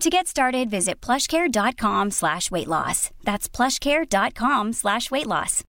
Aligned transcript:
To 0.00 0.08
get 0.08 0.26
started, 0.26 0.70
visit 0.70 1.02
plushcare.com 1.02 2.10
slash 2.12 2.50
weight 2.50 2.68
loss. 2.68 3.10
That's 3.22 3.50
plushcare.com 3.50 4.72
slash 4.72 5.10
weight 5.10 5.26
loss. 5.26 5.62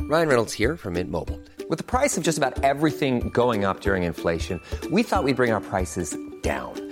Ryan 0.00 0.28
Reynolds 0.28 0.52
here 0.52 0.76
from 0.76 0.94
Mint 0.94 1.12
Mobile. 1.12 1.40
With 1.68 1.78
the 1.78 1.84
price 1.84 2.18
of 2.18 2.24
just 2.24 2.38
about 2.38 2.64
everything 2.64 3.28
going 3.28 3.64
up 3.64 3.80
during 3.80 4.02
inflation, 4.02 4.60
we 4.90 5.04
thought 5.04 5.22
we'd 5.22 5.36
bring 5.36 5.52
our 5.52 5.60
prices 5.60 6.16
down. 6.42 6.91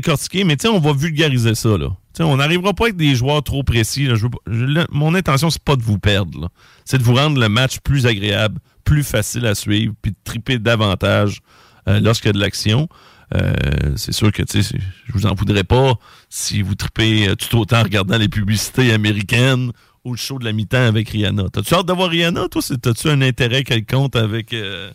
Décortiquer, 0.00 0.44
mais 0.44 0.56
sais, 0.58 0.68
on 0.68 0.78
va 0.78 0.92
vulgariser 0.92 1.54
ça, 1.54 1.76
là. 1.76 1.88
On 2.20 2.36
n'arrivera 2.36 2.74
pas 2.74 2.84
avec 2.84 2.96
des 2.96 3.14
joueurs 3.14 3.42
trop 3.42 3.62
précis. 3.62 4.04
là. 4.04 4.14
Je 4.14 4.24
veux 4.24 4.30
pas- 4.30 4.38
je- 4.46 4.86
mon 4.90 5.14
intention, 5.14 5.48
c'est 5.48 5.62
pas 5.62 5.76
de 5.76 5.82
vous 5.82 5.98
perdre. 5.98 6.50
C'est 6.84 6.98
de 6.98 7.02
vous 7.02 7.14
rendre 7.14 7.40
le 7.40 7.48
match 7.48 7.78
plus 7.80 8.06
agréable, 8.06 8.58
plus 8.84 9.02
facile 9.04 9.46
à 9.46 9.54
suivre, 9.54 9.94
puis 10.02 10.12
de 10.12 10.16
triper 10.22 10.58
davantage 10.58 11.40
euh, 11.88 11.98
lorsqu'il 12.00 12.28
y 12.28 12.30
a 12.30 12.32
de 12.34 12.40
l'action. 12.40 12.88
Euh, 13.34 13.52
c'est 13.96 14.12
sûr 14.12 14.32
que 14.32 14.42
je 14.52 14.76
vous 15.14 15.24
en 15.24 15.34
voudrais 15.34 15.64
pas 15.64 15.94
si 16.28 16.62
vous 16.62 16.74
tripez 16.74 17.28
euh, 17.28 17.36
tout 17.36 17.56
autant 17.58 17.78
en 17.80 17.84
regardant 17.84 18.18
les 18.18 18.28
publicités 18.28 18.92
américaines 18.92 19.70
ou 20.04 20.12
le 20.12 20.18
show 20.18 20.38
de 20.38 20.44
la 20.44 20.52
mi-temps 20.52 20.84
avec 20.86 21.08
Rihanna. 21.08 21.44
T'as-tu 21.52 21.74
hâte 21.74 21.86
d'avoir 21.86 22.10
Rihanna, 22.10 22.48
toi? 22.48 22.60
T'as-tu 22.82 23.08
un 23.08 23.22
intérêt 23.22 23.64
quelconque 23.64 24.16
avec 24.16 24.52
euh, 24.52 24.90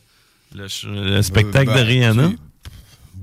le, 0.54 1.22
spectacle 1.24 1.70
de 1.72 1.76
ben, 1.76 1.86
Rihanna? 1.88 2.30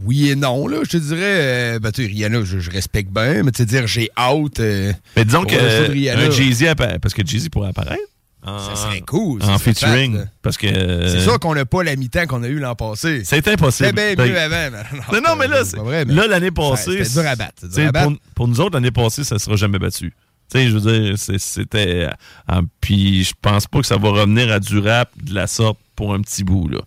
Oui 0.05 0.31
et 0.31 0.35
non, 0.37 0.67
là. 0.67 0.79
Je 0.83 0.91
te 0.91 0.97
dirais, 0.97 1.19
euh, 1.23 1.79
ben, 1.79 1.93
tu 1.93 2.03
sais, 2.03 2.09
Rihanna, 2.09 2.43
je, 2.45 2.59
je 2.59 2.71
respecte 2.71 3.11
bien, 3.13 3.43
mais 3.43 3.51
tu 3.53 3.59
sais, 3.59 3.67
dire 3.67 3.87
j'ai 3.87 4.11
hâte. 4.17 4.61
euh, 4.61 4.93
Mais 5.17 5.25
disons 5.25 5.45
que 5.45 5.55
euh, 5.55 6.31
Jay-Z 6.31 6.75
parce 7.01 7.15
que 7.15 7.25
Jay-Z 7.25 7.49
pourrait 7.51 7.69
apparaître. 7.71 8.03
ça 8.45 8.75
serait 8.77 9.01
cool. 9.03 9.43
En 9.43 9.59
featuring. 9.59 10.25
parce 10.43 10.57
que. 10.57 10.67
C'est 11.09 11.21
sûr 11.21 11.39
qu'on 11.39 11.55
n'a 11.55 11.65
pas 11.65 11.83
la 11.83 11.95
mi-temps 11.97 12.27
qu'on 12.27 12.43
a 12.43 12.49
eu 12.49 12.59
l'an 12.59 12.75
passé. 12.75 13.23
C'est 13.25 13.47
impossible. 13.49 13.91
C'était 13.91 14.15
bien 14.15 14.25
Ben, 14.25 14.31
mieux 14.33 14.39
avant. 14.41 14.77
mais 14.93 15.21
Non, 15.21 15.29
non, 15.29 15.37
mais 15.37 15.47
là, 15.49 15.65
c'est 15.65 15.71
c'est- 15.73 15.77
vrai, 15.79 16.05
mais 16.05 16.15
là 16.15 16.27
l'année 16.27 16.51
passée. 16.51 17.05
C'était 17.05 17.21
dur 17.23 17.31
à 17.31 17.37
battre. 17.37 17.69
dur 17.69 17.91
à. 17.95 18.03
Pour, 18.03 18.13
pour 18.35 18.49
nous 18.49 18.61
autres, 18.61 18.75
l'année 18.75 18.91
passée, 18.91 19.25
ça 19.25 19.37
ne 19.37 19.41
sera 19.41 19.57
jamais 19.57 19.79
battu. 19.79 20.13
Tu 20.53 20.59
sais, 20.59 20.69
je 20.69 20.77
veux 20.77 20.93
dire, 20.93 21.15
c'est- 21.19 21.39
c'était. 21.39 22.09
euh, 22.51 22.63
Puis 22.81 23.25
je 23.25 23.33
pense 23.41 23.67
pas 23.67 23.81
que 23.81 23.87
ça 23.87 23.97
va 23.97 24.09
revenir 24.11 24.51
à 24.53 24.59
du 24.61 24.79
rap 24.81 25.11
de 25.23 25.35
la 25.35 25.47
sorte 25.47 25.79
pour 25.97 26.13
un 26.13 26.21
petit 26.21 26.43
bout, 26.45 26.69
là. 26.69 26.81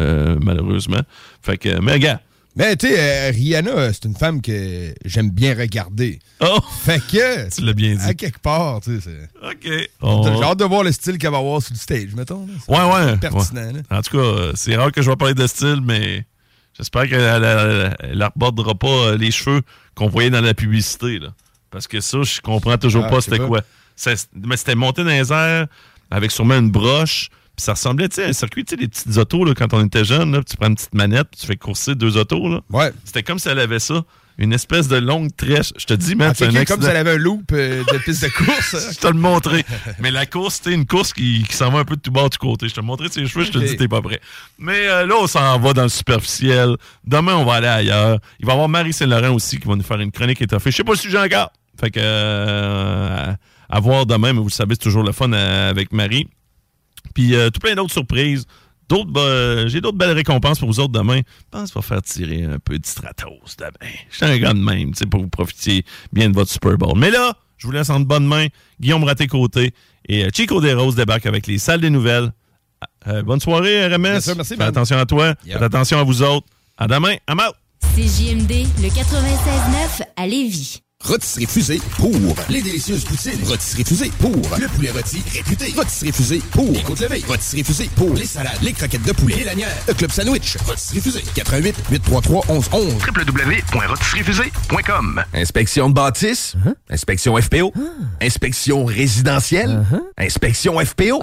Euh, 0.00 0.36
malheureusement. 0.42 1.00
Fait 1.42 1.56
que, 1.58 1.78
mais 1.80 1.98
gars. 2.00 2.20
Mais 2.56 2.76
tu 2.76 2.86
sais, 2.88 2.94
euh, 2.98 3.30
Rihanna, 3.32 3.70
euh, 3.70 3.90
c'est 3.92 4.04
une 4.04 4.14
femme 4.14 4.40
que 4.40 4.94
j'aime 5.04 5.30
bien 5.30 5.54
regarder. 5.56 6.20
Oh! 6.40 6.58
Fait 6.84 7.00
que. 7.00 7.48
Tu 7.54 7.62
l'as 7.62 7.72
bien 7.72 7.96
dit. 7.96 8.04
À 8.04 8.14
quelque 8.14 8.38
part, 8.38 8.80
tu 8.80 9.00
sais. 9.00 9.28
OK. 9.42 9.64
J'ai 9.66 10.42
hâte 10.44 10.58
de 10.58 10.64
voir 10.64 10.84
le 10.84 10.92
style 10.92 11.18
qu'elle 11.18 11.32
va 11.32 11.38
avoir 11.38 11.60
sur 11.60 11.72
le 11.72 11.78
stage, 11.78 12.14
mettons. 12.14 12.46
là. 12.46 12.54
Ouais, 12.68 12.94
ouais. 13.06 13.16
Pertinent, 13.16 13.66
ouais. 13.66 13.72
là. 13.72 13.98
En 13.98 14.02
tout 14.02 14.16
cas, 14.16 14.22
euh, 14.24 14.52
c'est 14.54 14.76
rare 14.76 14.92
que 14.92 15.02
je 15.02 15.10
vais 15.10 15.16
parler 15.16 15.34
de 15.34 15.46
style, 15.48 15.80
mais 15.84 16.24
j'espère 16.76 17.08
qu'elle 17.08 17.20
elle, 17.20 17.96
elle 18.00 18.22
rebordera 18.22 18.74
pas 18.76 19.16
les 19.16 19.32
cheveux 19.32 19.62
qu'on 19.96 20.08
voyait 20.08 20.30
dans 20.30 20.40
la 20.40 20.54
publicité. 20.54 21.18
Là. 21.18 21.34
Parce 21.70 21.88
que 21.88 22.00
ça, 22.00 22.22
je 22.22 22.40
comprends 22.40 22.78
toujours 22.78 23.04
Ah, 23.06 23.10
pas 23.10 23.20
c'était 23.20 23.38
quoi. 23.40 23.62
Mais 24.46 24.56
c'était 24.56 24.76
monté 24.76 25.02
dans 25.02 25.10
les 25.10 25.32
airs 25.32 25.66
avec 26.10 26.30
sûrement 26.30 26.54
une 26.58 26.70
broche. 26.70 27.30
Puis 27.56 27.64
ça 27.64 27.72
ressemblait, 27.74 28.08
tu 28.08 28.16
sais, 28.16 28.24
à 28.24 28.28
un 28.28 28.32
circuit, 28.32 28.64
tu 28.64 28.74
sais, 28.74 28.80
les 28.80 28.88
petites 28.88 29.16
autos, 29.16 29.44
là, 29.44 29.54
quand 29.54 29.72
on 29.74 29.84
était 29.84 30.04
jeune, 30.04 30.32
là, 30.32 30.40
tu 30.48 30.56
prends 30.56 30.66
une 30.68 30.74
petite 30.74 30.94
manette, 30.94 31.28
puis 31.30 31.40
tu 31.40 31.46
fais 31.46 31.56
courser 31.56 31.94
deux 31.94 32.16
autos, 32.16 32.48
là. 32.48 32.60
Ouais. 32.70 32.92
C'était 33.04 33.22
comme 33.22 33.38
si 33.38 33.48
elle 33.48 33.58
avait 33.60 33.78
ça. 33.78 34.02
Une 34.36 34.52
espèce 34.52 34.88
de 34.88 34.96
longue 34.96 35.30
trèche. 35.36 35.72
Je 35.78 35.84
te 35.86 35.94
dis, 35.94 36.16
man, 36.16 36.30
Ah, 36.32 36.34
c'est 36.36 36.46
un 36.46 36.64
comme 36.64 36.82
si 36.82 36.88
elle 36.88 36.96
avait 36.96 37.12
un 37.12 37.18
loop 37.18 37.52
euh, 37.52 37.84
de 37.84 37.98
piste 37.98 38.24
de 38.24 38.28
course. 38.30 38.74
Je 38.94 38.98
te 38.98 39.06
le 39.06 39.12
montrer. 39.12 39.64
Mais 40.00 40.10
la 40.10 40.26
course, 40.26 40.56
c'était 40.56 40.72
une 40.74 40.86
course 40.86 41.12
qui, 41.12 41.44
qui 41.48 41.54
s'en 41.54 41.70
va 41.70 41.78
un 41.78 41.84
peu 41.84 41.94
de 41.94 42.00
tout 42.00 42.10
bord 42.10 42.28
du 42.30 42.36
côté. 42.38 42.68
Je 42.68 42.74
te 42.74 42.80
montrais 42.80 43.08
ses 43.10 43.24
cheveux, 43.28 43.44
je 43.44 43.52
te 43.52 43.58
dis, 43.58 43.76
t'es 43.76 43.86
pas 43.86 44.02
prêt. 44.02 44.18
Mais 44.58 44.88
euh, 44.88 45.06
là, 45.06 45.14
on 45.20 45.28
s'en 45.28 45.56
va 45.60 45.72
dans 45.72 45.84
le 45.84 45.88
superficiel. 45.88 46.74
Demain, 47.06 47.36
on 47.36 47.44
va 47.44 47.54
aller 47.54 47.68
ailleurs. 47.68 48.18
Il 48.40 48.46
va 48.46 48.52
y 48.52 48.54
avoir 48.54 48.68
Marie 48.68 48.92
Saint-Laurent 48.92 49.32
aussi 49.32 49.60
qui 49.60 49.68
va 49.68 49.76
nous 49.76 49.84
faire 49.84 50.00
une 50.00 50.10
chronique 50.10 50.42
étoffée. 50.42 50.72
Je 50.72 50.78
sais 50.78 50.82
pas 50.84 50.94
le 50.94 50.98
sujet 50.98 51.18
encore. 51.18 51.52
Fait 51.80 51.92
que, 51.92 52.00
euh, 52.02 53.32
à, 53.68 53.76
à 53.76 53.80
voir 53.80 54.04
demain, 54.04 54.32
mais 54.32 54.40
vous 54.40 54.46
le 54.46 54.50
savez, 54.50 54.74
c'est 54.74 54.82
toujours 54.82 55.04
le 55.04 55.12
fun 55.12 55.32
euh, 55.32 55.70
avec 55.70 55.92
Marie. 55.92 56.26
Puis 57.12 57.34
euh, 57.34 57.50
tout 57.50 57.60
plein 57.60 57.74
d'autres 57.74 57.92
surprises. 57.92 58.46
D'autres, 58.88 59.10
be- 59.10 59.66
j'ai 59.68 59.80
d'autres 59.80 59.96
belles 59.96 60.12
récompenses 60.12 60.58
pour 60.58 60.68
vous 60.68 60.78
autres 60.78 60.92
demain. 60.92 61.16
Je 61.18 61.22
pense 61.50 61.72
qu'on 61.72 61.80
va 61.80 61.86
faire 61.86 62.02
tirer 62.02 62.44
un 62.44 62.58
peu 62.58 62.78
de 62.78 62.84
Stratos 62.84 63.56
demain. 63.58 63.92
Je 64.10 64.16
suis 64.16 64.26
un 64.26 64.36
gars 64.38 64.52
de 64.52 64.58
même, 64.58 64.90
tu 64.92 64.98
sais, 64.98 65.06
pour 65.06 65.20
vous 65.22 65.28
profiter 65.28 65.84
bien 66.12 66.28
de 66.28 66.34
votre 66.34 66.50
Super 66.50 66.76
Bowl. 66.76 66.92
Mais 66.98 67.10
là, 67.10 67.34
je 67.56 67.66
vous 67.66 67.72
laisse 67.72 67.88
en 67.88 68.00
bonne 68.00 68.26
main. 68.26 68.46
Guillaume 68.80 69.04
Raté-Côté 69.04 69.72
et 70.06 70.24
euh, 70.26 70.28
Chico 70.34 70.60
Desroses 70.60 70.96
débarquent 70.96 71.24
avec 71.26 71.46
les 71.46 71.56
salles 71.58 71.80
des 71.80 71.88
nouvelles. 71.88 72.30
Euh, 73.06 73.22
bonne 73.22 73.40
soirée, 73.40 73.86
RMS. 73.86 73.98
Bien 74.02 74.20
sûr, 74.20 74.36
merci, 74.36 74.56
Faites 74.56 74.60
attention 74.68 74.98
à 74.98 75.06
toi. 75.06 75.28
Yep. 75.46 75.54
Faites 75.54 75.62
attention 75.62 75.98
à 75.98 76.02
vous 76.02 76.20
autres. 76.22 76.46
À 76.76 76.86
demain. 76.86 77.14
I'm 77.30 77.38
out. 77.40 77.54
C'est 77.94 78.02
JMD, 78.02 78.50
le 78.82 78.88
96.9 78.88 80.02
à 80.16 80.26
Lévis. 80.26 80.80
Rôtisserie 81.04 81.46
Fusée 81.46 81.80
pour 81.98 82.10
les 82.48 82.62
délicieuses 82.62 83.04
poutines. 83.04 83.44
Rôtisserie 83.44 83.84
Fusée 83.84 84.10
pour 84.18 84.34
le 84.58 84.66
poulet 84.68 84.90
rôti 84.90 85.22
réputé. 85.32 85.72
Rôtisserie 85.76 86.12
Fusée 86.12 86.42
pour 86.50 86.70
les 86.70 86.82
côtes 86.82 87.00
levées. 87.00 87.22
Rôtisserie 87.28 87.62
Fusée 87.62 87.90
pour 87.94 88.14
les 88.14 88.24
salades, 88.24 88.56
les 88.62 88.72
croquettes 88.72 89.02
de 89.02 89.12
poulet, 89.12 89.36
les 89.36 89.44
lanières, 89.44 89.68
le 89.86 89.92
club 89.94 90.10
sandwich. 90.10 90.56
Rôtisserie 90.66 91.00
Fusée. 91.00 91.22
88 91.34 91.76
833 91.90 92.44
1111 92.48 92.94
www.rotisseriefusée.com 93.06 95.22
Inspection 95.34 95.88
de 95.90 95.94
bâtisse, 95.94 96.54
inspection 96.88 97.36
FPO, 97.40 97.72
inspection 98.22 98.84
résidentielle, 98.86 99.84
inspection 100.16 100.78
FPO. 100.78 101.22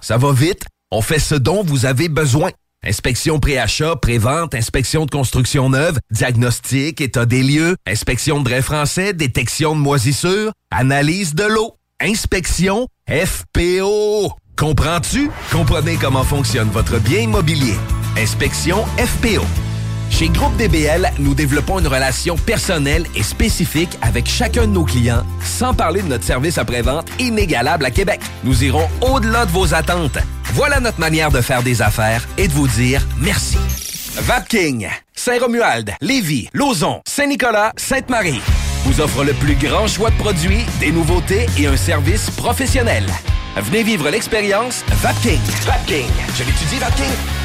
Ça 0.00 0.16
va 0.18 0.32
vite, 0.32 0.64
on 0.90 1.00
fait 1.00 1.20
ce 1.20 1.36
dont 1.36 1.62
vous 1.62 1.86
avez 1.86 2.08
besoin. 2.08 2.50
Inspection 2.84 3.38
pré-achat, 3.38 3.94
pré-vente, 3.96 4.54
inspection 4.56 5.06
de 5.06 5.10
construction 5.10 5.70
neuve, 5.70 6.00
diagnostic, 6.10 7.00
état 7.00 7.26
des 7.26 7.44
lieux, 7.44 7.76
inspection 7.86 8.40
de 8.40 8.44
drain 8.44 8.60
français, 8.60 9.12
détection 9.12 9.76
de 9.76 9.80
moisissures, 9.80 10.52
analyse 10.72 11.34
de 11.34 11.44
l'eau, 11.44 11.76
inspection 12.00 12.88
FPO. 13.08 14.32
Comprends-tu? 14.56 15.30
Comprenez 15.52 15.96
comment 15.96 16.24
fonctionne 16.24 16.70
votre 16.70 16.98
bien 16.98 17.20
immobilier. 17.20 17.76
Inspection 18.16 18.84
FPO. 18.98 19.71
Chez 20.12 20.28
Groupe 20.28 20.54
DBL, 20.58 21.10
nous 21.18 21.34
développons 21.34 21.78
une 21.78 21.86
relation 21.86 22.36
personnelle 22.36 23.06
et 23.16 23.22
spécifique 23.22 23.98
avec 24.02 24.28
chacun 24.28 24.66
de 24.66 24.72
nos 24.72 24.84
clients, 24.84 25.24
sans 25.42 25.72
parler 25.72 26.02
de 26.02 26.08
notre 26.08 26.24
service 26.24 26.58
après-vente 26.58 27.08
inégalable 27.18 27.86
à 27.86 27.90
Québec. 27.90 28.20
Nous 28.44 28.62
irons 28.62 28.86
au-delà 29.00 29.46
de 29.46 29.50
vos 29.50 29.74
attentes. 29.74 30.18
Voilà 30.52 30.80
notre 30.80 31.00
manière 31.00 31.32
de 31.32 31.40
faire 31.40 31.62
des 31.62 31.80
affaires 31.80 32.28
et 32.36 32.46
de 32.46 32.52
vous 32.52 32.68
dire 32.68 33.04
merci. 33.18 33.56
Vapking, 34.16 34.86
Saint-Romuald, 35.14 35.94
Lévis, 36.02 36.50
Lauson, 36.52 37.00
Saint-Nicolas, 37.06 37.72
Sainte-Marie 37.76 38.42
vous 38.84 39.00
offre 39.00 39.22
le 39.22 39.32
plus 39.34 39.54
grand 39.54 39.86
choix 39.86 40.10
de 40.10 40.16
produits, 40.16 40.64
des 40.80 40.90
nouveautés 40.90 41.46
et 41.56 41.66
un 41.66 41.76
service 41.76 42.30
professionnel. 42.30 43.04
Venez 43.56 43.84
vivre 43.84 44.10
l'expérience 44.10 44.84
Vapking. 44.88 45.38
Vapking. 45.64 46.08
Je 46.36 46.42
l'étudie, 46.42 46.78
Vapking. 46.80 47.41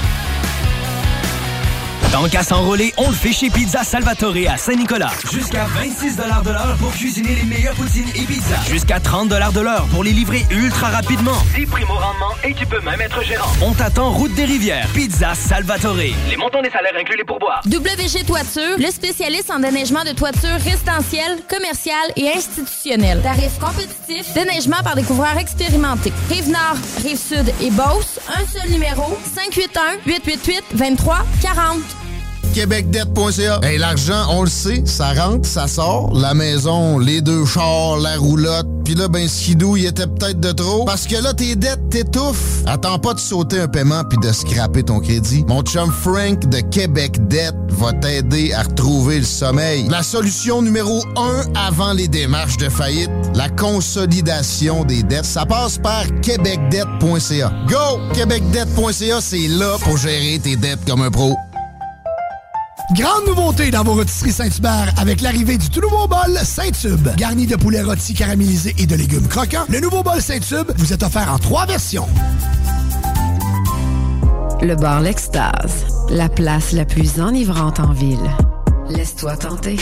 Tant 2.18 2.28
qu'à 2.28 2.42
s'enrôler, 2.42 2.96
on 2.98 3.10
le 3.10 3.16
fait 3.16 3.32
chez 3.32 3.52
Pizza 3.52 3.84
Salvatore 3.84 4.34
à 4.50 4.58
Saint-Nicolas. 4.58 5.12
Jusqu'à 5.32 5.66
26 5.66 6.16
de 6.16 6.24
l'heure 6.24 6.76
pour 6.80 6.92
cuisiner 6.92 7.36
les 7.36 7.44
meilleures 7.44 7.76
poutines 7.76 8.10
et 8.16 8.24
pizzas. 8.24 8.64
Jusqu'à 8.68 9.00
30 9.00 9.30
de 9.30 9.62
l'heure 9.62 9.86
pour 9.92 10.04
les 10.04 10.14
livrer 10.14 10.44
ultra 10.50 10.88
rapidement. 10.88 11.38
10 11.54 11.68
primes 11.68 11.92
au 11.92 11.94
rendement 11.94 12.34
et 12.44 12.56
tu 12.56 12.66
peux 12.66 12.82
même 12.82 13.00
être 13.02 13.24
gérant. 13.24 13.52
On 13.62 13.72
t'attend 13.72 14.10
route 14.10 14.34
des 14.34 14.46
rivières. 14.46 14.88
Pizza 14.96 15.36
Salvatore. 15.36 15.96
Les 15.96 16.38
montants 16.38 16.64
des 16.64 16.72
salaires 16.72 16.96
inclus 17.00 17.18
les 17.18 17.24
pourboires. 17.24 17.62
WG 17.68 18.26
Toiture, 18.26 18.80
le 18.80 18.90
spécialiste 18.90 19.52
en 19.52 19.60
déneigement 19.60 20.04
de 20.04 20.14
toiture 20.14 20.58
résidentielle, 20.64 21.38
commerciale 21.48 22.14
et 22.16 22.30
institutionnelle. 22.30 23.22
Tarifs 23.22 23.60
compétitifs, 23.60 24.34
déneigement 24.34 24.82
par 24.84 24.96
des 24.96 25.04
couvreurs 25.04 25.38
expérimentés. 25.38 26.14
Rive-Nord, 26.32 26.78
Rive-Sud 27.04 27.54
et 27.62 27.70
Beauce, 27.70 28.20
un 28.28 28.44
seul 28.48 28.72
numéro, 28.72 29.20
581-888-2340. 30.08 32.07
québecdebt.ca. 32.54 33.60
Hey, 33.64 33.78
l'argent, 33.78 34.26
on 34.30 34.44
le 34.44 34.50
sait, 34.50 34.84
ça 34.86 35.14
rentre, 35.14 35.48
ça 35.48 35.68
sort. 35.68 36.14
La 36.14 36.34
maison, 36.34 37.00
les 37.00 37.22
deux 37.22 37.46
chars, 37.46 37.98
la 37.98 38.18
roulotte. 38.18 38.68
Puis 38.86 38.96
là, 38.96 39.10
ben, 39.10 39.28
skidou, 39.28 39.76
il 39.76 39.86
était 39.86 40.08
peut-être 40.08 40.40
de 40.40 40.52
trop. 40.52 40.86
Parce 40.86 41.08
que 41.08 41.22
là, 41.22 41.34
tes 41.34 41.56
dettes 41.56 41.90
t'étouffent. 41.90 42.64
Attends 42.66 43.00
pas 43.00 43.14
de 43.14 43.20
sauter 43.20 43.60
un 43.60 43.68
paiement 43.68 44.04
puis 44.06 44.18
de 44.20 44.32
scraper 44.32 44.84
ton 44.84 45.00
crédit. 45.00 45.44
Mon 45.48 45.62
chum 45.62 45.92
Frank 45.92 46.48
de 46.48 46.60
Québec 46.60 47.28
Debt 47.28 47.54
va 47.70 47.92
t'aider 47.92 48.54
à 48.54 48.64
retrouver 48.64 49.20
le 49.20 49.26
sommeil. 49.26 49.88
La 49.90 50.04
solution 50.04 50.62
numéro 50.62 51.04
un 51.18 51.44
avant 51.56 51.92
les 51.92 52.08
démarches 52.08 52.58
de 52.58 52.70
faillite, 52.70 53.12
la 53.36 53.50
consolidation 53.50 54.86
des 54.86 55.04
dettes. 55.04 55.26
Ça 55.26 55.46
passe 55.46 55.78
par 55.78 56.06
québecdebt.ca. 56.22 57.52
Go! 57.68 58.00
québecdebt.ca, 58.14 59.22
c'est 59.22 59.48
là 59.48 59.76
pour 59.82 59.98
gérer 59.98 60.40
tes 60.40 60.56
dettes 60.56 60.86
comme 60.88 61.02
un 61.02 61.12
pro. 61.12 61.36
Grande 62.94 63.26
nouveauté 63.26 63.70
dans 63.70 63.84
vos 63.84 63.96
rôtisseries 63.96 64.32
Saint-Hubert 64.32 64.94
avec 64.98 65.20
l'arrivée 65.20 65.58
du 65.58 65.70
tout 65.70 65.82
nouveau 65.82 66.08
bol 66.08 66.38
Saint-Tube. 66.42 67.10
Garni 67.18 67.46
de 67.46 67.58
poulet 67.58 67.82
rôti 67.82 68.14
caramélisé 68.14 68.74
et 68.78 68.86
de 68.86 68.96
légumes 68.96 69.28
croquants, 69.28 69.66
le 69.68 69.82
nouveau 69.82 70.04
bol 70.04 70.22
Saint-Tube 70.22 70.72
vous 70.78 70.94
est 70.94 71.04
offert 71.04 71.30
en 71.34 71.38
trois 71.38 71.66
versions. 71.66 72.08
Le 74.62 74.74
bar 74.76 75.02
L'Extase, 75.02 75.86
la 76.10 76.30
place 76.30 76.72
la 76.72 76.86
plus 76.86 77.20
enivrante 77.20 77.82
en 77.82 77.92
ville. 77.92 78.18
Laisse-toi 78.90 79.36
tenter. 79.36 79.78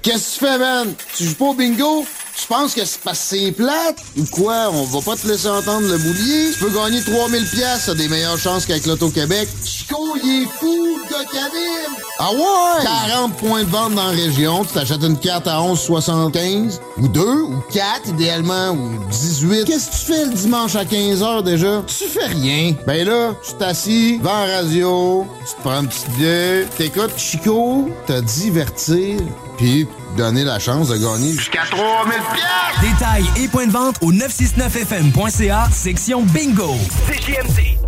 Qu'est-ce 0.00 0.40
que 0.40 0.46
tu 0.46 0.46
fais, 0.46 0.58
man? 0.58 0.88
Tu 1.14 1.24
joues 1.24 1.34
pas 1.34 1.44
au 1.44 1.54
bingo? 1.54 2.06
Tu 2.40 2.46
penses 2.46 2.74
que 2.74 2.84
c'est 2.86 3.00
parce 3.00 3.18
que 3.18 3.36
c'est 3.36 3.52
plate? 3.52 3.98
Ou 4.16 4.24
quoi? 4.24 4.70
On 4.72 4.84
va 4.84 5.00
pas 5.02 5.14
te 5.14 5.26
laisser 5.26 5.48
entendre 5.48 5.86
le 5.86 5.98
boulier? 5.98 6.50
Tu 6.52 6.58
peux 6.58 6.70
gagner 6.70 7.02
3000 7.02 7.44
pièces, 7.50 7.82
t'as 7.86 7.94
des 7.94 8.08
meilleures 8.08 8.38
chances 8.38 8.64
qu'avec 8.64 8.86
l'Auto-Québec. 8.86 9.46
Chico, 9.62 10.16
il 10.22 10.44
est 10.44 10.48
fou, 10.58 10.98
de 11.06 11.30
calibre! 11.30 12.00
Ah 12.18 12.32
ouais? 12.32 12.84
40 13.08 13.36
points 13.36 13.64
de 13.64 13.68
vente 13.68 13.94
dans 13.94 14.06
la 14.06 14.10
région. 14.10 14.64
Tu 14.64 14.72
t'achètes 14.72 15.02
une 15.02 15.18
carte 15.18 15.46
à 15.48 15.58
11,75. 15.58 16.78
Ou 16.98 17.08
2, 17.08 17.20
ou 17.20 17.62
4, 17.72 18.08
idéalement, 18.08 18.70
ou 18.70 18.90
18. 19.10 19.64
Qu'est-ce 19.66 19.90
que 19.90 19.96
tu 19.96 20.12
fais 20.12 20.24
le 20.24 20.32
dimanche 20.32 20.76
à 20.76 20.84
15h 20.84 21.42
déjà? 21.42 21.82
Tu 21.86 22.04
fais 22.04 22.26
rien. 22.26 22.74
Ben 22.86 23.06
là, 23.06 23.34
tu 23.46 23.54
t'assis, 23.54 24.18
vends 24.18 24.46
la 24.46 24.56
radio, 24.56 25.26
tu 25.46 25.54
te 25.56 25.60
prends 25.60 25.80
une 25.80 25.88
petite 25.88 26.10
bière, 26.16 26.66
t'écoutes 26.76 27.18
Chico, 27.18 27.90
te 28.06 28.20
divertir, 28.20 29.20
puis 29.58 29.86
donner 30.16 30.44
la 30.44 30.58
chance 30.58 30.88
de 30.88 30.96
gagner 30.96 31.32
jusqu'à 31.32 31.62
3000 31.70 32.12
pièces. 32.32 32.92
Détails 32.92 33.26
et 33.42 33.48
points 33.48 33.66
de 33.66 33.72
vente 33.72 33.96
au 34.02 34.12
969fm.ca, 34.12 35.68
section 35.70 36.22
bingo. 36.22 36.74
CJMD. 37.06 37.78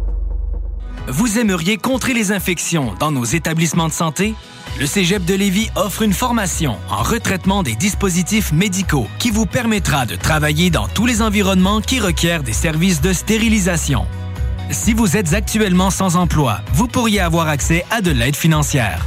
Vous 1.08 1.38
aimeriez 1.38 1.78
contrer 1.78 2.14
les 2.14 2.32
infections 2.32 2.94
dans 3.00 3.10
nos 3.10 3.24
établissements 3.24 3.88
de 3.88 3.92
santé? 3.92 4.34
Le 4.78 4.86
Cégep 4.86 5.24
de 5.24 5.34
Lévis 5.34 5.68
offre 5.74 6.02
une 6.02 6.12
formation 6.12 6.76
en 6.90 7.02
retraitement 7.02 7.62
des 7.62 7.74
dispositifs 7.74 8.52
médicaux 8.52 9.06
qui 9.18 9.30
vous 9.30 9.44
permettra 9.44 10.06
de 10.06 10.16
travailler 10.16 10.70
dans 10.70 10.88
tous 10.88 11.06
les 11.06 11.20
environnements 11.20 11.80
qui 11.80 12.00
requièrent 12.00 12.42
des 12.42 12.52
services 12.52 13.00
de 13.00 13.12
stérilisation. 13.12 14.06
Si 14.70 14.94
vous 14.94 15.16
êtes 15.16 15.34
actuellement 15.34 15.90
sans 15.90 16.16
emploi, 16.16 16.60
vous 16.72 16.86
pourriez 16.86 17.20
avoir 17.20 17.48
accès 17.48 17.84
à 17.90 18.00
de 18.00 18.10
l'aide 18.10 18.36
financière. 18.36 19.04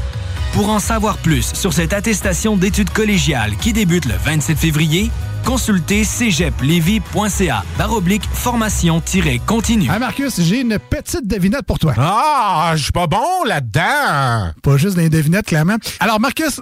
Pour 0.55 0.69
en 0.69 0.79
savoir 0.79 1.17
plus 1.17 1.53
sur 1.53 1.73
cette 1.73 1.91
attestation 1.91 2.55
d'études 2.55 2.89
collégiales 2.89 3.57
qui 3.57 3.73
débute 3.73 4.05
le 4.05 4.13
27 4.23 4.57
février, 4.57 5.11
consultez 5.43 6.05
cégeplevy.ca 6.05 7.65
baroblique 7.77 8.23
formation-continue. 8.31 9.91
Hey 9.91 9.99
Marcus, 9.99 10.39
j'ai 10.39 10.61
une 10.61 10.79
petite 10.79 11.27
devinette 11.27 11.63
pour 11.63 11.77
toi. 11.77 11.93
Ah, 11.97 12.71
je 12.77 12.83
suis 12.83 12.93
pas 12.93 13.05
bon 13.05 13.43
là-dedans. 13.45 14.53
Pas 14.63 14.77
juste 14.77 14.95
des 14.95 15.09
devinettes, 15.09 15.47
clairement. 15.47 15.75
Alors, 15.99 16.21
Marcus, 16.21 16.61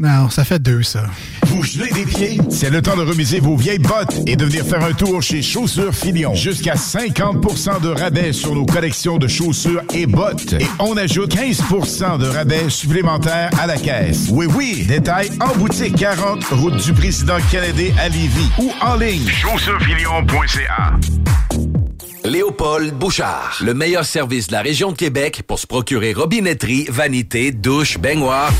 Non, 0.00 0.30
ça 0.30 0.44
fait 0.44 0.58
deux, 0.58 0.82
ça. 0.82 1.02
Vous 1.48 1.62
gelez 1.62 1.90
des 1.90 2.06
pieds? 2.06 2.40
C'est 2.48 2.70
le 2.70 2.80
temps 2.80 2.96
de 2.96 3.02
remiser 3.02 3.38
vos 3.38 3.54
vieilles 3.54 3.78
bottes 3.78 4.16
et 4.26 4.34
de 4.34 4.46
venir 4.46 4.64
faire 4.64 4.82
un 4.82 4.94
tour 4.94 5.20
chez 5.20 5.42
Chaussures 5.42 5.94
Filion. 5.94 6.34
Jusqu'à 6.34 6.72
50% 6.72 7.82
de 7.82 7.90
rabais 7.90 8.32
sur 8.32 8.54
nos 8.54 8.64
collections 8.64 9.18
de 9.18 9.28
chaussures 9.28 9.82
et 9.92 10.06
bottes. 10.06 10.54
Et 10.54 10.64
on 10.78 10.96
ajoute 10.96 11.34
15% 11.36 12.16
de 12.16 12.26
rabais 12.26 12.70
supplémentaires 12.70 13.50
à 13.60 13.66
la 13.66 13.76
caisse. 13.76 14.28
Oui, 14.30 14.46
oui, 14.56 14.86
détail 14.88 15.28
en 15.38 15.54
boutique 15.58 15.96
40, 15.96 16.44
route 16.44 16.82
du 16.82 16.94
président 16.94 17.36
Kennedy 17.50 17.92
à 17.98 18.08
Lévis 18.08 18.48
ou 18.56 18.72
en 18.80 18.96
ligne. 18.96 19.28
Chaussuresfilion.ca 19.28 20.94
Léopold 22.24 22.94
Bouchard, 22.94 23.58
le 23.62 23.74
meilleur 23.74 24.06
service 24.06 24.46
de 24.46 24.52
la 24.52 24.62
région 24.62 24.92
de 24.92 24.96
Québec 24.96 25.42
pour 25.46 25.58
se 25.58 25.66
procurer 25.66 26.14
robinetterie, 26.14 26.86
vanité, 26.88 27.52
douche, 27.52 27.98
baignoire. 27.98 28.50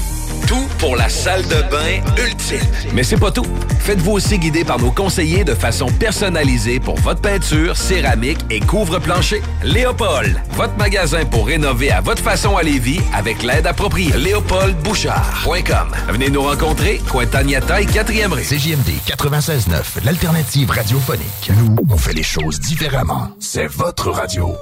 Tout 0.46 0.66
pour 0.78 0.96
la 0.96 1.08
salle 1.08 1.42
de 1.44 1.62
bain 1.70 2.02
ultime. 2.22 2.60
Mais 2.92 3.02
c'est 3.02 3.16
pas 3.16 3.30
tout. 3.30 3.46
Faites-vous 3.80 4.12
aussi 4.12 4.38
guider 4.38 4.64
par 4.64 4.78
nos 4.78 4.90
conseillers 4.90 5.44
de 5.44 5.54
façon 5.54 5.86
personnalisée 5.86 6.80
pour 6.80 6.96
votre 6.96 7.20
peinture, 7.20 7.76
céramique 7.76 8.38
et 8.50 8.60
couvre-plancher. 8.60 9.42
Léopold, 9.62 10.40
votre 10.52 10.76
magasin 10.76 11.24
pour 11.24 11.46
rénover 11.46 11.90
à 11.90 12.00
votre 12.00 12.22
façon 12.22 12.56
à 12.56 12.62
Lévis 12.62 13.00
avec 13.14 13.42
l'aide 13.42 13.66
appropriée. 13.66 14.12
LéopoldBouchard.com. 14.16 15.92
Venez 16.08 16.30
nous 16.30 16.42
rencontrer, 16.42 17.00
Cointagnata 17.08 17.80
et 17.80 17.86
4e 17.86 18.32
rue. 18.32 18.42
CJMD 18.42 18.90
96.9, 19.06 20.04
l'alternative 20.04 20.70
radiophonique. 20.70 21.50
Nous, 21.56 21.76
on 21.88 21.96
fait 21.96 22.14
les 22.14 22.22
choses 22.22 22.60
différemment. 22.60 23.28
C'est 23.38 23.66
votre 23.66 24.10
radio. 24.10 24.56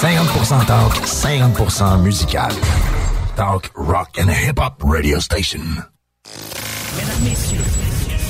50% 0.00 0.66
talk, 0.66 0.92
50% 0.92 2.02
musical. 2.02 2.50
Talk, 3.34 3.70
rock 3.74 4.18
and 4.18 4.28
hip-hop 4.30 4.82
radio 4.84 5.18
station. 5.20 5.62
Mesdames, 6.96 7.24
Messieurs, 7.24 7.64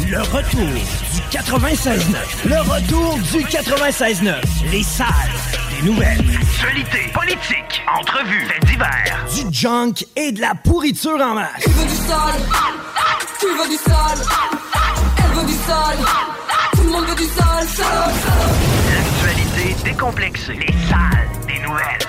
le 0.09 0.21
retour 0.21 0.61
du 0.63 1.21
96.9. 1.37 2.49
Le 2.49 2.61
retour 2.61 3.19
du 3.19 3.45
96.9. 3.45 4.35
Les 4.71 4.85
salles 4.85 5.07
des 5.71 5.87
nouvelles. 5.89 6.25
Actualité, 6.41 7.11
politique, 7.13 7.83
entrevues, 7.99 8.47
faits 8.47 8.65
divers. 8.67 9.27
Du 9.35 9.53
junk 9.53 10.07
et 10.15 10.31
de 10.31 10.41
la 10.41 10.55
pourriture 10.55 11.21
en 11.21 11.35
masse. 11.35 11.63
Tu 11.65 11.71
veux 11.71 11.85
du 11.85 11.97
sale 11.97 12.43
Tu 13.41 13.47
veux 13.47 13.69
du 13.69 13.77
sale 13.77 14.25
Elle 15.19 15.37
veut 15.37 15.47
du 15.47 15.55
sale 15.55 15.99
Tout 16.77 16.83
le 16.85 16.91
monde 16.91 17.07
veut 17.07 17.17
du 17.17 17.25
sale. 17.25 17.67
L'actualité 18.95 19.77
décomplexée. 19.85 20.55
Les 20.55 20.73
salles 20.89 21.26
des 21.77 22.06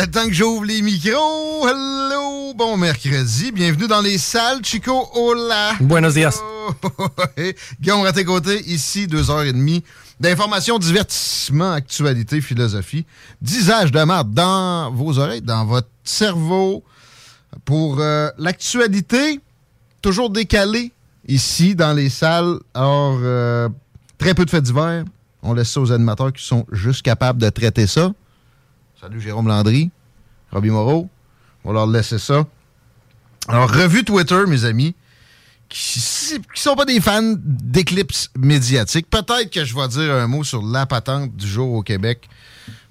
C'était 0.00 0.18
le 0.18 0.24
temps 0.24 0.28
que 0.28 0.34
j'ouvre 0.34 0.64
les 0.64 0.80
micros. 0.80 1.68
Hello, 1.68 2.54
bon 2.54 2.78
mercredi. 2.78 3.52
Bienvenue 3.52 3.86
dans 3.86 4.00
les 4.00 4.16
salles, 4.16 4.64
Chico. 4.64 5.06
Hola. 5.12 5.72
Buenos 5.78 6.14
dias. 6.14 6.40
Guillaume 7.80 8.00
Raté-Côté, 8.00 8.62
ici, 8.66 9.06
deux 9.06 9.30
heures 9.30 9.42
et 9.42 9.52
demie 9.52 9.84
d'informations, 10.18 10.78
divertissement, 10.78 11.72
actualité, 11.72 12.40
philosophie, 12.40 13.04
d'usage 13.42 13.92
de 13.92 14.02
marde 14.04 14.32
dans 14.32 14.90
vos 14.90 15.18
oreilles, 15.18 15.42
dans 15.42 15.66
votre 15.66 15.90
cerveau. 16.02 16.82
Pour 17.66 18.00
euh, 18.00 18.30
l'actualité, 18.38 19.38
toujours 20.00 20.30
décalé 20.30 20.92
ici 21.28 21.74
dans 21.74 21.92
les 21.92 22.08
salles. 22.08 22.58
Alors, 22.72 23.18
euh, 23.22 23.68
très 24.16 24.32
peu 24.32 24.46
de 24.46 24.50
faits 24.50 24.64
divers. 24.64 25.04
On 25.42 25.52
laisse 25.52 25.70
ça 25.70 25.80
aux 25.82 25.92
animateurs 25.92 26.32
qui 26.32 26.42
sont 26.42 26.64
juste 26.72 27.02
capables 27.02 27.38
de 27.42 27.50
traiter 27.50 27.86
ça. 27.86 28.12
Salut 29.00 29.18
Jérôme 29.18 29.48
Landry, 29.48 29.90
Robbie 30.52 30.68
Moreau. 30.68 31.08
On 31.64 31.68
va 31.68 31.74
leur 31.74 31.86
laisser 31.86 32.18
ça. 32.18 32.44
Alors, 33.48 33.70
revue 33.70 34.04
Twitter, 34.04 34.42
mes 34.46 34.66
amis, 34.66 34.94
qui, 35.70 36.00
qui 36.54 36.60
sont 36.60 36.76
pas 36.76 36.84
des 36.84 37.00
fans 37.00 37.34
d'éclipses 37.38 38.28
médiatiques. 38.36 39.08
Peut-être 39.08 39.50
que 39.50 39.64
je 39.64 39.74
vais 39.74 39.88
dire 39.88 40.12
un 40.12 40.26
mot 40.26 40.44
sur 40.44 40.62
la 40.62 40.84
patente 40.84 41.34
du 41.34 41.46
jour 41.46 41.72
au 41.72 41.82
Québec. 41.82 42.28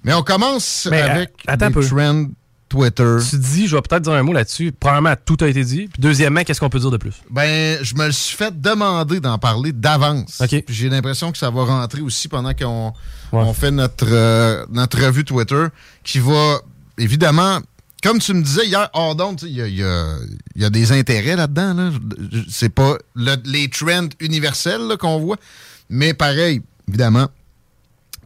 Mais 0.02 0.12
on 0.12 0.24
commence 0.24 0.88
Mais, 0.90 1.00
avec 1.00 1.30
euh, 1.48 1.54
des 1.56 1.70
peu. 1.70 1.86
trends 1.86 2.26
Twitter. 2.70 3.16
Tu 3.28 3.36
dis, 3.36 3.66
je 3.66 3.76
vais 3.76 3.82
peut-être 3.82 4.04
dire 4.04 4.12
un 4.14 4.22
mot 4.22 4.32
là-dessus. 4.32 4.72
Premièrement, 4.78 5.12
tout 5.26 5.36
a 5.40 5.48
été 5.48 5.62
dit. 5.64 5.88
Puis 5.92 6.00
deuxièmement, 6.00 6.42
qu'est-ce 6.44 6.60
qu'on 6.60 6.70
peut 6.70 6.78
dire 6.78 6.90
de 6.90 6.96
plus? 6.96 7.12
Ben, 7.28 7.78
je 7.82 7.94
me 7.96 8.06
le 8.06 8.12
suis 8.12 8.36
fait 8.36 8.58
demander 8.58 9.20
d'en 9.20 9.36
parler 9.38 9.72
d'avance. 9.72 10.40
Puis 10.62 10.74
J'ai 10.74 10.88
l'impression 10.88 11.32
que 11.32 11.36
ça 11.38 11.50
va 11.50 11.64
rentrer 11.64 12.00
aussi 12.00 12.28
pendant 12.28 12.54
qu'on 12.54 12.92
on 13.32 13.52
fait 13.52 13.70
notre, 13.72 14.06
euh, 14.08 14.64
notre 14.70 15.04
revue 15.04 15.24
Twitter, 15.24 15.66
qui 16.04 16.20
va 16.20 16.60
évidemment, 16.96 17.58
comme 18.02 18.18
tu 18.20 18.32
me 18.34 18.42
disais 18.42 18.66
hier, 18.66 18.88
hors 18.92 19.16
il 19.42 19.48
y 19.50 19.60
a, 19.62 19.66
y 19.66 20.64
y 20.64 20.70
des 20.70 20.92
intérêts 20.92 21.36
là-dedans. 21.36 21.74
Là. 21.74 21.90
C'est 22.48 22.68
pas 22.74 22.96
le- 23.16 23.36
les 23.44 23.68
trends 23.68 24.08
universels 24.20 24.96
qu'on 24.98 25.18
voit, 25.18 25.36
mais 25.88 26.14
pareil, 26.14 26.62
évidemment, 26.88 27.28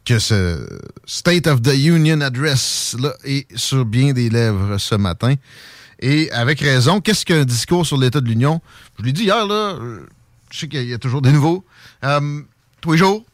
que 0.04 0.18
ce 0.18 0.66
State 1.06 1.46
of 1.46 1.62
the 1.62 1.74
Union 1.74 2.20
Address 2.20 2.96
là, 2.98 3.14
est 3.24 3.46
sur 3.56 3.84
bien 3.84 4.12
des 4.12 4.28
lèvres 4.28 4.78
ce 4.78 4.94
matin. 4.94 5.34
Et 6.00 6.30
avec 6.32 6.60
raison, 6.60 7.00
qu'est-ce 7.00 7.24
qu'un 7.24 7.44
discours 7.44 7.86
sur 7.86 7.96
l'état 7.96 8.20
de 8.20 8.28
l'Union? 8.28 8.60
Je 8.98 9.04
l'ai 9.04 9.12
dit 9.12 9.24
hier, 9.24 9.46
là, 9.46 9.78
euh, 9.80 10.06
je 10.50 10.58
sais 10.60 10.68
qu'il 10.68 10.84
y 10.88 10.94
a 10.94 10.98
toujours 10.98 11.22
des 11.22 11.32
nouveaux. 11.32 11.64
Euh, 12.04 12.42
tous 12.80 12.92
les 12.92 12.98
jours. 12.98 13.24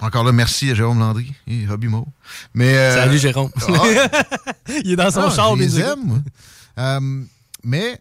Encore 0.00 0.24
là, 0.24 0.32
merci 0.32 0.70
à 0.70 0.74
Jérôme 0.74 0.98
Landry 0.98 1.32
et 1.46 1.66
Robbie 1.66 1.88
Mo. 1.88 2.06
Mais, 2.52 2.76
euh, 2.76 2.94
Salut, 2.94 3.18
Jérôme. 3.18 3.50
ah, 3.68 4.52
Il 4.84 4.92
est 4.92 4.96
dans 4.96 5.10
son 5.10 5.22
ah, 5.22 5.30
char, 5.30 5.54
les 5.54 5.80
aime. 5.80 6.24
Euh, 6.78 7.22
mais, 7.62 8.00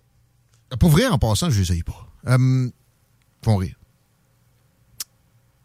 pour 0.79 0.89
vrai, 0.89 1.05
en 1.07 1.19
passant, 1.19 1.50
je 1.50 1.59
les 1.59 1.71
aille 1.71 1.83
pas. 1.83 2.07
Euh, 2.27 2.67
ils 2.67 3.45
font 3.45 3.57
rire. 3.57 3.75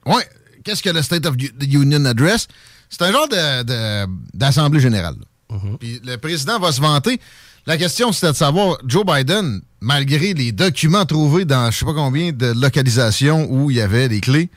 Ouais, 0.04 0.28
qu'est-ce 0.68 0.82
que 0.82 0.90
le 0.90 1.00
State 1.02 1.24
of 1.26 1.36
the 1.36 1.64
Union 1.72 2.04
Address? 2.04 2.46
C'est 2.90 3.02
un 3.02 3.12
genre 3.12 3.28
de- 3.28 3.62
de- 3.62 4.06
d'assemblée 4.34 4.80
générale. 4.80 5.14
là. 5.18 5.56
Puis 5.80 6.00
le 6.04 6.16
président 6.18 6.58
va 6.58 6.72
se 6.72 6.80
vanter. 6.80 7.18
La 7.66 7.76
question, 7.78 8.12
c'était 8.12 8.32
de 8.32 8.36
savoir, 8.36 8.76
Joe 8.86 9.04
Biden, 9.04 9.62
malgré 9.80 10.34
les 10.34 10.52
documents 10.52 11.06
trouvés 11.06 11.44
dans 11.46 11.70
je 11.70 11.78
sais 11.78 11.84
pas 11.86 11.94
combien 11.94 12.32
de 12.32 12.52
localisations 12.52 13.46
où 13.50 13.70
il 13.70 13.78
y 13.78 13.80
avait 13.80 14.08
des 14.08 14.20
clés, 14.20 14.50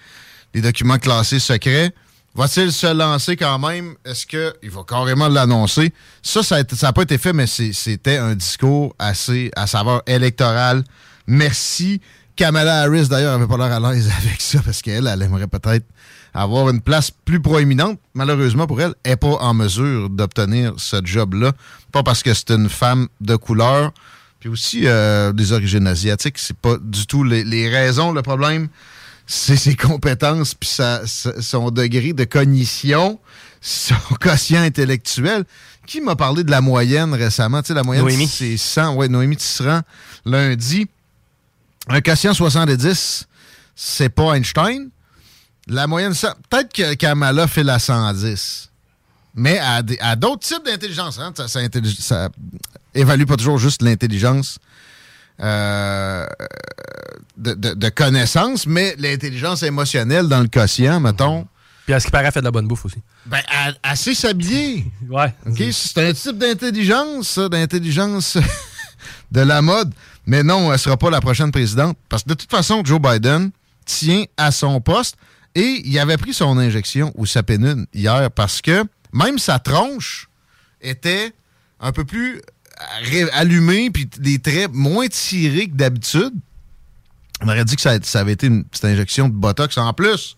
des 0.54 0.62
documents 0.62 0.98
classés 0.98 1.40
secrets, 1.40 1.94
va-t-il 2.36 2.72
se 2.74 2.88
lancer 2.94 3.36
quand 3.38 3.58
même? 3.60 3.96
Est-ce 4.06 4.26
qu'il 4.26 4.70
va 4.70 4.84
carrément 4.88 5.30
l'annoncer? 5.30 5.94
Ça, 6.22 6.44
ça 6.44 6.62
n'a 6.64 6.94
pas 6.94 7.04
été 7.04 7.18
fait, 7.18 7.32
mais 7.34 7.48
c'était 7.48 8.18
un 8.18 8.36
discours 8.36 8.94
assez 9.00 9.50
à 9.56 9.68
saveur 9.68 10.02
électorale. 10.08 10.84
Merci. 11.28 12.02
Kamala 12.36 12.82
Harris, 12.82 13.08
d'ailleurs, 13.08 13.38
n'avait 13.38 13.50
pas 13.50 13.58
l'air 13.58 13.84
à 13.86 13.94
l'aise 13.94 14.10
avec 14.26 14.42
ça 14.42 14.60
parce 14.64 14.82
qu'elle, 14.82 15.08
elle 15.08 15.22
aimerait 15.22 15.48
peut-être 15.48 15.86
avoir 16.34 16.70
une 16.70 16.82
place 16.82 17.12
plus 17.12 17.42
proéminente. 17.42 18.00
Malheureusement 18.14 18.68
pour 18.68 18.82
elle, 18.82 18.94
elle 19.04 19.12
n'est 19.12 19.18
pas 19.18 19.28
en 19.40 19.54
mesure 19.54 20.10
d'obtenir 20.10 20.74
ce 20.78 20.98
job-là. 21.04 21.52
Pas 21.92 22.04
parce 22.04 22.24
que 22.24 22.34
c'est 22.34 22.52
une 22.52 22.70
femme 22.70 23.08
de 23.20 23.36
couleur, 23.36 23.92
puis 24.40 24.50
aussi 24.50 24.84
euh, 24.86 25.34
des 25.34 25.52
origines 25.52 25.88
asiatiques. 25.88 26.38
C'est 26.38 26.56
pas 26.58 26.78
du 26.82 27.06
tout 27.06 27.24
les, 27.24 27.44
les 27.44 27.70
raisons. 27.70 28.12
Le 28.14 28.22
problème, 28.22 28.70
c'est 29.28 29.58
ses 29.58 29.76
compétences 29.76 30.54
puis 30.56 30.70
sa- 30.70 31.06
sa- 31.06 31.42
son 31.42 31.70
degré 31.70 32.14
de 32.14 32.24
cognition, 32.24 33.20
son 33.62 33.96
quotient 34.20 34.62
intellectuel. 34.64 35.44
Qui 35.86 36.00
m'a 36.00 36.16
parlé 36.16 36.44
de 36.46 36.52
la 36.52 36.62
moyenne 36.62 37.14
récemment? 37.14 37.62
Tu 37.62 37.70
sais, 37.70 37.74
la 37.74 37.84
moyenne, 37.84 38.06
c'est 38.28 38.56
100. 38.56 38.96
Ouais, 38.96 39.08
Noémie 39.10 39.36
Tisserand, 39.36 39.82
lundi. 40.26 40.88
Un 41.88 42.02
quotient 42.02 42.34
70, 42.34 43.28
c'est 43.76 44.10
pas 44.10 44.36
Einstein. 44.36 44.90
La 45.68 45.88
moyenne, 45.88 46.14
peut-être 46.50 46.74
que 46.74 46.94
Kamala 46.96 47.48
fait 47.48 47.64
la 47.64 47.80
110. 47.80 48.70
Mais 49.36 49.60
à, 49.60 50.16
d'autres 50.16 50.46
types 50.46 50.66
d'intelligence. 50.66 51.18
hein, 51.20 51.34
ça, 51.36 51.48
ça 51.48 52.30
évalue 52.94 53.24
pas 53.24 53.38
toujours 53.38 53.58
juste 53.58 53.82
l'intelligence 53.82 54.60
euh, 55.40 56.26
de, 57.38 57.54
de, 57.54 57.74
de 57.74 57.90
connaissance, 57.90 58.68
mais 58.68 58.96
l'intelligence 58.98 59.64
émotionnelle 59.64 60.28
dans 60.28 60.42
le 60.42 60.48
quotient, 60.48 61.00
mettons. 61.00 61.48
Puis 61.86 61.94
à 61.94 62.00
ce 62.00 62.06
qui 62.06 62.12
paraît, 62.12 62.32
fait 62.32 62.42
de 62.42 62.46
la 62.46 62.52
bonne 62.52 62.68
bouffe 62.68 62.86
aussi. 62.86 63.02
Ben, 63.26 63.42
sait 63.96 64.14
s'habiller. 64.14 64.86
Ouais. 65.10 65.34
C'est 65.72 66.10
un 66.10 66.14
type 66.14 66.38
d'intelligence, 66.38 67.30
ça, 67.30 67.50
d'intelligence 67.50 68.38
de 69.32 69.42
la 69.42 69.62
mode. 69.62 69.94
Mais 70.26 70.44
non, 70.44 70.72
elle 70.72 70.80
sera 70.80 70.98
pas 70.98 71.10
la 71.10 71.22
prochaine 71.22 71.52
présidente. 71.52 71.98
Parce 72.10 72.24
que 72.24 72.30
de 72.30 72.34
toute 72.34 72.52
façon, 72.52 72.84
Joe 72.86 73.00
Biden 73.00 73.52
tient 73.86 74.24
à 74.38 74.52
son 74.52 74.80
poste 74.82 75.18
et 75.56 75.82
il 75.84 75.98
avait 76.00 76.18
pris 76.18 76.34
son 76.34 76.58
injection 76.58 77.12
ou 77.16 77.26
sa 77.26 77.44
pénune 77.44 77.88
hier 77.94 78.30
parce 78.32 78.62
que 78.62 78.86
même 79.12 79.38
sa 79.38 79.60
tronche 79.60 80.30
était 80.80 81.34
un 81.80 81.92
peu 81.92 82.06
plus 82.06 82.42
allumée 83.34 83.92
puis 83.92 84.06
des 84.18 84.40
traits 84.40 84.72
moins 84.72 85.08
tirés 85.08 85.68
que 85.68 85.76
d'habitude. 85.76 86.34
On 87.42 87.48
aurait 87.48 87.66
dit 87.66 87.76
que 87.76 87.82
ça, 87.82 87.98
ça 88.02 88.20
avait 88.20 88.34
été 88.34 88.48
une 88.48 88.64
petite 88.64 88.86
injection 88.86 89.28
de 89.28 89.34
Botox 89.34 89.78
en 89.78 89.94
plus 89.94 90.38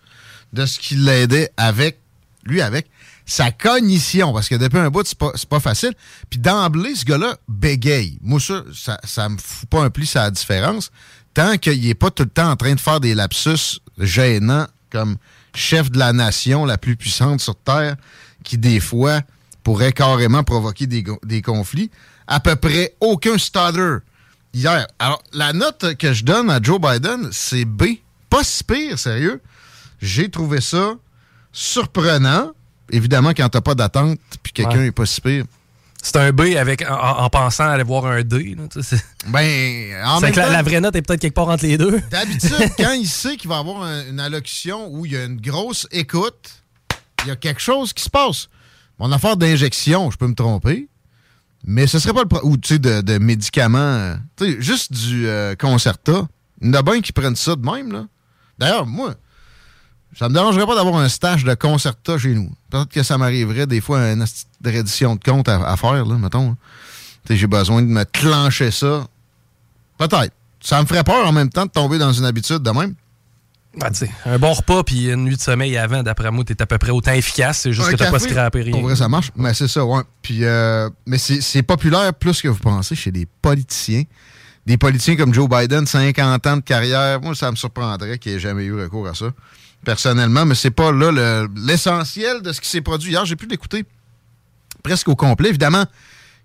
de 0.53 0.65
ce 0.65 0.79
qui 0.79 0.95
l'aidait 0.95 1.51
avec, 1.57 1.99
lui 2.45 2.61
avec, 2.61 2.87
sa 3.25 3.51
cognition. 3.51 4.33
Parce 4.33 4.49
que 4.49 4.55
depuis 4.55 4.77
un 4.77 4.89
bout, 4.89 5.05
c'est 5.05 5.17
pas, 5.17 5.31
pas 5.49 5.59
facile. 5.59 5.93
Puis 6.29 6.39
d'emblée, 6.39 6.95
ce 6.95 7.05
gars-là 7.05 7.37
bégaye. 7.47 8.19
Moi, 8.21 8.39
ça, 8.39 8.99
ça, 9.03 9.29
me 9.29 9.37
fout 9.37 9.69
pas 9.69 9.81
un 9.81 9.89
pli 9.89 10.05
sa 10.05 10.29
différence. 10.31 10.91
Tant 11.33 11.57
qu'il 11.57 11.87
est 11.87 11.95
pas 11.95 12.11
tout 12.11 12.23
le 12.23 12.29
temps 12.29 12.51
en 12.51 12.55
train 12.55 12.75
de 12.75 12.79
faire 12.79 12.99
des 12.99 13.15
lapsus 13.15 13.79
gênants 13.97 14.67
comme 14.91 15.17
chef 15.55 15.89
de 15.91 15.97
la 15.97 16.13
nation 16.13 16.65
la 16.65 16.77
plus 16.77 16.95
puissante 16.95 17.41
sur 17.41 17.55
Terre, 17.55 17.95
qui 18.43 18.57
des 18.57 18.79
fois 18.79 19.21
pourrait 19.63 19.93
carrément 19.93 20.43
provoquer 20.43 20.87
des, 20.87 21.03
des 21.23 21.41
conflits. 21.41 21.89
À 22.27 22.39
peu 22.39 22.55
près 22.55 22.95
aucun 22.99 23.37
stutter 23.37 23.97
hier. 24.53 24.87
Alors, 24.99 25.21
la 25.33 25.53
note 25.53 25.95
que 25.95 26.13
je 26.13 26.23
donne 26.23 26.49
à 26.49 26.61
Joe 26.61 26.79
Biden, 26.79 27.29
c'est 27.31 27.65
B. 27.65 27.83
Pas 28.29 28.43
si 28.43 28.63
pire, 28.63 28.97
sérieux. 28.97 29.41
J'ai 30.01 30.29
trouvé 30.29 30.61
ça 30.61 30.95
surprenant. 31.51 32.51
Évidemment, 32.91 33.29
quand 33.29 33.47
t'as 33.49 33.61
pas 33.61 33.75
d'attente, 33.75 34.19
puis 34.43 34.53
quelqu'un 34.53 34.79
Ouais. 34.79 34.87
est 34.87 34.91
pas 34.91 35.05
si 35.05 35.21
pire. 35.21 35.45
C'est 36.05 36.17
un 36.17 36.31
B 36.33 36.41
avec, 36.57 36.81
en, 36.89 36.93
en 36.95 37.29
pensant 37.29 37.63
aller 37.69 37.83
voir 37.83 38.05
un 38.07 38.23
D. 38.23 38.55
là, 38.57 38.63
Ben, 39.27 39.95
en 40.05 40.19
même 40.19 40.35
la, 40.35 40.45
temps- 40.45 40.51
la 40.51 40.61
vraie 40.61 40.81
note 40.81 40.95
est 40.97 41.01
peut-être 41.01 41.21
quelque 41.21 41.33
part 41.33 41.47
entre 41.47 41.63
les 41.65 41.77
deux. 41.77 42.01
D'habitude, 42.11 42.51
quand 42.77 42.91
il 42.91 43.07
sait 43.07 43.37
qu'il 43.37 43.49
va 43.49 43.59
avoir 43.59 43.83
un- 43.83 44.05
une 44.09 44.19
allocution 44.19 44.89
où 44.91 45.05
il 45.05 45.13
y 45.13 45.17
a 45.17 45.23
une 45.23 45.39
grosse 45.39 45.87
écoute, 45.91 46.61
il 47.23 47.29
y 47.29 47.31
a 47.31 47.37
quelque 47.37 47.61
chose 47.61 47.93
qui 47.93 48.03
se 48.03 48.09
passe. 48.09 48.49
Mon 48.99 49.11
affaire 49.13 49.37
d'injection, 49.37 50.11
je 50.11 50.17
peux 50.17 50.27
me 50.27 50.35
tromper, 50.35 50.89
mais 51.65 51.87
ce 51.87 51.99
serait 51.99 52.13
pas 52.13 52.23
le 52.23 52.27
pro- 52.27 52.41
ou 52.45 52.57
tu 52.57 52.67
sais 52.73 52.79
de, 52.79 52.99
de 52.99 53.17
médicaments, 53.17 53.77
euh, 53.77 54.15
tu 54.35 54.45
sais 54.55 54.61
juste 54.61 54.91
du 54.91 55.25
euh, 55.27 55.55
Concerta. 55.55 56.27
Il 56.61 56.67
y 56.67 56.69
en 56.71 56.73
a 56.73 56.81
bien 56.81 56.99
qui 56.99 57.13
prennent 57.13 57.37
ça 57.37 57.55
de 57.55 57.65
même 57.65 57.93
là. 57.93 58.05
D'ailleurs, 58.59 58.85
moi, 58.85 59.15
ça 60.17 60.29
me 60.29 60.33
dérangerait 60.33 60.65
pas 60.65 60.75
d'avoir 60.75 60.95
un 60.97 61.09
stage 61.09 61.43
de 61.43 61.53
Concerta 61.55 62.17
chez 62.17 62.33
nous. 62.33 62.51
Peut-être 62.69 62.89
que 62.89 63.03
ça 63.03 63.17
m'arriverait 63.17 63.67
des 63.67 63.81
fois 63.81 63.99
une 64.11 64.25
reddition 64.65 65.15
de 65.15 65.23
compte 65.23 65.49
à, 65.49 65.55
à 65.67 65.77
faire 65.77 66.05
là, 66.05 66.15
mettons. 66.15 66.51
hein. 66.51 66.57
J'ai 67.29 67.47
besoin 67.47 67.81
de 67.81 67.87
me 67.87 68.03
clencher 68.05 68.69
ça. 68.71 69.07
Peut-être. 69.97 70.31
Ça 70.59 70.81
me 70.81 70.85
ferait 70.87 71.03
peur 71.03 71.25
en 71.27 71.31
même 71.31 71.49
temps 71.49 71.65
de 71.65 71.71
tomber 71.71 71.97
dans 71.97 72.11
une 72.13 72.25
habitude 72.25 72.59
de 72.59 72.71
même. 72.71 72.95
Ben, 73.75 73.89
un 74.25 74.37
bon 74.37 74.53
repas 74.53 74.83
puis 74.83 75.09
une 75.09 75.23
nuit 75.23 75.35
de 75.35 75.41
sommeil 75.41 75.75
avant, 75.77 76.03
d'après 76.03 76.29
moi, 76.29 76.43
t'es 76.43 76.61
à 76.61 76.65
peu 76.67 76.77
près 76.77 76.91
autant 76.91 77.13
efficace. 77.13 77.61
C'est 77.61 77.73
juste 77.73 77.87
Un 77.87 77.91
que 77.91 77.95
t'as 77.97 78.11
pas 78.11 78.19
café, 78.19 78.29
scrappé 78.29 78.61
rien. 78.61 78.71
Pour 78.71 78.83
vrai, 78.83 78.95
ça 78.95 79.07
marche. 79.09 79.31
Mais 79.35 79.53
c'est 79.55 79.67
ça, 79.67 79.83
ouais. 79.83 80.03
Puis, 80.21 80.43
euh, 80.45 80.89
mais 81.07 81.17
c'est 81.17 81.41
c'est 81.41 81.63
populaire 81.63 82.13
plus 82.13 82.39
que 82.41 82.47
vous 82.49 82.59
pensez 82.59 82.95
chez 82.95 83.11
des 83.11 83.25
politiciens. 83.41 84.03
Des 84.67 84.77
politiciens 84.77 85.15
comme 85.15 85.33
Joe 85.33 85.49
Biden, 85.49 85.87
50 85.87 86.45
ans 86.47 86.57
de 86.57 86.61
carrière. 86.61 87.19
Moi, 87.19 87.33
ça 87.35 87.49
me 87.49 87.55
surprendrait 87.55 88.19
qu'il 88.19 88.33
ait 88.33 88.39
jamais 88.39 88.63
eu 88.63 88.79
recours 88.79 89.07
à 89.07 89.15
ça, 89.15 89.25
personnellement. 89.83 90.45
Mais 90.45 90.55
c'est 90.55 90.71
pas 90.71 90.91
là 90.91 91.11
le- 91.11 91.49
l'essentiel 91.55 92.41
de 92.41 92.51
ce 92.51 92.61
qui 92.61 92.69
s'est 92.69 92.81
produit 92.81 93.11
hier. 93.11 93.25
J'ai 93.25 93.35
pu 93.35 93.45
l'écouter 93.47 93.85
presque 94.83 95.07
au 95.07 95.15
complet. 95.15 95.49
Évidemment 95.49 95.85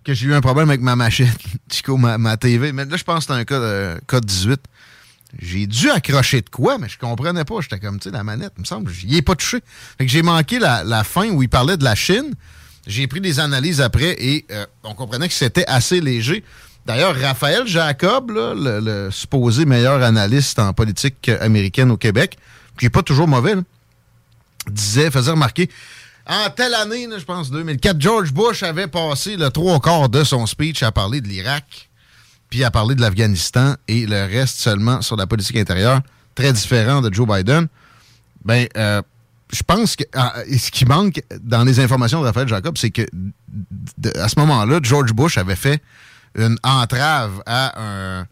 que 0.03 0.13
j'ai 0.13 0.27
eu 0.27 0.33
un 0.33 0.41
problème 0.41 0.69
avec 0.69 0.81
ma 0.81 0.95
machine, 0.95 1.31
ma, 1.89 2.17
ma 2.17 2.37
TV. 2.37 2.71
Mais 2.71 2.85
là, 2.85 2.97
je 2.97 3.03
pense 3.03 3.25
que 3.25 3.33
c'est 3.33 3.39
un 3.39 3.43
cas 3.45 3.59
de 3.59 3.99
code 4.07 4.25
18. 4.25 4.59
J'ai 5.39 5.67
dû 5.67 5.91
accrocher 5.91 6.41
de 6.41 6.49
quoi, 6.49 6.77
mais 6.79 6.89
je 6.89 6.97
comprenais 6.97 7.45
pas. 7.45 7.55
J'étais 7.61 7.79
comme, 7.79 7.99
tu 7.99 8.09
sais, 8.09 8.15
la 8.15 8.23
manette, 8.23 8.53
il 8.57 8.61
me 8.61 8.65
semble, 8.65 8.91
j'y 8.91 9.15
ai 9.17 9.21
pas 9.21 9.35
touché. 9.35 9.59
Fait 9.97 10.05
que 10.05 10.11
j'ai 10.11 10.23
manqué 10.23 10.57
la, 10.57 11.03
fin 11.03 11.29
où 11.29 11.43
il 11.43 11.49
parlait 11.49 11.77
de 11.77 11.83
la 11.83 11.93
Chine. 11.95 12.33
J'ai 12.87 13.05
pris 13.05 13.21
des 13.21 13.39
analyses 13.39 13.81
après 13.81 14.15
et 14.17 14.45
euh, 14.51 14.65
on 14.83 14.95
comprenait 14.95 15.27
que 15.27 15.33
c'était 15.35 15.65
assez 15.67 16.01
léger. 16.01 16.43
D'ailleurs, 16.87 17.15
Raphaël 17.15 17.67
Jacob, 17.67 18.31
le, 18.31 18.79
le 18.79 19.11
supposé 19.11 19.65
meilleur 19.65 20.01
analyste 20.01 20.57
en 20.57 20.73
politique 20.73 21.29
américaine 21.41 21.91
au 21.91 21.97
Québec, 21.97 22.39
qui 22.79 22.85
est 22.85 22.89
pas 22.89 23.03
toujours 23.03 23.27
mauvais, 23.27 23.55
disait, 24.67 25.11
faisait 25.11 25.31
remarquer, 25.31 25.69
en 26.27 26.49
telle 26.51 26.75
année, 26.75 27.07
je 27.17 27.25
pense 27.25 27.49
2004, 27.49 27.99
George 27.99 28.31
Bush 28.31 28.61
avait 28.63 28.87
passé 28.87 29.35
le 29.35 29.49
trois 29.49 29.79
quarts 29.79 30.09
de 30.09 30.23
son 30.23 30.45
speech 30.45 30.83
à 30.83 30.91
parler 30.91 31.21
de 31.21 31.27
l'Irak, 31.27 31.89
puis 32.49 32.63
à 32.63 32.71
parler 32.71 32.95
de 32.95 33.01
l'Afghanistan, 33.01 33.75
et 33.87 34.05
le 34.05 34.25
reste 34.25 34.59
seulement 34.59 35.01
sur 35.01 35.15
la 35.15 35.27
politique 35.27 35.57
intérieure, 35.57 36.01
très 36.35 36.53
différent 36.53 37.01
de 37.01 37.13
Joe 37.13 37.27
Biden. 37.27 37.67
Ben, 38.45 38.67
euh, 38.77 39.01
je 39.51 39.63
pense 39.63 39.95
que 39.95 40.03
ah, 40.13 40.35
ce 40.45 40.69
qui 40.69 40.85
manque 40.85 41.21
dans 41.41 41.63
les 41.63 41.79
informations 41.79 42.21
de 42.21 42.27
Raphaël 42.27 42.47
Jacob, 42.47 42.77
c'est 42.77 42.91
que 42.91 43.01
à 44.15 44.29
ce 44.29 44.39
moment-là, 44.39 44.79
George 44.83 45.13
Bush 45.13 45.37
avait 45.37 45.55
fait 45.55 45.81
une 46.35 46.57
entrave 46.63 47.41
à 47.47 47.73
un 47.81 48.27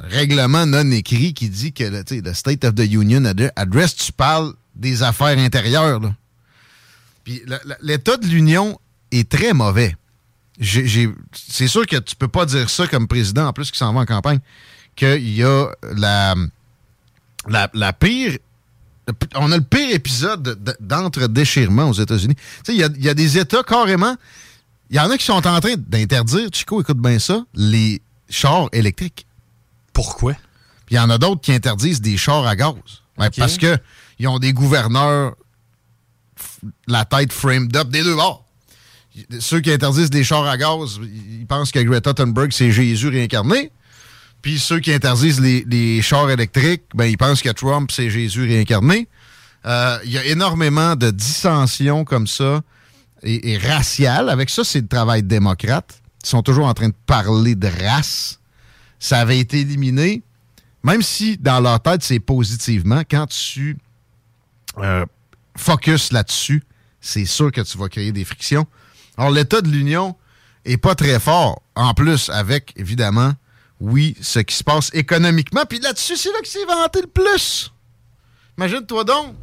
règlement 0.00 0.66
non 0.66 0.90
écrit 0.90 1.34
qui 1.34 1.48
dit 1.48 1.72
que 1.72 1.84
le, 1.84 2.34
State 2.34 2.64
of 2.64 2.74
the 2.74 2.86
Union 2.90 3.24
Ad- 3.24 3.52
Address, 3.56 3.96
tu 3.96 4.12
parles 4.12 4.52
des 4.74 5.02
affaires 5.02 5.38
intérieures. 5.38 6.00
là. 6.00 6.14
Puis 7.24 7.42
l'état 7.80 8.16
de 8.16 8.26
l'Union 8.26 8.78
est 9.10 9.28
très 9.28 9.52
mauvais. 9.52 9.96
C'est 10.60 11.66
sûr 11.66 11.86
que 11.86 11.96
tu 11.96 12.14
peux 12.16 12.28
pas 12.28 12.46
dire 12.46 12.70
ça 12.70 12.86
comme 12.86 13.08
président, 13.08 13.46
en 13.48 13.52
plus 13.52 13.70
qui 13.70 13.78
s'en 13.78 13.92
va 13.92 14.00
en 14.00 14.06
campagne, 14.06 14.38
qu'il 14.94 15.28
y 15.34 15.42
a 15.42 15.68
la, 15.96 16.34
la, 17.48 17.92
pire 17.92 18.38
on 19.34 19.50
a 19.52 19.56
le 19.56 19.62
pire 19.62 19.94
épisode 19.94 20.42
de- 20.42 20.54
de- 20.54 20.76
d'entre-déchirement 20.80 21.88
aux 21.90 21.94
États-Unis. 21.94 22.36
Il 22.68 22.74
y 22.74 23.02
y 23.04 23.08
a 23.08 23.14
des 23.14 23.38
États 23.38 23.62
carrément. 23.62 24.16
Il 24.90 24.96
y 24.96 25.00
en 25.00 25.10
a 25.10 25.18
qui 25.18 25.24
sont 25.24 25.46
en 25.46 25.60
train 25.60 25.74
d'interdire, 25.76 26.48
Chico, 26.52 26.80
écoute 26.80 26.98
bien 26.98 27.18
ça, 27.18 27.44
les 27.54 28.00
chars 28.30 28.68
électriques. 28.72 29.26
Pourquoi? 29.94 30.34
Puis 30.84 30.96
il 30.96 30.96
y 30.96 31.00
en 31.00 31.08
a 31.08 31.16
d'autres 31.16 31.40
qui 31.40 31.52
interdisent 31.52 32.02
des 32.02 32.18
chars 32.18 32.46
à 32.46 32.54
gaz. 32.56 32.74
Ok. 33.18 33.36
Parce 33.38 33.56
que 33.56 33.78
ils 34.18 34.28
ont 34.28 34.38
des 34.38 34.52
gouverneurs 34.52 35.34
la 36.86 37.04
tête 37.04 37.32
framed 37.32 37.74
up 37.76 37.88
des 37.88 38.02
deux 38.02 38.14
bords. 38.14 38.44
Ceux 39.38 39.60
qui 39.60 39.70
interdisent 39.70 40.10
des 40.10 40.24
chars 40.24 40.44
à 40.44 40.56
gaz, 40.56 40.98
ils 41.02 41.46
pensent 41.46 41.70
que 41.70 41.78
Greta 41.78 42.12
Thunberg, 42.12 42.52
c'est 42.52 42.72
Jésus 42.72 43.08
réincarné. 43.08 43.70
Puis 44.42 44.58
ceux 44.58 44.80
qui 44.80 44.92
interdisent 44.92 45.40
les, 45.40 45.64
les 45.66 46.02
chars 46.02 46.28
électriques, 46.30 46.82
ben, 46.94 47.06
ils 47.06 47.16
pensent 47.16 47.40
que 47.40 47.50
Trump, 47.50 47.90
c'est 47.90 48.10
Jésus 48.10 48.46
réincarné. 48.46 49.08
Euh, 49.64 49.98
Il 50.04 50.10
y 50.10 50.18
a 50.18 50.24
énormément 50.26 50.96
de 50.96 51.10
dissensions 51.10 52.04
comme 52.04 52.26
ça 52.26 52.60
et, 53.22 53.52
et 53.52 53.58
raciales. 53.58 54.28
Avec 54.28 54.50
ça, 54.50 54.64
c'est 54.64 54.80
le 54.80 54.88
travail 54.88 55.22
démocrate. 55.22 56.02
Ils 56.24 56.28
sont 56.28 56.42
toujours 56.42 56.66
en 56.66 56.74
train 56.74 56.88
de 56.88 56.94
parler 57.06 57.54
de 57.54 57.68
race. 57.68 58.40
Ça 59.04 59.18
avait 59.20 59.38
été 59.38 59.60
éliminé, 59.60 60.22
même 60.82 61.02
si 61.02 61.36
dans 61.36 61.60
leur 61.60 61.78
tête, 61.82 62.02
c'est 62.02 62.20
positivement. 62.20 63.02
Quand 63.10 63.26
tu 63.26 63.76
euh, 64.78 65.04
focus 65.58 66.10
là-dessus, 66.10 66.62
c'est 67.02 67.26
sûr 67.26 67.52
que 67.52 67.60
tu 67.60 67.76
vas 67.76 67.90
créer 67.90 68.12
des 68.12 68.24
frictions. 68.24 68.66
Alors, 69.18 69.30
l'État 69.30 69.60
de 69.60 69.68
l'Union 69.68 70.16
est 70.64 70.78
pas 70.78 70.94
très 70.94 71.20
fort. 71.20 71.60
En 71.74 71.92
plus, 71.92 72.30
avec, 72.30 72.72
évidemment, 72.76 73.34
oui, 73.78 74.16
ce 74.22 74.38
qui 74.38 74.56
se 74.56 74.64
passe 74.64 74.88
économiquement. 74.94 75.66
Puis 75.68 75.80
là-dessus, 75.80 76.16
c'est 76.16 76.32
là 76.32 76.40
que 76.40 76.48
c'est 76.48 76.64
vanté 76.64 77.02
le 77.02 77.06
plus. 77.06 77.74
Imagine-toi 78.56 79.04
donc, 79.04 79.34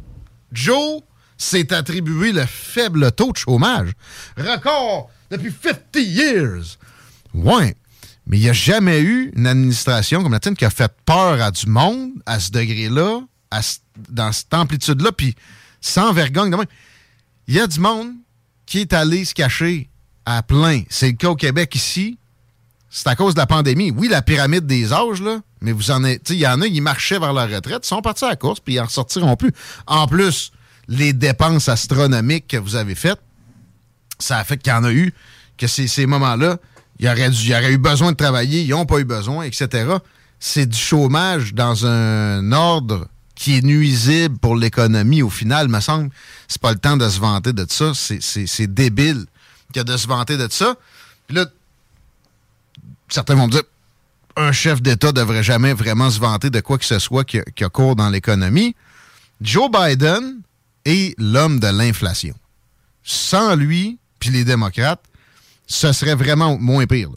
Joe 0.50 1.02
s'est 1.38 1.72
attribué 1.72 2.32
le 2.32 2.46
faible 2.46 3.12
taux 3.12 3.30
de 3.30 3.36
chômage. 3.36 3.92
Record 4.36 5.08
depuis 5.30 5.54
50 5.62 5.78
years. 5.98 6.78
Ouais, 7.32 7.76
mais 8.26 8.38
il 8.38 8.42
n'y 8.42 8.48
a 8.48 8.52
jamais 8.52 9.00
eu 9.00 9.32
une 9.36 9.46
administration 9.46 10.22
comme 10.22 10.32
la 10.32 10.40
tienne 10.40 10.56
qui 10.56 10.64
a 10.64 10.70
fait 10.70 10.92
peur 11.04 11.40
à 11.42 11.50
du 11.50 11.66
monde 11.66 12.12
à 12.26 12.38
ce 12.38 12.50
degré-là, 12.50 13.20
dans 14.08 14.32
cette 14.32 14.54
amplitude-là, 14.54 15.12
puis 15.12 15.34
sans 15.80 16.12
vergogne. 16.12 16.54
Il 17.48 17.54
y 17.54 17.60
a 17.60 17.66
du 17.66 17.80
monde 17.80 18.12
qui 18.66 18.80
est 18.80 18.92
allé 18.92 19.24
se 19.24 19.34
cacher 19.34 19.90
à 20.24 20.42
plein. 20.42 20.82
C'est 20.88 21.08
le 21.08 21.16
cas 21.16 21.30
au 21.30 21.36
Québec 21.36 21.74
ici. 21.74 22.18
C'est 22.88 23.08
à 23.08 23.16
cause 23.16 23.34
de 23.34 23.40
la 23.40 23.46
pandémie. 23.46 23.90
Oui, 23.90 24.08
la 24.08 24.22
pyramide 24.22 24.66
des 24.66 24.92
âges, 24.92 25.20
là, 25.20 25.40
mais 25.60 25.72
vous 25.72 25.90
en 25.90 26.04
êtes. 26.04 26.30
Il 26.30 26.36
y 26.36 26.46
en 26.46 26.60
a, 26.60 26.66
ils 26.66 26.82
marchaient 26.82 27.18
vers 27.18 27.32
la 27.32 27.46
retraite, 27.46 27.84
ils 27.84 27.88
sont 27.88 28.02
partis 28.02 28.24
à 28.24 28.28
la 28.28 28.36
course, 28.36 28.60
puis 28.60 28.74
ils 28.74 28.80
en 28.80 28.84
ressortiront 28.84 29.34
plus. 29.34 29.52
En 29.86 30.06
plus, 30.06 30.52
les 30.88 31.12
dépenses 31.12 31.68
astronomiques 31.68 32.48
que 32.48 32.58
vous 32.58 32.76
avez 32.76 32.94
faites, 32.94 33.20
ça 34.18 34.38
a 34.38 34.44
fait 34.44 34.58
qu'il 34.58 34.72
y 34.72 34.76
en 34.76 34.84
a 34.84 34.92
eu, 34.92 35.12
que 35.56 35.66
ces 35.66 36.06
moments-là, 36.06 36.58
il 36.98 37.06
y 37.06 37.08
aurait, 37.08 37.72
eu 37.72 37.78
besoin 37.78 38.12
de 38.12 38.16
travailler, 38.16 38.62
ils 38.62 38.70
n'ont 38.70 38.86
pas 38.86 38.98
eu 38.98 39.04
besoin, 39.04 39.44
etc. 39.44 39.96
C'est 40.38 40.66
du 40.66 40.78
chômage 40.78 41.54
dans 41.54 41.86
un 41.86 42.52
ordre 42.52 43.08
qui 43.34 43.58
est 43.58 43.62
nuisible 43.62 44.38
pour 44.38 44.56
l'économie 44.56 45.22
au 45.22 45.30
final, 45.30 45.68
me 45.68 45.80
semble. 45.80 46.10
C'est 46.48 46.60
pas 46.60 46.72
le 46.72 46.78
temps 46.78 46.96
de 46.96 47.08
se 47.08 47.18
vanter 47.18 47.52
de 47.52 47.66
ça. 47.68 47.92
C'est- 47.94 48.66
débile 48.66 49.26
que 49.74 49.80
de 49.80 49.96
se 49.96 50.06
vanter 50.06 50.36
de 50.36 50.48
ça. 50.50 50.76
Puis 51.26 51.36
là, 51.36 51.46
certains 53.08 53.34
vont 53.34 53.46
me 53.46 53.52
dire 53.52 53.62
un 54.36 54.52
chef 54.52 54.80
d'État 54.80 55.12
devrait 55.12 55.42
jamais 55.42 55.74
vraiment 55.74 56.10
se 56.10 56.20
vanter 56.20 56.50
de 56.50 56.60
quoi 56.60 56.78
que 56.78 56.84
ce 56.84 56.98
soit 56.98 57.24
qui, 57.24 57.40
qui 57.54 57.64
a 57.64 57.68
cours 57.68 57.96
dans 57.96 58.08
l'économie. 58.08 58.74
Joe 59.40 59.70
Biden 59.70 60.40
est 60.84 61.18
l'homme 61.18 61.58
de 61.58 61.66
l'inflation. 61.66 62.34
Sans 63.02 63.56
lui, 63.56 63.98
puis 64.20 64.30
les 64.30 64.44
démocrates, 64.44 65.02
ce 65.66 65.92
serait 65.92 66.14
vraiment 66.14 66.58
moins 66.58 66.86
pire. 66.86 67.10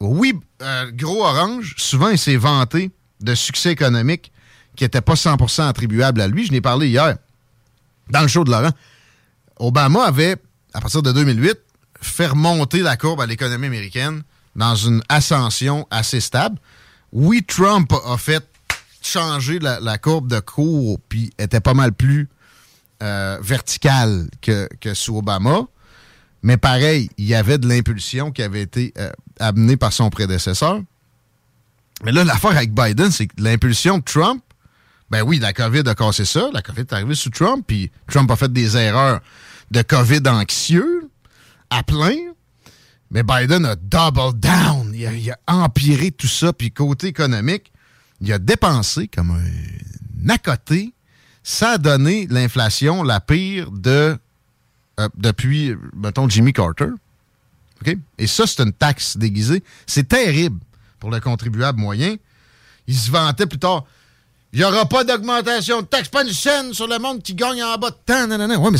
Oui, 0.00 0.34
euh, 0.62 0.90
Gros 0.92 1.24
Orange, 1.24 1.74
souvent, 1.76 2.08
il 2.08 2.18
s'est 2.18 2.36
vanté 2.36 2.90
de 3.20 3.34
succès 3.34 3.72
économique 3.72 4.32
qui 4.76 4.84
n'était 4.84 5.02
pas 5.02 5.14
100% 5.14 5.68
attribuable 5.68 6.20
à 6.20 6.28
lui. 6.28 6.46
Je 6.46 6.52
n'ai 6.52 6.60
parlé 6.60 6.88
hier 6.88 7.16
dans 8.08 8.22
le 8.22 8.28
show 8.28 8.44
de 8.44 8.50
Laurent. 8.50 8.70
Obama 9.58 10.04
avait, 10.04 10.36
à 10.72 10.80
partir 10.80 11.02
de 11.02 11.12
2008, 11.12 11.58
fait 12.00 12.28
remonter 12.28 12.80
la 12.80 12.96
courbe 12.96 13.20
à 13.20 13.26
l'économie 13.26 13.66
américaine 13.66 14.22
dans 14.56 14.74
une 14.74 15.02
ascension 15.08 15.86
assez 15.90 16.20
stable. 16.20 16.58
Oui, 17.12 17.44
Trump 17.46 17.92
a 18.06 18.16
fait 18.16 18.46
changer 19.02 19.58
la, 19.58 19.80
la 19.80 19.98
courbe 19.98 20.28
de 20.28 20.40
cours, 20.40 20.98
puis 21.08 21.30
était 21.38 21.60
pas 21.60 21.74
mal 21.74 21.92
plus 21.92 22.28
euh, 23.02 23.38
verticale 23.42 24.28
que, 24.40 24.68
que 24.80 24.94
sous 24.94 25.18
Obama. 25.18 25.62
Mais 26.42 26.56
pareil, 26.56 27.10
il 27.18 27.26
y 27.26 27.34
avait 27.34 27.58
de 27.58 27.68
l'impulsion 27.68 28.30
qui 28.30 28.42
avait 28.42 28.62
été 28.62 28.94
euh, 28.98 29.10
amenée 29.38 29.76
par 29.76 29.92
son 29.92 30.10
prédécesseur. 30.10 30.80
Mais 32.04 32.12
là, 32.12 32.24
l'affaire 32.24 32.56
avec 32.56 32.72
Biden, 32.72 33.10
c'est 33.10 33.26
que 33.26 33.42
l'impulsion 33.42 33.98
de 33.98 34.04
Trump, 34.04 34.42
ben 35.10 35.22
oui, 35.22 35.38
la 35.38 35.52
COVID 35.52 35.82
a 35.86 35.94
cassé 35.94 36.24
ça. 36.24 36.48
La 36.52 36.62
COVID 36.62 36.80
est 36.80 36.92
arrivée 36.92 37.14
sous 37.14 37.30
Trump, 37.30 37.64
puis 37.66 37.90
Trump 38.06 38.30
a 38.30 38.36
fait 38.36 38.52
des 38.52 38.76
erreurs 38.76 39.20
de 39.70 39.82
COVID 39.82 40.22
anxieux 40.26 41.10
à 41.68 41.82
plein. 41.82 42.16
Mais 43.10 43.22
Biden 43.22 43.66
a 43.66 43.74
double 43.76 44.38
down. 44.38 44.92
Il 44.94 45.30
a, 45.30 45.38
empiré 45.46 46.12
tout 46.12 46.28
ça. 46.28 46.52
Puis 46.52 46.70
côté 46.70 47.08
économique, 47.08 47.72
il 48.20 48.32
a 48.32 48.38
dépensé 48.38 49.08
comme 49.08 49.32
un 49.32 50.28
accoté. 50.28 50.94
Ça 51.42 51.70
a 51.70 51.78
donné 51.78 52.26
l'inflation 52.30 53.02
la 53.02 53.20
pire 53.20 53.70
de 53.72 54.16
euh, 55.00 55.08
depuis, 55.16 55.74
mettons, 55.94 56.28
Jimmy 56.28 56.52
Carter. 56.52 56.90
Et 58.18 58.26
ça, 58.26 58.46
c'est 58.46 58.62
une 58.62 58.72
taxe 58.72 59.16
déguisée. 59.16 59.62
C'est 59.86 60.08
terrible 60.08 60.60
pour 60.98 61.10
le 61.10 61.18
contribuable 61.20 61.80
moyen. 61.80 62.16
Il 62.86 62.94
se 62.94 63.10
vantait 63.10 63.46
plus 63.46 63.58
tard. 63.58 63.84
Il 64.52 64.58
n'y 64.58 64.64
aura 64.64 64.84
pas 64.84 65.04
d'augmentation 65.04 65.80
de 65.80 65.86
taxe, 65.86 66.08
pas 66.08 66.24
une 66.24 66.32
chaîne 66.32 66.74
sur 66.74 66.88
le 66.88 66.98
monde 66.98 67.22
qui 67.22 67.34
gagne 67.34 67.62
en 67.62 67.78
bas 67.78 67.90
de 67.90 67.96
temps. 68.04 68.26
Non, 68.26 68.36
non, 68.36 68.48
non. 68.48 68.56
Ouais, 68.56 68.70
mais 68.72 68.78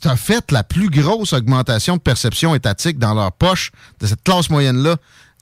t'as 0.00 0.16
fait 0.16 0.50
la 0.50 0.64
plus 0.64 0.88
grosse 0.88 1.34
augmentation 1.34 1.96
de 1.96 2.00
perception 2.00 2.54
étatique 2.54 2.98
dans 2.98 3.12
leur 3.12 3.30
poche 3.32 3.72
de 4.00 4.06
cette 4.06 4.24
classe 4.24 4.48
moyenne-là 4.48 4.96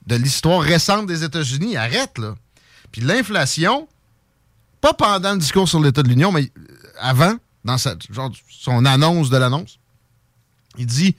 de 0.07 0.15
l'histoire 0.15 0.61
récente 0.61 1.07
des 1.07 1.23
États-Unis. 1.23 1.77
Arrête, 1.77 2.17
là. 2.17 2.35
Puis 2.91 3.01
l'inflation, 3.01 3.87
pas 4.81 4.93
pendant 4.93 5.31
le 5.31 5.39
discours 5.39 5.69
sur 5.69 5.79
l'État 5.79 6.03
de 6.03 6.09
l'Union, 6.09 6.33
mais 6.33 6.51
euh, 6.57 6.77
avant, 6.99 7.35
dans 7.63 7.77
genre, 7.77 8.31
son 8.49 8.83
annonce 8.83 9.29
de 9.29 9.37
l'annonce, 9.37 9.79
il 10.77 10.85
dit 10.85 11.15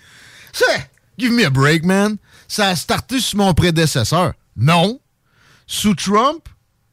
give 1.18 1.32
me 1.32 1.44
a 1.44 1.50
break, 1.50 1.84
man. 1.84 2.16
Ça 2.48 2.68
a 2.68 2.76
starté 2.76 3.20
sur 3.20 3.38
mon 3.38 3.54
prédécesseur. 3.54 4.34
Non. 4.56 5.00
Sous 5.66 5.94
Trump, 5.94 6.48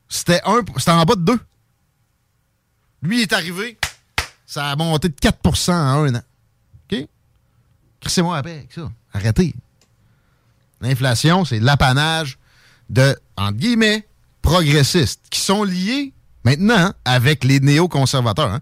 c'était 0.07 0.41
un, 0.45 0.61
c'était 0.77 0.91
en 0.91 1.03
bas 1.03 1.15
de 1.15 1.21
2. 1.21 1.39
Lui 3.01 3.19
il 3.19 3.21
est 3.23 3.33
arrivé, 3.33 3.77
ça 4.45 4.69
a 4.71 4.75
monté 4.75 5.09
de 5.09 5.15
4% 5.15 5.71
en 5.71 5.73
un 6.05 6.15
an. 6.15 6.21
OK? 6.91 7.07
Crissez-moi 8.01 8.37
avec 8.37 8.71
ça. 8.73 8.89
Arrêtez. 9.13 9.53
L'inflation, 10.81 11.43
c'est 11.45 11.59
l'apanage 11.59 12.37
de, 12.89 13.17
entre 13.35 13.57
guillemets, 13.57 14.07
progressistes 14.41 15.21
qui 15.29 15.39
sont 15.41 15.63
liés 15.63 16.13
maintenant 16.43 16.93
avec 17.05 17.43
les 17.43 17.59
néoconservateurs. 17.59 18.51
hein. 18.53 18.61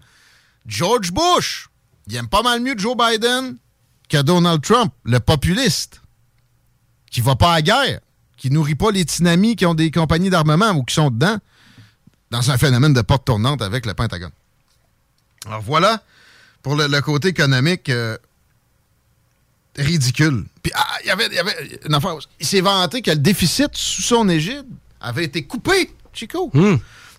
George 0.66 1.12
Bush, 1.12 1.68
il 2.06 2.16
aime 2.16 2.28
pas 2.28 2.42
mal 2.42 2.60
mieux 2.60 2.76
Joe 2.76 2.96
Biden 2.96 3.56
que 4.08 4.22
Donald 4.22 4.62
Trump, 4.62 4.92
le 5.04 5.20
populiste, 5.20 6.00
qui 7.10 7.20
va 7.20 7.36
pas 7.36 7.52
à 7.52 7.56
la 7.56 7.62
guerre, 7.62 8.00
qui 8.36 8.50
nourrit 8.50 8.74
pas 8.74 8.90
les 8.90 9.02
tsunamis 9.02 9.56
qui 9.56 9.66
ont 9.66 9.74
des 9.74 9.90
compagnies 9.90 10.30
d'armement 10.30 10.70
ou 10.70 10.82
qui 10.82 10.94
sont 10.94 11.10
dedans, 11.10 11.38
dans 12.30 12.50
un 12.50 12.58
phénomène 12.58 12.92
de 12.92 13.00
porte 13.02 13.24
tournante 13.24 13.62
avec 13.62 13.86
le 13.86 13.94
Pentagone. 13.94 14.30
Alors 15.46 15.62
voilà, 15.62 16.02
pour 16.62 16.76
le, 16.76 16.86
le 16.86 17.00
côté 17.00 17.28
économique, 17.28 17.88
euh, 17.88 18.16
ridicule. 19.76 20.44
Puis 20.62 20.72
ah, 20.74 20.86
il 21.04 21.08
y 21.08 21.10
avait, 21.10 21.26
il 21.26 21.34
y 21.34 21.38
avait 21.38 21.80
une 21.86 21.94
affaire. 21.94 22.16
Il 22.40 22.46
s'est 22.46 22.60
vanté 22.60 23.02
que 23.02 23.10
le 23.10 23.18
déficit 23.18 23.70
sous 23.74 24.02
son 24.02 24.28
égide 24.28 24.66
avait 25.00 25.24
été 25.24 25.44
coupé, 25.44 25.90
Chico. 26.12 26.52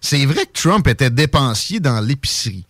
C'est 0.02 0.26
vrai 0.26 0.46
que 0.46 0.54
Trump 0.54 0.88
était 0.88 1.10
dépensier 1.10 1.80
dans 1.80 2.00
l'épicerie. 2.00 2.66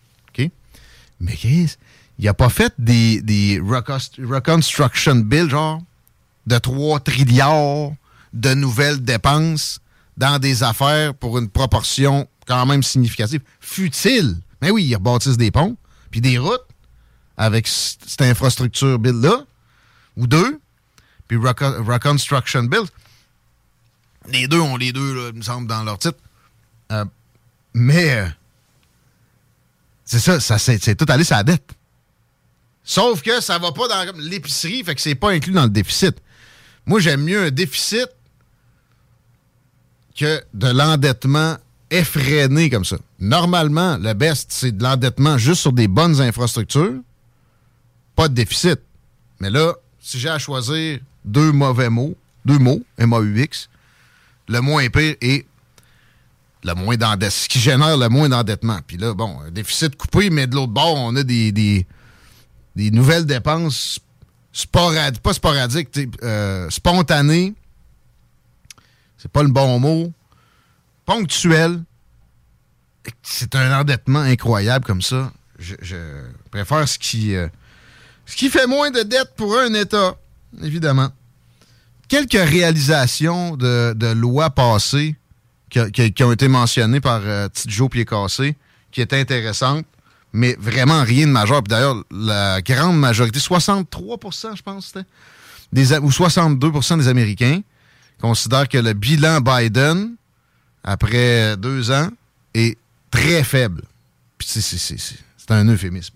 Mais 1.20 1.36
Chris, 1.36 1.76
il 2.22 2.28
a 2.28 2.34
pas 2.34 2.50
fait 2.50 2.74
des, 2.78 3.22
des 3.22 3.58
recons- 3.60 4.26
reconstruction 4.26 5.16
bills, 5.16 5.48
genre, 5.48 5.82
de 6.46 6.58
3 6.58 7.00
trilliards 7.00 7.92
de 8.34 8.52
nouvelles 8.54 9.02
dépenses 9.02 9.80
dans 10.18 10.38
des 10.38 10.62
affaires 10.62 11.14
pour 11.14 11.38
une 11.38 11.48
proportion 11.48 12.28
quand 12.46 12.66
même 12.66 12.82
significative. 12.82 13.40
Futile. 13.60 14.36
Mais 14.60 14.70
oui, 14.70 14.84
ils 14.84 14.94
rebâtissent 14.94 15.38
des 15.38 15.50
ponts, 15.50 15.76
puis 16.10 16.20
des 16.20 16.36
routes 16.38 16.60
avec 17.38 17.66
cette 17.66 18.20
infrastructure 18.20 18.98
bill-là, 18.98 19.44
ou 20.16 20.26
deux, 20.26 20.60
puis 21.26 21.38
Reco- 21.38 21.82
Reconstruction 21.82 22.64
Bill. 22.64 22.82
Les 24.28 24.46
deux 24.46 24.60
ont 24.60 24.76
les 24.76 24.92
deux, 24.92 25.14
là, 25.14 25.30
il 25.32 25.38
me 25.38 25.42
semble, 25.42 25.66
dans 25.66 25.82
leur 25.84 25.98
titre. 25.98 26.18
Euh, 26.92 27.06
mais 27.72 28.10
euh, 28.16 28.26
c'est 30.04 30.18
ça, 30.18 30.38
ça 30.40 30.58
c'est 30.58 30.94
tout 30.96 31.06
allé 31.08 31.24
sur 31.24 31.36
la 31.36 31.44
dette. 31.44 31.72
Sauf 32.90 33.22
que 33.22 33.40
ça 33.40 33.56
va 33.56 33.70
pas 33.70 33.86
dans 33.86 34.18
l'épicerie, 34.18 34.82
fait 34.82 34.96
que 34.96 35.00
c'est 35.00 35.14
pas 35.14 35.30
inclus 35.30 35.52
dans 35.52 35.62
le 35.62 35.70
déficit. 35.70 36.16
Moi, 36.86 36.98
j'aime 36.98 37.22
mieux 37.22 37.44
un 37.44 37.50
déficit 37.52 38.08
que 40.16 40.42
de 40.54 40.66
l'endettement 40.66 41.56
effréné 41.88 42.68
comme 42.68 42.84
ça. 42.84 42.96
Normalement, 43.20 43.96
le 43.96 44.12
best, 44.14 44.48
c'est 44.50 44.76
de 44.76 44.82
l'endettement 44.82 45.38
juste 45.38 45.60
sur 45.60 45.72
des 45.72 45.86
bonnes 45.86 46.20
infrastructures, 46.20 46.94
pas 48.16 48.26
de 48.26 48.34
déficit. 48.34 48.80
Mais 49.38 49.50
là, 49.50 49.72
si 50.00 50.18
j'ai 50.18 50.30
à 50.30 50.40
choisir 50.40 50.98
deux 51.24 51.52
mauvais 51.52 51.90
mots, 51.90 52.16
deux 52.44 52.58
mots, 52.58 52.82
M-A-U-X, 52.98 53.68
le 54.48 54.60
moins 54.62 54.88
pire 54.88 55.14
est 55.20 55.46
le 56.64 56.74
moins 56.74 56.96
d'endettement, 56.96 57.30
ce 57.30 57.48
qui 57.48 57.60
génère 57.60 57.96
le 57.96 58.08
moins 58.08 58.28
d'endettement. 58.28 58.80
Puis 58.84 58.96
là, 58.96 59.14
bon, 59.14 59.38
un 59.46 59.52
déficit 59.52 59.94
coupé, 59.94 60.28
mais 60.28 60.48
de 60.48 60.56
l'autre 60.56 60.72
bord, 60.72 60.96
on 60.96 61.14
a 61.14 61.22
des, 61.22 61.86
des 62.80 62.90
nouvelles 62.90 63.26
dépenses 63.26 64.00
sporadiques, 64.52 65.22
pas 65.22 65.34
sporadiques, 65.34 65.90
euh, 66.22 66.70
spontanées. 66.70 67.54
C'est 69.18 69.30
pas 69.30 69.42
le 69.42 69.50
bon 69.50 69.78
mot. 69.78 70.12
Ponctuel. 71.04 71.82
C'est 73.22 73.54
un 73.54 73.80
endettement 73.80 74.20
incroyable 74.20 74.84
comme 74.86 75.02
ça. 75.02 75.30
Je, 75.58 75.74
préfère 76.50 76.88
ce 76.88 76.98
qui, 76.98 77.34
euh, 77.34 77.48
ce 78.24 78.34
qui 78.34 78.48
fait 78.48 78.66
moins 78.66 78.90
de 78.90 79.02
dettes 79.02 79.34
pour 79.36 79.58
un 79.58 79.74
État, 79.74 80.16
évidemment. 80.62 81.10
Quelques 82.08 82.32
réalisations 82.32 83.58
de, 83.58 84.12
lois 84.14 84.50
passées 84.50 85.16
qui, 85.68 86.22
ont 86.24 86.32
été 86.32 86.48
mentionnées 86.48 87.00
par 87.00 87.20
euh, 87.24 87.48
Tite 87.48 87.70
Joe 87.70 87.90
Pied 87.90 88.06
Cassé, 88.06 88.56
qui 88.90 89.02
étaient 89.02 89.20
intéressantes, 89.20 89.84
mais 90.32 90.56
vraiment 90.58 91.02
rien 91.02 91.26
de 91.26 91.32
majeur. 91.32 91.62
Puis 91.62 91.70
d'ailleurs, 91.70 92.02
la 92.10 92.60
grande 92.62 92.98
majorité, 92.98 93.38
63% 93.38 94.56
je 94.56 94.62
pense, 94.62 94.86
c'était, 94.86 95.06
des, 95.72 95.96
ou 95.98 96.10
62 96.10 96.70
des 96.98 97.08
Américains 97.08 97.60
considèrent 98.20 98.68
que 98.68 98.78
le 98.78 98.92
bilan 98.92 99.40
Biden, 99.40 100.14
après 100.84 101.56
deux 101.56 101.90
ans, 101.90 102.08
est 102.54 102.76
très 103.10 103.42
faible. 103.44 103.82
Puis 104.38 104.48
c'est- 104.48 105.16
un 105.52 105.66
euphémisme, 105.68 106.14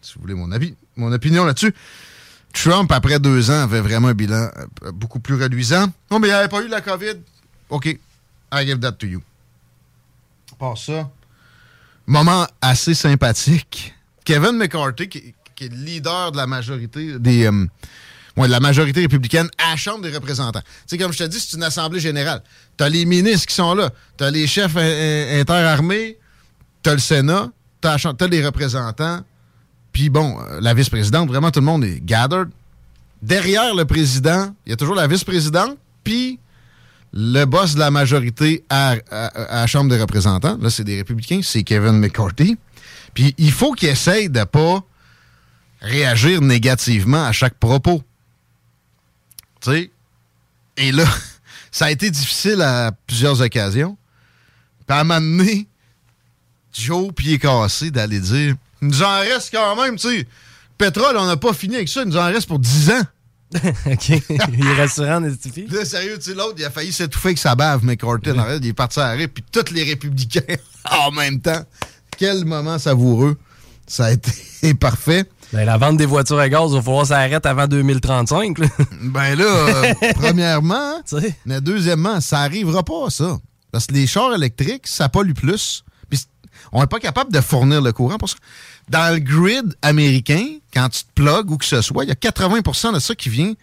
si 0.00 0.14
vous 0.14 0.22
voulez 0.22 0.34
mon 0.34 0.50
avis, 0.50 0.74
mon 0.96 1.12
opinion 1.12 1.44
là-dessus. 1.44 1.72
Trump, 2.52 2.90
après 2.90 3.20
deux 3.20 3.48
ans, 3.50 3.62
avait 3.62 3.80
vraiment 3.80 4.08
un 4.08 4.14
bilan 4.14 4.50
euh, 4.82 4.90
beaucoup 4.92 5.20
plus 5.20 5.40
reluisant. 5.40 5.86
Non, 6.10 6.18
mais 6.18 6.26
il 6.26 6.30
n'y 6.32 6.36
avait 6.36 6.48
pas 6.48 6.62
eu 6.62 6.68
la 6.68 6.80
COVID. 6.80 7.14
OK, 7.70 7.86
I 7.86 8.66
give 8.66 8.80
that 8.80 8.92
to 8.92 9.06
you. 9.06 9.22
À 10.60 10.74
ça, 10.76 11.10
moment 12.12 12.46
assez 12.60 12.94
sympathique. 12.94 13.94
Kevin 14.24 14.52
McCarthy, 14.52 15.08
qui, 15.08 15.34
est 15.60 15.68
le 15.68 15.76
leader 15.76 16.32
de 16.32 16.36
la 16.36 16.46
majorité 16.46 17.18
des... 17.18 17.46
euh, 17.46 17.66
ouais, 18.36 18.48
la 18.48 18.60
majorité 18.60 19.00
républicaine 19.00 19.48
à 19.58 19.70
la 19.70 19.76
Chambre 19.76 20.02
des 20.02 20.10
représentants. 20.10 20.60
Tu 20.60 20.66
sais, 20.86 20.98
comme 20.98 21.12
je 21.12 21.18
te 21.18 21.24
dis, 21.24 21.38
c'est 21.38 21.56
une 21.56 21.62
assemblée 21.62 22.00
générale. 22.00 22.42
T'as 22.76 22.88
les 22.88 23.04
ministres 23.04 23.46
qui 23.46 23.54
sont 23.54 23.74
là, 23.74 23.90
t'as 24.16 24.30
les 24.30 24.46
chefs 24.46 24.76
interarmés, 24.76 26.18
t'as 26.82 26.94
le 26.94 26.98
Sénat, 26.98 27.50
t'as 27.80 27.96
t'as 27.98 28.26
les 28.26 28.44
représentants, 28.44 29.22
puis 29.92 30.08
bon, 30.08 30.38
euh, 30.40 30.60
la 30.60 30.74
vice-présidente, 30.74 31.28
vraiment 31.28 31.50
tout 31.50 31.60
le 31.60 31.66
monde 31.66 31.84
est 31.84 32.00
gathered. 32.04 32.50
Derrière 33.20 33.74
le 33.74 33.84
président, 33.84 34.54
il 34.66 34.70
y 34.70 34.72
a 34.72 34.76
toujours 34.76 34.96
la 34.96 35.06
vice-présidente, 35.06 35.76
puis 36.02 36.40
le 37.12 37.44
boss 37.44 37.74
de 37.74 37.78
la 37.80 37.90
majorité 37.90 38.64
à, 38.70 38.94
à- 39.10 39.56
la 39.60 39.66
Chambre 39.66 39.90
des 39.90 40.00
représentants. 40.00 40.56
Là, 40.60 40.70
c'est 40.70 40.84
des 40.84 40.96
républicains, 40.96 41.40
c'est 41.42 41.62
Kevin 41.62 41.98
McCarthy. 41.98 42.56
Puis 43.14 43.34
il 43.38 43.52
faut 43.52 43.72
qu'il 43.72 43.88
essaye 43.88 44.30
de 44.30 44.44
pas 44.44 44.82
réagir 45.80 46.40
négativement 46.40 47.24
à 47.24 47.32
chaque 47.32 47.54
propos. 47.54 48.02
Tu 49.60 49.70
sais? 49.70 49.90
Et 50.78 50.92
là, 50.92 51.04
ça 51.70 51.86
a 51.86 51.90
été 51.90 52.10
difficile 52.10 52.62
à 52.62 52.92
plusieurs 53.06 53.40
occasions. 53.40 53.96
Puis 54.86 54.96
à 54.96 55.00
un 55.00 55.64
Joe, 56.72 57.12
pied 57.12 57.38
cassé, 57.38 57.90
d'aller 57.90 58.20
dire 58.20 58.54
Il 58.80 58.88
nous 58.88 59.02
en 59.02 59.18
reste 59.18 59.50
quand 59.52 59.76
même, 59.76 59.96
tu 59.96 60.08
sais. 60.08 60.26
Pétrole, 60.78 61.16
on 61.18 61.26
n'a 61.26 61.36
pas 61.36 61.52
fini 61.52 61.76
avec 61.76 61.88
ça, 61.88 62.02
il 62.02 62.08
nous 62.08 62.16
en 62.16 62.26
reste 62.26 62.48
pour 62.48 62.58
10 62.58 62.90
ans. 62.90 63.02
OK. 63.86 64.08
Il 64.08 64.66
est 64.66 64.74
rassurant, 64.74 65.20
Nestifie. 65.20 65.66
Là, 65.68 65.84
sérieux, 65.84 66.16
tu 66.18 66.30
sais, 66.30 66.34
l'autre, 66.34 66.54
il 66.58 66.64
a 66.64 66.70
failli 66.70 66.92
s'étouffer 66.92 67.28
avec 67.28 67.38
sa 67.38 67.54
bave, 67.54 67.84
McCarthy. 67.84 68.30
en 68.30 68.38
arrière, 68.38 68.58
Il 68.62 68.68
est 68.68 68.72
parti 68.72 69.00
à 69.00 69.08
l'arrêt, 69.08 69.28
puis 69.28 69.44
tous 69.50 69.72
les 69.72 69.84
républicains 69.84 70.56
en 70.90 71.10
même 71.10 71.40
temps. 71.40 71.62
Quel 72.18 72.44
moment 72.44 72.78
savoureux. 72.78 73.36
Ça 73.86 74.06
a 74.06 74.12
été 74.12 74.74
parfait. 74.80 75.24
Ben, 75.52 75.64
la 75.66 75.76
vente 75.76 75.98
des 75.98 76.06
voitures 76.06 76.38
à 76.38 76.48
gaz, 76.48 76.70
il 76.70 76.76
va 76.76 76.82
falloir 76.82 77.06
s'arrêter 77.06 77.48
avant 77.48 77.66
2035. 77.66 78.58
là. 78.58 78.66
Ben 79.02 79.34
là, 79.34 79.44
euh, 79.44 79.94
premièrement, 80.14 81.02
mais 81.44 81.60
deuxièmement, 81.60 82.20
ça 82.20 82.40
arrivera 82.40 82.82
pas, 82.82 83.10
ça. 83.10 83.38
Parce 83.70 83.86
que 83.86 83.92
les 83.92 84.06
chars 84.06 84.32
électriques, 84.34 84.86
ça 84.86 85.08
pollue 85.08 85.32
plus. 85.34 85.84
Puis 86.08 86.20
on 86.72 86.80
n'est 86.80 86.86
pas 86.86 87.00
capable 87.00 87.32
de 87.32 87.40
fournir 87.40 87.82
le 87.82 87.92
courant 87.92 88.16
pour 88.18 88.28
ça. 88.30 88.36
Dans 88.88 89.12
le 89.12 89.18
grid 89.18 89.74
américain, 89.82 90.46
quand 90.72 90.88
tu 90.88 91.04
te 91.04 91.10
plugues 91.14 91.50
ou 91.50 91.58
que 91.58 91.64
ce 91.64 91.82
soit, 91.82 92.04
il 92.04 92.08
y 92.08 92.12
a 92.12 92.14
80% 92.14 92.94
de 92.94 92.98
ça 92.98 93.14
qui 93.14 93.28
vient 93.28 93.54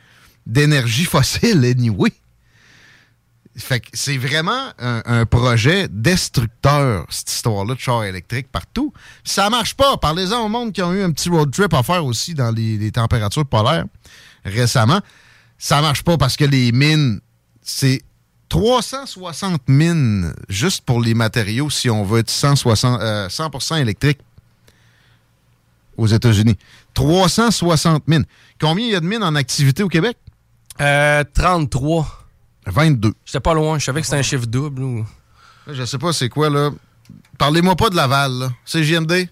d'énergie 0.45 1.05
fossile, 1.05 1.65
anyway. 1.65 2.13
Fait 3.57 3.81
que 3.81 3.87
c'est 3.93 4.17
vraiment 4.17 4.69
un, 4.77 5.25
projet 5.25 5.87
destructeur, 5.89 7.05
cette 7.09 7.29
histoire-là 7.29 7.75
de 7.75 7.79
chars 7.79 8.05
électriques 8.05 8.47
partout. 8.49 8.93
Ça 9.25 9.49
marche 9.49 9.73
pas. 9.73 9.97
Parlez-en 9.97 10.45
au 10.45 10.47
monde 10.47 10.71
qui 10.71 10.81
ont 10.81 10.93
eu 10.93 11.01
un 11.01 11.11
petit 11.11 11.27
road 11.27 11.51
trip 11.51 11.73
à 11.73 11.83
faire 11.83 12.05
aussi 12.05 12.33
dans 12.33 12.51
les, 12.51 12.77
les 12.77 12.91
températures 12.91 13.45
polaires 13.45 13.85
récemment. 14.45 15.01
Ça 15.57 15.81
marche 15.81 16.03
pas 16.03 16.17
parce 16.17 16.37
que 16.37 16.45
les 16.45 16.71
mines, 16.71 17.19
c'est 17.61 18.01
360 18.49 19.67
mines 19.67 20.33
juste 20.49 20.83
pour 20.85 21.01
les 21.01 21.13
matériaux 21.13 21.69
si 21.69 21.89
on 21.89 22.03
veut 22.03 22.19
être 22.19 22.29
160, 22.29 23.01
euh, 23.01 23.29
100% 23.29 23.81
électrique 23.81 24.19
aux 25.97 26.07
États-Unis. 26.07 26.57
360 27.03 28.07
mines. 28.09 28.25
Combien 28.59 28.85
il 28.85 28.91
y 28.91 28.95
a 28.95 28.99
de 28.99 29.05
mines 29.05 29.23
en 29.23 29.35
activité 29.35 29.83
au 29.83 29.87
Québec? 29.87 30.17
Euh, 30.81 31.23
33. 31.33 32.05
22. 32.67 33.13
J'étais 33.25 33.39
pas 33.39 33.53
loin. 33.53 33.79
Je 33.79 33.85
savais 33.85 34.01
que 34.01 34.05
c'était 34.05 34.19
un 34.19 34.21
chiffre 34.21 34.45
double. 34.45 34.83
Ou... 34.83 35.05
Je 35.67 35.85
sais 35.85 35.97
pas 35.97 36.11
c'est 36.11 36.27
quoi, 36.27 36.49
là. 36.49 36.71
Parlez-moi 37.37 37.75
pas 37.77 37.89
de 37.89 37.95
Laval, 37.95 38.31
là. 38.33 38.49
C'est 38.65 38.83
JMD? 38.83 39.11
Yes, 39.13 39.29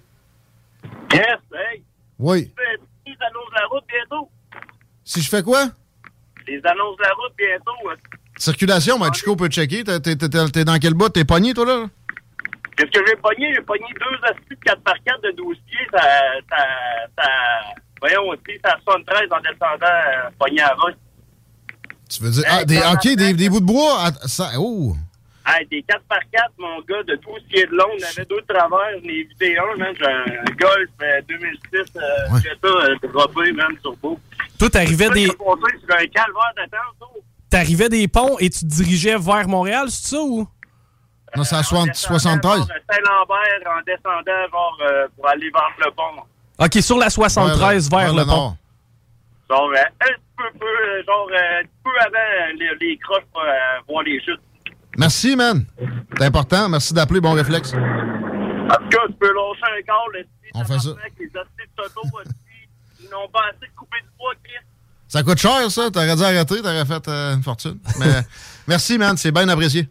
hey! 1.14 1.84
Oui. 2.18 2.46
Tu 2.46 2.54
fais 2.56 2.80
les 3.06 3.12
annonces 3.20 3.50
de 3.50 3.56
la 3.60 3.68
route 3.70 3.84
bientôt. 3.90 4.30
Si 5.04 5.22
je 5.22 5.30
fais 5.30 5.44
quoi? 5.44 5.66
Les 6.48 6.62
annonces 6.64 6.98
de 6.98 7.04
la 7.04 7.14
route 7.16 7.34
bientôt. 7.38 7.90
hein. 7.92 7.96
Circulation, 8.38 8.98
ben, 8.98 9.12
Chico 9.12 9.36
peut 9.36 9.50
checker. 9.50 9.84
T'es- 9.84 10.16
dans 10.64 10.80
quel 10.80 10.94
bout? 10.94 11.10
T'es 11.10 11.26
pogné, 11.26 11.54
toi, 11.54 11.66
là? 11.66 11.86
Qu'est-ce 12.78 12.92
que 12.92 13.06
j'ai 13.08 13.16
pogné? 13.16 13.54
J'ai 13.56 13.62
pogné 13.62 13.86
deux 14.00 14.28
astuces 14.30 14.50
de 14.50 14.72
4x4 14.72 15.24
de 15.24 15.32
dossiers. 15.32 15.88
Ça, 15.92 16.02
ça, 16.50 16.58
ça, 17.18 17.30
voyons 18.00 18.30
aussi, 18.30 18.60
à 18.64 18.78
73 18.84 19.30
en 19.32 19.40
descendant, 19.42 19.82
euh, 19.84 20.30
pogné 20.40 20.62
à 20.62 20.76
20. 20.76 20.94
Tu 22.10 22.24
veux 22.24 22.30
dire, 22.32 22.44
ah, 22.48 22.64
des, 22.64 22.78
ok, 22.78 23.16
des, 23.16 23.34
des 23.34 23.50
bouts 23.50 23.60
de 23.60 23.66
bois, 23.66 23.98
à- 24.06 24.28
ça, 24.28 24.52
oh, 24.58 24.96
Hey, 25.50 25.66
des 25.68 25.82
4x4, 25.82 26.50
mon 26.60 26.82
gars, 26.82 27.04
de 27.04 27.16
12 27.16 27.42
pieds 27.50 27.66
de 27.66 27.72
long, 27.72 27.86
on 27.90 28.04
avait 28.04 28.26
deux 28.26 28.42
de 28.42 28.46
travers, 28.54 29.00
j'en 29.02 29.10
ai 29.10 29.14
évité 29.14 29.58
un, 29.58 29.76
man. 29.78 29.94
J'ai 29.98 30.06
un 30.06 30.26
Golf 30.60 30.90
euh, 31.02 31.22
2006, 31.28 31.58
euh, 31.96 32.02
j'ai 32.44 32.50
ça, 32.50 32.68
euh, 32.68 32.96
droppé, 33.14 33.52
man, 33.54 33.68
turbo. 33.82 34.20
Toi, 34.60 34.70
t'arrivais 34.70 35.10
des, 35.12 35.26
sur 35.28 35.36
un 35.48 36.06
calvaire 36.08 36.54
d'attente, 36.58 36.96
ça. 37.00 37.06
t'arrivais 37.50 37.88
des 37.90 38.08
ponts 38.10 38.38
et 38.40 38.50
tu 38.50 38.60
te 38.60 38.66
dirigeais 38.66 39.18
vers 39.18 39.48
Montréal, 39.48 39.86
c'est 39.90 40.10
ça 40.16 40.22
ou? 40.22 40.48
Non, 41.36 41.44
c'est 41.44 41.56
à 41.56 41.64
60 41.64 41.96
73. 41.96 42.58
Genre, 42.60 42.68
euh, 42.70 42.80
Saint-Lambert 42.90 43.74
en 43.78 43.82
descendant, 43.86 44.50
genre, 44.52 44.78
euh, 44.82 45.08
pour 45.16 45.28
aller 45.30 45.50
vers 45.52 45.86
le 45.86 45.92
pont. 45.92 46.24
Ok, 46.60 46.74
sur 46.82 46.98
la 46.98 47.10
73 47.10 47.90
vers, 47.90 48.14
le 48.14 48.26
pont. 48.26 48.56
Genre, 49.50 49.70
euh, 49.72 49.76
un 49.76 50.06
petit 50.06 50.22
peu, 50.38 50.60
peu, 50.60 50.66
euh, 50.66 51.04
genre, 51.06 51.28
euh, 51.32 51.62
un 51.62 51.64
peu 51.84 51.90
avant 52.00 52.18
euh, 52.18 52.54
les, 52.58 52.88
les 52.88 52.98
croches 52.98 53.24
pour 53.32 53.42
euh, 53.42 53.80
voir 53.88 54.04
les 54.04 54.20
chutes. 54.24 54.40
Merci, 54.98 55.36
man. 55.36 55.66
C'est 56.18 56.26
important. 56.26 56.70
Merci 56.70 56.94
d'appeler. 56.94 57.22
Bon 57.22 57.34
réflexe. 57.34 57.74
En 57.74 57.78
tout 57.78 58.90
cas, 58.90 59.08
tu 59.08 59.14
peux 59.20 59.28
lâcher 59.34 59.78
un 59.80 59.82
corps, 59.86 60.10
là, 60.14 60.20
si 60.24 60.52
On 60.56 60.64
fait 60.66 60.80
ça. 60.80 60.90
avec 60.90 61.14
les 61.20 61.30
Toto, 61.30 62.02
ils 63.00 63.10
n'ont 63.10 63.28
pas 63.30 63.42
assez 63.50 63.70
de 63.72 63.76
couper 63.78 63.98
du 64.02 64.10
bois, 64.18 64.34
Chris. 64.44 64.66
Ça 65.08 65.24
coûte 65.24 65.38
cher, 65.38 65.70
ça. 65.72 65.90
T'aurais 65.92 66.16
dû 66.16 66.24
arrêter. 66.24 66.62
T'aurais 66.62 66.84
fait 66.86 67.08
euh, 67.08 67.36
une 67.36 67.44
fortune. 67.44 67.78
Mais 68.00 68.08
merci, 68.68 68.98
man. 68.98 69.16
C'est 69.16 69.32
bien 69.32 69.48
apprécié. 69.48 69.88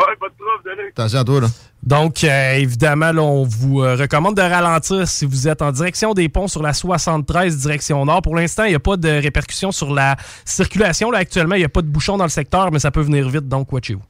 Ouais, 0.00 0.16
pas 0.18 0.28
de 0.28 0.34
trouble, 0.34 0.82
de 0.82 0.88
Attention 0.88 1.18
à 1.18 1.24
toi, 1.24 1.40
là. 1.42 1.48
Donc, 1.82 2.24
euh, 2.24 2.54
évidemment, 2.54 3.12
là, 3.12 3.22
on 3.22 3.44
vous 3.44 3.82
euh, 3.82 3.96
recommande 3.96 4.36
de 4.36 4.42
ralentir 4.42 5.06
si 5.06 5.26
vous 5.26 5.46
êtes 5.46 5.60
en 5.60 5.72
direction 5.72 6.14
des 6.14 6.28
ponts 6.28 6.48
sur 6.48 6.62
la 6.62 6.72
73, 6.72 7.58
direction 7.58 8.04
nord. 8.06 8.22
Pour 8.22 8.34
l'instant, 8.34 8.64
il 8.64 8.70
n'y 8.70 8.74
a 8.74 8.80
pas 8.80 8.96
de 8.96 9.08
répercussions 9.08 9.72
sur 9.72 9.92
la 9.92 10.16
circulation. 10.44 11.10
Là, 11.10 11.18
actuellement, 11.18 11.54
il 11.54 11.60
n'y 11.60 11.64
a 11.64 11.70
pas 11.70 11.82
de 11.82 11.88
bouchon 11.88 12.16
dans 12.16 12.24
le 12.24 12.30
secteur, 12.30 12.70
mais 12.72 12.78
ça 12.78 12.90
peut 12.90 13.02
venir 13.02 13.28
vite, 13.28 13.48
donc 13.48 13.72
watchez-vous. 13.72 14.02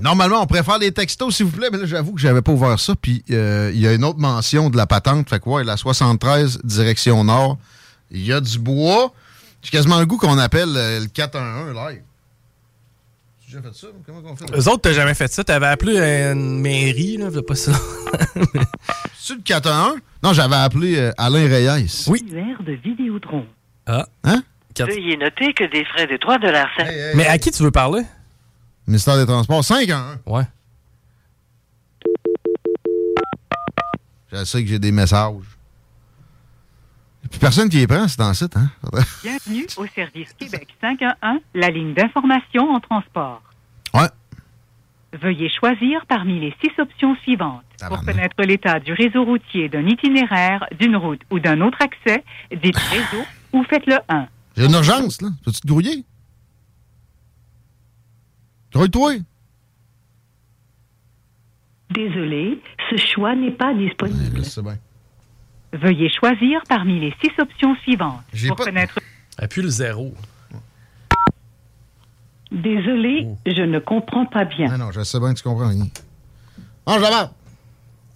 Normalement, 0.00 0.42
on 0.42 0.46
préfère 0.46 0.78
les 0.78 0.92
textos, 0.92 1.36
s'il 1.36 1.46
vous 1.46 1.56
plaît, 1.56 1.68
mais 1.70 1.78
là, 1.78 1.86
j'avoue 1.86 2.12
que 2.12 2.20
j'avais 2.20 2.42
pas 2.42 2.52
ouvert 2.52 2.78
ça. 2.78 2.94
Puis, 3.00 3.24
euh, 3.30 3.70
il 3.72 3.80
y 3.80 3.86
a 3.86 3.92
une 3.92 4.04
autre 4.04 4.18
mention 4.18 4.68
de 4.68 4.76
la 4.76 4.86
patente. 4.86 5.30
Fait 5.30 5.40
que, 5.40 5.48
ouais, 5.48 5.64
la 5.64 5.76
73, 5.76 6.60
direction 6.64 7.24
nord. 7.24 7.58
Il 8.10 8.24
y 8.24 8.32
a 8.32 8.40
du 8.40 8.58
bois. 8.58 9.12
J'ai 9.62 9.70
quasiment 9.70 9.98
le 9.98 10.06
goût 10.06 10.18
qu'on 10.18 10.38
appelle 10.38 10.76
euh, 10.76 11.00
le 11.00 11.06
411 11.06 11.74
live. 11.74 12.02
Déjà 13.46 13.62
fait 13.62 13.74
ça? 13.74 13.86
Comment 14.04 14.20
on 14.24 14.34
fait? 14.34 14.44
Eux 14.52 14.68
autres, 14.68 14.82
t'as 14.82 14.92
jamais 14.92 15.14
fait 15.14 15.32
ça. 15.32 15.44
T'avais 15.44 15.66
appelé 15.66 15.98
une 15.98 16.60
mairie, 16.60 17.16
là, 17.16 17.28
pas 17.46 17.54
ça. 17.54 17.72
C'est 19.18 19.34
le 19.34 19.40
411? 19.42 20.00
Non, 20.22 20.32
j'avais 20.32 20.56
appelé 20.56 20.98
euh, 20.98 21.12
Alain 21.16 21.46
Reyes. 21.46 22.06
Oui. 22.08 22.24
Annuaire 22.28 22.62
de 22.62 22.72
Vidéotron. 22.72 23.46
Ah. 23.86 24.06
Hein? 24.24 24.42
Veuillez 24.78 25.16
noter 25.16 25.52
que 25.54 25.64
des 25.70 25.84
frais 25.84 26.06
de 26.06 26.16
3 26.16 26.38
dollars. 26.38 26.68
Mais 27.14 27.26
à 27.26 27.38
qui 27.38 27.50
tu 27.50 27.62
veux 27.62 27.70
parler? 27.70 28.02
Ministère 28.86 29.16
des 29.16 29.26
Transports, 29.26 29.64
511. 29.64 30.18
Ouais. 30.26 30.42
Je 34.32 34.44
sais 34.44 34.62
que 34.62 34.68
j'ai 34.68 34.78
des 34.78 34.92
messages. 34.92 35.55
Puis 37.30 37.40
personne 37.40 37.68
qui 37.68 37.78
les 37.78 37.86
prend, 37.86 38.06
c'est 38.08 38.18
dans 38.18 38.28
le 38.28 38.34
site, 38.34 38.56
hein? 38.56 38.70
Bienvenue 39.22 39.66
au 39.76 39.86
service 39.86 40.32
Québec 40.34 40.68
511, 40.80 41.40
la 41.54 41.70
ligne 41.70 41.94
d'information 41.94 42.70
en 42.70 42.80
transport. 42.80 43.42
Ouais. 43.94 44.08
Veuillez 45.20 45.48
choisir 45.48 46.04
parmi 46.06 46.40
les 46.40 46.54
six 46.62 46.70
options 46.78 47.16
suivantes. 47.22 47.62
Pour 47.88 48.04
connaître 48.04 48.42
l'état 48.42 48.80
du 48.80 48.92
réseau 48.92 49.24
routier 49.24 49.68
d'un 49.68 49.86
itinéraire, 49.86 50.64
d'une 50.78 50.96
route 50.96 51.20
ou 51.30 51.38
d'un 51.38 51.60
autre 51.60 51.78
accès, 51.80 52.24
dites 52.50 52.76
réseau 52.90 53.24
ou 53.52 53.64
faites 53.64 53.86
le 53.86 53.96
1. 54.08 54.26
J'ai 54.56 54.64
une 54.64 54.72
urgence, 54.72 55.20
là. 55.20 55.28
Peux-tu 55.44 55.60
te 55.60 55.66
grouiller? 55.66 56.04
Grouille-toi. 58.72 59.12
Désolé, 61.90 62.60
ce 62.90 62.96
choix 62.96 63.34
n'est 63.34 63.52
pas 63.52 63.72
disponible. 63.74 64.44
C'est 64.44 64.62
bien. 64.62 64.76
Veuillez 65.76 66.10
choisir 66.10 66.60
parmi 66.68 67.00
les 67.00 67.14
six 67.22 67.30
options 67.40 67.74
suivantes. 67.82 68.20
J'ai 68.32 68.48
Pour 68.48 68.56
pas- 68.56 68.64
connaître... 68.64 68.98
Appuie 69.38 69.62
le 69.62 69.68
zéro. 69.68 70.14
Désolé, 72.52 73.26
je 73.44 73.62
ne 73.62 73.78
comprends 73.80 74.24
pas 74.26 74.44
bien. 74.44 74.68
Ah 74.72 74.78
non, 74.78 74.92
je 74.92 75.02
sais 75.02 75.18
bien 75.18 75.32
que 75.34 75.38
tu 75.38 75.42
comprends 75.42 75.68
rien. 75.68 75.86
Mange 76.86 77.00
la 77.02 77.10
marde. 77.10 77.30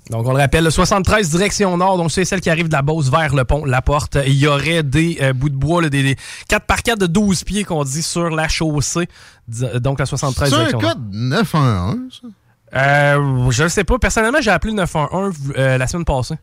Donc, 0.09 0.27
on 0.27 0.33
le 0.33 0.38
rappelle, 0.38 0.64
le 0.64 0.70
73 0.70 1.31
direction 1.31 1.77
nord, 1.77 1.96
donc 1.96 2.11
c'est 2.11 2.25
celle 2.25 2.40
qui 2.40 2.51
arrive 2.51 2.68
de 2.68 2.73
la 2.73 2.83
Beauce 2.83 3.11
vers 3.11 3.35
le 3.35 3.44
pont, 3.44 3.64
la 3.64 3.81
porte. 3.83 4.18
Il 4.27 4.35
y 4.35 4.46
aurait 4.46 4.83
des 4.83 5.18
euh, 5.20 5.33
bouts 5.33 5.51
de 5.51 5.55
bois, 5.57 5.83
là, 5.83 5.88
des, 5.88 6.03
des 6.03 6.16
4 6.49 6.64
par 6.66 6.83
4 6.83 6.99
de 6.99 7.07
12 7.07 7.44
pieds 7.44 7.64
qu'on 7.64 7.85
dit 7.85 8.03
sur 8.03 8.29
la 8.31 8.49
chaussée. 8.49 9.09
Donc, 9.49 9.99
la 10.01 10.07
73 10.07 10.49
C'est 10.49 10.55
un 10.55 10.59
direction 10.59 10.81
nord. 10.81 10.92
code 10.94 11.12
911, 11.12 12.20
ça? 12.23 12.29
Euh, 12.73 13.51
je 13.51 13.62
ne 13.64 13.68
sais 13.68 13.85
pas. 13.85 13.99
Personnellement, 13.99 14.40
j'ai 14.40 14.51
appelé 14.51 14.73
le 14.73 14.79
911 14.79 15.35
euh, 15.57 15.77
la 15.79 15.87
semaine 15.87 16.05
passée. 16.05 16.37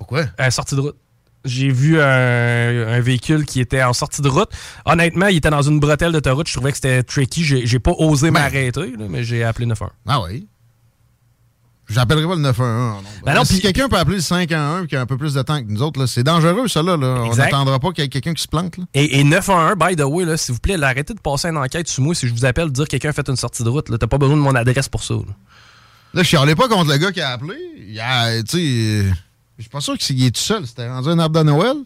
Pourquoi? 0.00 0.24
Euh, 0.40 0.50
sortie 0.50 0.74
de 0.74 0.80
route. 0.80 0.96
J'ai 1.44 1.70
vu 1.70 2.00
un, 2.00 2.88
un 2.88 3.00
véhicule 3.00 3.44
qui 3.46 3.60
était 3.60 3.82
en 3.82 3.92
sortie 3.92 4.22
de 4.22 4.28
route. 4.28 4.50
Honnêtement, 4.86 5.26
il 5.28 5.36
était 5.36 5.50
dans 5.50 5.62
une 5.62 5.78
bretelle 5.78 6.10
d'autoroute. 6.12 6.48
Je 6.48 6.54
trouvais 6.54 6.70
que 6.72 6.76
c'était 6.78 7.02
tricky. 7.02 7.44
J'ai 7.44 7.78
pas 7.78 7.92
osé 7.98 8.30
m'arrêter, 8.30 8.92
là, 8.98 9.04
mais 9.08 9.22
j'ai 9.24 9.44
appelé 9.44 9.66
le 9.66 9.70
911. 9.70 9.90
Ah 10.08 10.22
oui. 10.22 10.46
J'appellerai 11.88 12.26
pas 12.26 12.34
le 12.36 12.40
911. 12.42 13.02
Non. 13.02 13.08
Ben 13.26 13.34
non, 13.34 13.44
si 13.44 13.60
quelqu'un 13.60 13.88
peut 13.88 13.96
appeler 13.98 14.16
le 14.16 14.22
511 14.22 14.86
qui 14.86 14.94
a 14.96 15.00
un 15.00 15.06
peu 15.06 15.16
plus 15.16 15.34
de 15.34 15.42
temps 15.42 15.60
que 15.60 15.66
nous 15.68 15.82
autres, 15.82 16.06
c'est 16.06 16.22
dangereux, 16.22 16.68
ça. 16.68 16.82
Là, 16.82 16.96
là. 16.96 17.22
On 17.24 17.34
n'attendra 17.34 17.78
pas 17.80 17.90
qu'il 17.92 18.04
y 18.04 18.06
ait 18.06 18.10
quelqu'un 18.10 18.32
qui 18.34 18.42
se 18.42 18.48
plante. 18.48 18.76
Là. 18.78 18.84
Et, 18.94 19.18
et 19.20 19.24
911, 19.24 19.74
by 19.76 19.96
the 19.96 20.02
way, 20.04 20.36
s'il 20.36 20.54
vous 20.54 20.60
plaît, 20.60 20.76
là, 20.76 20.88
arrêtez 20.88 21.14
de 21.14 21.20
passer 21.20 21.48
une 21.48 21.56
enquête 21.56 21.88
sur 21.88 22.02
moi 22.02 22.14
si 22.14 22.28
je 22.28 22.32
vous 22.32 22.44
appelle 22.44 22.70
dire 22.70 22.84
que 22.84 22.90
quelqu'un 22.90 23.08
a 23.10 23.12
fait 23.12 23.28
une 23.28 23.36
sortie 23.36 23.64
de 23.64 23.68
route. 23.68 23.86
T'as 23.98 24.06
pas 24.06 24.18
besoin 24.18 24.36
de 24.36 24.42
mon 24.42 24.54
adresse 24.54 24.88
pour 24.88 25.02
ça. 25.02 25.14
là. 25.14 25.22
Je 26.14 26.22
chialais 26.22 26.54
pas 26.54 26.68
contre 26.68 26.90
le 26.90 26.96
gars 26.98 27.10
qui 27.12 27.20
a 27.20 27.30
appelé. 27.30 27.56
Il 27.88 27.98
a, 27.98 28.40
tu 28.42 29.04
sais, 29.04 29.10
je 29.60 29.64
suis 29.64 29.70
pas 29.70 29.82
sûr 29.82 29.98
qu'il 29.98 30.24
est 30.24 30.30
tout 30.30 30.40
seul. 30.40 30.66
C'était 30.66 30.88
rendu 30.88 31.10
un 31.10 31.18
arbre 31.18 31.38
de 31.38 31.44
Noël. 31.44 31.76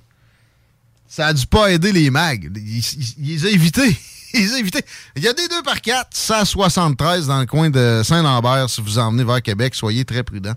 Ça 1.09 1.27
a 1.27 1.33
dû 1.33 1.45
pas 1.45 1.73
aider 1.73 1.91
les 1.91 2.09
mags. 2.09 2.49
Il, 2.55 2.83
les 3.19 3.47
a 3.47 3.51
évités. 3.51 3.99
Il 4.35 4.49
les. 4.55 4.85
Il 5.17 5.23
y 5.25 5.29
a 5.29 5.33
des 5.33 5.49
2 5.49 5.63
par 5.63 5.81
4, 5.81 6.09
173 6.13 7.27
dans 7.27 7.41
le 7.41 7.47
coin 7.47 7.71
de 7.71 8.03
Saint-Lambert. 8.05 8.71
Si 8.71 8.81
vous 8.81 8.97
en 9.01 9.11
venez 9.11 9.25
vers 9.25 9.43
Québec, 9.43 9.75
soyez 9.75 10.05
très 10.05 10.23
prudents. 10.23 10.55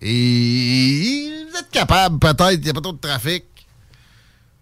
Et 0.00 1.32
vous 1.50 1.58
êtes 1.58 1.70
capable, 1.70 2.20
peut-être, 2.20 2.52
il 2.52 2.60
n'y 2.60 2.70
a 2.70 2.74
pas 2.74 2.80
trop 2.80 2.92
de 2.92 2.98
trafic. 2.98 3.44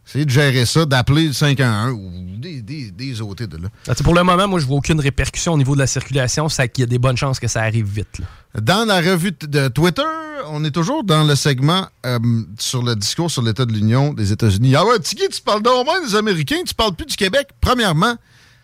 Essayez 0.06 0.24
de 0.24 0.30
gérer 0.30 0.66
ça, 0.66 0.84
d'appeler 0.84 1.26
le 1.28 1.32
511 1.32 1.92
ou 1.94 2.36
des, 2.38 2.60
des, 2.60 2.90
des 2.90 3.20
OT 3.22 3.42
de 3.44 3.56
là. 3.56 3.68
Ah, 3.88 3.94
pour 3.94 4.14
le 4.14 4.22
moment, 4.22 4.46
moi, 4.46 4.60
je 4.60 4.66
vois 4.66 4.76
aucune 4.76 5.00
répercussion 5.00 5.54
au 5.54 5.56
niveau 5.58 5.74
de 5.74 5.80
la 5.80 5.86
circulation. 5.86 6.48
C'est 6.48 6.68
qu'il 6.68 6.82
y 6.82 6.84
a 6.84 6.86
des 6.86 6.98
bonnes 6.98 7.16
chances 7.16 7.40
que 7.40 7.48
ça 7.48 7.62
arrive 7.62 7.86
vite. 7.86 8.18
là. 8.18 8.60
Dans 8.60 8.84
la 8.86 9.00
revue 9.00 9.32
de 9.32 9.68
Twitter, 9.68 10.02
on 10.48 10.62
est 10.64 10.70
toujours 10.70 11.04
dans 11.04 11.24
le 11.24 11.34
segment 11.34 11.88
euh, 12.04 12.18
sur 12.58 12.82
le 12.82 12.94
discours 12.94 13.30
sur 13.30 13.42
l'état 13.42 13.64
de 13.64 13.72
l'Union 13.72 14.12
des 14.12 14.30
États-Unis. 14.30 14.76
Ah 14.76 14.84
ouais, 14.84 14.98
Tiggy, 15.00 15.28
tu 15.32 15.40
parles 15.40 15.62
donc 15.62 15.86
moins 15.86 16.04
des 16.06 16.14
Américains, 16.14 16.62
tu 16.66 16.74
parles 16.74 16.94
plus 16.94 17.06
du 17.06 17.16
Québec. 17.16 17.48
Premièrement, 17.60 18.14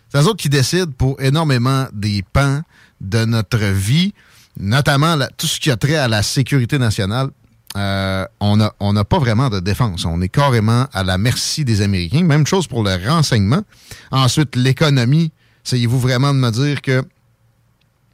c'est 0.09 0.19
eux 0.21 0.25
autres 0.27 0.37
qui 0.41 0.49
décident 0.49 0.91
pour 0.97 1.19
énormément 1.21 1.87
des 1.91 2.23
pans 2.31 2.61
de 3.01 3.25
notre 3.25 3.57
vie, 3.57 4.13
notamment 4.59 5.15
la- 5.15 5.27
tout 5.29 5.47
ce 5.47 5.59
qui 5.59 5.71
a 5.71 5.75
trait 5.75 5.95
à 5.95 6.07
la 6.07 6.21
sécurité 6.23 6.77
nationale. 6.77 7.29
Euh, 7.77 8.25
on 8.39 8.57
n'a 8.57 8.73
on 8.79 8.93
n'a 8.93 9.05
pas 9.05 9.19
vraiment 9.19 9.49
de 9.49 9.59
défense. 9.59 10.05
On 10.05 10.21
est 10.21 10.29
carrément 10.29 10.87
à 10.91 11.03
la 11.03 11.17
merci 11.17 11.63
des 11.63 11.81
Américains. 11.81 12.23
Même 12.23 12.45
chose 12.45 12.67
pour 12.67 12.83
le 12.83 12.95
renseignement. 13.07 13.63
Ensuite, 14.11 14.55
l'économie. 14.55 15.31
Essayez-vous 15.65 15.99
vraiment 15.99 16.33
de 16.33 16.39
me 16.39 16.51
dire 16.51 16.81
que 16.81 17.03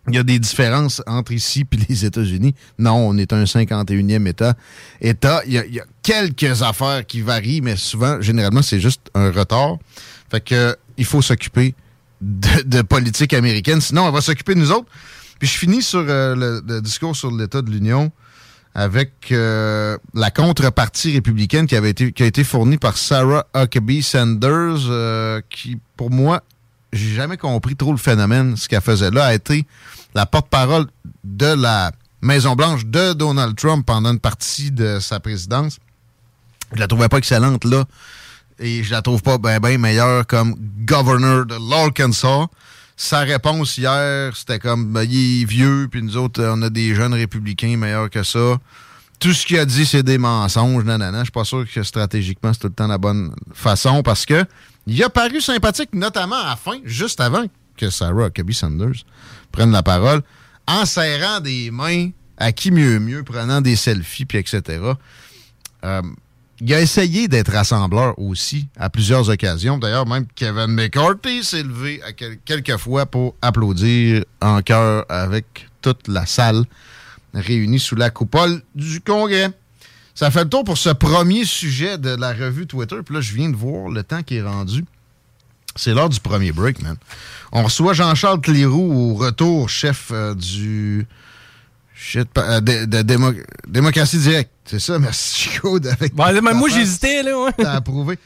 il 0.10 0.16
y 0.16 0.18
a 0.18 0.24
des 0.24 0.40
différences 0.40 1.02
entre 1.06 1.34
ici 1.34 1.66
et 1.70 1.78
les 1.90 2.06
États-Unis? 2.06 2.56
Non, 2.80 2.94
on 2.94 3.18
est 3.18 3.34
un 3.34 3.44
51e 3.44 4.28
État. 4.28 4.56
État, 5.02 5.42
il 5.46 5.54
y, 5.54 5.58
a, 5.58 5.62
a 5.62 5.86
quelques 6.02 6.62
affaires 6.62 7.06
qui 7.06 7.22
varient, 7.22 7.60
mais 7.60 7.76
souvent, 7.76 8.22
généralement, 8.22 8.62
c'est 8.62 8.80
juste 8.80 9.02
un 9.16 9.32
retard. 9.32 9.78
Fait 10.30 10.40
que 10.40 10.78
il 10.98 11.04
faut 11.04 11.22
s'occuper 11.22 11.76
de, 12.22 12.62
de 12.64 12.82
politique 12.84 13.34
américaine. 13.34 13.82
Sinon, 13.82 14.04
on 14.04 14.12
va 14.12 14.22
s'occuper 14.22 14.56
de 14.56 14.60
nous 14.60 14.72
autres. 14.72 14.88
Puis 15.40 15.48
je 15.48 15.58
finis 15.58 15.82
sur 15.82 16.06
euh, 16.08 16.62
le 16.66 16.82
discours 16.82 17.16
sur 17.16 17.32
l'état 17.32 17.62
de 17.62 17.70
l'Union 17.70 18.12
avec 18.76 19.32
euh, 19.32 19.98
la 20.14 20.32
contrepartie 20.32 21.14
républicaine 21.14 21.68
qui 21.68 21.76
avait 21.76 21.90
été 21.90 22.12
qui 22.12 22.24
a 22.24 22.26
été 22.26 22.44
fournie 22.44 22.78
par 22.78 22.98
Sarah 22.98 23.46
Huckabee 23.56 24.02
Sanders, 24.04 24.88
euh, 24.90 25.42
qui 25.50 25.78
pour 25.96 26.12
moi 26.12 26.44
j'ai 26.94 27.14
jamais 27.14 27.38
compris 27.38 27.76
trop 27.76 27.92
le 27.92 27.98
phénomène. 27.98 28.56
Ce 28.56 28.68
qu'elle 28.70 28.82
faisait 28.82 29.12
là 29.12 29.26
a 29.26 29.34
été 29.34 29.66
la 30.16 30.26
porte-parole 30.26 30.86
de 31.24 31.48
la 31.48 31.92
Maison 32.22 32.56
Blanche 32.56 32.86
de 32.86 33.14
Donald 33.14 33.56
Trump 33.56 33.86
pendant 33.86 34.12
une 34.12 34.20
partie 34.20 34.72
de 34.72 35.00
sa 35.00 35.20
présidence. 35.20 35.78
Je 36.74 36.80
la 36.80 36.88
trouvais 36.88 37.10
pas 37.10 37.18
excellente 37.18 37.64
là 37.66 37.86
et 38.60 38.84
je 38.84 38.92
la 38.92 39.02
trouve 39.02 39.22
pas 39.22 39.38
bien 39.38 39.60
ben 39.60 39.80
meilleure 39.80 40.26
comme 40.26 40.56
governor 40.86 41.46
de 41.46 41.56
l'Arkansas. 41.70 42.48
Sa 43.00 43.20
réponse 43.20 43.78
hier, 43.78 44.36
c'était 44.36 44.58
comme 44.58 44.92
ben, 44.92 45.04
il 45.04 45.44
est 45.44 45.46
vieux, 45.46 45.88
puis 45.90 46.02
nous 46.02 46.18
autres, 46.18 46.44
on 46.44 46.64
a 46.64 46.72
des 46.72 46.96
jeunes 46.96 47.14
républicains 47.14 47.78
meilleurs 47.78 48.10
que 48.10 48.24
ça. 48.24 48.58
tout 49.20 49.34
ce 49.34 49.46
qu'il 49.46 49.60
a 49.60 49.66
dit, 49.66 49.86
c'est 49.86 50.02
des 50.02 50.18
mensonges, 50.18 50.84
nanana. 50.84 51.20
Je 51.20 51.26
suis 51.26 51.32
pas 51.32 51.44
sûr 51.44 51.64
que 51.72 51.84
stratégiquement, 51.84 52.54
c'est 52.54 52.60
tout 52.60 52.68
le 52.68 52.74
temps 52.74 52.88
la 52.88 52.98
bonne 52.98 53.36
façon 53.54 54.02
parce 54.02 54.26
que 54.26 54.44
il 54.88 55.02
a 55.04 55.10
paru 55.10 55.42
sympathique, 55.42 55.90
notamment 55.94 56.38
à 56.38 56.50
la 56.50 56.56
fin, 56.56 56.80
juste 56.86 57.22
avant 57.22 57.46
que 57.78 57.92
Sarah 57.92 58.28
Huckabee 58.28 58.56
Sanders 58.56 59.06
prenne 59.52 59.72
la 59.72 59.84
parole, 59.84 60.24
en 60.66 60.86
serrant 60.86 61.40
des 61.40 61.70
mains 61.70 62.10
à 62.38 62.52
qui 62.52 62.72
mieux 62.72 63.00
mieux, 63.00 63.24
prenant 63.24 63.62
des 63.62 63.76
selfies, 63.76 64.26
puis 64.26 64.40
etc. 64.40 64.82
Euh, 65.84 66.02
il 66.60 66.74
a 66.74 66.82
essayé 66.82 67.28
d'être 67.28 67.52
rassembleur 67.52 68.18
aussi 68.18 68.68
à 68.78 68.90
plusieurs 68.90 69.30
occasions. 69.30 69.78
D'ailleurs, 69.78 70.08
même 70.08 70.26
Kevin 70.36 70.68
McCarthy 70.68 71.44
s'est 71.44 71.64
levé 71.64 72.02
quelques 72.46 72.78
fois 72.78 73.06
pour 73.06 73.36
applaudir 73.42 74.24
en 74.42 74.62
chœur 74.62 75.06
avec 75.10 75.68
toute 75.82 76.08
la 76.08 76.26
salle 76.26 76.64
réunie 77.34 77.80
sous 77.80 77.96
la 77.96 78.10
coupole 78.10 78.62
du 78.74 79.02
Congrès. 79.02 79.52
Ça 80.16 80.32
fait 80.32 80.46
le 80.46 80.50
tour 80.50 80.64
pour 80.64 80.78
ce 80.80 80.90
premier 80.90 81.46
sujet 81.46 82.00
de 82.00 82.10
la 82.10 82.34
revue 82.34 82.66
Twitter. 82.66 82.98
Puis 83.06 83.14
là, 83.14 83.22
je 83.22 83.34
viens 83.36 83.50
de 83.50 83.56
voir 83.56 83.90
le 83.90 84.04
temps 84.04 84.24
qui 84.24 84.38
est 84.38 84.42
rendu. 84.42 84.84
C'est 85.76 85.94
l'heure 85.94 86.10
du 86.10 86.20
premier 86.20 86.52
break, 86.52 86.82
man. 86.82 86.96
On 87.52 87.64
reçoit 87.64 87.94
Jean-Charles 87.94 88.42
Cléroux 88.42 88.92
au 88.92 89.14
retour, 89.14 89.70
chef 89.70 90.10
euh, 90.12 90.34
du. 90.34 91.06
Shit, 92.00 92.30
euh, 92.38 92.60
de, 92.62 92.86
de 92.86 92.98
démo- 93.02 93.34
démocratie 93.68 94.20
directe. 94.20 94.52
C'est 94.66 94.80
ça, 94.80 95.00
merci 95.00 95.38
Chico. 95.50 95.80
Avec 95.90 96.14
même 96.16 96.58
moi, 96.58 96.70
ta 96.70 96.76
j'hésitais, 96.76 97.24
là, 97.24 97.38
ouais. 97.40 97.52
T'as 97.58 97.74
approuvé. 97.74 98.20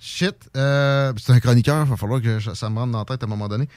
Shit. 0.00 0.36
euh, 0.56 1.12
c'est 1.16 1.32
un 1.32 1.40
chroniqueur, 1.40 1.84
il 1.84 1.90
va 1.90 1.96
falloir 1.96 2.20
que 2.22 2.38
je- 2.38 2.54
ça 2.54 2.70
me 2.70 2.78
rentre 2.78 2.92
dans 2.92 2.98
la 3.00 3.04
tête 3.04 3.22
à 3.22 3.26
un 3.26 3.28
moment 3.28 3.48
donné. 3.48 3.68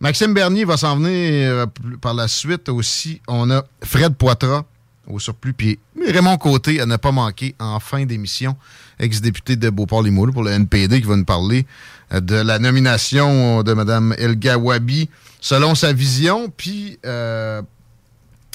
Maxime 0.00 0.34
Bernier 0.34 0.64
va 0.64 0.76
s'en 0.76 0.96
venir 0.96 1.10
euh, 1.10 1.66
par 2.00 2.12
la 2.14 2.28
suite 2.28 2.68
aussi. 2.68 3.20
On 3.28 3.50
a 3.50 3.64
Fred 3.82 4.14
Poitras 4.16 4.64
au 5.06 5.18
surplus, 5.18 5.52
puis 5.54 5.78
Raymond 6.06 6.36
Côté 6.36 6.80
à 6.80 6.86
ne 6.86 6.96
pas 6.96 7.10
manquer 7.12 7.54
en 7.58 7.80
fin 7.80 8.04
d'émission, 8.04 8.56
ex-député 8.98 9.56
de 9.56 9.70
Beauport-Limoilou 9.70 10.32
pour 10.32 10.44
le 10.44 10.50
NPD 10.52 11.00
qui 11.00 11.06
va 11.06 11.16
nous 11.16 11.24
parler 11.24 11.66
euh, 12.12 12.20
de 12.20 12.34
la 12.36 12.58
nomination 12.58 13.62
de 13.62 13.72
Mme 13.72 14.14
Elga 14.18 14.58
Wabi 14.58 15.08
selon 15.40 15.74
sa 15.74 15.92
vision, 15.92 16.52
puis 16.54 16.98
euh, 17.06 17.62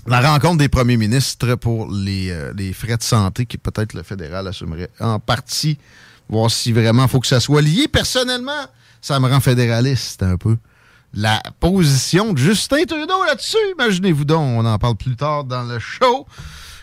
la 0.05 0.21
rencontre 0.21 0.57
des 0.57 0.69
premiers 0.69 0.97
ministres 0.97 1.55
pour 1.55 1.91
les, 1.91 2.29
euh, 2.29 2.53
les 2.55 2.73
frais 2.73 2.97
de 2.97 3.03
santé 3.03 3.45
qui 3.45 3.57
peut-être 3.57 3.93
le 3.93 4.03
fédéral 4.03 4.47
assumerait 4.47 4.89
en 4.99 5.19
partie, 5.19 5.77
voir 6.29 6.51
si 6.51 6.71
vraiment 6.71 7.07
faut 7.07 7.19
que 7.19 7.27
ça 7.27 7.39
soit 7.39 7.61
lié. 7.61 7.87
Personnellement, 7.87 8.65
ça 9.01 9.19
me 9.19 9.27
rend 9.29 9.39
fédéraliste 9.39 10.23
un 10.23 10.37
peu. 10.37 10.57
La 11.13 11.41
position 11.59 12.33
de 12.33 12.37
Justin 12.37 12.83
Trudeau 12.85 13.23
là-dessus, 13.25 13.57
imaginez-vous 13.77 14.25
donc, 14.25 14.59
on 14.59 14.65
en 14.65 14.77
parle 14.77 14.95
plus 14.95 15.15
tard 15.15 15.43
dans 15.45 15.63
le 15.63 15.79
show. 15.79 16.27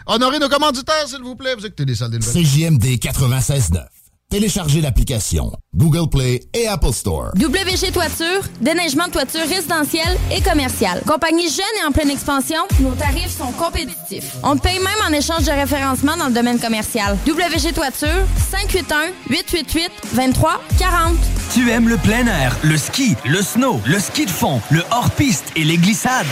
Honorez 0.07 0.39
nos 0.39 0.49
commanditaires, 0.49 1.07
s'il 1.07 1.23
vous 1.23 1.37
plaît, 1.37 1.55
vous 1.55 1.67
écoutez 1.67 1.85
les 1.85 1.95
salles 1.95 2.11
des 2.11 2.19
nouvelles. 2.19 2.45
CJMD 2.45 2.85
96.9. 2.99 4.02
Téléchargez 4.33 4.81
l'application 4.81 5.53
Google 5.77 6.09
Play 6.09 6.41
et 6.55 6.67
Apple 6.67 6.95
Store. 6.95 7.33
WG 7.37 7.93
Toiture, 7.93 8.41
déneigement 8.63 9.07
de 9.09 9.13
toiture 9.13 9.47
résidentielle 9.47 10.17
et 10.35 10.41
commerciale. 10.41 11.03
Compagnie 11.07 11.51
jeune 11.51 11.67
et 11.83 11.87
en 11.87 11.93
pleine 11.93 12.09
expansion, 12.09 12.57
nos 12.81 12.93
tarifs 12.93 13.37
sont 13.37 13.53
compétitifs. 13.53 14.33
On 14.43 14.57
paye 14.57 14.79
même 14.79 15.03
en 15.07 15.13
échange 15.13 15.45
de 15.45 15.51
référencement 15.51 16.17
dans 16.17 16.29
le 16.29 16.33
domaine 16.33 16.59
commercial. 16.59 17.19
WG 17.27 17.75
Toiture, 17.75 18.25
581-888-2340. 19.29 20.47
Tu 21.53 21.71
aimes 21.71 21.91
le 21.91 21.99
plein 21.99 22.27
air, 22.27 22.57
le 22.63 22.79
ski, 22.79 23.15
le 23.27 23.43
snow, 23.43 23.83
le 23.85 23.99
ski 23.99 24.25
de 24.25 24.31
fond, 24.31 24.63
le 24.71 24.83
hors-piste 24.93 25.45
et 25.57 25.65
les 25.65 25.77
glissades? 25.77 26.25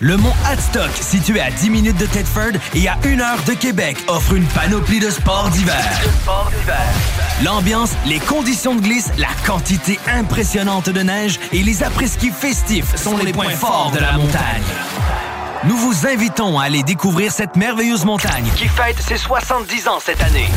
Le 0.00 0.16
mont 0.16 0.34
Hadstock, 0.44 0.90
situé 1.00 1.40
à 1.40 1.50
10 1.50 1.70
minutes 1.70 1.96
de 1.96 2.06
Thetford 2.06 2.52
et 2.74 2.88
à 2.88 2.98
1 3.04 3.20
heure 3.20 3.42
de 3.46 3.52
Québec, 3.52 3.96
offre 4.08 4.34
une 4.34 4.44
panoplie 4.46 4.98
de 4.98 5.08
sports 5.08 5.48
d'hiver. 5.50 5.82
L'ambiance, 7.42 7.92
les 8.06 8.20
conditions 8.20 8.74
de 8.74 8.80
glisse, 8.80 9.10
la 9.18 9.28
quantité 9.46 9.98
impressionnante 10.06 10.88
de 10.88 11.00
neige 11.00 11.38
et 11.52 11.62
les 11.62 11.82
après-ski 11.82 12.30
festifs 12.30 12.96
sont 12.96 13.16
les 13.16 13.32
points 13.32 13.50
forts 13.50 13.92
de 13.94 14.00
la 14.00 14.12
montagne. 14.12 14.62
Nous 15.64 15.76
vous 15.76 16.06
invitons 16.06 16.58
à 16.58 16.64
aller 16.64 16.82
découvrir 16.82 17.32
cette 17.32 17.56
merveilleuse 17.56 18.04
montagne 18.04 18.50
qui 18.56 18.68
fête 18.68 19.00
ses 19.00 19.16
70 19.16 19.88
ans 19.88 19.98
cette 20.00 20.22
année. 20.22 20.48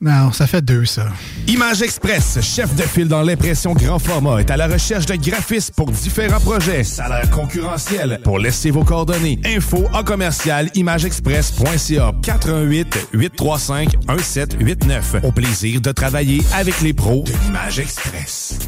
Non, 0.00 0.30
ça 0.30 0.46
fait 0.46 0.60
deux, 0.60 0.84
ça. 0.84 1.06
Image 1.48 1.80
Express, 1.80 2.38
chef 2.42 2.74
de 2.74 2.82
file 2.82 3.08
dans 3.08 3.22
l'impression 3.22 3.72
grand 3.72 3.98
format, 3.98 4.40
est 4.40 4.50
à 4.50 4.56
la 4.58 4.66
recherche 4.66 5.06
de 5.06 5.16
graphistes 5.16 5.74
pour 5.74 5.90
différents 5.90 6.40
projets. 6.40 6.84
Salaire 6.84 7.30
concurrentiel. 7.30 8.20
Pour 8.22 8.38
laisser 8.38 8.70
vos 8.70 8.84
coordonnées. 8.84 9.40
Info 9.46 9.84
en 9.94 10.04
commercial 10.04 10.68
imageexpress.ca 10.74 12.12
418 12.22 13.08
835 13.14 13.94
1789. 14.06 15.16
Au 15.22 15.32
plaisir 15.32 15.80
de 15.80 15.92
travailler 15.92 16.42
avec 16.54 16.82
les 16.82 16.92
pros 16.92 17.24
de 17.24 17.32
l'Image 17.44 17.78
Express. 17.78 18.58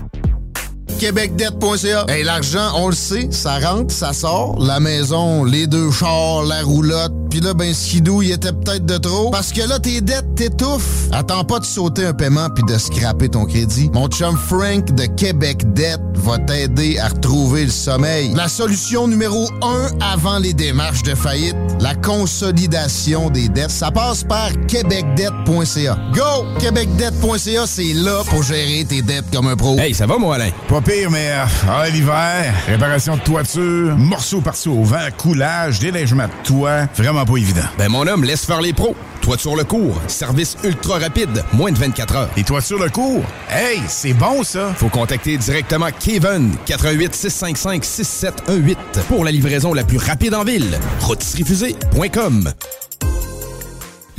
québecdebt.ca. 0.99 2.05
Hey, 2.09 2.24
l'argent, 2.24 2.72
on 2.76 2.88
le 2.88 2.94
sait, 2.94 3.28
ça 3.30 3.59
rentre, 3.59 3.92
ça 3.94 4.12
sort. 4.12 4.59
La 4.61 4.80
maison, 4.80 5.44
les 5.44 5.66
deux 5.66 5.90
chars, 5.90 6.42
la 6.42 6.62
roulotte, 6.62 7.12
puis 7.30 7.40
là, 7.40 7.55
ben, 7.55 7.72
skidou, 7.74 8.22
il 8.22 8.32
était 8.32 8.53
peut-être 8.53 8.86
de 8.86 8.96
trop. 8.96 9.30
Parce 9.30 9.53
que 9.53 9.61
là, 9.61 9.78
tes 9.78 10.01
dettes 10.01 10.34
t'étouffent. 10.34 11.09
Attends 11.12 11.44
pas 11.44 11.59
de 11.59 11.64
sauter 11.64 12.07
un 12.07 12.14
paiement 12.14 12.49
puis 12.51 12.64
de 12.64 12.78
scraper 12.78 13.28
ton 13.28 13.44
crédit. 13.44 13.90
Mon 13.92 14.09
chum 14.09 14.36
Frank 14.36 14.92
de 14.94 15.05
Québec 15.05 15.72
Debt 15.74 16.01
va 16.14 16.38
t'aider 16.38 16.99
à 16.99 17.09
retrouver 17.09 17.64
le 17.64 17.70
sommeil. 17.70 18.32
La 18.34 18.49
solution 18.49 19.07
numéro 19.07 19.49
un 19.62 19.88
avant 20.01 20.38
les 20.38 20.55
démarches 20.55 21.03
de 21.03 21.14
faillite, 21.14 21.57
la 21.80 21.94
consolidation 21.94 23.30
des 23.30 23.49
dettes, 23.49 23.70
ça 23.70 23.90
passe 23.90 24.24
par 24.24 24.51
québecdebt.ca. 24.66 25.99
Go! 26.14 26.46
québecdebt.ca, 26.61 27.66
c'est 27.66 27.94
là 27.94 28.22
pour 28.28 28.42
gérer 28.42 28.84
tes 28.88 29.03
dettes 29.03 29.30
comme 29.32 29.49
un 29.49 29.57
pro. 29.57 29.76
Hey, 29.78 29.94
ça 29.94 30.07
va, 30.07 30.18
moi, 30.18 30.36
Alain? 30.36 30.51
Pas 30.68 30.80
pire, 30.89 31.11
mais 31.11 31.30
euh, 31.32 31.45
ah, 31.68 31.89
l'hiver, 31.91 32.55
réparation 32.66 33.16
de 33.16 33.20
toiture, 33.20 33.97
morceaux 33.97 34.41
par-ci 34.41 34.68
au 34.68 34.82
vent, 34.82 34.97
coulage, 35.16 35.80
déneigement 35.80 36.26
de 36.26 36.32
toit, 36.45 36.86
vraiment 36.97 37.26
pas 37.26 37.36
évident. 37.36 37.66
Ben, 37.76 37.91
mon 37.91 38.07
homme, 38.07 38.24
laisse 38.24 38.47
faire 38.47 38.62
les 38.62 38.72
pros. 38.72 38.97
Toiture 39.20 39.55
le 39.55 39.64
cours, 39.64 40.01
service 40.07 40.57
ultra 40.64 40.99
rapide, 40.99 41.45
moins 41.53 41.72
de 41.72 41.78
24 41.78 42.16
heures. 42.16 42.30
Et 42.39 42.45
toiture 42.45 42.82
le 42.82 42.89
cours? 42.89 43.24
Hey, 43.51 43.80
c'est 43.86 44.14
bon, 44.14 44.43
ça! 44.43 44.72
Faut 44.76 44.89
contacter 44.89 45.36
directement 45.36 45.89
Kevin, 46.01 46.57
88 46.64 47.14
655 47.14 47.84
6718 47.84 48.78
pour 49.09 49.24
la 49.24 49.30
livraison 49.30 49.74
la 49.74 49.84
plus 49.84 49.99
rapide 49.99 50.34
en 50.34 50.45
ville. 50.45 50.78
Rôtisseriefusée.com 51.01 52.53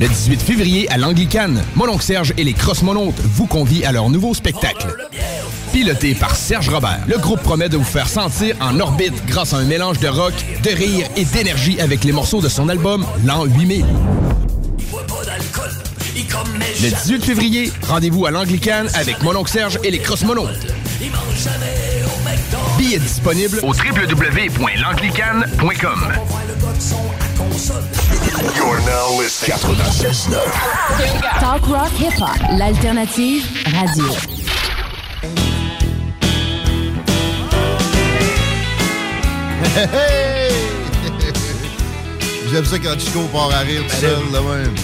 Le 0.00 0.08
18 0.08 0.40
février 0.40 0.90
à 0.90 0.96
l'Anglicane, 0.96 1.62
Mononcle 1.76 2.02
Serge 2.02 2.32
et 2.38 2.44
les 2.44 2.54
Cross 2.54 2.82
Monontes 2.82 3.20
vous 3.20 3.44
convient 3.44 3.86
à 3.86 3.92
leur 3.92 4.08
nouveau 4.08 4.32
spectacle. 4.32 4.86
Piloté 5.74 6.14
par 6.14 6.34
Serge 6.34 6.70
Robert, 6.70 7.00
le 7.06 7.18
groupe 7.18 7.42
promet 7.42 7.68
de 7.68 7.76
vous 7.76 7.84
faire 7.84 8.08
sentir 8.08 8.56
en 8.62 8.80
orbite 8.80 9.12
grâce 9.26 9.52
à 9.52 9.58
un 9.58 9.64
mélange 9.64 9.98
de 9.98 10.08
rock, 10.08 10.32
de 10.62 10.70
rire 10.70 11.06
et 11.16 11.26
d'énergie 11.26 11.78
avec 11.82 12.02
les 12.04 12.12
morceaux 12.12 12.40
de 12.40 12.48
son 12.48 12.70
album 12.70 13.04
L'an 13.26 13.44
8000. 13.44 13.84
Le 16.82 16.88
18 16.88 17.22
février, 17.22 17.70
rendez-vous 17.86 18.24
à 18.24 18.30
l'Anglicane 18.30 18.88
avec 18.94 19.22
Mononcle 19.22 19.52
Serge 19.52 19.78
et 19.84 19.90
les 19.90 19.98
Cross 19.98 20.24
Monontes. 22.80 22.80
Billets 22.80 22.98
disponibles 22.98 23.60
au 23.62 23.72
www.l'anglicane.com. 23.72 26.12
You're 28.56 28.80
now 28.86 29.20
listening. 29.20 29.58
96.9. 29.58 30.40
Talk 31.40 31.66
rock 31.66 31.92
hip 31.98 32.18
hop, 32.20 32.38
l'alternative 32.56 33.44
radio. 33.66 34.04
Hey, 39.72 39.86
hey! 39.92 40.50
J'aime 42.50 42.64
ça 42.64 42.78
quand 42.80 42.98
Chico 42.98 43.20
part 43.32 43.52
à 43.52 43.60
rire 43.60 43.82
tout 43.88 43.94
seul, 43.94 44.18
là 44.32 44.40
même. 44.40 44.74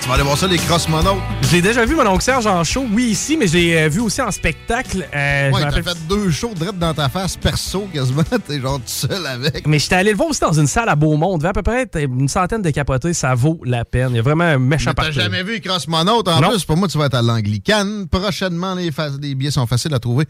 Tu 0.00 0.08
vas 0.08 0.14
aller 0.14 0.22
voir 0.22 0.38
ça, 0.38 0.46
les 0.46 0.56
cross 0.56 0.88
monos. 0.88 1.18
Je 1.42 1.52
l'ai 1.56 1.62
déjà 1.62 1.84
vu, 1.84 1.94
mon 1.94 2.06
oncle 2.06 2.22
Serge, 2.22 2.46
en 2.46 2.64
show, 2.64 2.86
oui, 2.90 3.08
ici, 3.10 3.36
mais 3.36 3.46
je 3.46 3.52
l'ai 3.58 3.76
euh, 3.76 3.88
vu 3.88 4.00
aussi 4.00 4.22
en 4.22 4.30
spectacle. 4.30 5.06
Euh, 5.14 5.50
Ouais, 5.50 5.60
t'as 5.62 5.82
fait 5.82 5.98
deux 6.08 6.30
shows 6.30 6.54
direct 6.54 6.78
dans 6.78 6.94
ta 6.94 7.08
face, 7.10 7.36
perso, 7.36 7.86
quasiment. 7.92 8.22
T'es 8.46 8.60
genre 8.60 8.78
tout 8.78 8.82
seul 8.86 9.26
avec. 9.26 9.66
Mais 9.66 9.78
j'étais 9.78 9.96
allé 9.96 10.10
le 10.12 10.16
voir 10.16 10.30
aussi 10.30 10.40
dans 10.40 10.52
une 10.52 10.66
salle 10.66 10.88
à 10.88 10.96
Beaumont. 10.96 11.36
Devait 11.36 11.50
à 11.50 11.52
peu 11.52 11.62
près 11.62 11.86
une 11.96 12.28
centaine 12.28 12.62
de 12.62 12.70
capotés. 12.70 13.12
Ça 13.12 13.34
vaut 13.34 13.60
la 13.64 13.84
peine. 13.84 14.08
Il 14.10 14.16
y 14.16 14.18
a 14.18 14.22
vraiment 14.22 14.44
un 14.44 14.58
méchant 14.58 14.90
Mais 14.90 14.94
t'as 14.94 15.02
parti. 15.02 15.20
jamais 15.20 15.42
vu 15.42 15.52
les 15.54 15.60
cross 15.60 15.86
monos, 15.86 16.22
en 16.26 16.40
Non. 16.40 16.48
plus. 16.50 16.64
Pour 16.64 16.76
moi, 16.78 16.88
tu 16.88 16.96
vas 16.96 17.06
être 17.06 17.14
à 17.16 17.22
l'Anglicane. 17.22 18.06
Prochainement, 18.08 18.74
les, 18.74 18.90
les 19.20 19.34
billets 19.34 19.50
sont 19.50 19.66
faciles 19.66 19.92
à 19.92 19.98
trouver. 19.98 20.24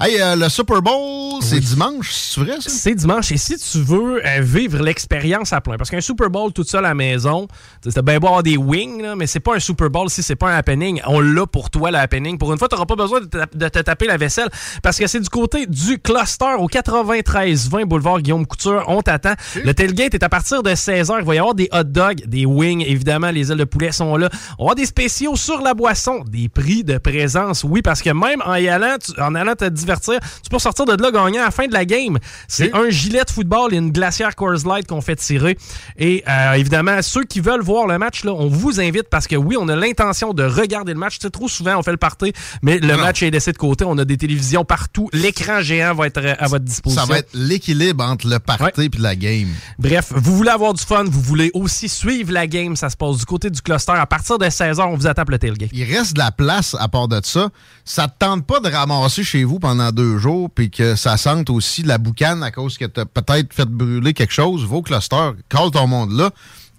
Hey, 0.00 0.20
euh, 0.20 0.36
le 0.36 0.48
Super 0.50 0.82
Bowl, 0.82 1.40
c'est 1.40 1.60
dimanche, 1.60 2.10
c'est 2.12 2.40
vrai, 2.42 2.56
ça? 2.60 2.68
C'est 2.68 2.94
dimanche. 2.94 3.32
Et 3.32 3.38
si 3.38 3.56
tu 3.56 3.78
veux 3.80 4.20
euh, 4.26 4.40
vivre 4.42 4.82
l'expérience 4.82 5.52
à 5.54 5.60
plein, 5.62 5.76
parce 5.78 5.88
qu'un 5.90 6.00
Super 6.02 6.28
Bowl 6.30 6.52
tout 6.52 6.64
seul 6.64 6.84
à 6.84 6.88
la 6.88 6.94
maison, 6.94 7.48
c'était 7.82 8.02
bien 8.02 8.18
beau 8.18 8.26
avoir 8.26 8.42
des 8.42 8.56
wings, 8.58 9.00
là, 9.02 9.13
mais 9.16 9.26
c'est 9.26 9.40
pas 9.40 9.54
un 9.56 9.58
Super 9.60 9.90
Bowl 9.90 10.08
si 10.10 10.22
c'est 10.22 10.36
pas 10.36 10.50
un 10.52 10.56
happening. 10.56 11.00
On 11.06 11.20
l'a 11.20 11.46
pour 11.46 11.70
toi, 11.70 11.90
le 11.90 11.98
happening. 11.98 12.38
Pour 12.38 12.52
une 12.52 12.58
fois, 12.58 12.68
tu 12.68 12.74
n'auras 12.74 12.86
pas 12.86 12.96
besoin 12.96 13.20
de, 13.20 13.26
te- 13.26 13.56
de 13.56 13.68
te 13.68 13.78
taper 13.80 14.06
la 14.06 14.16
vaisselle 14.16 14.48
parce 14.82 14.98
que 14.98 15.06
c'est 15.06 15.20
du 15.20 15.28
côté 15.28 15.66
du 15.66 15.98
cluster 15.98 16.54
au 16.58 16.68
93-20 16.68 17.84
boulevard 17.84 18.20
Guillaume 18.20 18.46
Couture. 18.46 18.84
On 18.88 19.02
t'attend. 19.02 19.34
Le 19.64 19.72
tailgate 19.74 20.14
est 20.14 20.22
à 20.22 20.28
partir 20.28 20.62
de 20.62 20.70
16h. 20.70 21.16
Il 21.20 21.24
va 21.24 21.34
y 21.34 21.38
avoir 21.38 21.54
des 21.54 21.68
hot 21.72 21.84
dogs, 21.84 22.24
des 22.26 22.46
wings, 22.46 22.84
évidemment, 22.86 23.30
les 23.30 23.50
ailes 23.52 23.58
de 23.58 23.64
poulet 23.64 23.92
sont 23.92 24.16
là. 24.16 24.28
On 24.58 24.64
va 24.64 24.72
avoir 24.72 24.74
des 24.74 24.86
spéciaux 24.86 25.36
sur 25.36 25.60
la 25.62 25.74
boisson, 25.74 26.24
des 26.28 26.48
prix 26.48 26.84
de 26.84 26.98
présence, 26.98 27.64
oui, 27.64 27.82
parce 27.82 28.02
que 28.02 28.10
même 28.10 28.42
en 28.44 28.54
y 28.54 28.68
allant, 28.68 28.96
tu- 29.04 29.18
en 29.20 29.34
allant 29.34 29.54
te 29.54 29.64
divertir, 29.68 30.18
tu 30.42 30.50
peux 30.50 30.58
sortir 30.58 30.84
de 30.84 31.00
là 31.02 31.10
gagnant 31.10 31.42
à 31.42 31.46
la 31.46 31.50
fin 31.50 31.66
de 31.66 31.72
la 31.72 31.84
game. 31.84 32.18
C'est 32.48 32.74
un 32.74 32.88
gilet 32.90 33.24
de 33.24 33.30
football 33.30 33.72
et 33.74 33.76
une 33.76 33.90
glacière 33.92 34.34
Coors 34.36 34.66
Light 34.66 34.86
qu'on 34.86 35.00
fait 35.00 35.16
tirer. 35.16 35.56
Et 35.98 36.22
euh, 36.28 36.52
évidemment, 36.54 37.00
ceux 37.02 37.24
qui 37.24 37.40
veulent 37.40 37.62
voir 37.62 37.86
le 37.86 37.98
match, 37.98 38.24
là, 38.24 38.32
on 38.32 38.48
vous 38.48 38.80
invite 38.80 39.03
parce 39.10 39.26
que 39.26 39.36
oui, 39.36 39.56
on 39.58 39.68
a 39.68 39.76
l'intention 39.76 40.32
de 40.32 40.44
regarder 40.44 40.92
le 40.92 40.98
match. 40.98 41.18
Tu 41.18 41.22
sais, 41.22 41.30
trop 41.30 41.48
souvent, 41.48 41.76
on 41.78 41.82
fait 41.82 41.90
le 41.90 41.96
party, 41.96 42.32
mais 42.62 42.78
le 42.78 42.96
match 42.96 43.22
est 43.22 43.30
laissé 43.30 43.52
de 43.52 43.58
côté. 43.58 43.84
On 43.84 43.96
a 43.98 44.04
des 44.04 44.16
télévisions 44.16 44.64
partout. 44.64 45.08
L'écran 45.12 45.60
géant 45.60 45.94
va 45.94 46.06
être 46.06 46.36
à 46.38 46.46
votre 46.46 46.64
disposition. 46.64 47.04
Ça 47.04 47.10
va 47.10 47.18
être 47.18 47.30
l'équilibre 47.34 48.04
entre 48.04 48.28
le 48.28 48.38
party 48.38 48.82
et 48.82 48.90
la 48.98 49.16
game. 49.16 49.48
Bref, 49.78 50.12
vous 50.14 50.36
voulez 50.36 50.50
avoir 50.50 50.74
du 50.74 50.82
fun, 50.82 51.04
vous 51.04 51.20
voulez 51.20 51.50
aussi 51.54 51.88
suivre 51.88 52.32
la 52.32 52.46
game, 52.46 52.76
ça 52.76 52.90
se 52.90 52.96
passe 52.96 53.18
du 53.18 53.24
côté 53.24 53.50
du 53.50 53.60
cluster. 53.60 53.92
À 53.92 54.06
partir 54.06 54.38
de 54.38 54.46
16h, 54.46 54.80
on 54.82 54.96
vous 54.96 55.06
attend 55.06 55.22
pour 55.22 55.32
le 55.32 55.38
tailgate. 55.38 55.70
Il 55.72 55.84
reste 55.84 56.14
de 56.14 56.18
la 56.18 56.30
place 56.30 56.76
à 56.78 56.88
part 56.88 57.08
de 57.08 57.20
ça. 57.22 57.50
Ça 57.84 58.08
te 58.08 58.14
tente 58.18 58.46
pas 58.46 58.60
de 58.60 58.68
ramasser 58.70 59.24
chez 59.24 59.44
vous 59.44 59.58
pendant 59.58 59.90
deux 59.90 60.18
jours 60.18 60.50
puis 60.54 60.70
que 60.70 60.94
ça 60.96 61.16
sente 61.16 61.50
aussi 61.50 61.82
la 61.82 61.98
boucane 61.98 62.42
à 62.42 62.50
cause 62.50 62.78
que 62.78 62.84
t'as 62.84 63.04
peut-être 63.04 63.52
fait 63.52 63.68
brûler 63.68 64.14
quelque 64.14 64.32
chose. 64.32 64.64
Va 64.64 64.76
au 64.76 64.82
cluster, 64.82 65.30
call 65.48 65.70
ton 65.70 65.86
monde 65.86 66.12
là. 66.12 66.30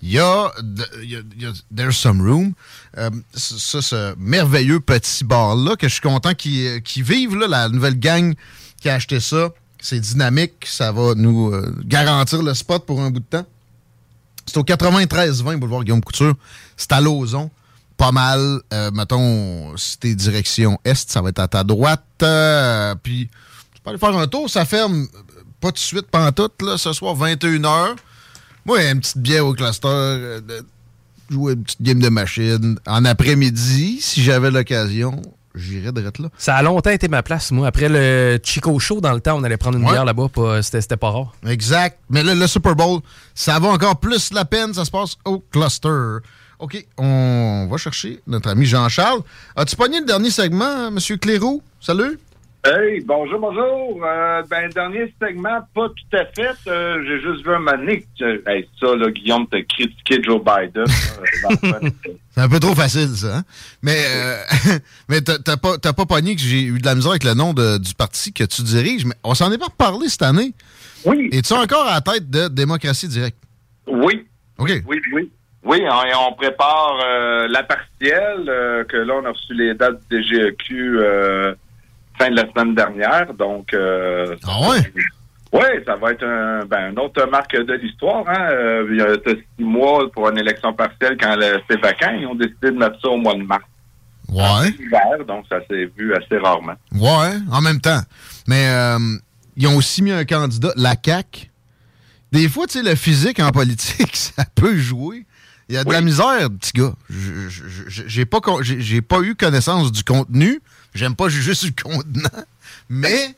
Il 0.06 0.12
y 0.12 0.20
a, 0.20 0.51
There's 1.76 1.97
Some 1.97 2.22
Room. 2.22 2.53
Euh, 2.97 3.10
ça, 3.34 3.82
ce 3.82 4.16
merveilleux 4.20 4.80
petit 4.80 5.24
bar-là 5.24 5.76
que 5.76 5.88
je 5.88 5.93
suis 5.93 6.01
content 6.01 6.36
qu'ils 6.36 6.84
qu'ils 6.84 7.03
vivent, 7.03 7.36
là, 7.36 7.47
la 7.47 7.70
nouvelle 7.70 7.99
gang 7.99 8.36
qui 8.80 8.88
a 8.88 8.93
acheté 8.93 9.20
ça. 9.20 9.49
C'est 9.80 9.99
dynamique. 9.99 10.66
Ça 10.68 10.91
va 10.91 11.16
nous 11.16 11.51
euh, 11.51 11.76
garantir 11.86 12.43
le 12.43 12.53
spot 12.53 12.86
pour 12.86 13.01
un 13.01 13.10
bout 13.10 13.20
de 13.20 13.26
temps. 13.26 13.45
C'est 14.45 14.58
au 14.58 14.64
93-20 14.64 15.58
boulevard 15.58 15.84
Guillaume 15.84 16.03
Couture. 16.03 16.36
C'est 16.78 16.91
à 16.91 17.01
Lauson. 17.01 17.49
Pas 17.97 18.12
mal. 18.12 18.62
Euh, 18.74 18.91
mettons, 18.91 19.76
si 19.76 19.97
t'es 19.97 20.14
direction 20.14 20.80
est, 20.86 21.10
ça 21.10 21.22
va 21.22 21.30
être 21.30 21.39
à 21.39 21.47
ta 21.47 21.64
droite. 21.64 22.03
Euh, 22.22 22.93
puis, 23.01 23.30
tu 23.74 23.82
peux 23.82 23.89
aller 23.89 23.99
faire 23.99 24.16
un 24.16 24.28
tour. 24.28 24.49
Ça 24.49 24.66
ferme 24.66 25.08
euh, 25.16 25.24
pas 25.60 25.70
tout 25.70 25.76
de 25.76 25.80
suite, 25.80 26.08
pantoute, 26.12 26.62
là, 26.62 26.78
ce 26.78 26.93
soir, 26.93 27.16
21h. 27.16 27.95
Moi, 28.66 28.84
une 28.84 28.99
petite 28.99 29.18
bière 29.20 29.45
au 29.45 29.53
cluster. 29.53 29.88
euh, 29.88 30.41
jouer 31.30 31.53
une 31.53 31.63
petite 31.63 31.82
game 31.82 31.99
de 31.99 32.09
machine. 32.09 32.80
En 32.88 33.05
après-midi, 33.05 33.99
si 34.01 34.22
j'avais 34.22 34.51
l'occasion, 34.51 35.22
j'irais 35.55 35.91
de 35.91 36.01
là. 36.01 36.11
Ça 36.38 36.55
a 36.55 36.61
longtemps 36.61 36.89
été 36.91 37.07
ma 37.07 37.24
place, 37.24 37.51
moi. 37.51 37.68
Après 37.68 37.89
le 37.89 38.39
Chico 38.43 38.78
Show, 38.80 39.01
dans 39.01 39.13
le 39.13 39.22
temps, 39.22 39.38
on 39.39 39.43
allait 39.43 39.57
prendre 39.57 39.78
une 39.78 39.86
Ouais. 39.86 39.91
bière 39.91 40.05
là-bas. 40.05 40.28
C'était 40.61 40.97
pas 40.97 41.09
rare. 41.11 41.34
Exact. 41.47 41.99
Mais 42.09 42.24
là, 42.24 42.36
le 42.36 42.47
Super 42.47 42.76
Bowl, 42.76 43.01
ça 43.34 43.59
va 43.59 43.70
encore 43.70 43.99
plus 43.99 44.32
la 44.34 44.45
peine. 44.45 44.74
Ça 44.74 44.86
se 44.86 44.91
passe 44.91 45.16
au 45.26 45.39
cluster. 45.39 46.18
OK, 46.59 46.86
on 46.97 47.68
va 47.70 47.78
chercher 47.78 48.22
notre 48.28 48.49
ami 48.49 48.66
Jean-Charles. 48.66 49.22
As-tu 49.55 49.76
pogné 49.76 49.99
le 49.99 50.05
dernier 50.05 50.30
segment, 50.32 50.88
M. 50.88 50.99
Cléroux? 51.20 51.61
Salut. 51.82 52.18
Hey, 52.68 52.99
bonjour, 53.01 53.39
bonjour. 53.39 54.01
Euh, 54.03 54.41
ben, 54.49 54.70
dernier 54.70 55.13
segment, 55.22 55.59
pas 55.76 55.88
tout 55.89 56.18
à 56.18 56.26
fait. 56.26 56.55
Euh, 56.68 57.03
J'ai 57.05 57.22
juste 57.22 57.45
vu 57.45 57.53
un 57.53 57.59
donné 57.63 58.03
que, 58.20 58.41
hey, 58.49 58.68
ça, 58.80 58.95
là, 58.95 59.11
Guillaume, 59.11 59.45
t'as 59.51 59.61
critiqué 59.61 60.24
Joe 60.24 60.41
Biden. 60.43 60.86
Euh, 61.47 61.89
C'est 62.32 62.41
un 62.41 62.49
peu 62.49 62.59
trop 62.59 62.74
facile, 62.74 63.09
ça. 63.16 63.38
hein? 63.38 63.43
Mais, 63.84 63.97
euh, 64.16 64.38
mais 65.09 65.22
t'as 65.22 65.57
pas, 65.57 65.78
pas 65.78 66.05
pogné 66.07 66.36
que 66.36 66.41
j'ai 66.41 66.63
eu 66.63 66.80
de 66.80 66.86
la 66.86 66.95
misère 66.95 67.11
avec 67.11 67.24
le 67.24 67.36
nom 67.36 67.53
de- 67.53 67.78
du 67.78 67.93
parti 67.93 68.34
que 68.34 68.43
tu 68.45 68.63
diriges, 68.63 69.05
mais 69.05 69.13
on 69.24 69.36
s'en 69.36 69.51
est 69.51 69.59
pas 69.59 69.66
reparlé 69.68 70.09
cette 70.09 70.24
année. 70.24 70.53
Oui. 71.05 71.30
Es-tu 71.32 71.53
encore 71.53 71.86
à 71.86 71.93
la 71.95 72.01
tête 72.01 72.30
de 72.32 72.47
Démocratie 72.47 73.07
Directe? 73.07 73.38
Oui. 73.86 74.26
OK. 74.57 74.72
Oui, 74.88 74.99
oui. 75.13 75.30
Oui, 75.63 75.82
on, 75.88 76.30
on 76.30 76.34
prépare 76.34 76.97
la 77.47 77.63
partielle, 77.63 78.45
que 78.89 78.97
là, 78.97 79.13
on 79.22 79.26
a 79.26 79.30
reçu 79.30 79.53
les 79.53 79.76
dates 79.76 79.99
du 80.09 80.24
DGEQ 80.24 80.99
fin 82.18 82.30
de 82.30 82.36
la 82.36 82.49
semaine 82.51 82.76
dernière. 82.76 83.34
Donc, 83.34 83.74
euh, 83.74 84.36
ah 84.47 84.70
ouais? 84.70 84.93
Oui, 85.53 85.63
ça 85.86 85.95
va 85.95 86.11
être 86.11 86.26
un, 86.26 86.66
ben, 86.66 86.91
une 86.91 86.99
autre 86.99 87.26
marque 87.30 87.55
de 87.55 87.74
l'histoire. 87.74 88.26
Hein? 88.28 88.49
Euh, 88.51 88.88
il 88.89 88.97
y 88.97 89.01
a 89.01 89.16
six 89.57 89.63
mois 89.63 90.11
pour 90.11 90.30
une 90.30 90.38
élection 90.38 90.74
partielle 90.74 91.18
quand 91.18 91.36
c'est 91.70 91.80
vacant. 91.80 92.11
Ils 92.20 92.28
ont 92.28 92.36
décidé 92.36 92.72
de 92.72 92.78
mettre 92.78 92.99
ça 93.01 93.07
au 93.07 93.18
mois 93.18 93.36
de 93.36 93.43
mars. 93.43 93.63
Ouais. 94.28 94.70
Hiver, 94.80 95.26
donc 95.28 95.45
ça 95.47 95.59
s'est 95.70 95.89
vu 95.97 96.13
assez 96.13 96.38
rarement. 96.38 96.76
Ouais, 96.93 97.38
en 97.51 97.61
même 97.61 97.80
temps. 97.80 98.01
Mais 98.47 98.68
euh, 98.68 98.97
ils 99.55 99.68
ont 99.68 99.78
aussi 99.78 100.01
mis 100.01 100.11
un 100.11 100.26
candidat, 100.26 100.74
la 100.76 100.95
CAQ. 101.01 101.49
Des 102.32 102.49
fois, 102.49 102.68
tu 102.68 102.80
sais, 102.80 102.84
le 102.84 102.95
physique 102.95 103.39
en 103.39 103.51
politique, 103.51 104.16
ça 104.16 104.43
peut 104.55 104.76
jouer. 104.76 105.26
Il 105.70 105.76
y 105.76 105.78
a 105.78 105.84
de 105.84 105.91
la 105.91 106.01
misère, 106.01 106.49
petit 106.59 106.74
gars. 106.74 106.93
J'ai 107.88 108.26
pas, 108.26 108.39
pas 108.39 109.22
eu 109.22 109.36
connaissance 109.36 109.91
du 109.91 110.03
contenu. 110.03 110.61
J'aime 110.96 111.16
pas 111.16 111.30
juger 111.30 111.54
sur 111.54 111.70
le 111.70 111.84
contenant. 111.84 112.43
Mais 112.89 113.36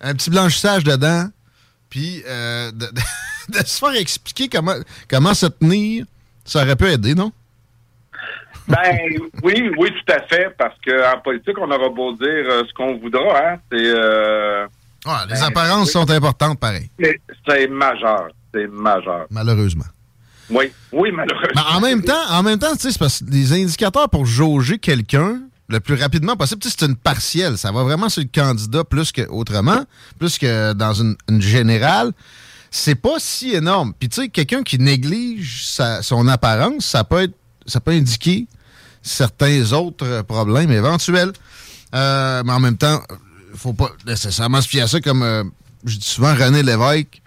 un 0.00 0.14
petit 0.14 0.30
blanchissage 0.30 0.82
dedans, 0.84 1.28
puis 1.90 2.22
euh, 2.26 2.72
de- 2.72 2.86
de- 2.86 3.00
de 3.60 3.66
se 3.66 3.78
faire 3.78 3.94
expliquer 3.94 4.48
comment, 4.48 4.74
comment 5.08 5.34
se 5.34 5.46
tenir, 5.46 6.06
ça 6.44 6.62
aurait 6.62 6.76
pu 6.76 6.86
aider, 6.86 7.14
non? 7.14 7.30
Ben 8.66 8.96
oui, 9.42 9.70
oui, 9.76 9.90
tout 9.90 10.12
à 10.12 10.22
fait, 10.26 10.48
parce 10.56 10.74
qu'en 10.86 11.20
politique, 11.20 11.56
on 11.60 11.70
aura 11.70 11.90
beau 11.90 12.12
dire 12.14 12.26
euh, 12.48 12.62
ce 12.66 12.72
qu'on 12.72 12.96
voudra, 12.96 13.38
hein. 13.38 13.56
C'est 13.70 13.78
euh, 13.78 14.66
Ah, 15.04 15.26
les 15.28 15.34
ben, 15.34 15.42
apparences 15.42 15.88
oui. 15.88 15.92
sont 15.92 16.10
importantes, 16.10 16.58
pareil. 16.58 16.90
c'est- 16.98 17.68
majeur. 17.68 18.28
C'est 18.54 18.66
majeur. 18.68 19.26
Malheureusement. 19.30 19.84
Oui, 20.48 20.72
oui, 20.92 21.10
malheureusement. 21.12 21.50
Mais 21.54 21.76
en 21.76 21.80
même 21.80 22.02
temps, 22.02 22.30
en 22.30 22.42
même 22.42 22.58
temps, 22.58 22.72
tu 22.74 22.82
sais, 22.82 22.92
c'est 22.92 22.98
parce 22.98 23.18
que 23.20 23.30
les 23.30 23.52
indicateurs 23.52 24.08
pour 24.08 24.24
jauger 24.24 24.78
quelqu'un 24.78 25.40
le 25.68 25.80
plus 25.80 25.94
rapidement 25.94 26.36
possible, 26.36 26.62
c'est 26.64 26.82
une 26.82 26.96
partielle. 26.96 27.56
Ça 27.56 27.72
va 27.72 27.82
vraiment 27.82 28.08
sur 28.08 28.22
le 28.22 28.28
candidat 28.32 28.84
plus 28.84 29.12
qu'autrement, 29.12 29.84
plus 30.18 30.38
que 30.38 30.72
dans 30.74 30.94
une, 30.94 31.16
une 31.28 31.40
générale. 31.40 32.12
C'est 32.70 32.96
pas 32.96 33.18
si 33.18 33.54
énorme. 33.54 33.94
Puis 33.98 34.08
tu 34.08 34.22
sais, 34.22 34.28
quelqu'un 34.28 34.62
qui 34.62 34.78
néglige 34.78 35.66
son 36.02 36.28
apparence, 36.28 36.86
ça 36.86 37.04
peut 37.04 37.22
être, 37.22 37.34
ça 37.66 37.80
peut 37.80 37.92
indiquer 37.92 38.46
certains 39.02 39.72
autres 39.72 40.22
problèmes 40.22 40.72
éventuels. 40.72 41.32
Euh, 41.94 42.42
mais 42.44 42.52
en 42.52 42.60
même 42.60 42.76
temps, 42.76 43.00
faut 43.54 43.72
pas 43.72 43.90
nécessairement 44.06 44.60
se 44.60 44.68
fier 44.68 44.82
à 44.82 44.88
ça 44.88 45.00
comme 45.00 45.22
euh, 45.22 45.44
je 45.84 45.96
dis 45.96 46.06
souvent 46.06 46.34
René 46.34 46.62
Lévesque 46.62 47.22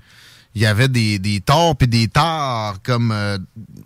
il 0.58 0.62
y 0.62 0.66
avait 0.66 0.88
des, 0.88 1.20
des 1.20 1.40
torts 1.40 1.76
puis 1.76 1.88
des 1.88 2.08
torts 2.08 2.78
comme 2.82 3.12
euh, 3.12 3.38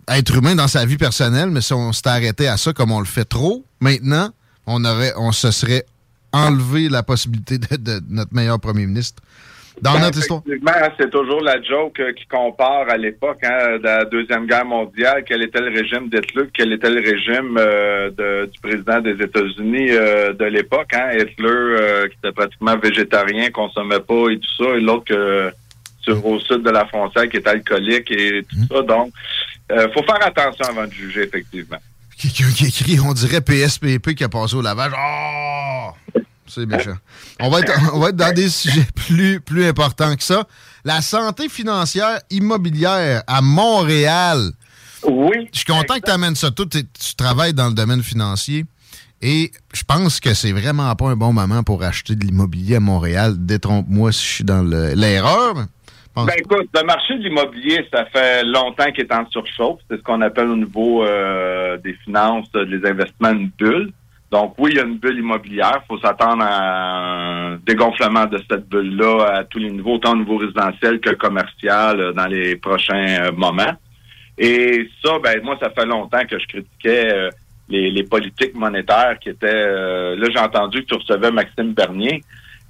être 0.08 0.34
humain 0.34 0.54
dans 0.54 0.68
sa 0.68 0.86
vie 0.86 0.96
personnelle, 0.96 1.50
mais 1.50 1.60
si 1.60 1.74
on 1.74 1.92
s'était 1.92 2.08
arrêté 2.08 2.48
à 2.48 2.56
ça 2.56 2.72
comme 2.72 2.90
on 2.90 2.98
le 2.98 3.04
fait 3.04 3.26
trop, 3.26 3.62
maintenant, 3.80 4.30
on 4.66 4.84
aurait 4.84 5.12
on 5.16 5.32
se 5.32 5.50
serait 5.50 5.84
enlevé 6.32 6.88
la 6.88 7.02
possibilité 7.02 7.58
de, 7.58 7.76
de 7.76 8.00
notre 8.08 8.32
meilleur 8.34 8.58
premier 8.58 8.86
ministre 8.86 9.22
dans 9.80 9.94
Ben, 9.94 10.00
notre 10.02 10.18
histoire. 10.18 10.42
Effectivement, 10.46 10.72
hein, 10.82 10.90
c'est 10.98 11.10
toujours 11.10 11.40
la 11.42 11.60
joke 11.62 11.98
euh, 12.00 12.12
qui 12.12 12.26
compare 12.26 12.88
à 12.90 12.96
l'époque 12.96 13.38
hein, 13.42 13.78
de 13.78 13.82
la 13.84 14.04
Deuxième 14.04 14.46
Guerre 14.46 14.64
mondiale, 14.66 15.24
quel 15.26 15.42
était 15.42 15.60
le 15.60 15.70
régime 15.70 16.08
d'Hitler, 16.10 16.44
quel 16.54 16.72
était 16.74 16.90
le 16.90 17.00
régime 17.00 17.56
euh, 17.58 18.10
de- 18.10 18.50
du 18.52 18.60
président 18.60 19.00
des 19.00 19.12
États-Unis 19.22 19.88
euh, 19.90 20.32
de 20.34 20.44
l'époque. 20.44 20.90
Hein, 20.94 21.12
Hitler, 21.18 22.08
qui 22.10 22.16
était 22.22 22.32
pratiquement 22.32 22.76
végétarien, 22.76 23.50
consommait 23.50 24.00
pas 24.00 24.28
et 24.30 24.38
tout 24.38 24.54
ça, 24.64 24.70
et 24.76 24.80
l'autre 24.80 25.52
sur, 26.00 26.24
au 26.26 26.38
sud 26.40 26.62
de 26.62 26.70
la 26.70 26.84
frontière 26.86 27.28
qui 27.28 27.38
est 27.38 27.46
alcoolique 27.46 28.10
et 28.10 28.42
tout 28.48 28.74
ça. 28.74 28.82
Donc, 28.82 29.12
faut 29.94 30.02
faire 30.02 30.26
attention 30.26 30.66
avant 30.68 30.86
de 30.86 30.92
juger, 30.92 31.22
effectivement. 31.22 31.78
Quelqu'un 32.22 32.50
qui 32.52 32.66
écrit, 32.66 33.00
on 33.00 33.12
dirait 33.12 33.40
PSPP 33.40 34.14
qui 34.14 34.22
a 34.24 34.28
passé 34.28 34.54
au 34.54 34.62
lavage. 34.62 34.92
Oh! 34.96 36.20
C'est 36.46 36.66
méchant. 36.66 36.96
On 37.40 37.50
va, 37.50 37.60
être, 37.60 37.72
on 37.94 37.98
va 37.98 38.10
être 38.10 38.16
dans 38.16 38.32
des 38.34 38.48
sujets 38.48 38.86
plus, 38.94 39.40
plus 39.40 39.66
importants 39.66 40.14
que 40.14 40.22
ça. 40.22 40.46
La 40.84 41.00
santé 41.00 41.48
financière 41.48 42.20
immobilière 42.30 43.22
à 43.26 43.40
Montréal. 43.40 44.52
Oui. 45.04 45.48
Je 45.52 45.58
suis 45.58 45.64
content 45.66 45.94
que 45.94 46.04
tu 46.04 46.10
amènes 46.10 46.36
ça. 46.36 46.50
Toi, 46.50 46.66
t'es- 46.70 46.84
tu 46.84 47.14
travailles 47.16 47.54
dans 47.54 47.68
le 47.68 47.74
domaine 47.74 48.02
financier. 48.02 48.64
Et 49.22 49.50
je 49.72 49.82
pense 49.84 50.20
que 50.20 50.34
c'est 50.34 50.52
vraiment 50.52 50.94
pas 50.94 51.06
un 51.08 51.16
bon 51.16 51.32
moment 51.32 51.62
pour 51.62 51.82
acheter 51.82 52.14
de 52.16 52.24
l'immobilier 52.24 52.76
à 52.76 52.80
Montréal. 52.80 53.34
Détrompe-moi 53.38 54.12
si 54.12 54.24
je 54.24 54.32
suis 54.32 54.44
dans 54.44 54.62
le- 54.62 54.94
l'erreur. 54.94 55.66
Ben 56.14 56.34
écoute, 56.36 56.68
le 56.74 56.84
marché 56.84 57.16
de 57.16 57.22
l'immobilier, 57.22 57.86
ça 57.90 58.04
fait 58.04 58.44
longtemps 58.44 58.90
qu'il 58.92 59.04
est 59.04 59.14
en 59.14 59.26
surchauffe. 59.30 59.80
C'est 59.88 59.96
ce 59.96 60.02
qu'on 60.02 60.20
appelle 60.20 60.48
au 60.48 60.56
niveau 60.56 61.02
euh, 61.04 61.78
des 61.78 61.94
finances, 62.04 62.48
euh, 62.54 62.66
des 62.66 62.86
investissements, 62.86 63.30
une 63.30 63.50
bulle. 63.58 63.92
Donc 64.30 64.54
oui, 64.58 64.72
il 64.72 64.76
y 64.76 64.80
a 64.80 64.84
une 64.84 64.98
bulle 64.98 65.18
immobilière. 65.18 65.80
Il 65.82 65.86
faut 65.86 65.98
s'attendre 65.98 66.42
à 66.42 67.52
un 67.52 67.56
dégonflement 67.66 68.26
de 68.26 68.38
cette 68.50 68.68
bulle-là 68.68 69.36
à 69.38 69.44
tous 69.44 69.58
les 69.58 69.70
niveaux, 69.70 69.94
autant 69.94 70.12
au 70.12 70.16
niveau 70.16 70.36
résidentiel 70.36 71.00
que 71.00 71.10
commercial 71.10 71.98
euh, 71.98 72.12
dans 72.12 72.26
les 72.26 72.56
prochains 72.56 73.24
euh, 73.24 73.32
moments. 73.32 73.72
Et 74.36 74.90
ça, 75.02 75.18
ben 75.18 75.42
moi, 75.42 75.56
ça 75.62 75.70
fait 75.70 75.86
longtemps 75.86 76.24
que 76.28 76.38
je 76.38 76.46
critiquais 76.46 77.30
les, 77.68 77.90
les 77.90 78.02
politiques 78.02 78.54
monétaires 78.54 79.18
qui 79.20 79.28
étaient... 79.28 80.16
là, 80.16 80.26
j'ai 80.30 80.38
entendu 80.38 80.80
que 80.84 80.86
tu 80.86 80.94
recevais 80.94 81.30
Maxime 81.30 81.74
Bernier. 81.74 82.22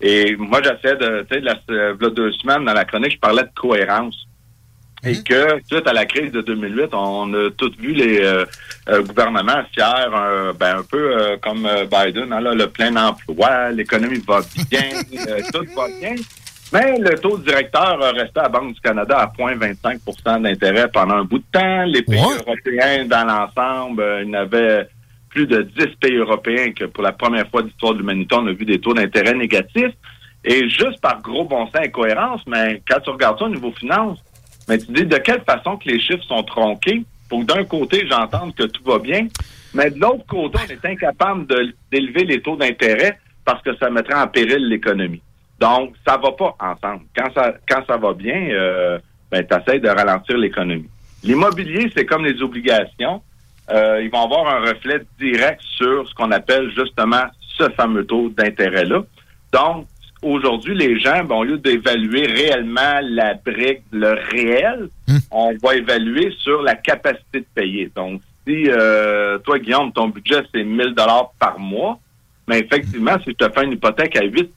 Et 0.03 0.37
moi, 0.37 0.61
j'essaie 0.63 0.97
de... 0.97 1.25
Tu 1.31 1.37
sais, 1.37 1.41
la, 1.41 1.55
euh, 1.71 1.95
v'là 1.95 2.11
deux 2.11 2.33
semaines, 2.33 2.65
dans 2.65 2.75
la 2.75 2.85
chronique, 2.85 3.13
je 3.13 3.19
parlais 3.19 3.45
de 3.45 3.51
cohérence. 3.55 4.27
Et 5.05 5.21
que, 5.23 5.61
suite 5.67 5.87
à 5.87 5.93
la 5.93 6.05
crise 6.05 6.31
de 6.31 6.43
2008, 6.43 6.91
on 6.93 7.35
a 7.35 7.51
tous 7.57 7.73
vu 7.77 7.93
les 7.93 8.21
euh, 8.21 8.45
euh, 8.89 9.03
gouvernements 9.03 9.65
fiers, 9.73 9.85
euh, 10.15 10.53
ben, 10.53 10.79
un 10.79 10.83
peu 10.85 11.37
comme 11.43 11.69
Biden, 11.91 12.33
hein, 12.33 12.41
là, 12.41 12.55
le 12.55 12.69
plein 12.69 12.95
emploi, 12.95 13.71
l'économie 13.73 14.23
va 14.27 14.41
bien, 14.71 14.91
tout 15.53 15.65
va 15.75 15.89
bien. 16.01 16.15
Mais 16.73 16.99
le 16.99 17.19
taux 17.19 17.37
directeur 17.37 18.01
a 18.01 18.13
resté 18.13 18.39
à 18.39 18.45
la 18.45 18.49
Banque 18.49 18.75
du 18.75 18.81
Canada 18.81 19.19
à 19.19 19.27
0,25% 19.27 20.41
d'intérêt 20.41 20.89
pendant 20.89 21.17
un 21.17 21.25
bout 21.25 21.39
de 21.39 21.45
temps. 21.53 21.83
Les 21.85 22.03
pays 22.03 22.19
européens, 22.19 23.05
dans 23.05 23.25
l'ensemble, 23.27 24.05
il 24.23 24.29
y 24.29 24.31
en 24.31 24.41
avait 24.41 24.89
plus 25.33 25.47
de 25.47 25.63
10 25.63 25.87
pays 26.01 26.17
européens 26.17 26.73
que 26.73 26.85
pour 26.85 27.03
la 27.03 27.13
première 27.13 27.49
fois 27.49 27.63
de 27.63 27.69
l'histoire 27.69 27.95
de 27.95 27.99
l'humanité, 27.99 28.35
on 28.39 28.47
a 28.47 28.53
vu 28.53 28.65
des 28.65 28.79
taux 28.79 28.95
d'intérêt 28.95 29.35
négatifs. 29.35 29.95
Et 30.45 30.69
juste 30.69 31.01
par 31.01 31.23
gros 31.23 31.45
bon 31.45 31.67
sens 31.67 31.85
et 31.85 31.91
cohérence, 31.91 32.41
mais 32.47 32.83
quand 32.89 33.01
tu 33.01 33.11
regardes 33.11 33.39
ça 33.39 33.45
au 33.45 33.49
niveau 33.49 33.73
finance, 33.73 34.19
mais 34.69 34.79
tu 34.79 34.91
dis 34.93 35.07
de 35.07 35.17
quelle 35.19 35.43
façon 35.43 35.77
que 35.77 35.89
les 35.89 36.01
chiffres 36.01 36.25
sont 36.25 36.43
tronqués 36.43 37.03
pour 37.29 37.41
que 37.41 37.47
d'un 37.47 37.65
côté, 37.65 38.07
j'entende 38.11 38.55
que 38.55 38.65
tout 38.65 38.83
va 38.85 38.99
bien, 38.99 39.29
mais 39.73 39.91
de 39.91 40.01
l'autre 40.01 40.27
côté, 40.27 40.59
on 40.67 40.71
est 40.71 40.85
incapable 40.85 41.47
d'élever 41.91 42.25
les 42.25 42.43
taux 42.43 42.57
d'intérêt 42.57 43.19
parce 43.45 43.63
que 43.63 43.75
ça 43.77 43.89
mettrait 43.89 44.21
en 44.21 44.29
péril 44.29 44.69
l'économie. 44.69 45.23
Donc, 45.59 45.95
ça 46.07 46.17
va 46.17 46.33
pas 46.33 46.57
ensemble. 46.61 47.05
Quand 47.17 47.33
ça, 47.35 47.55
quand 47.69 47.83
ça 47.87 47.97
va 47.97 48.13
bien, 48.13 48.49
euh, 48.51 48.99
ben, 49.31 49.47
tu 49.47 49.55
essaies 49.55 49.79
de 49.79 49.89
ralentir 49.89 50.37
l'économie. 50.37 50.91
L'immobilier, 51.23 51.91
c'est 51.97 52.05
comme 52.05 52.25
les 52.25 52.43
obligations. 52.43 53.23
Euh, 53.71 54.03
ils 54.03 54.11
vont 54.11 54.25
avoir 54.25 54.55
un 54.55 54.61
reflet 54.61 55.03
direct 55.19 55.61
sur 55.63 56.09
ce 56.09 56.15
qu'on 56.15 56.31
appelle 56.33 56.71
justement 56.77 57.25
ce 57.57 57.71
fameux 57.71 58.05
taux 58.05 58.29
d'intérêt-là. 58.31 59.03
Donc, 59.53 59.87
aujourd'hui, 60.23 60.75
les 60.75 60.99
gens, 60.99 61.25
ben, 61.25 61.37
au 61.37 61.45
lieu 61.45 61.59
d'évaluer 61.59 62.27
réellement 62.27 63.01
la 63.03 63.35
brique, 63.35 63.83
le 63.93 64.15
réel, 64.31 64.89
on 65.31 65.55
va 65.63 65.77
évaluer 65.77 66.35
sur 66.39 66.63
la 66.63 66.75
capacité 66.75 67.41
de 67.41 67.47
payer. 67.55 67.91
Donc, 67.95 68.21
si 68.47 68.69
euh, 68.69 69.39
toi, 69.39 69.59
Guillaume, 69.59 69.93
ton 69.93 70.09
budget, 70.09 70.43
c'est 70.53 70.65
1000 70.65 70.95
dollars 70.95 71.33
par 71.39 71.59
mois, 71.59 71.99
mais 72.49 72.61
effectivement, 72.61 73.17
si 73.25 73.31
je 73.31 73.47
te 73.47 73.53
fais 73.53 73.65
une 73.65 73.73
hypothèque 73.73 74.17
à 74.17 74.25
8 74.25 74.53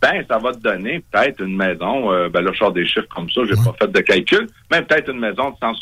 ben, 0.00 0.24
ça 0.28 0.38
va 0.38 0.52
te 0.52 0.58
donner 0.58 1.02
peut-être 1.10 1.40
une 1.42 1.56
maison, 1.56 2.12
euh, 2.12 2.28
ben 2.28 2.42
là, 2.42 2.50
je 2.52 2.58
sors 2.58 2.72
des 2.72 2.86
chiffres 2.86 3.08
comme 3.14 3.30
ça, 3.30 3.40
j'ai 3.48 3.56
pas 3.56 3.74
fait 3.78 3.90
de 3.90 4.00
calcul, 4.00 4.46
mais 4.70 4.82
peut-être 4.82 5.10
une 5.10 5.20
maison 5.20 5.50
de 5.50 5.56
100, 5.60 5.72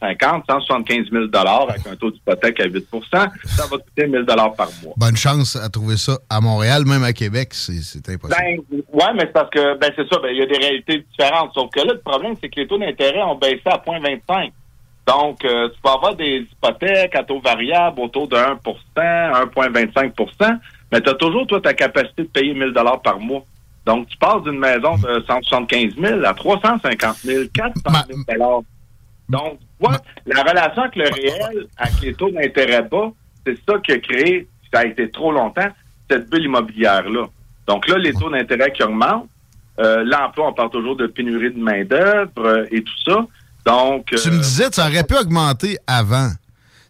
150, 0.00 0.44
175 0.48 1.10
000 1.10 1.24
avec 1.24 1.86
un 1.86 1.96
taux 1.96 2.10
d'hypothèque 2.10 2.60
à 2.60 2.66
8% 2.66 2.88
ça 3.10 3.28
va 3.70 3.78
te 3.78 3.82
coûter 3.82 4.06
1000 4.06 4.24
par 4.26 4.68
mois. 4.82 4.94
Bonne 4.96 5.16
chance 5.16 5.56
à 5.56 5.68
trouver 5.68 5.96
ça 5.96 6.18
à 6.30 6.40
Montréal, 6.40 6.84
même 6.86 7.04
à 7.04 7.12
Québec, 7.12 7.50
c'est 7.52 8.08
impossible. 8.08 8.40
Ben, 8.40 8.80
ouais, 8.92 9.12
mais 9.14 9.20
c'est 9.20 9.32
parce 9.32 9.50
que, 9.50 9.76
ben, 9.78 9.92
c'est 9.94 10.08
ça, 10.08 10.18
ben, 10.20 10.28
il 10.30 10.38
y 10.38 10.42
a 10.42 10.46
des 10.46 10.58
réalités 10.58 11.04
différentes. 11.10 11.52
Sauf 11.54 11.70
que 11.70 11.80
là, 11.80 11.92
le 11.92 12.00
problème, 12.00 12.34
c'est 12.40 12.48
que 12.48 12.60
les 12.60 12.66
taux 12.66 12.78
d'intérêt 12.78 13.22
ont 13.22 13.36
baissé 13.36 13.62
à 13.66 13.78
0,25. 13.78 14.52
Donc, 15.06 15.44
euh, 15.44 15.68
tu 15.70 15.80
peux 15.82 15.90
avoir 15.90 16.14
des 16.14 16.46
hypothèques 16.52 17.14
à 17.14 17.22
taux 17.22 17.40
variable 17.40 18.00
autour 18.00 18.28
de 18.28 18.36
1% 18.36 18.58
1,25% 18.96 20.58
mais 20.90 21.00
tu 21.00 21.10
as 21.10 21.14
toujours, 21.14 21.46
toi, 21.46 21.60
ta 21.60 21.74
capacité 21.74 22.22
de 22.22 22.28
payer 22.28 22.54
1000 22.54 22.72
par 23.02 23.20
mois. 23.20 23.42
Donc, 23.88 24.06
tu 24.08 24.18
passes 24.18 24.42
d'une 24.42 24.58
maison 24.58 24.98
de 24.98 25.24
175 25.26 25.94
000 25.98 26.22
à 26.22 26.34
350 26.34 27.16
000, 27.24 27.44
400 27.54 27.72
000 28.28 28.64
Donc, 29.30 29.58
tu 29.58 29.66
vois, 29.80 29.96
la 30.26 30.42
relation 30.42 30.82
avec 30.82 30.96
le 30.96 31.04
réel, 31.04 31.66
avec 31.78 32.00
les 32.02 32.12
taux 32.12 32.30
d'intérêt 32.30 32.82
bas, 32.82 33.10
c'est 33.46 33.56
ça 33.66 33.78
qui 33.78 33.92
a 33.92 33.98
créé, 33.98 34.46
ça 34.70 34.80
a 34.80 34.84
été 34.84 35.10
trop 35.10 35.32
longtemps, 35.32 35.70
cette 36.10 36.28
bulle 36.28 36.44
immobilière-là. 36.44 37.28
Donc 37.66 37.88
là, 37.88 37.96
les 37.96 38.12
taux 38.12 38.28
d'intérêt 38.28 38.72
qui 38.72 38.82
augmentent, 38.82 39.26
euh, 39.78 40.04
l'emploi, 40.04 40.48
on 40.48 40.52
parle 40.52 40.70
toujours 40.70 40.96
de 40.96 41.06
pénurie 41.06 41.54
de 41.54 41.58
main-d'œuvre 41.58 42.30
euh, 42.44 42.66
et 42.70 42.82
tout 42.82 42.98
ça. 43.06 43.26
Donc, 43.64 44.04
Tu 44.04 44.16
euh, 44.16 44.32
me 44.32 44.42
disais, 44.42 44.66
ça 44.70 44.86
aurait 44.86 45.04
pu 45.04 45.16
augmenter 45.16 45.78
avant. 45.86 46.28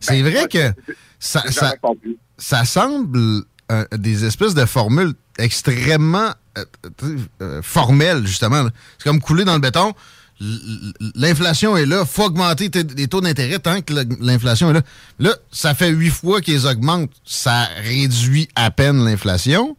C'est 0.01 0.21
Ben, 0.21 0.33
vrai 0.33 0.49
que 0.49 0.73
ça, 1.21 1.43
ça, 2.39 2.65
semble 2.65 3.45
des 3.93 4.25
espèces 4.25 4.55
de 4.55 4.65
formules 4.65 5.13
extrêmement 5.39 6.33
euh, 7.03 7.17
euh, 7.43 7.63
formelles, 7.63 8.27
justement. 8.27 8.65
C'est 8.99 9.09
comme 9.09 9.21
couler 9.21 9.45
dans 9.45 9.55
le 9.55 9.61
béton. 9.61 9.95
L'inflation 11.17 11.77
est 11.77 11.87
là, 11.87 12.05
faut 12.05 12.25
augmenter 12.25 12.71
les 12.97 13.09
taux 13.09 13.21
d'intérêt 13.21 13.59
tant 13.59 13.81
que 13.81 13.93
l'inflation 14.21 14.71
est 14.71 14.75
là. 14.75 14.83
Là, 15.19 15.31
ça 15.51 15.75
fait 15.75 15.89
huit 15.89 16.11
fois 16.11 16.41
qu'ils 16.41 16.65
augmentent, 16.67 17.11
ça 17.25 17.67
réduit 17.83 18.49
à 18.55 18.71
peine 18.71 19.05
l'inflation. 19.05 19.77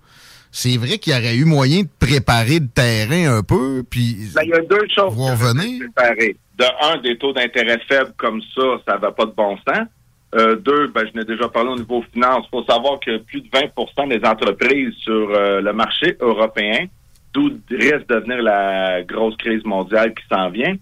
C'est 0.51 0.75
vrai 0.77 0.97
qu'il 0.97 1.13
y 1.13 1.15
aurait 1.15 1.35
eu 1.35 1.45
moyen 1.45 1.83
de 1.83 1.87
préparer 1.99 2.59
le 2.59 2.67
terrain 2.67 3.37
un 3.37 3.43
peu, 3.43 3.83
puis 3.89 4.17
Ben, 4.35 4.41
il 4.43 4.49
y 4.49 4.53
a 4.53 4.61
deux 4.61 4.87
choses 4.93 5.13
veux 5.15 5.53
préparer. 5.93 6.35
De 6.57 6.65
un, 6.81 6.97
des 7.01 7.17
taux 7.17 7.31
d'intérêt 7.31 7.79
faibles 7.87 8.13
comme 8.17 8.41
ça, 8.53 8.61
ça 8.85 8.97
va 8.97 9.13
pas 9.13 9.25
de 9.25 9.31
bon 9.31 9.55
sens. 9.57 9.87
Euh, 10.35 10.55
deux, 10.55 10.87
ben, 10.87 11.05
je 11.11 11.17
n'ai 11.17 11.25
déjà 11.25 11.47
parlé 11.49 11.69
au 11.69 11.75
niveau 11.75 12.03
finance. 12.13 12.45
Il 12.47 12.49
faut 12.49 12.63
savoir 12.63 12.99
que 12.99 13.17
plus 13.17 13.41
de 13.41 13.49
20% 13.49 14.09
des 14.09 14.25
entreprises 14.27 14.93
sur 14.95 15.31
euh, 15.31 15.61
le 15.61 15.73
marché 15.73 16.15
européen, 16.19 16.85
d'où 17.33 17.51
risque 17.69 18.07
de 18.07 18.15
venir 18.15 18.41
la 18.41 19.01
grosse 19.03 19.35
crise 19.37 19.63
mondiale 19.65 20.13
qui 20.13 20.23
s'en 20.31 20.49
vient, 20.49 20.75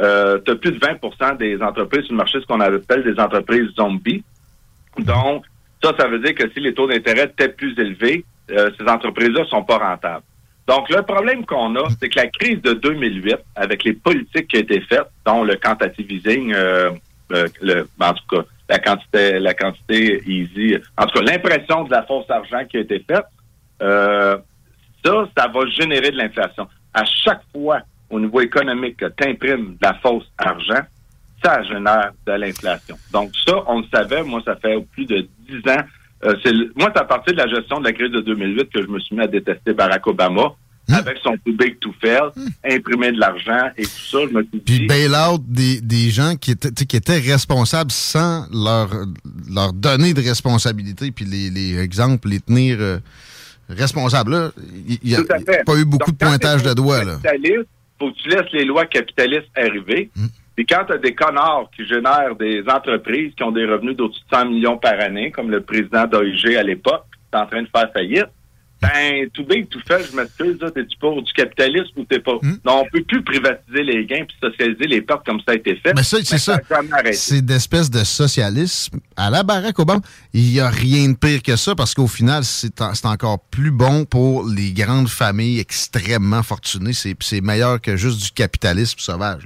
euh, 0.00 0.38
tu 0.44 0.52
as 0.52 0.56
plus 0.56 0.72
de 0.72 0.78
20% 0.78 1.36
des 1.38 1.62
entreprises 1.62 2.04
sur 2.04 2.12
le 2.12 2.18
marché, 2.18 2.40
ce 2.40 2.46
qu'on 2.46 2.60
appelle 2.60 3.02
des 3.02 3.18
entreprises 3.20 3.70
zombies. 3.76 4.22
Donc, 4.98 5.44
ça, 5.82 5.92
ça 5.98 6.08
veut 6.08 6.18
dire 6.18 6.34
que 6.34 6.50
si 6.50 6.60
les 6.60 6.74
taux 6.74 6.86
d'intérêt 6.86 7.24
étaient 7.24 7.48
plus 7.48 7.78
élevés, 7.78 8.24
euh, 8.50 8.70
ces 8.78 8.86
entreprises-là 8.86 9.44
sont 9.46 9.62
pas 9.62 9.78
rentables. 9.78 10.24
Donc, 10.66 10.88
le 10.90 11.02
problème 11.02 11.44
qu'on 11.46 11.74
a, 11.76 11.88
c'est 11.98 12.08
que 12.08 12.18
la 12.18 12.28
crise 12.28 12.60
de 12.62 12.74
2008, 12.74 13.36
avec 13.56 13.84
les 13.84 13.92
politiques 13.92 14.48
qui 14.48 14.56
ont 14.56 14.60
été 14.60 14.80
faites, 14.82 15.08
dont 15.26 15.42
le 15.42 15.56
quantitative 15.56 16.12
easing, 16.12 16.52
euh, 16.54 16.90
euh, 17.32 17.46
le, 17.60 17.88
en 17.98 18.12
tout 18.12 18.36
cas, 18.36 18.44
la 18.70 18.78
quantité, 18.78 19.40
la 19.40 19.52
quantité 19.52 20.22
easy, 20.26 20.76
en 20.96 21.06
tout 21.06 21.18
cas, 21.18 21.24
l'impression 21.32 21.84
de 21.84 21.90
la 21.90 22.04
fausse 22.04 22.30
argent 22.30 22.64
qui 22.70 22.76
a 22.76 22.80
été 22.80 23.00
faite, 23.00 23.26
euh, 23.82 24.38
ça, 25.04 25.28
ça 25.36 25.48
va 25.48 25.66
générer 25.66 26.12
de 26.12 26.16
l'inflation. 26.16 26.68
À 26.94 27.04
chaque 27.04 27.42
fois, 27.52 27.80
au 28.08 28.20
niveau 28.20 28.40
économique, 28.40 28.98
que 28.98 29.06
tu 29.06 29.28
imprimes 29.28 29.72
de 29.72 29.78
la 29.82 29.94
fausse 29.94 30.30
argent, 30.38 30.82
ça 31.42 31.62
génère 31.64 32.12
de 32.24 32.32
l'inflation. 32.32 32.96
Donc 33.12 33.32
ça, 33.44 33.56
on 33.66 33.80
le 33.80 33.86
savait, 33.92 34.22
moi, 34.22 34.40
ça 34.44 34.54
fait 34.54 34.78
plus 34.92 35.06
de 35.06 35.26
dix 35.48 35.68
ans. 35.68 35.82
Euh, 36.22 36.36
c'est 36.44 36.52
moi, 36.76 36.92
c'est 36.94 37.00
à 37.00 37.04
partir 37.04 37.32
de 37.34 37.38
la 37.38 37.48
gestion 37.48 37.80
de 37.80 37.84
la 37.86 37.92
crise 37.92 38.12
de 38.12 38.20
2008 38.20 38.70
que 38.70 38.82
je 38.82 38.86
me 38.88 39.00
suis 39.00 39.16
mis 39.16 39.22
à 39.22 39.26
détester 39.26 39.72
Barack 39.72 40.06
Obama. 40.06 40.52
Avec 40.96 41.18
son 41.22 41.36
too 41.44 41.52
big 41.52 41.78
to 41.80 41.92
fail, 42.00 42.30
imprimer 42.64 43.12
de 43.12 43.18
l'argent 43.18 43.70
et 43.76 43.84
tout 43.84 43.90
ça, 43.90 44.18
je 44.28 44.34
me 44.34 44.42
suis 44.42 44.50
dit... 44.52 44.60
Puis 44.60 44.86
bail-out 44.86 45.42
des, 45.46 45.80
des 45.80 46.10
gens 46.10 46.36
qui 46.36 46.52
étaient, 46.52 46.70
qui 46.86 47.30
responsables 47.30 47.90
sans 47.90 48.46
leur, 48.52 48.90
leur 49.52 49.72
donner 49.72 50.14
de 50.14 50.20
responsabilité, 50.20 51.10
puis 51.10 51.24
les, 51.24 51.50
les 51.50 51.78
exemples, 51.78 52.28
les 52.28 52.40
tenir 52.40 52.78
euh, 52.80 52.98
responsables. 53.68 54.32
Là, 54.32 54.50
il 54.86 54.98
n'y 55.02 55.14
a, 55.14 55.22
pas 55.64 55.76
eu 55.76 55.84
beaucoup 55.84 56.10
Donc, 56.10 56.18
de 56.20 56.24
pointage 56.26 56.62
de 56.62 56.74
doigts. 56.74 57.04
Capitaliste, 57.04 57.68
faut 57.98 58.10
que 58.10 58.16
tu 58.16 58.28
laisses 58.28 58.52
les 58.52 58.64
lois 58.64 58.86
capitalistes 58.86 59.50
arriver. 59.56 60.10
Mm. 60.16 60.26
Puis 60.56 60.66
quand 60.66 60.84
tu 60.84 60.92
as 60.92 60.98
des 60.98 61.14
connards 61.14 61.70
qui 61.74 61.86
génèrent 61.86 62.36
des 62.36 62.62
entreprises 62.68 63.32
qui 63.34 63.42
ont 63.42 63.52
des 63.52 63.64
revenus 63.64 63.96
d'au-dessus 63.96 64.20
de 64.30 64.36
100 64.36 64.46
millions 64.46 64.76
par 64.76 64.98
année, 65.00 65.30
comme 65.30 65.50
le 65.50 65.62
président 65.62 66.06
d'OIG 66.06 66.54
à 66.56 66.62
l'époque, 66.62 67.04
qui 67.10 67.38
est 67.38 67.40
en 67.40 67.46
train 67.46 67.62
de 67.62 67.68
faire 67.74 67.90
faillite, 67.92 68.28
ben, 68.82 69.28
tout 69.34 69.44
big, 69.44 69.68
tout 69.68 69.80
fait, 69.86 70.02
je 70.10 70.16
m'excuse, 70.16 70.58
là, 70.60 70.70
t'es-tu 70.70 70.96
pour 70.98 71.22
du 71.22 71.32
capitalisme 71.32 71.90
ou 71.96 72.04
t'es 72.04 72.18
pas? 72.18 72.36
Mm. 72.42 72.56
Non, 72.64 72.82
on 72.82 72.84
peut 72.90 73.02
plus 73.04 73.22
privatiser 73.22 73.82
les 73.82 74.06
gains 74.06 74.24
puis 74.26 74.36
socialiser 74.42 74.86
les 74.86 75.02
pertes 75.02 75.24
comme 75.26 75.38
ça 75.40 75.52
a 75.52 75.54
été 75.54 75.76
fait. 75.76 75.92
Mais 75.94 76.02
ça, 76.02 76.16
c'est 76.22 76.38
ça. 76.38 76.58
C'est 77.12 77.44
d'espèces 77.44 77.90
de 77.90 78.02
socialisme. 78.04 78.98
À 79.16 79.28
la 79.30 79.42
Barack 79.42 79.78
Obama, 79.78 80.00
il 80.32 80.50
n'y 80.52 80.60
a 80.60 80.70
rien 80.70 81.10
de 81.10 81.16
pire 81.16 81.42
que 81.42 81.56
ça 81.56 81.74
parce 81.74 81.92
qu'au 81.94 82.06
final, 82.06 82.44
c'est 82.44 82.80
en- 82.80 82.94
c'est 82.94 83.06
encore 83.06 83.38
plus 83.50 83.70
bon 83.70 84.04
pour 84.04 84.46
les 84.48 84.72
grandes 84.72 85.08
familles 85.08 85.60
extrêmement 85.60 86.42
fortunées. 86.42 86.92
C'est 86.92 87.40
meilleur 87.42 87.80
que 87.80 87.96
juste 87.96 88.22
du 88.22 88.30
capitalisme 88.30 88.98
sauvage. 88.98 89.42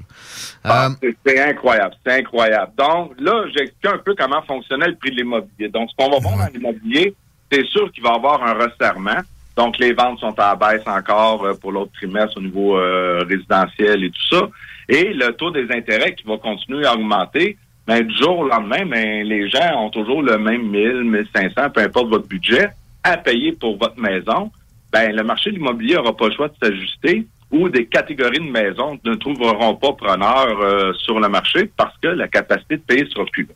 Ah, 0.62 0.86
Euh, 0.86 0.90
c'est- 1.02 1.16
c'est 1.26 1.40
incroyable, 1.42 1.94
c'est 2.06 2.12
incroyable. 2.20 2.72
Donc 2.78 3.12
là, 3.20 3.44
j'explique 3.56 3.86
un 3.92 3.98
peu 3.98 4.14
comment 4.16 4.42
fonctionnait 4.42 4.88
le 4.88 4.96
prix 4.96 5.10
de 5.10 5.16
l'immobilier. 5.16 5.68
Donc, 5.68 5.90
ce 5.90 5.96
qu'on 5.96 6.10
va 6.10 6.18
voir 6.20 6.36
dans 6.38 6.52
l'immobilier, 6.52 7.14
c'est 7.54 7.66
sûr 7.66 7.90
qu'il 7.92 8.02
va 8.02 8.10
y 8.10 8.14
avoir 8.14 8.42
un 8.42 8.54
resserrement. 8.54 9.20
Donc, 9.56 9.78
les 9.78 9.92
ventes 9.92 10.18
sont 10.18 10.36
à 10.38 10.48
la 10.48 10.56
baisse 10.56 10.86
encore 10.86 11.44
euh, 11.44 11.54
pour 11.54 11.70
l'autre 11.70 11.92
trimestre 11.92 12.38
au 12.38 12.40
niveau 12.40 12.76
euh, 12.76 13.24
résidentiel 13.28 14.02
et 14.02 14.10
tout 14.10 14.36
ça. 14.36 14.48
Et 14.88 15.12
le 15.12 15.32
taux 15.32 15.50
des 15.50 15.70
intérêts 15.70 16.14
qui 16.14 16.24
va 16.26 16.36
continuer 16.38 16.84
à 16.84 16.94
augmenter. 16.94 17.56
Mais 17.86 18.02
du 18.02 18.16
jour 18.16 18.38
au 18.38 18.48
lendemain, 18.48 18.84
ben, 18.86 19.24
les 19.24 19.48
gens 19.48 19.84
ont 19.84 19.90
toujours 19.90 20.22
le 20.22 20.38
même 20.38 20.68
1000, 20.70 21.04
1500, 21.04 21.70
peu 21.70 21.82
importe 21.82 22.08
votre 22.08 22.26
budget, 22.26 22.70
à 23.02 23.16
payer 23.18 23.52
pour 23.52 23.76
votre 23.76 23.98
maison. 24.00 24.50
Ben, 24.90 25.14
le 25.14 25.22
marché 25.22 25.50
de 25.50 25.56
l'immobilier 25.56 25.94
n'aura 25.94 26.16
pas 26.16 26.28
le 26.28 26.34
choix 26.34 26.48
de 26.48 26.54
s'ajuster 26.60 27.26
ou 27.52 27.68
des 27.68 27.86
catégories 27.86 28.38
de 28.38 28.50
maisons 28.50 28.98
ne 29.04 29.14
trouveront 29.14 29.76
pas 29.76 29.92
preneur 29.92 30.60
euh, 30.60 30.92
sur 30.94 31.20
le 31.20 31.28
marché 31.28 31.70
parce 31.76 31.96
que 31.98 32.08
la 32.08 32.26
capacité 32.26 32.78
de 32.78 32.82
payer 32.82 33.06
sera 33.06 33.24
plus 33.26 33.44
là. 33.44 33.54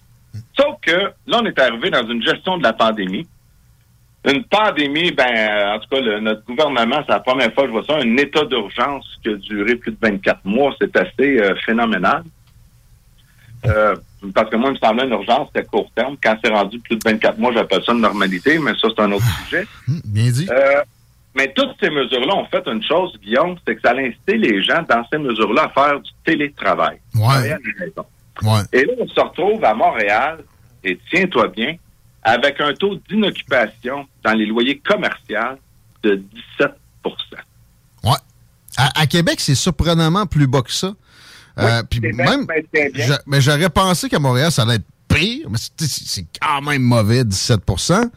Sauf 0.56 0.76
que 0.82 1.12
là, 1.26 1.40
on 1.40 1.46
est 1.46 1.58
arrivé 1.58 1.90
dans 1.90 2.06
une 2.06 2.22
gestion 2.22 2.58
de 2.58 2.62
la 2.62 2.72
pandémie. 2.72 3.26
Une 4.26 4.44
pandémie, 4.44 5.12
ben, 5.12 5.26
euh, 5.34 5.74
en 5.76 5.78
tout 5.78 5.88
cas, 5.90 6.00
le- 6.00 6.20
notre 6.20 6.44
gouvernement, 6.44 7.02
c'est 7.06 7.12
la 7.12 7.20
première 7.20 7.52
fois 7.54 7.62
que 7.64 7.68
je 7.68 7.72
vois 7.72 7.84
ça, 7.84 7.96
un 7.96 8.16
état 8.16 8.44
d'urgence 8.44 9.06
qui 9.22 9.28
a 9.30 9.34
duré 9.36 9.76
plus 9.76 9.92
de 9.92 9.96
24 10.00 10.40
mois. 10.44 10.74
C'est 10.80 10.94
assez 10.96 11.38
euh, 11.40 11.54
phénoménal. 11.64 12.24
Euh, 13.66 13.96
parce 14.34 14.50
que 14.50 14.56
moi, 14.56 14.70
il 14.70 14.74
me 14.74 14.78
semblait 14.78 15.04
une 15.04 15.12
urgence, 15.12 15.48
c'était 15.54 15.66
court 15.66 15.90
terme. 15.94 16.16
Quand 16.22 16.36
c'est 16.42 16.50
rendu 16.52 16.78
plus 16.80 16.96
de 16.96 17.02
24 17.08 17.38
mois, 17.38 17.52
j'appelle 17.52 17.82
ça 17.84 17.92
une 17.92 18.00
normalité, 18.00 18.58
mais 18.58 18.72
ça, 18.80 18.88
c'est 18.94 19.02
un 19.02 19.12
autre 19.12 19.24
sujet. 19.44 19.66
bien 20.04 20.30
dit. 20.30 20.48
Euh, 20.50 20.82
mais 21.34 21.52
toutes 21.54 21.76
ces 21.80 21.90
mesures-là 21.90 22.34
ont 22.36 22.46
fait 22.46 22.66
une 22.66 22.82
chose, 22.82 23.16
Guillaume, 23.22 23.56
c'est 23.66 23.76
que 23.76 23.80
ça 23.82 23.90
a 23.92 23.96
incité 23.98 24.36
les 24.36 24.62
gens 24.62 24.82
dans 24.88 25.04
ces 25.12 25.18
mesures-là 25.18 25.64
à 25.64 25.68
faire 25.70 26.00
du 26.00 26.10
télétravail. 26.24 26.98
Maison. 27.80 28.06
Ouais. 28.42 28.60
Et 28.72 28.84
là, 28.84 28.92
on 28.98 29.08
se 29.08 29.20
retrouve 29.20 29.64
à 29.64 29.74
Montréal, 29.74 30.38
et 30.84 30.98
tiens-toi 31.10 31.48
bien, 31.48 31.74
avec 32.32 32.60
un 32.60 32.72
taux 32.74 32.96
d'inoccupation 33.08 34.06
dans 34.24 34.32
les 34.32 34.46
loyers 34.46 34.78
commerciaux 34.78 35.58
de 36.02 36.22
17% 36.60 36.70
Ouais. 38.04 38.10
À, 38.76 39.00
à 39.00 39.06
Québec, 39.06 39.40
c'est 39.40 39.54
surprenamment 39.54 40.26
plus 40.26 40.46
bas 40.46 40.62
que 40.62 40.72
ça. 40.72 40.94
Euh, 41.58 41.82
puis 41.90 42.00
même, 42.00 42.46
bien. 42.72 42.88
mais 43.26 43.40
j'aurais 43.40 43.68
pensé 43.70 44.08
qu'à 44.08 44.20
Montréal, 44.20 44.52
ça 44.52 44.62
allait 44.62 44.76
être 44.76 44.84
pire. 45.08 45.48
Mais 45.50 45.58
c'est- 45.78 46.24
quand 46.40 46.60
même 46.62 46.82
mauvais, 46.82 47.24
17% 47.24 48.10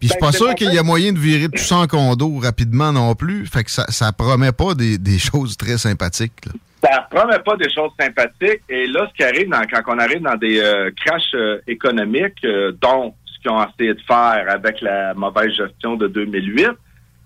Puis 0.00 0.08
je 0.08 0.12
suis 0.12 0.20
Ben, 0.20 0.26
pas 0.26 0.32
sûr 0.32 0.54
qu'il 0.56 0.72
y 0.72 0.78
a 0.78 0.82
moyen 0.82 1.12
de 1.12 1.18
virer 1.18 1.48
tout 1.48 1.62
ça 1.62 1.76
en 1.76 1.86
condo 1.86 2.38
rapidement 2.38 2.92
non 2.92 3.14
plus. 3.14 3.46
Fait 3.46 3.62
que 3.64 3.70
ça, 3.70 3.84
ça 3.88 4.12
promet 4.12 4.50
pas 4.52 4.74
des, 4.74 4.96
des 4.98 5.18
choses 5.18 5.56
très 5.56 5.76
sympathiques. 5.78 6.46
là. 6.46 6.52
Ça 6.82 7.06
promet 7.10 7.38
pas 7.40 7.56
des 7.56 7.68
choses 7.72 7.90
sympathiques. 8.00 8.62
Et 8.68 8.86
là, 8.88 9.08
ce 9.10 9.14
qui 9.16 9.24
arrive 9.24 9.48
dans- 9.48 9.62
quand 9.70 9.82
on 9.94 9.98
arrive 9.98 10.22
dans 10.22 10.36
des 10.36 10.58
euh, 10.60 10.90
crashs 11.04 11.34
euh, 11.34 11.60
économiques, 11.68 12.44
dont 12.80 13.14
ce 13.38 13.42
qu'ils 13.42 13.50
ont 13.50 13.64
essayé 13.64 13.94
de 13.94 14.00
faire 14.00 14.44
avec 14.48 14.80
la 14.80 15.14
mauvaise 15.14 15.52
gestion 15.52 15.96
de 15.96 16.08
2008, 16.08 16.68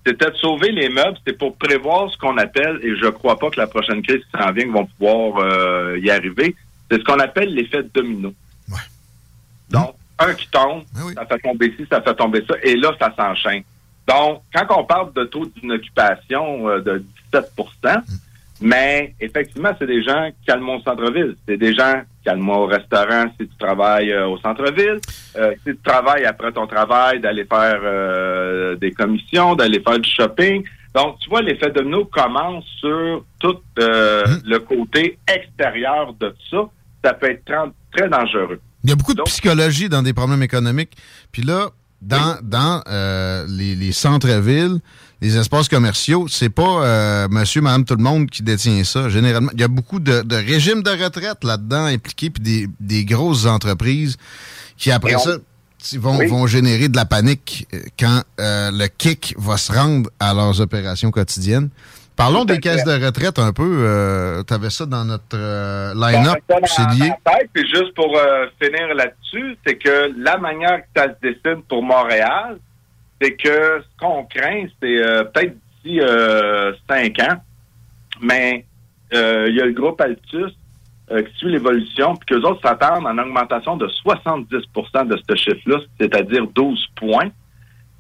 c'était 0.07 0.31
de 0.31 0.37
sauver 0.37 0.73
les 0.73 0.89
meubles. 0.89 1.17
C'est 1.27 1.37
pour 1.37 1.57
prévoir 1.57 2.11
ce 2.11 2.19
qu'on 2.19 2.37
appelle, 2.39 2.79
et 2.83 2.97
je 2.97 3.07
crois 3.07 3.39
pas 3.39 3.51
que 3.51 3.59
la 3.59 3.67
prochaine 3.67 4.03
crise 4.03 4.23
qui 4.25 4.39
s'en 4.43 4.53
vient 4.53 4.71
vont 4.71 4.87
pouvoir 4.87 5.39
euh, 5.39 5.99
y 6.01 6.11
arriver, 6.11 6.55
c'est 6.91 6.99
ce 6.99 7.05
qu'on 7.05 7.21
appelle 7.21 7.55
l'effet 7.55 7.83
domino. 7.95 8.35
Donc, 9.71 9.95
un 10.19 10.35
qui 10.35 10.49
tombe, 10.49 10.83
ça 11.15 11.25
fait 11.27 11.39
tomber 11.39 11.75
ci, 11.77 11.87
ça 11.91 12.03
fait 12.03 12.15
tomber 12.15 12.45
ça, 12.47 12.55
et 12.63 12.77
là, 12.77 12.93
ça 12.99 13.13
s'enchaîne. 13.17 13.63
Donc, 14.07 14.43
quand 14.55 14.67
on 14.79 14.85
parle 14.85 15.13
de 15.15 15.25
taux 15.25 15.47
d'inoccupation 15.47 16.69
euh, 16.69 16.81
de 16.81 17.05
17 17.33 17.53
mais 18.63 19.15
effectivement, 19.21 19.71
c'est 19.79 19.87
des 19.87 20.03
gens 20.03 20.31
calmement 20.47 20.77
au 20.77 20.83
centre-ville. 20.83 21.37
C'est 21.47 21.57
des 21.57 21.75
gens 21.75 22.03
calmement 22.25 22.61
au 22.61 22.67
restaurant 22.67 23.27
si 23.39 23.49
tu 23.49 23.57
travailles 23.59 24.13
euh, 24.13 24.29
au 24.29 24.39
centre-ville. 24.39 25.01
Euh, 25.37 25.53
si 25.67 25.73
tu 25.73 25.79
travailles 25.85 26.25
après 26.25 26.53
ton 26.53 26.67
travail, 26.67 27.21
d'aller 27.21 27.45
faire 27.45 27.81
euh, 27.83 28.77
des 28.77 28.93
commissions, 28.93 29.55
d'aller 29.57 29.81
faire 29.81 29.99
du 29.99 30.09
shopping. 30.09 30.65
Donc, 30.95 31.19
tu 31.19 31.29
vois, 31.29 31.43
l'effet 31.43 31.71
domino 31.71 32.05
commence 32.05 32.65
sur 32.79 33.25
tout 33.41 33.59
euh, 33.79 34.25
le 34.45 34.59
côté 34.59 35.19
extérieur 35.27 36.15
de 36.21 36.35
ça. 36.51 36.59
Ça 37.05 37.15
peut 37.15 37.31
être 37.31 37.45
très, 37.45 37.57
très 37.97 38.09
dangereux. 38.09 38.61
Il 38.85 38.91
y 38.91 38.93
a 38.93 38.97
beaucoup 38.97 39.15
de 39.15 39.23
psychologie 39.23 39.89
dans 39.89 40.03
des 40.03 40.13
problèmes 40.13 40.43
économiques. 40.43 40.93
Puis 41.33 41.43
là, 41.43 41.71
dans, 42.01 42.37
dans 42.43 42.83
les, 43.49 43.75
les 43.75 43.93
centres-villes, 43.93 44.79
les 45.23 45.37
espaces 45.39 45.69
commerciaux, 45.69 46.27
c'est 46.29 46.51
pas 46.51 46.85
euh, 46.85 47.29
monsieur, 47.31 47.61
madame, 47.63 47.85
tout 47.85 47.95
le 47.97 48.03
monde 48.03 48.29
qui 48.29 48.43
détient 48.43 48.83
ça. 48.85 49.09
Généralement, 49.09 49.51
il 49.55 49.61
y 49.61 49.65
a 49.65 49.69
beaucoup 49.69 50.01
de, 50.01 50.21
de 50.23 50.37
régimes 50.37 50.83
de 50.83 50.91
retraite 50.91 51.45
là-dedans 51.45 51.85
impliqués, 51.87 52.29
puis 52.31 52.43
des, 52.43 52.69
des 52.81 53.05
grosses 53.05 53.47
entreprises 53.47 54.17
qui, 54.77 54.91
après 54.91 55.15
on- 55.15 55.19
ça, 55.21 55.37
vont, 55.99 56.19
Oui. 56.19 56.27
vont 56.27 56.47
générer 56.47 56.89
de 56.89 56.97
la 56.97 57.05
panique 57.05 57.67
euh, 57.73 57.79
quand 57.99 58.23
euh, 58.41 58.71
le 58.73 58.87
kick 58.89 59.35
va 59.39 59.57
se 59.57 59.73
rendre 59.73 60.11
à 60.21 60.35
leurs 60.35 60.61
opérations 60.61 61.11
quotidiennes. 61.11 61.71
Parlons 62.17 62.45
des 62.45 62.59
caisses 62.61 62.85
de 62.85 63.05
retraite 63.05 63.39
un 63.39 63.53
peu. 63.55 64.43
tu 64.47 64.53
avais 64.53 64.69
ça 64.71 64.85
dans 64.85 65.05
notre 65.05 65.35
euh, 65.35 65.95
line-up, 65.95 66.37
c'est 66.67 66.99
lié. 66.99 67.11
Puis 67.55 67.67
juste 67.69 67.95
pour 67.95 68.15
euh, 68.17 68.47
finir 68.63 68.95
là-dessus, 68.95 69.57
c'est 69.67 69.77
que 69.77 70.13
la 70.23 70.37
manière 70.37 70.81
que 70.83 71.01
ça 71.01 71.07
se 71.09 71.27
dessine 71.27 71.63
pour 71.69 71.83
Montréal, 71.83 72.59
c'est 73.23 73.37
que 73.37 73.83
ce 73.83 73.99
qu'on 73.99 74.25
craint, 74.25 74.67
c'est 74.83 74.99
euh, 74.99 75.25
peut-être 75.25 75.55
d'ici 75.85 76.01
euh, 76.01 76.73
cinq 76.89 77.21
ans, 77.21 77.37
mais 78.21 78.65
euh, 79.15 79.47
il 79.49 79.57
y 79.57 79.61
a 79.61 79.67
le 79.67 79.73
groupe 79.73 80.01
Altus 80.01 80.53
euh, 81.11 81.23
qui 81.23 81.37
suit 81.37 81.53
l'évolution, 81.53 82.17
puis 82.17 82.35
qu'eux 82.35 82.43
autres 82.43 82.61
s'attendent 82.67 83.07
à 83.07 83.11
une 83.11 83.21
augmentation 83.21 83.77
de 83.77 83.87
70% 83.87 85.07
de 85.07 85.19
ce 85.29 85.37
chiffre-là, 85.37 85.79
c'est-à-dire 86.01 86.47
12 86.49 86.87
points. 86.97 87.31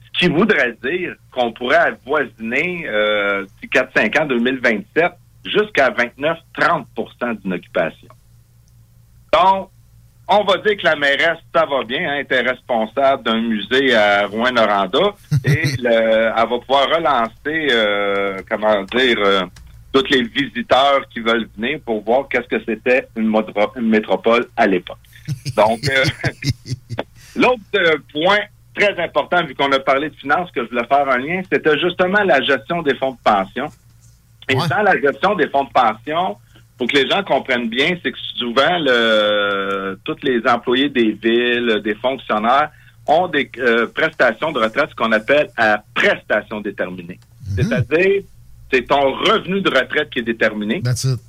Ce 0.05 0.19
qui 0.19 0.33
voudrait 0.33 0.77
dire 0.83 1.15
qu'on 1.31 1.53
pourrait 1.53 1.77
avoisiner 1.77 2.87
euh, 2.89 3.45
d'ici 3.45 3.71
4-5 3.73 4.23
ans, 4.23 4.27
2027, 4.27 5.13
jusqu'à 5.45 5.91
29-30% 5.91 7.41
d'inoccupation. 7.41 8.09
Donc, 9.33 9.71
on 10.41 10.45
va 10.45 10.59
dire 10.59 10.77
que 10.77 10.85
la 10.85 10.97
mairesse, 10.97 11.39
ça 11.55 11.67
va 11.67 11.85
bien, 11.85 12.11
hein, 12.11 12.19
était 12.19 12.41
responsable 12.41 13.23
d'un 13.23 13.41
musée 13.41 13.95
à 13.95 14.27
Rouen-Noranda 14.27 15.15
et 15.45 15.77
le- 15.79 15.91
elle 15.91 16.35
va 16.35 16.47
pouvoir 16.47 16.89
relancer, 16.89 17.69
euh, 17.71 18.41
comment 18.49 18.83
dire, 18.85 19.19
euh, 19.19 19.43
tous 19.93 20.09
les 20.11 20.23
visiteurs 20.23 21.07
qui 21.09 21.21
veulent 21.21 21.49
venir 21.57 21.81
pour 21.85 22.03
voir 22.03 22.29
qu'est-ce 22.29 22.49
que 22.49 22.63
c'était 22.65 23.07
une, 23.17 23.31
métropole 23.83 24.47
à 24.57 24.67
l'époque. 24.67 24.99
Donc, 25.57 25.81
euh, 25.91 26.05
l'autre 27.37 27.61
point 28.13 28.41
très 28.75 28.99
important, 29.03 29.45
vu 29.45 29.55
qu'on 29.55 29.71
a 29.73 29.81
parlé 29.81 30.09
de 30.09 30.15
finances, 30.15 30.51
que 30.51 30.65
je 30.65 30.71
voulais 30.71 30.87
faire 30.87 31.09
un 31.09 31.19
lien, 31.19 31.43
c'était 31.51 31.79
justement 31.79 32.23
la 32.25 32.41
gestion 32.41 32.83
des 32.83 32.95
fonds 32.95 33.13
de 33.13 33.19
pension. 33.23 33.67
Et 34.49 34.55
dans 34.55 34.83
la 34.83 34.99
gestion 35.01 35.35
des 35.35 35.49
fonds 35.49 35.65
de 35.65 35.71
pension, 35.71 36.37
pour 36.83 36.91
que 36.91 36.97
les 36.97 37.09
gens 37.09 37.23
comprennent 37.23 37.69
bien, 37.69 37.97
c'est 38.03 38.11
que 38.11 38.19
souvent, 38.35 38.77
le, 38.81 39.97
tous 40.05 40.17
les 40.25 40.41
employés 40.49 40.89
des 40.89 41.13
villes, 41.13 41.81
des 41.85 41.95
fonctionnaires, 41.95 42.73
ont 43.07 43.29
des 43.29 43.49
euh, 43.59 43.87
prestations 43.87 44.51
de 44.51 44.59
retraite, 44.59 44.89
ce 44.91 44.95
qu'on 44.97 45.13
appelle 45.13 45.49
à 45.57 45.81
prestations 45.95 46.61
déterminées. 46.61 47.21
C'est-à-dire, 47.55 48.23
c'est 48.73 48.85
ton 48.85 49.13
revenu 49.13 49.61
de 49.61 49.71
retraite 49.71 50.11
qui 50.11 50.19
est 50.19 50.23
déterminé. 50.23 50.83
That's 50.83 51.05
it. 51.05 51.21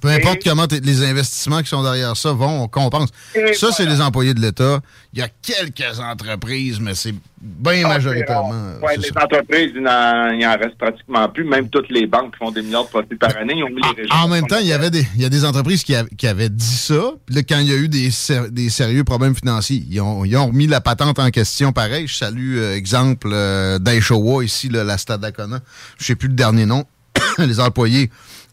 Peu 0.00 0.08
importe 0.08 0.38
comment 0.44 0.66
les 0.82 1.04
investissements 1.04 1.60
qui 1.62 1.68
sont 1.68 1.82
derrière 1.82 2.16
ça 2.16 2.32
vont, 2.32 2.62
on 2.62 2.68
compense. 2.68 3.10
Ça, 3.54 3.70
c'est 3.72 3.86
les 3.86 4.00
employés 4.00 4.34
de 4.34 4.40
l'État. 4.40 4.80
Il 5.12 5.18
y 5.18 5.22
a 5.22 5.28
quelques 5.42 5.98
entreprises, 6.00 6.78
mais 6.80 6.94
c'est 6.94 7.14
bien 7.40 7.86
majoritairement. 7.88 8.52
euh, 8.52 8.78
c'est 8.90 8.96
les 8.98 9.08
ça. 9.08 9.24
entreprises, 9.24 9.72
il 9.74 9.86
en, 9.88 10.30
il 10.32 10.46
en 10.46 10.52
reste 10.56 10.78
pratiquement 10.78 11.28
plus. 11.28 11.44
Même 11.44 11.68
toutes 11.68 11.90
les 11.90 12.06
banques 12.06 12.32
qui 12.32 12.38
font 12.38 12.50
des 12.50 12.62
milliards 12.62 12.84
de 12.84 12.90
profits 12.90 13.16
par 13.16 13.36
année, 13.36 13.54
ils 13.56 13.64
ont 13.64 13.68
mis 13.68 13.82
les 13.82 14.02
régimes. 14.02 14.12
En 14.12 14.28
même 14.28 14.46
temps, 14.46 14.58
il 14.60 14.66
y 14.68 14.72
avait 14.72 14.90
des, 14.90 15.06
il 15.16 15.22
y 15.22 15.24
a 15.24 15.28
des 15.28 15.44
entreprises 15.44 15.82
qui, 15.84 15.94
av- 15.94 16.08
qui 16.16 16.26
avaient 16.26 16.48
dit 16.48 16.64
ça. 16.64 17.12
Puis 17.26 17.34
là, 17.34 17.42
quand 17.42 17.58
il 17.58 17.68
y 17.68 17.72
a 17.72 17.76
eu 17.76 17.88
des, 17.88 18.10
ser- 18.10 18.50
des 18.50 18.70
sérieux 18.70 19.04
problèmes 19.04 19.34
financiers, 19.34 19.84
ils 19.90 20.00
ont, 20.00 20.24
ils 20.24 20.36
ont 20.36 20.46
remis 20.46 20.66
la 20.66 20.80
patente 20.80 21.18
en 21.18 21.30
question 21.30 21.72
pareil. 21.72 22.06
Je 22.06 22.14
salue, 22.16 22.56
euh, 22.58 22.76
exemple, 22.76 23.28
euh, 23.32 23.78
d'Aishowa, 23.78 24.44
ici, 24.44 24.68
là, 24.68 24.84
la 24.84 24.96
Stade 24.98 25.20
Dacona. 25.20 25.60
Je 25.98 26.04
sais 26.04 26.14
plus 26.14 26.28
le 26.28 26.34
dernier 26.34 26.66
nom. 26.66 26.84
les 27.38 27.58
employés 27.60 28.10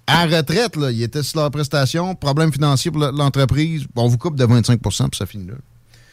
à 0.08 0.26
retraite, 0.26 0.76
là, 0.78 0.89
ils 0.91 1.03
étaient 1.03 1.24
sur 1.24 1.41
leur 1.41 1.51
prestation. 1.51 2.16
Problème 2.16 2.51
financier 2.51 2.91
pour 2.91 3.01
l'entreprise. 3.12 3.86
On 3.95 4.08
vous 4.08 4.18
coupe 4.18 4.36
de 4.36 4.45
25% 4.45 4.80
puis 5.10 5.18
ça 5.18 5.26
finit 5.26 5.47
là. 5.47 5.55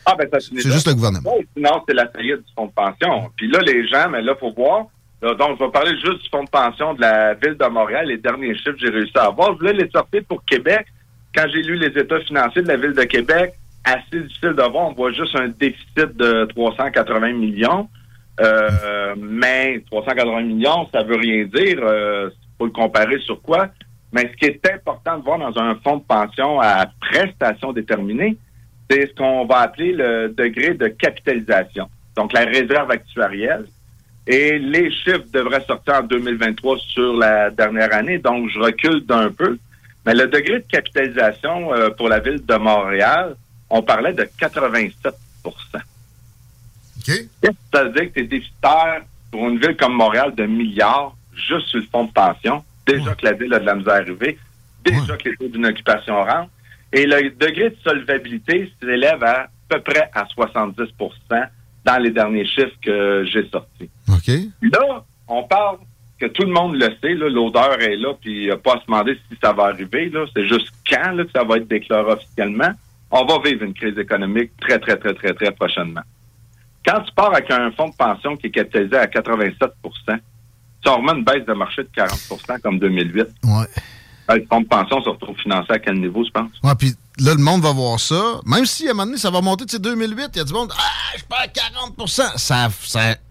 Ah, 0.07 0.14
ben, 0.18 0.28
ça 0.32 0.40
finit 0.40 0.61
C'est 0.61 0.68
là. 0.68 0.74
juste 0.74 0.88
le 0.88 0.95
gouvernement. 0.95 1.34
Ouais, 1.34 1.47
Sinon, 1.57 1.82
c'est 1.88 1.95
la 1.95 2.09
faillite 2.09 2.38
du 2.38 2.53
fonds 2.55 2.66
de 2.66 2.72
pension. 2.72 3.30
Puis 3.36 3.49
là, 3.51 3.61
les 3.61 3.86
gens, 3.88 4.11
mais 4.11 4.20
là, 4.20 4.34
faut 4.38 4.53
voir. 4.53 4.86
Là, 5.22 5.34
donc, 5.34 5.57
je 5.59 5.64
vais 5.64 5.70
parler 5.70 5.92
juste 6.05 6.22
du 6.24 6.28
fonds 6.28 6.45
de 6.45 6.51
pension 6.51 6.92
de 6.95 7.01
la 7.01 7.34
Ville 7.34 7.57
de 7.59 7.66
Montréal. 7.66 8.07
Les 8.09 8.18
derniers 8.18 8.55
chiffres 8.57 8.72
que 8.72 8.80
j'ai 8.80 8.90
réussi 8.90 9.16
à 9.16 9.26
avoir. 9.26 9.55
Je 9.55 9.59
voulais 9.59 9.72
les 9.72 9.88
sortir 9.90 10.22
pour 10.28 10.45
Québec. 10.45 10.86
Quand 11.34 11.47
j'ai 11.53 11.62
lu 11.62 11.76
les 11.76 11.99
états 11.99 12.20
financiers 12.20 12.62
de 12.62 12.68
la 12.68 12.76
Ville 12.76 12.92
de 12.92 13.05
Québec, 13.05 13.55
assez 13.84 14.20
difficile 14.20 14.51
de 14.53 14.70
voir. 14.70 14.88
On 14.88 14.92
voit 14.92 15.12
juste 15.12 15.34
un 15.36 15.49
déficit 15.49 16.16
de 16.16 16.47
380 16.55 17.32
millions. 17.32 17.88
Euh, 18.40 19.14
mais 19.16 19.82
380 19.90 20.42
millions, 20.42 20.88
ça 20.92 21.03
veut 21.05 21.16
rien 21.16 21.45
dire. 21.45 21.78
Euh, 21.82 22.28
faut 22.65 22.67
le 22.67 22.73
comparer 22.73 23.19
sur 23.21 23.41
quoi? 23.43 23.69
Mais 24.12 24.31
ce 24.31 24.37
qui 24.37 24.45
est 24.47 24.71
important 24.73 25.19
de 25.19 25.25
voir 25.25 25.39
dans 25.39 25.59
un 25.61 25.75
fonds 25.77 25.97
de 25.97 26.03
pension 26.05 26.61
à 26.61 26.87
prestation 27.01 27.73
déterminée, 27.73 28.37
c'est 28.89 29.09
ce 29.09 29.15
qu'on 29.15 29.45
va 29.45 29.61
appeler 29.61 29.93
le 29.93 30.29
degré 30.29 30.75
de 30.75 30.89
capitalisation. 30.89 31.89
Donc, 32.17 32.33
la 32.33 32.45
réserve 32.45 32.91
actuarielle. 32.91 33.67
Et 34.27 34.59
les 34.59 34.91
chiffres 34.91 35.27
devraient 35.33 35.65
sortir 35.67 35.97
en 35.97 36.03
2023 36.03 36.79
sur 36.79 37.15
la 37.15 37.51
dernière 37.51 37.93
année. 37.93 38.19
Donc, 38.19 38.49
je 38.49 38.59
recule 38.59 39.05
d'un 39.05 39.31
peu. 39.31 39.59
Mais 40.07 40.15
le 40.15 40.29
degré 40.29 40.61
de 40.61 40.67
capitalisation 40.71 41.75
euh, 41.75 41.91
pour 41.91 42.09
la 42.09 42.21
ville 42.21 42.45
de 42.45 42.55
Montréal, 42.55 43.37
on 43.69 43.83
parlait 43.83 44.12
de 44.12 44.27
87 44.39 45.15
Qu'est-ce 47.05 47.51
que 47.51 47.55
ça 47.73 47.85
veut 47.85 47.93
dire 47.93 48.05
que 48.05 48.15
tu 48.15 48.21
es 48.21 48.27
déficitaire 48.27 49.03
pour 49.31 49.49
une 49.49 49.59
ville 49.59 49.77
comme 49.77 49.95
Montréal 49.95 50.35
de 50.35 50.47
milliards? 50.47 51.15
Juste 51.37 51.68
sur 51.68 51.80
le 51.80 51.87
fonds 51.87 52.05
de 52.05 52.12
pension? 52.12 52.64
Déjà 52.87 53.14
que 53.14 53.24
la 53.24 53.32
ville 53.32 53.53
a 53.55 53.59
de 53.59 53.66
la 53.66 53.74
misère 53.74 53.95
à 53.95 53.97
arriver, 53.97 54.39
déjà 54.85 55.16
que 55.16 55.28
les 55.28 55.37
taux 55.37 55.49
d'une 55.49 55.66
occupation 55.66 56.22
rentrent. 56.22 56.51
Et 56.93 57.07
le 57.07 57.30
degré 57.30 57.70
de 57.70 57.76
solvabilité 57.82 58.72
s'élève 58.80 59.22
à 59.24 59.49
peu 59.68 59.80
près 59.80 60.11
à 60.14 60.24
70% 60.24 61.49
dans 61.85 61.99
les 61.99 62.11
derniers 62.11 62.47
chiffres 62.47 62.76
que 62.82 63.24
j'ai 63.24 63.49
sortis. 63.49 63.91
OK. 64.09 64.28
Là, 64.62 65.05
on 65.28 65.43
parle 65.45 65.78
que 66.18 66.26
tout 66.26 66.43
le 66.43 66.53
monde 66.53 66.76
le 66.76 66.89
sait, 67.03 67.14
l'odeur 67.14 67.80
est 67.80 67.97
là, 67.97 68.14
puis 68.20 68.32
il 68.32 68.45
n'y 68.47 68.51
a 68.51 68.57
pas 68.57 68.74
à 68.74 68.80
se 68.80 68.87
demander 68.87 69.18
si 69.28 69.37
ça 69.43 69.53
va 69.53 69.64
arriver. 69.64 70.12
C'est 70.35 70.47
juste 70.47 70.70
quand 70.89 71.12
là, 71.12 71.24
que 71.24 71.30
ça 71.32 71.43
va 71.43 71.57
être 71.57 71.68
déclaré 71.68 72.12
officiellement. 72.12 72.70
On 73.11 73.24
va 73.24 73.39
vivre 73.45 73.64
une 73.64 73.74
crise 73.74 73.99
économique 73.99 74.53
très, 74.61 74.78
très, 74.78 74.97
très, 74.97 75.14
très, 75.14 75.35
très 75.35 75.51
prochainement. 75.53 76.03
Quand 76.87 77.01
tu 77.01 77.12
pars 77.14 77.32
avec 77.32 77.51
un 77.51 77.70
fonds 77.72 77.89
de 77.89 77.97
pension 77.97 78.37
qui 78.37 78.49
est 78.49 78.51
capitalisé 78.51 78.97
à 78.97 79.07
87 79.07 79.72
vraiment 80.93 81.14
une 81.14 81.24
baisse 81.24 81.45
de 81.47 81.53
marché 81.53 81.82
de 81.82 81.89
40% 81.97 82.61
comme 82.62 82.78
2008. 82.78 83.26
Ouais. 83.45 83.66
Le 84.28 84.47
fonds 84.49 84.62
de 84.62 84.66
pension 84.66 85.03
se 85.03 85.09
retrouve 85.11 85.37
financé 85.37 85.72
à 85.72 85.78
quel 85.78 86.01
niveau, 86.01 86.24
je 86.24 86.30
pense? 86.30 86.51
Ouais, 86.62 86.74
puis 86.78 86.95
là, 87.18 87.35
le 87.35 87.43
monde 87.43 87.62
va 87.62 87.72
voir 87.72 88.01
ça. 88.01 88.41
Même 88.47 88.64
si 88.64 88.89
à 88.89 88.93
un 88.93 88.95
moment 88.95 89.07
donné, 89.07 89.18
ça 89.18 89.30
va 89.30 89.43
monter, 89.43 89.66
tu 89.66 89.72
sais, 89.72 89.78
2008, 89.78 90.30
il 90.35 90.39
y 90.39 90.41
a 90.41 90.45
du 90.45 90.53
monde, 90.53 90.72
ah, 90.74 91.16
je 91.16 91.24
perds 91.24 91.53
40 91.97 92.09
ça, 92.09 92.32
ça, 92.37 92.68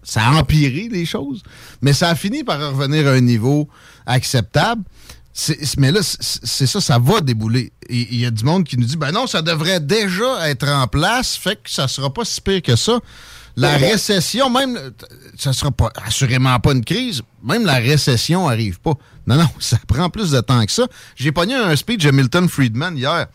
ça 0.02 0.22
a 0.22 0.32
empiré 0.34 0.88
les 0.88 1.04
choses. 1.04 1.42
Mais 1.82 1.92
ça 1.92 2.10
a 2.10 2.14
fini 2.14 2.44
par 2.44 2.60
revenir 2.60 3.08
à 3.08 3.10
un 3.10 3.20
niveau 3.20 3.68
acceptable. 4.06 4.82
Mais 5.78 5.90
là, 5.90 5.98
c'est 6.00 6.66
ça, 6.66 6.80
ça 6.80 6.98
va 7.00 7.20
débouler. 7.20 7.72
Il 7.90 8.14
y 8.14 8.24
a 8.24 8.30
du 8.30 8.44
monde 8.44 8.62
qui 8.62 8.78
nous 8.78 8.86
dit, 8.86 8.96
ben 8.96 9.10
non, 9.10 9.26
ça 9.26 9.42
devrait 9.42 9.80
déjà 9.80 10.48
être 10.48 10.68
en 10.68 10.86
place, 10.86 11.36
fait 11.36 11.56
que 11.56 11.70
ça 11.70 11.88
sera 11.88 12.12
pas 12.12 12.24
si 12.24 12.40
pire 12.40 12.62
que 12.62 12.76
ça. 12.76 13.00
La 13.56 13.76
récession, 13.76 14.50
même, 14.50 14.78
ça 15.38 15.52
sera 15.52 15.70
pas 15.70 15.90
assurément 16.04 16.58
pas 16.58 16.72
une 16.72 16.84
crise, 16.84 17.22
même 17.42 17.64
la 17.64 17.74
récession 17.76 18.48
arrive 18.48 18.80
pas. 18.80 18.94
Non, 19.26 19.36
non, 19.36 19.48
ça 19.60 19.78
prend 19.86 20.10
plus 20.10 20.30
de 20.32 20.40
temps 20.40 20.64
que 20.64 20.72
ça. 20.72 20.86
J'ai 21.16 21.30
pogné 21.32 21.54
un 21.54 21.74
speech 21.76 22.02
de 22.04 22.10
Milton 22.10 22.48
Friedman 22.48 22.96
hier 22.96 23.26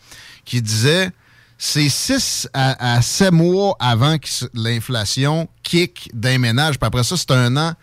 qui 0.44 0.60
disait 0.60 1.10
c'est 1.56 1.88
6 1.88 2.48
à, 2.52 2.96
à 2.96 3.02
7 3.02 3.32
mois 3.32 3.76
avant 3.80 4.18
que 4.18 4.28
l'inflation 4.54 5.48
kick 5.62 6.10
d'un 6.14 6.38
ménage, 6.38 6.78
puis 6.78 6.86
après 6.86 7.04
ça, 7.04 7.16
c'est 7.16 7.30
un 7.32 7.56
an 7.56 7.74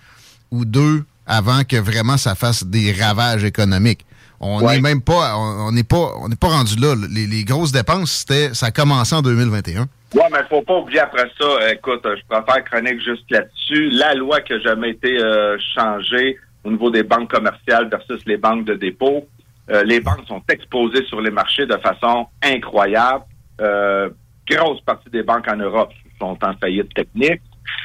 ou 0.52 0.66
deux 0.66 1.06
avant 1.26 1.64
que 1.64 1.76
vraiment 1.78 2.18
ça 2.18 2.36
fasse 2.36 2.64
des 2.64 2.92
ravages 2.94 3.44
économiques. 3.44 4.06
On 4.40 4.60
n'est 4.62 4.66
Ouais. 4.68 4.82
même 4.82 5.02
pas, 5.02 5.36
on 5.38 5.68
on 5.68 5.72
n'est 5.72 5.84
pas, 5.84 6.14
on 6.20 6.30
n'est 6.30 6.36
pas 6.36 6.50
rendu 6.50 6.76
là. 6.76 6.96
Les, 7.10 7.26
les 7.28 7.44
grosses 7.44 7.72
dépenses, 7.72 8.12
c'était, 8.12 8.54
ça 8.54 8.68
a 8.68 8.72
commencé 8.72 9.16
en 9.16 9.22
2021. 9.24 9.88
Ouais, 10.16 10.24
mais 10.32 10.40
faut 10.50 10.62
pas 10.62 10.78
oublier 10.78 11.00
après 11.00 11.30
ça, 11.40 11.72
écoute, 11.72 12.02
je 12.04 12.22
préfère 12.28 12.64
chronique 12.64 13.02
juste 13.02 13.30
là-dessus. 13.30 13.90
La 13.90 14.14
loi 14.14 14.42
qui 14.42 14.54
a 14.54 14.60
jamais 14.60 14.92
été 14.92 15.22
euh, 15.22 15.58
changée 15.76 16.38
au 16.64 16.72
niveau 16.72 16.90
des 16.90 17.04
banques 17.04 17.32
commerciales 17.32 17.90
versus 17.90 18.22
les 18.26 18.38
banques 18.38 18.66
de 18.66 18.74
dépôt. 18.74 19.28
Euh, 19.70 19.84
les 19.84 20.00
banques 20.00 20.26
sont 20.28 20.42
exposées 20.50 21.04
sur 21.06 21.20
les 21.20 21.32
marchés 21.32 21.66
de 21.66 21.76
façon 21.78 22.28
incroyable. 22.42 23.26
Euh, 23.60 24.10
grosse 24.50 24.80
partie 24.82 25.10
des 25.10 25.24
banques 25.24 25.48
en 25.50 25.58
Europe 25.58 25.92
sont 26.20 26.38
en 26.42 26.54
faillite 26.54 26.94
technique. 26.94 27.42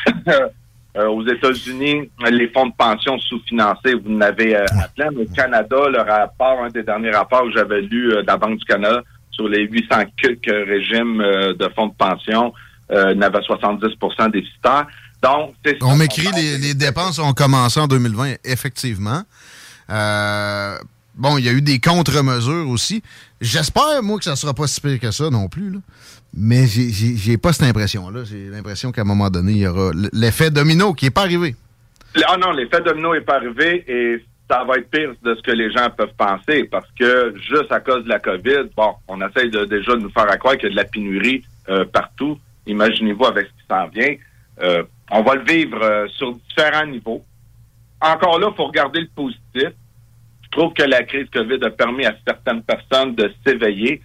Euh, 0.95 1.07
aux 1.07 1.27
États-Unis, 1.27 2.11
les 2.31 2.49
fonds 2.49 2.67
de 2.67 2.75
pension 2.77 3.19
sous-financés, 3.19 3.95
vous 3.95 4.15
en 4.15 4.21
avez 4.21 4.55
euh, 4.55 4.67
à 4.79 4.89
plein. 4.89 5.09
Au 5.17 5.25
Canada, 5.35 5.89
le 5.89 6.01
rapport, 6.01 6.63
un 6.63 6.69
des 6.69 6.83
derniers 6.83 7.13
rapports 7.13 7.45
que 7.45 7.53
j'avais 7.53 7.81
lu 7.81 8.13
euh, 8.13 8.21
de 8.21 8.27
la 8.27 8.37
Banque 8.37 8.59
du 8.59 8.65
Canada 8.67 9.03
sur 9.33 9.49
les 9.49 9.67
800 9.67 10.05
quelques 10.17 10.67
régimes 10.69 11.21
euh, 11.21 11.55
de 11.55 11.69
fonds 11.75 11.89
de 11.89 11.95
pension, 11.95 12.53
euh, 12.91 13.15
n'avait 13.15 13.43
70 13.43 13.81
déficitaires. 14.33 14.87
Donc, 15.23 15.55
c'est 15.65 15.79
ça. 15.81 15.87
On 15.87 15.97
m'écrit 15.97 16.29
les, 16.35 16.59
les 16.59 16.75
dépenses 16.75 17.19
ont 17.19 17.33
commencé 17.33 17.79
en 17.81 17.87
2020, 17.87 18.35
effectivement. 18.45 19.23
Euh, 19.91 20.77
bon, 21.15 21.39
il 21.39 21.45
y 21.45 21.49
a 21.49 21.53
eu 21.53 21.63
des 21.63 21.79
contre-mesures 21.81 22.69
aussi. 22.69 23.03
J'espère, 23.41 24.03
moi, 24.03 24.19
que 24.19 24.25
ça 24.25 24.37
sera 24.37 24.55
pas 24.55 24.67
si 24.67 24.81
pire 24.81 24.99
que 25.01 25.11
ça 25.11 25.31
non 25.31 25.49
plus. 25.49 25.71
là. 25.71 25.79
Mais 26.35 26.67
j'ai- 26.67 27.37
pas 27.37 27.53
cette 27.53 27.69
impression-là. 27.69 28.25
J'ai 28.25 28.49
l'impression 28.49 28.91
qu'à 28.91 29.03
un 29.03 29.05
moment 29.05 29.29
donné, 29.29 29.53
il 29.53 29.59
y 29.59 29.67
aura 29.67 29.91
l'effet 30.13 30.51
domino 30.51 30.95
qui 30.95 31.07
est 31.07 31.11
pas 31.11 31.23
arrivé. 31.23 31.55
Ah 32.27 32.37
non, 32.39 32.53
l'effet 32.53 32.81
domino 32.81 33.13
n'est 33.15 33.21
pas 33.21 33.37
arrivé 33.37 33.85
et 33.87 34.25
ça 34.51 34.65
va 34.65 34.77
être 34.77 34.91
pire 34.91 35.13
de 35.23 35.35
ce 35.35 35.43
que 35.43 35.51
les 35.51 35.71
gens 35.71 35.89
peuvent 35.97 36.15
penser 36.17 36.65
parce 36.65 36.89
que 36.99 37.35
juste 37.37 37.71
à 37.71 37.81
cause 37.81 38.05
de 38.05 38.09
la 38.09 38.19
COVID, 38.19 38.71
bon, 38.77 38.95
on 39.09 39.21
essaye 39.27 39.51
de, 39.51 39.65
déjà 39.65 39.93
de 39.93 40.01
nous 40.01 40.11
faire 40.11 40.27
croire 40.39 40.57
qu'il 40.57 40.65
y 40.65 40.67
a 40.67 40.71
de 40.71 40.77
la 40.77 40.85
pénurie 40.85 41.43
euh, 41.69 41.85
partout. 41.85 42.39
Imaginez-vous 42.67 43.25
avec 43.27 43.47
ce 43.47 43.53
qui 43.53 43.69
s'en 43.69 43.87
vient. 43.89 44.15
Euh, 44.63 44.83
on 45.11 45.23
va 45.23 45.35
le 45.35 45.45
vivre 45.45 45.83
euh, 45.83 46.07
sur 46.09 46.35
différents 46.35 46.87
niveaux. 46.87 47.25
Encore 48.01 48.39
là, 48.39 48.49
il 48.51 48.57
faut 48.57 48.67
regarder 48.67 49.01
le 49.01 49.09
positif. 49.15 49.71
Je 50.43 50.51
trouve 50.51 50.73
que 50.75 50.83
la 50.83 51.03
crise 51.05 51.29
COVID 51.31 51.65
a 51.65 51.71
permis 51.71 52.05
à 52.05 52.15
certaines 52.27 52.63
personnes 52.63 53.15
de 53.15 53.33
s'éveiller, 53.45 54.03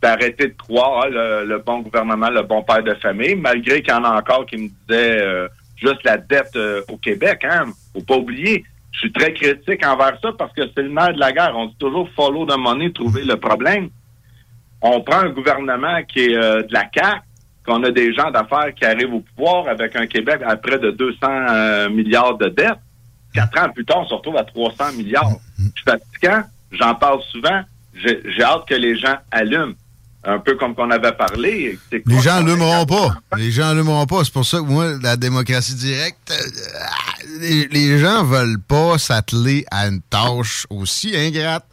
d'arrêter 0.00 0.48
de 0.48 0.54
croire 0.54 1.02
ah, 1.04 1.08
le, 1.08 1.44
le 1.44 1.58
bon 1.58 1.80
gouvernement, 1.80 2.30
le 2.30 2.42
bon 2.42 2.62
père 2.62 2.82
de 2.82 2.94
famille, 2.94 3.34
malgré 3.34 3.82
qu'il 3.82 3.92
y 3.92 3.96
en 3.96 4.04
a 4.04 4.16
encore 4.16 4.46
qui 4.46 4.56
me 4.56 4.68
disaient 4.68 5.22
euh, 5.22 5.48
juste 5.76 6.04
la 6.04 6.16
dette 6.16 6.54
euh, 6.56 6.82
au 6.88 6.96
Québec. 6.96 7.44
Hein, 7.44 7.66
faut 7.92 8.02
pas 8.02 8.16
oublier. 8.16 8.64
Je 8.92 8.98
suis 9.00 9.12
très 9.12 9.32
critique 9.32 9.86
envers 9.86 10.18
ça 10.20 10.32
parce 10.36 10.52
que 10.52 10.62
c'est 10.74 10.82
le 10.82 10.88
nerf 10.88 11.14
de 11.14 11.20
la 11.20 11.32
guerre. 11.32 11.52
On 11.54 11.66
dit 11.66 11.76
toujours 11.78 12.08
follow 12.16 12.46
the 12.46 12.56
money, 12.58 12.92
trouver 12.92 13.24
le 13.24 13.36
problème. 13.36 13.90
On 14.80 15.00
prend 15.00 15.20
un 15.20 15.30
gouvernement 15.30 16.02
qui 16.04 16.20
est 16.20 16.36
euh, 16.36 16.62
de 16.62 16.72
la 16.72 16.88
CAQ, 16.92 17.20
qu'on 17.66 17.82
a 17.84 17.90
des 17.90 18.14
gens 18.14 18.30
d'affaires 18.30 18.72
qui 18.74 18.84
arrivent 18.84 19.14
au 19.14 19.20
pouvoir 19.20 19.68
avec 19.68 19.94
un 19.96 20.06
Québec 20.06 20.40
à 20.44 20.56
près 20.56 20.78
de 20.78 20.90
200 20.90 21.16
euh, 21.22 21.90
milliards 21.90 22.38
de 22.38 22.48
dettes. 22.48 22.78
Quatre 23.34 23.60
ans 23.60 23.68
plus 23.70 23.84
tard, 23.84 23.98
on 24.00 24.06
se 24.06 24.14
retrouve 24.14 24.36
à 24.36 24.44
300 24.44 24.92
milliards. 24.96 25.32
C'est 25.56 25.90
fatigant. 25.90 26.42
j'en 26.72 26.94
parle 26.94 27.20
souvent. 27.30 27.60
J'ai 27.94 28.42
hâte 28.42 28.66
que 28.66 28.74
les 28.74 28.96
gens 28.96 29.16
allument. 29.30 29.74
Un 30.30 30.38
peu 30.40 30.56
comme 30.56 30.74
qu'on 30.74 30.90
avait 30.90 31.12
parlé. 31.12 31.78
Les 31.90 32.02
quoi 32.02 32.20
gens 32.20 32.44
l'aimeront 32.44 32.84
pas. 32.84 33.14
Les 33.36 33.50
gens 33.50 33.72
l'aimeront 33.72 34.04
pas. 34.06 34.24
C'est 34.24 34.32
pour 34.32 34.44
ça 34.44 34.58
que 34.58 34.64
moi, 34.64 34.86
la 35.02 35.16
démocratie 35.16 35.74
directe, 35.74 36.30
euh, 36.30 37.38
les, 37.40 37.66
les 37.68 37.98
gens 37.98 38.24
veulent 38.24 38.60
pas 38.60 38.98
s'atteler 38.98 39.64
à 39.70 39.88
une 39.88 40.00
tâche 40.02 40.66
aussi 40.70 41.16
ingrate. 41.16 41.64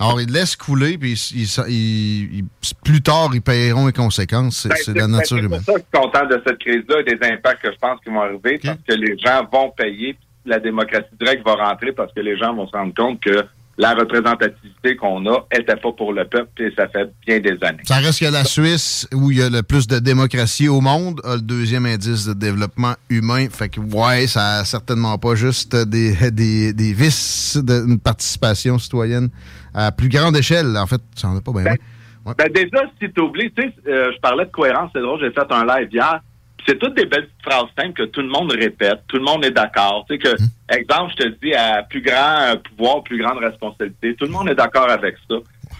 Alors, 0.00 0.20
ils 0.20 0.30
laissent 0.32 0.56
couler, 0.56 0.98
puis 0.98 1.12
ils- 1.12 1.42
ils- 1.42 1.64
ils- 1.68 2.38
ils- 2.38 2.44
plus 2.82 3.02
tard, 3.02 3.30
ils 3.34 3.42
paieront 3.42 3.86
les 3.86 3.92
conséquences. 3.92 4.66
C'est 4.82 4.92
Ben, 4.94 5.02
la 5.02 5.06
nature 5.06 5.36
humaine. 5.36 5.60
C'est 5.64 5.72
pour 5.72 5.74
ça 5.76 5.80
que 5.80 5.86
je 5.92 5.98
suis 5.98 6.10
content 6.10 6.26
de 6.26 6.42
cette 6.44 6.58
crise-là 6.58 7.00
et 7.00 7.04
des 7.04 7.26
impacts 7.28 7.62
que 7.62 7.70
je 7.72 7.78
pense 7.78 8.00
qui 8.02 8.10
vont 8.10 8.22
arriver 8.22 8.58
parce 8.58 8.78
que 8.88 8.94
les 8.94 9.16
gens 9.18 9.46
vont 9.52 9.70
payer. 9.70 10.16
La 10.44 10.58
démocratie 10.58 11.06
directe 11.20 11.46
va 11.46 11.54
rentrer 11.54 11.92
parce 11.92 12.12
que 12.12 12.18
les 12.20 12.36
gens 12.36 12.52
vont 12.52 12.66
se 12.66 12.72
rendre 12.72 12.92
compte 12.96 13.20
que 13.20 13.44
la 13.78 13.94
représentativité 13.94 14.96
qu'on 14.96 15.26
a 15.26 15.46
n'était 15.56 15.76
pas 15.76 15.92
pour 15.92 16.12
le 16.12 16.24
peuple 16.26 16.62
et 16.62 16.72
ça 16.76 16.88
fait 16.88 17.10
bien 17.26 17.40
des 17.40 17.56
années. 17.62 17.82
Ça 17.84 17.96
reste 17.96 18.20
que 18.20 18.30
la 18.30 18.44
Suisse, 18.44 19.08
où 19.14 19.30
il 19.30 19.38
y 19.38 19.42
a 19.42 19.48
le 19.48 19.62
plus 19.62 19.86
de 19.86 19.98
démocratie 19.98 20.68
au 20.68 20.80
monde, 20.80 21.20
a 21.24 21.36
le 21.36 21.40
deuxième 21.42 21.86
indice 21.86 22.26
de 22.26 22.34
développement 22.34 22.94
humain. 23.08 23.46
Fait 23.50 23.68
que, 23.68 23.80
ouais, 23.80 24.26
ça 24.26 24.58
a 24.58 24.64
certainement 24.64 25.16
pas 25.18 25.34
juste 25.34 25.74
des, 25.74 26.14
des, 26.30 26.72
des 26.72 26.92
vices 26.92 27.56
d'une 27.56 27.98
participation 27.98 28.78
citoyenne 28.78 29.30
à 29.74 29.90
plus 29.90 30.08
grande 30.08 30.36
échelle. 30.36 30.76
En 30.76 30.86
fait, 30.86 31.00
ça 31.14 31.28
en 31.28 31.36
a 31.38 31.40
pas 31.40 31.52
bien. 31.52 31.64
loin. 31.64 32.34
Ben 32.38 32.52
déjà, 32.52 32.84
si 33.00 33.10
tu 33.12 33.20
oublies, 33.20 33.50
tu 33.52 33.62
sais, 33.62 33.74
euh, 33.88 34.12
je 34.14 34.20
parlais 34.20 34.44
de 34.44 34.50
cohérence, 34.50 34.90
c'est 34.94 35.00
drôle, 35.00 35.18
j'ai 35.20 35.32
fait 35.32 35.50
un 35.50 35.64
live 35.64 35.88
hier. 35.92 36.20
C'est 36.66 36.78
toutes 36.78 36.94
des 36.94 37.06
belles 37.06 37.26
petites 37.26 37.42
phrases 37.42 37.68
simples 37.76 37.94
que 37.94 38.02
tout 38.04 38.20
le 38.20 38.28
monde 38.28 38.52
répète, 38.52 39.00
tout 39.08 39.16
le 39.16 39.24
monde 39.24 39.44
est 39.44 39.50
d'accord. 39.50 40.04
Tu 40.08 40.14
sais 40.14 40.18
que, 40.18 40.36
exemple, 40.72 41.12
je 41.18 41.24
te 41.24 41.28
dis, 41.42 41.54
à 41.54 41.82
plus 41.82 42.00
grand 42.00 42.56
pouvoir, 42.62 43.02
plus 43.02 43.18
grande 43.18 43.38
responsabilité, 43.38 44.14
tout 44.14 44.26
le 44.26 44.30
monde 44.30 44.48
est 44.48 44.54
d'accord 44.54 44.88
avec 44.88 45.16
ça. 45.28 45.36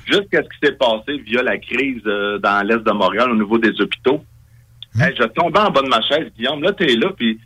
Juste 0.06 0.28
qu'est-ce 0.30 0.48
qui 0.48 0.58
s'est 0.66 0.72
passé 0.72 1.18
via 1.18 1.42
la 1.42 1.58
crise 1.58 2.02
euh, 2.06 2.38
dans 2.38 2.66
l'Est 2.66 2.82
de 2.82 2.90
Montréal 2.90 3.30
au 3.30 3.36
niveau 3.36 3.58
des 3.58 3.80
hôpitaux. 3.80 4.24
Hey, 4.98 5.14
je 5.16 5.22
tombais 5.24 5.60
en 5.60 5.70
bas 5.70 5.82
de 5.82 5.88
ma 5.88 6.02
chaise, 6.02 6.30
Guillaume, 6.36 6.62
là, 6.62 6.72
t'es 6.72 6.96
là, 6.96 7.10
puis 7.16 7.38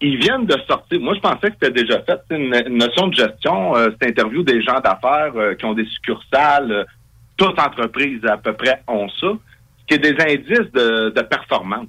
ils 0.00 0.18
viennent 0.18 0.46
de 0.46 0.56
sortir. 0.66 1.00
Moi, 1.00 1.14
je 1.14 1.20
pensais 1.20 1.50
que 1.50 1.56
c'était 1.60 1.82
déjà 1.82 2.02
fait. 2.02 2.20
C'est 2.28 2.36
une, 2.36 2.54
une 2.66 2.78
notion 2.78 3.08
de 3.08 3.14
gestion. 3.14 3.76
Euh, 3.76 3.90
cette 3.92 4.10
interview 4.10 4.42
des 4.42 4.62
gens 4.62 4.80
d'affaires 4.80 5.32
euh, 5.36 5.54
qui 5.54 5.64
ont 5.64 5.74
des 5.74 5.84
succursales. 5.86 6.86
toute 7.36 7.58
entreprise 7.58 8.24
à 8.24 8.36
peu 8.36 8.52
près 8.52 8.82
ont 8.86 9.08
ça. 9.20 9.28
Ce 9.80 9.86
qui 9.86 9.94
est 9.94 9.98
des 9.98 10.16
indices 10.20 10.72
de, 10.72 11.10
de 11.10 11.22
performance. 11.22 11.88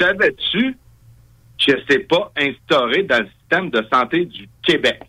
Savais-tu 0.00 0.76
que 1.66 1.72
c'est 1.88 2.06
pas 2.08 2.32
instauré 2.36 3.02
dans 3.04 3.18
le 3.18 3.28
système 3.40 3.70
de 3.70 3.84
santé 3.92 4.24
du 4.26 4.48
Québec? 4.62 5.00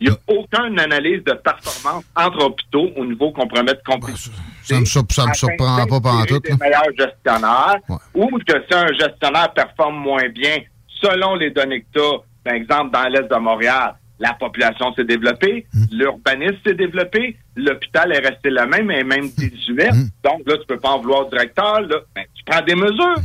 Il 0.00 0.08
n'y 0.10 0.14
a 0.14 0.18
aucune 0.28 0.78
analyse 0.78 1.24
de 1.24 1.32
performance 1.32 2.04
entre 2.14 2.44
hôpitaux 2.44 2.88
au 2.96 3.04
niveau 3.04 3.32
qu'on 3.32 3.48
promet 3.48 3.74
de 3.74 3.80
compétition. 3.84 4.30
Ça 4.62 4.76
ça 5.08 5.26
me 5.26 5.34
surprend 5.34 5.86
pas 5.86 6.00
pendant 6.00 6.24
tout. 6.24 6.38
des 6.38 6.54
meilleurs 6.54 6.84
gestionnaires 6.96 7.78
ou 8.14 8.28
que 8.46 8.54
si 8.68 8.74
un 8.76 8.92
gestionnaire 8.92 9.52
performe 9.52 9.96
moins 9.96 10.28
bien, 10.28 10.58
selon 11.02 11.34
les 11.34 11.50
données 11.50 11.80
que 11.80 11.86
tu 11.94 12.00
as, 12.00 12.18
par 12.44 12.54
exemple, 12.54 12.92
dans 12.92 13.08
l'Est 13.08 13.28
de 13.28 13.36
Montréal, 13.38 13.94
la 14.20 14.34
population 14.34 14.92
s'est 14.94 15.04
développée, 15.04 15.66
Hmm. 15.72 15.84
l'urbanisme 15.92 16.56
s'est 16.64 16.74
développé, 16.74 17.36
l'hôpital 17.56 18.12
est 18.12 18.18
resté 18.20 18.50
le 18.50 18.66
même 18.66 18.90
et 18.92 19.02
même 19.04 19.28
désuet. 19.36 19.90
Hmm. 19.90 20.08
Donc 20.24 20.42
là, 20.46 20.56
tu 20.58 20.66
peux 20.68 20.78
pas 20.78 20.90
en 20.90 21.00
vouloir 21.00 21.26
au 21.26 21.30
directeur. 21.30 21.80
Là. 21.80 21.96
Ben, 22.14 22.24
tu 22.34 22.44
prends 22.44 22.62
des 22.62 22.74
mesures. 22.76 23.16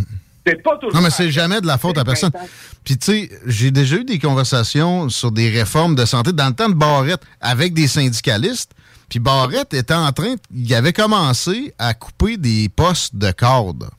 C'est 0.46 0.62
pas 0.62 0.76
toujours... 0.78 0.94
Non, 0.94 1.02
mais 1.02 1.10
c'est 1.10 1.32
jamais 1.32 1.62
de 1.62 1.68
la 1.68 1.78
faute 1.78 1.98
à 1.98 2.04
personne. 2.04 2.32
Puis, 2.84 2.98
tu 2.98 3.06
sais, 3.06 3.30
j'ai 3.46 3.72
déjà 3.72 3.96
eu 3.98 4.04
des 4.04 4.20
conversations 4.20 5.08
sur 5.10 5.32
des 5.32 5.50
réformes 5.50 5.96
de 5.96 6.06
santé 6.06 6.34
dans 6.34 6.48
le 6.48 6.54
temps 6.54 6.68
de 6.70 6.74
Barrette 6.74 7.22
avec 7.40 7.74
des 7.74 7.88
syndicalistes. 7.88 8.72
Puis 9.10 9.20
Barrette 9.20 9.74
était 9.74 9.94
en 9.94 10.12
train, 10.12 10.36
il 10.54 10.74
avait 10.74 10.92
commencé 10.94 11.74
à 11.78 11.94
couper 11.94 12.36
des 12.38 12.68
postes 12.70 13.16
de 13.16 13.32
cadre. 13.32 13.90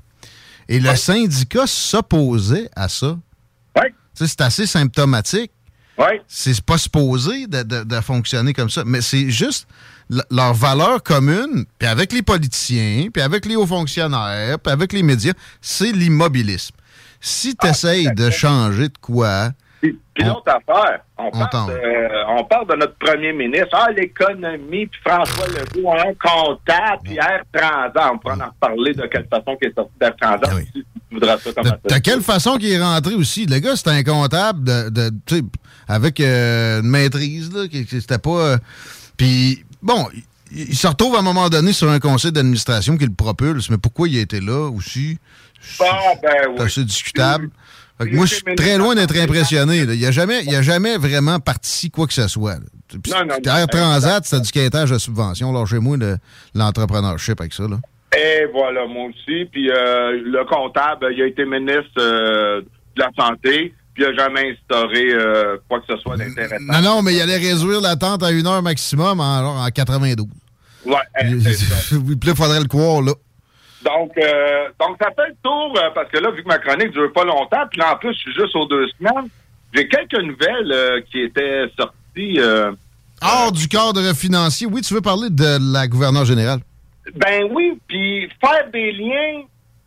Et 0.68 0.80
le 0.80 0.94
syndicat 0.96 1.66
s'opposait 1.66 2.68
à 2.74 2.88
ça. 2.88 3.16
Tu 3.76 3.82
sais, 4.14 4.26
c'est 4.28 4.40
assez 4.42 4.66
symptomatique. 4.66 5.50
C'est 6.26 6.60
pas 6.62 6.78
supposé 6.78 7.46
de, 7.46 7.62
de- 7.62 7.84
de 7.84 8.00
fonctionner 8.00 8.52
comme 8.52 8.70
ça. 8.70 8.82
Mais 8.84 9.00
c'est 9.00 9.30
juste 9.30 9.66
leur 10.30 10.54
valeur 10.54 11.02
commune, 11.02 11.64
puis 11.78 11.88
avec 11.88 12.12
les 12.12 12.22
politiciens, 12.22 13.08
puis 13.12 13.22
avec 13.22 13.46
les 13.46 13.56
hauts 13.56 13.66
fonctionnaires, 13.66 14.58
puis 14.58 14.72
avec 14.72 14.92
les 14.92 15.02
médias, 15.02 15.32
c'est 15.60 15.92
l'immobilisme. 15.92 16.74
Si 17.20 17.56
tu 17.56 17.66
essayes 17.66 18.12
de 18.14 18.30
changer 18.30 18.88
de 18.88 18.98
quoi, 19.00 19.50
Puis 19.80 19.98
l'autre 20.24 20.44
affaire, 20.48 21.00
on, 21.18 21.30
On 21.32 21.46
parle 21.46 21.72
de, 21.72 21.80
on 22.38 22.44
parle 22.44 22.68
de 22.68 22.74
notre 22.76 22.94
premier 22.96 23.32
ministre, 23.32 23.68
ah, 23.72 23.90
l'économie, 23.96 24.86
puis 24.86 25.00
François 25.04 25.46
Legault, 25.48 25.90
un 25.92 26.12
comptable, 26.14 27.02
puis 27.02 27.16
Air 27.16 27.42
Transat. 27.52 28.10
On 28.12 28.18
pourra 28.18 28.34
en 28.36 28.46
reparler 28.50 28.92
de 28.94 29.06
quelle 29.06 29.26
façon 29.28 29.56
qu'il 29.56 29.68
est 29.70 29.74
sorti 29.74 29.92
d'Air 30.00 30.14
Transat, 30.20 30.50
si 30.66 30.72
tu 30.72 30.84
voudras 31.12 31.38
ça 31.38 31.52
comme 31.52 31.64
ça. 31.64 31.78
De 31.96 31.98
quelle 31.98 32.20
façon 32.22 32.56
qu'il 32.58 32.70
est 32.72 32.82
rentré 32.82 33.14
aussi? 33.14 33.46
Le 33.46 33.58
gars, 33.58 33.76
c'était 33.76 33.90
un 33.90 34.02
comptable 34.02 34.64
de, 34.64 34.88
de- 34.90 35.10
tu 35.26 35.36
sais, 35.36 35.42
avec 35.88 36.20
euh, 36.20 36.80
une 36.80 36.88
maîtrise, 36.88 37.52
là, 37.54 37.66
qui- 37.68 37.84
qui- 37.86 38.00
c'était 38.00 38.18
pas... 38.18 38.30
euh, 38.30 38.58
Puis, 39.16 39.64
bon, 39.84 40.08
il, 40.14 40.22
il 40.70 40.74
se 40.76 40.86
retrouve 40.88 41.14
à 41.14 41.20
un 41.20 41.22
moment 41.22 41.48
donné 41.48 41.72
sur 41.72 41.88
un 41.90 42.00
conseil 42.00 42.32
d'administration 42.32 42.96
qui 42.96 43.04
le 43.06 43.12
propulse, 43.14 43.70
mais 43.70 43.78
pourquoi 43.78 44.08
il 44.08 44.18
a 44.18 44.22
été 44.22 44.40
là 44.40 44.68
aussi? 44.70 45.18
Ah, 45.80 46.12
ben 46.22 46.30
C'est 46.56 46.62
assez 46.64 46.84
discutable. 46.84 47.50
Fait 47.98 48.10
que 48.10 48.16
moi, 48.16 48.26
je 48.26 48.34
suis 48.34 48.54
très 48.56 48.76
loin 48.76 48.94
d'être 48.96 49.16
impressionné. 49.16 49.84
là. 49.86 49.94
Il 49.94 50.00
n'a 50.00 50.10
jamais, 50.10 50.42
il 50.44 50.54
a 50.54 50.62
jamais 50.62 50.96
vraiment 50.96 51.38
parti 51.38 51.90
quoi 51.92 52.06
que 52.08 52.12
ce 52.12 52.26
soit. 52.26 52.56
Puis, 52.88 53.12
Non, 53.12 53.24
non. 53.24 53.36
Air 53.56 53.66
Transat, 53.68 54.24
c'était 54.24 54.42
du 54.42 54.50
quêtage 54.50 54.90
de 54.90 54.98
subvention. 54.98 55.52
Lâchez-moi 55.52 55.96
le- 55.96 56.18
l'entrepreneurship 56.54 57.40
avec 57.40 57.52
ça. 57.52 57.64
Là. 57.68 57.78
Et 58.16 58.46
voilà, 58.52 58.86
moi 58.86 59.04
aussi. 59.08 59.44
Puis 59.50 59.70
euh, 59.70 60.20
le 60.24 60.44
comptable, 60.44 61.06
il 61.16 61.22
a 61.22 61.26
été 61.26 61.44
ministre 61.44 61.98
euh, 61.98 62.60
de 62.96 63.00
la 63.00 63.10
Santé, 63.18 63.72
puis 63.94 64.04
il 64.04 64.10
n'a 64.10 64.24
jamais 64.24 64.52
instauré 64.52 65.12
euh, 65.12 65.56
quoi 65.68 65.80
que 65.80 65.86
ce 65.88 65.96
soit 65.98 66.16
d'intéressant. 66.16 66.56
Non, 66.60 66.82
non, 66.82 67.02
mais 67.02 67.14
il 67.14 67.20
allait 67.20 67.36
réduire 67.36 67.80
l'attente 67.80 68.22
à 68.22 68.30
une 68.30 68.46
heure 68.46 68.62
maximum 68.62 69.20
en, 69.20 69.64
en 69.64 69.70
92. 69.70 70.26
Ouais, 70.84 70.94
Puis 71.20 71.40
là, 71.40 71.52
il 72.26 72.34
faudrait 72.36 72.60
le 72.60 72.68
croire, 72.68 73.02
là. 73.02 73.12
Donc, 73.84 74.12
euh, 74.16 74.68
donc 74.80 74.96
ça 75.00 75.10
fait 75.14 75.28
le 75.28 75.36
tour, 75.42 75.74
euh, 75.76 75.90
parce 75.94 76.10
que 76.10 76.18
là, 76.18 76.30
vu 76.30 76.42
que 76.42 76.48
ma 76.48 76.58
chronique 76.58 76.90
dure 76.92 77.12
pas 77.12 77.24
longtemps, 77.24 77.66
puis 77.70 77.80
là, 77.80 77.92
en 77.92 77.96
plus, 77.96 78.14
je 78.14 78.18
suis 78.18 78.34
juste 78.34 78.56
aux 78.56 78.66
deux 78.66 78.88
semaines, 78.98 79.28
j'ai 79.74 79.86
quelques 79.88 80.22
nouvelles 80.22 80.72
euh, 80.72 81.00
qui 81.10 81.20
étaient 81.20 81.64
sorties. 81.78 82.38
Hors 83.22 83.52
du 83.52 83.68
cadre 83.68 84.14
financier, 84.14 84.66
oui, 84.66 84.80
tu 84.82 84.94
veux 84.94 85.00
parler 85.00 85.28
de 85.30 85.72
la 85.72 85.86
gouverneure 85.86 86.24
générale? 86.24 86.60
Ben 87.14 87.44
oui, 87.52 87.78
puis 87.86 88.28
faire 88.40 88.70
des 88.72 88.92
liens, 88.92 89.42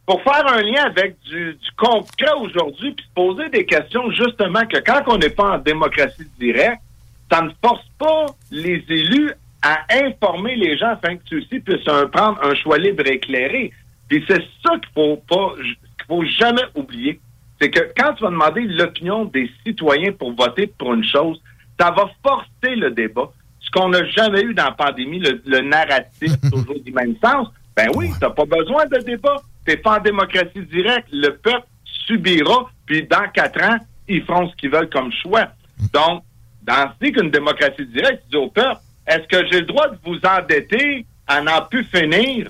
pour 0.07 0.23
faire 0.23 0.47
un 0.47 0.61
lien 0.61 0.85
avec 0.85 1.19
du, 1.29 1.53
du 1.53 1.71
concret 1.75 2.31
aujourd'hui, 2.39 2.93
puis 2.93 3.05
se 3.05 3.13
poser 3.13 3.49
des 3.49 3.65
questions 3.65 4.09
justement 4.11 4.65
que 4.65 4.77
quand 4.77 5.03
on 5.07 5.17
n'est 5.17 5.29
pas 5.29 5.55
en 5.55 5.57
démocratie 5.57 6.25
directe, 6.39 6.81
ça 7.29 7.41
ne 7.41 7.49
force 7.61 7.85
pas 7.99 8.25
les 8.49 8.83
élus 8.87 9.33
à 9.61 9.79
informer 10.05 10.55
les 10.55 10.77
gens 10.77 10.91
afin 10.91 11.17
que 11.17 11.23
ceux-ci 11.29 11.59
puissent 11.59 11.83
prendre 12.13 12.39
un 12.41 12.55
choix 12.55 12.77
libre 12.77 13.03
et 13.05 13.15
éclairé. 13.15 13.73
Puis 14.07 14.23
c'est 14.29 14.41
ça 14.65 14.77
qu'il 14.79 14.89
faut 14.95 15.17
pas, 15.27 15.53
qu'il 15.57 16.07
faut 16.07 16.23
jamais 16.23 16.63
oublier. 16.73 17.19
C'est 17.59 17.69
que 17.69 17.91
quand 17.97 18.13
tu 18.13 18.23
vas 18.23 18.29
demander 18.29 18.61
l'opinion 18.61 19.25
des 19.25 19.51
citoyens 19.65 20.13
pour 20.13 20.31
voter 20.33 20.67
pour 20.67 20.93
une 20.93 21.03
chose, 21.03 21.41
ça 21.77 21.91
va 21.91 22.09
forcer 22.23 22.75
le 22.77 22.91
débat. 22.91 23.29
Ce 23.59 23.69
qu'on 23.71 23.89
n'a 23.89 24.05
jamais 24.05 24.43
eu 24.43 24.53
dans 24.53 24.65
la 24.65 24.71
pandémie, 24.71 25.19
le, 25.19 25.41
le 25.45 25.59
narratif 25.61 26.31
toujours 26.49 26.79
du 26.79 26.93
même 26.93 27.15
sens. 27.21 27.49
Ben 27.75 27.89
oui, 27.95 28.11
t'as 28.21 28.29
pas 28.29 28.45
besoin 28.45 28.85
de 28.85 28.99
débat. 28.99 29.41
T'es 29.67 29.75
pas 29.75 29.97
en 29.97 30.01
démocratie 30.01 30.61
directe. 30.61 31.09
Le 31.11 31.35
peuple 31.35 31.67
subira, 31.83 32.69
puis 32.85 33.03
dans 33.03 33.27
quatre 33.33 33.61
ans, 33.61 33.77
ils 34.07 34.23
feront 34.23 34.49
ce 34.49 34.55
qu'ils 34.55 34.71
veulent 34.71 34.89
comme 34.89 35.11
choix. 35.11 35.49
Donc, 35.93 36.23
dans 36.61 36.89
ce 37.01 37.09
qu'une 37.09 37.29
démocratie 37.29 37.85
directe, 37.85 38.23
tu 38.23 38.29
dis 38.29 38.37
au 38.37 38.47
peuple, 38.47 38.79
est-ce 39.05 39.27
que 39.27 39.45
j'ai 39.51 39.59
le 39.59 39.65
droit 39.65 39.89
de 39.89 39.97
vous 40.05 40.17
endetter 40.25 41.05
à 41.27 41.41
n'en 41.41 41.63
plus 41.63 41.83
finir? 41.83 42.49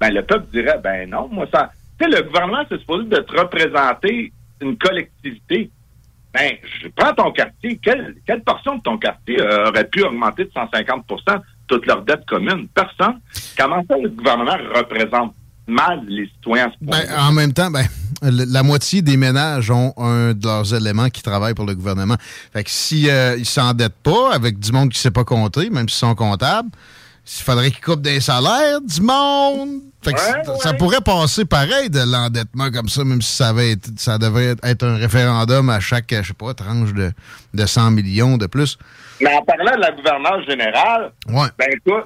Ben, 0.00 0.14
le 0.14 0.22
peuple 0.22 0.46
dirait, 0.50 0.78
ben 0.82 1.10
non, 1.10 1.28
moi, 1.30 1.46
ça... 1.52 1.70
Tu 1.98 2.06
sais, 2.06 2.16
le 2.16 2.22
gouvernement, 2.22 2.64
c'est 2.70 2.78
supposé 2.78 3.06
de 3.06 3.16
te 3.18 3.38
représenter 3.38 4.32
une 4.62 4.78
collectivité. 4.78 5.70
Ben, 6.32 6.52
je 6.82 6.88
prends 6.88 7.12
ton 7.12 7.32
quartier. 7.32 7.78
Quelle, 7.82 8.14
quelle 8.26 8.42
portion 8.42 8.76
de 8.76 8.82
ton 8.82 8.96
quartier 8.96 9.38
euh, 9.42 9.68
aurait 9.68 9.88
pu 9.88 10.02
augmenter 10.02 10.44
de 10.44 10.50
150% 10.50 11.42
toute 11.66 11.84
leur 11.84 12.00
dette 12.00 12.24
commune? 12.24 12.66
Personne. 12.68 13.20
Comment 13.58 13.84
ça, 13.86 13.98
le 13.98 14.08
gouvernement 14.08 14.56
représente 14.74 15.34
mal 15.66 16.00
les 16.08 16.26
citoyens 16.28 16.66
à 16.66 16.72
ce 16.72 16.84
point 16.86 16.98
Ben, 17.00 17.18
en 17.18 17.32
même 17.32 17.52
temps, 17.52 17.70
ben, 17.70 17.86
la 18.22 18.62
moitié 18.62 19.02
des 19.02 19.16
ménages 19.16 19.70
ont 19.70 19.92
un 19.98 20.32
de 20.32 20.44
leurs 20.46 20.74
éléments 20.74 21.08
qui 21.10 21.22
travaillent 21.22 21.54
pour 21.54 21.66
le 21.66 21.74
gouvernement. 21.74 22.16
Fait 22.52 22.64
que 22.64 22.70
si 22.70 23.10
euh, 23.10 23.36
ils 23.36 23.44
s'endettent 23.46 23.94
pas 24.02 24.32
avec 24.32 24.58
du 24.58 24.72
monde 24.72 24.90
qui 24.90 24.98
sait 24.98 25.10
pas 25.10 25.24
compter, 25.24 25.68
même 25.70 25.88
s'ils 25.88 25.98
sont 25.98 26.14
comptables, 26.14 26.68
il 27.28 27.42
faudrait 27.42 27.70
qu'il 27.72 27.80
coupe 27.84 28.02
des 28.02 28.20
salaires 28.20 28.80
du 28.80 29.00
monde. 29.00 29.80
Fait 30.02 30.12
que 30.12 30.18
Ouais, 30.20 30.44
ça- 30.44 30.52
ouais. 30.52 30.58
ça 30.60 30.72
pourrait 30.74 31.00
passer 31.00 31.44
pareil 31.44 31.90
de 31.90 31.98
l'endettement 31.98 32.70
comme 32.70 32.88
ça, 32.88 33.02
même 33.02 33.20
si 33.20 33.32
ça, 33.34 33.48
avait 33.48 33.72
été- 33.72 33.90
ça 33.96 34.16
devait 34.18 34.54
être 34.62 34.84
un 34.86 34.94
référendum 34.96 35.68
à 35.68 35.80
chaque, 35.80 36.06
je 36.14 36.28
sais 36.28 36.32
pas, 36.34 36.54
tranche 36.54 36.92
de, 36.94 37.10
de 37.52 37.66
100 37.66 37.90
millions 37.90 38.36
de 38.36 38.46
plus. 38.46 38.78
Mais 39.20 39.34
en 39.34 39.42
parlant 39.42 39.74
de 39.74 39.80
la 39.80 39.90
gouverneure 39.90 40.40
générale, 40.48 41.10
Ouais. 41.28 41.48
ben 41.58 41.66
écoute, 41.72 42.04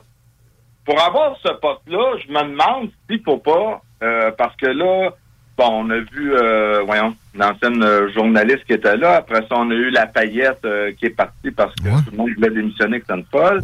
pour 0.90 1.00
avoir 1.00 1.36
ce 1.44 1.52
poste-là, 1.52 2.16
je 2.26 2.32
me 2.32 2.42
demande 2.50 2.90
s'il 3.08 3.22
faut 3.22 3.38
pas, 3.38 3.80
euh, 4.02 4.32
parce 4.36 4.56
que 4.56 4.66
là, 4.66 5.10
bon, 5.56 5.84
on 5.86 5.90
a 5.90 5.98
vu, 5.98 6.34
euh, 6.34 6.82
voyons, 6.84 7.14
l'ancienne 7.34 7.80
euh, 7.84 8.12
journaliste 8.12 8.64
qui 8.66 8.72
était 8.72 8.96
là. 8.96 9.16
Après 9.18 9.40
ça, 9.42 9.50
on 9.52 9.70
a 9.70 9.74
eu 9.74 9.90
Lafayette 9.90 10.58
euh, 10.64 10.90
qui 10.98 11.06
est 11.06 11.10
partie 11.10 11.52
parce 11.52 11.72
que 11.76 11.82
tout 12.04 12.10
le 12.10 12.16
monde 12.16 12.30
voulait 12.34 12.50
démissionner 12.50 12.98
que 12.98 13.06
c'est 13.08 13.14
une 13.14 13.24
folle. 13.26 13.60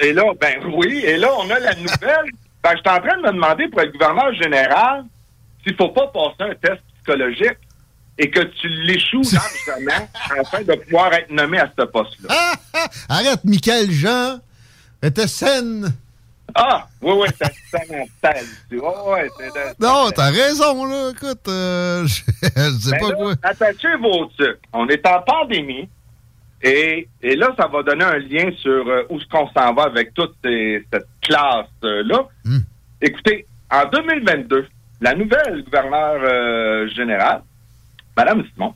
et 0.00 0.12
là, 0.12 0.22
ben 0.38 0.60
oui, 0.74 1.02
et 1.04 1.16
là, 1.16 1.28
on 1.38 1.48
a 1.50 1.58
la 1.58 1.74
nouvelle. 1.74 2.26
Ben, 2.62 2.72
je 2.72 2.78
suis 2.78 2.90
en 2.98 3.00
train 3.00 3.16
de 3.16 3.22
me 3.22 3.32
demander 3.32 3.68
pour 3.68 3.80
être 3.80 3.92
gouverneur 3.92 4.34
général 4.34 5.04
s'il 5.64 5.74
faut 5.76 5.88
pas 5.88 6.08
passer 6.08 6.50
un 6.50 6.54
test 6.56 6.82
psychologique 6.98 7.56
et 8.18 8.30
que 8.30 8.40
tu 8.40 8.68
l'échoues 8.68 9.22
largement 9.32 10.08
afin 10.40 10.62
de 10.62 10.74
pouvoir 10.74 11.12
être 11.14 11.30
nommé 11.30 11.58
à 11.58 11.70
ce 11.78 11.84
poste-là. 11.84 12.28
Ah, 12.30 12.52
ah, 12.74 12.88
arrête, 13.08 13.44
Michael 13.44 13.90
Jean. 13.90 14.38
était 15.02 15.26
saine. 15.28 15.94
Ah, 16.54 16.86
oui, 17.02 17.12
oui, 17.14 17.28
ça 17.38 17.48
oui, 17.90 19.20
c'est 19.40 19.80
Non, 19.80 20.10
t'as 20.10 20.30
raison, 20.30 20.84
là. 20.86 21.10
Écoute, 21.12 21.46
euh, 21.48 22.06
je 22.06 22.22
je 22.42 22.78
sais 22.80 22.90
Ben 22.92 23.00
pas 23.00 23.08
là, 23.10 23.14
quoi. 23.16 23.34
Attachez 23.42 23.94
vos 24.00 24.24
trucs. 24.36 24.58
On 24.72 24.88
est 24.88 25.06
en 25.06 25.22
pandémie. 25.22 25.88
Et, 26.62 27.06
et 27.22 27.36
là, 27.36 27.54
ça 27.56 27.68
va 27.68 27.82
donner 27.84 28.04
un 28.04 28.18
lien 28.18 28.50
sur 28.60 28.88
euh, 28.88 29.04
où 29.10 29.18
est-ce 29.20 29.28
qu'on 29.28 29.48
s'en 29.50 29.74
va 29.74 29.84
avec 29.84 30.12
toute 30.14 30.34
ces- 30.44 30.84
cette 30.92 31.06
classe-là. 31.22 32.26
Hmm. 32.44 32.58
Écoutez, 33.00 33.46
en 33.70 33.84
2022, 33.84 34.66
la 35.00 35.14
nouvelle 35.14 35.62
gouverneure 35.64 36.20
euh, 36.24 36.88
générale, 36.88 37.42
Mme 38.18 38.44
Simon, 38.52 38.74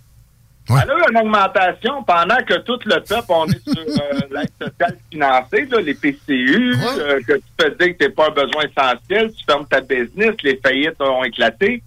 elle 0.68 0.90
a 0.90 0.94
eu 0.94 1.10
une 1.10 1.18
augmentation 1.18 2.04
pendant 2.04 2.36
que 2.46 2.58
tout 2.60 2.78
le 2.84 3.00
peuple, 3.00 3.26
on 3.28 3.46
est 3.46 3.62
sur 3.64 3.78
euh, 3.78 4.20
l'aide 4.30 4.50
sociale 4.60 4.96
financée, 5.10 5.66
là, 5.70 5.80
les 5.80 5.94
PCU, 5.94 6.76
euh, 6.98 7.20
que 7.26 7.32
tu 7.34 7.42
te 7.56 7.84
dis 7.84 7.96
que 7.96 8.04
tu 8.04 8.10
pas 8.12 8.28
un 8.28 8.30
besoin 8.30 8.62
essentiel, 8.64 9.32
tu 9.32 9.44
fermes 9.44 9.66
ta 9.66 9.80
business, 9.80 10.34
les 10.44 10.60
faillites 10.64 11.00
ont 11.00 11.24
éclaté. 11.24 11.82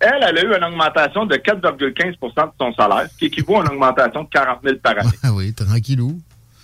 Elle, 0.00 0.26
elle 0.28 0.38
a 0.38 0.42
eu 0.42 0.56
une 0.56 0.64
augmentation 0.64 1.24
de 1.24 1.36
4,15% 1.36 2.46
de 2.46 2.50
son 2.60 2.72
salaire, 2.74 3.08
ce 3.10 3.16
qui 3.16 3.26
équivaut 3.26 3.58
à 3.58 3.60
une 3.60 3.68
augmentation 3.68 4.24
de 4.24 4.28
40 4.28 4.58
000 4.62 4.76
par 4.82 4.98
année. 4.98 5.10
Ah 5.22 5.32
oui, 5.32 5.54
tranquillou. 5.54 6.20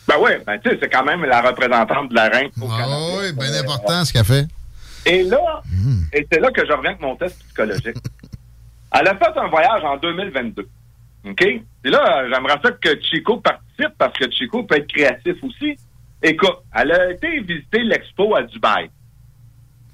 Ben 0.08 0.16
oui, 0.20 0.32
ben 0.44 0.58
tu 0.58 0.68
sais, 0.68 0.78
c'est 0.82 0.88
quand 0.90 1.04
même 1.04 1.24
la 1.24 1.40
représentante 1.40 2.10
de 2.10 2.14
la 2.14 2.28
reine 2.28 2.50
au 2.60 2.66
Canada. 2.66 2.86
Ah 2.90 3.18
oui, 3.20 3.32
bien 3.32 3.54
important 3.60 4.04
ce 4.04 4.12
qu'elle 4.12 4.24
fait. 4.24 4.46
Et 5.06 5.22
là, 5.22 5.62
et 6.12 6.26
c'est 6.30 6.40
là 6.40 6.50
que 6.50 6.66
je 6.66 6.72
reviens 6.72 6.90
avec 6.90 7.00
mon 7.00 7.14
test 7.16 7.38
psychologique. 7.44 7.96
Elle 8.92 9.08
a 9.08 9.16
fait 9.16 9.38
un 9.38 9.48
voyage 9.48 9.84
en 9.84 9.96
2022. 9.96 10.68
OK? 11.24 11.42
Et 11.42 11.90
là, 11.90 12.28
j'aimerais 12.28 12.58
ça 12.62 12.72
que 12.72 13.00
Chico 13.02 13.38
participe 13.38 13.96
parce 13.98 14.16
que 14.18 14.30
Chico 14.30 14.62
peut 14.64 14.76
être 14.76 14.92
créatif 14.92 15.36
aussi. 15.42 15.76
Écoute, 16.22 16.58
elle 16.74 16.92
a 16.92 17.10
été 17.10 17.40
visiter 17.40 17.82
l'expo 17.82 18.34
à 18.36 18.42
Dubaï. 18.42 18.90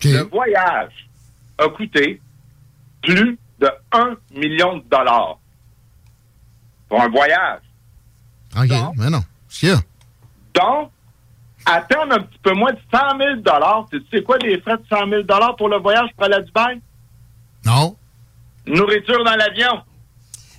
Le 0.05 0.23
voyage 0.23 1.09
a 1.59 1.69
coûté 1.69 2.21
plus 3.03 3.39
de 3.59 3.71
1 3.93 4.17
million 4.35 4.79
de 4.79 4.85
dollars. 4.91 5.39
Pour 6.89 7.03
un 7.03 7.09
voyage. 7.09 7.61
OK, 8.57 8.71
mais 8.97 9.11
non. 9.11 9.23
Ce 9.49 9.61
qu'il 9.61 9.69
y 9.69 9.73
a. 9.73 9.79
Donc, 10.55 10.91
attendre 11.67 12.15
un 12.15 12.21
petit 12.21 12.39
peu 12.43 12.53
moins 12.55 12.73
de 12.73 12.81
100 12.93 13.19
000 13.45 13.87
Tu 13.91 14.03
sais 14.11 14.23
quoi 14.23 14.39
les 14.39 14.61
frais 14.61 14.77
de 14.77 14.85
100 14.89 15.09
000 15.09 15.23
pour 15.57 15.69
le 15.69 15.79
voyage 15.79 16.09
pour 16.17 16.25
aller 16.25 16.37
à 16.37 16.41
Dubaï? 16.41 16.81
Non. 17.65 17.97
Nourriture 18.69 19.25
dans 19.25 19.37
l'avion. 19.37 19.83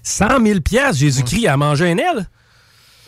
100 0.03 0.45
000 0.45 0.59
piastres, 0.61 0.99
Jésus-Christ 0.99 1.47
a 1.47 1.57
mangé 1.57 1.91
un 1.91 1.97
aile? 1.97 2.27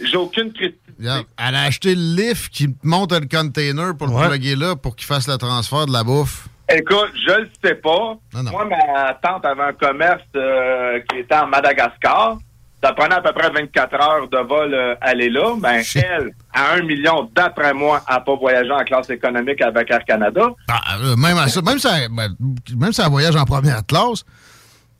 J'ai 0.03 0.17
aucune 0.17 0.51
critique. 0.53 0.77
Elle 0.99 1.55
a 1.55 1.63
acheté 1.63 1.95
le 1.95 2.15
lift 2.15 2.49
qui 2.53 2.69
monte 2.83 3.11
le 3.13 3.27
container 3.27 3.95
pour 3.97 4.07
le 4.07 4.27
plugger 4.27 4.55
là 4.55 4.75
pour 4.75 4.95
qu'il 4.95 5.07
fasse 5.07 5.27
le 5.27 5.37
transfert 5.37 5.85
de 5.85 5.93
la 5.93 6.03
bouffe. 6.03 6.47
Écoute, 6.73 7.11
je 7.27 7.41
le 7.41 7.49
sais 7.63 7.75
pas. 7.75 8.17
Moi, 8.33 8.65
ma 8.65 9.13
tante 9.15 9.45
avait 9.45 9.63
un 9.63 9.73
commerce 9.73 10.23
euh, 10.35 10.99
qui 11.09 11.19
était 11.19 11.35
en 11.35 11.47
Madagascar. 11.47 12.37
Ça 12.83 12.93
prenait 12.93 13.15
à 13.15 13.21
peu 13.21 13.31
près 13.33 13.49
24 13.51 13.93
heures 13.95 14.27
de 14.27 14.37
vol 14.37 14.73
euh, 14.73 14.95
aller 15.01 15.29
là. 15.29 15.55
Ben, 15.59 15.81
elle, 15.95 16.31
à 16.53 16.73
un 16.73 16.81
million, 16.81 17.29
d'après 17.35 17.73
moi, 17.73 18.01
n'a 18.09 18.21
pas 18.21 18.35
voyagé 18.35 18.71
en 18.71 18.83
classe 18.83 19.09
économique 19.09 19.61
avec 19.61 19.91
Air 19.91 20.03
Canada. 20.05 20.49
Ah, 20.67 20.97
euh, 20.99 21.15
même, 21.15 21.37
à 21.37 21.47
ça, 21.47 21.61
même, 21.61 21.77
si 21.77 21.87
elle, 21.87 22.09
ben, 22.09 22.29
même 22.75 22.91
si 22.91 23.01
elle 23.01 23.09
voyage 23.09 23.35
en 23.35 23.45
première 23.45 23.85
classe 23.85 24.23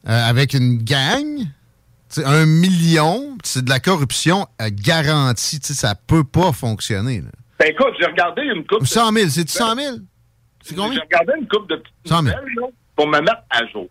euh, 0.08 0.30
avec 0.30 0.54
une 0.54 0.78
gang, 0.84 1.26
un 2.26 2.46
million, 2.46 3.38
c'est 3.44 3.64
de 3.64 3.70
la 3.70 3.80
corruption 3.80 4.48
euh, 4.62 4.70
garantie. 4.72 5.60
sais, 5.62 5.74
Ça 5.74 5.96
peut 5.96 6.24
pas 6.24 6.52
fonctionner. 6.52 7.22
là. 7.22 7.30
Ben, 7.60 7.70
écoute, 7.70 7.94
j'ai 8.00 8.08
regardé 8.08 8.42
une 8.44 8.66
coupe. 8.66 8.86
100 8.86 9.12
000, 9.12 9.30
c'est 9.30 9.48
100 9.50 9.76
000? 9.76 9.96
C'est 10.64 10.76
combien? 10.76 10.94
J'ai 10.96 11.02
regardé 11.02 11.34
une 11.40 11.48
coupe 11.48 11.70
de 11.70 11.76
petites 11.76 11.96
100 12.08 12.24
000. 12.24 12.36
nouvelles 12.36 12.56
là, 12.56 12.68
pour 12.96 13.08
me 13.08 13.20
mettre 13.20 13.44
à 13.50 13.66
jour. 13.68 13.88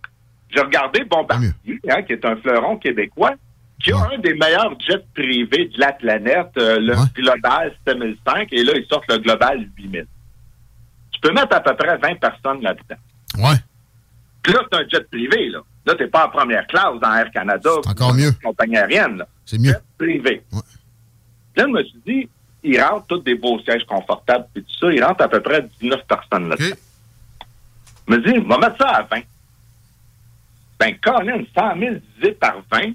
J'ai 0.54 0.60
regardé 0.60 1.04
Bombardier, 1.04 1.52
hein, 1.88 2.02
qui 2.02 2.12
est 2.12 2.24
un 2.24 2.34
fleuron 2.36 2.76
québécois, 2.78 3.34
qui 3.82 3.92
a 3.92 3.98
un 4.12 4.18
des 4.18 4.34
meilleurs 4.34 4.74
jets 4.80 5.04
privés 5.14 5.66
de 5.66 5.78
la 5.78 5.92
planète, 5.92 6.50
euh, 6.58 6.78
le 6.80 6.94
Global 7.14 7.72
7005, 7.86 8.48
et 8.52 8.64
là, 8.64 8.72
ils 8.76 8.86
sortent 8.90 9.08
le 9.08 9.18
Global 9.18 9.68
8000. 9.78 10.06
Tu 11.12 11.20
peux 11.20 11.32
mettre 11.32 11.54
à 11.56 11.60
peu 11.60 11.74
près 11.76 11.96
20 11.96 12.18
personnes 12.18 12.62
là-dedans. 12.62 12.96
Ouais. 13.38 13.56
Puis 14.42 14.52
là, 14.52 14.60
c'est 14.70 14.78
un 14.78 14.88
jet 14.88 15.08
privé, 15.08 15.48
là. 15.50 15.60
Là, 15.86 15.94
t'es 15.94 16.06
pas 16.08 16.26
en 16.26 16.30
première 16.30 16.66
classe 16.66 17.00
dans 17.00 17.14
Air 17.14 17.30
Canada. 17.32 17.70
encore 17.86 18.10
ou 18.10 18.14
mieux. 18.14 18.32
Compagnie 18.42 18.76
aérienne. 18.76 19.24
C'est 19.46 19.58
mieux. 19.58 19.72
Jet 19.72 19.82
privé. 19.98 20.42
Puis 20.50 20.60
Là, 21.56 21.64
je 21.66 21.72
me 21.72 21.82
suis 21.84 21.98
dit, 22.06 22.28
ils 22.62 22.80
rentrent 22.80 23.06
tous 23.06 23.20
des 23.20 23.34
beaux 23.34 23.58
sièges 23.60 23.84
confortables 23.84 24.46
et 24.56 24.60
tout 24.62 24.74
ça. 24.78 24.92
Ils 24.92 25.02
rentrent 25.02 25.22
à 25.24 25.28
peu 25.28 25.40
près 25.40 25.66
19 25.80 26.00
personnes 26.06 26.48
là-dedans. 26.50 26.76
Je 28.08 28.14
me 28.14 28.18
dis, 28.22 28.38
on 28.44 28.48
va 28.48 28.58
mettre 28.58 28.76
ça 28.78 28.88
à 28.88 29.02
20. 29.02 29.20
Ben, 30.78 30.94
Colin, 31.02 31.42
100 31.54 31.78
000 31.78 31.94
divisé 32.16 32.32
par 32.32 32.56
20, 32.72 32.80
vu 32.80 32.94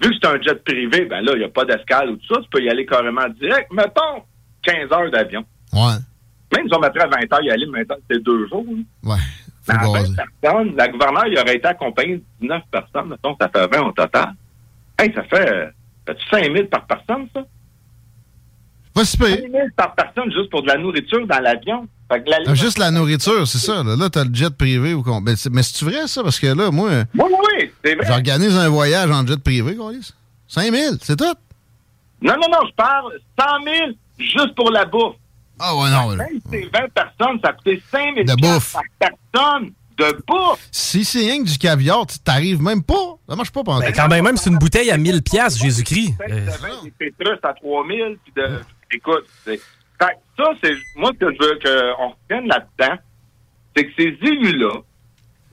que 0.00 0.08
c'est 0.20 0.26
un 0.26 0.40
jet 0.42 0.62
privé, 0.64 1.04
ben 1.04 1.20
là, 1.20 1.32
il 1.34 1.38
n'y 1.38 1.44
a 1.44 1.48
pas 1.48 1.64
d'escale 1.64 2.10
ou 2.10 2.16
tout 2.16 2.34
ça, 2.34 2.40
tu 2.42 2.48
peux 2.50 2.60
y 2.62 2.68
aller 2.68 2.84
carrément 2.84 3.28
direct. 3.40 3.72
Mettons 3.72 4.22
15 4.62 4.90
heures 4.92 5.10
d'avion. 5.10 5.44
Ouais. 5.72 5.94
Même 6.56 6.68
si 6.68 6.74
on 6.74 6.80
mettrait 6.80 7.08
20 7.08 7.32
heures 7.32 7.42
y 7.42 7.50
aller, 7.50 7.66
maintenant, 7.66 7.96
c'est 8.10 8.22
deux 8.22 8.46
jours. 8.48 8.64
là. 8.68 9.14
Ouais. 9.14 9.20
Mais 9.68 9.74
à 9.74 9.78
20 9.78 9.92
personnes, 10.40 10.76
la 10.76 10.88
gouverneure, 10.88 11.26
il 11.28 11.38
aurait 11.38 11.56
été 11.56 11.66
accompagné 11.68 12.16
de 12.16 12.22
19 12.40 12.62
personnes, 12.70 13.08
mettons, 13.10 13.36
ça 13.40 13.48
fait 13.48 13.66
20 13.66 13.82
au 13.82 13.92
total. 13.92 14.32
Hey, 14.98 15.12
ça 15.14 15.22
fait, 15.24 15.50
euh, 15.52 15.66
fait 16.06 16.16
5 16.30 16.52
000 16.54 16.66
par 16.68 16.86
personne, 16.86 17.28
ça? 17.34 17.42
Pas 18.94 19.04
si 19.04 19.16
5 19.16 19.26
000 19.26 19.50
par 19.76 19.94
personne 19.94 20.30
juste 20.32 20.50
pour 20.50 20.62
de 20.62 20.68
la 20.68 20.76
nourriture 20.76 21.26
dans 21.26 21.38
l'avion. 21.40 21.86
La 22.26 22.36
Ah, 22.46 22.54
Juste 22.54 22.78
la 22.78 22.90
nourriture, 22.90 23.48
c'est 23.48 23.56
ça. 23.56 23.82
Là, 23.82 23.96
là 23.96 24.10
t'as 24.10 24.24
le 24.24 24.34
jet 24.34 24.54
privé. 24.54 24.92
ou 24.92 25.02
ben, 25.02 25.34
mais 25.50 25.62
c'est 25.62 25.84
vrai, 25.84 26.06
ça? 26.06 26.22
Parce 26.22 26.38
que 26.38 26.48
là, 26.48 26.70
moi, 26.70 26.90
Oui, 27.14 27.24
oui, 27.24 27.36
oui, 27.58 27.70
c'est 27.82 27.94
vrai. 27.94 28.06
j'organise 28.06 28.54
un 28.54 28.68
voyage 28.68 29.10
en 29.10 29.26
jet 29.26 29.42
privé, 29.42 29.74
quoi. 29.76 29.92
5 30.46 30.70
000, 30.70 30.96
c'est 31.00 31.16
tout? 31.16 31.24
Non, 32.20 32.34
non, 32.34 32.48
non, 32.50 32.58
je 32.68 32.74
parle 32.74 33.12
100 33.40 33.64
000 33.64 33.76
juste 34.18 34.54
pour 34.54 34.70
la 34.70 34.84
bouffe. 34.84 35.14
Ah 35.64 35.76
ouais, 35.76 35.90
non. 35.90 36.16
Même 36.16 36.28
si 36.32 36.42
c'est 36.50 36.68
20 36.80 36.88
personnes, 36.92 37.38
ça 37.44 37.52
coûtait 37.52 37.80
5 37.90 38.14
000 38.16 38.26
De 38.26 38.34
bouffe. 38.40 38.72
par 38.72 38.82
personne 39.32 39.72
de 39.98 40.22
bouffe. 40.26 40.68
Si 40.72 41.04
c'est 41.04 41.20
rien 41.20 41.42
que 41.44 41.48
du 41.48 41.58
caviar, 41.58 42.06
tu 42.06 42.18
t'arrives 42.18 42.60
même 42.60 42.82
pas. 42.82 43.14
Ça 43.28 43.36
marche 43.36 43.52
pas 43.52 43.62
pendant 43.62 43.80
Ben, 43.80 43.92
quand 43.94 44.08
même, 44.08 44.24
même 44.24 44.36
c'est 44.36 44.50
une 44.50 44.58
bouteille 44.58 44.90
à 44.90 44.96
1000 44.96 45.22
piastres, 45.22 45.62
Jésus-Christ. 45.62 46.14
Euh, 46.28 46.46
des 46.84 46.90
pétrus 46.90 47.38
à 47.42 47.52
3 47.54 47.86
000. 47.86 48.14
Puis 48.24 48.32
de... 48.36 48.60
Écoute, 48.90 49.24
ça, 49.46 50.44
c'est... 50.62 50.74
Moi, 50.96 51.10
ce 51.14 51.18
que 51.26 51.32
je 51.32 51.38
veux 51.38 51.58
qu'on 51.96 52.08
retienne 52.10 52.48
là-dedans, 52.48 52.96
c'est 53.76 53.84
que 53.86 53.90
ces 53.96 54.18
élus-là, 54.28 54.80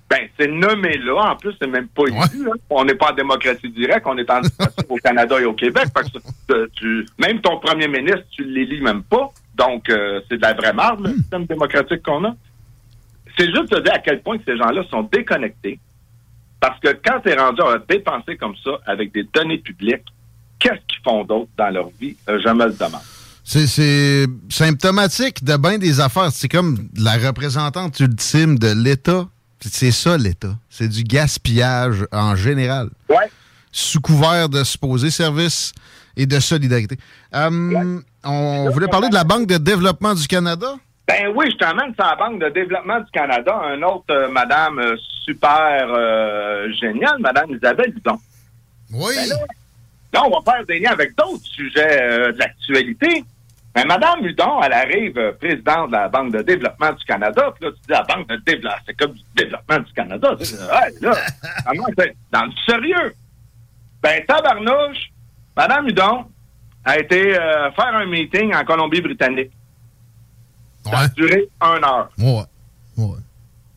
ben, 0.09 0.27
c'est 0.39 0.47
nommé 0.47 0.97
là. 0.97 1.31
En 1.33 1.35
plus, 1.35 1.53
c'est 1.61 1.67
même 1.67 1.87
pas 1.89 2.03
élu. 2.07 2.43
là. 2.45 2.51
On 2.71 2.83
n'est 2.83 2.95
pas 2.95 3.11
en 3.11 3.15
démocratie 3.15 3.69
directe. 3.69 4.07
On 4.07 4.17
est 4.17 4.29
en 4.31 4.41
démocratie 4.41 4.85
au 4.89 4.95
Canada 4.95 5.39
et 5.39 5.45
au 5.45 5.53
Québec. 5.53 5.85
Fait 5.95 6.19
que 6.47 6.65
tu- 6.75 7.05
même 7.19 7.39
ton 7.41 7.59
premier 7.59 7.87
ministre, 7.87 8.23
tu 8.31 8.43
l'élis 8.43 8.81
même 8.81 9.03
pas. 9.03 9.29
Donc, 9.59 9.89
euh, 9.89 10.21
c'est 10.29 10.37
de 10.37 10.41
la 10.41 10.53
vraie 10.53 10.73
marde, 10.73 11.05
le 11.05 11.13
système 11.17 11.45
démocratique 11.45 12.01
qu'on 12.01 12.23
a. 12.25 12.33
C'est 13.37 13.45
juste 13.53 13.71
de 13.71 13.79
dire 13.81 13.93
à 13.93 13.99
quel 13.99 14.21
point 14.21 14.37
que 14.37 14.43
ces 14.45 14.57
gens-là 14.57 14.83
sont 14.89 15.03
déconnectés. 15.11 15.79
Parce 16.61 16.79
que 16.79 16.89
quand 17.05 17.19
tu 17.21 17.29
es 17.29 17.35
rendu 17.37 17.61
à 17.61 17.77
dépenser 17.87 18.37
comme 18.37 18.55
ça 18.63 18.71
avec 18.85 19.13
des 19.13 19.23
données 19.33 19.57
publiques, 19.59 20.05
qu'est-ce 20.59 20.81
qu'ils 20.87 21.03
font 21.03 21.23
d'autre 21.25 21.49
dans 21.57 21.69
leur 21.69 21.89
vie? 21.99 22.15
Euh, 22.29 22.39
je 22.43 22.49
me 22.49 22.65
le 22.65 22.73
demande. 22.73 23.01
C'est- 23.43 24.27
symptomatique 24.49 25.43
de 25.43 25.57
bien 25.57 25.77
des 25.77 25.99
affaires. 25.99 26.31
C'est 26.31 26.47
comme 26.49 26.87
la 26.97 27.13
représentante 27.17 27.99
ultime 27.99 28.57
de 28.59 28.71
l'État. 28.83 29.27
C'est- 29.61 29.91
ça, 29.91 30.17
l'État. 30.17 30.55
C'est 30.69 30.87
du 30.87 31.03
gaspillage 31.03 32.05
en 32.11 32.35
général. 32.35 32.89
Ouais. 33.09 33.29
Sous 33.71 33.99
couvert 34.01 34.49
de 34.49 34.63
supposés 34.63 35.11
services 35.11 35.73
et 36.15 36.25
de 36.25 36.39
solidarité. 36.39 36.97
Hum, 37.33 38.03
on 38.23 38.69
voulait 38.69 38.87
parler 38.87 39.09
de 39.09 39.13
la 39.13 39.23
Banque 39.23 39.47
de 39.47 39.57
développement 39.57 40.13
du 40.13 40.27
Canada? 40.27 40.75
Ben 41.09 41.33
oui, 41.35 41.49
je 41.51 41.57
t'emmène 41.57 41.95
sur 41.95 42.05
la 42.05 42.15
Banque 42.15 42.39
de 42.39 42.49
développement 42.49 42.99
du 42.99 43.09
Canada, 43.09 43.59
un 43.63 43.81
autre 43.81 44.11
euh, 44.11 44.29
madame 44.29 44.77
euh, 44.77 44.95
super 45.25 45.87
euh, 45.89 46.71
géniale, 46.79 47.17
madame 47.19 47.49
Isabelle 47.49 47.91
Hudon. 47.97 48.19
Oui. 48.93 49.15
Ben 49.15 49.29
là, 49.29 49.35
là, 50.13 50.23
on 50.27 50.39
va 50.39 50.53
faire 50.53 50.63
des 50.67 50.79
liens 50.79 50.91
avec 50.91 51.15
d'autres 51.15 51.45
sujets 51.45 52.31
de 52.31 52.37
l'actualité. 52.37 53.23
Mais 53.75 53.85
madame 53.85 54.23
Hudon, 54.23 54.61
elle 54.61 54.73
arrive 54.73 55.33
présidente 55.39 55.87
de 55.87 55.93
la 55.93 56.09
Banque 56.09 56.31
de 56.31 56.43
développement 56.43 56.91
du 56.91 57.03
Canada, 57.05 57.53
puis 57.55 57.65
là, 57.65 57.71
tu 57.71 57.81
dis 57.87 57.91
la 57.91 58.03
Banque 58.03 58.27
de 58.27 58.35
développement, 58.45 58.81
c'est 58.85 58.93
comme 58.93 59.13
du 59.13 59.23
développement 59.35 59.79
du 59.79 59.93
Canada. 59.93 60.35
Tu 60.37 60.43
dis, 60.43 60.57
là? 61.01 61.15
Dans 62.31 62.45
le 62.45 62.51
sérieux. 62.67 63.15
Ben, 64.03 64.23
tabarnouche, 64.27 65.11
madame 65.57 65.87
Hudon 65.87 66.25
a 66.85 66.99
été 66.99 67.37
euh, 67.37 67.71
faire 67.71 67.95
un 67.95 68.05
meeting 68.05 68.53
en 68.53 68.63
Colombie-Britannique. 68.63 69.51
Ça 70.85 70.99
a 70.99 71.07
duré 71.09 71.47
une 71.61 71.83
heure. 71.83 72.09
Ouais. 72.17 72.43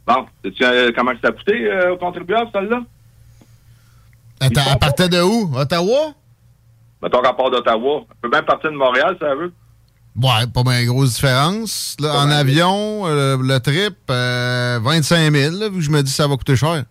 Bon, 0.07 0.27
sais-tu 0.45 0.65
euh, 0.65 0.91
comment 0.97 1.13
ça 1.21 1.29
a 1.29 1.33
coûté 1.33 1.71
euh, 1.71 1.93
aux 1.93 1.97
contribuables, 1.97 2.51
celle-là? 2.53 2.83
Attends, 4.41 4.63
elle 4.73 4.79
partait 4.79 5.09
de 5.09 5.21
où? 5.23 5.53
Ottawa? 5.57 6.15
Mettons 7.01 7.21
rapport 7.21 7.51
d'Ottawa. 7.51 8.03
Elle 8.11 8.17
peut 8.23 8.31
bien 8.31 8.43
partir 8.43 8.71
de 8.71 8.77
Montréal, 8.77 9.17
ça 9.21 9.35
veut. 9.35 9.53
Ouais, 10.17 10.47
pas 10.53 10.63
bien 10.63 10.85
grosse 10.85 11.15
différence. 11.15 11.97
Là, 12.01 12.15
en 12.17 12.31
avion, 12.31 13.07
euh, 13.07 13.37
le 13.41 13.59
trip, 13.61 13.97
euh, 14.11 14.79
25 14.83 15.33
000, 15.33 15.57
là, 15.57 15.69
vu 15.69 15.77
que 15.77 15.81
je 15.81 15.91
me 15.91 16.03
dis 16.03 16.11
que 16.11 16.17
ça 16.17 16.27
va 16.27 16.37
coûter 16.37 16.57
cher. 16.57 16.85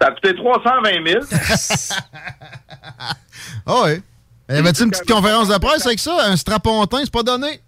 Ça 0.00 0.08
a 0.08 0.10
coûté 0.12 0.34
320 0.34 1.06
000. 1.06 1.20
Ah 3.66 3.82
ouais. 3.84 4.02
Y 4.48 4.56
avait-tu 4.56 4.84
une 4.84 4.90
petite 4.90 5.10
conférence 5.10 5.48
de 5.48 5.58
presse 5.58 5.86
avec 5.86 5.98
ça? 5.98 6.16
Un 6.26 6.36
strapontin, 6.36 6.98
c'est 7.02 7.12
pas 7.12 7.22
donné? 7.22 7.60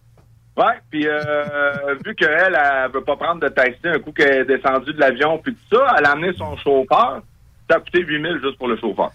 Ouais, 0.56 0.64
puis 0.90 1.06
euh, 1.06 1.94
vu 2.04 2.14
qu'elle, 2.14 2.54
elle 2.58 2.90
veut 2.92 3.04
pas 3.04 3.16
prendre 3.16 3.40
de 3.40 3.48
taxi 3.48 3.78
un 3.84 3.98
coup 3.98 4.12
qu'elle 4.12 4.38
est 4.40 4.44
descendue 4.44 4.92
de 4.92 5.00
l'avion, 5.00 5.38
puis 5.38 5.54
tout 5.54 5.76
ça, 5.76 5.94
elle 5.98 6.06
a 6.06 6.10
amené 6.12 6.32
son 6.36 6.56
chauffeur. 6.58 7.22
Ça 7.68 7.76
a 7.76 7.80
coûté 7.80 8.00
8 8.02 8.22
000 8.22 8.34
juste 8.42 8.58
pour 8.58 8.68
le 8.68 8.76
chauffeur. 8.78 9.10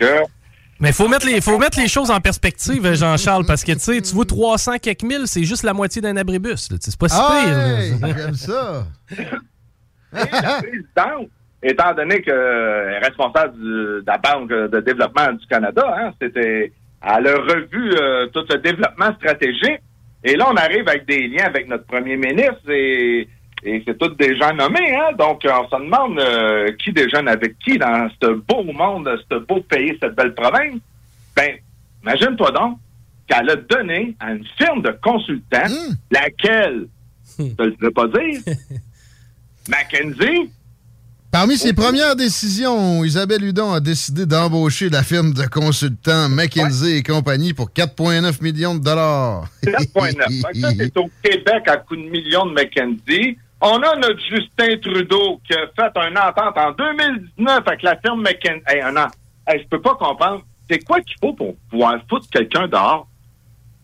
Que- 0.00 0.22
Mais 0.80 0.92
faut 0.92 1.08
mettre 1.08 1.26
les 1.26 1.40
faut 1.40 1.58
mettre 1.58 1.78
les 1.78 1.88
choses 1.88 2.10
en 2.10 2.20
perspective, 2.20 2.92
Jean-Charles, 2.94 3.46
parce 3.46 3.62
que 3.64 3.72
tu 3.72 3.78
sais, 3.80 4.00
tu 4.02 4.14
vois 4.14 4.24
300 4.24 4.78
quelques 4.78 5.02
mille, 5.04 5.22
c'est 5.26 5.44
juste 5.44 5.62
la 5.62 5.72
moitié 5.72 6.02
d'un 6.02 6.16
abribus. 6.16 6.68
C'est 6.80 6.96
pas 6.98 7.08
si 7.08 7.16
Ah, 7.18 7.40
pire. 7.44 7.58
hey, 7.58 8.14
j'aime 8.16 8.34
ça. 8.34 8.84
Et 10.12 10.16
la 10.32 10.58
présidente, 10.58 11.28
étant 11.62 11.94
donné 11.94 12.20
qu'elle 12.22 12.34
est 12.34 12.98
responsable 12.98 13.54
du- 13.54 13.60
de 13.62 14.04
la 14.06 14.18
Banque 14.18 14.48
de 14.50 14.80
développement 14.80 15.32
du 15.32 15.46
Canada, 15.46 15.84
hein, 15.98 16.12
c'était, 16.20 16.72
elle 17.02 17.26
a 17.26 17.36
revu 17.36 17.92
euh, 17.94 18.26
tout 18.28 18.44
le 18.48 18.58
développement 18.58 19.14
stratégique. 19.16 19.80
Et 20.24 20.34
là, 20.36 20.48
on 20.50 20.56
arrive 20.56 20.88
avec 20.88 21.06
des 21.06 21.28
liens 21.28 21.44
avec 21.44 21.68
notre 21.68 21.84
premier 21.84 22.16
ministre 22.16 22.68
et, 22.70 23.28
et 23.62 23.82
c'est 23.86 23.96
tous 23.98 24.14
des 24.16 24.36
gens 24.36 24.52
nommés. 24.52 24.94
Hein, 24.94 25.12
donc, 25.16 25.42
on 25.44 25.68
se 25.68 25.82
demande 25.82 26.18
euh, 26.18 26.72
qui 26.78 26.92
déjeune 26.92 27.28
avec 27.28 27.56
qui 27.58 27.78
dans 27.78 28.08
ce 28.20 28.32
beau 28.32 28.64
monde, 28.64 29.08
ce 29.30 29.38
beau 29.38 29.60
pays, 29.60 29.96
cette 30.02 30.14
belle 30.14 30.34
province. 30.34 30.80
Ben, 31.36 31.56
imagine-toi 32.02 32.50
donc 32.50 32.78
qu'elle 33.28 33.50
a 33.50 33.56
donné 33.56 34.16
à 34.18 34.32
une 34.32 34.44
firme 34.56 34.82
de 34.82 34.90
consultants, 35.02 35.70
laquelle, 36.10 36.88
je 37.38 37.44
ne 37.44 37.74
le 37.80 37.90
pas 37.90 38.08
dire, 38.08 38.40
Mackenzie, 39.68 40.50
Parmi 41.30 41.58
ses 41.58 41.74
premières 41.74 42.16
décisions, 42.16 43.04
Isabelle 43.04 43.44
Hudon 43.44 43.72
a 43.72 43.80
décidé 43.80 44.24
d'embaucher 44.24 44.88
la 44.88 45.02
firme 45.02 45.34
de 45.34 45.44
consultants 45.44 46.30
McKinsey 46.30 46.96
et 46.96 47.02
compagnie 47.02 47.52
pour 47.52 47.70
4,9 47.70 48.42
millions 48.42 48.74
de 48.74 48.82
dollars. 48.82 49.44
7,9. 49.62 49.92
Fait 49.92 50.52
que 50.52 50.58
ça, 50.58 50.70
c'est 50.78 50.96
au 50.96 51.10
Québec 51.22 51.68
à 51.68 51.76
coup 51.76 51.96
de 51.96 52.08
millions 52.08 52.46
de 52.46 52.52
McKenzie. 52.52 53.36
On 53.60 53.76
a 53.76 53.96
notre 53.96 54.20
Justin 54.20 54.78
Trudeau 54.80 55.38
qui 55.46 55.52
a 55.52 55.66
fait 55.76 55.92
une 55.96 56.16
entente 56.16 56.56
en 56.56 56.72
2019 56.72 57.62
avec 57.66 57.82
la 57.82 57.98
firme 57.98 58.22
McKenzie. 58.22 58.62
Hey, 58.66 58.80
un 58.80 58.96
an. 58.96 59.08
Hey, 59.46 59.60
je 59.62 59.68
peux 59.68 59.82
pas 59.82 59.96
comprendre. 59.96 60.42
C'est 60.70 60.78
quoi 60.78 61.00
qu'il 61.02 61.16
faut 61.20 61.34
pour 61.34 61.56
pouvoir 61.70 61.98
foutre 62.08 62.26
quelqu'un 62.30 62.68
dehors? 62.68 63.06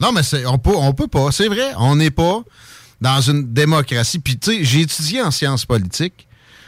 Non, 0.00 0.12
mais 0.12 0.22
c'est, 0.22 0.46
on 0.46 0.58
peut, 0.58 0.74
on 0.74 0.94
peut 0.94 1.08
pas. 1.08 1.30
C'est 1.30 1.48
vrai, 1.48 1.72
on 1.76 1.96
n'est 1.96 2.10
pas 2.10 2.40
dans 3.02 3.20
une 3.20 3.52
démocratie. 3.52 4.18
Puis, 4.18 4.38
tu 4.38 4.50
sais, 4.50 4.64
j'ai 4.64 4.80
étudié 4.80 5.20
en 5.20 5.30
sciences 5.30 5.66
politiques. 5.66 6.26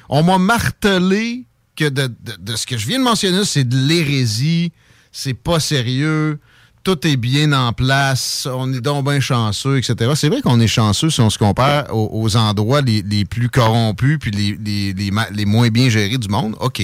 On 0.08 0.22
m'a 0.22 0.38
martelé 0.38 1.44
que 1.76 1.88
de, 1.88 2.06
de- 2.06 2.36
de 2.38 2.56
ce 2.56 2.66
que 2.66 2.76
je 2.76 2.86
viens 2.86 2.98
de 2.98 3.04
mentionner, 3.04 3.44
c'est 3.44 3.64
de 3.68 3.76
l'hérésie, 3.76 4.72
c'est 5.12 5.34
pas 5.34 5.60
sérieux, 5.60 6.38
tout 6.84 7.04
est 7.06 7.16
bien 7.16 7.52
en 7.52 7.72
place, 7.72 8.46
on 8.50 8.72
est 8.72 8.80
donc 8.80 9.04
bien 9.04 9.18
chanceux, 9.18 9.76
etc. 9.78 10.12
C'est 10.14 10.28
vrai 10.28 10.40
qu'on 10.40 10.60
est 10.60 10.68
chanceux 10.68 11.10
si 11.10 11.20
on 11.20 11.30
se 11.30 11.36
compare 11.38 11.92
aux, 11.94 12.08
aux 12.12 12.36
endroits 12.36 12.80
les, 12.80 13.02
les 13.02 13.24
plus 13.24 13.48
corrompus 13.48 14.18
puis 14.20 14.30
les, 14.30 14.56
les, 14.64 14.92
les 14.92 15.10
ma- 15.10 15.28
les 15.30 15.44
moins 15.46 15.68
bien 15.68 15.88
gérés 15.88 16.16
du 16.18 16.28
monde. 16.28 16.54
OK. 16.60 16.78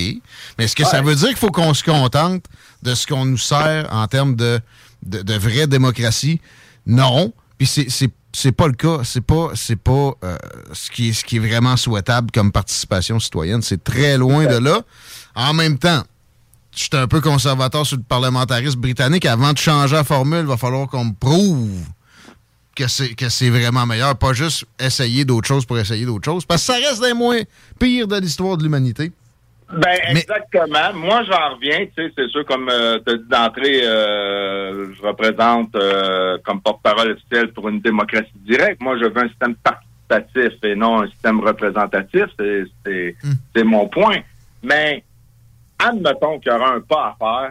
Mais 0.58 0.64
est-ce 0.64 0.74
que 0.74 0.84
ça 0.84 1.00
veut 1.02 1.14
dire 1.14 1.28
qu'il 1.28 1.36
faut 1.36 1.50
qu'on 1.52 1.72
se 1.72 1.84
contente 1.84 2.44
de 2.82 2.94
ce 2.96 3.06
qu'on 3.06 3.24
nous 3.24 3.38
sert 3.38 3.88
en 3.92 4.06
termes 4.08 4.34
de, 4.34 4.58
de, 5.06 5.22
de 5.22 5.34
vraie 5.34 5.68
démocratie? 5.68 6.40
Non. 6.84 7.32
Puis 7.56 7.68
c'est, 7.68 7.88
c'est, 8.32 8.52
pas 8.52 8.66
le 8.66 8.74
cas. 8.74 9.00
C'est 9.04 9.20
pas, 9.20 9.50
c'est 9.54 9.76
pas 9.76 10.12
euh, 10.24 10.36
ce, 10.72 10.90
qui 10.90 11.10
est, 11.10 11.12
ce 11.12 11.24
qui 11.24 11.36
est 11.36 11.40
vraiment 11.40 11.76
souhaitable 11.76 12.30
comme 12.30 12.52
participation 12.52 13.18
citoyenne. 13.20 13.62
C'est 13.62 13.82
très 13.82 14.16
loin 14.18 14.46
de 14.46 14.56
là. 14.56 14.82
En 15.34 15.54
même 15.54 15.78
temps, 15.78 16.02
je 16.74 16.80
suis 16.84 16.90
un 16.92 17.06
peu 17.06 17.20
conservateur 17.20 17.86
sur 17.86 17.96
le 17.96 18.02
parlementarisme 18.02 18.80
britannique. 18.80 19.26
Avant 19.26 19.52
de 19.52 19.58
changer 19.58 19.96
la 19.96 20.04
formule, 20.04 20.40
il 20.40 20.46
va 20.46 20.56
falloir 20.56 20.88
qu'on 20.88 21.06
me 21.06 21.12
prouve 21.12 21.70
que 22.74 22.88
c'est, 22.88 23.14
que 23.14 23.28
c'est 23.28 23.50
vraiment 23.50 23.86
meilleur. 23.86 24.16
Pas 24.16 24.32
juste 24.32 24.64
essayer 24.78 25.24
d'autres 25.24 25.48
choses 25.48 25.66
pour 25.66 25.78
essayer 25.78 26.06
d'autres 26.06 26.24
choses. 26.24 26.44
Parce 26.44 26.66
que 26.66 26.72
ça 26.72 26.78
reste 26.78 27.02
des 27.02 27.14
moins 27.14 27.40
pires 27.78 28.08
de 28.08 28.16
l'histoire 28.16 28.56
de 28.56 28.62
l'humanité. 28.62 29.12
Ben, 29.72 29.98
exactement. 30.10 30.92
Moi, 30.94 31.22
j'en 31.24 31.54
reviens. 31.54 31.86
Tu 31.86 31.92
sais, 31.96 32.12
c'est 32.16 32.28
sûr, 32.28 32.44
comme 32.44 32.66
tu 32.68 33.12
as 33.12 33.16
dit 33.16 33.28
d'entrée, 33.28 33.80
euh, 33.84 34.92
je 34.94 35.02
représente 35.02 35.74
euh, 35.74 36.36
comme 36.44 36.60
porte-parole 36.60 37.12
officielle 37.12 37.52
pour 37.52 37.68
une 37.70 37.80
démocratie 37.80 38.30
directe. 38.46 38.82
Moi, 38.82 38.98
je 38.98 39.06
veux 39.06 39.18
un 39.18 39.28
système 39.28 39.54
participatif 39.56 40.62
et 40.62 40.74
non 40.74 41.02
un 41.02 41.08
système 41.08 41.40
représentatif. 41.40 42.24
C'est, 42.38 42.64
c'est, 43.54 43.64
mon 43.64 43.88
point. 43.88 44.18
Mais, 44.62 45.02
admettons 45.78 46.38
qu'il 46.38 46.52
y 46.52 46.54
aura 46.54 46.74
un 46.74 46.80
pas 46.80 47.06
à 47.06 47.16
faire, 47.18 47.50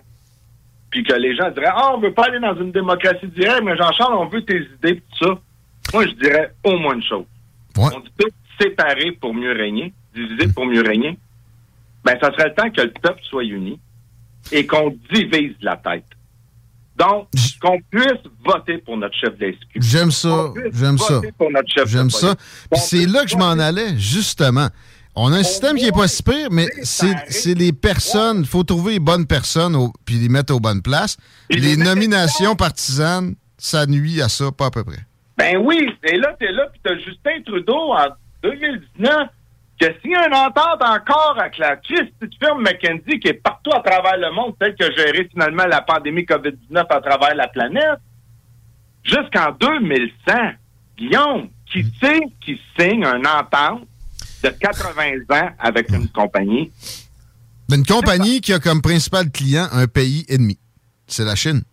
puis 0.91 1.03
que 1.03 1.13
les 1.13 1.35
gens 1.35 1.49
diraient, 1.49 1.71
ah, 1.73 1.95
on 1.95 1.99
veut 1.99 2.13
pas 2.13 2.25
aller 2.25 2.39
dans 2.39 2.55
une 2.55 2.71
démocratie 2.71 3.27
directe, 3.27 3.63
mais 3.63 3.75
Jean-Charles, 3.75 4.13
on 4.13 4.25
veut 4.25 4.43
tes 4.43 4.61
idées, 4.61 5.01
tout 5.17 5.25
ça. 5.25 5.39
Moi, 5.93 6.05
je 6.05 6.11
dirais 6.11 6.53
au 6.63 6.77
moins 6.77 6.93
une 6.93 7.03
chose. 7.03 7.25
On 7.77 7.99
dit 7.99 8.27
séparer 8.59 9.11
pour 9.13 9.33
mieux 9.33 9.53
régner, 9.53 9.91
diviser 10.13 10.53
pour 10.53 10.67
mieux 10.67 10.83
régner 10.83 11.17
ben, 12.03 12.17
ça 12.21 12.31
serait 12.31 12.49
le 12.49 12.55
temps 12.55 12.69
que 12.69 12.81
le 12.81 12.91
peuple 12.91 13.21
soit 13.29 13.43
uni 13.43 13.79
et 14.51 14.65
qu'on 14.65 14.95
divise 15.13 15.55
la 15.61 15.77
tête. 15.77 16.05
Donc, 16.97 17.27
qu'on 17.61 17.79
puisse 17.89 18.21
voter 18.45 18.77
pour 18.79 18.97
notre 18.97 19.15
chef 19.15 19.37
de. 19.37 19.53
J'aime 19.75 20.11
ça. 20.11 20.51
J'aime 20.73 20.97
ça. 20.97 21.21
J'aime 21.85 22.09
ça. 22.09 22.35
c'est 22.73 23.05
là 23.05 23.23
que 23.23 23.29
je 23.29 23.37
m'en 23.37 23.51
allais, 23.51 23.97
justement. 23.97 24.67
On 25.15 25.31
a 25.33 25.37
un 25.39 25.43
système 25.43 25.75
qui 25.77 25.85
est 25.87 25.91
pas 25.91 26.07
si 26.07 26.23
pire, 26.23 26.47
mais 26.51 26.67
c'est 26.83 27.13
c'est 27.27 27.53
les 27.53 27.73
personnes. 27.73 28.39
Il 28.41 28.45
faut 28.45 28.63
trouver 28.63 28.93
les 28.93 28.99
bonnes 28.99 29.25
personnes 29.27 29.75
au- 29.75 29.91
puis 30.05 30.15
les 30.15 30.29
mettre 30.29 30.53
aux 30.53 30.59
bonnes 30.59 30.81
places. 30.81 31.17
Les 31.49 31.75
nominations 31.75 32.55
partisanes, 32.55 33.35
ça 33.57 33.85
nuit 33.87 34.21
à 34.21 34.29
ça, 34.29 34.51
pas 34.51 34.67
à 34.67 34.71
peu 34.71 34.83
près. 34.83 34.99
Ben 35.37 35.57
oui, 35.57 35.89
et 36.03 36.17
là, 36.17 36.35
t'es 36.39 36.51
là, 36.51 36.67
puis 36.71 36.79
t'as 36.83 36.95
Justin 36.97 37.41
Trudeau 37.45 37.93
en 37.93 38.07
2019 38.43 39.27
que 39.81 39.87
s'il 39.99 40.11
y 40.11 40.15
a 40.15 40.27
une 40.27 40.35
entente 40.35 40.81
encore 40.81 41.35
avec 41.39 41.57
la 41.57 41.75
petite 41.75 42.13
firme 42.39 42.61
McKenzie 42.61 43.19
qui 43.19 43.29
est 43.29 43.41
partout 43.41 43.71
à 43.73 43.79
travers 43.79 44.17
le 44.17 44.31
monde, 44.31 44.53
celle 44.61 44.75
qui 44.75 44.83
a 44.83 44.91
géré 44.91 45.27
finalement 45.31 45.65
la 45.65 45.81
pandémie 45.81 46.21
COVID-19 46.21 46.85
à 46.87 47.01
travers 47.01 47.33
la 47.33 47.47
planète, 47.47 47.99
jusqu'en 49.03 49.51
2100, 49.59 50.33
Guillaume, 50.97 51.49
qui 51.65 51.83
sait 51.99 52.21
qui 52.45 52.61
signe 52.77 53.05
une 53.05 53.25
entente 53.25 53.87
de 54.43 54.49
80 54.49 55.21
ans 55.31 55.49
avec 55.57 55.89
une 55.89 56.07
compagnie? 56.09 56.71
Une 57.73 57.85
compagnie 57.85 58.39
qui 58.39 58.53
a 58.53 58.59
comme 58.59 58.81
principal 58.81 59.31
client 59.31 59.67
un 59.71 59.87
pays 59.87 60.25
ennemi. 60.29 60.59
C'est 61.07 61.25
la 61.25 61.35
Chine. 61.35 61.63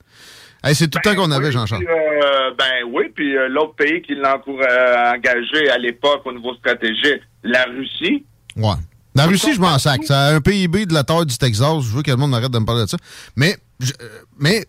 Hey, 0.64 0.74
c'est 0.74 0.88
tout 0.88 0.98
le 1.04 1.08
temps 1.08 1.14
qu'on 1.14 1.30
avait, 1.30 1.52
Jean-Charles. 1.52 1.84
Euh, 1.88 2.50
ben 2.58 2.84
oui, 2.92 3.04
puis 3.14 3.36
euh, 3.36 3.48
l'autre 3.48 3.74
pays 3.76 4.02
qui 4.02 4.16
l'a 4.16 4.42
euh, 4.48 5.12
engagé 5.14 5.70
à 5.70 5.78
l'époque 5.78 6.22
au 6.24 6.32
niveau 6.32 6.52
stratégique, 6.54 7.22
la 7.42 7.64
Russie. 7.64 8.24
Ouais. 8.56 8.74
La 9.14 9.26
Russie, 9.26 9.54
je 9.54 9.60
m'en 9.60 9.78
sac. 9.78 10.04
Ça 10.04 10.26
a 10.26 10.34
un 10.34 10.40
PIB 10.40 10.86
de 10.86 10.94
la 10.94 11.02
taille 11.02 11.26
du 11.26 11.36
Texas. 11.36 11.82
Je 11.82 11.88
veux 11.88 12.02
que 12.02 12.10
le 12.10 12.16
monde 12.16 12.34
arrête 12.34 12.50
de 12.50 12.58
me 12.58 12.64
parler 12.64 12.82
de 12.82 12.88
ça. 12.88 12.96
Mais 13.36 13.56
je, 13.80 13.92
euh, 14.00 14.08
mais 14.38 14.66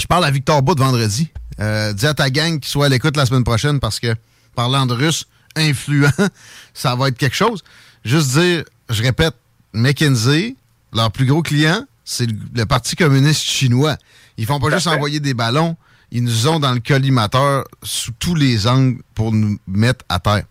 je 0.00 0.06
parle 0.06 0.24
à 0.24 0.30
Victor 0.30 0.62
Bout 0.62 0.78
vendredi. 0.78 1.28
Euh, 1.60 1.92
dis 1.92 2.06
à 2.06 2.14
ta 2.14 2.30
gang 2.30 2.58
qu'il 2.58 2.68
soit 2.68 2.86
à 2.86 2.88
l'écoute 2.88 3.16
la 3.16 3.26
semaine 3.26 3.44
prochaine 3.44 3.78
parce 3.78 4.00
que, 4.00 4.14
parlant 4.56 4.86
de 4.86 4.94
russe 4.94 5.26
influent, 5.54 6.10
ça 6.74 6.96
va 6.96 7.08
être 7.08 7.16
quelque 7.16 7.36
chose. 7.36 7.62
Juste 8.04 8.32
dire, 8.38 8.64
je 8.88 9.02
répète, 9.02 9.34
McKinsey, 9.72 10.56
leur 10.92 11.12
plus 11.12 11.26
gros 11.26 11.42
client, 11.42 11.84
c'est 12.04 12.26
le, 12.26 12.36
le 12.54 12.66
Parti 12.66 12.96
communiste 12.96 13.42
chinois. 13.42 13.96
Ils 14.36 14.46
font 14.46 14.58
pas 14.58 14.70
juste 14.70 14.88
envoyer 14.88 15.20
des 15.20 15.34
ballons, 15.34 15.76
ils 16.10 16.24
nous 16.24 16.48
ont 16.48 16.58
dans 16.58 16.72
le 16.72 16.80
collimateur 16.80 17.64
sous 17.82 18.12
tous 18.18 18.34
les 18.34 18.66
angles 18.66 19.00
pour 19.14 19.32
nous 19.32 19.58
mettre 19.66 20.04
à 20.08 20.18
terre. 20.18 20.44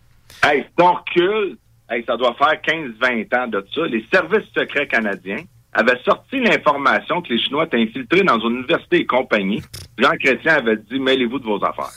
Hey, 0.46 0.62
si 0.62 0.84
on 0.84 0.92
recule, 0.92 1.56
hey, 1.88 2.04
ça 2.06 2.18
doit 2.18 2.34
faire 2.34 2.60
15-20 2.60 3.34
ans 3.34 3.46
de 3.46 3.66
ça. 3.74 3.86
Les 3.86 4.04
services 4.12 4.46
secrets 4.54 4.86
canadiens 4.86 5.42
avaient 5.72 5.98
sorti 6.04 6.38
l'information 6.38 7.22
que 7.22 7.32
les 7.32 7.40
Chinois 7.40 7.64
étaient 7.64 7.80
infiltrés 7.80 8.22
dans 8.22 8.38
une 8.40 8.56
université 8.56 8.98
et 8.98 9.06
compagnie. 9.06 9.62
Jean 9.98 10.12
Chrétien 10.22 10.56
avait 10.56 10.76
dit 10.76 11.00
mêlez-vous 11.00 11.38
de 11.38 11.44
vos 11.44 11.64
affaires. 11.64 11.90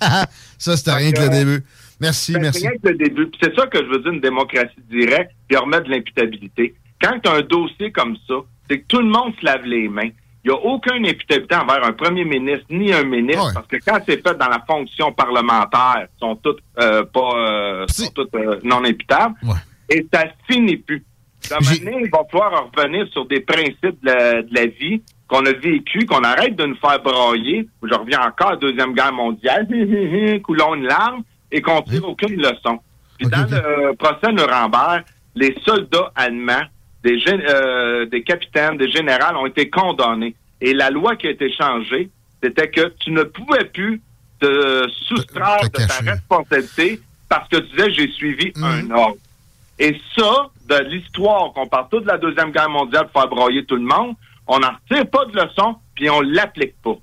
Ça, 0.58 0.76
c'était 0.76 0.94
rien 0.94 1.12
que 1.12 1.22
le 1.22 1.28
début. 1.28 1.64
Merci, 2.00 2.32
Ben, 2.32 2.42
merci. 2.42 2.60
C'est 2.60 2.68
rien 2.68 2.78
que 2.78 2.88
le 2.88 2.96
début. 2.96 3.30
C'est 3.40 3.54
ça 3.54 3.66
que 3.68 3.78
je 3.78 3.88
veux 3.88 4.00
dire, 4.00 4.12
une 4.12 4.20
démocratie 4.20 4.82
directe, 4.90 5.30
puis 5.46 5.56
remettre 5.56 5.84
de 5.84 5.90
l'imputabilité. 5.90 6.74
Quand 7.00 7.20
tu 7.20 7.30
as 7.30 7.34
un 7.34 7.42
dossier 7.42 7.92
comme 7.92 8.16
ça, 8.26 8.34
c'est 8.68 8.80
que 8.80 8.86
tout 8.88 9.00
le 9.00 9.08
monde 9.08 9.32
se 9.38 9.44
lave 9.44 9.64
les 9.64 9.88
mains. 9.88 10.10
Il 10.44 10.50
n'y 10.50 10.56
a 10.56 10.60
aucune 10.60 11.06
imputabilité 11.06 11.54
envers 11.54 11.84
un 11.84 11.92
premier 11.92 12.24
ministre 12.24 12.66
ni 12.70 12.92
un 12.92 13.04
ministre, 13.04 13.52
parce 13.54 13.66
que 13.68 13.76
quand 13.76 13.98
c'est 14.04 14.26
fait 14.26 14.36
dans 14.36 14.48
la 14.48 14.60
fonction 14.66 15.12
parlementaire, 15.12 16.08
ils 16.08 16.18
sont 16.18 16.34
toutes 16.36 16.62
euh, 16.80 17.04
pas 17.04 17.32
euh, 17.36 17.86
sont 17.86 18.10
toutes 18.12 18.34
euh, 18.34 18.58
non 18.64 18.84
imputables. 18.84 19.36
Et 19.88 20.04
ça 20.12 20.24
finit 20.50 20.78
plus. 20.78 21.04
À 21.50 21.56
un 21.56 21.58
moment 21.60 21.76
donné, 21.76 22.04
il 22.04 22.10
va 22.10 22.24
falloir 22.30 22.70
revenir 22.74 23.06
sur 23.12 23.26
des 23.26 23.40
principes 23.40 24.02
de 24.02 24.06
la, 24.06 24.42
de 24.42 24.54
la 24.54 24.66
vie 24.66 25.02
qu'on 25.28 25.46
a 25.46 25.52
vécu, 25.52 26.06
qu'on 26.06 26.24
arrête 26.24 26.56
de 26.56 26.66
nous 26.66 26.76
faire 26.76 27.00
brailler. 27.02 27.68
Je 27.82 27.94
reviens 27.94 28.20
encore 28.20 28.48
à 28.48 28.52
la 28.52 28.56
Deuxième 28.56 28.94
Guerre 28.94 29.12
mondiale, 29.12 29.66
coulons 30.42 30.74
une 30.74 30.84
larme, 30.84 31.22
et 31.50 31.62
qu'on 31.62 31.82
tire 31.82 32.08
aucune 32.08 32.40
leçon. 32.40 32.80
Puis 33.18 33.28
dans 33.28 33.46
le 33.48 33.94
procès 33.94 34.32
Nuremberg, 34.32 35.04
les 35.34 35.56
soldats 35.64 36.12
allemands, 36.16 36.64
des, 37.02 37.18
euh, 37.28 38.06
des 38.06 38.22
capitaines, 38.22 38.76
des 38.76 38.90
généraux 38.90 39.36
ont 39.36 39.46
été 39.46 39.68
condamnés. 39.68 40.34
Et 40.60 40.72
la 40.74 40.90
loi 40.90 41.16
qui 41.16 41.26
a 41.26 41.30
été 41.30 41.52
changée, 41.52 42.08
c'était 42.42 42.68
que 42.68 42.92
tu 43.00 43.10
ne 43.10 43.24
pouvais 43.24 43.64
plus 43.64 44.00
te 44.40 44.88
soustraire 45.06 45.62
de 45.62 45.86
ta 45.86 46.10
responsabilité 46.12 47.00
parce 47.28 47.48
que 47.48 47.56
tu 47.56 47.70
disais 47.70 47.92
j'ai 47.92 48.08
suivi 48.12 48.52
un 48.56 48.90
ordre. 48.90 49.16
Et 49.78 49.96
ça, 50.16 50.50
de 50.68 50.84
l'histoire 50.88 51.52
qu'on 51.52 51.66
parle 51.66 51.86
tout 51.90 52.00
de 52.00 52.06
la 52.06 52.18
Deuxième 52.18 52.52
Guerre 52.52 52.68
mondiale 52.68 53.08
pour 53.12 53.22
faire 53.22 53.30
broyer 53.30 53.64
tout 53.64 53.76
le 53.76 53.82
monde, 53.82 54.14
on 54.46 54.58
n'en 54.58 54.70
retire 54.70 55.08
pas 55.08 55.24
de 55.26 55.36
leçon, 55.36 55.76
puis 55.94 56.10
on 56.10 56.20
l'applique 56.20 56.74
pas. 56.82 56.96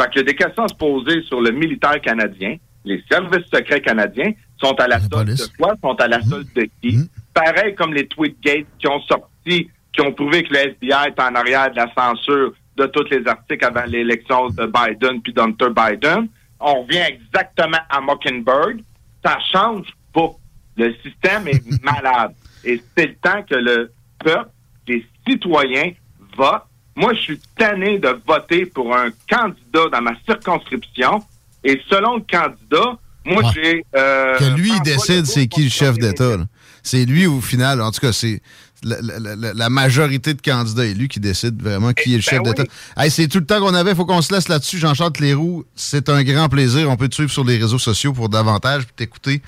Fait 0.00 0.10
qu'il 0.10 0.20
y 0.20 0.24
a 0.24 0.26
des 0.26 0.34
questions 0.34 0.64
à 0.64 0.68
se 0.68 0.74
poser 0.74 1.22
sur 1.22 1.40
le 1.40 1.50
militaire 1.50 2.00
canadien. 2.00 2.56
Les 2.84 3.02
services 3.10 3.46
secrets 3.52 3.80
canadiens 3.80 4.32
sont 4.60 4.74
à 4.74 4.88
la 4.88 5.00
solde 5.00 5.28
de 5.28 5.56
quoi? 5.56 5.74
Sont 5.80 5.94
à 6.00 6.08
la 6.08 6.20
solde 6.22 6.48
de 6.54 6.68
qui? 6.80 7.08
Pareil 7.34 7.74
comme 7.74 7.94
les 7.94 8.06
Tweetgate 8.06 8.66
qui 8.78 8.88
ont 8.88 9.00
sorti, 9.02 9.70
qui 9.92 10.00
ont 10.00 10.12
prouvé 10.12 10.42
que 10.42 10.52
le 10.52 10.58
FBI 10.58 11.08
est 11.08 11.20
en 11.20 11.34
arrière 11.34 11.70
de 11.70 11.76
la 11.76 11.92
censure 11.94 12.52
de 12.76 12.86
tous 12.86 13.08
les 13.10 13.26
articles 13.26 13.64
avant 13.64 13.84
l'élection 13.86 14.48
de 14.48 14.66
Biden 14.66 15.20
puis 15.22 15.32
d'Hunter 15.32 15.68
Biden. 15.74 16.28
On 16.60 16.82
revient 16.82 17.04
exactement 17.08 17.78
à 17.90 18.00
Mockingbird. 18.00 18.80
Ça 19.24 19.38
change 19.52 19.88
pas. 20.12 20.30
Le 20.76 20.94
système 21.02 21.48
est 21.48 21.82
malade. 21.82 22.34
Et 22.64 22.80
c'est 22.96 23.06
le 23.06 23.14
temps 23.16 23.42
que 23.42 23.54
le 23.54 23.92
peuple, 24.18 24.50
les 24.86 25.04
citoyens 25.26 25.92
votent. 26.36 26.66
Moi, 26.94 27.14
je 27.14 27.20
suis 27.20 27.40
tanné 27.56 27.98
de 27.98 28.16
voter 28.26 28.66
pour 28.66 28.94
un 28.94 29.10
candidat 29.28 29.88
dans 29.90 30.02
ma 30.02 30.12
circonscription. 30.26 31.22
Et 31.64 31.80
selon 31.88 32.16
le 32.16 32.22
candidat, 32.30 32.98
moi, 33.24 33.42
j'ai... 33.54 33.84
euh, 33.94 34.38
que 34.38 34.56
lui, 34.56 34.72
il 34.74 34.82
décide 34.82 35.26
c'est 35.26 35.46
qui 35.46 35.64
le 35.64 35.70
chef 35.70 35.96
d'État. 35.98 36.36
C'est 36.82 37.04
lui 37.04 37.26
au 37.26 37.40
final. 37.40 37.80
En 37.80 37.90
tout 37.92 38.00
cas, 38.00 38.12
c'est 38.12 38.40
la, 38.84 38.96
la- 39.00 39.36
la- 39.36 39.54
la 39.54 39.68
majorité 39.70 40.34
de 40.34 40.42
candidats 40.42 40.84
élus 40.84 41.06
qui 41.08 41.20
décide 41.20 41.62
vraiment 41.62 41.92
qui 41.92 42.14
est 42.14 42.16
le 42.16 42.22
chef 42.22 42.42
ben 42.42 42.52
d'État. 42.52 42.64
Hey, 42.96 43.10
c'est 43.10 43.28
tout 43.28 43.38
le 43.38 43.46
temps 43.46 43.60
qu'on 43.60 43.74
avait. 43.74 43.94
faut 43.94 44.04
qu'on 44.06 44.22
se 44.22 44.32
laisse 44.34 44.48
là-dessus. 44.48 44.78
Jean-Charles 44.78 45.12
Leroux, 45.20 45.64
c'est 45.76 46.08
un 46.08 46.22
grand 46.24 46.48
plaisir. 46.48 46.90
On 46.90 46.96
peut 46.96 47.08
te 47.08 47.14
suivre 47.14 47.30
sur 47.30 47.44
les 47.44 47.58
réseaux 47.58 47.78
sociaux 47.78 48.12
pour 48.12 48.28
davantage 48.28 48.84
puis 48.86 48.94
t'écouter 48.96 49.40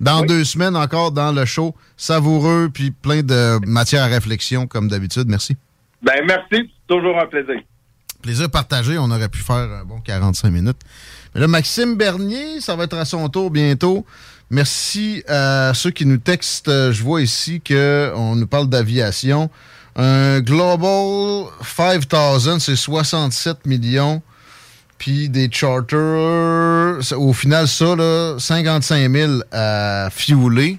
dans 0.00 0.22
deux 0.22 0.44
semaines 0.44 0.76
encore 0.76 1.12
dans 1.12 1.30
le 1.30 1.44
show. 1.44 1.74
Savoureux 1.96 2.68
puis 2.72 2.90
plein 2.90 3.22
de 3.22 3.58
matière 3.66 4.02
à 4.02 4.06
réflexion 4.06 4.66
comme 4.66 4.88
d'habitude. 4.88 5.26
Merci. 5.28 5.56
Ben, 6.02 6.14
merci. 6.26 6.70
Toujours 6.88 7.16
un 7.20 7.26
plaisir. 7.26 7.60
Plaisir 8.22 8.50
partagé. 8.50 8.98
On 8.98 9.10
aurait 9.10 9.28
pu 9.28 9.38
faire 9.40 9.54
un 9.56 9.84
bon 9.84 10.00
45 10.00 10.50
minutes. 10.50 10.78
Mais 11.34 11.40
là, 11.42 11.46
Maxime 11.46 11.94
Bernier, 11.96 12.60
ça 12.60 12.74
va 12.74 12.84
être 12.84 12.96
à 12.96 13.04
son 13.04 13.28
tour 13.28 13.50
bientôt. 13.52 14.04
Merci 14.50 15.22
à 15.28 15.72
ceux 15.74 15.90
qui 15.90 16.06
nous 16.06 16.16
textent. 16.18 16.66
Je 16.68 17.02
vois 17.02 17.22
ici 17.22 17.60
qu'on 17.66 18.34
nous 18.36 18.46
parle 18.46 18.68
d'aviation. 18.68 19.48
Un 19.96 20.40
Global 20.40 21.46
5000, 21.62 22.60
c'est 22.60 22.76
67 22.76 23.66
millions. 23.66 24.22
Puis 24.98 25.28
des 25.30 25.48
charters, 25.50 26.98
au 27.16 27.32
final, 27.32 27.66
ça, 27.68 27.96
là, 27.96 28.36
55 28.38 29.10
000 29.10 29.32
à 29.52 30.08
fueler. 30.10 30.78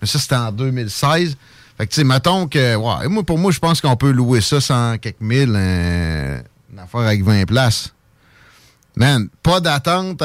Mais 0.00 0.06
ça, 0.06 0.18
c'était 0.18 0.34
en 0.34 0.52
2016. 0.52 1.36
Fait 1.78 1.86
que, 1.86 1.90
tu 1.92 1.96
sais, 2.00 2.04
mettons 2.04 2.46
que, 2.48 3.22
pour 3.22 3.38
moi, 3.38 3.50
je 3.50 3.58
pense 3.58 3.80
qu'on 3.80 3.96
peut 3.96 4.10
louer 4.10 4.40
ça 4.42 4.60
100 4.60 4.98
quelques 4.98 5.20
mille, 5.20 5.54
un- 5.56 6.42
une 6.72 6.78
affaire 6.78 7.00
avec 7.00 7.24
20 7.24 7.46
places. 7.46 7.94
Man, 8.94 9.28
pas 9.42 9.60
d'attente 9.60 10.22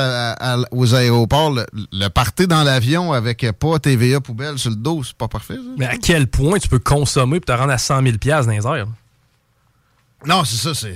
aux 0.72 0.94
aéroports. 0.94 1.52
Le, 1.52 1.65
le 1.94 2.07
party 2.10 2.48
dans 2.48 2.64
l'avion 2.64 3.14
avec 3.14 3.45
pas 3.57 3.80
TVA 3.80 4.19
poubelle 4.19 4.60
sur 4.60 4.69
le 4.72 4.76
dos, 4.76 5.03
c'est 5.06 5.15
pas 5.15 5.27
parfait, 5.30 5.56
ça? 5.56 5.61
Mais 5.77 5.85
à 5.85 5.98
quel 5.98 6.27
point 6.27 6.60
tu 6.60 6.68
peux 6.68 6.80
consommer 6.80 7.39
pour 7.39 7.45
te 7.56 7.60
rendre 7.60 7.72
à 7.72 7.77
100 7.77 8.02
000 8.03 8.18
dans 8.22 8.52
les 8.52 8.65
airs? 8.80 8.88
Non, 10.26 10.44
c'est 10.44 10.57
ça, 10.57 10.73
c'est. 10.73 10.95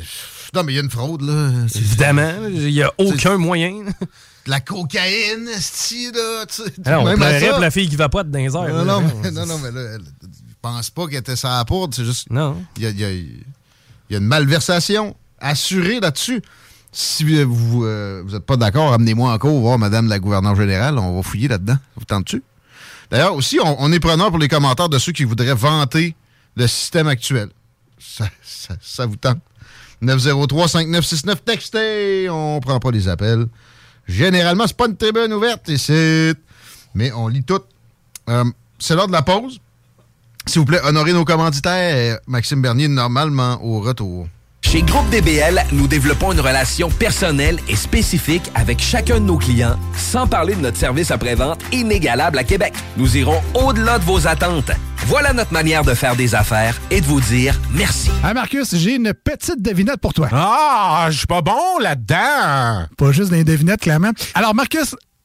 Non, 0.53 0.63
mais 0.63 0.73
il 0.73 0.75
y 0.75 0.79
a 0.79 0.81
une 0.83 0.89
fraude, 0.89 1.21
là. 1.21 1.49
Évidemment, 1.75 2.33
il 2.49 2.67
n'y 2.73 2.81
a 2.83 2.91
aucun 2.97 3.37
moyen. 3.37 3.85
De 4.45 4.49
la 4.49 4.59
cocaïne, 4.59 5.47
esti, 5.55 6.11
là. 6.11 6.45
tu. 6.47 6.63
Alors, 6.83 7.03
on 7.03 7.05
Même 7.05 7.21
à 7.21 7.27
pleurait 7.27 7.39
ça. 7.41 7.49
pour 7.51 7.59
la 7.59 7.69
fille 7.69 7.87
qui 7.87 7.95
va 7.95 8.09
pas 8.09 8.23
dans 8.23 8.39
les 8.39 8.45
airs. 8.45 8.51
Non, 8.73 8.83
là. 8.83 8.99
non, 8.99 9.03
mais, 9.21 9.29
non, 9.31 9.45
non, 9.45 9.59
mais 9.59 9.69
là, 9.71 9.81
elle- 9.93 10.01
je 10.23 10.27
pense 10.59 10.89
pas 10.89 11.05
qu'elle 11.05 11.19
était 11.19 11.45
à 11.45 11.57
la 11.59 11.65
poudre, 11.65 11.93
c'est 11.95 12.03
juste. 12.03 12.27
Non. 12.31 12.59
Il 12.75 12.81
y 12.83 12.85
a, 12.87 12.89
il 12.89 12.99
y 12.99 13.05
a- 13.05 13.11
il 13.11 13.43
y 14.09 14.15
a 14.15 14.17
une 14.17 14.25
malversation 14.25 15.15
assurée 15.39 15.99
là-dessus. 15.99 16.41
Si 16.91 17.25
euh, 17.37 17.45
vous 17.45 17.85
n'êtes 18.33 18.45
pas 18.45 18.57
d'accord, 18.57 18.93
amenez-moi 18.93 19.37
en 19.41 19.59
voir 19.59 19.77
Madame 19.79 20.07
la 20.09 20.19
gouverneure 20.19 20.55
générale. 20.55 20.97
On 20.99 21.15
va 21.15 21.23
fouiller 21.23 21.47
là-dedans. 21.47 21.77
Vous 21.95 22.05
tentez-tu? 22.05 22.43
D'ailleurs, 23.09 23.35
aussi, 23.35 23.59
on, 23.63 23.81
on 23.81 23.91
est 23.91 23.99
preneur 23.99 24.29
pour 24.29 24.39
les 24.39 24.47
commentaires 24.47 24.89
de 24.89 24.97
ceux 24.99 25.11
qui 25.11 25.23
voudraient 25.23 25.53
vanter 25.53 26.15
le 26.55 26.67
système 26.67 27.07
actuel. 27.07 27.49
Ça, 27.99 28.25
ça- 28.43 28.75
ça 28.81 29.05
vous 29.05 29.15
tente? 29.15 29.39
903-5969, 30.03 31.35
textez! 31.45 32.27
On 32.29 32.59
prend 32.59 32.79
pas 32.79 32.91
les 32.91 33.07
appels. 33.07 33.47
Généralement, 34.07 34.65
c'est 34.67 34.75
pas 34.75 34.87
une 34.87 34.97
tribune 34.97 35.31
ouverte 35.31 35.69
ici, 35.69 36.33
mais 36.95 37.11
on 37.13 37.27
lit 37.27 37.43
tout. 37.43 37.61
Euh, 38.29 38.43
c'est 38.79 38.95
l'heure 38.95 39.07
de 39.07 39.11
la 39.13 39.21
pause. 39.21 39.59
S'il 40.47 40.59
vous 40.59 40.65
plaît, 40.65 40.81
honorez 40.83 41.13
nos 41.13 41.23
commanditaires. 41.23 42.19
Maxime 42.27 42.61
Bernier, 42.61 42.87
normalement, 42.87 43.63
au 43.63 43.79
retour. 43.79 44.27
Chez 44.71 44.83
Groupe 44.83 45.09
DBL, 45.09 45.65
nous 45.73 45.85
développons 45.85 46.31
une 46.31 46.39
relation 46.39 46.89
personnelle 46.89 47.59
et 47.67 47.75
spécifique 47.75 48.49
avec 48.55 48.79
chacun 48.79 49.15
de 49.15 49.25
nos 49.25 49.37
clients, 49.37 49.75
sans 49.97 50.27
parler 50.27 50.55
de 50.55 50.61
notre 50.61 50.77
service 50.77 51.11
après-vente 51.11 51.59
inégalable 51.73 52.37
à 52.37 52.45
Québec. 52.45 52.73
Nous 52.95 53.17
irons 53.17 53.41
au-delà 53.53 53.99
de 53.99 54.05
vos 54.05 54.27
attentes. 54.27 54.71
Voilà 55.07 55.33
notre 55.33 55.51
manière 55.51 55.83
de 55.83 55.93
faire 55.93 56.15
des 56.15 56.35
affaires 56.35 56.79
et 56.89 57.01
de 57.01 57.05
vous 57.05 57.19
dire 57.19 57.59
merci. 57.73 58.11
Hey 58.23 58.33
Marcus, 58.33 58.73
j'ai 58.77 58.95
une 58.95 59.13
petite 59.13 59.61
devinette 59.61 59.99
pour 59.99 60.13
toi. 60.13 60.29
Ah, 60.31 61.07
je 61.09 61.17
suis 61.17 61.27
pas 61.27 61.41
bon 61.41 61.79
là-dedans. 61.81 62.87
Pas 62.97 63.11
juste 63.11 63.31
des 63.31 63.43
devinettes, 63.43 63.81
clairement. 63.81 64.11
Alors, 64.35 64.55
Marcus, 64.55 64.95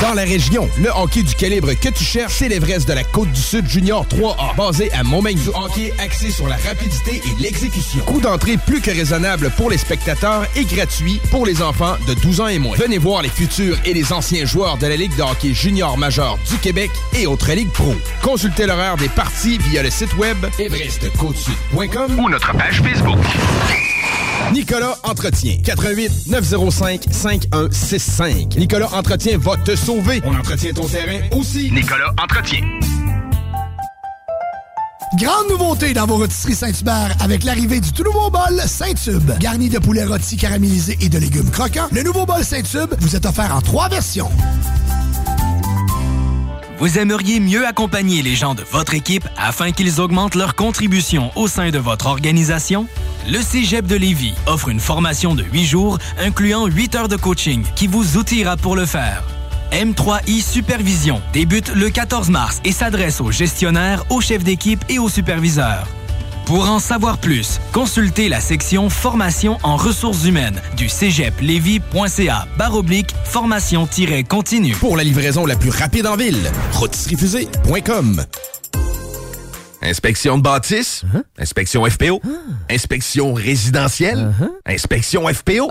Dans 0.00 0.14
la 0.14 0.22
région, 0.22 0.66
le 0.78 0.88
hockey 0.88 1.22
du 1.22 1.34
calibre 1.34 1.74
que 1.74 1.90
tu 1.90 2.04
cherches, 2.04 2.36
c'est 2.38 2.48
l'Everest 2.48 2.88
de 2.88 2.94
la 2.94 3.04
Côte-du-Sud 3.04 3.68
Junior 3.68 4.06
3A, 4.06 4.56
basé 4.56 4.90
à 4.92 5.02
Montmagny. 5.02 5.42
Du 5.42 5.50
hockey 5.50 5.92
axé 5.98 6.30
sur 6.30 6.48
la 6.48 6.56
rapidité 6.56 7.20
et 7.22 7.42
l'exécution. 7.42 8.02
Coût 8.06 8.20
d'entrée 8.20 8.56
plus 8.56 8.80
que 8.80 8.90
raisonnable 8.90 9.50
pour 9.58 9.68
les 9.68 9.76
spectateurs 9.76 10.46
et 10.56 10.64
gratuit 10.64 11.20
pour 11.30 11.44
les 11.44 11.60
enfants 11.60 11.96
de 12.08 12.14
12 12.14 12.40
ans 12.40 12.48
et 12.48 12.58
moins. 12.58 12.78
Venez 12.78 12.96
voir 12.96 13.20
les 13.20 13.28
futurs 13.28 13.76
et 13.84 13.92
les 13.92 14.10
anciens 14.10 14.46
joueurs 14.46 14.78
de 14.78 14.86
la 14.86 14.96
Ligue 14.96 15.14
de 15.16 15.22
hockey 15.22 15.52
junior 15.52 15.98
majeur 15.98 16.38
du 16.48 16.56
Québec 16.56 16.90
et 17.14 17.26
autres 17.26 17.52
ligues 17.52 17.70
pro. 17.70 17.94
Consultez 18.22 18.64
l'horaire 18.66 18.96
des 18.96 19.10
parties 19.10 19.58
via 19.58 19.82
le 19.82 19.90
site 19.90 20.16
web 20.16 20.38
everestcôtesud.com 20.58 22.18
ou 22.18 22.30
notre 22.30 22.56
page 22.56 22.80
Facebook. 22.82 23.18
Nicolas 24.52 24.96
Entretien. 25.04 25.58
88 25.64 26.26
905 26.28 27.02
5165. 27.10 28.56
Nicolas 28.56 28.88
Entretien 28.92 29.38
va 29.38 29.56
te 29.56 29.76
sauver. 29.76 30.20
On 30.24 30.34
entretient 30.34 30.72
ton 30.72 30.86
terrain 30.86 31.20
aussi. 31.32 31.70
Nicolas 31.70 32.12
Entretien. 32.22 32.60
Grande 35.18 35.48
nouveauté 35.50 35.92
dans 35.92 36.06
vos 36.06 36.16
rôtisseries 36.16 36.54
Saint-Hubert 36.54 37.16
avec 37.20 37.42
l'arrivée 37.42 37.80
du 37.80 37.92
tout 37.92 38.04
nouveau 38.04 38.30
bol 38.30 38.60
Saint-Tube. 38.64 39.30
Garni 39.40 39.68
de 39.68 39.78
poulet 39.78 40.04
rôti 40.04 40.36
caramélisé 40.36 40.96
et 41.00 41.08
de 41.08 41.18
légumes 41.18 41.50
croquants, 41.50 41.88
le 41.90 42.02
nouveau 42.02 42.26
bol 42.26 42.44
Saint-Tube 42.44 42.94
vous 43.00 43.16
est 43.16 43.26
offert 43.26 43.54
en 43.54 43.60
trois 43.60 43.88
versions. 43.88 44.30
Vous 46.78 46.98
aimeriez 46.98 47.40
mieux 47.40 47.66
accompagner 47.66 48.22
les 48.22 48.34
gens 48.34 48.54
de 48.54 48.62
votre 48.70 48.94
équipe 48.94 49.28
afin 49.36 49.72
qu'ils 49.72 50.00
augmentent 50.00 50.36
leur 50.36 50.54
contribution 50.54 51.30
au 51.36 51.48
sein 51.48 51.70
de 51.70 51.78
votre 51.78 52.06
organisation? 52.06 52.86
Le 53.28 53.40
Cégep 53.42 53.86
de 53.86 53.96
Lévis 53.96 54.34
offre 54.46 54.68
une 54.68 54.80
formation 54.80 55.34
de 55.34 55.42
8 55.42 55.64
jours 55.64 55.98
incluant 56.18 56.66
8 56.66 56.94
heures 56.94 57.08
de 57.08 57.16
coaching 57.16 57.64
qui 57.76 57.86
vous 57.86 58.16
outillera 58.16 58.56
pour 58.56 58.76
le 58.76 58.86
faire. 58.86 59.22
M3I 59.72 60.42
Supervision 60.42 61.20
débute 61.32 61.72
le 61.74 61.90
14 61.90 62.30
mars 62.30 62.60
et 62.64 62.72
s'adresse 62.72 63.20
aux 63.20 63.30
gestionnaires, 63.30 64.04
aux 64.10 64.20
chefs 64.20 64.42
d'équipe 64.42 64.84
et 64.88 64.98
aux 64.98 65.08
superviseurs. 65.08 65.86
Pour 66.46 66.68
en 66.68 66.80
savoir 66.80 67.18
plus, 67.18 67.60
consultez 67.72 68.28
la 68.28 68.40
section 68.40 68.90
Formation 68.90 69.58
en 69.62 69.76
ressources 69.76 70.24
humaines 70.24 70.60
du 70.76 70.88
cégeplevy.ca 70.88 72.48
baroblique 72.58 73.14
formation-continue. 73.24 74.74
Pour 74.74 74.96
la 74.96 75.04
livraison 75.04 75.46
la 75.46 75.54
plus 75.54 75.70
rapide 75.70 76.08
en 76.08 76.16
ville, 76.16 76.50
rôtisseriefusée.com. 76.72 78.24
Inspection 79.82 80.38
de 80.38 80.42
bâtisse, 80.42 81.04
inspection 81.38 81.84
FPO, 81.84 82.20
inspection 82.70 83.32
résidentielle, 83.32 84.32
inspection 84.66 85.26
FPO. 85.26 85.70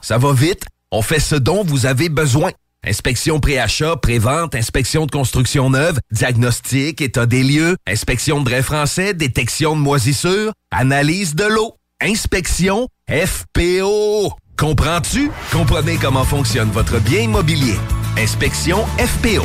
Ça 0.00 0.18
va 0.18 0.32
vite, 0.32 0.62
on 0.90 1.02
fait 1.02 1.20
ce 1.20 1.34
dont 1.34 1.64
vous 1.64 1.86
avez 1.86 2.08
besoin. 2.08 2.52
Inspection 2.86 3.40
pré-achat, 3.40 3.96
pré-vente, 3.96 4.54
inspection 4.54 5.04
de 5.04 5.10
construction 5.10 5.68
neuve, 5.68 5.98
diagnostic, 6.10 7.02
état 7.02 7.26
des 7.26 7.42
lieux, 7.42 7.76
inspection 7.86 8.40
de 8.40 8.46
drain 8.46 8.62
français, 8.62 9.12
détection 9.12 9.76
de 9.76 9.80
moisissures, 9.82 10.52
analyse 10.70 11.34
de 11.34 11.44
l'eau, 11.44 11.76
inspection 12.00 12.88
FPO. 13.10 14.32
Comprends-tu? 14.56 15.30
Comprenez 15.52 15.96
comment 15.96 16.24
fonctionne 16.24 16.70
votre 16.70 16.98
bien 17.00 17.20
immobilier. 17.20 17.76
Inspection 18.16 18.86
FPO. 18.98 19.44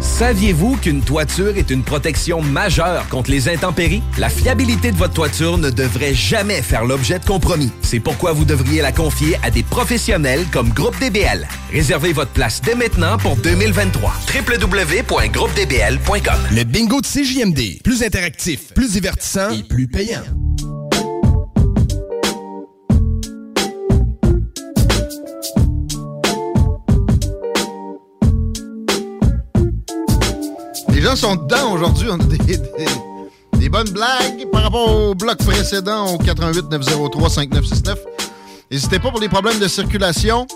Saviez-vous 0.00 0.76
qu'une 0.76 1.02
toiture 1.02 1.56
est 1.56 1.70
une 1.70 1.82
protection 1.82 2.42
majeure 2.42 3.08
contre 3.08 3.30
les 3.30 3.48
intempéries? 3.48 4.02
La 4.18 4.28
fiabilité 4.28 4.92
de 4.92 4.96
votre 4.96 5.14
toiture 5.14 5.58
ne 5.58 5.70
devrait 5.70 6.14
jamais 6.14 6.62
faire 6.62 6.84
l'objet 6.84 7.18
de 7.18 7.24
compromis. 7.24 7.72
C'est 7.82 8.00
pourquoi 8.00 8.32
vous 8.32 8.44
devriez 8.44 8.82
la 8.82 8.92
confier 8.92 9.36
à 9.42 9.50
des 9.50 9.62
professionnels 9.62 10.44
comme 10.52 10.68
Groupe 10.70 10.98
DBL. 11.00 11.46
Réservez 11.72 12.12
votre 12.12 12.32
place 12.32 12.60
dès 12.62 12.74
maintenant 12.74 13.16
pour 13.18 13.36
2023. 13.36 14.12
www.groupedbl.com 14.34 16.40
Le 16.52 16.64
bingo 16.64 17.00
de 17.00 17.06
CJMD. 17.06 17.82
Plus 17.82 18.02
interactif, 18.02 18.72
plus 18.74 18.92
divertissant 18.92 19.50
et 19.50 19.62
plus 19.62 19.88
payant. 19.88 20.22
Sont 31.16 31.36
dedans 31.36 31.72
aujourd'hui. 31.72 32.08
On 32.10 32.14
a 32.14 32.24
des, 32.24 32.38
des- 32.38 33.68
bonnes 33.68 33.90
blagues 33.90 34.46
par 34.52 34.62
rapport 34.64 34.88
au 34.94 35.14
bloc 35.14 35.38
précédent 35.38 36.06
au 36.14 36.18
88 36.18 36.70
903 36.70 37.28
5969. 37.30 37.98
N'hésitez 38.70 38.98
pas 39.00 39.10
pour 39.10 39.18
les 39.20 39.28
problèmes 39.28 39.58
de 39.58 39.66
circulation. 39.66 40.46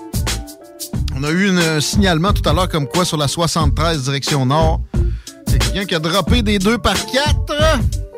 On 1.17 1.25
a 1.25 1.31
eu 1.31 1.51
un 1.51 1.81
signalement 1.81 2.33
tout 2.33 2.47
à 2.49 2.53
l'heure 2.53 2.69
comme 2.69 2.87
quoi 2.87 3.05
sur 3.05 3.17
la 3.17 3.27
73 3.27 4.05
direction 4.05 4.47
nord, 4.47 4.81
a 4.95 5.51
quelqu'un 5.59 5.85
qui 5.85 5.95
a 5.95 5.99
droppé 5.99 6.43
des 6.43 6.59
2 6.61 6.79
par 6.79 6.95
4. 7.07 7.35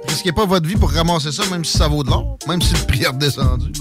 Risquez 0.09 0.33
pas 0.33 0.45
votre 0.45 0.67
vie 0.67 0.77
pour 0.77 0.91
ramasser 0.91 1.33
ça, 1.33 1.45
même 1.51 1.65
si 1.65 1.79
ça 1.79 1.89
vaut 1.89 2.03
de 2.03 2.11
l'or, 2.11 2.37
même 2.49 2.61
si 2.61 2.75
le 2.75 2.81
prix 2.87 3.03
est 3.05 3.09
redescendu. 3.09 3.73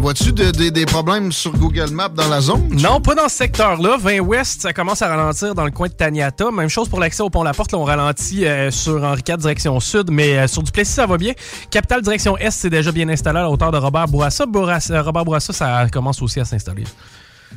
Vois-tu 0.00 0.32
de- 0.32 0.52
de- 0.52 0.68
des 0.70 0.86
problèmes 0.86 1.32
sur 1.32 1.52
Google 1.52 1.90
Maps 1.90 2.08
dans 2.08 2.28
la 2.28 2.40
zone? 2.40 2.68
Non, 2.70 3.00
pas 3.00 3.14
dans 3.16 3.28
ce 3.28 3.36
secteur-là. 3.36 3.96
20 3.98 4.20
Ouest, 4.20 4.62
ça 4.62 4.72
commence 4.72 5.02
à 5.02 5.08
ralentir 5.08 5.54
dans 5.54 5.64
le 5.64 5.70
coin 5.72 5.88
de 5.88 5.92
Taniata. 5.92 6.50
Même 6.52 6.68
chose 6.68 6.88
pour 6.88 7.00
l'accès 7.00 7.22
au 7.22 7.30
pont 7.30 7.42
La 7.42 7.52
Porte. 7.52 7.72
Là, 7.72 7.78
on 7.78 7.84
ralentit 7.84 8.46
euh, 8.46 8.70
sur 8.70 9.02
Henri 9.02 9.22
IV 9.28 9.36
direction 9.38 9.78
sud, 9.80 10.10
mais 10.10 10.38
euh, 10.38 10.46
sur 10.46 10.62
Duplessis, 10.62 10.92
ça 10.92 11.06
va 11.06 11.18
bien. 11.18 11.32
Capitale 11.70 12.02
direction 12.02 12.38
est, 12.38 12.50
c'est 12.52 12.70
déjà 12.70 12.92
bien 12.92 13.08
installé 13.08 13.40
à 13.40 13.42
la 13.42 13.50
hauteur 13.50 13.72
de 13.72 13.76
Robert 13.78 14.06
Bourassa. 14.06 14.46
Bourassa- 14.46 14.92
euh, 14.94 15.02
Robert 15.02 15.24
Bourassa, 15.24 15.52
ça 15.52 15.86
commence 15.92 16.22
aussi 16.22 16.38
à 16.38 16.44
s'installer. 16.44 16.84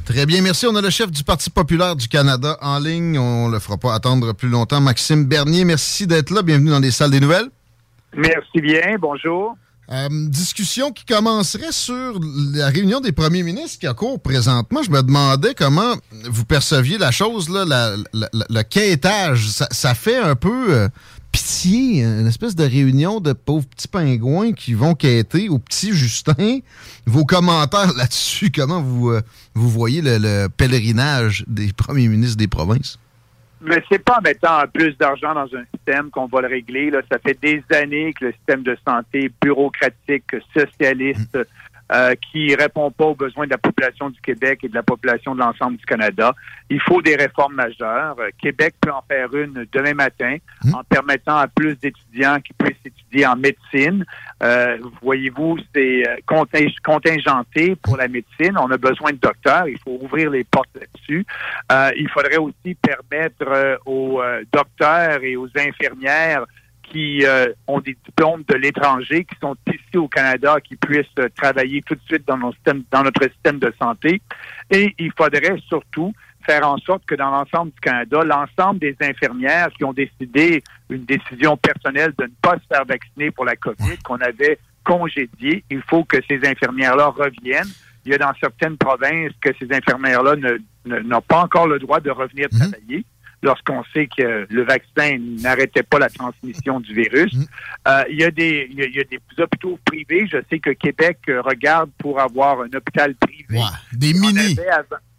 Très 0.06 0.26
bien, 0.26 0.42
merci. 0.42 0.66
On 0.66 0.76
a 0.76 0.82
le 0.82 0.90
chef 0.90 1.12
du 1.12 1.24
Parti 1.24 1.50
populaire 1.52 1.96
du 1.96 2.08
Canada 2.08 2.58
en 2.62 2.80
ligne. 2.80 3.20
On 3.20 3.50
le 3.50 3.60
fera 3.60 3.78
pas 3.78 3.94
attendre 3.94 4.34
plus 4.34 4.50
longtemps. 4.50 4.82
Maxime 4.82 5.26
Bernier, 5.26 5.64
merci 5.64 6.08
d'être 6.08 6.32
là. 6.32 6.42
Bienvenue 6.42 6.72
dans 6.72 6.80
les 6.80 6.92
salles 6.92 7.12
des 7.12 7.20
nouvelles. 7.20 7.48
Merci 8.16 8.60
bien, 8.62 8.96
bonjour. 9.00 9.56
Euh, 9.92 10.08
discussion 10.30 10.92
qui 10.94 11.04
commencerait 11.04 11.74
sur 11.74 12.18
la 12.54 12.68
réunion 12.68 13.02
des 13.02 13.12
premiers 13.12 13.44
ministres 13.44 13.78
qui 13.78 13.88
a 13.88 13.94
cours 13.94 14.22
présentement. 14.22 14.84
Je 14.84 14.90
me 14.90 15.04
demandais 15.04 15.54
comment 15.54 15.96
vous 16.30 16.46
perceviez 16.46 16.98
la 16.98 17.12
chose, 17.12 17.50
là, 17.50 17.66
le 18.14 18.62
quêtage. 18.62 19.50
Ça, 19.50 19.94
fait 19.94 20.18
un 20.18 20.36
peu 20.36 20.74
euh, 20.74 20.88
pitié, 21.34 22.04
une 22.04 22.26
espèce 22.26 22.56
de 22.56 22.64
réunion 22.64 23.20
de 23.20 23.34
pauvres 23.34 23.68
petits 23.68 23.90
pingouins 23.90 24.54
qui 24.54 24.76
vont 24.76 24.96
quêter 24.96 25.50
au 25.50 25.60
petit 25.60 25.92
Justin. 25.92 26.60
Vos 27.06 27.26
commentaires 27.26 27.92
là-dessus, 27.98 28.50
comment 28.50 28.82
vous, 28.82 29.10
euh, 29.10 29.22
voyez 29.56 30.02
le 30.02 30.48
pèlerinage 30.48 31.44
des 31.48 31.74
premiers 31.74 32.08
ministres 32.08 32.38
des 32.38 32.48
provinces? 32.48 32.98
Mais 33.62 33.84
c'est 33.90 34.04
pas 34.04 34.18
en 34.18 34.22
mettant 34.22 34.64
plus 34.74 34.98
d'argent 34.98 35.36
dans 35.36 35.56
un 35.56 35.64
système 35.74 36.10
qu'on 36.10 36.26
va 36.26 36.42
le 36.42 36.48
régler. 36.48 36.90
Là. 36.90 37.02
Ça 37.12 37.20
fait 37.20 37.40
des 37.40 37.64
années 37.76 38.14
que 38.14 38.26
le 38.26 38.32
système 38.34 38.64
de 38.64 38.76
santé 38.88 39.32
bureaucratique, 39.42 40.36
socialiste, 40.56 41.38
euh, 41.92 42.16
qui 42.32 42.56
répond 42.56 42.92
pas 42.92 43.06
aux 43.06 43.16
besoins 43.16 43.46
de 43.46 43.52
la 43.52 43.58
population 43.58 44.10
du 44.10 44.20
Québec 44.22 44.60
et 44.64 44.70
de 44.70 44.76
la 44.76 44.84
population 44.84 45.36
de 45.36 45.40
l'ensemble 45.40 45.78
du 45.78 45.86
Canada. 45.86 46.34
Il 46.70 46.82
faut 46.82 47.02
des 47.02 47.16
réformes 47.16 47.56
majeures. 47.56 48.16
Euh, 48.20 48.30
Québec 48.42 48.76
peut 48.80 48.92
en 48.92 49.04
faire 49.08 49.34
une 49.36 49.66
demain 49.72 49.94
matin 49.94 50.38
en 50.74 50.84
permettant 50.84 51.38
à 51.38 51.48
plus 51.48 51.76
d'étudiants 51.80 52.40
qui 52.40 52.54
puissent 52.54 52.78
étudier 52.86 53.26
en 53.26 53.36
médecine. 53.36 54.06
Euh, 54.44 54.78
Voyez-vous, 55.02 55.58
c'est 55.76 56.08
euh, 56.08 56.16
conting- 56.28 56.74
contingenté 56.84 57.76
pour 57.76 57.98
la 57.98 58.08
médecine. 58.08 58.58
On 58.58 58.72
a 58.72 58.78
besoin 58.78 59.12
de 59.12 59.18
docteurs. 59.18 59.68
Il 59.68 59.78
faut 59.80 60.00
ouvrir 60.02 60.30
les 60.30 60.44
portes 60.44 60.70
là-dessus. 60.76 61.26
Euh, 61.72 61.92
il 61.98 62.10
faudrait 62.10 62.38
aussi 62.38 62.76
permettre 62.76 63.46
euh, 63.48 63.76
aux 63.86 64.22
docteurs 64.54 65.24
et 65.24 65.36
aux 65.36 65.50
infirmières 65.58 66.46
qui 66.92 67.26
euh, 67.26 67.48
ont 67.68 67.80
des 67.80 67.98
diplômes 68.06 68.44
de 68.48 68.56
l'étranger, 68.56 69.24
qui 69.26 69.36
sont 69.40 69.56
ici 69.68 69.98
au 69.98 70.08
Canada, 70.08 70.58
qui 70.60 70.76
puissent 70.76 71.06
euh, 71.20 71.30
travailler 71.36 71.82
tout 71.84 71.96
de 71.96 72.02
suite 72.06 72.28
dans, 72.28 72.38
nos 72.38 72.52
systèmes- 72.54 72.84
dans 72.92 73.04
notre 73.04 73.24
système 73.24 73.60
de 73.60 73.74
santé. 73.82 74.22
Et 74.70 74.94
il 75.00 75.12
faudrait 75.18 75.58
surtout 75.68 76.14
faire 76.46 76.68
en 76.68 76.78
sorte 76.80 77.06
que 77.06 77.16
dans 77.16 77.30
l'ensemble 77.30 77.72
du 77.72 77.80
Canada, 77.80 78.24
l'ensemble 78.24 78.80
des 78.80 78.96
infirmières 79.00 79.70
qui 79.78 79.84
ont 79.84 79.94
décidé 79.94 80.64
une 80.90 81.06
décision 81.06 81.56
personnelle 81.56 82.14
de 82.18 82.26
ne 82.26 82.34
pas 82.42 82.56
se 82.56 82.68
faire 82.68 82.86
vacciner 82.86 83.32
pour 83.32 83.46
la 83.46 83.56
COVID, 83.56 83.98
qu'on 84.04 84.20
avait 84.20 84.58
congédié, 84.84 85.64
il 85.70 85.82
faut 85.84 86.04
que 86.04 86.18
ces 86.28 86.40
infirmières-là 86.46 87.08
reviennent. 87.08 87.72
Il 88.04 88.12
y 88.12 88.16
a 88.16 88.18
dans 88.18 88.34
certaines 88.40 88.78
provinces 88.78 89.32
que 89.40 89.52
ces 89.60 89.72
infirmières-là 89.72 90.36
n'ont 90.86 91.22
pas 91.22 91.44
encore 91.44 91.68
le 91.68 91.78
droit 91.78 92.00
de 92.00 92.10
revenir 92.10 92.50
travailler 92.50 93.06
lorsqu'on 93.44 93.84
sait 93.94 94.08
que 94.08 94.46
le 94.50 94.64
vaccin 94.64 95.18
n'arrêtait 95.42 95.84
pas 95.84 96.00
la 96.00 96.10
transmission 96.10 96.80
du 96.80 96.94
virus. 96.94 97.36
Euh, 97.88 98.04
il, 98.10 98.20
y 98.20 98.24
a 98.24 98.32
des, 98.32 98.70
y 98.72 98.82
a, 98.82 98.86
il 98.86 98.96
y 98.96 99.00
a 99.00 99.04
des 99.04 99.20
hôpitaux 99.40 99.80
privés. 99.86 100.28
Je 100.28 100.38
sais 100.50 100.60
que 100.60 100.72
Québec 100.72 101.18
euh, 101.30 101.42
regarde 101.42 101.90
pour 101.98 102.20
avoir 102.20 102.62
un 102.62 102.74
hôpital 102.74 103.16
privé. 103.16 103.60
Des 103.94 104.14
mini. 104.14 104.56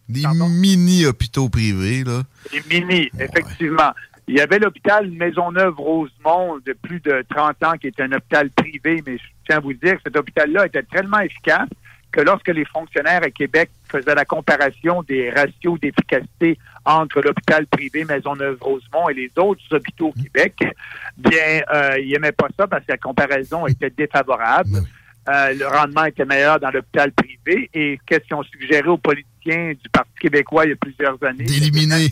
Des 0.08 0.22
mini-hôpitaux 0.26 1.48
privés, 1.48 2.04
là. 2.04 2.22
des 2.50 2.62
mini, 2.68 3.10
effectivement. 3.18 3.92
Il 4.28 4.36
y 4.36 4.40
avait 4.40 4.58
l'hôpital 4.58 5.10
Maisonneuve-Rosemont 5.10 6.58
de 6.64 6.74
plus 6.74 7.00
de 7.00 7.24
30 7.30 7.64
ans 7.64 7.72
qui 7.80 7.88
était 7.88 8.02
un 8.02 8.12
hôpital 8.12 8.50
privé, 8.50 9.02
mais 9.06 9.18
je 9.18 9.24
tiens 9.46 9.56
à 9.56 9.60
vous 9.60 9.72
dire 9.72 9.94
que 9.96 10.02
cet 10.04 10.16
hôpital-là 10.16 10.66
était 10.66 10.82
tellement 10.84 11.20
efficace 11.20 11.68
que 12.12 12.20
lorsque 12.20 12.48
les 12.48 12.64
fonctionnaires 12.64 13.22
à 13.22 13.30
Québec 13.30 13.70
faisaient 13.88 14.14
la 14.14 14.24
comparaison 14.24 15.02
des 15.02 15.30
ratios 15.30 15.80
d'efficacité 15.80 16.58
entre 16.84 17.20
l'hôpital 17.20 17.66
privé 17.66 18.04
Maisonneuve-Rosemont 18.04 19.08
et 19.08 19.14
les 19.14 19.30
autres 19.36 19.62
hôpitaux 19.70 20.08
au 20.08 20.12
Québec, 20.12 20.62
bien, 21.16 21.62
euh, 21.74 21.98
ils 21.98 22.10
n'aimaient 22.12 22.32
pas 22.32 22.48
ça 22.56 22.66
parce 22.66 22.84
que 22.84 22.92
la 22.92 22.98
comparaison 22.98 23.66
était 23.66 23.90
défavorable. 23.90 24.82
euh, 25.28 25.54
le 25.54 25.66
rendement 25.66 26.04
était 26.04 26.24
meilleur 26.24 26.60
dans 26.60 26.70
l'hôpital 26.70 27.12
privé. 27.12 27.70
Et 27.72 27.98
qu'est-ce 28.06 28.24
qu'ils 28.26 28.36
ont 28.36 28.42
suggéré 28.42 28.88
aux 28.88 28.98
politiciens 28.98 29.72
du 29.72 29.88
Parti 29.90 30.12
québécois 30.20 30.66
il 30.66 30.70
y 30.70 30.72
a 30.72 30.76
plusieurs 30.76 31.22
années? 31.24 31.44
D'éliminer. 31.44 32.08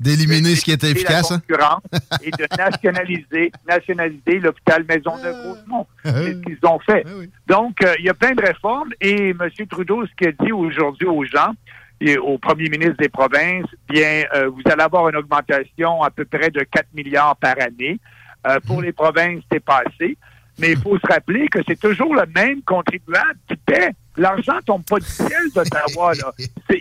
D'éliminer 0.00 0.56
ce 0.56 0.64
qui 0.64 0.72
était 0.72 0.90
efficace. 0.90 1.30
hein? 1.30 1.42
La 1.48 1.56
concurrence 1.56 1.82
et 2.22 2.30
de 2.30 2.46
nationaliser, 2.58 3.52
nationaliser 3.68 4.38
l'hôpital 4.40 4.84
Maisonneuve-Rosemont. 4.88 5.86
C'est 6.04 6.32
ce 6.32 6.40
qu'ils 6.40 6.58
ont 6.66 6.78
fait. 6.80 7.04
Donc, 7.46 7.76
euh, 7.84 7.94
il 7.98 8.06
y 8.06 8.08
a 8.08 8.14
plein 8.14 8.32
de 8.32 8.40
réformes 8.42 8.90
et 9.00 9.30
M. 9.30 9.38
Trudeau, 9.68 10.06
ce 10.06 10.10
qu'il 10.16 10.28
a 10.28 10.44
dit 10.44 10.52
aujourd'hui 10.52 11.06
aux 11.06 11.24
gens, 11.24 11.52
et 12.00 12.16
au 12.16 12.38
premier 12.38 12.70
ministre 12.70 12.96
des 12.98 13.10
provinces, 13.10 13.66
bien, 13.88 14.24
euh, 14.34 14.48
vous 14.48 14.62
allez 14.64 14.82
avoir 14.82 15.08
une 15.10 15.16
augmentation 15.16 16.02
à 16.02 16.10
peu 16.10 16.24
près 16.24 16.50
de 16.50 16.60
4 16.60 16.86
milliards 16.94 17.36
par 17.36 17.56
année. 17.60 18.00
Euh, 18.46 18.58
pour 18.66 18.80
les 18.80 18.92
provinces, 18.92 19.42
c'est 19.52 19.62
passé. 19.62 20.16
Mais 20.58 20.72
il 20.72 20.78
faut 20.78 20.98
se 20.98 21.06
rappeler 21.06 21.46
que 21.48 21.58
c'est 21.68 21.78
toujours 21.78 22.14
le 22.14 22.24
même 22.34 22.62
contribuable 22.62 23.38
qui 23.48 23.56
paie. 23.56 23.90
L'argent 24.20 24.58
tombe 24.66 24.84
pas 24.84 24.98
du 24.98 25.06
ciel 25.06 25.50
d'Ottawa. 25.54 26.12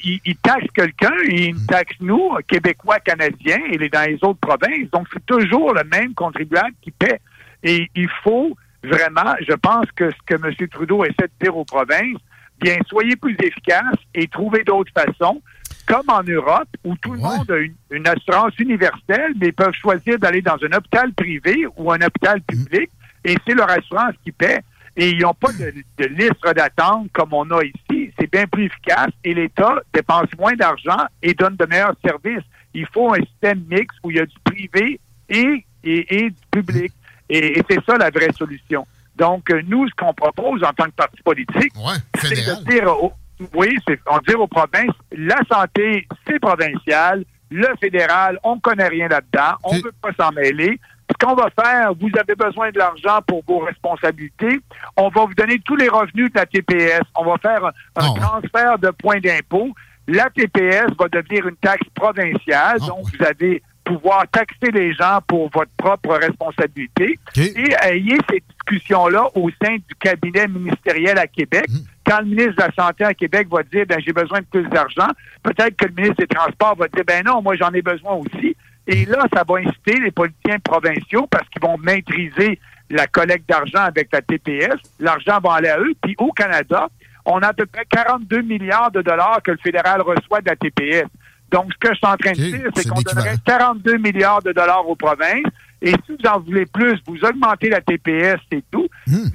Il, 0.03 0.19
il 0.25 0.35
taxe 0.37 0.67
quelqu'un 0.75 1.15
et 1.29 1.45
il 1.45 1.55
nous 1.55 1.65
taxe 1.67 1.95
nous, 2.01 2.31
Québécois, 2.45 2.99
Canadiens, 2.99 3.61
et 3.71 3.77
les, 3.77 3.87
dans 3.87 4.05
les 4.05 4.19
autres 4.21 4.41
provinces. 4.41 4.89
Donc, 4.91 5.07
c'est 5.13 5.25
toujours 5.25 5.73
le 5.73 5.85
même 5.85 6.13
contribuable 6.13 6.75
qui 6.81 6.91
paie. 6.91 7.21
Et 7.63 7.89
il 7.95 8.09
faut 8.23 8.57
vraiment, 8.83 9.35
je 9.47 9.53
pense 9.53 9.85
que 9.95 10.11
ce 10.11 10.17
que 10.25 10.35
M. 10.35 10.67
Trudeau 10.67 11.05
essaie 11.05 11.27
de 11.27 11.45
dire 11.45 11.55
aux 11.55 11.63
provinces, 11.63 12.19
bien, 12.59 12.75
soyez 12.87 13.15
plus 13.15 13.37
efficaces 13.41 14.03
et 14.13 14.27
trouvez 14.27 14.65
d'autres 14.65 14.91
façons, 14.91 15.41
comme 15.87 16.09
en 16.09 16.23
Europe, 16.23 16.67
où 16.83 16.97
tout 16.97 17.13
le 17.13 17.19
monde 17.19 17.49
a 17.49 17.57
une, 17.57 17.75
une 17.91 18.07
assurance 18.07 18.59
universelle, 18.59 19.33
mais 19.39 19.47
ils 19.47 19.53
peuvent 19.53 19.73
choisir 19.81 20.19
d'aller 20.19 20.41
dans 20.41 20.57
un 20.61 20.77
hôpital 20.77 21.13
privé 21.13 21.65
ou 21.77 21.89
un 21.89 22.01
hôpital 22.01 22.41
public, 22.41 22.89
et 23.23 23.37
c'est 23.47 23.53
leur 23.53 23.69
assurance 23.69 24.15
qui 24.25 24.33
paie. 24.33 24.59
Et 24.95 25.09
ils 25.11 25.19
n'ont 25.19 25.33
pas 25.33 25.51
de, 25.53 25.73
de 25.97 26.05
liste 26.07 26.43
d'attente 26.55 27.07
comme 27.13 27.33
on 27.33 27.49
a 27.51 27.63
ici. 27.63 28.11
C'est 28.19 28.31
bien 28.31 28.45
plus 28.47 28.65
efficace 28.65 29.11
et 29.23 29.33
l'État 29.33 29.75
dépense 29.93 30.27
moins 30.37 30.55
d'argent 30.55 30.97
et 31.21 31.33
donne 31.33 31.55
de 31.55 31.65
meilleurs 31.65 31.95
services. 32.03 32.43
Il 32.73 32.85
faut 32.93 33.13
un 33.13 33.19
système 33.23 33.63
mixte 33.69 33.97
où 34.03 34.11
il 34.11 34.17
y 34.17 34.19
a 34.19 34.25
du 34.25 34.35
privé 34.43 34.99
et, 35.29 35.65
et, 35.83 36.15
et 36.25 36.29
du 36.29 36.35
public. 36.51 36.91
Et, 37.29 37.59
et 37.59 37.63
c'est 37.69 37.83
ça 37.85 37.97
la 37.97 38.09
vraie 38.09 38.31
solution. 38.33 38.85
Donc, 39.15 39.49
euh, 39.51 39.61
nous, 39.67 39.87
ce 39.87 39.93
qu'on 39.95 40.13
propose 40.13 40.63
en 40.63 40.71
tant 40.73 40.85
que 40.85 40.91
parti 40.91 41.21
politique, 41.23 41.73
c'est 42.21 42.29
de 42.63 42.69
dire, 42.69 42.87
aux- 43.03 43.13
oui, 43.53 43.75
on 44.07 44.17
dire 44.19 44.39
aux 44.39 44.47
provinces, 44.47 44.95
la 45.11 45.37
santé, 45.51 46.07
c'est 46.27 46.39
provincial, 46.39 47.23
le 47.51 47.67
fédéral, 47.79 48.39
on 48.43 48.55
ne 48.55 48.59
connaît 48.61 48.87
rien 48.87 49.07
là-dedans, 49.07 49.55
on 49.63 49.73
ne 49.77 49.83
veut 49.83 49.93
pas 50.01 50.11
s'en 50.19 50.31
mêler. 50.31 50.79
Ce 51.09 51.25
qu'on 51.25 51.35
va 51.35 51.49
faire, 51.49 51.93
vous 51.99 52.09
avez 52.19 52.35
besoin 52.35 52.71
de 52.71 52.77
l'argent 52.77 53.19
pour 53.25 53.43
vos 53.47 53.59
responsabilités, 53.59 54.59
on 54.95 55.09
va 55.09 55.25
vous 55.25 55.33
donner 55.33 55.59
tous 55.59 55.75
les 55.75 55.89
revenus 55.89 56.31
de 56.31 56.37
la 56.37 56.45
TPS, 56.45 57.01
on 57.15 57.25
va 57.25 57.37
faire 57.37 57.71
un, 57.95 58.13
transfert 58.13 58.77
de 58.77 58.89
points 58.91 59.19
d'impôt. 59.19 59.69
La 60.07 60.29
TPS 60.29 60.87
va 60.97 61.07
devenir 61.07 61.47
une 61.47 61.55
taxe 61.57 61.87
provinciale, 61.95 62.79
donc 62.79 63.05
vous 63.11 63.25
allez 63.25 63.61
pouvoir 63.83 64.25
taxer 64.31 64.71
les 64.71 64.93
gens 64.93 65.19
pour 65.27 65.49
votre 65.51 65.71
propre 65.77 66.15
responsabilité. 66.15 67.17
Et 67.35 67.73
ayez 67.83 68.17
ces 68.29 68.43
discussions-là 68.51 69.29
au 69.35 69.49
sein 69.61 69.75
du 69.75 69.95
cabinet 69.99 70.47
ministériel 70.47 71.17
à 71.17 71.25
Québec. 71.25 71.65
Quand 72.05 72.19
le 72.19 72.25
ministre 72.25 72.55
de 72.55 72.61
la 72.61 72.71
Santé 72.71 73.03
à 73.03 73.13
Québec 73.13 73.47
va 73.51 73.63
dire 73.63 73.85
ben, 73.87 73.99
j'ai 73.99 74.13
besoin 74.13 74.39
de 74.39 74.45
plus 74.45 74.67
d'argent, 74.69 75.07
peut-être 75.43 75.75
que 75.75 75.85
le 75.85 75.93
ministre 75.93 76.17
des 76.17 76.27
Transports 76.27 76.75
va 76.75 76.87
dire 76.87 77.03
ben 77.05 77.23
non, 77.25 77.41
moi 77.41 77.55
j'en 77.55 77.71
ai 77.71 77.81
besoin 77.81 78.13
aussi. 78.13 78.55
Et 78.91 79.05
là, 79.05 79.23
ça 79.31 79.43
va 79.47 79.59
inciter 79.59 79.99
les 79.99 80.09
politiciens 80.09 80.57
provinciaux 80.59 81.27
parce 81.27 81.47
qu'ils 81.49 81.61
vont 81.61 81.77
maîtriser 81.77 82.59
la 82.89 83.05
collecte 83.05 83.47
d'argent 83.47 83.81
avec 83.81 84.09
la 84.11 84.21
TPS. 84.23 84.77
L'argent 84.99 85.39
va 85.43 85.53
aller 85.53 85.69
à 85.69 85.79
eux. 85.79 85.93
Puis 86.01 86.15
au 86.17 86.31
Canada, 86.31 86.87
on 87.23 87.37
a 87.39 87.49
à 87.49 87.53
peu 87.53 87.67
près 87.67 87.85
42 87.87 88.41
milliards 88.41 88.89
de 88.89 89.03
dollars 89.03 89.41
que 89.43 89.51
le 89.51 89.57
fédéral 89.57 90.01
reçoit 90.01 90.41
de 90.41 90.49
la 90.49 90.55
TPS. 90.55 91.05
Donc, 91.51 91.71
ce 91.71 91.77
que 91.77 91.93
je 91.93 91.97
suis 91.97 92.07
en 92.07 92.17
train 92.17 92.31
de 92.31 92.35
dire, 92.35 92.71
c'est 92.75 92.89
qu'on 92.89 93.01
donnerait 93.01 93.35
42 93.45 93.97
milliards 93.97 94.41
de 94.41 94.51
dollars 94.53 94.87
aux 94.89 94.95
provinces. 94.95 95.45
Et 95.83 95.91
si 95.91 96.17
vous 96.17 96.29
en 96.29 96.39
voulez 96.39 96.65
plus, 96.65 96.99
vous 97.05 97.23
augmentez 97.23 97.69
la 97.69 97.81
TPS, 97.81 98.39
c'est 98.51 98.63
tout. 98.71 98.87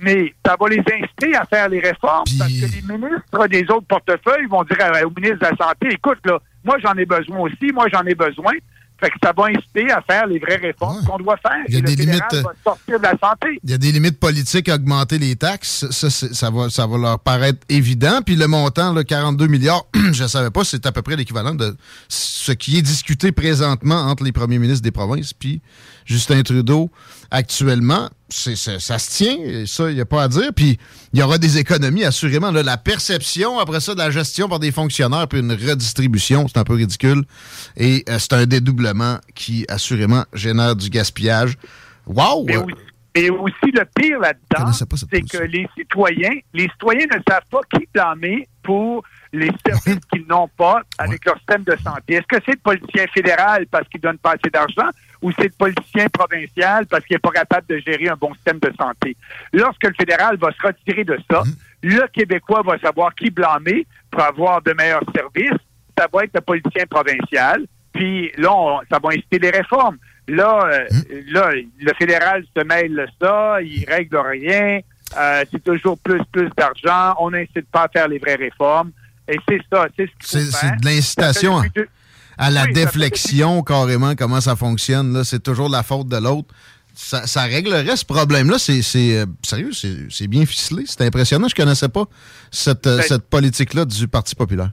Mais 0.02 0.34
ça 0.44 0.56
va 0.60 0.68
les 0.68 0.80
inciter 0.80 1.36
à 1.36 1.44
faire 1.44 1.68
les 1.68 1.80
réformes 1.80 2.24
parce 2.38 2.52
que 2.52 2.66
les 2.66 2.82
ministres 2.82 3.48
des 3.48 3.62
autres 3.70 3.86
portefeuilles 3.86 4.46
vont 4.50 4.64
dire 4.64 4.78
au 5.06 5.10
ministre 5.18 5.38
de 5.38 5.46
la 5.50 5.56
Santé, 5.56 5.88
écoute, 5.92 6.18
là, 6.24 6.38
moi 6.64 6.76
j'en 6.82 6.94
ai 6.94 7.06
besoin 7.06 7.38
aussi, 7.38 7.72
moi 7.72 7.86
j'en 7.92 8.02
ai 8.02 8.14
besoin. 8.14 8.52
Fait 9.00 9.10
que 9.10 9.16
ça 9.22 9.32
va 9.36 9.46
inciter 9.46 9.90
à 9.90 10.00
faire 10.02 10.26
les 10.26 10.38
vraies 10.38 10.56
réformes 10.56 11.04
qu'on 11.04 11.18
doit 11.18 11.36
faire. 11.36 11.64
Il 11.68 11.74
y 11.74 11.78
a 11.78 11.80
le 11.80 11.86
des 11.86 11.96
limites, 11.96 12.22
va 12.32 12.52
sortir 12.62 12.98
de 12.98 13.02
la 13.02 13.18
santé. 13.18 13.58
Il 13.64 13.70
y 13.70 13.74
a 13.74 13.78
des 13.78 13.90
limites 13.90 14.20
politiques 14.20 14.68
à 14.68 14.76
augmenter 14.76 15.18
les 15.18 15.34
taxes. 15.34 15.86
Ça, 15.90 16.10
ça, 16.10 16.50
va, 16.50 16.70
ça 16.70 16.86
va 16.86 16.96
leur 16.96 17.18
paraître 17.18 17.58
évident. 17.68 18.20
Puis 18.24 18.36
le 18.36 18.46
montant, 18.46 18.92
là, 18.92 19.02
42 19.02 19.46
milliards, 19.48 19.84
je 20.12 20.22
ne 20.22 20.28
savais 20.28 20.50
pas, 20.50 20.64
c'est 20.64 20.86
à 20.86 20.92
peu 20.92 21.02
près 21.02 21.16
l'équivalent 21.16 21.54
de 21.54 21.76
ce 22.08 22.52
qui 22.52 22.78
est 22.78 22.82
discuté 22.82 23.32
présentement 23.32 24.02
entre 24.02 24.22
les 24.22 24.32
premiers 24.32 24.58
ministres 24.58 24.82
des 24.82 24.92
provinces 24.92 25.32
puis 25.32 25.60
Justin 26.04 26.42
Trudeau 26.42 26.90
actuellement. 27.30 28.08
C'est, 28.36 28.56
c'est- 28.56 28.80
ça 28.80 28.98
se 28.98 29.10
tient, 29.12 29.36
et 29.38 29.64
ça, 29.66 29.88
il 29.90 29.94
n'y 29.94 30.00
a 30.00 30.04
pas 30.06 30.24
à 30.24 30.28
dire. 30.28 30.50
Puis 30.54 30.76
il 31.12 31.20
y 31.20 31.22
aura 31.22 31.38
des 31.38 31.58
économies, 31.58 32.04
assurément. 32.04 32.50
là. 32.50 32.62
la 32.64 32.76
perception, 32.76 33.58
après 33.60 33.78
ça, 33.80 33.94
de 33.94 33.98
la 34.00 34.10
gestion 34.10 34.48
par 34.48 34.58
des 34.58 34.72
fonctionnaires 34.72 35.28
puis 35.28 35.38
une 35.38 35.52
redistribution, 35.52 36.48
c'est 36.48 36.58
un 36.58 36.64
peu 36.64 36.74
ridicule. 36.74 37.22
Et 37.76 38.04
euh, 38.08 38.18
c'est 38.18 38.32
un 38.32 38.46
dédoublement 38.46 39.18
qui, 39.34 39.64
assurément, 39.68 40.24
génère 40.32 40.74
du 40.74 40.88
gaspillage. 40.90 41.54
Wow! 42.06 42.44
Mais 42.46 42.56
aussi- 42.56 42.74
Et 43.16 43.30
aussi, 43.30 43.70
le 43.72 43.84
pire 43.94 44.18
là-dedans, 44.18 44.72
c'est 45.08 45.20
que 45.38 45.44
les 45.44 45.68
citoyens, 45.78 46.34
les 46.52 46.68
citoyens 46.70 47.06
ne 47.06 47.20
savent 47.30 47.46
pas 47.48 47.60
qui 47.72 47.86
blâmer 47.94 48.48
pour 48.64 49.04
les 49.32 49.50
services 49.64 50.00
qu'ils 50.12 50.26
n'ont 50.28 50.48
pas 50.56 50.80
avec 50.98 51.24
leur 51.24 51.36
système 51.38 51.62
de 51.62 51.76
santé. 51.84 52.14
Est-ce 52.14 52.26
que 52.26 52.42
c'est 52.44 52.52
le 52.52 52.60
politicien 52.62 53.04
fédéral 53.14 53.66
parce 53.70 53.88
qu'il 53.88 54.00
donne 54.00 54.18
pas 54.18 54.32
assez 54.32 54.50
d'argent? 54.52 54.88
Ou 55.24 55.32
c'est 55.32 55.44
le 55.44 55.54
politicien 55.58 56.06
provincial 56.08 56.86
parce 56.86 57.04
qu'il 57.04 57.14
n'est 57.14 57.18
pas 57.20 57.30
capable 57.30 57.66
de 57.66 57.78
gérer 57.78 58.08
un 58.10 58.16
bon 58.16 58.32
système 58.34 58.58
de 58.58 58.70
santé? 58.78 59.16
Lorsque 59.52 59.84
le 59.84 59.94
fédéral 59.98 60.36
va 60.36 60.50
se 60.52 60.62
retirer 60.66 61.04
de 61.04 61.18
ça, 61.30 61.42
le 61.82 62.06
Québécois 62.12 62.62
va 62.64 62.78
savoir 62.78 63.14
qui 63.14 63.30
blâmer 63.30 63.86
pour 64.10 64.22
avoir 64.22 64.60
de 64.62 64.72
meilleurs 64.74 65.04
services. 65.14 65.58
Ça 65.98 66.06
va 66.12 66.24
être 66.24 66.34
le 66.34 66.40
politicien 66.42 66.84
provincial. 66.88 67.64
Puis 67.92 68.32
là, 68.36 68.52
on- 68.52 68.80
ça 68.90 68.98
va 69.02 69.10
inciter 69.10 69.38
les 69.38 69.50
réformes. 69.50 69.96
Là, 70.28 70.66
euh, 70.66 70.86
là, 71.30 71.52
le 71.52 71.92
fédéral 71.98 72.44
se 72.56 72.62
mêle 72.64 72.94
de 72.94 73.06
ça, 73.20 73.60
il 73.62 73.84
règle 73.88 74.16
rien. 74.18 74.80
Euh, 75.16 75.44
c'est 75.50 75.62
toujours 75.62 75.98
plus, 75.98 76.20
plus 76.32 76.48
d'argent. 76.56 77.14
On 77.20 77.30
n'incite 77.30 77.68
pas 77.70 77.82
à 77.84 77.88
faire 77.88 78.08
les 78.08 78.18
vraies 78.18 78.34
réformes. 78.34 78.90
Et 79.28 79.38
c'est 79.48 79.60
ça, 79.72 79.86
c'est 79.96 80.06
ce 80.06 80.10
qu'il 80.38 80.40
faut 80.50 80.56
c'est 80.58 80.76
de 80.80 80.84
l'incitation 80.86 81.58
depuis 81.60 81.70
deux- 81.82 81.88
à 82.38 82.50
la 82.50 82.64
Oui, 82.64 82.72
déflexion, 82.72 83.62
carrément, 83.62 84.14
comment 84.14 84.40
ça 84.40 84.56
fonctionne. 84.56 85.12
là. 85.12 85.24
C'est 85.24 85.42
toujours 85.42 85.68
la 85.68 85.82
faute 85.82 86.08
de 86.08 86.16
l'autre. 86.16 86.48
Ça, 86.96 87.26
ça 87.26 87.42
réglerait 87.42 87.96
ce 87.96 88.04
problème-là. 88.04 88.58
C'est 88.58 88.80
c'est, 88.82 89.18
euh, 89.18 89.26
sérieux, 89.42 89.72
c'est 89.72 90.10
c'est 90.10 90.28
bien 90.28 90.46
ficelé. 90.46 90.84
C'est 90.86 91.02
impressionnant. 91.02 91.48
Je 91.48 91.54
connaissais 91.54 91.88
pas 91.88 92.04
cette, 92.52 92.86
euh, 92.86 92.98
Ben- 92.98 93.02
cette 93.02 93.28
politique-là 93.28 93.84
du 93.84 94.06
Parti 94.06 94.34
populaire. 94.36 94.70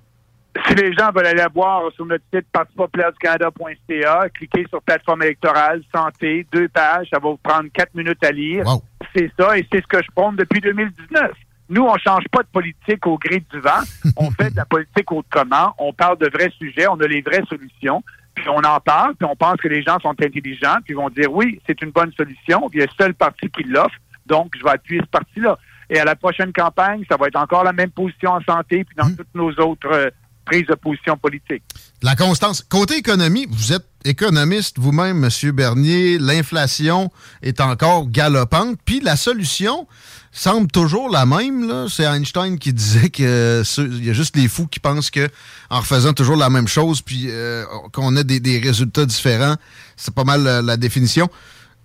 Si 0.68 0.76
les 0.76 0.94
gens 0.94 1.12
veulent 1.16 1.26
aller 1.28 1.46
voir 1.56 1.82
sur 1.96 2.06
notre 2.06 2.24
site 2.34 2.46
partipopulaireducanada.ca, 2.52 4.30
cliquez 4.34 4.66
sur 4.70 4.82
plateforme 4.82 5.24
électorale, 5.24 5.82
santé, 5.94 6.46
deux 6.52 6.68
pages, 6.70 7.08
ça 7.12 7.20
va 7.20 7.30
vous 7.30 7.40
prendre 7.42 7.70
quatre 7.74 7.94
minutes 7.96 8.24
à 8.24 8.32
lire. 8.32 8.66
C'est 9.16 9.32
ça, 9.40 9.58
et 9.58 9.66
c'est 9.72 9.82
ce 9.82 9.88
que 9.88 10.02
je 10.04 10.08
prône 10.16 10.36
depuis 10.36 10.62
2019. 10.62 11.32
Nous, 11.72 11.84
on 11.84 11.98
change 11.98 12.26
pas 12.30 12.44
de 12.44 12.50
politique 12.52 13.08
au 13.08 13.18
gré 13.18 13.42
du 13.50 13.60
vent. 13.62 13.80
On 14.18 14.30
fait 14.30 14.52
de 14.52 14.58
la 14.58 14.66
politique 14.66 15.10
autrement. 15.10 15.74
On 15.80 15.94
parle 15.94 16.18
de 16.18 16.30
vrais 16.30 16.52
sujets. 16.60 16.86
On 16.88 17.00
a 17.00 17.08
les 17.08 17.22
vraies 17.22 17.44
solutions. 17.48 18.04
Puis 18.36 18.48
on 18.50 18.60
en 18.60 18.80
parle, 18.80 19.16
puis 19.16 19.28
on 19.30 19.36
pense 19.36 19.56
que 19.58 19.68
les 19.68 19.82
gens 19.82 20.00
sont 20.00 20.12
intelligents, 20.22 20.78
puis 20.84 20.94
ils 20.94 20.96
vont 20.96 21.10
dire 21.10 21.32
oui, 21.32 21.62
c'est 21.68 21.82
une 21.82 21.92
bonne 21.92 22.12
solution. 22.14 22.70
Puis 22.70 22.80
il 22.80 22.82
y 22.82 22.84
a 22.84 22.86
le 22.86 23.04
seul 23.04 23.14
parti 23.14 23.50
qui 23.50 23.64
l'offre, 23.64 23.96
donc 24.26 24.54
je 24.58 24.64
vais 24.64 24.72
appuyer 24.72 25.02
ce 25.02 25.08
parti-là. 25.08 25.58
Et 25.90 26.00
à 26.00 26.06
la 26.06 26.16
prochaine 26.16 26.54
campagne, 26.54 27.04
ça 27.10 27.18
va 27.18 27.28
être 27.28 27.36
encore 27.36 27.66
la 27.66 27.74
même 27.74 27.92
position 27.92 28.32
en 28.32 28.42
santé, 28.42 28.86
puis 28.86 28.96
dans 28.96 29.14
toutes 29.14 29.36
nos 29.36 29.52
autres 29.52 29.92
euh, 29.92 30.10
La 32.02 32.16
constance. 32.16 32.64
Côté 32.68 32.98
économie, 32.98 33.48
vous 33.50 33.74
êtes 33.74 33.86
économiste 34.04 34.80
vous-même, 34.80 35.24
M. 35.24 35.52
Bernier. 35.52 36.18
L'inflation 36.18 37.12
est 37.42 37.62
encore 37.62 38.10
galopante. 38.10 38.78
Puis 38.84 39.00
la 39.00 39.16
solution 39.16 39.88
semble 40.32 40.68
toujours 40.68 41.10
la 41.10 41.26
même. 41.26 41.88
C'est 41.90 42.04
Einstein 42.04 42.58
qui 42.58 42.74
disait 42.74 43.10
que 43.10 43.62
ceux- 43.64 43.88
il 43.92 44.06
y 44.06 44.10
a 44.10 44.14
juste 44.14 44.36
les 44.36 44.48
fous 44.48 44.68
qui 44.68 44.80
pensent 44.80 45.12
que 45.12 45.30
en 45.70 45.80
refaisant 45.80 46.14
toujours 46.14 46.36
la 46.38 46.50
même 46.50 46.68
chose, 46.68 47.02
puis 47.02 47.28
euh, 47.30 47.64
qu'on 47.94 48.16
a 48.16 48.24
des, 48.24 48.60
résultats 48.60 49.06
différents. 49.06 49.56
C'est 49.96 50.14
pas 50.14 50.24
mal 50.24 50.44
la, 50.44 50.62
la 50.62 50.78
définition. 50.78 51.30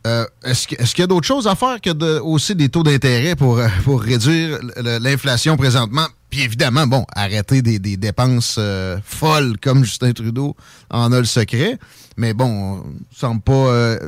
Euh, 0.07 0.24
Est-ce 0.45 0.69
que- 0.69 0.81
est-ce 0.81 0.95
qu'il 0.95 1.03
y 1.03 1.05
a 1.05 1.09
d'autres 1.09 1.27
choses 1.27 1.49
à 1.49 1.55
faire 1.57 1.81
que 1.81 1.91
de 1.91 2.20
hausser 2.23 2.55
des 2.55 2.69
taux 2.69 2.83
d'intérêt 2.85 3.35
pour, 3.35 3.61
pour 3.85 4.01
réduire 4.03 4.59
l'inflation 5.01 5.57
présentement? 5.57 6.07
Puis 6.31 6.43
évidemment, 6.43 6.87
bon, 6.87 7.05
arrêter 7.15 7.61
des, 7.62 7.78
des 7.78 7.97
dépenses 7.97 8.57
euh, 8.59 8.99
folles 9.05 9.55
comme 9.61 9.85
Justin 9.85 10.12
Trudeau 10.12 10.55
en 10.91 11.12
a 11.12 11.19
le 11.19 11.24
secret. 11.24 11.78
Mais 12.16 12.35
bon, 12.35 12.47
on 12.85 12.85
semble 13.15 13.41
pas 13.43 13.53
euh, 13.53 13.99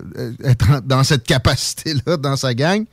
être 0.45 0.81
dans 0.85 1.03
cette 1.05 1.25
capacité-là 1.27 2.17
dans 2.17 2.37
sa 2.37 2.55
gang. 2.55 2.85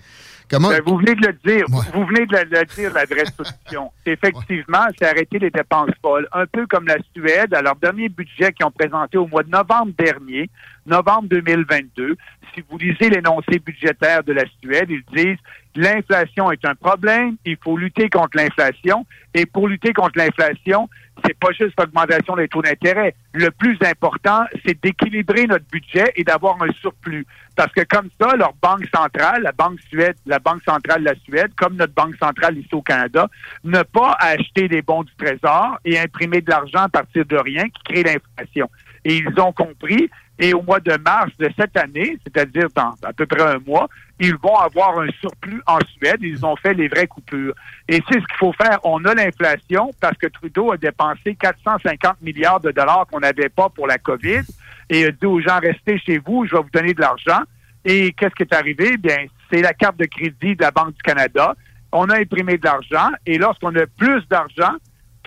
Comment... 0.50 0.70
Ben, 0.70 0.82
vous 0.86 0.98
venez 0.98 1.16
de 1.16 1.26
le 1.28 1.34
dire. 1.58 1.66
Vous 1.70 2.06
venez 2.06 2.26
de 2.28 2.34
le, 2.38 2.44
le 2.60 2.66
dire, 2.76 2.94
la 2.94 3.06
vraie 3.06 3.26
solution. 3.36 3.92
Effectivement, 4.06 4.86
c'est 4.98 5.06
arrêter 5.08 5.40
les 5.40 5.50
dépenses 5.50 5.90
folles. 6.04 6.28
Un 6.34 6.46
peu 6.46 6.68
comme 6.68 6.86
la 6.86 6.98
Suède, 7.16 7.54
à 7.54 7.62
leur 7.64 7.76
dernier 7.78 8.10
budget 8.10 8.54
qu'ils 8.54 8.66
ont 8.66 8.72
présenté 8.72 9.18
au 9.18 9.26
mois 9.28 9.42
de 9.44 9.50
novembre 9.50 9.92
dernier, 9.98 10.50
novembre 10.86 11.28
2022. 11.30 12.16
Si 12.54 12.64
vous 12.70 12.78
lisez 12.78 13.10
l'énoncé 13.10 13.60
budgétaire 13.60 14.24
de 14.24 14.34
la 14.34 14.44
Suède, 14.62 14.90
ils 14.90 15.04
disent 15.14 15.38
l'inflation 15.76 16.52
est 16.52 16.64
un 16.66 16.76
problème, 16.76 17.36
il 17.46 17.58
faut 17.62 17.78
lutter 17.78 18.10
contre 18.10 18.38
l'inflation. 18.38 19.06
Et 19.34 19.46
pour 19.46 19.68
lutter 19.68 19.92
contre 19.94 20.18
l'inflation, 20.18 20.90
c'est 21.26 21.38
pas 21.38 21.52
juste 21.52 21.74
l'augmentation 21.78 22.36
des 22.36 22.48
taux 22.48 22.62
d'intérêt. 22.62 23.16
Le 23.34 23.52
plus 23.52 23.78
important, 23.86 24.46
c'est 24.66 24.82
d'équilibrer 24.82 25.48
notre 25.48 25.66
budget 25.66 26.12
et 26.16 26.24
d'avoir 26.24 26.62
un 26.62 26.72
surplus. 26.82 27.26
Parce 27.56 27.72
que 27.72 27.82
comme 27.84 28.10
ça, 28.20 28.36
leur 28.36 28.54
banque 28.62 28.86
centrale, 28.94 29.44
la 29.44 29.52
banque 29.52 29.80
Suède, 29.90 30.16
la 30.26 30.40
banque 30.40 30.62
centrale 30.64 31.02
de 31.02 31.06
la 31.06 31.16
Suède, 31.26 31.52
comme 31.58 31.76
notre 31.76 31.94
banque 31.94 32.16
centrale 32.22 32.58
ici 32.58 32.74
au 32.74 32.82
Canada, 32.82 33.30
n'a 33.64 33.84
pas 33.84 34.16
acheter 34.20 34.68
des 34.68 34.82
bons 34.82 35.04
du 35.04 35.14
Trésor 35.18 35.80
et 35.86 36.00
imprimer 36.00 36.42
de 36.42 36.50
l'argent 36.50 36.84
à 36.84 36.90
partir 36.90 37.26
de 37.26 37.38
rien 37.38 37.64
qui 37.70 37.84
crée 37.84 38.04
l'inflation. 38.04 38.70
Et 39.04 39.18
ils 39.18 39.40
ont 39.40 39.54
compris. 39.54 40.10
Et 40.38 40.54
au 40.54 40.62
mois 40.62 40.80
de 40.80 40.98
mars 40.98 41.32
de 41.40 41.50
cette 41.58 41.78
année, 41.78 42.18
c'est-à-dire 42.24 42.68
dans 42.76 42.94
à 43.04 43.14
peu 43.14 43.26
près 43.26 43.42
un 43.42 43.60
mois, 43.66 43.88
ils 44.20 44.36
vont 44.36 44.56
avoir 44.56 45.00
un 45.00 45.08
surplus 45.20 45.62
en 45.66 45.80
Suède. 45.96 46.20
Ils 46.22 46.46
ont 46.46 46.56
fait 46.56 46.74
les 46.74 46.88
vraies 46.88 47.08
coupures. 47.08 47.54
Et 47.88 48.02
c'est 48.08 48.20
ce 48.20 48.26
qu'il 48.26 48.38
faut 48.38 48.54
faire. 48.54 48.80
On 48.84 49.04
a 49.06 49.14
l'inflation 49.14 49.92
parce 50.02 50.18
que 50.18 50.28
Trudeau 50.28 50.72
a 50.72 50.78
dépensé 50.78 51.36
450 51.36 52.22
milliards 52.22 52.60
de 52.60 52.72
dollars 52.72 53.08
qu'on 53.12 53.20
n'avait 53.20 53.50
pas 53.50 53.70
pour 53.70 53.88
la 53.88 53.98
COVID. 53.98 54.42
Et 54.90 55.06
a 55.06 55.12
dit 55.12 55.26
aux 55.26 55.40
gens, 55.40 55.60
restez 55.60 55.98
chez 56.00 56.18
vous, 56.18 56.46
je 56.46 56.56
vais 56.56 56.62
vous 56.62 56.70
donner 56.72 56.94
de 56.94 57.02
l'argent. 57.02 57.42
Et 57.84 58.14
qu'est-ce 58.14 58.36
qui 58.36 58.44
est 58.44 58.54
arrivé? 58.54 58.98
Bien, 58.98 59.26
c'est 59.52 59.62
la 59.62 59.74
carte 59.74 59.98
de 59.98 60.06
crédit 60.06 60.56
de 60.56 60.62
la 60.62 60.72
Banque 60.72 60.96
du 60.96 61.02
Canada. 61.02 61.56
On 61.92 62.10
a 62.10 62.20
imprimé 62.20 62.58
de 62.58 62.66
l'argent. 62.66 63.10
Et 63.26 63.38
lorsqu'on 63.38 63.76
a 63.76 63.86
plus 63.98 64.28
d'argent, 64.28 64.76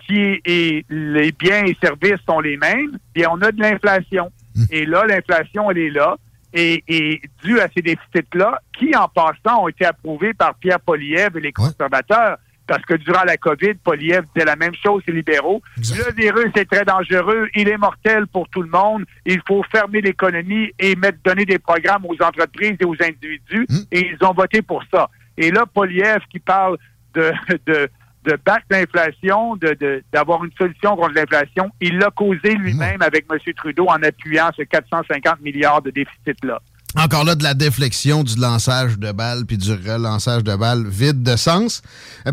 qui 0.07 0.41
est, 0.45 0.85
les 0.89 1.33
biens 1.33 1.65
et 1.67 1.77
services 1.83 2.21
sont 2.27 2.41
les 2.41 2.57
mêmes, 2.57 2.99
bien, 3.15 3.29
on 3.31 3.41
a 3.43 3.53
de 3.53 3.61
l'inflation. 3.61 4.31
Et 4.71 4.87
là, 4.87 5.05
l'inflation, 5.07 5.71
elle 5.71 5.79
est 5.79 5.91
là. 5.91 6.17
Et, 6.55 6.83
et 6.89 7.21
dû 7.45 7.61
à 7.61 7.69
ces 7.75 7.83
déficits-là, 7.83 8.61
qui, 8.79 8.97
en 8.97 9.07
passant, 9.09 9.65
ont 9.65 9.69
été 9.69 9.85
approuvés 9.85 10.33
par 10.33 10.55
Pierre 10.55 10.81
Poliev 10.81 11.37
et 11.37 11.41
les 11.41 11.53
conservateurs, 11.53 12.39
parce 12.69 12.83
que 12.85 12.95
durant 12.95 13.25
la 13.25 13.37
COVID, 13.37 13.75
Poliev 13.83 14.25
disait 14.35 14.47
la 14.47 14.57
même 14.57 14.75
chose, 14.75 15.03
les 15.07 15.15
libéraux. 15.15 15.63
Le 15.77 16.15
virus 16.15 16.53
est 16.55 16.71
très 16.71 16.85
dangereux, 16.85 17.49
il 17.55 17.69
est 17.69 17.79
mortel 17.79 18.27
pour 18.29 18.49
tout 18.51 18.63
le 18.63 18.69
monde, 18.69 19.05
il 19.27 19.41
faut 19.49 19.63
fermer 19.73 20.01
l'économie 20.01 20.71
et 20.79 20.95
mettre, 20.95 21.19
donner 21.25 21.45
des 21.45 21.59
programmes 21.59 22.05
aux 22.07 22.23
entreprises 22.23 22.77
et 22.81 22.85
aux 22.85 22.97
individus, 23.01 23.67
et 23.91 24.11
ils 24.11 24.25
ont 24.25 24.35
voté 24.35 24.63
pour 24.63 24.83
ça. 24.93 25.09
Et 25.37 25.51
là, 25.51 25.65
Poliev 25.67 26.21
qui 26.31 26.39
parle 26.39 26.77
de, 27.15 27.33
de, 27.67 27.89
de 28.29 28.39
battre 28.45 28.67
l'inflation, 28.71 29.57
de, 29.57 30.03
d'avoir 30.13 30.45
une 30.45 30.53
solution 30.59 30.97
contre 30.97 31.15
l'inflation, 31.15 31.71
il 31.81 31.99
l'a 31.99 32.11
causé 32.11 32.55
lui-même 32.55 33.01
avec 33.01 33.25
M. 33.31 33.39
Trudeau 33.57 33.87
en 33.87 34.03
appuyant 34.03 34.51
ce 34.57 34.63
450 34.63 35.41
milliards 35.41 35.81
de 35.81 35.91
déficit-là. 35.91 36.61
Encore 36.97 37.25
là, 37.25 37.35
de 37.35 37.43
la 37.43 37.55
déflexion 37.55 38.25
du 38.25 38.37
lançage 38.41 38.99
de 38.99 39.13
balles 39.13 39.45
puis 39.47 39.59
du 39.59 39.73
relançage 39.73 40.43
de 40.43 40.57
balles 40.57 40.87
vide 40.87 41.23
de 41.23 41.37
sens. 41.37 41.83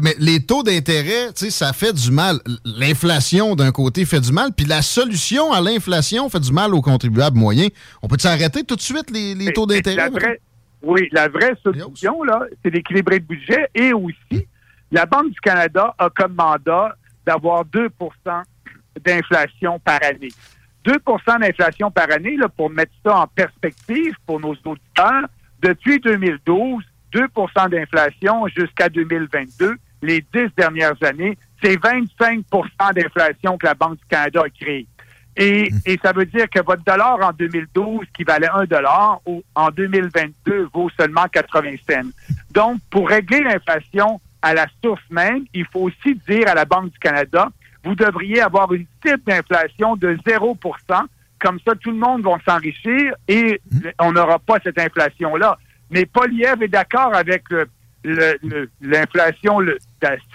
Mais 0.01 0.15
les 0.17 0.45
taux 0.45 0.63
d'intérêt, 0.63 1.27
tu 1.27 1.45
sais, 1.45 1.49
ça 1.49 1.73
fait 1.73 1.93
du 1.93 2.11
mal. 2.11 2.39
L'inflation, 2.63 3.55
d'un 3.55 3.71
côté, 3.71 4.05
fait 4.05 4.21
du 4.21 4.31
mal, 4.31 4.51
puis 4.55 4.65
la 4.65 4.81
solution 4.81 5.51
à 5.51 5.61
l'inflation 5.61 6.29
fait 6.29 6.39
du 6.39 6.53
mal 6.53 6.73
aux 6.73 6.81
contribuables 6.81 7.37
moyens. 7.37 7.69
On 8.01 8.07
peut 8.07 8.17
s'arrêter 8.17 8.63
tout 8.63 8.75
de 8.75 8.81
suite 8.81 9.11
les, 9.11 9.35
les 9.35 9.53
taux 9.53 9.65
d'intérêt? 9.65 10.09
Oui, 10.81 11.09
la 11.11 11.27
vraie 11.27 11.53
solution, 11.63 12.23
là, 12.23 12.41
c'est 12.63 12.71
d'équilibrer 12.71 13.19
le 13.19 13.25
budget 13.25 13.67
et 13.73 13.91
aussi, 13.91 14.47
la 14.95 15.05
Banque 15.05 15.31
du 15.31 15.39
Canada 15.41 15.93
a 15.97 16.09
comme 16.09 16.35
mandat 16.35 16.95
d'avoir 17.25 17.65
2% 17.65 17.89
d'inflation 19.03 19.77
par 19.79 19.99
année. 20.01 20.31
2% 20.85 21.39
d'inflation 21.41 21.91
par 21.91 22.09
année, 22.11 22.37
là, 22.37 22.47
pour 22.47 22.69
mettre 22.69 22.93
ça 23.05 23.17
en 23.17 23.27
perspective 23.27 24.13
pour 24.25 24.39
nos 24.39 24.55
auditeurs, 24.63 25.27
depuis 25.61 25.99
2012, 25.99 26.81
2% 27.13 27.69
d'inflation 27.69 28.47
jusqu'à 28.47 28.87
2022, 28.87 29.75
les 30.01 30.23
10 30.33 30.55
dernières 30.55 31.03
années, 31.03 31.37
c'est 31.61 31.75
25% 31.75 32.93
d'inflation 32.93 33.57
que 33.57 33.65
la 33.65 33.73
Banque 33.73 33.97
du 33.97 34.05
Canada 34.05 34.43
a 34.45 34.49
créée. 34.49 34.87
Et, 35.35 35.69
et 35.85 35.99
ça 36.01 36.13
veut 36.13 36.25
dire 36.25 36.49
que 36.49 36.61
votre 36.63 36.83
dollar 36.85 37.19
en 37.21 37.33
2012, 37.33 38.05
qui 38.15 38.23
valait 38.23 38.47
1 38.47 38.63
dollar, 38.63 39.19
en 39.55 39.69
2022 39.71 40.69
vaut 40.73 40.89
seulement 40.97 41.25
80 41.29 41.75
cents. 41.89 42.09
Donc, 42.51 42.79
pour 42.89 43.09
régler 43.09 43.41
l'inflation 43.41 44.21
à 44.45 44.53
la 44.53 44.67
source 44.83 45.01
même, 45.09 45.45
il 45.55 45.65
faut 45.65 45.81
aussi 45.89 46.13
dire 46.29 46.47
à 46.47 46.53
la 46.53 46.65
Banque 46.65 46.91
du 46.91 46.99
Canada, 46.99 47.49
vous 47.83 47.95
devriez 47.95 48.41
avoir 48.41 48.71
une 48.73 48.85
cible 49.03 49.21
d'inflation 49.25 49.95
de 49.95 50.15
0 50.25 50.55
Comme 51.39 51.59
ça, 51.65 51.73
tout 51.81 51.91
le 51.91 51.97
monde 51.97 52.23
va 52.23 52.37
s'enrichir 52.47 53.13
et 53.27 53.59
on 53.99 54.11
n'aura 54.11 54.37
pas 54.39 54.57
cette 54.63 54.79
inflation-là. 54.79 55.57
Mais 55.89 56.05
Poliev 56.05 56.61
est 56.61 56.67
d'accord 56.67 57.13
avec 57.15 57.43
le- 58.03 58.37
le- 58.43 58.69
l'inflation, 58.81 59.59
la 59.59 59.75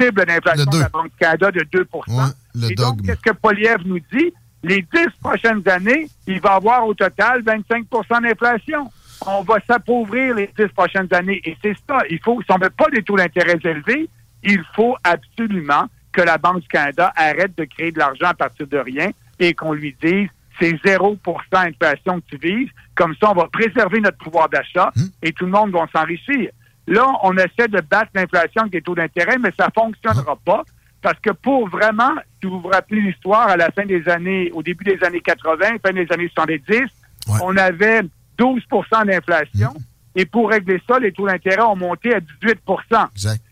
cible 0.00 0.24
d'inflation 0.26 0.64
de 0.64 0.78
la 0.80 0.88
Banque 0.88 1.10
du 1.12 1.16
Canada 1.18 1.50
de 1.52 1.64
2 1.72 1.86
le 2.56 2.68
Et 2.70 2.74
donc, 2.74 3.02
qu'est-ce 3.06 3.20
que 3.20 3.30
Poliev 3.32 3.78
nous 3.84 4.00
dit? 4.12 4.32
Les 4.64 4.82
10 4.92 5.06
prochaines 5.22 5.62
années, 5.68 6.08
il 6.26 6.40
va 6.40 6.54
avoir 6.54 6.84
au 6.86 6.94
total 6.94 7.42
25% 7.42 8.20
d'inflation. 8.22 8.90
On 9.26 9.42
va 9.42 9.56
s'appauvrir 9.66 10.34
les 10.34 10.50
10 10.58 10.68
prochaines 10.68 11.12
années. 11.12 11.40
Et 11.44 11.56
c'est 11.62 11.76
ça. 11.88 11.98
Il 12.10 12.18
faut, 12.20 12.40
si 12.42 12.52
on 12.52 12.58
ne 12.58 12.64
veut 12.64 12.70
pas 12.70 12.88
des 12.90 13.02
taux 13.02 13.16
d'intérêt 13.16 13.58
élevés, 13.62 14.08
il 14.42 14.62
faut 14.74 14.96
absolument 15.04 15.86
que 16.12 16.22
la 16.22 16.38
Banque 16.38 16.60
du 16.60 16.68
Canada 16.68 17.12
arrête 17.16 17.56
de 17.56 17.64
créer 17.64 17.92
de 17.92 17.98
l'argent 17.98 18.28
à 18.28 18.34
partir 18.34 18.66
de 18.66 18.78
rien 18.78 19.10
et 19.38 19.54
qu'on 19.54 19.72
lui 19.72 19.96
dise 20.02 20.28
c'est 20.58 20.78
0 20.84 21.18
d'inflation 21.50 22.20
que 22.20 22.36
tu 22.36 22.36
vises. 22.36 22.68
Comme 22.94 23.14
ça, 23.20 23.30
on 23.30 23.34
va 23.34 23.46
préserver 23.46 24.00
notre 24.00 24.18
pouvoir 24.18 24.48
d'achat 24.48 24.92
et 25.22 25.32
tout 25.32 25.46
le 25.46 25.52
monde 25.52 25.70
va 25.70 25.86
s'enrichir. 25.94 26.50
Là, 26.86 27.06
on 27.22 27.36
essaie 27.36 27.68
de 27.68 27.80
battre 27.80 28.10
l'inflation 28.14 28.62
avec 28.62 28.72
des 28.72 28.82
taux 28.82 28.94
d'intérêt, 28.94 29.38
mais 29.38 29.50
ça 29.58 29.68
fonctionnera 29.74 30.36
pas 30.44 30.64
parce 31.02 31.18
que 31.20 31.30
pour 31.30 31.68
vraiment, 31.68 32.12
si 32.40 32.48
vous 32.48 32.60
vous 32.60 32.68
rappelez 32.68 33.00
l'histoire, 33.00 33.48
à 33.48 33.56
la 33.56 33.70
fin 33.70 33.86
des 33.86 34.06
années, 34.08 34.50
au 34.52 34.62
début 34.62 34.84
des 34.84 35.02
années 35.02 35.20
80, 35.20 35.78
fin 35.82 35.92
des 35.92 36.06
années 36.10 36.30
70, 36.34 36.82
on 37.42 37.56
avait 37.56 38.02
12% 38.40 39.06
d'inflation. 39.06 39.72
Et 40.16 40.24
pour 40.26 40.48
régler 40.50 40.82
ça, 40.88 40.98
les 40.98 41.12
taux 41.12 41.26
d'intérêt 41.26 41.62
ont 41.62 41.76
monté 41.76 42.12
à 42.14 42.18
18% 42.20 43.06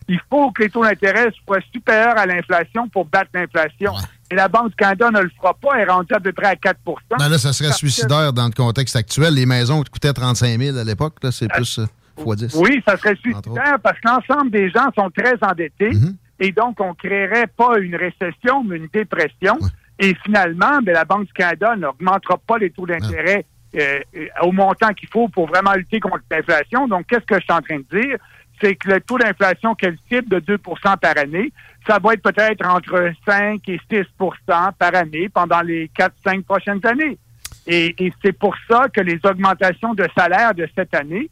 Il 0.09 0.21
faut 0.29 0.51
que 0.51 0.65
les 0.65 0.71
taux 0.71 0.83
d'intérêt 0.83 1.29
soient 1.45 1.61
supérieurs 1.73 2.19
à 2.19 2.27
l'inflation 2.27 2.89
pour 2.89 3.05
battre 3.05 3.31
l'inflation. 3.35 3.93
Et 4.31 4.35
la 4.35 4.49
Banque 4.49 4.71
du 4.71 4.75
Canada 4.75 5.11
ne 5.11 5.21
le 5.21 5.31
fera 5.37 5.55
pas, 5.55 5.69
elle 5.77 5.89
est 5.89 5.91
rendue 5.91 6.13
à 6.13 6.21
peu 6.21 6.33
près 6.33 6.47
à 6.49 6.55
4% 6.55 6.75
Ben 7.19 7.29
là, 7.29 7.39
ça 7.39 7.53
serait 7.53 7.73
suicidaire 7.73 8.33
dans 8.33 8.47
le 8.47 8.53
contexte 8.53 8.97
actuel. 8.97 9.35
Les 9.35 9.47
maisons 9.47 9.83
coûtaient 9.85 10.13
35 10.13 10.59
000 10.61 10.77
à 10.77 10.85
l'époque. 10.85 11.15
là, 11.23 11.31
C'est 11.31 11.49
plus 11.49 11.79
euh, 11.79 11.87
fois 12.23 12.35
10. 12.37 12.55
Oui, 12.57 12.83
ça 12.87 12.97
serait 12.97 13.17
suicidaire 13.17 13.79
parce 13.83 13.99
que 14.01 14.09
l'ensemble 14.09 14.51
des 14.51 14.69
gens 14.71 14.89
sont 14.97 15.11
très 15.11 15.35
endettés 15.41 15.91
Mhm. 15.93 16.17
et 16.41 16.51
donc 16.53 16.81
on 16.81 16.93
créerait 16.95 17.47
pas 17.47 17.79
une 17.79 17.95
récession, 17.97 18.65
mais 18.65 18.77
une 18.79 18.89
dépression. 18.93 19.59
Et 20.01 20.15
finalement, 20.25 20.81
ben, 20.83 20.93
la 20.93 21.05
Banque 21.05 21.27
du 21.27 21.33
Canada 21.33 21.75
n'augmentera 21.77 22.37
pas 22.39 22.59
les 22.59 22.71
taux 22.71 22.87
d'intérêt 22.87 23.39
euh, 23.39 23.43
euh, 23.77 24.01
au 24.43 24.53
montant 24.53 24.93
qu'il 24.95 25.09
faut 25.09 25.29
pour 25.29 25.47
vraiment 25.47 25.75
lutter 25.75 26.01
contre 26.01 26.23
l'inflation. 26.31 26.89
Donc, 26.89 27.07
qu'est-ce 27.07 27.27
que 27.27 27.37
je 27.37 27.45
suis 27.45 27.53
en 27.53 27.61
train 27.61 27.79
de 27.79 28.01
dire? 28.01 28.17
C'est 28.61 28.75
que 28.75 28.91
le 28.91 29.01
taux 29.01 29.19
d'inflation 29.19 29.75
qu'elle 29.75 29.97
cible 30.11 30.41
de 30.41 30.57
2% 30.57 30.97
par 30.99 31.19
année, 31.19 31.53
ça 31.87 31.99
va 31.99 32.15
être 32.15 32.23
peut-être 32.23 32.67
entre 32.67 33.13
5 33.27 33.61
et 33.69 33.81
6% 33.91 34.05
par 34.47 34.95
année 34.95 35.29
pendant 35.29 35.61
les 35.61 35.91
4-5 35.97 36.43
prochaines 36.43 36.85
années. 36.85 37.19
Et, 37.67 37.95
et 38.05 38.13
c'est 38.25 38.33
pour 38.33 38.55
ça 38.69 38.89
que 38.89 39.01
les 39.01 39.21
augmentations 39.25 39.95
de 39.95 40.07
salaire 40.17 40.55
de 40.55 40.69
cette 40.75 40.95
année, 40.95 41.31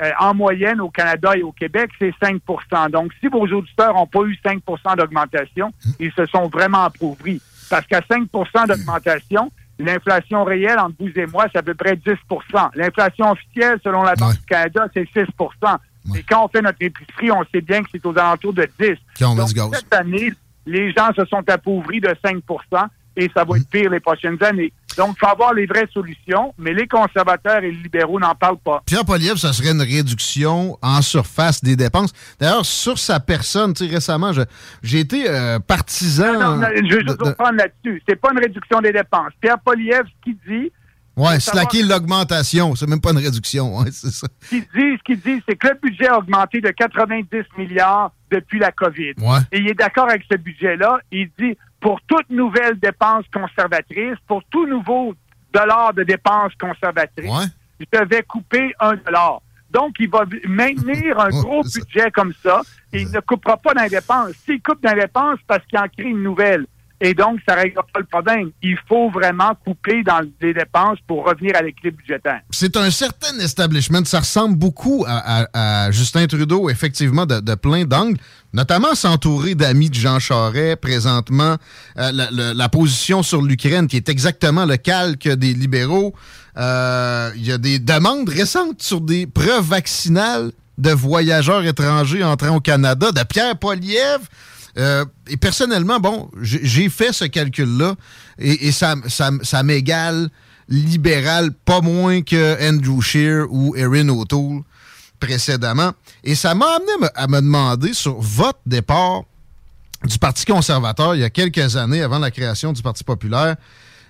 euh, 0.00 0.12
en 0.20 0.32
moyenne 0.32 0.80
au 0.80 0.90
Canada 0.90 1.36
et 1.36 1.42
au 1.42 1.50
Québec, 1.50 1.90
c'est 1.98 2.14
5% 2.22 2.90
Donc, 2.90 3.10
si 3.20 3.26
vos 3.26 3.44
auditeurs 3.48 3.94
n'ont 3.94 4.06
pas 4.06 4.22
eu 4.22 4.38
5% 4.44 4.96
d'augmentation, 4.96 5.72
ils 5.98 6.12
se 6.12 6.24
sont 6.26 6.46
vraiment 6.46 6.84
appauvris. 6.84 7.42
Parce 7.68 7.84
qu'à 7.86 8.00
5% 8.00 8.68
d'augmentation, 8.68 9.50
l'inflation 9.78 10.44
réelle 10.44 10.78
entre 10.78 10.96
vous 10.98 11.10
et 11.14 11.26
moi, 11.26 11.46
c'est 11.52 11.58
à 11.58 11.62
peu 11.62 11.74
près 11.74 11.94
10% 11.94 12.16
L'inflation 12.74 13.30
officielle, 13.30 13.78
selon 13.82 14.02
la 14.02 14.14
Banque 14.14 14.34
du 14.34 14.46
Canada, 14.46 14.88
c'est 14.92 15.08
6% 15.12 15.26
Et 16.16 16.22
quand 16.22 16.44
on 16.44 16.48
fait 16.48 16.62
notre 16.62 16.78
épicerie, 16.80 17.30
on 17.30 17.44
sait 17.52 17.60
bien 17.60 17.82
que 17.82 17.88
c'est 17.92 18.04
aux 18.04 18.16
alentours 18.18 18.52
de 18.52 18.68
10 18.80 18.90
Quand 19.18 19.30
on 19.30 19.34
met 19.34 19.52
Donc, 19.54 19.74
cette 19.74 19.94
année, 19.94 20.32
les 20.66 20.92
gens 20.92 21.12
se 21.14 21.24
sont 21.26 21.48
appauvris 21.48 22.00
de 22.00 22.08
5% 22.08 22.42
et 23.16 23.30
ça 23.34 23.44
va 23.44 23.56
être 23.56 23.68
pire 23.68 23.90
les 23.90 24.00
prochaines 24.00 24.42
années. 24.42 24.72
Donc, 24.98 25.16
il 25.16 25.20
faut 25.20 25.32
avoir 25.32 25.54
les 25.54 25.64
vraies 25.66 25.88
solutions, 25.94 26.52
mais 26.58 26.74
les 26.74 26.86
conservateurs 26.86 27.58
et 27.62 27.70
les 27.70 27.76
libéraux 27.76 28.18
n'en 28.20 28.34
parlent 28.34 28.58
pas. 28.58 28.82
Pierre 28.84 29.04
Poliev, 29.04 29.36
ça 29.36 29.52
serait 29.54 29.70
une 29.70 29.80
réduction 29.80 30.76
en 30.82 31.00
surface 31.00 31.62
des 31.62 31.76
dépenses. 31.76 32.12
D'ailleurs, 32.38 32.66
sur 32.66 32.98
sa 32.98 33.20
personne, 33.20 33.72
tu 33.74 33.86
sais, 33.86 33.94
récemment, 33.94 34.32
j'ai 34.82 34.98
été 35.00 35.28
euh, 35.30 35.58
partisan. 35.60 36.32
Non, 36.34 36.56
non, 36.56 36.66
je 36.74 36.82
veux 36.82 37.00
juste 37.06 37.18
de- 37.18 37.24
reprendre 37.28 37.54
là-dessus. 37.58 38.02
C'est 38.08 38.16
pas 38.16 38.30
une 38.32 38.40
réduction 38.40 38.80
des 38.80 38.92
dépenses. 38.92 39.32
Pierre 39.40 39.58
Poliev, 39.60 40.02
ce 40.04 40.24
qu'il 40.24 40.36
dit, 40.46 40.70
Ouais, 41.16 41.34
Faut 41.34 41.40
savoir- 41.40 41.68
slacker 41.72 41.82
l'augmentation. 41.82 42.76
C'est 42.76 42.88
même 42.88 43.00
pas 43.00 43.10
une 43.10 43.18
réduction. 43.18 43.76
Ouais, 43.78 43.90
c'est 43.90 44.10
ça. 44.12 44.28
Ce 44.50 45.02
qu'ils 45.04 45.20
disent, 45.20 45.42
c'est 45.48 45.56
que 45.56 45.66
le 45.66 45.74
budget 45.82 46.06
a 46.06 46.18
augmenté 46.18 46.60
de 46.60 46.68
90 46.70 47.26
milliards 47.56 48.12
depuis 48.30 48.60
la 48.60 48.70
COVID. 48.70 49.14
Ouais. 49.18 49.38
Et 49.50 49.58
il 49.58 49.68
est 49.68 49.74
d'accord 49.74 50.08
avec 50.08 50.22
ce 50.30 50.36
budget-là. 50.36 51.00
Il 51.10 51.28
dit, 51.36 51.56
pour 51.80 52.00
toute 52.06 52.28
nouvelle 52.30 52.78
dépense 52.80 53.24
conservatrice, 53.32 54.16
pour 54.26 54.42
tout 54.50 54.66
nouveau 54.66 55.14
dollar 55.52 55.94
de 55.94 56.02
dépenses 56.02 56.52
conservatrices, 56.60 57.50
je 57.80 58.04
vais 58.04 58.22
couper 58.22 58.72
un 58.80 58.96
dollar. 58.96 59.40
Donc, 59.70 59.96
il 60.00 60.08
va 60.10 60.24
maintenir 60.46 61.18
un 61.20 61.28
gros 61.42 61.62
budget 61.62 62.10
comme 62.10 62.32
ça 62.42 62.62
et 62.92 63.02
il 63.02 63.10
ne 63.10 63.20
coupera 63.20 63.56
pas 63.58 63.74
dans 63.74 63.82
les 63.82 63.90
dépenses. 63.90 64.32
S'il 64.44 64.60
coupe 64.62 64.82
dans 64.82 64.94
les 64.94 65.02
dépenses, 65.02 65.38
parce 65.46 65.64
qu'il 65.66 65.78
en 65.78 65.86
crée 65.88 66.08
une 66.08 66.22
nouvelle. 66.22 66.66
Et 67.00 67.14
donc, 67.14 67.38
ça 67.48 67.54
ne 67.54 67.60
réglera 67.60 67.86
pas 67.94 68.00
le 68.00 68.06
problème. 68.06 68.50
Il 68.60 68.76
faut 68.88 69.08
vraiment 69.08 69.54
couper 69.64 70.02
dans 70.02 70.20
les 70.40 70.52
dépenses 70.52 70.98
pour 71.06 71.24
revenir 71.24 71.54
à 71.54 71.62
l'équilibre 71.62 71.98
budgétaire. 71.98 72.40
C'est 72.50 72.76
un 72.76 72.90
certain 72.90 73.38
establishment. 73.38 74.04
Ça 74.04 74.18
ressemble 74.18 74.56
beaucoup 74.56 75.04
à, 75.06 75.42
à- 75.44 75.84
à 75.86 75.90
Justin 75.92 76.26
Trudeau, 76.26 76.68
effectivement, 76.68 77.24
de, 77.24 77.38
de 77.38 77.54
plein 77.54 77.84
d'angles, 77.84 78.18
notamment 78.52 78.94
s'entourer 78.94 79.54
d'amis 79.54 79.90
de 79.90 79.94
Jean 79.94 80.18
Charest 80.18 80.76
présentement. 80.76 81.56
Euh, 81.98 82.12
la, 82.54 82.68
position 82.68 83.22
sur 83.22 83.42
l'Ukraine, 83.42 83.86
qui 83.86 83.96
est 83.96 84.08
exactement 84.08 84.64
le 84.64 84.76
calque 84.76 85.28
des 85.28 85.54
libéraux. 85.54 86.14
Euh, 86.56 87.30
Il 87.36 87.46
y 87.46 87.52
a 87.52 87.58
des 87.58 87.78
demandes 87.78 88.28
récentes 88.28 88.82
sur 88.82 89.00
des 89.00 89.26
preuves 89.26 89.64
vaccinales 89.64 90.52
de 90.78 90.90
voyageurs 90.90 91.64
étrangers 91.64 92.22
entrant 92.22 92.56
au 92.56 92.60
Canada, 92.60 93.10
de 93.12 93.22
Pierre 93.24 93.58
Poilievre. 93.58 94.24
Euh, 94.78 95.04
et 95.28 95.36
personnellement, 95.36 95.98
bon, 95.98 96.30
j'ai 96.40 96.88
fait 96.88 97.12
ce 97.12 97.24
calcul-là 97.24 97.96
et, 98.38 98.68
et 98.68 98.72
ça, 98.72 98.94
ça, 99.08 99.62
m'égale 99.64 100.28
libéral 100.68 101.50
pas 101.64 101.80
moins 101.80 102.22
que 102.22 102.56
Andrew 102.62 103.00
Scheer 103.00 103.46
ou 103.50 103.74
Erin 103.74 104.08
O'Toole 104.10 104.62
précédemment. 105.18 105.92
Et 106.24 106.34
ça 106.34 106.54
m'a 106.54 106.66
amené 106.76 106.92
me- 107.00 107.18
à 107.18 107.26
me 107.26 107.40
demander 107.40 107.92
sur 107.94 108.20
votre 108.20 108.60
départ 108.66 109.22
du 110.04 110.18
Parti 110.18 110.44
conservateur 110.44 111.14
il 111.14 111.20
y 111.20 111.24
a 111.24 111.30
quelques 111.30 111.76
années 111.76 112.02
avant 112.02 112.18
la 112.18 112.30
création 112.30 112.72
du 112.72 112.82
Parti 112.82 113.04
populaire. 113.04 113.56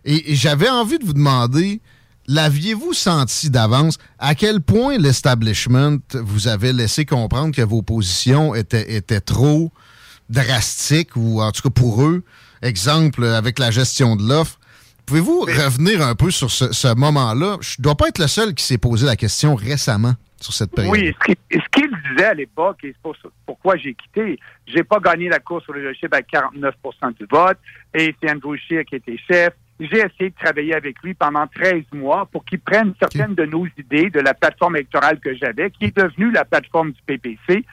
Et, 0.05 0.33
et 0.33 0.37
j'avais 0.37 0.69
envie 0.69 0.99
de 0.99 1.05
vous 1.05 1.15
demander, 1.15 1.81
l'aviez-vous 2.27 2.93
senti 2.93 3.51
d'avance? 3.51 3.99
À 4.19 4.35
quel 4.35 4.61
point 4.61 4.99
l'establishment 4.99 5.99
vous 6.15 6.47
avait 6.47 6.73
laissé 6.73 7.05
comprendre 7.05 7.55
que 7.55 7.63
vos 7.63 7.83
positions 7.83 8.55
étaient, 8.55 8.95
étaient 8.95 9.21
trop 9.21 9.73
drastiques, 10.29 11.17
ou 11.17 11.41
en 11.41 11.51
tout 11.53 11.63
cas 11.63 11.71
pour 11.71 12.05
eux, 12.05 12.23
exemple 12.61 13.25
avec 13.25 13.59
la 13.59 13.71
gestion 13.71 14.15
de 14.15 14.29
l'offre. 14.29 14.58
Pouvez-vous 15.09 15.41
revenir 15.41 16.03
un 16.03 16.15
peu 16.15 16.31
sur 16.31 16.51
ce, 16.51 16.71
ce 16.71 16.95
moment-là? 16.95 17.57
Je 17.63 17.77
ne 17.79 17.83
dois 17.83 17.95
pas 17.95 18.09
être 18.09 18.19
le 18.19 18.27
seul 18.27 18.53
qui 18.53 18.63
s'est 18.63 18.77
posé 18.77 19.07
la 19.07 19.17
question 19.17 19.55
récemment 19.55 20.13
sur 20.39 20.53
cette 20.53 20.71
période. 20.71 20.93
Oui, 20.93 21.17
ce 21.51 21.59
qu'il 21.73 21.91
disait 22.11 22.27
à 22.27 22.35
l'époque, 22.35 22.81
et 22.85 22.89
c'est 22.89 23.01
pour 23.01 23.17
pourquoi 23.47 23.77
j'ai 23.79 23.95
quitté, 23.95 24.39
j'ai 24.67 24.85
pas 24.85 24.99
gagné 25.01 25.31
la 25.31 25.39
course 25.39 25.67
au 25.71 25.73
leadership 25.73 26.13
à 26.13 26.21
49% 26.21 27.17
du 27.19 27.25
vote, 27.31 27.57
et 27.95 28.15
c'est 28.21 28.31
Andrew 28.31 28.55
Scheer 28.57 28.85
qui 28.85 28.97
était 28.97 29.17
chef. 29.17 29.55
J'ai 29.81 29.97
essayé 29.97 30.29
de 30.29 30.35
travailler 30.39 30.75
avec 30.75 31.03
lui 31.03 31.15
pendant 31.15 31.47
13 31.47 31.85
mois 31.95 32.27
pour 32.31 32.45
qu'il 32.45 32.61
prenne 32.61 32.93
certaines 33.01 33.35
de 33.35 33.47
nos 33.47 33.67
idées 33.79 34.11
de 34.11 34.21
la 34.21 34.35
plateforme 34.35 34.77
électorale 34.77 35.21
que 35.21 35.35
j'avais, 35.35 35.71
qui 35.71 35.87
est 35.87 35.97
devenue 35.97 36.31
la 36.33 36.45
plateforme 36.45 36.93
du 36.93 37.01
PPC. 37.07 37.65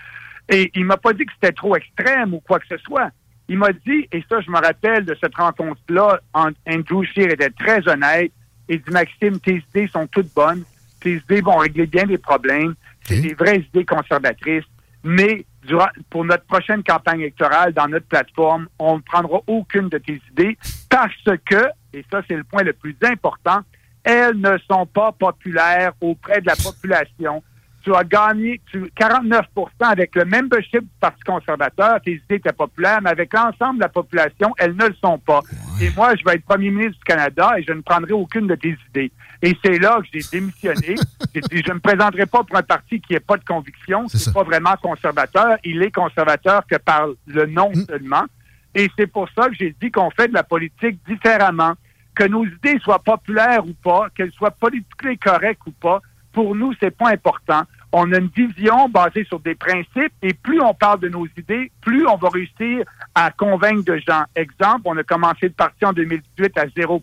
Et 0.47 0.71
il 0.73 0.85
m'a 0.85 0.95
pas 0.95 1.11
dit 1.11 1.25
que 1.25 1.33
c'était 1.33 1.51
trop 1.51 1.75
extrême 1.75 2.33
ou 2.33 2.39
quoi 2.39 2.59
que 2.59 2.67
ce 2.69 2.77
soit. 2.77 3.09
Il 3.47 3.57
m'a 3.59 3.71
dit, 3.73 4.07
et 4.11 4.23
ça, 4.29 4.41
je 4.41 4.49
me 4.49 4.57
rappelle 4.59 5.05
de 5.05 5.15
cette 5.21 5.35
rencontre-là, 5.35 6.19
en- 6.33 6.49
Andrew 6.67 7.03
Scheer 7.03 7.31
était 7.31 7.51
très 7.51 7.87
honnête. 7.87 8.31
Il 8.67 8.81
dit, 8.81 8.91
Maxime, 8.91 9.39
tes 9.39 9.63
idées 9.69 9.87
sont 9.87 10.07
toutes 10.07 10.33
bonnes. 10.33 10.63
Tes 10.99 11.15
idées 11.17 11.41
vont 11.41 11.57
régler 11.57 11.85
bien 11.85 12.05
des 12.05 12.17
problèmes. 12.17 12.73
C'est 13.03 13.21
des 13.21 13.33
vraies 13.35 13.59
idées 13.59 13.85
conservatrices. 13.85 14.63
Mais 15.03 15.45
durant, 15.61 15.89
pour 16.09 16.25
notre 16.25 16.45
prochaine 16.45 16.81
campagne 16.83 17.21
électorale, 17.21 17.73
dans 17.73 17.87
notre 17.87 18.07
plateforme, 18.07 18.67
on 18.79 18.95
ne 18.97 19.01
prendra 19.01 19.39
aucune 19.45 19.89
de 19.89 19.99
tes 19.99 20.19
idées 20.31 20.57
parce 20.89 21.13
que, 21.45 21.67
et 21.93 22.03
ça, 22.11 22.21
c'est 22.27 22.35
le 22.35 22.43
point 22.43 22.63
le 22.63 22.73
plus 22.73 22.95
important, 23.03 23.59
elles 24.03 24.35
ne 24.37 24.57
sont 24.69 24.87
pas 24.87 25.11
populaires 25.11 25.91
auprès 26.01 26.41
de 26.41 26.47
la 26.47 26.55
population. 26.55 27.43
Tu 27.85 27.93
as 27.93 28.03
gagné 28.03 28.59
tu, 28.71 28.91
49 28.95 29.45
avec 29.81 30.15
le 30.15 30.25
membership 30.25 30.81
du 30.81 30.89
Parti 30.99 31.21
conservateur. 31.23 32.01
Tes 32.03 32.13
idées 32.13 32.35
étaient 32.35 32.51
populaires, 32.51 32.99
mais 33.03 33.11
avec 33.11 33.31
l'ensemble 33.31 33.75
de 33.75 33.81
la 33.81 33.89
population, 33.89 34.55
elles 34.57 34.75
ne 34.75 34.87
le 34.87 34.95
sont 34.95 35.19
pas. 35.19 35.41
Et 35.79 35.91
moi, 35.95 36.15
je 36.15 36.23
vais 36.25 36.33
être 36.33 36.45
premier 36.45 36.71
ministre 36.71 36.97
du 36.97 37.03
Canada 37.03 37.51
et 37.59 37.63
je 37.63 37.71
ne 37.73 37.81
prendrai 37.81 38.13
aucune 38.13 38.47
de 38.47 38.55
tes 38.55 38.75
idées. 38.89 39.11
Et 39.39 39.55
c'est 39.63 39.77
là 39.77 39.99
que 40.01 40.07
j'ai 40.11 40.25
démissionné. 40.31 40.95
j'ai 41.35 41.41
dit, 41.41 41.61
je 41.63 41.69
ne 41.69 41.75
me 41.75 41.79
présenterai 41.79 42.25
pas 42.25 42.43
pour 42.43 42.57
un 42.57 42.63
parti 42.63 42.99
qui 42.99 43.13
n'a 43.13 43.19
pas 43.19 43.37
de 43.37 43.45
conviction, 43.45 44.07
qui 44.07 44.17
n'est 44.17 44.33
pas 44.33 44.43
vraiment 44.43 44.73
conservateur. 44.81 45.57
Il 45.63 45.83
est 45.83 45.91
conservateur 45.91 46.65
que 46.65 46.77
par 46.77 47.09
le 47.27 47.45
nom 47.45 47.71
seulement. 47.87 48.25
Et 48.73 48.89
c'est 48.97 49.07
pour 49.07 49.29
ça 49.37 49.47
que 49.47 49.53
j'ai 49.53 49.75
dit 49.79 49.91
qu'on 49.91 50.09
fait 50.09 50.27
de 50.27 50.33
la 50.33 50.43
politique 50.43 50.97
différemment. 51.07 51.73
Que 52.15 52.23
nos 52.23 52.45
idées 52.45 52.79
soient 52.79 53.03
populaires 53.03 53.63
ou 53.63 53.73
pas, 53.73 54.07
qu'elles 54.15 54.31
soient 54.31 54.49
politiquement 54.49 55.13
correctes 55.21 55.61
ou 55.67 55.71
pas, 55.71 56.01
pour 56.35 56.53
nous, 56.53 56.73
c'est 56.79 56.95
pas 56.95 57.09
important. 57.09 57.63
On 57.97 58.11
a 58.11 58.17
une 58.17 58.27
vision 58.27 58.89
basée 58.89 59.23
sur 59.23 59.39
des 59.39 59.55
principes 59.55 60.11
et 60.21 60.33
plus 60.33 60.59
on 60.59 60.73
parle 60.73 60.99
de 60.99 61.07
nos 61.07 61.25
idées, 61.37 61.71
plus 61.79 62.05
on 62.05 62.17
va 62.17 62.27
réussir 62.27 62.83
à 63.15 63.31
convaincre 63.31 63.85
de 63.85 63.97
gens. 64.05 64.23
Exemple, 64.35 64.81
on 64.83 64.97
a 64.97 65.03
commencé 65.03 65.43
le 65.47 65.51
parti 65.51 65.85
en 65.85 65.93
2018 65.93 66.57
à 66.57 66.65
0 66.75 67.01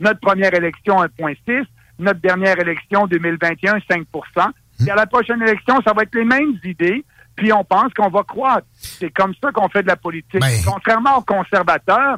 notre 0.00 0.20
première 0.20 0.54
élection 0.54 1.02
1,6 1.02 1.66
notre 1.98 2.20
dernière 2.20 2.58
élection 2.58 3.06
2021 3.06 3.78
5 3.88 4.06
Et 4.86 4.90
à 4.90 4.94
la 4.94 5.06
prochaine 5.06 5.42
élection, 5.42 5.80
ça 5.84 5.92
va 5.92 6.02
être 6.02 6.14
les 6.14 6.24
mêmes 6.24 6.58
idées, 6.64 7.04
puis 7.34 7.52
on 7.52 7.64
pense 7.64 7.92
qu'on 7.92 8.08
va 8.08 8.22
croître. 8.22 8.66
C'est 8.72 9.10
comme 9.10 9.34
ça 9.42 9.52
qu'on 9.52 9.68
fait 9.68 9.82
de 9.82 9.88
la 9.88 9.96
politique. 9.96 10.42
Contrairement 10.66 11.18
aux 11.18 11.22
conservateurs, 11.22 12.16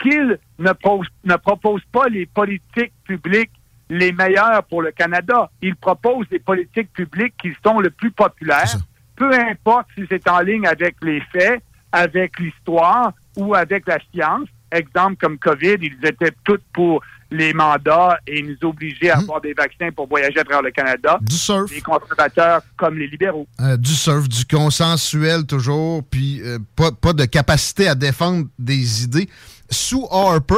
qu'ils 0.00 0.38
ne 0.58 1.36
proposent 1.36 1.84
pas 1.92 2.08
les 2.08 2.26
politiques 2.26 2.92
publiques 3.04 3.50
les 3.90 4.12
meilleures 4.12 4.62
pour 4.64 4.82
le 4.82 4.92
Canada. 4.92 5.50
Ils 5.60 5.76
proposent 5.76 6.28
des 6.28 6.38
politiques 6.38 6.92
publiques 6.92 7.34
qui 7.42 7.52
sont 7.64 7.80
le 7.80 7.90
plus 7.90 8.12
populaires, 8.12 8.76
peu 9.16 9.30
importe 9.34 9.88
si 9.94 10.06
c'est 10.08 10.26
en 10.28 10.40
ligne 10.40 10.66
avec 10.66 10.96
les 11.02 11.20
faits, 11.32 11.60
avec 11.92 12.38
l'histoire 12.38 13.12
ou 13.36 13.54
avec 13.54 13.86
la 13.86 13.98
science. 14.12 14.48
Exemple 14.72 15.16
comme 15.16 15.36
COVID, 15.38 15.76
ils 15.82 15.98
étaient 16.04 16.32
tous 16.44 16.60
pour 16.72 17.02
les 17.30 17.52
mandats 17.52 18.18
et 18.26 18.42
nous 18.42 18.56
obliger 18.68 19.10
à 19.10 19.18
avoir 19.18 19.40
des 19.40 19.52
vaccins 19.54 19.90
pour 19.94 20.08
voyager 20.08 20.40
à 20.40 20.44
travers 20.44 20.62
le 20.62 20.70
Canada. 20.70 21.18
Du 21.22 21.36
surf. 21.36 21.70
Les 21.70 21.80
conservateurs 21.80 22.62
comme 22.76 22.98
les 22.98 23.06
libéraux. 23.06 23.46
Euh, 23.60 23.76
du 23.76 23.94
surf, 23.94 24.28
du 24.28 24.44
consensuel 24.46 25.44
toujours, 25.46 26.02
puis 26.10 26.40
euh, 26.42 26.58
pas, 26.76 26.90
pas 26.92 27.12
de 27.12 27.24
capacité 27.24 27.88
à 27.88 27.94
défendre 27.94 28.46
des 28.58 29.04
idées. 29.04 29.28
Sous 29.72 30.04
Harper 30.10 30.56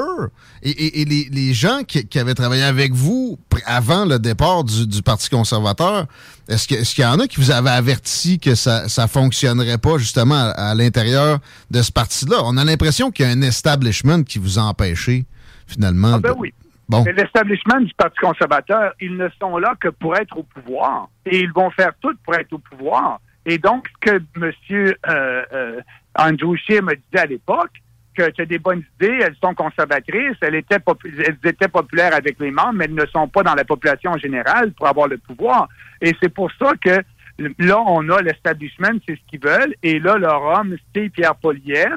et, 0.63 0.71
et- 0.71 1.01
et 1.03 1.05
les, 1.05 1.29
les 1.31 1.53
gens 1.53 1.83
qui, 1.87 2.07
qui 2.07 2.19
avaient 2.19 2.33
travaillé 2.33 2.63
avec 2.63 2.95
vous 2.95 3.39
avant 3.67 4.07
le 4.07 4.19
départ 4.19 4.65
du, 4.65 4.87
du 4.87 5.03
Parti 5.03 5.29
conservateur, 5.29 6.07
est-ce 6.49 6.67
qu'il 6.67 7.05
y 7.05 7.07
en 7.07 7.19
a 7.21 7.27
qui 7.27 7.37
vous 7.39 7.51
avaient 7.51 7.69
averti 7.71 8.39
que 8.39 8.55
ça 8.55 8.89
ça 8.89 9.09
fonctionnerait 9.09 9.77
pas 9.77 9.99
justement 9.99 10.37
à, 10.37 10.71
à 10.71 10.75
l'intérieur 10.75 11.41
de 11.71 11.83
ce 11.83 11.93
parti-là? 11.93 12.37
On 12.45 12.57
a 12.57 12.65
l'impression 12.65 13.11
qu'il 13.11 13.27
y 13.27 13.29
a 13.29 13.33
un 13.33 13.43
establishment 13.43 14.23
qui 14.23 14.39
vous 14.39 14.59
a 14.59 14.63
empêché, 14.63 15.27
finalement. 15.67 16.15
Ah 16.15 16.19
ben 16.21 16.35
oui. 16.39 16.55
Bon. 16.89 17.03
Mais 17.05 17.13
l'establishment 17.13 17.81
du 17.81 17.95
Parti 17.95 18.19
conservateur, 18.19 18.93
ils 19.01 19.17
ne 19.17 19.29
sont 19.41 19.57
là 19.59 19.75
que 19.81 19.89
pour 19.89 20.17
être 20.17 20.37
au 20.37 20.43
pouvoir. 20.43 21.09
Et 21.25 21.41
ils 21.41 21.53
vont 21.53 21.71
faire 21.71 21.93
tout 22.01 22.15
pour 22.25 22.35
être 22.35 22.53
au 22.53 22.59
pouvoir. 22.59 23.21
Et 23.47 23.59
donc, 23.59 23.89
ce 23.89 24.11
que 24.11 24.23
M. 24.37 24.53
Euh, 25.09 25.43
euh, 25.53 25.81
Andrew 26.19 26.57
Scheer 26.57 26.83
me 26.83 26.95
disait 26.95 27.23
à 27.23 27.27
l'époque, 27.27 27.71
que 28.15 28.29
tu 28.31 28.43
as 28.43 28.47
des 28.47 28.59
bonnes 28.59 28.83
idées, 29.01 29.21
elles 29.23 29.37
sont 29.43 29.55
conservatrices, 29.55 30.37
elles 30.43 30.57
étaient, 30.57 30.77
popu- 30.77 31.11
elles 31.27 31.39
étaient 31.49 31.69
populaires 31.69 32.15
avec 32.15 32.39
les 32.41 32.51
membres, 32.51 32.75
mais 32.75 32.85
elles 32.85 32.95
ne 32.95 33.07
sont 33.07 33.27
pas 33.27 33.43
dans 33.43 33.55
la 33.55 33.65
population 33.65 34.11
en 34.11 34.19
général 34.19 34.73
pour 34.73 34.87
avoir 34.87 35.09
le 35.09 35.17
pouvoir. 35.17 35.67
Et 36.01 36.13
c'est 36.23 36.29
pour 36.29 36.51
ça 36.59 36.73
que 36.79 37.03
là, 37.59 37.81
on 37.87 38.07
a 38.11 38.21
l'establishment, 38.21 38.99
c'est 39.09 39.17
ce 39.17 39.21
qu'ils 39.29 39.41
veulent. 39.41 39.75
Et 39.83 39.99
là, 39.99 40.19
leur 40.19 40.43
homme, 40.43 40.77
c'est 40.95 41.09
Pierre 41.09 41.35
Poliev. 41.37 41.95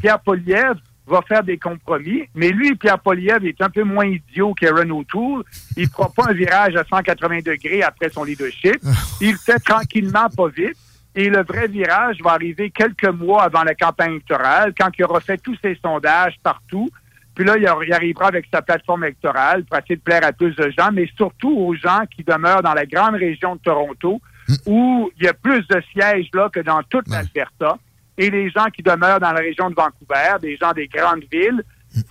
Pierre 0.00 0.20
Poliev 0.20 0.74
va 1.06 1.20
faire 1.22 1.42
des 1.42 1.58
compromis, 1.58 2.24
mais 2.34 2.48
lui, 2.50 2.74
Pierre 2.76 2.98
Poliev, 2.98 3.44
est 3.44 3.60
un 3.60 3.68
peu 3.70 3.82
moins 3.84 4.06
idiot 4.06 4.54
qu'Aaron 4.54 4.88
O'Toole. 4.90 5.44
Il 5.76 5.82
ne 5.84 5.88
fera 5.88 6.10
pas 6.10 6.30
un 6.30 6.32
virage 6.32 6.76
à 6.76 6.84
180 6.84 7.40
degrés 7.44 7.82
après 7.82 8.08
son 8.08 8.24
leadership. 8.24 8.76
Il 9.20 9.32
le 9.32 9.36
fait 9.38 9.58
tranquillement, 9.58 10.28
pas 10.34 10.48
vite. 10.48 10.76
Et 11.14 11.28
le 11.28 11.44
vrai 11.44 11.68
virage 11.68 12.16
va 12.22 12.32
arriver 12.32 12.70
quelques 12.70 13.04
mois 13.08 13.42
avant 13.44 13.62
la 13.62 13.74
campagne 13.74 14.12
électorale, 14.12 14.72
quand 14.78 14.88
il 14.98 15.04
aura 15.04 15.20
fait 15.20 15.38
tous 15.38 15.56
ses 15.62 15.78
sondages 15.80 16.34
partout. 16.42 16.88
Puis 17.36 17.44
là, 17.44 17.56
il 17.56 17.64
ar- 17.68 17.84
il 17.84 17.92
arrivera 17.92 18.26
avec 18.28 18.46
sa 18.52 18.62
plateforme 18.62 19.04
électorale 19.04 19.62
pour 19.64 19.78
essayer 19.78 19.94
de 19.96 20.00
plaire 20.00 20.24
à 20.24 20.32
plus 20.32 20.56
de 20.56 20.72
gens, 20.76 20.90
mais 20.92 21.08
surtout 21.16 21.50
aux 21.56 21.74
gens 21.76 22.02
qui 22.16 22.24
demeurent 22.24 22.62
dans 22.62 22.74
la 22.74 22.86
grande 22.86 23.14
région 23.14 23.54
de 23.54 23.60
Toronto, 23.60 24.20
où 24.66 25.10
il 25.18 25.24
y 25.24 25.28
a 25.28 25.34
plus 25.34 25.66
de 25.68 25.80
sièges 25.92 26.28
là 26.34 26.48
que 26.52 26.60
dans 26.60 26.82
toute 26.82 27.08
l'Alberta, 27.08 27.76
et 28.18 28.30
les 28.30 28.50
gens 28.50 28.66
qui 28.66 28.82
demeurent 28.82 29.20
dans 29.20 29.32
la 29.32 29.40
région 29.40 29.70
de 29.70 29.74
Vancouver, 29.74 30.36
des 30.40 30.56
gens 30.56 30.72
des 30.72 30.86
grandes 30.88 31.24
villes, 31.32 31.62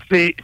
c'est 0.09 0.35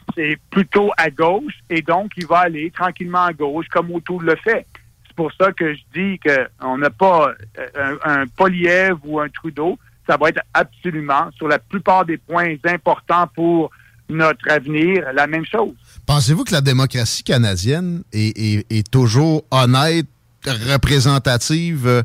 plutôt 0.50 0.92
à 0.98 1.10
gauche 1.10 1.54
et 1.70 1.82
donc 1.82 2.12
il 2.18 2.26
va 2.28 2.40
aller 2.40 2.72
tranquillement 2.72 3.26
à 3.26 3.34
gauche 3.34 3.68
comme 3.72 3.92
O'Toole 3.92 4.26
le 4.26 4.36
fait. 4.36 4.66
C'est 5.08 5.16
pour 5.16 5.32
ça 5.40 5.52
que 5.52 5.74
je 5.74 5.80
dis 5.94 6.20
qu'on 6.20 6.78
n'a 6.78 6.90
pas 6.90 7.32
euh, 7.58 7.96
un, 8.04 8.22
un 8.22 8.28
Poliev 8.28 8.98
ou 9.04 9.20
un 9.20 9.30
Trudeau. 9.30 9.78
Ça 10.08 10.18
va 10.18 10.30
être 10.30 10.42
absolument, 10.54 11.30
sur 11.38 11.48
la 11.48 11.60
plupart 11.60 12.04
des 12.06 12.18
points 12.18 12.56
importants 12.66 13.28
pour 13.36 13.70
notre 14.10 14.50
avenir, 14.50 15.06
la 15.14 15.28
même 15.28 15.46
chose. 15.46 15.74
Pensez-vous 16.08 16.44
que 16.44 16.52
la 16.52 16.62
démocratie 16.62 17.24
canadienne 17.24 18.02
est- 18.12 18.66
est 18.72 18.90
toujours 18.92 19.44
honnête, 19.52 20.08
représentative? 20.46 21.88
Euh, 21.88 22.04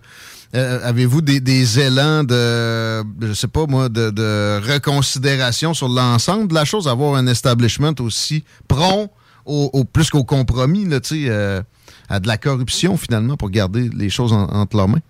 euh, 0.55 0.79
Avez-vous 0.85 1.21
des, 1.21 1.41
élans 1.81 2.23
de, 2.25 3.03
je 3.27 3.33
sais 3.33 3.49
pas 3.49 3.67
moi, 3.67 3.89
de, 3.89 4.11
reconsidération 4.73 5.75
sur 5.75 5.89
l'ensemble 5.89 6.49
de 6.49 6.55
la 6.55 6.65
chose, 6.65 6.87
avoir 6.87 7.17
un 7.17 7.27
establishment 7.27 7.95
aussi 8.01 8.45
prompt, 8.69 9.11
au, 9.47 9.85
plus 9.85 10.11
qu'au 10.11 10.25
compromis, 10.25 10.85
là, 10.87 11.01
euh, 11.13 11.63
à 12.09 12.21
de 12.21 12.29
la 12.29 12.39
corruption 12.39 12.97
finalement, 12.97 13.37
pour 13.37 13.51
garder 13.51 13.91
les 13.95 14.09
choses 14.11 14.33
en- 14.33 14.45
entre 14.49 14.77
leurs 14.77 14.89
mains? 14.89 15.01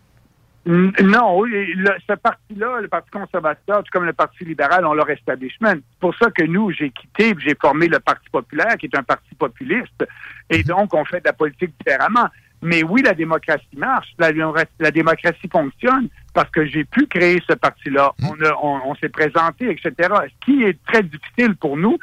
N- 0.66 0.92
Non, 1.02 1.42
le- 1.44 1.94
ce 2.08 2.14
parti-là, 2.14 2.80
le 2.80 2.88
Parti 2.88 3.10
conservateur, 3.10 3.82
tout 3.84 3.90
comme 3.92 4.04
le 4.04 4.14
Parti 4.14 4.44
libéral, 4.46 4.86
ont 4.86 4.94
leur 4.94 5.10
establishment. 5.10 5.74
C'est 5.74 6.00
pour 6.00 6.14
ça 6.16 6.30
que 6.30 6.42
nous, 6.44 6.70
j'ai 6.72 6.90
quitté, 6.90 7.34
j'ai 7.44 7.54
formé 7.60 7.86
le 7.86 8.00
Parti 8.00 8.26
populaire, 8.32 8.76
qui 8.78 8.86
est 8.86 8.96
un 8.96 9.02
parti 9.02 9.34
populiste. 9.38 10.06
Et 10.48 10.62
donc, 10.64 10.94
on 10.94 11.04
fait 11.04 11.18
de 11.20 11.26
la 11.26 11.34
politique 11.34 11.72
différemment. 11.78 12.28
Mais 12.64 12.82
oui, 12.82 13.02
la 13.02 13.14
démocratie 13.14 13.76
marche, 13.76 14.08
la, 14.18 14.32
la 14.80 14.90
démocratie 14.90 15.48
fonctionne, 15.52 16.08
parce 16.32 16.50
que 16.50 16.64
j'ai 16.66 16.84
pu 16.84 17.06
créer 17.06 17.40
ce 17.48 17.54
parti-là. 17.54 18.12
On, 18.22 18.32
a- 18.44 18.56
on, 18.62 18.80
on 18.90 18.94
s'est 18.96 19.08
présenté, 19.10 19.70
etc. 19.70 19.92
Ce 20.00 20.44
qui 20.46 20.62
est 20.64 20.78
très 20.86 21.02
difficile 21.02 21.54
pour 21.56 21.76
nous, 21.76 21.98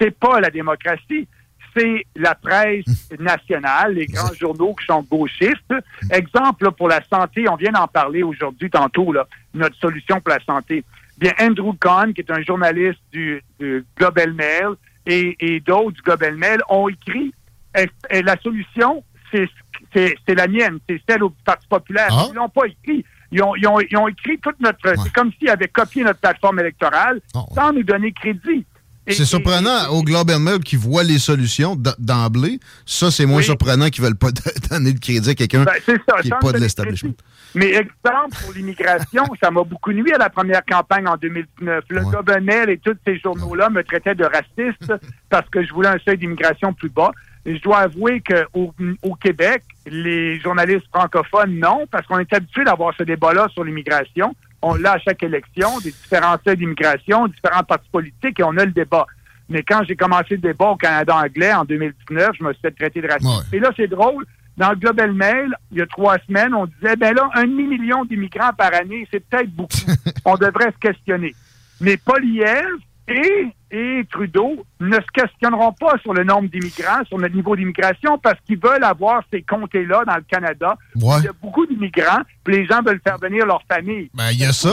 c'est 0.00 0.10
pas 0.18 0.40
la 0.40 0.50
démocratie, 0.50 1.28
c'est 1.76 2.06
la 2.16 2.34
presse 2.34 3.10
nationale, 3.20 3.94
les 3.94 4.06
grands 4.06 4.32
journaux 4.32 4.74
qui 4.74 4.86
sont 4.86 5.02
gauchistes. 5.02 5.74
Exemple, 6.10 6.64
là, 6.64 6.70
pour 6.70 6.88
la 6.88 7.02
santé, 7.04 7.46
on 7.48 7.56
vient 7.56 7.72
d'en 7.72 7.86
parler 7.86 8.22
aujourd'hui, 8.22 8.70
tantôt, 8.70 9.12
là, 9.12 9.26
notre 9.52 9.76
solution 9.76 10.20
pour 10.20 10.30
la 10.30 10.40
santé. 10.44 10.82
Bien, 11.18 11.32
Andrew 11.40 11.72
Kahn, 11.78 12.12
qui 12.14 12.22
est 12.22 12.30
un 12.30 12.42
journaliste 12.42 13.00
du, 13.12 13.42
du 13.60 13.84
Global 13.98 14.32
Mail, 14.32 14.68
et, 15.06 15.36
et 15.38 15.60
d'autres 15.60 15.92
du 15.92 16.02
Global 16.02 16.34
Mail 16.36 16.58
ont 16.68 16.88
écrit, 16.88 17.32
et, 17.78 17.86
et 18.10 18.22
la 18.22 18.36
solution, 18.40 19.04
c'est 19.30 19.48
c'est- 19.94 20.16
la 20.34 20.46
mienne, 20.48 20.78
c'est 20.88 21.00
celle 21.08 21.22
au 21.22 21.30
Parti 21.44 21.66
populaire. 21.68 22.08
Ils 22.30 22.34
l'ont 22.34 22.48
pas 22.48 22.66
écrit. 22.66 23.04
Ils 23.32 23.42
ont, 23.42 23.56
ils 23.56 23.66
ont, 23.66 23.80
ils 23.80 23.96
ont 23.96 24.06
écrit 24.08 24.38
toute 24.38 24.58
notre... 24.60 24.94
C'est 25.02 25.12
comme 25.12 25.32
s'ils 25.38 25.48
avaient 25.50 25.68
copié 25.68 26.04
notre 26.04 26.20
plateforme 26.20 26.60
électorale 26.60 27.20
sans 27.54 27.72
nous 27.72 27.82
donner 27.82 28.12
crédit. 28.12 28.64
C'est 29.08 29.24
surprenant 29.24 29.88
au 29.90 30.02
Globe 30.02 30.30
and 30.32 30.40
Mail 30.40 30.58
qui 30.60 30.74
voit 30.74 31.04
les 31.04 31.20
solutions 31.20 31.76
d'emblée. 31.98 32.58
Ça, 32.84 33.12
c'est 33.12 33.24
moins 33.24 33.38
Oui. 33.38 33.44
surprenant 33.44 33.88
qu'ils 33.88 34.02
veulent 34.02 34.16
pas 34.16 34.30
donner 34.70 34.92
de 34.92 34.98
crédit 34.98 35.30
à 35.30 35.34
quelqu'un 35.34 35.62
Ben, 35.64 35.74
qui 36.22 36.28
n'est 36.28 36.38
pas 36.40 36.52
de 36.52 36.58
l'establishment. 36.58 37.12
Mais 37.54 37.68
exemple, 37.70 38.36
pour 38.42 38.52
l'immigration, 38.54 39.22
ça 39.40 39.50
m'a 39.52 39.62
beaucoup 39.62 39.92
nuit 39.92 40.12
à 40.12 40.18
la 40.18 40.28
première 40.28 40.64
campagne 40.64 41.06
en 41.06 41.16
2019. 41.16 41.84
Le 41.88 42.00
Gobernel 42.02 42.68
et 42.70 42.78
tous 42.78 42.96
ces 43.06 43.18
journaux-là 43.20 43.70
me 43.70 43.82
traitaient 43.84 44.16
de 44.16 44.24
raciste 44.24 44.92
parce 45.30 45.48
que 45.50 45.64
je 45.64 45.72
voulais 45.72 45.88
un 45.88 45.98
seuil 46.04 46.18
d'immigration 46.18 46.72
plus 46.72 46.90
bas. 46.90 47.12
Et 47.44 47.56
je 47.56 47.62
dois 47.62 47.78
avouer 47.78 48.20
qu'au 48.22 48.74
au 49.02 49.14
Québec, 49.14 49.62
les 49.86 50.38
journalistes 50.40 50.86
francophones, 50.92 51.58
non, 51.58 51.86
parce 51.90 52.06
qu'on 52.06 52.18
est 52.18 52.32
habitué 52.32 52.64
d'avoir 52.64 52.94
ce 52.96 53.02
débat-là 53.04 53.48
sur 53.52 53.64
l'immigration. 53.64 54.34
On 54.62 54.74
l'a 54.74 54.92
à 54.92 54.98
chaque 54.98 55.22
élection, 55.22 55.78
des 55.78 55.92
différents 55.92 56.36
seuils 56.44 56.56
d'immigration, 56.56 57.28
différents 57.28 57.62
partis 57.62 57.88
politiques, 57.90 58.40
et 58.40 58.42
on 58.42 58.56
a 58.56 58.64
le 58.64 58.72
débat. 58.72 59.06
Mais 59.48 59.62
quand 59.62 59.82
j'ai 59.86 59.94
commencé 59.94 60.30
le 60.30 60.38
débat 60.38 60.70
au 60.70 60.76
Canada 60.76 61.16
anglais 61.16 61.52
en 61.52 61.64
2019, 61.64 62.30
je 62.38 62.44
me 62.44 62.52
suis 62.52 62.62
fait 62.62 62.72
traiter 62.72 63.00
de 63.00 63.08
raciste. 63.08 63.52
Et 63.52 63.60
là, 63.60 63.70
c'est 63.76 63.86
drôle. 63.86 64.26
Dans 64.56 64.70
le 64.70 64.76
Global 64.76 65.12
Mail, 65.12 65.54
il 65.70 65.78
y 65.78 65.82
a 65.82 65.86
trois 65.86 66.16
semaines, 66.26 66.54
on 66.54 66.66
disait, 66.66 66.96
ben 66.96 67.14
là, 67.14 67.28
un 67.34 67.44
demi-million 67.44 68.06
d'immigrants 68.06 68.54
par 68.56 68.74
année, 68.74 69.06
c'est 69.10 69.20
peut-être 69.20 69.50
beaucoup. 69.50 69.76
on 70.24 70.36
devrait 70.36 70.72
se 70.72 70.78
questionner. 70.78 71.34
Mais 71.80 71.98
Poliev 71.98 72.64
et, 73.06 73.48
et 73.70 74.06
Trudeau 74.10 74.64
ne 74.80 74.94
se 74.96 75.06
questionneront 75.12 75.72
pas 75.72 75.94
sur 76.02 76.12
le 76.14 76.22
nombre 76.24 76.48
d'immigrants, 76.48 77.04
sur 77.08 77.18
notre 77.18 77.34
niveau 77.34 77.56
d'immigration, 77.56 78.18
parce 78.18 78.38
qu'ils 78.46 78.58
veulent 78.58 78.84
avoir 78.84 79.22
ces 79.32 79.42
comtés-là 79.42 80.04
dans 80.06 80.16
le 80.16 80.24
Canada. 80.30 80.76
Ouais. 80.96 81.16
Il 81.18 81.24
y 81.24 81.28
a 81.28 81.32
beaucoup 81.42 81.66
d'immigrants, 81.66 82.20
puis 82.44 82.56
les 82.56 82.66
gens 82.66 82.80
veulent 82.82 83.00
faire 83.02 83.18
venir 83.18 83.44
leur 83.46 83.62
famille. 83.70 84.10
Ben, 84.14 84.30
il 84.32 84.38
y 84.38 84.44
a 84.44 84.52
ça. 84.52 84.72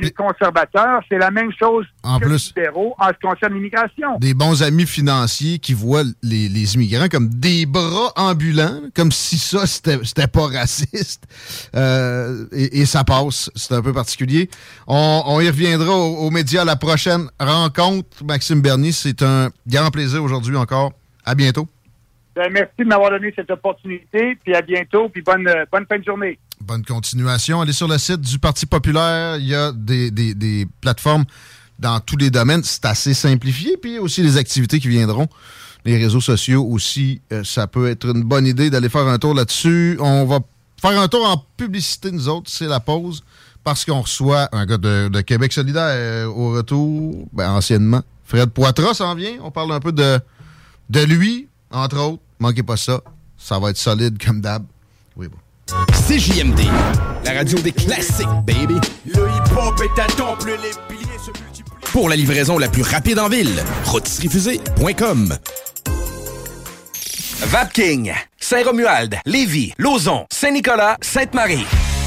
Les 0.00 0.10
conservateurs, 0.10 1.00
c'est 1.08 1.18
la 1.18 1.30
même 1.30 1.50
chose 1.58 1.86
En 2.02 2.18
que 2.18 2.24
plus- 2.26 2.52
les 2.56 2.62
libéraux 2.62 2.94
en 2.98 3.08
ce 3.08 3.12
qui 3.12 3.20
concerne 3.20 3.54
l'immigration. 3.54 4.18
Des 4.18 4.34
bons 4.34 4.62
amis 4.62 4.86
financiers 4.86 5.58
qui 5.58 5.74
voient 5.74 6.02
les, 6.22 6.48
les 6.48 6.74
immigrants 6.74 7.08
comme 7.10 7.28
des 7.28 7.66
bras 7.66 8.12
ambulants, 8.16 8.80
comme 8.94 9.12
si 9.12 9.38
ça, 9.38 9.66
c'était 9.66 10.26
pas 10.26 10.46
raciste. 10.46 11.24
Euh, 11.74 12.46
et, 12.52 12.80
et 12.80 12.86
ça 12.86 13.04
passe. 13.04 13.50
C'est 13.54 13.74
un 13.74 13.82
peu 13.82 13.92
particulier. 13.92 14.48
On, 14.86 15.22
on 15.26 15.40
y 15.40 15.48
reviendra 15.48 15.92
aux, 15.94 16.16
aux 16.26 16.30
médias 16.30 16.62
à 16.62 16.64
la 16.64 16.76
prochaine 16.76 17.28
rencontre. 17.38 18.08
Maxime 18.24 18.60
Bernier, 18.60 18.92
c'est 18.92 19.22
un 19.22 19.50
grand 19.66 19.90
plaisir 19.90 20.22
aujourd'hui 20.22 20.56
encore. 20.56 20.92
À 21.24 21.34
bientôt. 21.34 21.68
Ben, 22.34 22.48
merci 22.52 22.72
de 22.78 22.84
m'avoir 22.84 23.10
donné 23.10 23.32
cette 23.34 23.50
opportunité, 23.50 24.36
puis 24.44 24.54
à 24.54 24.62
bientôt, 24.62 25.08
puis 25.08 25.22
bonne, 25.22 25.46
euh, 25.48 25.64
bonne 25.70 25.84
fin 25.88 25.98
de 25.98 26.04
journée. 26.04 26.38
Bonne 26.60 26.84
continuation. 26.84 27.60
Allez 27.60 27.72
sur 27.72 27.88
le 27.88 27.98
site 27.98 28.20
du 28.20 28.38
Parti 28.38 28.66
populaire. 28.66 29.36
Il 29.38 29.46
y 29.46 29.54
a 29.54 29.72
des, 29.72 30.10
des- 30.10 30.34
des 30.34 30.66
plateformes 30.80 31.24
dans 31.78 31.98
tous 32.00 32.16
les 32.16 32.30
domaines. 32.30 32.62
C'est 32.62 32.84
assez 32.84 33.14
simplifié. 33.14 33.76
Puis 33.76 33.98
aussi 33.98 34.22
les 34.22 34.36
activités 34.36 34.78
qui 34.78 34.88
viendront. 34.88 35.26
Les 35.84 35.96
réseaux 35.96 36.20
sociaux 36.20 36.64
aussi, 36.64 37.22
euh, 37.32 37.42
ça 37.42 37.66
peut 37.66 37.88
être 37.88 38.06
une 38.14 38.22
bonne 38.22 38.46
idée 38.46 38.68
d'aller 38.70 38.90
faire 38.90 39.06
un 39.06 39.18
tour 39.18 39.34
là-dessus. 39.34 39.96
On 39.98 40.26
va 40.26 40.40
faire 40.80 41.00
un 41.00 41.08
tour 41.08 41.26
en 41.28 41.42
publicité, 41.56 42.10
nous 42.12 42.28
autres. 42.28 42.50
C'est 42.50 42.66
la 42.68 42.80
pause. 42.80 43.24
Parce 43.64 43.84
qu'on 43.84 44.00
reçoit 44.00 44.48
un 44.52 44.64
gars 44.64 44.78
de, 44.78 45.08
de 45.08 45.20
Québec 45.20 45.52
solidaire 45.52 45.84
euh, 45.88 46.26
au 46.26 46.52
retour, 46.52 47.26
ben, 47.32 47.50
anciennement. 47.50 48.02
Fred 48.24 48.50
Poitras 48.50 48.94
s'en 48.94 49.14
vient. 49.14 49.34
On 49.42 49.50
parle 49.50 49.72
un 49.72 49.80
peu 49.80 49.92
de, 49.92 50.18
de 50.88 51.00
lui, 51.00 51.48
entre 51.70 51.98
autres. 51.98 52.22
Manquez 52.38 52.62
pas 52.62 52.76
ça. 52.76 53.00
Ça 53.36 53.58
va 53.58 53.70
être 53.70 53.76
solide 53.76 54.22
comme 54.24 54.40
d'hab. 54.40 54.64
Oui, 55.16 55.28
bon. 55.28 55.36
CJMD, 56.08 56.60
la 57.24 57.32
radio 57.32 57.58
des 57.58 57.72
classiques, 57.72 58.26
baby. 58.44 58.74
Le 59.06 59.28
hip-hop 59.28 59.80
est 59.80 60.00
à 60.00 60.06
temple, 60.06 60.56
les 60.62 60.70
piliers 60.88 61.18
se 61.18 61.30
multiplient. 61.42 61.70
Pour 61.92 62.08
la 62.08 62.16
livraison 62.16 62.58
la 62.58 62.68
plus 62.68 62.82
rapide 62.82 63.18
en 63.18 63.28
ville, 63.28 63.62
rôtisseriefusée.com. 63.84 65.36
Vapking, 67.42 68.12
Saint-Romuald, 68.38 69.16
Lévis, 69.26 69.72
Lauson, 69.78 70.26
Saint-Nicolas, 70.30 70.96
Sainte-Marie 71.00 71.66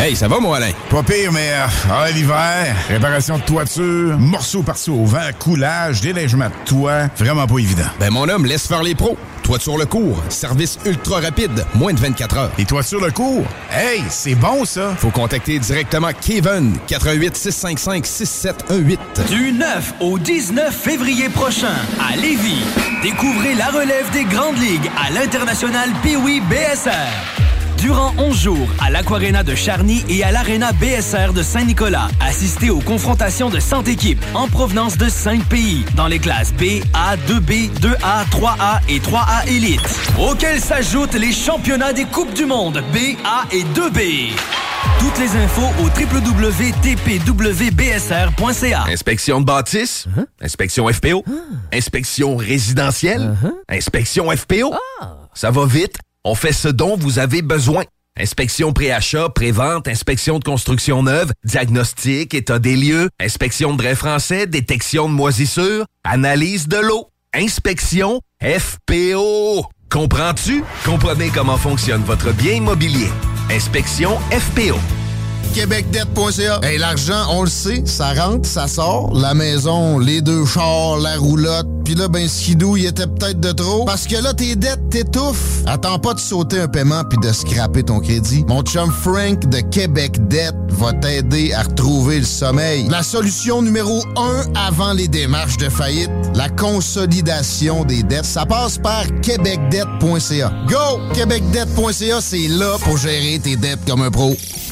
Hey, 0.00 0.14
ça 0.14 0.28
va, 0.28 0.38
mon 0.38 0.52
Alain? 0.52 0.70
Pas 0.90 1.02
pire, 1.02 1.32
mais 1.32 1.50
euh, 1.50 1.66
ah, 1.90 2.08
l'hiver, 2.12 2.76
réparation 2.88 3.36
de 3.36 3.42
toiture, 3.42 4.16
morceaux 4.16 4.62
par-ci 4.62 4.90
au 4.90 5.04
vent, 5.04 5.18
coulage, 5.40 6.00
délègement 6.00 6.46
de 6.46 6.54
toit, 6.64 7.08
vraiment 7.16 7.48
pas 7.48 7.58
évident. 7.58 7.88
Ben, 7.98 8.10
mon 8.10 8.28
homme, 8.28 8.46
laisse 8.46 8.68
faire 8.68 8.84
les 8.84 8.94
pros. 8.94 9.18
Toiture 9.42 9.76
le 9.76 9.86
cours, 9.86 10.22
service 10.28 10.78
ultra 10.86 11.18
rapide, 11.18 11.66
moins 11.74 11.92
de 11.92 11.98
24 11.98 12.38
heures. 12.38 12.50
Et 12.58 12.64
toiture 12.64 13.04
le 13.04 13.10
cours? 13.10 13.44
Hey, 13.72 14.04
c'est 14.08 14.36
bon, 14.36 14.64
ça! 14.64 14.94
Faut 14.98 15.10
contacter 15.10 15.58
directement 15.58 16.10
Kevin, 16.20 16.78
88 16.86 17.36
655 17.36 18.06
6718. 18.06 19.00
Du 19.30 19.50
9 19.50 19.94
au 19.98 20.20
19 20.20 20.72
février 20.72 21.28
prochain, 21.28 21.74
à 22.08 22.14
Lévis, 22.14 22.62
découvrez 23.02 23.54
la 23.54 23.70
relève 23.70 24.08
des 24.12 24.24
grandes 24.24 24.58
ligues 24.58 24.90
à 24.96 25.10
l'international 25.10 25.90
Pee-Wee 26.04 26.40
BSR. 26.42 27.57
Durant 27.78 28.12
11 28.18 28.42
jours, 28.42 28.68
à 28.80 28.90
l'Aquarena 28.90 29.44
de 29.44 29.54
Charny 29.54 30.04
et 30.08 30.24
à 30.24 30.32
l'Arena 30.32 30.72
BSR 30.72 31.32
de 31.32 31.42
Saint-Nicolas, 31.42 32.08
assistez 32.20 32.70
aux 32.70 32.80
confrontations 32.80 33.50
de 33.50 33.60
100 33.60 33.84
équipes 33.84 34.24
en 34.34 34.48
provenance 34.48 34.98
de 34.98 35.08
5 35.08 35.44
pays, 35.44 35.84
dans 35.94 36.08
les 36.08 36.18
classes 36.18 36.52
B, 36.52 36.82
A, 36.92 37.16
2B, 37.16 37.70
2A, 37.80 38.28
3A 38.30 38.80
et 38.88 38.98
3A 38.98 39.46
Elite, 39.46 39.88
auxquels 40.18 40.60
s'ajoutent 40.60 41.14
les 41.14 41.32
championnats 41.32 41.92
des 41.92 42.04
Coupes 42.04 42.34
du 42.34 42.46
Monde 42.46 42.82
B, 42.92 42.96
A 43.24 43.44
et 43.52 43.62
2B. 43.62 44.32
Toutes 44.98 45.18
les 45.18 45.36
infos 45.36 45.70
au 45.80 45.84
www.tpwbsr.ca. 45.84 48.84
Inspection 48.88 49.40
de 49.40 49.44
bâtisse, 49.44 50.06
inspection 50.40 50.92
FPO, 50.92 51.24
inspection 51.72 52.34
résidentielle, 52.36 53.36
inspection 53.68 54.28
FPO. 54.30 54.74
Ça 55.34 55.52
va 55.52 55.66
vite, 55.66 55.98
on 56.28 56.34
fait 56.34 56.52
ce 56.52 56.68
dont 56.68 56.96
vous 56.96 57.18
avez 57.18 57.40
besoin. 57.40 57.84
Inspection 58.20 58.74
pré-achat, 58.74 59.30
pré-vente, 59.30 59.88
inspection 59.88 60.38
de 60.38 60.44
construction 60.44 61.02
neuve, 61.02 61.32
diagnostic, 61.44 62.34
état 62.34 62.58
des 62.58 62.76
lieux, 62.76 63.08
inspection 63.18 63.72
de 63.72 63.78
drain 63.78 63.94
français, 63.94 64.46
détection 64.46 65.08
de 65.08 65.14
moisissures, 65.14 65.86
analyse 66.04 66.68
de 66.68 66.78
l'eau, 66.78 67.08
inspection 67.32 68.20
FPO. 68.42 69.64
Comprends-tu? 69.90 70.64
Comprenez 70.84 71.30
comment 71.30 71.56
fonctionne 71.56 72.02
votre 72.02 72.32
bien 72.32 72.54
immobilier. 72.54 73.08
Inspection 73.50 74.18
FPO. 74.30 74.97
québecdebt.ca. 75.54 76.60
Hey, 76.62 76.78
l'argent, 76.78 77.26
on 77.30 77.42
le 77.42 77.50
sait, 77.50 77.82
ça 77.84 78.12
rentre, 78.12 78.48
ça 78.48 78.68
sort. 78.68 79.12
La 79.14 79.34
maison, 79.34 79.98
les 79.98 80.20
deux 80.20 80.44
chars, 80.44 80.98
la 80.98 81.16
roulotte. 81.16 81.66
Puis 81.84 81.94
là, 81.94 82.08
ben, 82.08 82.28
skidou, 82.28 82.76
il 82.76 82.84
était 82.84 83.06
peut-être 83.06 83.40
de 83.40 83.52
trop. 83.52 83.84
Parce 83.86 84.06
que 84.06 84.22
là, 84.22 84.34
tes 84.34 84.56
dettes 84.56 84.90
t'étouffent. 84.90 85.62
Attends 85.66 85.98
pas 85.98 86.12
de 86.12 86.20
sauter 86.20 86.60
un 86.60 86.68
paiement 86.68 87.02
puis 87.08 87.18
de 87.18 87.32
scraper 87.32 87.82
ton 87.82 88.00
crédit. 88.00 88.44
Mon 88.46 88.62
chum 88.62 88.92
Frank 88.92 89.48
de 89.48 89.60
Québec 89.60 90.28
Debt 90.28 90.54
va 90.68 90.92
t'aider 90.92 91.52
à 91.54 91.62
retrouver 91.62 92.18
le 92.18 92.26
sommeil. 92.26 92.86
La 92.88 93.02
solution 93.02 93.62
numéro 93.62 94.02
un 94.16 94.42
avant 94.54 94.92
les 94.92 95.08
démarches 95.08 95.56
de 95.56 95.70
faillite, 95.70 96.10
la 96.34 96.50
consolidation 96.50 97.84
des 97.84 98.02
dettes. 98.02 98.26
Ça 98.26 98.44
passe 98.44 98.76
par 98.76 99.04
québecdebt.ca. 99.22 100.52
Go! 100.68 101.00
québecdebt.ca, 101.14 102.20
c'est 102.20 102.48
là 102.48 102.76
pour 102.82 102.98
gérer 102.98 103.38
tes 103.42 103.56
dettes 103.56 103.80
comme 103.86 104.02
un 104.02 104.10
pro. 104.10 104.36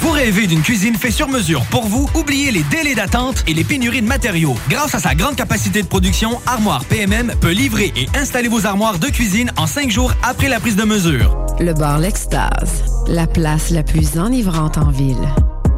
Vous 0.00 0.12
rêvez 0.12 0.46
d'une 0.46 0.62
cuisine 0.62 0.94
faite 0.94 1.12
sur 1.12 1.28
mesure 1.28 1.62
pour 1.70 1.86
vous? 1.86 2.08
Oubliez 2.14 2.50
les 2.50 2.62
délais 2.62 2.94
d'attente 2.94 3.44
et 3.46 3.52
les 3.52 3.64
pénuries 3.64 4.00
de 4.00 4.06
matériaux. 4.06 4.54
Grâce 4.70 4.94
à 4.94 4.98
sa 4.98 5.14
grande 5.14 5.36
capacité 5.36 5.82
de 5.82 5.86
production, 5.86 6.40
Armoire 6.46 6.86
PMM 6.86 7.34
peut 7.38 7.50
livrer 7.50 7.92
et 7.94 8.06
installer 8.16 8.48
vos 8.48 8.64
armoires 8.64 8.98
de 8.98 9.08
cuisine 9.08 9.52
en 9.58 9.66
cinq 9.66 9.90
jours 9.90 10.12
après 10.22 10.48
la 10.48 10.58
prise 10.58 10.76
de 10.76 10.84
mesure. 10.84 11.36
Le 11.60 11.74
bar 11.74 11.98
L'Extase, 11.98 12.84
la 13.08 13.26
place 13.26 13.68
la 13.68 13.82
plus 13.82 14.16
enivrante 14.18 14.78
en 14.78 14.88
ville. 14.88 15.28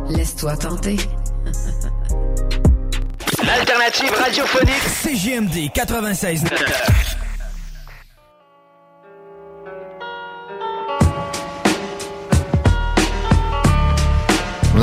Laisse-toi 0.09 0.57
tenter. 0.57 0.97
L'alternative 3.45 4.13
radiophonique 4.17 4.89
CGMD 5.03 5.73
96. 5.75 6.45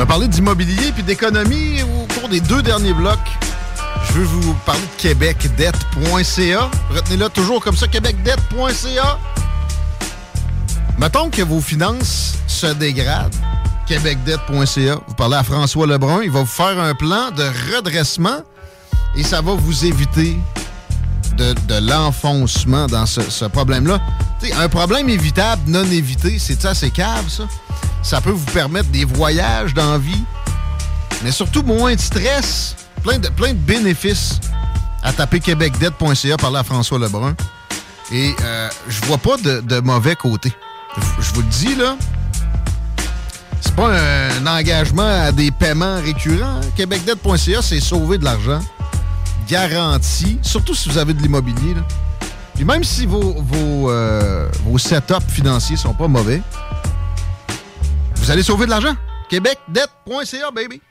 Parlé 0.09 0.27
d'immobilier 0.27 0.91
puis 0.91 1.03
d'économie 1.03 1.83
au 1.83 2.19
cours 2.19 2.29
des 2.29 2.41
deux 2.41 2.63
derniers 2.63 2.95
blocs. 2.95 3.19
Je 4.07 4.13
veux 4.13 4.23
vous 4.23 4.55
parler 4.65 4.81
de 4.81 5.01
québecdebt.ca. 5.01 6.71
Retenez-le 6.89 7.29
toujours 7.29 7.63
comme 7.63 7.75
ça, 7.75 7.87
québecdebt.ca. 7.87 9.19
Mettons 10.97 11.29
que 11.29 11.43
vos 11.43 11.61
finances 11.61 12.39
se 12.47 12.65
dégradent. 12.65 13.35
québecdebt.ca. 13.85 14.95
Vous 15.07 15.13
parlez 15.13 15.35
à 15.35 15.43
François 15.43 15.85
Lebrun. 15.85 16.21
Il 16.23 16.31
va 16.31 16.39
vous 16.39 16.47
faire 16.47 16.79
un 16.79 16.95
plan 16.95 17.29
de 17.29 17.43
redressement 17.75 18.41
et 19.15 19.21
ça 19.21 19.41
va 19.41 19.53
vous 19.53 19.85
éviter 19.85 20.39
de, 21.39 21.79
l'enfoncement 21.87 22.87
dans 22.87 23.05
ce, 23.05 23.45
problème-là. 23.45 23.99
Un 24.57 24.69
problème 24.69 25.09
évitable, 25.09 25.61
non 25.67 25.83
évité, 25.83 26.37
c'est 26.39 26.61
ça, 26.61 26.73
c'est 26.73 26.91
cave, 26.91 27.29
ça? 27.29 27.43
Ça 28.01 28.21
peut 28.21 28.31
vous 28.31 28.51
permettre 28.51 28.89
des 28.89 29.05
voyages 29.05 29.73
dans 29.73 29.93
la 29.93 29.97
vie, 29.97 30.23
mais 31.23 31.31
surtout 31.31 31.63
moins 31.63 31.95
de 31.95 31.99
stress, 31.99 32.75
plein 33.03 33.19
de, 33.19 33.27
plein 33.29 33.49
de 33.49 33.57
bénéfices 33.57 34.39
à 35.03 35.11
taper 35.11 35.39
québecdebt.ca, 35.39 36.37
parler 36.37 36.57
à 36.57 36.63
François 36.63 36.99
Lebrun. 36.99 37.35
Et 38.11 38.33
euh, 38.41 38.69
je 38.87 39.01
vois 39.05 39.17
pas 39.17 39.37
de, 39.37 39.79
mauvais 39.81 40.15
côté. 40.15 40.53
Je, 41.19 41.33
vous 41.33 41.41
le 41.41 41.47
dis, 41.47 41.75
là, 41.75 41.97
c'est 43.61 43.75
pas 43.75 43.91
un, 43.91 44.47
engagement 44.47 45.25
à 45.25 45.31
des 45.31 45.51
paiements 45.51 46.01
récurrents. 46.01 46.61
québecdebt.ca, 46.75 47.61
c'est 47.61 47.79
sauver 47.79 48.17
de 48.17 48.23
l'argent 48.23 48.61
garanti, 49.49 50.37
surtout 50.43 50.75
si 50.75 50.89
vous 50.89 50.97
avez 50.97 51.13
de 51.13 51.21
l'immobilier. 51.21 51.75
Puis 52.55 52.63
même 52.65 52.83
si 52.83 53.05
vos, 53.05 53.33
vos, 53.41 53.89
euh, 53.89 54.47
vos 54.63 54.77
setups 54.77 55.27
financiers 55.29 55.75
sont 55.77 55.93
pas 55.93 56.07
mauvais, 56.07 56.41
vous 58.15 58.29
allez 58.31 58.43
sauver 58.43 58.65
de 58.65 58.71
l'argent. 58.71 58.95
québecdebt.ca, 59.29 60.51
baby. 60.51 60.81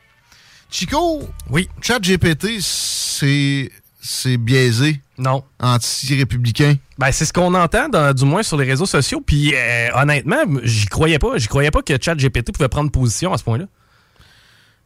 Chico, 0.71 1.23
oui. 1.51 1.69
ChatGPT, 1.81 2.61
c'est 2.61 3.71
c'est 4.01 4.37
biaisé. 4.37 5.01
Non. 5.19 5.43
Anti-républicain. 5.61 6.77
Ben, 6.99 7.13
c'est 7.13 7.25
ce 7.27 7.33
qu'on 7.33 7.53
entend, 7.55 7.89
dans- 7.89 8.15
du 8.15 8.25
moins 8.25 8.43
sur 8.43 8.57
les 8.57 8.65
réseaux 8.65 8.87
sociaux. 8.87 9.21
Puis, 9.25 9.53
euh, 9.55 9.89
honnêtement, 9.95 10.37
j'y 10.63 10.87
croyais 10.87 11.19
pas. 11.19 11.37
J'y 11.37 11.47
croyais 11.49 11.71
pas 11.71 11.83
que 11.83 11.93
ChatGPT 12.01 12.53
pouvait 12.53 12.69
prendre 12.69 12.91
position 12.91 13.33
à 13.33 13.39
ce 13.39 13.45
point-là. 13.45 13.65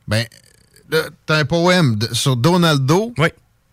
Ben, 0.08 0.26
t'as 1.26 1.36
un 1.38 1.44
poème 1.44 1.96
de- 1.96 2.12
sur 2.14 2.36
Donaldo. 2.36 3.12
Oui. 3.18 3.28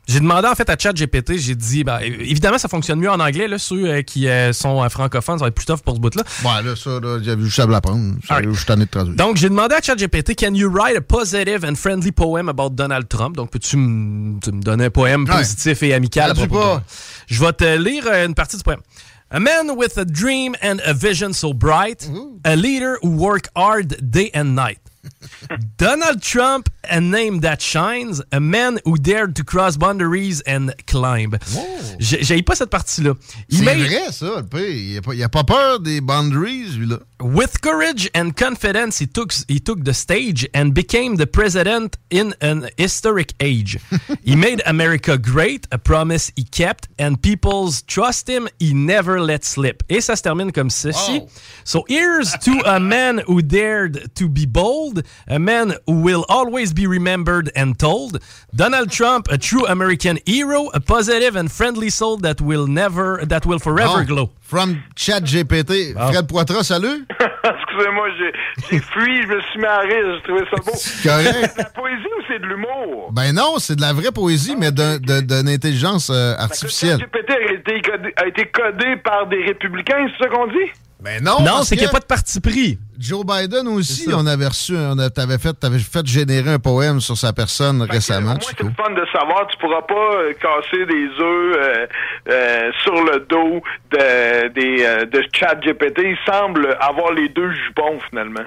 J'ai 0.10 0.22
demandé 0.22 0.48
en 0.48 0.56
fait 0.56 0.68
à 0.72 0.76
ChatGPT, 0.76 1.38
j'ai 1.38 1.54
dit, 1.54 1.84
ben, 1.84 2.00
évidemment, 2.00 2.58
ça 2.58 2.68
fonctionne 2.68 3.00
mieux 3.00 3.12
en 3.12 3.20
anglais. 3.20 3.48
Là, 3.48 3.60
ceux 3.60 3.86
euh, 3.86 4.02
qui 4.02 4.28
euh, 4.28 4.52
sont 4.54 4.84
euh, 4.84 4.90
francophones, 4.90 5.38
ça 5.38 5.46
va 5.46 5.50
être 5.50 5.54
plus 5.54 5.68
tough 5.68 5.82
pour 5.86 5.94
ce 5.94 6.00
bout-là. 6.00 6.24
Ouais, 6.44 6.64
là, 6.64 6.76
ça, 6.76 7.00
là, 7.00 7.20
j'avais 7.22 7.44
juste 7.44 7.60
à 7.60 7.68
l'apprendre. 7.68 8.16
Je 8.20 8.26
suis 8.26 8.76
de 8.76 8.86
traduire. 8.86 9.16
Donc, 9.16 9.38
j'ai 9.38 9.50
demandé 9.50 9.76
à 9.76 9.82
ChatGPT, 9.84 10.36
can 10.36 10.56
you 10.56 10.68
write 10.68 10.98
a 10.98 11.02
positive 11.02 11.64
and 11.64 11.76
friendly 11.76 12.12
poem 12.12 12.50
about 12.50 12.72
Donald 12.72 13.08
Trump? 13.08 13.36
Donc, 13.36 13.52
peux-tu 13.52 13.78
me 13.78 14.40
tu 14.40 14.52
me 14.52 14.64
donner 14.64 14.86
un 14.86 14.90
poème 14.90 15.26
Ouais. 15.30 15.38
positif 15.38 15.84
et 15.84 15.94
amical? 15.94 16.34
de- 16.34 16.46
pas. 16.48 16.82
Je 17.28 17.40
vais 17.46 17.54
te 17.54 17.78
lire 17.78 18.08
une 18.26 18.34
partie 18.34 18.58
du 18.58 18.64
poème. 18.64 18.82
A 19.30 19.40
man 19.40 19.70
with 19.76 19.96
a 20.00 20.06
dream 20.06 20.56
and 20.64 20.78
a 20.88 20.94
vision 20.94 21.34
so 21.34 21.54
bright, 21.54 22.10
a 22.44 22.56
leader 22.56 22.96
who 23.04 23.10
work 23.10 23.48
hard 23.56 23.96
day 24.02 24.32
and 24.34 24.56
night. 24.56 24.80
Donald 25.78 26.22
Trump, 26.22 26.70
a 26.90 27.00
name 27.00 27.40
that 27.42 27.62
shines, 27.62 28.22
a 28.32 28.40
man 28.40 28.80
who 28.86 28.98
dared 28.98 29.36
to 29.36 29.44
cross 29.44 29.78
boundaries 29.78 30.42
and 30.42 30.74
climb. 30.88 31.38
J'ai 32.00 32.24
j'ai 32.24 32.42
pas 32.42 32.56
cette 32.56 32.70
partie-là. 32.70 33.14
C'est 33.50 33.64
vrai, 33.64 34.12
ça. 34.12 34.44
Il 34.54 35.22
a 35.22 35.26
a 35.26 35.30
pas 35.30 35.44
peur 35.44 35.80
des 35.80 36.02
boundaries, 36.02 36.78
lui-là. 36.78 37.00
With 37.22 37.60
courage 37.62 38.10
and 38.16 38.32
confidence, 38.32 39.00
he 39.00 39.06
took, 39.06 39.34
he 39.50 39.60
took 39.60 39.84
the 39.84 39.94
stage 39.94 40.48
and 40.54 40.74
became 40.74 41.18
the 41.18 41.28
president 41.28 41.98
in 42.10 42.34
an 42.42 42.70
historic 42.78 43.34
age. 43.42 43.78
he 44.24 44.38
made 44.38 44.62
America 44.66 45.18
great, 45.18 45.68
a 45.72 45.78
promise 45.78 46.32
he 46.38 46.46
kept, 46.46 46.88
and 46.98 47.22
people's 47.22 47.82
trust 47.82 48.30
him, 48.30 48.48
he 48.58 48.74
never 48.74 49.20
let 49.20 49.44
slip. 49.44 49.84
Et 49.90 50.00
ça 50.00 50.16
se 50.16 50.24
termine 50.24 50.54
comme 50.54 50.70
ceci. 50.70 51.22
So 51.66 51.84
here's 51.90 52.32
to 52.44 52.62
a 52.66 52.80
man 52.80 53.22
who 53.28 53.42
dared 53.42 54.16
to 54.16 54.30
be 54.30 54.46
bold, 54.46 54.89
a 55.28 55.38
man 55.40 55.76
who 55.88 56.02
will 56.02 56.26
always 56.30 56.74
be 56.74 56.88
remembered 56.88 57.52
and 57.56 57.78
told. 57.78 58.20
Donald 58.56 58.90
Trump, 58.92 59.28
a 59.32 59.38
true 59.38 59.66
American 59.68 60.18
hero, 60.26 60.70
a 60.74 60.80
positive 60.80 61.36
and 61.36 61.50
friendly 61.52 61.90
soul 61.90 62.18
that 62.18 62.42
will 62.42 62.68
never, 62.68 63.24
that 63.26 63.46
will 63.46 63.60
forever 63.60 63.98
Bon. 64.00 64.06
glow. 64.06 64.30
From 64.42 64.82
ChatGPT. 64.96 65.94
Fred 65.94 66.28
Poitras, 66.28 66.64
salut. 66.66 67.06
Excusez-moi, 67.44 68.08
j'ai 68.70 68.80
fui, 68.80 69.22
je 69.22 69.28
me 69.28 69.42
suis 69.52 69.60
rire, 69.62 70.16
j'ai 70.16 70.22
trouvé 70.24 70.44
ça 70.50 70.58
beau. 70.58 70.72
correct. 71.04 71.38
C'est 71.42 71.58
de 71.58 71.64
la 71.64 71.70
poésie 71.70 72.06
ou 72.18 72.22
c'est 72.28 72.40
de 72.40 72.46
l'humour? 72.48 73.12
Ben 73.12 73.32
non, 73.34 73.60
c'est 73.60 73.76
de 73.76 73.82
la 73.82 73.94
vraie 73.94 74.12
poésie, 74.12 74.56
mais 74.58 74.72
d'un- 74.72 74.98
de- 74.98 75.22
d'une 75.22 75.50
intelligence 75.50 76.10
euh, 76.10 76.34
artificielle. 76.38 76.98
GPT 76.98 77.30
a 77.32 77.54
été, 77.54 77.82
codé, 77.82 78.14
a 78.18 78.26
été 78.28 78.46
codé 78.48 78.96
par 79.04 79.28
des 79.28 79.44
républicains, 79.44 80.08
c'est 80.18 80.24
ça 80.24 80.30
qu'on 80.30 80.48
dit? 80.48 80.72
Ben 81.02 81.24
non, 81.24 81.42
Non, 81.42 81.64
c'est 81.64 81.76
qu'il 81.76 81.86
n'y 81.86 81.90
a 81.90 81.94
pas 81.94 82.00
de 82.00 82.06
parti 82.06 82.42
pris. 82.42 82.78
Joe 82.98 83.26
Biden 83.26 83.70
aussi, 83.70 84.10
on 84.14 84.26
avait 84.28 84.48
reçu, 84.48 84.76
on 84.76 84.98
t'avais 85.10 85.38
fait, 85.38 85.54
t'avais 85.54 85.80
fait 85.80 86.06
générer 86.06 86.52
un 86.52 86.60
poème 86.60 87.00
sur 87.00 87.18
sa 87.18 87.32
personne 87.32 87.82
récemment. 87.84 88.38
Chico. 88.42 88.68
C'est 88.68 88.84
fun 88.84 88.92
de 88.92 89.06
savoir, 89.14 89.48
tu 89.48 89.58
pourras 89.60 89.82
pas 89.84 89.94
euh, 89.94 90.34
casser 90.34 90.86
des 90.86 91.08
œufs 91.22 91.58
euh, 91.58 91.88
euh, 92.30 92.72
sur 92.84 92.96
le 92.96 93.26
dos 93.30 93.62
de, 93.92 94.50
des, 94.50 95.06
de 95.06 95.24
ChatGPT. 95.34 96.02
Il 96.04 96.18
semble 96.30 96.78
avoir 96.82 97.14
les 97.14 97.30
deux 97.30 97.52
jupons, 97.54 98.00
finalement. 98.10 98.44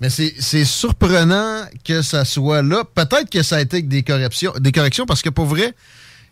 Mais 0.00 0.10
c'est 0.10 0.34
c'est 0.38 0.66
surprenant 0.66 1.62
que 1.82 2.02
ça 2.02 2.26
soit 2.26 2.60
là. 2.60 2.84
Peut-être 2.84 3.30
que 3.30 3.42
ça 3.42 3.56
a 3.56 3.60
été 3.62 3.76
avec 3.76 3.88
des 3.88 4.02
corrections, 4.02 4.52
des 4.58 4.72
corrections 4.72 5.06
parce 5.06 5.22
que 5.22 5.30
pour 5.30 5.46
vrai, 5.46 5.72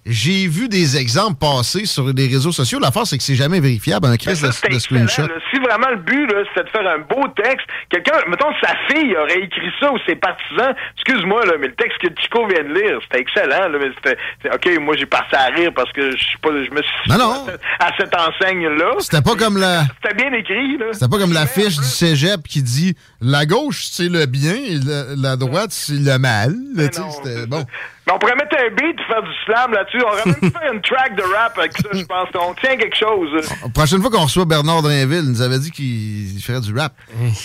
j'ai 0.07 0.47
vu 0.49 0.69
des 0.69 0.97
exemples 0.99 1.37
passer 1.39 1.87
sur 1.87 2.07
les 2.13 2.27
réseaux 2.27 2.53
sociaux. 2.53 2.79
L'affaire, 2.79 3.07
c'est 3.07 3.17
que 3.17 3.23
c'est 3.25 3.35
jamais 3.35 3.61
vérifiable, 3.61 4.07
un 4.07 4.17
crise 4.17 4.43
de, 4.43 4.51
C'est 4.51 4.69
de 4.69 4.79
screenshot. 4.79 5.23
là. 5.23 5.35
Si 5.51 5.59
vraiment 5.61 5.89
le 5.91 5.97
but, 5.97 6.29
c'était 6.49 6.65
de 6.65 6.69
faire 6.71 6.87
un 6.87 6.99
beau 6.99 7.27
texte, 7.35 7.67
quelqu'un, 7.91 8.19
mettons, 8.29 8.53
sa 8.63 8.75
fille 8.89 9.17
aurait 9.17 9.41
écrit 9.41 9.71
ça 9.81 9.91
ou 9.93 9.97
ses 10.07 10.17
partisans, 10.17 10.75
excuse-moi, 10.97 11.43
mais 11.59 11.69
le 11.69 11.75
texte 11.75 11.99
que 12.03 12.09
Chico 12.21 12.47
vient 12.47 12.63
de 12.65 12.75
lire, 12.75 12.99
c'était 13.05 13.21
excellent, 13.21 13.69
là, 13.69 13.79
mais 13.81 13.91
c'était, 13.97 14.19
OK, 14.55 14.81
moi, 14.83 14.95
j'ai 14.97 15.07
passé 15.07 15.33
à 15.35 15.47
rire 15.47 15.73
parce 15.75 15.91
que 15.93 16.11
je 16.11 16.23
suis 16.23 16.39
pas, 16.39 16.51
je 16.51 16.71
me 16.71 16.83
suis 16.83 17.09
Non, 17.11 17.17
non. 17.19 17.47
à 17.81 17.91
cette 17.99 18.15
enseigne-là. 18.15 18.93
C'était 18.99 19.23
pas 19.23 19.37
comme 19.37 19.57
la. 19.57 19.85
C'était 20.03 20.15
bien 20.17 20.33
écrit, 20.39 20.77
là. 20.77 20.87
C'était 20.93 21.09
pas 21.09 21.19
comme 21.19 21.33
la 21.33 21.47
fiche 21.47 21.77
du 21.79 21.85
cégep 21.85 22.43
qui 22.47 22.63
dit 22.63 22.95
la 23.23 23.47
gauche, 23.47 23.85
c'est 23.91 24.09
le 24.11 24.27
bien 24.27 24.55
et 24.55 24.77
la, 24.85 25.05
la 25.17 25.37
droite, 25.37 25.71
c'est 25.71 25.95
le 25.95 26.19
mal. 26.19 26.55
C'était 26.77 27.47
bon. 27.47 27.65
Mais 28.07 28.13
on 28.13 28.19
pourrait 28.19 28.35
mettre 28.35 28.57
un 28.59 28.69
beat 28.69 29.01
et 29.01 29.05
faire 29.05 29.23
du 29.23 29.33
slam 29.47 29.73
là-dessus. 29.73 30.03
On 30.05 30.09
aurait 30.09 30.25
même 30.27 30.53
faire 30.53 30.73
une 30.73 30.83
track 30.83 31.17
de 31.17 31.23
rap 31.23 31.59
avec 31.59 31.73
ça, 31.73 31.89
je 31.93 32.05
pense. 32.05 32.29
On 32.39 32.55
tient 32.55 32.77
quelque 32.77 32.97
chose. 32.97 33.31
La 33.63 33.69
prochaine 33.71 34.01
fois 34.03 34.11
qu'on 34.11 34.25
reçoit 34.25 34.45
Bernard 34.45 34.83
Drainville, 34.83 35.23
il 35.25 35.31
nous 35.31 35.43
avait 35.43 35.59
dit 35.59 35.71
qu'il 35.71 36.43
ferait 36.43 36.61
du 36.61 36.77
rap. 36.77 36.93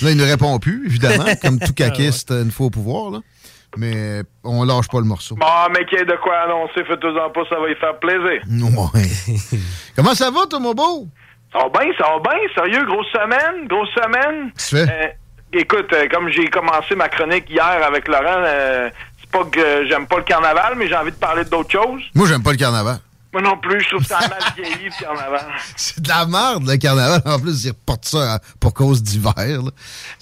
Là, 0.01 0.11
il 0.11 0.17
ne 0.17 0.23
répond 0.25 0.59
plus, 0.59 0.85
évidemment, 0.85 1.25
comme 1.41 1.59
tout 1.59 1.73
caquiste 1.73 2.31
une 2.31 2.51
fois 2.51 2.67
au 2.67 2.69
pouvoir. 2.69 3.11
Là. 3.11 3.19
Mais 3.77 4.23
on 4.43 4.63
lâche 4.63 4.87
pas 4.87 4.99
le 4.99 5.05
morceau. 5.05 5.35
Bon, 5.35 5.45
mais 5.71 5.85
qu'il 5.85 5.99
y 5.99 6.01
ait 6.01 6.05
de 6.05 6.17
quoi 6.23 6.39
annoncer, 6.39 6.83
faites-en 6.85 7.29
pas, 7.29 7.41
ça 7.49 7.59
va 7.59 7.69
y 7.69 7.75
faire 7.75 7.97
plaisir. 7.99 8.41
Ouais. 8.49 9.59
Comment 9.95 10.15
ça 10.15 10.31
va, 10.31 10.45
toi, 10.49 10.59
mon 10.59 10.73
beau? 10.73 11.07
Ça 11.53 11.59
va 11.59 11.69
bien, 11.79 11.91
ça 11.97 12.05
va 12.09 12.19
bien. 12.19 12.39
Sérieux, 12.55 12.85
grosse 12.85 13.07
semaine, 13.11 13.67
grosse 13.67 13.89
semaine. 13.89 14.51
Tu 14.57 14.75
fais? 14.75 14.85
Euh, 14.89 15.07
écoute, 15.53 15.91
euh, 15.93 16.07
comme 16.11 16.29
j'ai 16.29 16.47
commencé 16.47 16.95
ma 16.95 17.09
chronique 17.09 17.49
hier 17.49 17.83
avec 17.85 18.07
Laurent, 18.07 18.43
euh, 18.45 18.89
c'est 19.29 19.37
pas 19.37 19.45
que 19.45 19.87
j'aime 19.87 20.07
pas 20.07 20.17
le 20.17 20.23
carnaval, 20.23 20.73
mais 20.77 20.87
j'ai 20.87 20.95
envie 20.95 21.11
de 21.11 21.17
parler 21.17 21.45
d'autres 21.45 21.71
choses. 21.71 22.01
Moi, 22.15 22.27
j'aime 22.27 22.43
pas 22.43 22.51
le 22.51 22.57
carnaval. 22.57 22.99
Moi 23.31 23.43
non 23.43 23.57
plus, 23.57 23.79
je 23.81 23.89
trouve 23.89 24.03
ça 24.03 24.17
mal 24.27 24.39
vieilli, 24.55 24.85
le 24.85 25.03
carnaval. 25.05 25.45
C'est 25.75 26.01
de 26.01 26.09
la 26.09 26.25
merde, 26.25 26.67
le 26.67 26.77
carnaval. 26.77 27.21
En 27.25 27.39
plus, 27.39 27.63
ils 27.63 27.69
reportent 27.69 28.05
ça 28.05 28.39
pour 28.59 28.73
cause 28.73 29.03
d'hiver. 29.03 29.33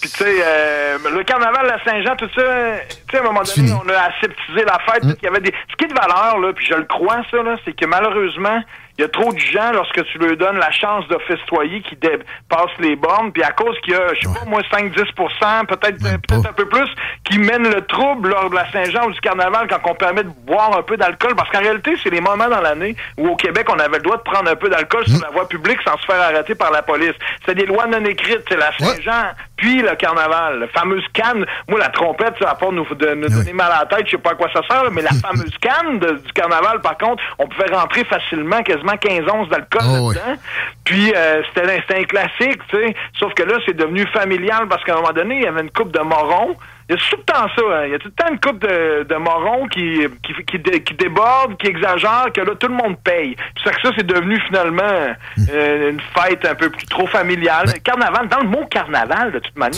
Puis 0.02 0.10
tu 0.10 0.18
sais, 0.18 0.36
euh, 0.44 0.98
le 1.16 1.24
carnaval 1.24 1.70
à 1.72 1.82
Saint-Jean, 1.86 2.18
tout 2.18 2.30
ça, 2.36 2.42
tu 2.42 3.12
sais, 3.12 3.18
à 3.18 3.22
un 3.22 3.24
moment 3.24 3.44
donné, 3.44 3.72
on 3.72 3.88
a 3.88 4.10
aseptisé 4.10 4.66
la 4.66 4.78
fête. 4.80 5.04
Il 5.04 5.24
y 5.24 5.28
avait 5.28 5.40
des... 5.40 5.54
Ce 5.72 5.76
qui 5.78 5.86
est 5.86 5.88
de 5.88 5.94
valeur, 5.94 6.38
là, 6.40 6.52
puis 6.52 6.66
je 6.66 6.74
le 6.74 6.84
crois, 6.84 7.22
ça, 7.32 7.42
là, 7.44 7.56
c'est 7.64 7.74
que 7.74 7.86
malheureusement, 7.86 8.62
il 8.98 9.04
y 9.04 9.06
a 9.06 9.10
trop 9.10 9.32
de 9.32 9.38
gens, 9.38 9.72
lorsque 9.74 10.04
tu 10.06 10.18
leur 10.18 10.36
donnes 10.38 10.58
la 10.58 10.72
chance 10.72 11.08
de 11.08 11.18
festoyer, 11.28 11.82
qui 11.82 11.96
dépassent 11.96 12.78
les 12.80 12.96
bornes, 12.96 13.32
puis 13.32 13.44
à 13.44 13.52
cause 13.52 13.78
qu'il 13.84 13.94
y 13.94 13.96
a, 13.96 14.14
je 14.16 14.28
sais 14.28 14.34
pas, 14.34 14.46
moi, 14.46 14.62
5-10 14.64 15.66
peut-être 15.68 15.98
peut-être 16.02 16.50
un 16.50 16.54
peu 16.54 16.68
plus, 16.68 16.90
qui 17.38 17.44
mènent 17.44 17.70
le 17.70 17.82
trouble 17.82 18.30
lors 18.30 18.50
de 18.50 18.56
la 18.56 18.70
Saint-Jean 18.72 19.08
ou 19.08 19.12
du 19.12 19.20
carnaval 19.22 19.68
quand 19.70 19.80
on 19.92 19.94
permet 19.94 20.24
de 20.24 20.30
boire 20.46 20.76
un 20.78 20.82
peu 20.82 20.98
d'alcool. 20.98 21.36
Parce 21.36 21.50
qu'en 21.52 21.60
réalité, 21.60 21.94
c'est 22.04 22.10
les 22.10 22.22
moments 22.22 22.48
dans 22.48 22.62
l'année 22.62 22.96
où 23.18 23.28
au 23.30 23.36
Québec, 23.36 23.68
on 23.70 23.78
avait 23.80 23.98
le 23.98 24.04
droit 24.04 24.18
de 24.18 24.24
prendre 24.24 24.50
un 24.50 24.56
peu 24.56 24.70
d'alcool 24.70 25.06
sur 25.08 25.22
la 25.22 25.30
voie 25.30 25.48
publique 25.48 25.78
sans 25.86 25.98
se 25.98 26.06
faire 26.06 26.20
arrêter 26.22 26.56
par 26.56 26.72
la 26.72 26.82
police. 26.82 27.14
C'est 27.46 27.56
des 27.56 27.66
lois 27.66 27.86
non 27.88 28.04
écrites. 28.06 28.42
C'est 28.50 28.58
la 28.58 28.72
Saint-Jean, 28.78 29.32
puis 29.56 29.82
le 29.82 29.96
carnaval. 29.96 30.60
La 30.62 30.68
fameuse 30.70 31.06
canne. 31.14 31.46
Moi, 31.68 31.80
la 31.80 31.90
trompette, 31.90 32.34
ça, 32.42 32.50
à 32.52 32.56
part 32.56 32.72
nous, 32.72 32.86
de, 32.96 33.14
nous 33.14 33.30
donner 33.30 33.54
mal 33.54 33.72
à 33.72 33.80
la 33.82 33.86
tête, 33.86 34.08
je 34.08 34.12
sais 34.12 34.18
pas 34.18 34.32
à 34.32 34.36
quoi 34.36 34.50
ça 34.52 34.62
sert, 34.70 34.84
là, 34.86 34.90
mais 34.92 35.02
la 35.04 35.12
fameuse 35.22 35.56
canne 35.62 36.00
de- 36.00 36.18
du 36.26 36.34
carnaval, 36.34 36.82
par 36.82 36.98
contre, 36.98 37.22
on 37.38 37.48
pouvait 37.48 37.72
rentrer 37.72 38.04
facilement 38.06 38.64
quasiment 38.64 38.98
15 38.98 39.26
onces 39.32 39.50
d'alcool 39.50 39.82
là-dedans. 40.16 40.42
Puis 40.86 41.14
euh, 41.16 41.42
c'était 41.54 41.96
un 42.00 42.04
classique, 42.04 42.62
tu 42.70 42.78
sais. 42.78 42.96
Sauf 43.20 43.34
que 43.36 43.44
là, 43.44 43.58
c'est 43.66 43.76
devenu 43.76 44.08
familial 44.08 44.68
parce 44.68 44.84
qu'à 44.84 44.94
un 44.94 45.02
moment 45.02 45.14
donné, 45.14 45.36
il 45.36 45.44
y 45.44 45.48
avait 45.48 45.62
une 45.62 45.72
coupe 45.72 45.92
de 45.92 46.00
morons. 46.00 46.56
Il 46.90 46.94
y 46.94 46.96
a 46.96 47.02
tout 47.10 47.18
le 47.18 47.24
temps 47.24 47.48
ça. 47.56 47.62
hein. 47.76 47.86
Il 47.86 47.92
y 47.92 47.96
a 47.96 48.00
tout 48.00 48.08
le 48.08 48.14
temps 48.14 48.32
une 48.32 48.40
coupe 48.40 48.60
de, 48.60 49.04
de 49.04 49.16
morons 49.16 49.68
qui, 49.68 50.00
qui, 50.24 50.34
qui, 50.46 50.60
dé- 50.60 50.82
qui 50.84 50.94
déborde, 50.94 51.58
qui 51.58 51.68
exagère, 51.68 52.28
que 52.34 52.42
là, 52.42 52.56
tout 52.56 52.68
le 52.68 52.76
monde 52.76 52.98
paye. 53.04 53.36
Puis 53.56 53.64
ça 53.66 53.72
que 53.72 53.82
ça, 53.82 53.90
c'est 53.98 54.08
devenu 54.08 54.40
finalement 54.48 54.84
euh, 55.52 55.90
une 55.92 56.00
fête 56.16 56.46
un 56.46 56.56
peu 56.56 56.70
plus 56.70 56.86
trop 56.88 57.06
familiale. 57.08 57.66
Carnaval, 57.84 58.28
dans 58.30 58.40
le 58.40 58.48
mot 58.48 58.66
carnaval, 58.68 59.32
de 59.34 59.40
toute 59.40 59.58
manière. 59.58 59.74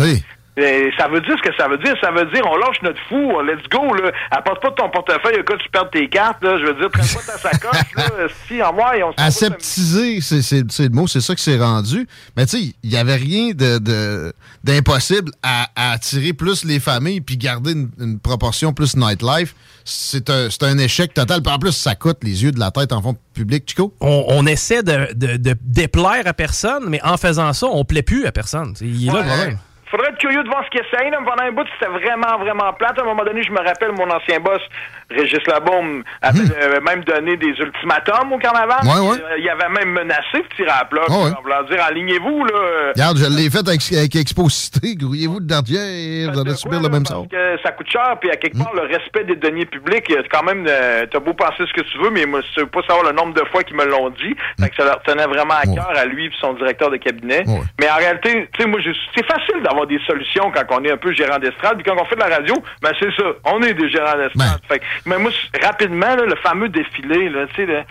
Euh, 0.60 0.90
ça 0.98 1.08
veut 1.08 1.22
dire 1.22 1.36
ce 1.44 1.50
que 1.50 1.56
ça 1.56 1.68
veut 1.68 1.78
dire. 1.78 1.96
Ça 2.02 2.12
veut 2.12 2.26
dire 2.34 2.44
on 2.46 2.58
lâche 2.58 2.82
notre 2.84 3.00
fou, 3.08 3.42
let's 3.42 3.68
go. 3.70 3.94
Là. 3.96 4.12
Apporte 4.32 4.62
pas 4.62 4.72
ton 4.72 4.90
portefeuille 4.90 5.40
au 5.40 5.44
cas 5.44 5.56
où 5.56 5.58
tu 5.58 5.70
perds 5.70 5.90
tes 5.92 6.08
cartes. 6.10 6.44
Là. 6.44 6.58
Je 6.60 6.66
veux 6.66 6.74
dire, 6.76 6.90
traîne 6.92 7.08
pas 7.08 7.32
ta 7.34 7.38
sacoche. 7.38 7.96
là. 7.96 8.04
Si, 8.48 8.62
en 8.62 8.74
moi, 8.74 8.98
et 8.98 9.04
on. 9.04 9.12
Aseptisé, 9.18 10.22
c'est 10.22 10.42
c'est- 10.42 10.70
c'est 10.72 10.84
le 10.84 10.90
mot, 10.90 11.08
c'est 11.08 11.22
ça 11.22 11.34
que 11.36 11.42
c'est 11.42 11.58
rendu. 11.58 12.08
Mais 12.36 12.46
tu 12.46 12.58
sais, 12.58 12.74
il 12.84 12.90
n'y 12.90 12.98
avait 12.98 13.16
rien 13.16 13.52
de- 13.54 13.78
de- 13.80 14.34
d'impossible 14.64 15.32
à, 15.44 15.68
à 15.76 15.92
attirer 15.94 16.34
plus 16.34 16.64
les 16.66 16.80
familles 16.80 17.22
puis 17.22 17.38
garder 17.38 17.72
une, 17.74 17.90
une 18.00 18.20
proportion 18.20 18.74
plus 18.74 18.96
nightlife. 18.96 19.56
C'est 19.86 20.30
un, 20.30 20.50
c'est 20.50 20.64
un 20.64 20.78
échec 20.78 21.14
total. 21.14 21.42
Puis 21.42 21.52
en 21.54 21.58
plus, 21.60 21.72
ça 21.72 21.96
coûte 21.96 22.18
les 22.24 22.44
yeux 22.44 22.52
de 22.52 22.60
la 22.60 22.72
tête 22.72 22.92
en 22.92 23.02
fond 23.02 23.16
public, 23.34 23.64
Chico. 23.68 23.94
On, 24.02 24.26
on 24.28 24.46
essaie 24.46 24.84
de, 24.84 25.14
de- 25.14 25.38
de 25.38 25.56
déplaire 25.64 26.24
à 26.26 26.34
personne, 26.34 26.86
mais 26.90 27.02
en 27.04 27.18
faisant 27.18 27.54
ça, 27.54 27.68
on 27.68 27.84
plaît 27.86 28.04
plus 28.04 28.26
à 28.26 28.32
personne. 28.32 28.74
C'est- 28.76 28.86
Il 28.86 29.08
est 29.10 29.12
là 29.14 29.22
le 29.22 29.28
problème. 29.28 29.58
Faudrait 29.92 30.10
être 30.10 30.18
curieux 30.18 30.44
de 30.44 30.50
voir 30.50 30.64
ce 30.66 30.70
qu'il 30.70 30.82
essaye. 30.82 31.10
Là. 31.10 31.20
Pendant 31.26 31.44
un 31.44 31.52
bout, 31.52 31.66
c'était 31.80 31.92
vraiment, 31.92 32.38
vraiment 32.40 32.74
plate. 32.74 33.00
À 33.00 33.02
un 33.02 33.06
moment 33.06 33.24
donné, 33.24 33.44
je 33.44 33.52
me 33.52 33.58
rappelle, 33.58 33.92
mon 33.92 34.10
ancien 34.10 34.40
boss, 34.40 34.62
Régis 35.10 35.46
Labaume, 35.48 36.04
avait 36.22 36.40
euh, 36.62 36.82
même 36.82 37.04
donné 37.04 37.38
des 37.38 37.54
ultimatums 37.60 38.34
au 38.34 38.38
carnaval. 38.38 38.80
Hmm. 38.84 38.88
Ouais, 38.88 39.10
ouais. 39.10 39.18
Euh, 39.18 39.38
il 39.40 39.50
avait 39.50 39.70
même 39.70 39.92
menacé 39.92 40.38
de 40.38 40.56
tirer 40.56 40.70
à 40.70 40.86
plat. 40.86 41.02
Ouais, 41.10 41.16
ouais. 41.16 41.32
En 41.38 41.42
voulant 41.42 41.64
dire, 41.64 41.84
alignez-vous, 41.84 42.46
là. 42.46 42.92
Regarde, 42.96 43.18
je 43.18 43.26
l'ai 43.26 43.50
fait 43.50 43.68
avec, 43.68 43.82
avec 43.92 44.16
Exposité. 44.16 44.96
Grouillez-vous 44.96 45.40
de 45.40 45.48
dentière, 45.48 46.32
vous 46.32 46.40
allez 46.40 46.56
subir 46.56 46.82
le 46.82 46.90
même 46.90 47.06
sort. 47.06 47.26
Ça 47.64 47.72
coûte 47.72 47.90
cher, 47.90 48.16
puis 48.20 48.30
à 48.30 48.36
quelque 48.36 48.58
part, 48.58 48.74
le 48.74 48.82
respect 48.82 49.24
des 49.24 49.36
deniers 49.36 49.66
publics, 49.66 50.10
euh, 50.12 50.24
quand 50.32 50.44
même, 50.44 50.66
euh, 50.68 51.06
t'as 51.12 51.20
beau 51.20 51.34
penser 51.34 51.64
ce 51.68 51.74
que 51.74 51.82
tu 51.82 51.98
veux, 51.98 52.10
mais 52.10 52.26
moi, 52.26 52.42
je 52.56 52.62
veux 52.62 52.68
pas 52.68 52.82
savoir 52.84 53.06
le 53.06 53.12
nombre 53.12 53.34
de 53.34 53.44
fois 53.50 53.64
qu'ils 53.64 53.76
me 53.76 53.86
l'ont 53.86 54.10
dit. 54.10 54.36
Fait 54.60 54.70
que 54.70 54.76
ça 54.76 54.86
leur 54.86 55.02
tenait 55.04 55.26
vraiment 55.26 55.56
à 55.56 55.64
cœur 55.64 55.92
à 55.96 56.06
lui 56.06 56.28
et 56.28 56.32
son 56.40 56.54
directeur 56.54 56.90
de 56.92 56.98
cabinet. 56.98 57.44
Mais 57.80 57.90
en 57.90 57.98
réalité, 57.98 58.50
tu 58.54 58.62
sais, 58.62 58.68
moi, 58.68 58.80
c'est 59.16 59.26
facile 59.26 59.62
d'avoir 59.64 59.79
des 59.86 60.00
solutions 60.00 60.52
quand 60.52 60.64
on 60.80 60.84
est 60.84 60.92
un 60.92 60.98
peu 60.98 61.14
gérant 61.14 61.40
d'estrade, 61.40 61.76
puis 61.76 61.84
quand 61.84 62.00
on 62.00 62.06
fait 62.06 62.16
de 62.16 62.22
la 62.22 62.36
radio, 62.38 62.56
ben 62.82 62.92
c'est 63.00 63.12
ça, 63.16 63.24
on 63.46 63.62
est 63.62 63.74
des 63.74 63.90
gérants 63.90 64.18
d'estrade. 64.18 64.60
Fait 64.68 64.80
que, 64.80 64.86
mais 65.06 65.18
moi, 65.18 65.32
rapidement, 65.62 66.16
là, 66.16 66.26
le 66.26 66.36
fameux 66.38 66.70
défilé, 66.70 67.30
là, 67.30 67.48
tu 67.54 67.66
sais, 67.66 67.86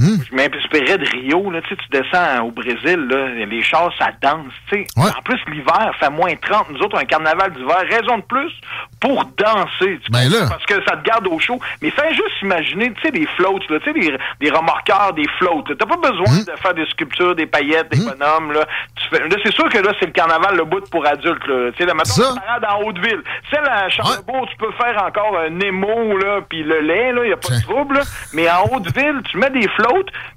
là, 0.00 0.24
je 0.30 0.34
m'inspirais 0.34 0.98
de 0.98 1.08
Rio, 1.10 1.50
là, 1.50 1.60
tu 1.62 1.68
sais, 1.70 1.76
tu 1.76 1.88
descends 2.00 2.40
au 2.44 2.50
Brésil, 2.50 3.06
là, 3.10 3.28
les 3.46 3.62
chars, 3.62 3.90
ça 3.98 4.08
danse, 4.22 4.52
tu 4.70 4.76
sais. 4.84 4.86
En 5.18 5.22
plus, 5.22 5.38
l'hiver 5.52 5.92
fait 5.98 6.10
moins 6.10 6.34
30. 6.36 6.70
Nous 6.70 6.80
autres, 6.80 6.98
un 6.98 7.04
carnaval 7.04 7.52
d'hiver, 7.52 7.76
raison 7.90 8.18
de 8.18 8.22
plus 8.22 8.52
pour 9.00 9.24
danser. 9.36 9.98
tu 10.04 10.10
Ben 10.10 10.28
là. 10.30 10.46
Parce 10.48 10.64
que 10.66 10.74
ça 10.84 10.96
te 10.96 11.02
garde 11.04 11.26
au 11.28 11.38
chaud. 11.38 11.58
Mais 11.82 11.90
fais 11.90 12.14
juste 12.14 12.42
imaginer, 12.42 12.92
tu 12.94 13.00
sais, 13.02 13.10
des 13.10 13.26
floats, 13.36 13.58
là, 13.68 13.78
tu 13.80 13.84
sais, 13.84 13.92
des, 13.92 14.16
des 14.40 14.50
remorqueurs, 14.50 15.12
des 15.14 15.26
floats. 15.38 15.62
T'as 15.78 15.86
pas 15.86 15.96
besoin 15.96 16.20
Hum. 16.30 16.44
de 16.44 16.52
faire 16.60 16.74
des 16.74 16.86
sculptures, 16.86 17.34
des 17.34 17.46
paillettes, 17.46 17.90
des 17.90 17.98
bonhommes, 18.04 18.52
là. 18.52 18.66
Tu 18.96 19.08
fais- 19.08 19.28
là, 19.28 19.36
c'est 19.44 19.52
sûr 19.54 19.68
que 19.68 19.78
là, 19.78 19.92
c'est 19.98 20.06
le 20.06 20.12
carnaval, 20.12 20.56
le 20.56 20.64
bout 20.64 20.82
pour 20.90 21.04
adultes, 21.06 21.46
là. 21.46 21.70
Tu 21.72 21.78
sais, 21.78 21.86
la 21.86 21.94
parade 21.94 22.66
en 22.70 22.82
Haute-Ville. 22.86 23.22
Celle 23.50 23.64
à 23.68 23.88
Charlebourg, 23.88 24.46
tu 24.50 24.56
peux 24.56 24.72
faire 24.72 25.02
encore 25.04 25.36
un 25.38 25.50
Nemo, 25.50 26.16
là, 26.18 26.40
puis 26.48 26.62
le 26.62 26.80
lait, 26.80 27.12
là, 27.12 27.26
y 27.26 27.32
a 27.32 27.36
pas 27.36 27.54
de 27.56 27.62
trouble, 27.62 27.96
là. 27.96 28.02
Mais 28.34 28.48
en 28.50 28.64
Haute-Ville, 28.72 29.20
tu 29.30 29.38
mets 29.38 29.50
des 29.50 29.66
floats, 29.68 29.89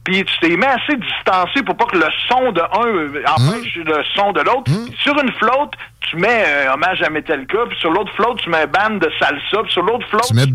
puis 0.03 0.23
tu 0.23 0.39
t'es 0.39 0.57
mets 0.57 0.67
assez 0.67 0.95
distancé 0.97 1.63
pour 1.63 1.75
pas 1.75 1.85
que 1.85 1.97
le 1.97 2.07
son 2.27 2.51
de 2.51 2.61
un 2.61 2.87
euh, 2.87 3.23
empêche 3.37 3.75
le 3.75 4.03
son 4.15 4.31
de 4.31 4.41
l'autre. 4.41 4.63
Puis 4.65 4.95
Sur 5.01 5.13
une 5.21 5.31
flotte, 5.33 5.73
tu 6.01 6.17
mets 6.17 6.45
un 6.67 6.73
hommage 6.73 7.01
à 7.01 7.09
Metallica, 7.09 7.59
puis 7.69 7.77
sur 7.79 7.91
l'autre 7.91 8.11
flotte, 8.15 8.37
tu 8.41 8.49
mets 8.49 8.63
un 8.63 8.67
band 8.67 8.95
de 8.97 9.09
salsa, 9.19 9.63
puis 9.63 9.71
sur 9.71 9.83
l'autre 9.83 10.07
flotte, 10.09 10.27
Tu 10.27 10.33
mets 10.35 10.47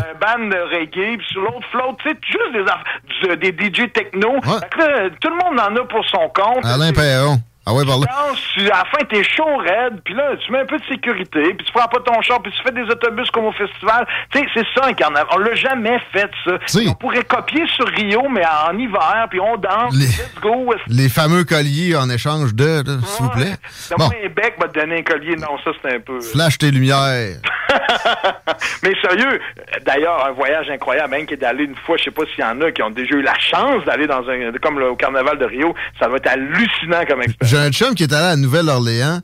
un 0.00 0.14
band 0.38 0.46
de 0.48 0.74
reggae, 0.74 1.16
puis 1.18 1.26
sur 1.30 1.42
l'autre 1.42 1.66
flotte, 1.70 1.96
tu 2.02 2.10
sais, 2.10 2.16
juste 2.22 3.38
des, 3.38 3.52
des 3.52 3.68
DJ 3.68 3.92
techno. 3.92 4.40
Fait 4.42 4.68
que 4.70 4.78
là, 4.78 5.10
tout 5.20 5.28
le 5.28 5.36
monde 5.36 5.60
en 5.60 5.76
a 5.76 5.84
pour 5.84 6.04
son 6.06 6.28
compte. 6.34 6.64
Alain 6.64 6.92
Perron. 6.92 7.38
Ah 7.66 7.72
ouais, 7.72 7.84
par 7.86 7.98
là. 7.98 8.06
danses, 8.06 8.42
tu- 8.54 8.60
à 8.70 8.78
la 8.78 8.84
fin, 8.84 9.04
t'es 9.08 9.22
chaud 9.24 9.56
raide, 9.56 10.00
puis 10.04 10.12
là, 10.14 10.32
tu 10.44 10.52
mets 10.52 10.60
un 10.60 10.66
peu 10.66 10.76
de 10.78 10.84
sécurité, 10.84 11.54
puis 11.54 11.64
tu 11.66 11.72
prends 11.72 11.88
pas 11.88 12.00
ton 12.00 12.20
char, 12.20 12.42
puis 12.42 12.52
tu 12.52 12.62
fais 12.62 12.72
des 12.72 12.82
autobus 12.90 13.30
comme 13.30 13.46
au 13.46 13.52
festival. 13.52 14.06
Tu 14.30 14.38
sais, 14.40 14.46
c'est 14.54 14.66
ça 14.74 14.86
un 14.86 14.92
carnaval. 14.92 15.26
On 15.34 15.38
l'a 15.38 15.54
jamais 15.54 15.98
fait, 16.12 16.30
ça. 16.44 16.58
On 16.90 16.94
pourrait 16.94 17.24
copier 17.24 17.64
sur 17.74 17.86
Rio, 17.88 18.28
mais 18.28 18.42
en 18.44 18.76
hiver, 18.78 19.26
puis 19.30 19.40
on 19.40 19.56
danse, 19.56 19.94
Les- 19.94 20.04
let's 20.06 20.34
go. 20.42 20.74
Les 20.88 21.08
fameux 21.08 21.44
colliers 21.44 21.96
en 21.96 22.10
échange 22.10 22.54
de, 22.54 22.82
s'il 23.06 23.24
vous 23.24 23.30
plaît. 23.30 23.54
Bon, 23.96 24.06
un 24.06 24.28
bec, 24.28 24.56
va 24.60 24.68
te 24.68 24.78
donner 24.78 24.98
un 24.98 25.02
collier. 25.02 25.36
Non, 25.36 25.56
ça, 25.64 25.70
c'est 25.82 25.94
un 25.96 26.00
peu... 26.00 26.20
flash 26.20 26.58
tes 26.58 26.70
lumières. 26.70 27.36
Mais 28.82 28.92
sérieux, 29.00 29.40
d'ailleurs, 29.84 30.26
un 30.26 30.32
voyage 30.32 30.68
incroyable, 30.70 31.10
même 31.10 31.26
qui 31.26 31.34
est 31.34 31.38
d'aller 31.38 31.64
une 31.64 31.74
fois, 31.76 31.96
je 31.96 32.04
sais 32.04 32.10
pas 32.10 32.22
s'il 32.26 32.40
y 32.40 32.46
en 32.46 32.60
a 32.60 32.70
qui 32.70 32.82
ont 32.82 32.90
déjà 32.90 33.14
eu 33.14 33.22
la 33.22 33.38
chance 33.38 33.84
d'aller 33.84 34.06
dans 34.06 34.28
un, 34.28 34.52
comme 34.62 34.78
le, 34.78 34.90
au 34.90 34.96
carnaval 34.96 35.38
de 35.38 35.44
Rio, 35.46 35.74
ça 35.98 36.08
va 36.08 36.16
être 36.16 36.26
hallucinant 36.28 37.04
comme 37.08 37.22
expérience. 37.22 37.53
J'ai 37.54 37.60
un 37.60 37.70
chum 37.70 37.94
qui 37.94 38.02
est 38.02 38.12
allé 38.12 38.32
à 38.32 38.34
Nouvelle-Orléans. 38.34 39.20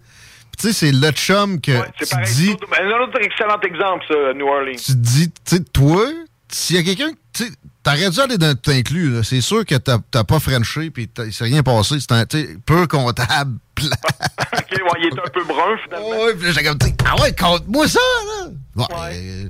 Tu 0.57 0.69
sais, 0.69 0.73
c'est 0.73 0.93
le 0.93 1.11
chum 1.11 1.61
que 1.61 1.73
tu 1.99 2.07
pareil. 2.07 2.33
dis, 2.33 2.57
Ben, 2.71 2.87
Un 2.87 3.03
autre 3.03 3.19
excellent 3.21 3.59
exemple, 3.61 4.05
ça, 4.07 4.15
New 4.37 4.47
Orleans. 4.47 4.77
tu 4.77 4.93
dis, 4.95 5.33
tu 5.33 5.57
sais, 5.57 5.65
toi, 5.65 6.07
s'il 6.49 6.77
y 6.77 6.79
a 6.79 6.83
quelqu'un, 6.85 7.11
tu 7.33 7.51
t'aurais 7.83 8.09
dû 8.09 8.21
aller 8.21 8.39
dans 8.39 8.55
t'inclus. 8.55 9.25
C'est 9.25 9.41
sûr 9.41 9.65
que 9.65 9.75
t'as 9.75 10.23
pas 10.23 10.39
frenché 10.39 10.91
puis 10.91 11.11
il 11.19 11.33
s'est 11.33 11.43
rien 11.43 11.65
passé. 11.65 11.97
C'est 11.99 12.13
un, 12.13 12.25
tu 12.25 12.61
peu 12.65 12.87
comptable. 12.87 13.59
ok, 13.81 14.71
ouais, 14.71 15.01
il 15.01 15.07
est 15.07 15.19
un 15.19 15.31
peu 15.33 15.43
brun, 15.43 15.77
finalement. 15.83 16.23
Ouais, 16.23 16.35
puis 16.35 16.47
là, 16.47 16.53
j'ai 16.53 16.63
comme, 16.63 16.79
tu 16.79 16.87
ah 17.05 17.21
ouais, 17.21 17.35
compte-moi 17.35 17.89
ça, 17.89 17.99
là. 17.99 18.51
Bon, 18.77 18.87
euh, 19.11 19.49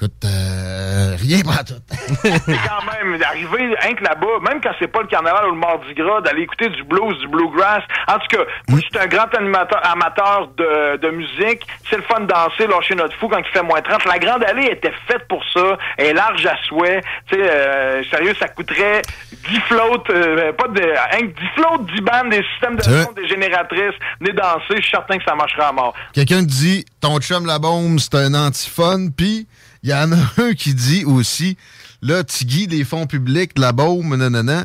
écoute, 0.00 0.24
euh, 0.24 1.16
rien 1.20 1.40
pas 1.42 1.64
tout. 1.64 1.74
Quand 2.22 2.92
même 2.92 3.18
d'arriver 3.18 3.74
rien 3.80 3.94
que 3.94 4.04
là-bas, 4.04 4.38
même 4.48 4.60
quand 4.62 4.70
c'est 4.78 4.88
pas 4.88 5.02
le 5.02 5.08
carnaval 5.08 5.46
ou 5.48 5.52
le 5.52 5.58
mardi 5.58 5.92
gras, 5.94 6.20
d'aller 6.20 6.42
écouter 6.42 6.68
du 6.68 6.84
blues, 6.84 7.18
du 7.18 7.28
bluegrass. 7.28 7.82
En 8.06 8.18
tout 8.18 8.28
cas, 8.28 8.44
moi, 8.68 8.78
je 8.80 8.86
suis 8.86 9.04
un 9.04 9.08
grand 9.08 9.34
animateur, 9.34 9.80
amateur 9.84 10.48
de, 10.56 10.96
de 10.98 11.10
musique. 11.10 11.66
C'est 11.90 11.96
le 11.96 12.02
fun 12.02 12.20
de 12.20 12.26
danser, 12.26 12.66
lâcher 12.66 12.94
notre 12.94 13.16
fou 13.16 13.28
quand 13.28 13.38
il 13.38 13.52
fait 13.52 13.62
moins 13.62 13.80
30. 13.80 14.04
La 14.04 14.18
Grande 14.18 14.44
Allée 14.44 14.66
était 14.66 14.92
faite 15.08 15.26
pour 15.28 15.42
ça. 15.52 15.76
Elle 15.96 16.06
est 16.06 16.12
large 16.14 16.46
à 16.46 16.56
souhait. 16.68 17.00
Tu 17.26 17.34
sais, 17.34 17.50
euh, 17.50 18.02
sérieux, 18.10 18.34
ça 18.38 18.48
coûterait 18.48 19.02
10 19.32 19.60
flottes, 19.62 20.10
euh, 20.10 20.52
pas 20.52 20.68
de, 20.68 20.82
hein, 20.82 21.26
10 21.26 21.32
flottes, 21.56 21.86
10 21.94 22.00
bandes, 22.02 22.30
des 22.30 22.44
systèmes 22.52 22.76
de 22.76 22.82
son, 22.82 23.12
des 23.12 23.26
génératrices. 23.26 23.94
Venez 24.20 24.32
danser, 24.32 24.76
je 24.76 24.82
suis 24.82 24.90
certain 24.90 25.18
que 25.18 25.24
ça 25.24 25.34
marchera 25.34 25.68
à 25.68 25.72
mort. 25.72 25.94
Quelqu'un 26.12 26.42
dit, 26.42 26.84
ton 27.00 27.18
chum 27.18 27.46
la 27.46 27.58
bombe, 27.58 27.98
c'est 27.98 28.14
un 28.14 28.34
antiphone, 28.34 29.12
puis 29.12 29.46
il 29.82 29.90
y 29.90 29.94
en 29.94 30.12
a 30.12 30.16
un 30.38 30.54
qui 30.54 30.74
dit 30.74 31.04
aussi, 31.04 31.56
là, 32.02 32.24
tu 32.24 32.44
guides 32.44 32.72
les 32.72 32.84
fonds 32.84 33.06
publics, 33.06 33.58
la 33.58 33.72
baume, 33.72 34.16
nanana. 34.16 34.64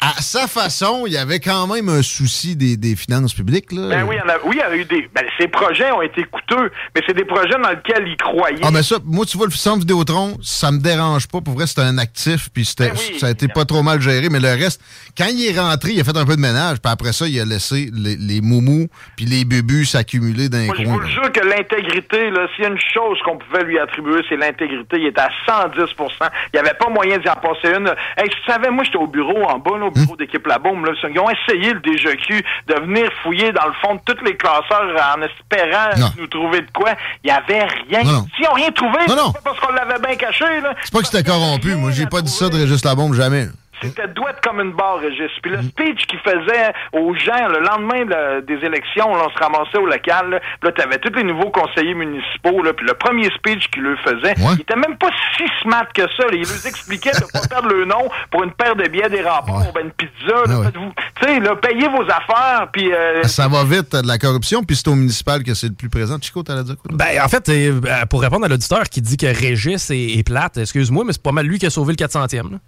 À 0.00 0.20
sa 0.20 0.46
façon, 0.48 1.04
il 1.06 1.14
y 1.14 1.16
avait 1.16 1.40
quand 1.40 1.66
même 1.66 1.88
un 1.88 2.02
souci 2.02 2.56
des, 2.56 2.76
des 2.76 2.94
finances 2.94 3.32
publiques. 3.32 3.72
Là. 3.72 3.88
Ben 3.88 4.02
oui, 4.06 4.16
il 4.16 4.18
y 4.18 4.22
en 4.22 4.34
a, 4.34 4.36
oui, 4.44 4.56
il 4.56 4.58
y 4.58 4.60
a 4.60 4.76
eu 4.76 4.84
des. 4.84 5.08
Ben, 5.14 5.24
ces 5.38 5.48
projets 5.48 5.90
ont 5.92 6.02
été 6.02 6.24
coûteux, 6.24 6.70
mais 6.94 7.00
c'est 7.06 7.14
des 7.16 7.24
projets 7.24 7.56
dans 7.62 7.70
lesquels 7.70 8.06
ils 8.06 8.16
croyaient. 8.18 8.60
Ah, 8.62 8.70
mais 8.70 8.82
ça, 8.82 8.96
moi, 9.02 9.24
tu 9.24 9.38
vois, 9.38 9.46
le 9.46 9.52
centre 9.52 9.78
Vidéotron, 9.78 10.36
ça 10.42 10.70
me 10.72 10.78
dérange 10.78 11.26
pas. 11.26 11.40
Pour 11.40 11.54
vrai, 11.54 11.66
c'était 11.66 11.80
un 11.82 11.96
actif, 11.96 12.50
puis 12.52 12.66
c'était, 12.66 12.90
Ben 12.90 12.96
ça 13.18 13.28
a 13.28 13.30
été 13.30 13.48
pas 13.48 13.64
trop 13.64 13.82
mal 13.82 13.98
géré. 14.02 14.28
Mais 14.30 14.40
le 14.40 14.48
reste, 14.48 14.82
quand 15.16 15.28
il 15.32 15.46
est 15.46 15.58
rentré, 15.58 15.92
il 15.92 16.00
a 16.00 16.04
fait 16.04 16.16
un 16.18 16.26
peu 16.26 16.36
de 16.36 16.40
ménage, 16.42 16.78
puis 16.82 16.92
après 16.92 17.14
ça, 17.14 17.26
il 17.26 17.40
a 17.40 17.46
laissé 17.46 17.88
les, 17.94 18.16
les 18.16 18.42
moumous, 18.42 18.88
puis 19.16 19.24
les 19.24 19.46
bubus 19.46 19.86
s'accumuler 19.86 20.50
dans 20.50 20.58
les 20.58 20.66
Moi, 20.66 20.74
je 20.78 20.84
coins. 20.84 20.92
vous 20.92 21.00
le 21.00 21.08
jure 21.08 21.32
que 21.32 21.40
l'intégrité, 21.40 22.30
là, 22.30 22.46
s'il 22.54 22.64
y 22.64 22.66
a 22.66 22.70
une 22.70 22.78
chose 22.92 23.18
qu'on 23.24 23.38
pouvait 23.38 23.64
lui 23.64 23.78
attribuer, 23.78 24.20
c'est 24.28 24.36
l'intégrité. 24.36 24.98
Il 24.98 25.06
était 25.06 25.22
à 25.22 25.30
110 25.46 25.78
Il 25.98 26.26
n'y 26.54 26.60
avait 26.60 26.76
pas 26.78 26.90
moyen 26.90 27.16
d'y 27.16 27.28
en 27.30 27.36
passer 27.36 27.74
une. 27.74 27.88
Hey, 28.18 28.28
tu 28.28 28.36
savais, 28.46 28.68
moi, 28.70 28.84
j'étais 28.84 28.98
au 28.98 29.06
bureau, 29.06 29.42
en 29.44 29.61
bas, 29.62 29.78
là, 29.78 29.86
au 29.86 29.90
bureau 29.90 30.16
d'équipe 30.16 30.46
La 30.46 30.58
Bombe, 30.58 30.84
là. 30.84 30.92
Ils 31.08 31.18
ont 31.18 31.30
essayé, 31.30 31.72
le 31.72 31.80
DGQ, 31.80 32.44
de 32.68 32.74
venir 32.80 33.10
fouiller 33.22 33.52
dans 33.52 33.66
le 33.66 33.72
fond 33.80 33.94
de 33.94 34.00
tous 34.12 34.22
les 34.24 34.36
classeurs 34.36 34.90
en 35.16 35.22
espérant 35.22 35.90
Non. 35.98 36.08
nous 36.18 36.26
trouver 36.26 36.60
de 36.60 36.70
quoi. 36.74 36.90
Il 37.24 37.28
n'y 37.28 37.32
avait 37.32 37.64
rien. 37.64 38.02
Non, 38.04 38.12
non. 38.12 38.26
S'ils 38.36 38.44
n'ont 38.44 38.52
rien 38.54 38.70
trouvé, 38.72 38.98
c'est 39.06 39.14
pas 39.14 39.32
parce 39.44 39.60
qu'on 39.60 39.72
l'avait 39.72 39.98
bien 40.00 40.16
caché, 40.16 40.44
là. 40.62 40.74
C'est 40.82 40.92
pas 40.92 41.00
que 41.00 41.06
c'était 41.06 41.24
corrompu. 41.24 41.74
Moi, 41.76 41.90
j'ai 41.92 42.06
pas 42.06 42.20
dit 42.20 42.30
ça 42.32 42.48
de 42.48 42.56
Régis 42.56 42.84
Labombe, 42.84 43.14
jamais. 43.14 43.46
C'était 43.88 44.08
douette 44.08 44.36
comme 44.42 44.60
une 44.60 44.72
barre, 44.72 44.98
Régis. 45.00 45.30
Puis 45.42 45.50
le 45.52 45.62
speech 45.62 46.06
qu'il 46.06 46.18
faisait 46.20 46.72
aux 46.92 47.14
gens 47.14 47.48
le 47.48 47.60
lendemain 47.60 48.04
de- 48.04 48.40
des 48.46 48.64
élections, 48.66 49.14
là, 49.14 49.24
on 49.26 49.30
se 49.30 49.38
ramassait 49.38 49.78
au 49.78 49.86
local. 49.86 50.30
Là, 50.30 50.40
Puis 50.40 50.68
là 50.68 50.72
t'avais 50.72 50.98
tous 50.98 51.12
les 51.14 51.24
nouveaux 51.24 51.50
conseillers 51.50 51.94
municipaux. 51.94 52.62
Là, 52.62 52.72
puis 52.72 52.86
le 52.86 52.94
premier 52.94 53.30
speech 53.30 53.68
qu'il 53.70 53.82
leur 53.82 53.98
faisait, 54.00 54.34
il 54.56 54.60
était 54.62 54.76
même 54.76 54.96
pas 54.96 55.10
si 55.36 55.44
smart 55.62 55.86
que 55.94 56.02
ça. 56.16 56.24
là. 56.24 56.32
Il 56.34 56.40
leur 56.42 56.66
expliquait 56.66 57.10
de 57.12 57.24
pas 57.32 57.46
perdre 57.48 57.68
le 57.68 57.84
nom 57.84 58.08
pour 58.30 58.42
une 58.44 58.52
paire 58.52 58.76
de 58.76 58.86
billets 58.88 59.08
des 59.10 59.22
remparts 59.22 59.68
ou 59.68 59.72
ben 59.72 59.84
une 59.86 59.90
pizza. 59.92 60.34
là. 60.46 60.64
Faites-vous- 60.64 60.92
Tu 61.20 61.26
sais, 61.26 61.40
là, 61.40 61.56
payez 61.56 61.88
vos 61.88 62.02
affaires. 62.02 62.68
Puis 62.72 62.92
euh, 62.92 63.22
Ça 63.24 63.48
va 63.48 63.64
vite, 63.64 63.88
t'as 63.90 64.02
de 64.02 64.06
la 64.08 64.18
corruption, 64.18 64.62
puis 64.64 64.76
c'est 64.76 64.88
au 64.88 64.94
municipal 64.94 65.42
que 65.42 65.54
c'est 65.54 65.68
le 65.68 65.74
plus 65.74 65.88
présent. 65.88 66.16
Chico, 66.20 66.42
t'allais 66.42 66.64
dire 66.64 66.76
quoi? 66.76 66.90
Ben, 66.96 67.22
en 67.22 67.28
fait, 67.28 67.48
euh, 67.48 67.80
pour 68.10 68.22
répondre 68.22 68.44
à 68.44 68.48
l'auditeur 68.48 68.84
qui 68.84 69.00
dit 69.00 69.16
que 69.16 69.26
Régis 69.26 69.90
est, 69.90 70.18
est 70.18 70.22
plate, 70.26 70.56
excuse-moi, 70.58 71.04
mais 71.06 71.12
c'est 71.12 71.22
pas 71.22 71.32
mal 71.32 71.46
lui 71.46 71.58
qui 71.58 71.66
a 71.66 71.70
sauvé 71.70 71.92
le 71.92 71.96
400e. 71.96 72.50
là. 72.52 72.58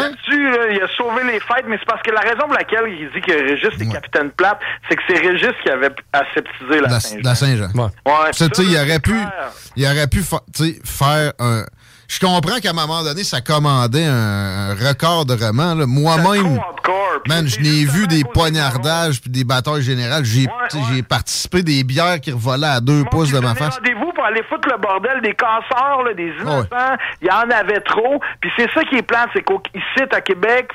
là-dessus, 0.00 0.50
là, 0.56 0.66
il 0.70 0.80
a 0.82 0.88
sauvé 0.96 1.22
les 1.24 1.40
fêtes, 1.40 1.64
mais 1.66 1.76
c'est 1.78 1.86
parce 1.86 2.02
que 2.02 2.10
la 2.10 2.20
raison 2.20 2.42
pour 2.46 2.54
laquelle 2.54 2.84
il 2.88 3.10
dit 3.14 3.20
que 3.20 3.32
Régis 3.32 3.80
est 3.80 3.92
capitaine 3.92 4.30
plate, 4.30 4.58
c'est 4.88 4.96
que 4.96 5.02
c'est 5.08 5.18
Régis 5.18 5.52
qui 5.62 5.70
avait 5.70 5.90
aseptisé 6.12 6.80
la, 6.80 6.88
La, 7.22 7.34
Saint-Jean. 7.34 7.68
Ouais, 7.74 8.32
Ça, 8.32 8.46
ça, 8.52 8.62
il 8.62 8.76
aurait 8.76 9.00
pu, 9.00 9.12
faire. 9.18 9.50
il 9.76 9.86
aurait 9.86 10.06
pu 10.08 10.22
fa- 10.22 10.42
tu 10.54 10.64
sais, 10.64 10.78
faire 10.84 11.32
un. 11.38 11.64
Je 12.06 12.20
comprends 12.20 12.58
qu'à 12.62 12.70
un 12.70 12.74
moment 12.74 13.02
donné, 13.02 13.24
ça 13.24 13.40
commandait 13.40 14.04
un, 14.04 14.70
un 14.70 14.74
record 14.74 15.24
de 15.24 15.34
roman. 15.34 15.74
là. 15.74 15.86
Moi-même, 15.86 16.60
man, 17.28 17.46
je 17.46 17.60
n'ai 17.60 17.84
vu 17.84 18.06
des 18.06 18.24
poignardages 18.24 19.20
puis 19.20 19.30
des 19.30 19.44
batailles 19.44 19.82
générales. 19.82 20.24
J'ai 20.24 20.46
tu 20.70 20.78
sais, 20.78 20.84
j'ai 20.92 21.02
participé 21.02 21.62
des 21.62 21.84
bières 21.84 22.20
qui 22.20 22.32
revolaient 22.32 22.66
à 22.66 22.80
deux 22.80 23.04
pouces 23.04 23.32
de 23.32 23.38
ma 23.38 23.54
face. 23.54 23.76
rendez-vous 23.76 24.12
pour 24.12 24.24
aller 24.24 24.42
foutre 24.48 24.68
le 24.68 24.78
bordel 24.78 25.20
des 25.22 25.34
casseurs, 25.34 26.02
là, 26.04 26.14
des 26.14 26.32
innocents. 26.40 26.96
Il 27.20 27.28
y 27.28 27.30
en 27.30 27.50
avait 27.50 27.80
trop. 27.80 28.20
Puis 28.40 28.50
c'est 28.56 28.70
ça 28.72 28.82
qui 28.84 28.96
est 28.96 29.02
plate, 29.02 29.30
c'est 29.34 29.42
qu'ici, 29.42 30.02
à 30.10 30.20
Québec, 30.20 30.70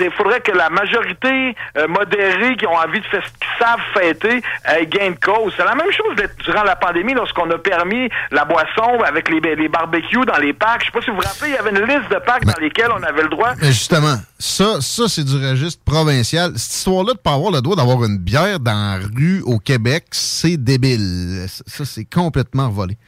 il 0.00 0.10
faudrait 0.10 0.40
que 0.40 0.52
la 0.52 0.70
majorité 0.70 1.54
euh, 1.76 1.88
modérée 1.88 2.56
qui 2.56 2.66
ont 2.66 2.76
envie 2.76 3.00
de 3.00 3.06
faire 3.06 3.22
qu'ils 3.22 3.66
savent 3.66 3.80
fêter 3.94 4.42
ait 4.66 4.86
gain 4.86 5.10
de 5.10 5.24
cause. 5.24 5.54
C'est 5.56 5.64
la 5.64 5.74
même 5.74 5.90
chose 5.92 6.16
durant 6.44 6.62
la 6.62 6.76
pandémie 6.76 7.14
lorsqu'on 7.14 7.50
a 7.50 7.58
permis 7.58 8.08
la 8.30 8.44
boisson 8.44 9.00
avec 9.06 9.28
les, 9.28 9.40
les 9.40 9.68
barbecues 9.68 10.24
dans 10.26 10.38
les 10.38 10.52
parcs. 10.52 10.80
Je 10.80 10.86
sais 10.86 10.92
pas 10.92 11.00
si 11.00 11.10
vous 11.10 11.16
vous 11.16 11.22
rappelez, 11.22 11.50
il 11.50 11.54
y 11.54 11.56
avait 11.56 11.70
une 11.70 11.86
liste 11.86 12.10
de 12.10 12.18
parcs 12.18 12.44
dans 12.44 12.60
lesquels 12.60 12.90
on 12.90 13.02
avait 13.02 13.22
le 13.22 13.28
droit. 13.28 13.52
Mais 13.60 13.68
justement, 13.68 14.16
ça, 14.38 14.80
ça 14.80 15.08
c'est 15.08 15.24
du 15.24 15.38
registre 15.64 15.82
provincial. 15.84 16.52
Cette 16.56 16.74
histoire-là 16.74 17.14
de 17.14 17.18
pas 17.18 17.34
avoir 17.34 17.50
le 17.50 17.60
droit 17.62 17.76
d'avoir 17.76 18.04
une 18.04 18.18
bière 18.18 18.60
dans 18.60 19.00
la 19.00 19.06
rue 19.06 19.40
au 19.42 19.58
Québec, 19.58 20.04
c'est 20.10 20.56
débile. 20.56 21.46
Ça, 21.48 21.84
c'est 21.84 22.04
complètement 22.04 22.68
volé. 22.68 22.98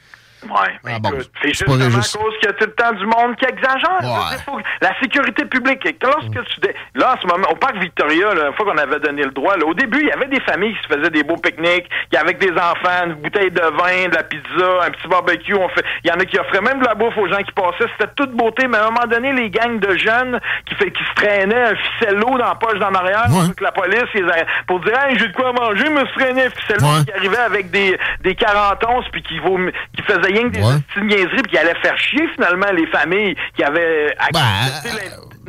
Ouais, 0.51 0.73
mais 0.85 0.93
Ah 0.97 0.99
bon, 1.01 1.11
écoute, 1.11 1.31
c'est 1.43 1.49
justement 1.49 1.77
à 1.99 2.03
cause 2.19 2.35
qu'il 2.39 2.47
y 2.47 2.51
a 2.51 2.53
tout 2.55 2.65
le 2.67 2.73
temps 2.73 2.93
du 2.93 3.07
monde 3.07 3.37
qui 3.37 3.45
exagère. 3.45 3.99
Ouais. 4.31 4.39
Faut 4.45 4.61
la 4.81 4.99
sécurité 5.01 5.45
publique, 5.45 5.87
lorsque 6.03 6.45
tu 6.55 6.61
dé- 6.61 6.75
là, 6.95 7.15
en 7.17 7.21
ce 7.21 7.27
moment, 7.27 7.49
au 7.51 7.57
parc 7.57 7.77
Victoria, 7.77 8.35
là, 8.35 8.49
une 8.49 8.55
fois 8.55 8.67
qu'on 8.67 8.79
avait 8.79 9.01
donné 9.01 9.23
le 9.23 9.31
droit, 9.31 9.57
là, 9.57 9.65
au 9.67 9.75
début, 9.75 10.01
il 10.01 10.09
y 10.09 10.13
avait 10.13 10.27
des 10.27 10.41
familles 10.41 10.75
qui 10.77 10.83
se 10.89 10.95
faisaient 10.95 11.11
des 11.11 11.23
beaux 11.23 11.37
pique-niques, 11.37 11.89
qui 12.11 12.17
avec 12.17 12.39
des 12.39 12.53
enfants, 12.53 13.07
une 13.07 13.15
bouteille 13.15 13.51
de 13.51 13.61
vin, 13.61 14.09
de 14.09 14.15
la 14.15 14.23
pizza, 14.23 14.85
un 14.87 14.91
petit 14.91 15.09
barbecue, 15.09 15.55
on 15.55 15.69
fait, 15.71 15.85
il 16.05 16.11
y 16.11 16.13
en 16.13 16.17
a 16.21 16.25
qui 16.25 16.39
offraient 16.39 16.61
même 16.61 16.81
de 16.81 16.85
la 16.87 16.95
bouffe 16.95 17.17
aux 17.17 17.29
gens 17.29 17.43
qui 17.43 17.53
passaient, 17.53 17.91
c'était 17.99 18.13
toute 18.17 18.33
beauté, 18.33 18.67
mais 18.69 18.79
à 18.79 18.83
un 18.87 18.91
moment 18.91 19.07
donné, 19.07 19.33
les 19.33 19.51
gangs 19.51 19.79
de 19.79 19.97
jeunes 19.97 20.41
qui 20.67 20.75
fait, 20.75 20.91
qui 20.91 21.03
se 21.05 21.15
traînaient 21.15 21.63
un 21.71 21.75
ficello 21.77 22.31
dans 22.31 22.37
la 22.49 22.55
poche 22.55 22.79
d'en 22.79 22.95
arrière, 22.95 23.25
pour 23.47 23.55
que 23.57 23.65
la 23.65 23.73
police, 23.73 24.05
ils 24.15 24.27
pour 24.67 24.81
dire, 24.81 24.93
hey, 25.05 25.19
j'ai 25.19 25.29
de 25.29 25.33
quoi 25.33 25.53
manger, 25.53 25.89
me 25.89 26.05
se 26.07 26.13
traînait 26.15 26.47
un 26.47 26.51
ficello 26.51 26.87
qui 27.05 27.13
arrivait 27.13 27.37
avec 27.39 27.71
des, 27.71 27.99
des 28.23 28.35
40 28.35 28.85
onces 28.89 29.09
puis 29.13 29.23
qui, 29.23 29.39
vom- 29.39 29.71
qui 29.95 30.03
faisait 30.03 30.33
rien 30.39 30.49
que 30.51 30.55
des 30.57 30.63
Ouais. 30.63 30.75
petites 30.89 31.05
niaiseries 31.05 31.43
puis 31.43 31.53
qui 31.53 31.59
allait 31.59 31.79
faire 31.83 31.99
chier 31.99 32.27
finalement 32.35 32.71
les 32.77 32.87
familles 32.89 33.35
qui 33.57 33.63
avaient 33.63 34.15
Ben, 34.33 34.41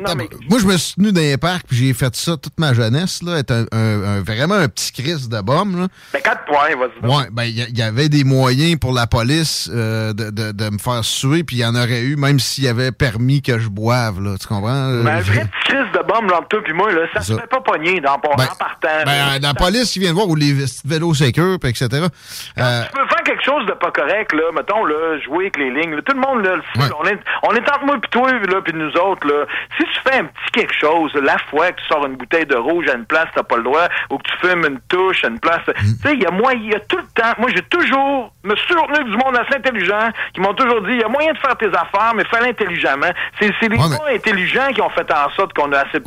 non, 0.00 0.14
mais 0.14 0.28
Moi, 0.48 0.60
je 0.60 0.66
me 0.66 0.76
suis 0.76 0.94
tenu 0.94 1.10
dans 1.12 1.20
les 1.20 1.36
parcs, 1.36 1.64
puis 1.66 1.76
j'ai 1.76 1.92
fait 1.92 2.14
ça 2.14 2.36
toute 2.36 2.58
ma 2.58 2.72
jeunesse, 2.72 3.20
là, 3.22 3.38
être 3.38 3.50
un, 3.50 3.64
un- 3.72 4.02
un- 4.04 4.22
vraiment 4.22 4.54
un 4.54 4.68
petit 4.68 4.92
Chris 4.92 5.26
de 5.28 5.40
bombe. 5.40 5.76
Là. 5.76 5.88
ben, 6.12 6.22
quatre 6.22 6.44
points, 6.44 6.76
vas-y. 6.76 7.08
Ouais, 7.08 7.24
ben, 7.32 7.42
il 7.44 7.76
y, 7.76 7.82
avait 7.82 8.08
des 8.08 8.22
moyens 8.22 8.78
pour 8.78 8.92
la 8.92 9.08
police 9.08 9.68
euh, 9.74 10.12
de, 10.12 10.30
de- 10.30 10.52
de 10.52 10.70
me 10.70 10.78
faire 10.78 11.04
suer, 11.04 11.42
puis 11.42 11.56
il 11.56 11.60
y 11.60 11.64
en 11.64 11.74
aurait 11.74 12.02
eu, 12.02 12.14
même 12.16 12.38
s'il 12.38 12.62
y 12.64 12.68
avait 12.68 12.92
permis 12.92 13.42
que 13.42 13.58
je 13.58 13.68
boive, 13.68 14.20
là, 14.22 14.36
tu 14.40 14.46
comprends? 14.46 14.88
Mais 15.02 15.10
un 15.10 15.16
Euh, 15.18 15.20
vrai 15.22 15.46
petit 15.64 15.72
crise 15.88 16.00
de 16.00 16.06
bombe 16.06 16.30
entre 16.32 16.48
toi 16.48 16.60
puis 16.64 16.72
moi, 16.72 16.92
là, 16.92 17.02
ça 17.14 17.20
se 17.20 17.34
fait 17.34 17.46
pas 17.46 17.60
pogner 17.60 18.00
dans, 18.00 18.12
en 18.14 18.18
partant. 18.20 18.88
ben, 19.04 19.38
la 19.40 19.54
police 19.54 19.92
qui 19.92 19.98
vient 20.00 20.10
de 20.10 20.14
voir, 20.14 20.28
ou 20.28 20.34
les 20.34 20.52
vélos 20.84 21.14
sécures, 21.14 21.56
puis 21.60 21.70
etc. 21.70 21.86
Euh, 22.58 22.82
tu 22.84 22.92
peux 22.92 23.06
faire 23.08 23.22
quelque 23.24 23.44
chose 23.44 23.66
de 23.66 23.72
pas 23.72 23.90
correct, 23.90 24.32
là, 24.32 24.42
mettons, 24.54 24.84
là, 24.84 25.18
jouer 25.24 25.44
avec 25.46 25.58
les 25.58 25.70
lignes. 25.70 25.94
là. 25.94 26.02
Tout 26.02 26.14
le 26.14 26.20
monde, 26.20 26.44
là, 26.44 26.56
le 26.56 26.62
sait, 26.74 26.88
là, 26.88 26.94
on, 27.00 27.04
est, 27.04 27.18
on 27.42 27.54
est 27.54 27.68
entre 27.68 27.84
moi 27.84 27.96
et 27.96 28.08
toi, 28.08 28.32
là, 28.32 28.60
puis 28.64 28.72
nous 28.74 28.92
autres, 28.96 29.26
là. 29.26 29.44
Si 29.78 29.84
tu 29.84 30.00
fais 30.06 30.18
un 30.18 30.24
petit 30.24 30.50
quelque 30.52 30.74
chose, 30.74 31.12
la 31.14 31.36
fois 31.50 31.70
que 31.72 31.80
tu 31.80 31.86
sors 31.88 32.04
une 32.06 32.16
bouteille 32.16 32.46
de 32.46 32.56
rouge 32.56 32.86
à 32.88 32.94
une 32.94 33.04
place, 33.06 33.26
t'as 33.34 33.42
pas 33.42 33.56
le 33.56 33.62
droit, 33.64 33.88
ou 34.10 34.18
que 34.18 34.22
tu 34.28 34.46
fumes 34.46 34.64
une 34.66 34.80
touche 34.88 35.24
à 35.24 35.28
une 35.28 35.38
place, 35.40 35.60
Mm. 35.68 35.72
tu 36.02 36.08
sais, 36.08 36.14
il 36.14 36.22
y 36.22 36.26
a 36.26 36.30
moyen, 36.30 36.60
il 36.62 36.72
y 36.72 36.74
a 36.74 36.80
tout 36.80 36.96
le 36.96 37.06
temps, 37.14 37.32
moi, 37.38 37.48
j'ai 37.54 37.62
toujours, 37.62 38.32
me 38.44 38.54
suis 38.56 38.66
toujours 38.68 38.86
tenu 38.86 38.96
avec 38.96 39.08
du 39.10 39.16
monde 39.16 39.36
assez 39.36 39.56
intelligent, 39.56 40.08
qui 40.34 40.40
m'ont 40.40 40.54
toujours 40.54 40.80
dit, 40.82 40.92
il 40.92 41.00
y 41.00 41.04
a 41.04 41.08
moyen 41.08 41.32
de 41.32 41.38
faire 41.38 41.56
tes 41.56 41.68
affaires, 41.68 42.12
mais 42.14 42.24
fais-le 42.24 42.46
intelligemment. 42.48 43.10
C'est, 43.40 43.48
les 43.68 43.76
Ouais, 43.76 43.96
gens 43.96 44.04
intelligents 44.14 44.68
qui 44.74 44.80
ont 44.80 44.90
fait 44.90 45.10
en 45.12 45.30
sorte 45.36 45.52
qu'on 45.52 45.70
a 45.72 45.77
assez 45.78 45.98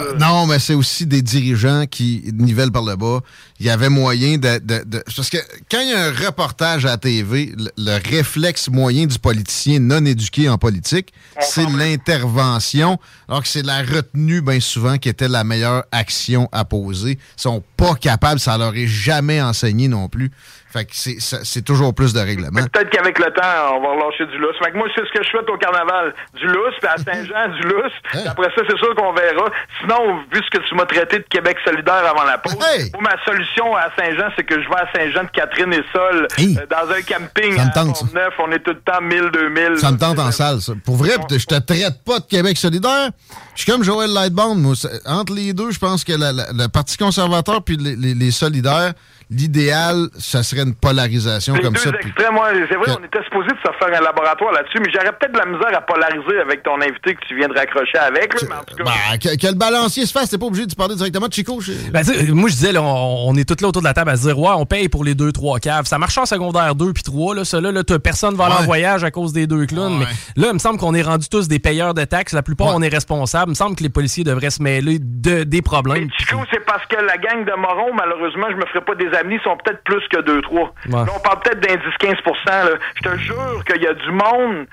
Euh, 0.00 0.16
non, 0.18 0.46
mais 0.46 0.58
c'est 0.58 0.74
aussi 0.74 1.06
des 1.06 1.22
dirigeants 1.22 1.84
qui 1.86 2.24
nivellent 2.34 2.72
par 2.72 2.82
le 2.84 2.96
bas. 2.96 3.20
Il 3.60 3.66
y 3.66 3.70
avait 3.70 3.88
moyen 3.88 4.38
de, 4.38 4.58
de- 4.58 4.84
de- 4.84 5.02
Parce 5.16 5.30
que 5.30 5.38
quand 5.70 5.80
il 5.80 5.88
y 5.90 5.92
a 5.92 6.04
un 6.06 6.12
reportage 6.12 6.86
à 6.86 6.90
la 6.90 6.96
TV, 6.98 7.52
le, 7.56 7.70
le 7.76 7.98
réflexe 8.08 8.68
moyen 8.68 9.06
du 9.06 9.18
politicien 9.18 9.80
non 9.80 10.04
éduqué 10.04 10.48
en 10.48 10.58
politique, 10.58 11.12
c'est 11.40 11.66
l'intervention, 11.68 12.98
alors 13.28 13.42
que 13.42 13.48
c'est 13.48 13.64
la 13.64 13.82
retenue, 13.82 14.40
bien 14.40 14.60
souvent, 14.60 14.98
qui 14.98 15.08
était 15.08 15.28
la 15.28 15.44
meilleure 15.44 15.84
action 15.92 16.48
à 16.52 16.64
poser. 16.64 17.12
Ils 17.36 17.40
sont 17.40 17.62
pas 17.76 17.94
capables, 17.94 18.40
ça 18.40 18.56
leur 18.58 18.74
est 18.76 18.86
jamais 18.86 19.40
enseigné 19.42 19.88
non 19.88 20.08
plus. 20.08 20.30
Fait 20.70 20.84
que 20.84 20.90
c'est 20.92 21.18
ça- 21.20 21.40
c'est 21.44 21.62
toujours 21.62 21.94
plus 21.94 22.12
de 22.12 22.20
règlements. 22.20 22.60
Peut-être 22.72 22.90
qu'avec 22.90 23.18
le 23.18 23.32
temps, 23.32 23.74
on 23.74 23.80
va 23.80 23.88
relâcher 23.94 24.26
du 24.26 24.36
lousse. 24.38 24.56
Fait 24.62 24.70
que 24.70 24.76
moi, 24.76 24.86
c'est 24.94 25.00
ce 25.06 25.12
que 25.18 25.24
je 25.24 25.28
souhaite 25.30 25.48
au 25.48 25.56
carnaval. 25.56 26.12
Du 26.34 26.46
lousse, 26.46 26.74
puis 26.78 26.88
à 26.88 26.96
Saint-Jean, 26.98 27.48
du 27.56 27.62
lousse. 27.62 27.92
Hein? 28.12 28.18
Puis 28.20 28.28
après 28.28 28.48
ça, 28.54 28.62
c'est 28.68 28.76
sûr 28.76 28.94
qu'on 28.94 29.12
verra. 29.14 29.46
Sinon, 29.80 30.18
vu 30.32 30.40
ce 30.44 30.58
que 30.58 30.62
tu 30.68 30.74
m'as 30.74 30.84
traité 30.84 31.18
de 31.20 31.24
Québec 31.30 31.56
solidaire 31.64 32.04
avant 32.06 32.24
la 32.24 32.36
pause, 32.36 32.54
moi, 32.92 33.00
ma 33.02 33.24
solution 33.24 33.74
à 33.76 33.88
Saint-Jean, 33.98 34.28
c'est 34.36 34.44
que 34.44 34.60
je 34.62 34.68
vais 34.68 34.76
à 34.76 34.88
Saint-Jean 34.94 35.24
de 35.24 35.30
Catherine 35.30 35.72
et 35.72 35.82
Sol, 35.92 36.26
euh, 36.38 36.66
dans 36.70 36.90
un 36.92 37.00
camping 37.02 37.56
Ça 37.56 37.64
me 37.64 37.68
à 37.68 37.72
tente, 37.72 37.96
ça. 37.96 38.06
neuf 38.14 38.34
On 38.38 38.52
est 38.52 38.58
tout 38.58 38.72
le 38.72 38.80
temps 38.80 39.00
1000, 39.00 39.30
2000. 39.32 39.78
Ça 39.78 39.90
me 39.90 39.98
tente 39.98 40.18
en 40.18 40.30
salle, 40.32 40.60
ça. 40.60 40.74
Pour 40.84 40.96
vrai, 40.96 41.12
je 41.30 41.46
te 41.46 41.58
traite 41.60 42.04
pas 42.04 42.18
de 42.20 42.26
Québec 42.26 42.58
solidaire. 42.58 43.10
Je 43.54 43.62
suis 43.62 43.72
comme 43.72 43.82
Joël 43.82 44.12
Lightbound, 44.12 44.60
moi. 44.60 44.74
Entre 45.06 45.32
les 45.32 45.52
deux, 45.54 45.70
je 45.70 45.78
pense 45.78 46.04
que 46.04 46.12
la- 46.12 46.32
la- 46.32 46.52
le 46.52 46.68
Parti 46.68 46.96
conservateur 46.96 47.62
puis 47.64 47.76
les, 47.76 47.96
les- 47.96 48.14
les 48.14 48.30
solidaires, 48.30 48.92
l'idéal, 49.30 50.08
ça 50.18 50.42
serait 50.42 50.62
une 50.62 50.74
polarisation 50.74 51.54
Les 51.54 51.60
comme 51.60 51.74
deux 51.74 51.80
ça. 51.80 51.90
extrêmes, 51.90 52.38
c'est 52.68 52.76
vrai, 52.76 52.96
on 53.00 53.04
était 53.04 53.22
supposé 53.24 53.48
de 53.48 53.58
se 53.58 53.72
faire 53.78 53.88
un 53.98 54.04
laboratoire 54.04 54.52
là-dessus, 54.52 54.78
mais 54.80 54.90
j'aurais 54.92 55.12
peut-être 55.12 55.32
de 55.32 55.38
la 55.38 55.46
misère 55.46 55.76
à 55.76 55.80
polariser 55.82 56.40
avec 56.40 56.62
ton 56.62 56.80
invité 56.80 57.14
que 57.14 57.20
tu 57.26 57.36
viens 57.36 57.48
de 57.48 57.54
raccrocher 57.54 57.98
avec. 57.98 58.34
là, 58.40 58.48
mais 58.48 58.54
en 58.56 58.64
tout 58.64 58.76
cas, 58.76 58.84
Ben, 58.84 59.18
que, 59.18 59.36
que 59.40 59.46
le 59.46 59.54
balancier 59.58 60.06
se 60.06 60.12
fasse, 60.12 60.30
t'es 60.30 60.38
pas 60.38 60.46
obligé 60.46 60.66
de 60.66 60.74
parler 60.74 60.94
directement 60.94 61.28
de 61.28 61.32
Chico. 61.32 61.60
Ben, 61.92 62.02
tu 62.04 62.14
sais, 62.14 62.26
moi, 62.32 62.48
je 62.48 62.54
disais, 62.54 62.72
là, 62.72 62.82
on, 62.82 63.28
on 63.28 63.36
est 63.36 63.48
tous 63.48 63.60
là 63.62 63.68
autour 63.68 63.82
de 63.82 63.86
la 63.86 63.94
table 63.94 64.10
à 64.10 64.16
se 64.16 64.22
dire, 64.26 64.38
ouais, 64.38 64.52
on 64.56 64.66
paye 64.66 64.88
pour 64.88 65.04
les 65.04 65.14
deux, 65.14 65.32
trois 65.32 65.58
caves. 65.58 65.86
Ça 65.86 65.98
marche 65.98 66.16
en 66.18 66.26
secondaire 66.26 66.74
2 66.74 66.92
puis 66.92 67.02
3. 67.02 67.34
Là, 67.34 67.44
ça, 67.44 67.60
là, 67.60 67.72
là, 67.72 67.82
personne 68.02 68.34
va 68.34 68.46
aller 68.46 68.54
en 68.54 68.64
voyage 68.64 69.04
à 69.04 69.10
cause 69.10 69.32
des 69.32 69.46
deux 69.46 69.66
clowns. 69.66 69.98
Mais 69.98 70.06
là, 70.36 70.48
il 70.48 70.54
me 70.54 70.58
semble 70.58 70.78
qu'on 70.78 70.94
est 70.94 71.02
rendu 71.02 71.28
tous 71.28 71.48
des 71.48 71.58
payeurs 71.58 71.94
de 71.94 72.04
taxes. 72.04 72.32
La 72.32 72.42
plupart, 72.42 72.68
on 72.74 72.82
est 72.82 72.88
responsables. 72.88 73.48
Il 73.48 73.50
me 73.50 73.54
semble 73.54 73.76
que 73.76 73.82
les 73.82 73.88
policiers 73.88 74.24
devraient 74.24 74.50
se 74.50 74.62
mêler 74.62 74.98
de, 75.00 75.44
des 75.44 75.62
problèmes. 75.62 76.08
Chico, 76.18 76.38
c'est 76.52 76.64
parce 76.64 76.84
que 76.86 76.96
la 76.96 77.16
gang 77.18 77.44
de 77.44 77.52
Moron, 77.60 77.92
malheureusement, 77.94 78.46
je 78.50 78.56
me 78.56 78.66
ferai 78.66 78.80
pas 78.80 78.94
des 78.94 79.08
amis 79.18 79.38
sont 79.44 79.56
peut-être 79.56 79.82
plus 79.84 80.06
que 80.08 80.18
2-3. 80.18 80.70
Là, 80.90 81.04
on 81.14 81.20
parle 81.20 81.40
peut-être 81.40 81.60
d'un 81.60 81.74
10-15 81.74 82.16
là. 82.46 82.70
Je 82.96 83.08
te 83.08 83.16
jure 83.18 83.64
qu'il 83.66 83.82
y 83.82 83.86
a 83.86 83.94
du 83.94 84.10
monde 84.10 84.66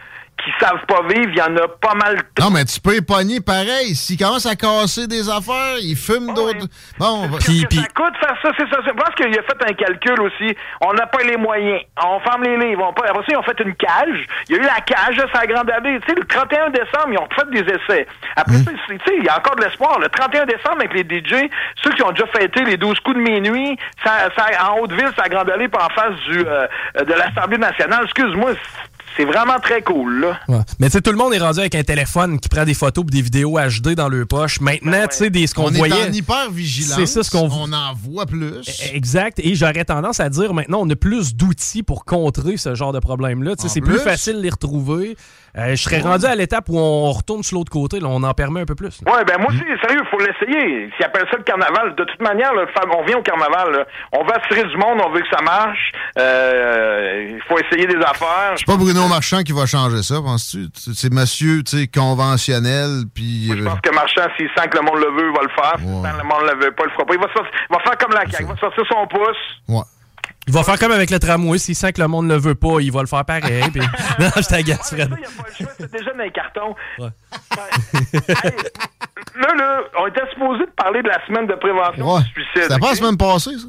qui 0.44 0.52
savent 0.60 0.86
pas 0.88 1.02
vivre, 1.08 1.30
il 1.32 1.38
y 1.38 1.42
en 1.42 1.56
a 1.58 1.68
pas 1.68 1.96
mal. 1.96 2.18
Non, 2.40 2.50
mais 2.52 2.66
tu 2.66 2.80
peux 2.80 2.96
épargner 2.96 3.40
pareil. 3.42 3.96
S'il 3.96 4.18
commence 4.18 4.46
à 4.46 4.56
casser 4.56 5.08
des 5.08 5.28
affaires, 5.30 5.78
il 5.82 5.96
fume 5.96 6.34
d'autres. 6.34 6.68
Bon, 7.00 7.28
va- 7.28 7.38
Qu'est-ce 7.40 7.66
que 7.66 7.76
ça 7.76 7.88
coûte 7.96 8.16
faire 8.20 8.36
ça, 8.44 8.50
c'est 8.58 8.70
ça. 8.70 8.80
Je 8.86 8.92
pense 8.92 9.16
qu'il 9.16 9.28
a 9.28 9.42
fait 9.44 9.70
un 9.70 9.74
calcul 9.74 10.22
aussi. 10.22 10.56
On 10.82 10.94
n'a 10.94 11.08
pas 11.08 11.24
les 11.24 11.38
moyens. 11.38 11.82
On 12.04 12.20
ferme 12.20 12.44
les 12.44 12.58
livres. 12.58 12.86
On 12.90 12.94
pas... 12.94 13.06
Après 13.10 13.22
ça, 13.22 13.28
ils 13.32 13.38
ont 13.38 13.44
fait 13.44 13.60
une 13.64 13.76
cage. 13.76 14.26
Il 14.50 14.56
y 14.56 14.60
a 14.60 14.62
eu 14.62 14.66
la 14.66 14.82
cage, 14.82 15.18
ça 15.34 15.40
a 15.40 15.48
grande 15.48 15.72
allée. 15.72 16.00
Tu 16.02 16.10
sais, 16.10 16.16
le 16.20 16.26
31 16.26 16.70
décembre, 16.70 17.10
ils 17.12 17.18
ont 17.18 17.30
fait 17.34 17.50
des 17.52 17.74
essais. 17.74 18.08
Après 18.36 18.58
ça, 18.58 18.72
c'est- 18.88 18.98
tu 18.98 19.06
sais, 19.08 19.16
il 19.18 19.24
y 19.26 19.30
a 19.30 19.38
encore 19.38 19.56
de 19.56 19.64
l'espoir. 19.64 19.98
Le 20.00 20.10
31 20.10 20.46
décembre, 20.46 20.78
avec 20.80 20.94
les 20.94 21.04
DJ, 21.04 21.50
ceux 21.84 21.92
qui 21.92 22.04
ont 22.04 22.12
déjà 22.12 22.28
fêté 22.28 22.64
les 22.66 22.78
12 22.78 23.00
coups 23.00 23.16
de 23.18 23.22
minuit, 23.22 23.78
ça, 24.04 24.30
ça, 24.38 24.46
en 24.70 24.80
Haute-Ville, 24.80 25.12
ça 25.16 25.24
a 25.24 25.30
grande 25.30 25.50
allée, 25.50 25.70
par 25.70 25.86
en 25.86 25.90
face 25.90 26.16
du, 26.30 26.40
euh, 26.46 26.68
de 27.00 27.14
l'Assemblée 27.14 27.58
nationale. 27.58 28.04
Excuse-moi, 28.04 28.52
c'est 29.18 29.26
vraiment 29.26 29.60
très 29.60 29.82
cool, 29.82 30.22
là. 30.22 30.40
Ouais. 30.48 30.60
Mais 30.80 30.88
tu 30.88 30.94
sais, 30.94 31.02
tout 31.02 31.12
le 31.12 31.18
monde 31.18 31.34
est 31.34 31.40
rendu 31.40 31.60
avec 31.60 31.76
un 31.76 31.84
téléphone 31.84 32.40
qui 32.40 32.50
prend 32.50 32.64
des 32.66 32.74
photos 32.74 33.04
ou 33.04 33.10
des 33.10 33.22
vidéos 33.22 33.58
HD 33.60 33.96
dans 33.96 34.10
leur 34.10 34.28
poche. 34.28 34.60
Maintenant, 34.62 35.04
tu 35.10 35.18
sais, 35.18 35.30
des- 35.30 35.48
ce 35.48 35.54
qu'on 35.56 35.66
on 35.66 35.72
est 35.74 35.78
voyait. 35.78 36.10
en 36.10 36.12
hyper 36.12 36.50
vigilance. 36.52 36.96
C'est 36.98 37.06
ça 37.06 37.24
ce 37.24 37.32
qu'on 37.32 37.50
On 37.52 37.72
en 37.74 37.94
voit 37.94 38.26
plus. 38.26 38.62
Exact. 38.94 39.40
Et 39.40 39.56
j'aurais 39.56 39.86
tendance 39.86 40.20
à 40.20 40.30
dire 40.30 40.54
maintenant, 40.54 40.80
on 40.82 40.90
a 40.90 40.96
plus 40.96 41.36
d'outils 41.36 41.84
pour 41.84 42.06
contrer 42.06 42.58
ce 42.58 42.76
genre 42.76 42.94
de 42.94 43.00
problème-là. 43.00 43.54
Sais, 43.58 43.70
C'est 43.70 43.82
plus 43.82 43.94
plus? 43.96 44.00
facile 44.04 44.38
de 44.38 44.42
les 44.42 44.50
retrouver. 44.50 45.16
Euh, 45.58 45.70
je 45.74 45.82
serais 45.82 46.02
rendu 46.02 46.26
à 46.26 46.36
l'étape 46.36 46.66
où 46.68 46.78
on 46.78 47.10
retourne 47.14 47.42
sur 47.42 47.58
l'autre 47.58 47.72
côté. 47.72 48.02
Là, 48.02 48.08
on 48.10 48.22
en 48.24 48.34
permet 48.34 48.60
un 48.62 48.66
peu 48.66 48.76
plus. 48.76 49.00
Ouais, 49.06 49.24
ben 49.26 49.38
moi 49.40 49.48
aussi, 49.52 49.64
sérieux, 49.82 50.02
faut 50.12 50.20
l'essayer. 50.20 50.90
S'ils 50.98 51.06
appellent 51.06 51.28
ça 51.32 51.38
le 51.38 51.44
carnaval, 51.44 51.96
de 51.96 52.04
toute 52.04 52.22
manière, 52.22 52.54
là, 52.54 52.66
on 53.00 53.06
vient 53.06 53.18
au 53.20 53.22
carnaval, 53.22 53.72
là. 53.72 53.86
on 54.12 54.26
va 54.26 54.34
attirer 54.36 54.64
du 54.68 54.76
monde, 54.76 55.00
on 55.06 55.12
veut 55.14 55.22
que 55.22 55.30
ça 55.34 55.42
marche. 55.42 55.94
Euh, 56.20 57.30
Il 57.36 57.42
faut 57.48 57.58
essayer 57.60 57.88
des 57.88 57.98
affaires. 58.04 58.54
C'est 58.58 58.66
pas 58.68 58.76
Bruno 58.78 59.05
Marchand 59.08 59.44
qui 59.44 59.52
va 59.52 59.66
changer 59.66 60.04
ça, 60.04 60.16
penses-tu? 60.22 60.68
C'est 60.94 61.12
monsieur, 61.14 61.64
tu 61.64 61.78
sais, 61.78 61.88
conventionnel, 61.88 63.04
puis... 63.14 63.48
Je 63.56 63.64
pense 63.64 63.80
que 63.82 63.94
Marchand, 63.94 64.28
s'il 64.38 64.50
sent 64.58 64.68
que 64.70 64.78
le 64.78 64.84
monde 64.84 65.00
le 65.00 65.12
veut, 65.12 65.30
il 65.30 65.36
va 65.36 65.44
le 65.44 65.50
faire. 65.50 65.76
Si 65.78 65.86
le 65.86 66.24
monde 66.24 66.42
le 66.50 66.66
veut 66.66 66.72
pas, 66.74 66.84
il 66.84 66.88
le 66.88 66.92
fera 66.94 67.06
pas. 67.06 67.14
Il 67.14 67.20
va, 67.20 67.28
se 67.28 67.34
sortir- 67.34 67.52
il 67.70 67.74
va 67.76 67.80
faire 67.84 67.98
comme 67.98 68.12
la 68.14 68.22
CAQ, 68.30 68.44
il 68.44 68.48
va 68.48 68.56
sortir 68.58 68.84
son 68.90 69.08
pouce. 69.08 69.84
Il 70.48 70.54
va 70.54 70.64
faire 70.64 70.78
comme 70.78 70.92
avec 70.92 71.10
le 71.10 71.18
tramway. 71.20 71.58
S'il 71.58 71.76
sent 71.76 71.92
que 71.94 72.02
le 72.02 72.08
monde 72.08 72.28
ne 72.28 72.36
le 72.36 72.40
veut 72.40 72.54
pas, 72.56 72.80
il 72.80 72.92
va 72.92 73.02
le 73.02 73.08
faire 73.08 73.26
pareil. 73.26 73.64
puis- 73.74 73.82
non, 74.20 74.30
je 74.36 74.48
t'agace, 74.48 74.94
Fred. 74.94 75.12
C'est 75.78 75.92
déjà 75.92 76.12
dans 76.14 76.24
les 76.24 76.32
cartons. 76.32 76.76
Hey, 77.00 78.52
là, 79.36 79.54
là, 79.58 79.82
on 80.00 80.08
était 80.08 80.22
supposé 80.34 80.66
de 80.66 80.72
parler 80.78 81.02
de 81.02 81.08
la 81.08 81.26
semaine 81.26 81.48
de 81.48 81.56
prévention 81.56 82.16
Ouais. 82.16 82.22
du 82.22 82.30
suicide. 82.44 82.64
C'était 82.64 82.80
pas 82.80 82.90
la 82.90 82.96
semaine 82.96 83.18
passée, 83.18 83.58
ça? 83.58 83.68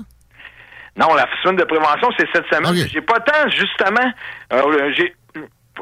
Non, 0.99 1.15
la 1.15 1.27
semaine 1.43 1.57
de 1.57 1.65
prévention, 1.65 2.09
c'est 2.19 2.27
cette 2.33 2.47
semaine. 2.53 2.87
J'ai 2.91 3.03
pas 3.03 3.21
tant, 3.21 3.49
justement. 3.51 4.13
euh, 4.53 4.93
j'ai 4.97 5.15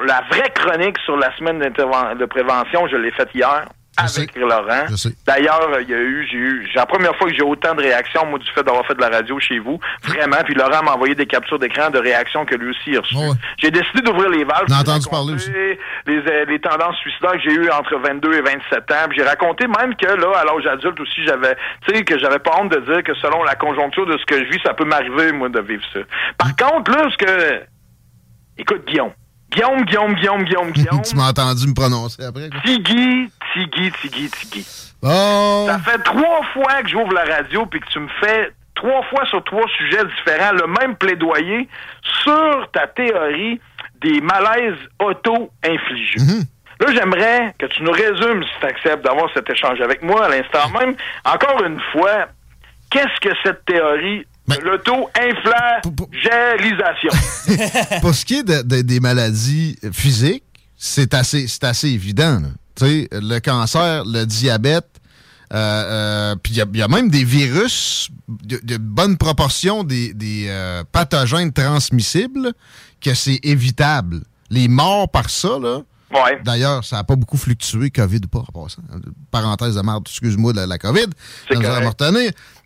la 0.02 0.22
vraie 0.30 0.50
chronique 0.54 0.98
sur 1.04 1.16
la 1.16 1.34
semaine 1.36 1.58
de 1.60 2.24
prévention, 2.24 2.86
je 2.88 2.96
l'ai 2.96 3.10
faite 3.12 3.30
hier 3.34 3.66
avec 3.96 4.34
Laurent. 4.36 4.86
D'ailleurs, 5.26 5.70
il 5.80 5.88
y 5.88 5.94
a 5.94 5.98
eu, 5.98 6.26
j'ai 6.30 6.38
eu, 6.38 6.68
c'est 6.72 6.78
la 6.78 6.86
première 6.86 7.14
fois 7.16 7.28
que 7.28 7.34
j'ai 7.34 7.42
autant 7.42 7.74
de 7.74 7.82
réactions, 7.82 8.26
moi, 8.26 8.38
du 8.38 8.50
fait 8.50 8.62
d'avoir 8.62 8.84
fait 8.86 8.94
de 8.94 9.00
la 9.00 9.08
radio 9.08 9.38
chez 9.38 9.58
vous. 9.58 9.78
Vraiment. 10.02 10.38
Puis 10.44 10.54
Laurent 10.54 10.82
m'a 10.82 10.94
envoyé 10.94 11.14
des 11.14 11.26
captures 11.26 11.58
d'écran 11.58 11.90
de 11.90 11.98
réactions 11.98 12.44
que 12.44 12.56
lui 12.56 12.70
aussi 12.70 12.96
a 12.96 13.00
reçues. 13.00 13.38
J'ai 13.58 13.70
décidé 13.70 14.00
d'ouvrir 14.02 14.30
les 14.30 14.44
valves. 14.44 14.66
J'ai 14.68 14.74
entendu 14.74 15.06
parler 15.08 15.34
aussi. 15.34 15.50
Les, 16.06 16.18
euh, 16.18 16.44
les 16.46 16.60
tendances 16.60 16.96
suicidaires 16.96 17.32
que 17.32 17.40
j'ai 17.40 17.54
eues 17.54 17.70
entre 17.70 17.96
22 17.96 18.34
et 18.34 18.42
27 18.42 18.90
ans. 18.90 19.08
Puis 19.08 19.18
J'ai 19.18 19.24
raconté 19.24 19.66
même 19.66 19.94
que 19.94 20.06
là, 20.06 20.38
à 20.38 20.44
l'âge 20.44 20.66
adulte 20.66 20.98
aussi, 21.00 21.24
j'avais, 21.24 21.56
tu 21.86 21.94
sais, 21.94 22.04
que 22.04 22.18
j'avais 22.18 22.40
pas 22.40 22.52
honte 22.60 22.72
de 22.72 22.80
dire 22.80 23.02
que 23.04 23.14
selon 23.14 23.44
la 23.44 23.54
conjoncture 23.54 24.06
de 24.06 24.18
ce 24.18 24.24
que 24.24 24.38
je 24.44 24.50
vis, 24.50 24.60
ça 24.64 24.74
peut 24.74 24.84
m'arriver, 24.84 25.32
moi, 25.32 25.48
de 25.48 25.60
vivre 25.60 25.84
ça. 25.92 26.00
Par 26.36 26.54
contre, 26.56 26.90
là, 26.90 27.08
ce 27.10 27.16
que, 27.16 27.62
écoute, 28.58 28.84
Guillaume. 28.86 29.12
Guillaume, 29.50 29.84
Guillaume, 29.84 30.14
Guillaume, 30.14 30.44
Guillaume, 30.44 30.70
Guillaume. 30.72 31.02
tu 31.02 31.16
m'as 31.16 31.28
entendu 31.30 31.66
me 31.68 31.74
prononcer 31.74 32.24
après. 32.24 32.50
quoi. 32.50 32.60
Tigui, 32.64 33.30
Tigui, 33.52 33.92
Tigui, 34.00 34.30
Tigui. 34.30 34.66
Ça 35.02 35.78
fait 35.84 35.98
trois 36.02 36.42
fois 36.52 36.82
que 36.82 36.88
j'ouvre 36.88 37.12
la 37.12 37.24
radio 37.24 37.66
puis 37.66 37.80
que 37.80 37.86
tu 37.88 37.98
me 38.00 38.08
fais 38.20 38.50
trois 38.74 39.02
fois 39.04 39.24
sur 39.26 39.42
trois 39.44 39.66
sujets 39.76 40.02
différents 40.16 40.52
le 40.52 40.66
même 40.66 40.96
plaidoyer 40.96 41.68
sur 42.22 42.68
ta 42.72 42.86
théorie 42.86 43.60
des 44.00 44.20
malaises 44.20 44.78
auto-infligés. 45.00 46.18
Là, 46.80 46.86
j'aimerais 46.92 47.54
que 47.58 47.66
tu 47.66 47.82
nous 47.82 47.92
résumes, 47.92 48.42
si 48.42 48.50
tu 48.60 48.66
acceptes 48.66 49.04
d'avoir 49.04 49.30
cet 49.32 49.48
échange 49.48 49.80
avec 49.80 50.02
moi 50.02 50.24
à 50.24 50.28
l'instant 50.28 50.68
même. 50.78 50.96
Encore 51.24 51.62
une 51.64 51.80
fois, 51.92 52.26
qu'est-ce 52.90 53.20
que 53.20 53.34
cette 53.44 53.64
théorie 53.64 54.26
de 54.48 54.54
l'auto-inflagélisation? 54.62 57.10
Pour 58.00 58.14
ce 58.14 58.24
qui 58.24 58.34
est 58.36 58.42
de- 58.42 58.62
de- 58.62 58.82
des 58.82 59.00
maladies 59.00 59.76
physiques, 59.92 60.44
c'est 60.76 61.14
assez, 61.14 61.46
c'est 61.46 61.64
assez 61.64 61.88
évident. 61.88 62.40
là. 62.40 62.48
Tu 62.76 62.84
sais, 62.84 63.08
le 63.12 63.38
cancer, 63.38 64.04
le 64.04 64.24
diabète, 64.24 64.88
euh, 65.52 65.56
euh, 65.56 66.34
puis 66.42 66.54
il 66.54 66.56
y 66.56 66.60
a- 66.62 66.66
il 66.72 66.78
y, 66.78 66.82
a 66.82 66.88
même 66.88 67.10
des 67.10 67.24
virus 67.24 68.08
de, 68.28 68.58
de 68.62 68.76
bonne 68.76 69.16
proportion 69.16 69.84
des, 69.84 70.12
des, 70.14 70.46
euh, 70.48 70.82
pathogènes 70.90 71.52
transmissibles 71.52 72.52
que 73.00 73.14
c'est 73.14 73.38
évitable. 73.44 74.22
Les 74.50 74.68
morts 74.68 75.08
par 75.10 75.30
ça, 75.30 75.58
là. 75.60 75.80
D'ailleurs, 76.44 76.84
ça 76.84 76.96
n'a 76.96 77.04
pas 77.04 77.16
beaucoup 77.16 77.36
fluctué, 77.36 77.90
COVID 77.90 78.20
ou 78.24 78.28
pas, 78.28 78.40
en 78.40 78.62
passant. 78.62 78.82
Parenthèse 79.30 79.74
de 79.74 79.80
merde, 79.82 80.04
excuse-moi, 80.06 80.52
de 80.52 80.58
la, 80.58 80.66
la 80.66 80.78
COVID. 80.78 81.06
Ça 81.48 81.54
nous 81.56 81.66
a. 81.66 81.70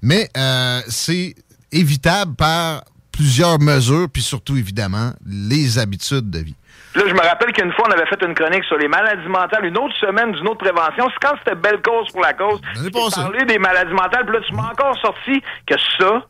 Mais 0.02 0.28
euh, 0.36 0.80
c'est 0.88 1.34
évitable 1.72 2.34
par 2.34 2.82
plusieurs 3.12 3.58
mesures, 3.58 4.08
puis 4.12 4.22
surtout, 4.22 4.56
évidemment, 4.56 5.12
les 5.26 5.78
habitudes 5.78 6.30
de 6.30 6.38
vie. 6.38 6.54
Là, 6.94 7.02
je 7.06 7.12
me 7.12 7.20
rappelle 7.20 7.52
qu'une 7.52 7.72
fois, 7.72 7.86
on 7.88 7.92
avait 7.92 8.06
fait 8.06 8.20
une 8.24 8.34
chronique 8.34 8.64
sur 8.64 8.76
les 8.78 8.88
maladies 8.88 9.28
mentales, 9.28 9.64
une 9.66 9.76
autre 9.78 9.94
semaine 10.00 10.32
d'une 10.32 10.48
autre 10.48 10.58
prévention. 10.64 11.08
C'est 11.10 11.26
quand 11.28 11.34
c'était 11.38 11.54
belle 11.56 11.80
cause 11.82 12.10
pour 12.12 12.22
la 12.22 12.32
cause. 12.32 12.60
J'ai 12.82 12.90
parlé 13.22 13.44
des 13.44 13.58
maladies 13.58 13.92
mentales, 13.92 14.24
puis 14.24 14.34
là, 14.36 14.40
tu 14.48 14.54
m'as 14.54 14.70
encore 14.70 14.96
sorti 15.00 15.40
que 15.66 15.74
ça, 15.98 16.26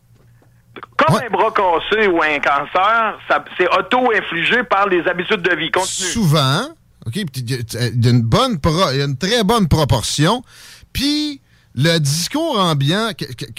comme 0.97 1.17
un 1.17 1.31
bras 1.31 1.51
cassé 1.53 2.07
ou 2.09 2.23
un 2.23 2.39
cancer, 2.41 3.19
c'est 3.57 3.69
auto-infligé 3.79 4.63
par 4.65 4.89
les 4.89 5.07
habitudes 5.07 5.43
de 5.43 5.55
vie. 5.55 5.71
Continue. 5.71 6.09
Souvent, 6.09 6.63
OK, 7.07 7.13
puis 7.15 7.25
il 7.37 7.51
y 7.51 7.55
a- 7.55 7.87
il 7.89 8.05
y 8.05 8.09
a 8.09 8.11
une 8.11 8.23
bonne 8.23 8.59
pro- 8.61 8.91
il 8.93 8.99
y 8.99 9.03
a 9.03 9.05
une 9.05 9.17
très 9.19 9.45
bonne 9.45 9.69
proportion. 9.69 10.43
Puis 10.93 11.41
le 11.79 11.99
discours 12.01 12.59
ambiant 12.59 13.13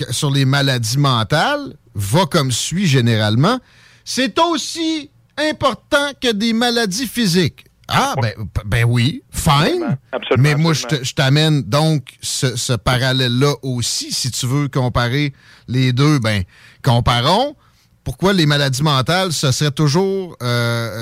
sur 0.10 0.30
les 0.30 0.44
maladies 0.44 0.98
mentales 0.98 1.76
va 1.96 2.26
comme 2.26 2.52
suit 2.52 2.86
généralement. 2.86 3.60
C'est 4.04 4.38
aussi 4.40 5.10
important 5.38 6.12
que 6.22 6.34
des 6.34 6.52
maladies 6.52 7.08
physiques. 7.08 7.66
Ah, 7.88 8.16
ben, 8.22 8.34
ben 8.66 8.84
oui, 8.84 9.24
fine. 9.32 9.98
Mais 10.38 10.56
moi, 10.56 10.74
je 10.74 11.14
t'amène 11.14 11.64
donc 11.64 12.10
ce, 12.22 12.58
ce 12.58 12.74
parallèle-là 12.74 13.54
aussi. 13.64 14.12
Si 14.12 14.30
tu 14.32 14.46
veux 14.46 14.68
comparer 14.68 15.34
les 15.70 15.94
deux, 15.94 16.20
ben, 16.20 16.44
comparons. 16.84 17.56
Pourquoi 18.10 18.34
les 18.34 18.48
maladies 18.48 18.82
mentales, 18.82 19.32
ce 19.32 19.52
serait 19.52 19.70
toujours 19.70 20.36
euh, 20.42 20.46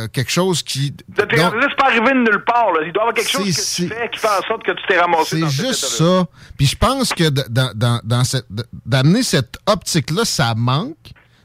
euh, 0.03 0.07
quelque 0.11 0.29
chose 0.29 0.61
qui... 0.61 0.91
T'es- 1.15 1.21
donc- 1.25 1.55
là, 1.55 1.67
c'est 1.69 1.75
pas 1.77 1.85
arrivé 1.85 2.09
de 2.11 2.17
nulle 2.19 2.43
part. 2.45 2.69
Là. 2.73 2.81
Il 2.85 2.91
doit 2.91 3.03
y 3.03 3.07
avoir 3.07 3.13
quelque 3.13 3.29
chose 3.31 3.45
que 3.45 3.75
tu 3.84 3.88
fais 3.88 4.09
qui 4.09 4.19
fait 4.19 4.27
en 4.27 4.41
sorte 4.45 4.63
que 4.65 4.73
tu 4.73 4.84
t'es 4.89 4.99
ramassé 4.99 5.39
C'est 5.39 5.49
juste 5.67 5.85
ça. 5.85 6.25
Puis 6.57 6.65
je 6.67 6.75
pense 6.75 7.13
que 7.13 7.29
dans, 7.29 8.01
dans- 8.03 8.23
cette- 8.25 8.47
d'amener 8.85 9.23
cette 9.23 9.55
optique-là, 9.65 10.25
ça 10.25 10.53
manque 10.57 10.97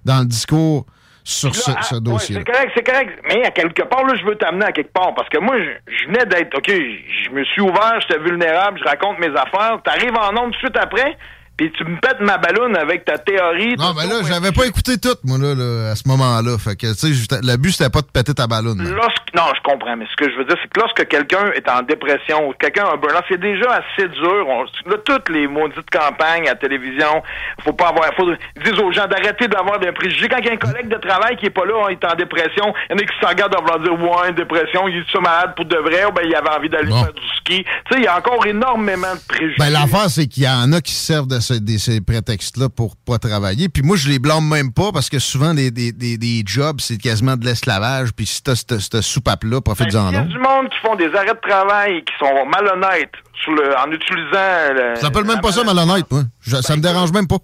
dans 0.05 0.19
le 0.19 0.27
discours 0.27 0.85
sur 1.23 1.55
ce, 1.55 1.71
ce 1.83 1.95
Ouais, 1.95 2.01
dossier-là. 2.01 2.43
c'est 2.45 2.53
correct, 2.53 2.73
c'est 2.77 2.83
correct. 2.85 3.19
Mais 3.29 3.47
à 3.47 3.51
quelque 3.53 3.83
part, 3.83 4.05
là, 4.05 4.15
je 4.21 4.27
veux 4.27 4.35
t'amener 4.35 4.65
à 4.65 4.73
quelque 4.73 4.93
part. 4.93 5.15
Parce 5.15 5.29
que 5.29 5.39
moi, 5.39 5.55
je, 5.61 5.93
je 5.95 6.07
venais 6.09 6.27
d'être, 6.27 6.59
OK, 6.59 6.67
je 6.71 7.31
me 7.31 7.45
suis 7.45 7.61
ouvert, 7.63 8.01
j'étais 8.01 8.21
vulnérable, 8.21 8.81
je 8.81 8.85
raconte 8.89 9.21
mes 9.21 9.31
affaires. 9.37 9.79
T'arrives 9.85 10.17
en 10.17 10.31
onde 10.43 10.51
tout 10.55 10.59
de 10.59 10.67
suite 10.67 10.77
après, 10.77 11.17
puis 11.63 11.73
tu 11.79 11.85
me 11.85 12.01
pètes 12.01 12.21
ma 12.21 12.39
ballonne 12.39 12.77
avec 12.77 13.05
ta 13.05 13.19
théorie. 13.19 13.75
Non, 13.79 13.95
mais 13.97 14.07
là, 14.07 14.23
j'avais 14.27 14.51
pas 14.51 14.67
écouté 14.67 14.99
tout, 14.99 15.15
moi, 15.23 15.39
là, 15.39 15.55
là, 15.55 15.93
à 15.93 15.97
ce 15.97 16.09
moment-là. 16.09 16.59
Fait 16.59 16.75
que, 16.75 16.93
tu 16.93 17.15
sais, 17.15 17.39
le 17.43 17.57
but, 17.57 17.71
c'était 17.71 17.91
pas 17.91 18.01
de 18.01 18.07
péter 18.07 18.35
ta 18.35 18.47
ballonne. 18.47 18.79
non, 18.79 19.45
je 19.55 19.63
comprends, 19.63 19.97
mais 19.97 20.07
ce 20.11 20.17
que 20.17 20.31
je 20.31 20.37
veux 20.37 20.45
dire, 20.45 20.57
c'est 20.61 20.69
que 20.69 20.81
lorsque 20.81 21.07
quelqu'un 21.07 21.53
est 21.55 21.69
en 21.69 21.83
dépression 21.83 22.49
ou 22.49 22.53
quelqu'un 22.59 22.85
a 22.87 22.95
un 22.95 22.97
burn-out, 22.97 23.23
c'est 23.29 23.41
déjà 23.41 23.79
assez 23.79 24.09
dur. 24.09 24.47
On, 24.49 24.65
là, 24.91 24.97
toutes 25.05 25.29
les 25.29 25.47
maudites 25.47 25.89
campagnes 25.91 26.49
à 26.49 26.53
la 26.53 26.57
télévision, 26.57 27.23
faut 27.63 27.73
pas 27.73 27.89
avoir, 27.89 28.13
faut, 28.15 28.29
ils 28.57 28.63
disent 28.65 28.81
aux 28.81 28.93
gens 28.93 29.07
d'arrêter 29.07 29.47
d'avoir 29.47 29.79
des 29.79 29.93
préjugés. 29.93 30.29
Quand 30.29 30.39
il 30.39 30.47
y 30.47 30.51
a 30.51 30.53
un 30.53 30.57
collègue 30.57 30.89
de 30.89 30.99
travail 30.99 31.37
qui 31.37 31.47
est 31.47 31.51
pas 31.51 31.65
là, 31.65 31.85
hein, 31.85 31.91
il 31.91 31.93
est 31.95 32.11
en 32.11 32.17
dépression, 32.17 32.75
il 32.91 32.93
y 32.93 32.95
en 32.95 32.99
a 32.99 33.07
qui 33.07 33.21
se 33.21 33.27
regardent 33.27 33.55
en 33.55 33.79
dire, 33.79 33.93
ouais, 33.93 34.31
une 34.31 34.35
dépression, 34.35 34.89
il 34.89 34.97
est 34.97 35.21
malade 35.21 35.55
pour 35.55 35.65
de 35.65 35.77
vrai, 35.77 36.07
ou 36.07 36.13
ben, 36.13 36.23
il 36.25 36.35
avait 36.35 36.57
envie 36.57 36.69
d'aller 36.69 36.91
faire 36.91 37.13
du 37.13 37.29
ski. 37.37 37.65
Tu 37.65 37.95
sais, 37.95 38.01
il 38.01 38.05
y 38.05 38.09
a 38.09 38.19
encore 38.19 38.45
énormément 38.47 39.15
de 39.15 39.21
préjugés. 39.29 39.57
Ben, 39.59 39.71
l'affaire, 39.71 40.11
c'est 40.11 40.27
qu'il 40.27 40.43
y 40.43 40.49
en 40.49 40.73
a 40.73 40.81
qui 40.81 40.93
se 40.93 41.07
servent 41.07 41.29
de, 41.29 41.39
ces 41.79 42.01
prétextes-là 42.01 42.69
pour 42.69 42.97
pas 42.97 43.19
travailler. 43.19 43.69
Puis 43.69 43.83
moi, 43.83 43.97
je 43.97 44.09
les 44.09 44.19
blâme 44.19 44.47
même 44.49 44.73
pas 44.73 44.93
parce 44.93 45.09
que 45.11 45.19
souvent, 45.19 45.55
des, 45.55 45.71
des, 45.71 45.93
des, 45.93 46.19
des 46.19 46.43
jobs, 46.47 46.81
c'est 46.81 46.99
quasiment 46.99 47.37
de 47.37 47.45
l'esclavage. 47.45 48.13
Puis 48.13 48.27
si 48.27 48.43
t'as 48.43 48.55
cette, 48.57 48.79
cette 48.79 49.01
soupape-là, 49.01 49.61
profite-en 49.61 50.11
Il 50.11 50.15
y 50.15 50.17
a 50.19 50.23
du 50.23 50.39
monde 50.39 50.69
qui 50.71 50.79
font 50.87 50.97
des 50.97 51.11
arrêts 51.15 51.35
de 51.35 51.49
travail 51.49 52.05
qui 52.05 52.13
sont 52.19 52.47
malhonnêtes 52.47 53.13
sur 53.43 53.53
le, 53.53 53.77
en 53.77 53.91
utilisant 53.91 54.75
le, 54.75 54.95
Ça 54.97 55.03
s'appelle 55.03 55.25
même 55.25 55.41
pas 55.41 55.53
ça 55.53 55.65
malhonnête, 55.65 56.07
moi. 56.11 56.23
Je- 56.41 56.57
ça 56.57 56.77
me 56.77 56.81
dérange 56.83 57.13
même 57.13 57.27
pas. 57.27 57.39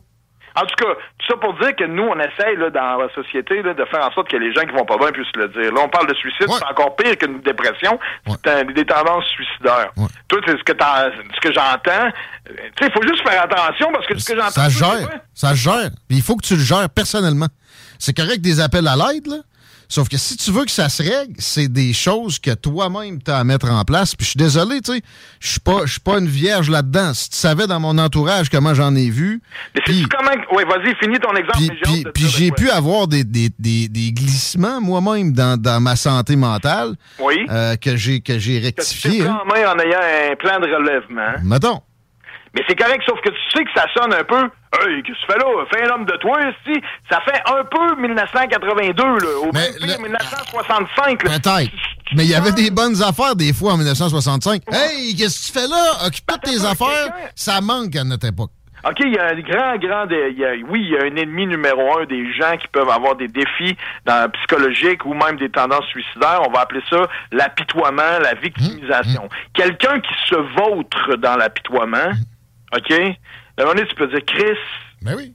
En 0.57 0.63
tout 0.67 0.75
cas, 0.77 0.93
tout 1.19 1.27
ça 1.29 1.37
pour 1.37 1.55
dire 1.59 1.75
que 1.77 1.85
nous, 1.85 2.03
on 2.05 2.19
essaye 2.19 2.57
là, 2.57 2.71
dans 2.71 2.99
la 2.99 3.09
société 3.15 3.63
là, 3.63 3.75
de 3.75 3.85
faire 3.85 4.05
en 4.07 4.13
sorte 4.13 4.29
que 4.29 4.37
les 4.37 4.53
gens 4.53 4.63
qui 4.63 4.73
vont 4.73 4.85
pas 4.85 4.97
bien 4.99 5.11
puissent 5.13 5.35
le 5.37 5.49
dire. 5.49 5.73
Là, 5.73 5.81
on 5.85 5.89
parle 5.89 6.07
de 6.09 6.15
suicide, 6.15 6.47
c'est 6.59 6.65
encore 6.65 6.97
pire 6.97 7.17
qu'une 7.19 7.41
dépression. 7.41 7.99
C'est 8.45 8.51
un- 8.53 8.65
des 8.65 8.85
tendances 8.85 9.25
suicidaires. 9.27 9.91
C'est 10.31 10.37
ce 10.59 10.65
que, 10.65 10.73
ce 11.35 11.41
que 11.41 11.53
j'entends. 11.53 12.07
euh, 12.07 12.11
Tu 12.77 12.85
sais, 12.85 12.91
il 12.91 12.93
faut 12.93 13.03
juste 13.03 13.29
faire 13.29 13.43
attention 13.43 13.91
parce 13.93 14.07
que 14.07 14.19
ce 14.19 14.25
que 14.33 14.37
j'entends... 14.37 14.51
Ça 14.51 14.69
gère. 14.69 15.09
Ça 15.35 15.55
gère. 15.55 15.91
Il 16.11 16.23
faut 16.23 16.37
que 16.37 16.45
tu 16.47 16.55
le 16.57 16.63
gères 16.63 16.89
personnellement. 16.91 17.47
C'est 17.99 18.17
correct 18.17 18.41
des 18.41 18.61
appels 18.61 18.87
à 18.89 18.95
l'aide, 18.97 19.27
là. 19.27 19.37
Sauf 19.91 20.09
que 20.11 20.19
si 20.19 20.37
tu 20.37 20.51
veux 20.51 20.67
que 20.67 20.71
ça 20.71 20.91
se 20.91 21.03
règle, 21.03 21.33
c'est 21.39 21.69
des 21.69 21.95
choses 21.95 22.39
que 22.39 22.53
toi-même 22.55 23.23
t'as 23.23 23.39
à 23.39 23.45
mettre 23.45 23.71
en 23.71 23.85
place. 23.85 24.15
Puis 24.15 24.27
je 24.27 24.31
suis 24.33 24.39
désolé, 24.39 24.83
tu 24.83 24.93
sais, 24.93 25.01
je 25.41 25.49
suis 25.49 25.61
pas, 25.61 25.81
pas 26.05 26.19
une 26.19 26.27
vierge 26.27 26.69
là-dedans. 26.69 27.15
Si 27.15 27.31
tu 27.31 27.37
savais 27.37 27.67
dans 27.67 27.81
mon 27.81 27.97
entourage 27.97 28.51
comment 28.51 28.75
j'en 28.75 28.95
ai 28.95 29.09
vu, 29.09 29.41
Mais 29.75 29.81
c'est 29.87 29.93
comment... 30.11 30.31
Oui, 30.53 30.65
vas-y, 30.69 30.95
finis 30.97 31.19
ton 31.19 31.35
exemple. 31.35 32.13
puis, 32.13 32.27
j'ai 32.29 32.51
pu 32.51 32.69
avoir 32.71 33.09
des, 33.09 33.25
des, 33.25 33.49
des, 33.59 33.89
des 33.89 34.13
glissements 34.13 34.81
moi-même 34.81 35.33
dans, 35.33 35.59
dans 35.61 35.81
ma 35.81 35.97
santé 35.97 36.37
mentale 36.37 36.95
Oui. 37.19 37.47
euh, 37.49 37.77
que 37.77 37.97
j'ai 37.97 38.21
que 38.21 38.39
j'ai 38.39 38.59
rectifié. 38.59 39.23
hein. 39.27 39.41
en 39.43 39.47
main 39.47 39.73
en 39.73 39.79
ayant 39.79 40.33
un 40.33 40.37
plan 40.37 40.61
de 40.61 40.67
relèvement. 40.67 41.33
Mettons. 41.45 41.81
Mais 42.55 42.63
c'est 42.69 42.77
correct, 42.77 43.03
sauf 43.07 43.19
que 43.23 43.31
tu 43.31 43.37
sais 43.55 43.65
que 43.65 43.71
ça 43.75 43.87
sonne 43.97 44.13
un 44.13 44.25
peu. 44.25 44.49
Hey, 44.75 45.03
qu'est-ce 45.03 45.19
que 45.27 45.27
tu 45.27 45.33
fais 45.33 45.39
là? 45.39 45.65
Fais 45.73 45.83
un 45.91 45.95
homme 45.95 46.05
de 46.05 46.17
toi, 46.19 46.39
ici. 46.43 46.81
Ça 47.11 47.21
fait 47.23 47.41
un 47.47 47.65
peu 47.65 48.01
1982, 48.01 49.03
là. 49.03 49.39
Au 49.41 49.53
même 49.53 49.75
pire, 49.81 50.01
1965, 50.01 51.23
là. 51.25 51.31
Peut-être. 51.39 51.73
Mais 52.15 52.25
il 52.25 52.31
y 52.31 52.35
avait 52.35 52.53
des 52.53 52.71
bonnes 52.71 53.03
affaires 53.03 53.35
des 53.37 53.53
fois 53.53 53.73
en 53.73 53.77
1965. 53.77 54.63
Hey, 54.73 55.15
qu'est-ce 55.17 55.41
que 55.51 55.53
tu 55.53 55.61
fais 55.61 55.69
là? 55.69 56.07
Occupe-toi 56.07 56.37
de 56.37 56.43
tes 56.43 56.65
affaires. 56.65 57.13
Ça 57.35 57.61
manque 57.61 57.97
à 57.97 58.05
notre 58.05 58.27
époque. 58.27 58.51
OK, 58.89 58.95
il 59.01 59.13
y 59.13 59.19
a 59.19 59.27
un 59.31 59.41
grand, 59.41 59.77
grand... 59.79 60.07
dé- 60.07 60.29
il 60.31 60.39
y 60.39 60.45
a- 60.45 60.53
oui, 60.71 60.81
il 60.85 60.91
y 60.91 60.97
a 60.97 61.03
un 61.03 61.17
ennemi 61.17 61.47
numéro 61.49 61.99
un 61.99 62.05
des 62.07 62.33
gens 62.35 62.57
qui 62.57 62.69
peuvent 62.69 62.89
avoir 62.89 63.17
des 63.17 63.27
défis 63.27 63.77
dans, 64.07 64.31
psychologiques 64.31 65.05
ou 65.05 65.15
même 65.15 65.37
des 65.37 65.51
tendances 65.51 65.85
suicidaires. 65.87 66.43
On 66.47 66.53
va 66.53 66.61
appeler 66.61 66.83
ça 66.89 67.09
l'apitoiement, 67.33 68.19
la 68.23 68.35
victimisation. 68.35 69.29
Quelqu'un 69.53 69.99
qui 70.01 70.15
se 70.29 70.37
vautre 70.37 71.17
dans 71.17 71.37
l'apitoiement, 71.37 72.13
OK? 72.77 72.95
À 73.59 73.63
un 73.63 73.65
moment 73.65 73.75
donné, 73.75 73.89
tu 73.89 73.95
peux 73.97 74.07
dire, 74.07 74.25
Chris... 74.25 74.59
Ben 75.03 75.15
oui. 75.17 75.35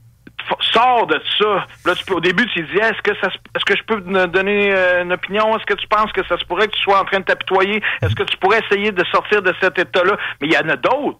Sors 0.72 1.06
de 1.06 1.20
ça. 1.38 1.66
Là, 1.86 1.94
tu 1.94 2.04
peux, 2.04 2.14
au 2.14 2.20
début, 2.20 2.46
tu 2.46 2.62
dis, 2.62 2.76
est-ce 2.76 3.00
que 3.02 3.14
ça, 3.20 3.28
est-ce 3.28 3.64
que 3.64 3.76
je 3.76 3.82
peux 3.84 4.02
te 4.02 4.26
donner 4.26 4.74
euh, 4.74 5.02
une 5.02 5.12
opinion? 5.12 5.56
Est-ce 5.56 5.64
que 5.64 5.74
tu 5.74 5.86
penses 5.88 6.12
que 6.12 6.26
ça 6.26 6.36
se 6.38 6.44
pourrait 6.44 6.66
que 6.66 6.72
tu 6.72 6.82
sois 6.82 7.00
en 7.00 7.04
train 7.04 7.20
de 7.20 7.24
t'apitoyer? 7.24 7.82
Est-ce 8.02 8.14
que 8.14 8.24
tu 8.24 8.36
pourrais 8.36 8.60
essayer 8.60 8.92
de 8.92 9.04
sortir 9.06 9.40
de 9.40 9.54
cet 9.60 9.78
état-là? 9.78 10.18
Mais 10.40 10.48
il 10.48 10.52
y 10.52 10.58
en 10.58 10.68
a 10.68 10.76
d'autres. 10.76 11.18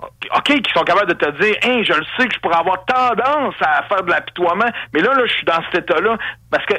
OK, 0.00 0.62
qui 0.62 0.72
sont 0.72 0.84
capables 0.84 1.12
de 1.12 1.14
te 1.14 1.30
dire, 1.42 1.56
hein, 1.64 1.82
je 1.82 1.92
le 1.92 2.04
sais 2.16 2.28
que 2.28 2.34
je 2.34 2.40
pourrais 2.40 2.58
avoir 2.58 2.84
tendance 2.84 3.54
à 3.60 3.82
faire 3.84 4.02
de 4.02 4.10
l'apitoiement, 4.10 4.70
mais 4.94 5.00
là, 5.00 5.14
là, 5.14 5.26
je 5.26 5.32
suis 5.32 5.44
dans 5.44 5.62
cet 5.70 5.82
état-là. 5.84 6.16
Parce 6.50 6.64
que 6.66 6.74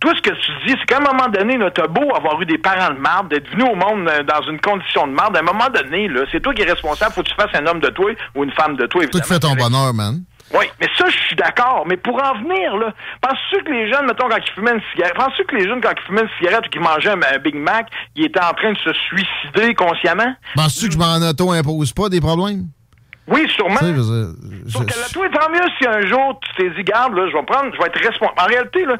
toi, 0.00 0.12
ce 0.16 0.22
que 0.22 0.30
tu 0.30 0.52
dis, 0.66 0.74
c'est 0.80 0.86
qu'à 0.86 0.96
un 0.96 1.00
moment 1.12 1.28
donné, 1.28 1.58
t'as 1.74 1.86
beau 1.86 2.14
avoir 2.14 2.40
eu 2.40 2.46
des 2.46 2.58
parents 2.58 2.92
de 2.94 2.98
marde, 2.98 3.28
d'être 3.28 3.48
venu 3.50 3.64
au 3.64 3.74
monde 3.74 4.08
euh, 4.08 4.22
dans 4.22 4.42
une 4.50 4.60
condition 4.60 5.06
de 5.06 5.12
marde, 5.12 5.36
à 5.36 5.40
un 5.40 5.42
moment 5.42 5.68
donné, 5.72 6.08
là, 6.08 6.22
c'est 6.32 6.40
toi 6.40 6.54
qui 6.54 6.62
es 6.62 6.64
responsable, 6.70 7.12
faut 7.12 7.22
que 7.22 7.28
tu 7.28 7.34
fasses 7.34 7.54
un 7.54 7.66
homme 7.66 7.80
de 7.80 7.88
toi 7.90 8.10
ou 8.34 8.44
une 8.44 8.52
femme 8.52 8.76
de 8.76 8.86
toi, 8.86 9.02
évidemment. 9.02 9.22
qui 9.24 9.32
fais 9.32 9.38
ton 9.38 9.54
bonheur, 9.54 9.92
man. 9.94 10.22
Oui, 10.52 10.64
mais 10.80 10.88
ça, 10.98 11.04
je 11.08 11.16
suis 11.16 11.36
d'accord. 11.36 11.84
Mais 11.86 11.96
pour 11.96 12.16
en 12.20 12.34
venir, 12.42 12.76
là, 12.76 12.92
penses-tu 13.20 13.62
que 13.62 13.70
les 13.70 13.88
jeunes, 13.92 14.06
mettons, 14.06 14.28
quand 14.28 14.38
ils 14.44 14.52
fumaient 14.52 14.72
une 14.72 14.82
cigarette, 14.92 15.14
penses-tu 15.14 15.44
que 15.44 15.54
les 15.54 15.68
jeunes, 15.68 15.80
quand 15.80 15.92
ils 15.96 16.06
fumaient 16.06 16.22
une 16.22 16.28
cigarette 16.40 16.66
ou 16.66 16.70
qu'ils 16.70 16.80
mangeaient 16.80 17.10
un, 17.10 17.20
un 17.34 17.38
Big 17.38 17.54
Mac, 17.54 17.86
ils 18.16 18.24
étaient 18.24 18.42
en 18.42 18.52
train 18.54 18.72
de 18.72 18.78
se 18.78 18.92
suicider 18.92 19.74
consciemment? 19.74 20.34
Penses-tu 20.56 20.86
que 20.88 20.94
je 20.94 20.98
m'en 20.98 21.18
auto-impose 21.28 21.92
pas 21.92 22.08
des 22.08 22.20
problèmes? 22.20 22.64
Oui, 23.28 23.48
sûrement. 23.54 23.76
Tu 23.78 23.84
sais, 23.84 23.94
je 23.94 24.32
je- 24.66 24.70
Sauf 24.72 24.86
que 24.86 24.98
là, 24.98 25.06
toi, 25.12 25.26
tant 25.32 25.50
mieux 25.52 25.68
si 25.78 25.86
un 25.86 26.00
jour 26.08 26.40
tu 26.42 26.50
t'es 26.64 26.70
dit, 26.70 26.82
garde, 26.82 27.14
là, 27.14 27.28
je 27.30 27.36
vais 27.36 27.44
prendre, 27.44 27.70
je 27.72 27.78
vais 27.78 27.86
être 27.86 28.00
responsable. 28.04 28.40
En 28.40 28.46
réalité, 28.46 28.84
là, 28.86 28.96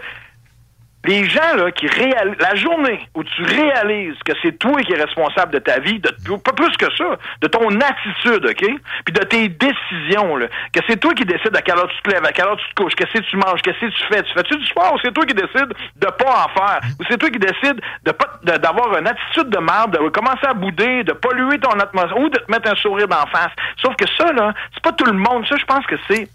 les 1.04 1.24
gens 1.28 1.56
là, 1.56 1.70
qui 1.70 1.86
réalisent, 1.86 2.38
la 2.40 2.54
journée 2.54 3.00
où 3.14 3.24
tu 3.24 3.42
réalises 3.42 4.18
que 4.24 4.32
c'est 4.42 4.58
toi 4.58 4.80
qui 4.82 4.92
es 4.92 5.02
responsable 5.02 5.52
de 5.52 5.58
ta 5.58 5.78
vie, 5.78 5.98
de, 5.98 6.10
pas 6.36 6.52
plus 6.52 6.76
que 6.76 6.94
ça, 6.96 7.18
de 7.40 7.48
ton 7.48 7.68
attitude, 7.80 8.44
OK? 8.44 8.80
Puis 9.04 9.12
de 9.14 9.24
tes 9.24 9.48
décisions, 9.48 10.36
là, 10.36 10.46
que 10.72 10.80
c'est 10.86 10.98
toi 10.98 11.14
qui 11.14 11.24
décides 11.24 11.56
à 11.56 11.62
quelle 11.62 11.78
heure 11.78 11.88
tu 11.88 12.02
te 12.02 12.10
lèves, 12.10 12.24
à 12.24 12.32
quelle 12.32 12.46
heure 12.46 12.56
tu 12.56 12.74
te 12.74 12.82
couches, 12.82 12.94
qu'est-ce 12.94 13.12
que 13.12 13.24
tu 13.24 13.36
manges, 13.36 13.62
qu'est-ce 13.62 13.80
que 13.80 13.86
tu 13.86 14.04
fais. 14.12 14.22
Tu 14.22 14.32
fais-tu 14.34 14.56
du 14.56 14.66
sport 14.66 14.94
ou 14.94 14.98
c'est 15.02 15.12
toi 15.12 15.24
qui 15.24 15.34
décides 15.34 15.72
de 15.96 16.06
pas 16.06 16.44
en 16.44 16.48
faire? 16.48 16.80
Ou 16.98 17.04
c'est 17.08 17.18
toi 17.18 17.30
qui 17.30 17.38
décides 17.38 17.80
de 18.04 18.12
pas 18.12 18.26
d'avoir 18.58 18.96
une 18.98 19.06
attitude 19.06 19.48
de 19.48 19.58
merde, 19.58 19.92
de 19.92 20.08
commencer 20.10 20.46
à 20.46 20.54
bouder, 20.54 21.04
de 21.04 21.12
polluer 21.12 21.58
ton 21.58 21.78
atmosphère 21.78 22.18
ou 22.18 22.28
de 22.28 22.38
te 22.38 22.50
mettre 22.50 22.70
un 22.70 22.76
sourire 22.76 23.08
d'en 23.08 23.26
face. 23.26 23.52
Sauf 23.80 23.96
que 23.96 24.06
ça, 24.18 24.32
là, 24.32 24.52
c'est 24.74 24.82
pas 24.82 24.92
tout 24.92 25.06
le 25.06 25.12
monde. 25.12 25.46
Ça, 25.48 25.56
je 25.56 25.64
pense 25.64 25.86
que 25.86 25.96
c'est 26.08 26.28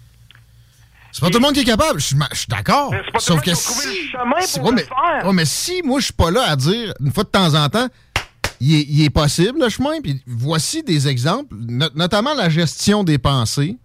C'est 1.15 1.21
pas 1.21 1.27
tout 1.29 1.37
le 1.37 1.43
monde 1.43 1.53
qui 1.53 1.61
est 1.61 1.63
capable. 1.63 1.97
Je 2.01 2.07
suis 2.07 2.47
d'accord. 2.49 2.91
c'est 2.91 3.11
pas 3.11 3.19
tout 3.19 3.23
Sauf 3.25 3.37
le 3.37 3.41
que 3.43 3.55
si, 3.55 3.71
si- 3.71 4.59
ouais, 4.59 4.71
mais, 4.73 4.85
ouais, 5.23 5.33
mais 5.33 5.45
si 5.45 5.81
moi 5.81 6.01
je 6.01 6.05
suis 6.05 6.13
pas 6.13 6.29
là 6.29 6.43
à 6.43 6.55
dire 6.57 6.93
une 6.99 7.13
fois 7.13 7.23
de 7.23 7.29
temps 7.29 7.53
en 7.53 7.69
temps, 7.69 7.87
il 8.59 8.75
est, 8.75 8.85
il 8.89 9.01
est 9.05 9.09
possible 9.09 9.61
le 9.61 9.69
chemin. 9.69 10.01
Puis 10.03 10.21
voici 10.27 10.83
des 10.83 11.07
exemples, 11.07 11.55
no- 11.57 11.87
notamment 11.95 12.33
la 12.33 12.49
gestion 12.49 13.05
des 13.05 13.17
pensées, 13.17 13.77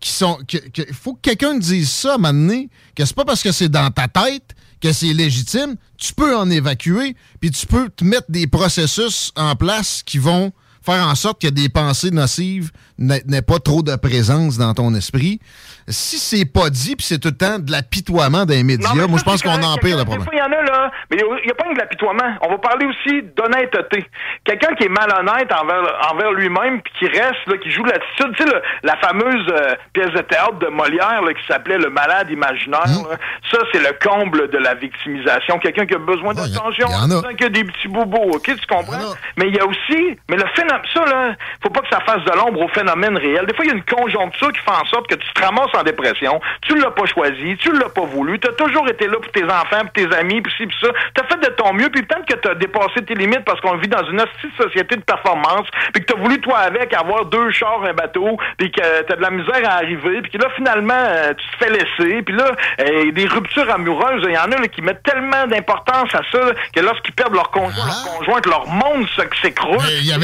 qui 0.00 0.10
sont. 0.10 0.38
Il 0.50 0.94
faut 0.94 1.12
que 1.12 1.20
quelqu'un 1.20 1.58
dise 1.58 1.90
ça 1.90 2.12
à 2.12 2.14
un 2.14 2.16
moment 2.18 2.32
donné, 2.32 2.70
que 2.96 3.04
c'est 3.04 3.14
pas 3.16 3.26
parce 3.26 3.42
que 3.42 3.52
c'est 3.52 3.68
dans 3.68 3.90
ta 3.90 4.08
tête 4.08 4.54
que 4.80 4.92
c'est 4.94 5.12
légitime. 5.12 5.76
Tu 5.98 6.14
peux 6.14 6.34
en 6.34 6.48
évacuer, 6.50 7.16
puis 7.38 7.50
tu 7.50 7.66
peux 7.66 7.90
te 7.90 8.02
mettre 8.02 8.30
des 8.30 8.46
processus 8.46 9.30
en 9.36 9.54
place 9.56 10.02
qui 10.02 10.16
vont 10.16 10.52
faire 10.84 11.06
en 11.06 11.14
sorte 11.14 11.40
que 11.40 11.48
des 11.48 11.68
pensées 11.68 12.10
nocives 12.10 12.70
n'aient 12.98 13.42
pas 13.42 13.58
trop 13.58 13.82
de 13.82 13.94
présence 13.96 14.58
dans 14.58 14.74
ton 14.74 14.94
esprit. 14.94 15.40
Si 15.88 16.18
c'est 16.18 16.44
pas 16.44 16.70
dit, 16.70 16.94
puis 16.94 17.04
c'est 17.04 17.18
tout 17.18 17.28
le 17.30 17.36
temps 17.36 17.58
de 17.58 17.72
l'apitoiement 17.72 18.44
des 18.44 18.62
médias, 18.62 18.94
Non, 18.94 19.08
moi 19.08 19.18
je 19.18 19.24
pense 19.24 19.42
qu'on 19.42 19.60
empire 19.62 19.96
le 19.98 20.04
problème. 20.04 20.28
il 20.32 20.38
y 20.38 20.42
en 20.42 20.46
a, 20.46 20.62
là, 20.62 20.90
mais 21.10 21.16
il 21.18 21.44
n'y 21.44 21.50
a 21.50 21.54
pas 21.54 21.64
que 21.64 21.74
de 21.74 21.78
l'apitoiement. 21.78 22.36
On 22.42 22.50
va 22.50 22.58
parler 22.58 22.86
aussi 22.86 23.22
d'honnêteté. 23.36 24.06
Quelqu'un 24.44 24.74
qui 24.76 24.84
est 24.84 24.88
malhonnête 24.88 25.50
envers, 25.52 25.82
envers 26.12 26.32
lui-même, 26.32 26.80
puis 26.82 26.92
qui 27.00 27.06
reste, 27.08 27.42
là, 27.48 27.56
qui 27.58 27.70
joue 27.70 27.82
l'attitude. 27.84 28.32
Tu 28.36 28.44
sais, 28.44 28.50
le- 28.50 28.62
la 28.84 28.96
fameuse 28.98 29.46
euh, 29.50 29.74
pièce 29.92 30.10
de 30.12 30.20
théâtre 30.22 30.58
de 30.60 30.68
Molière, 30.68 31.22
là, 31.22 31.34
qui 31.34 31.44
s'appelait 31.48 31.78
Le 31.78 31.90
malade 31.90 32.30
imaginaire, 32.30 32.86
Mmh. 32.86 33.10
là. 33.10 33.16
ça, 33.50 33.58
c'est 33.72 33.80
le 33.80 33.96
comble 34.00 34.50
de 34.50 34.58
la 34.58 34.74
victimisation. 34.74 35.58
Quelqu'un 35.58 35.86
qui 35.86 35.94
a 35.94 35.98
besoin 35.98 36.32
d'attention, 36.34 36.86
a. 36.88 37.08
quelqu'un 37.08 37.34
qui 37.34 37.44
a 37.44 37.48
des 37.48 37.64
petits 37.64 37.88
bobos, 37.88 38.30
OK, 38.36 38.44
tu 38.44 38.66
comprends? 38.68 39.14
Mais 39.36 39.48
il 39.48 39.54
y 39.56 39.58
a 39.58 39.66
aussi, 39.66 40.16
mais 40.30 40.36
le 40.36 40.44
phénomène, 40.54 40.71
ça, 40.92 41.04
là, 41.04 41.34
faut 41.62 41.70
pas 41.70 41.80
que 41.80 41.88
ça 41.88 42.00
fasse 42.00 42.24
de 42.24 42.32
l'ombre 42.36 42.60
au 42.60 42.68
phénomène 42.68 43.16
réel. 43.16 43.46
Des 43.46 43.54
fois, 43.54 43.64
il 43.64 43.68
y 43.68 43.72
a 43.72 43.76
une 43.76 43.84
conjoncture 43.84 44.52
qui 44.52 44.60
fait 44.60 44.70
en 44.70 44.84
sorte 44.86 45.08
que 45.08 45.14
tu 45.14 45.32
te 45.32 45.42
ramasses 45.42 45.74
en 45.74 45.82
dépression, 45.82 46.40
tu 46.62 46.78
l'as 46.78 46.90
pas 46.90 47.06
choisi, 47.06 47.56
tu 47.58 47.72
l'as 47.72 47.88
pas 47.88 48.04
voulu, 48.04 48.38
tu 48.38 48.48
as 48.48 48.52
toujours 48.52 48.88
été 48.88 49.06
là 49.06 49.16
pour 49.20 49.32
tes 49.32 49.44
enfants, 49.44 49.80
pour 49.80 49.92
tes 49.92 50.14
amis, 50.14 50.40
puis 50.40 50.52
ci, 50.56 50.66
puis 50.66 50.76
ça. 50.80 50.88
Tu 51.14 51.22
as 51.22 51.26
fait 51.26 51.40
de 51.40 51.54
ton 51.54 51.72
mieux, 51.72 51.90
puis 51.90 52.02
peut-être 52.02 52.26
que 52.26 52.40
tu 52.40 52.48
as 52.48 52.54
dépassé 52.54 53.04
tes 53.06 53.14
limites 53.14 53.44
parce 53.44 53.60
qu'on 53.60 53.76
vit 53.76 53.88
dans 53.88 54.04
une 54.04 54.20
hostie 54.20 54.50
société 54.56 54.96
de 54.96 55.02
performance, 55.02 55.66
puis 55.92 56.04
que 56.04 56.12
tu 56.12 56.18
as 56.18 56.20
voulu, 56.20 56.40
toi, 56.40 56.58
avec, 56.58 56.94
avoir 56.94 57.26
deux 57.26 57.50
chars, 57.50 57.82
un 57.84 57.94
bateau, 57.94 58.38
puis 58.58 58.70
que 58.70 58.80
tu 58.80 59.12
as 59.12 59.16
de 59.16 59.22
la 59.22 59.30
misère 59.30 59.62
à 59.64 59.74
arriver, 59.76 60.22
puis 60.22 60.32
que 60.32 60.38
là, 60.38 60.48
finalement, 60.56 60.92
euh, 60.94 61.34
tu 61.34 61.46
te 61.46 61.64
fais 61.64 61.70
laisser, 61.70 62.22
puis 62.22 62.34
là, 62.34 62.52
euh, 62.80 63.12
des 63.12 63.26
ruptures 63.26 63.70
amoureuses, 63.70 64.22
il 64.26 64.34
y 64.34 64.38
en 64.38 64.50
a 64.52 64.58
là, 64.60 64.68
qui 64.68 64.82
mettent 64.82 65.02
tellement 65.02 65.46
d'importance 65.46 66.14
à 66.14 66.20
ça 66.30 66.38
là, 66.38 66.52
que 66.74 66.80
lorsqu'ils 66.80 67.14
perdent 67.14 67.34
leur 67.34 67.50
conjoint, 67.50 67.86
leur 67.86 68.16
conjointe, 68.16 68.46
leur 68.46 68.66
monde 68.66 69.06
s'écroule. 69.42 69.78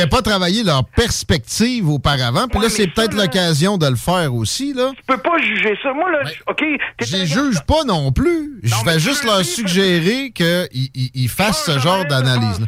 Pas 0.08 0.22
travaillé 0.39 0.62
leur 0.62 0.85
perspective 0.85 1.89
auparavant, 1.90 2.47
puis 2.48 2.60
là, 2.60 2.69
c'est 2.69 2.86
peut-être 2.86 3.15
l'occasion 3.15 3.77
de 3.77 3.89
le 3.89 3.97
faire 3.97 4.32
aussi, 4.35 4.73
là. 4.73 4.93
Tu 4.97 5.02
peux 5.05 5.19
pas 5.19 5.36
juger 5.39 5.77
ça. 5.82 5.93
Moi, 5.93 6.10
là, 6.12 6.20
j- 6.27 6.39
OK, 6.48 6.62
Je 7.01 7.16
les 7.16 7.27
juge 7.27 7.60
pas 7.66 7.82
non 7.85 8.12
plus. 8.12 8.60
Je 8.62 8.74
vais 8.85 9.01
juste 9.01 9.24
leur 9.24 9.44
suggérer 9.44 10.31
qu'ils 10.31 10.69
ils- 10.94 11.10
ils 11.15 11.28
fassent 11.28 11.65
ce 11.66 11.78
genre 11.81 12.05
d'analyse. 12.05 12.60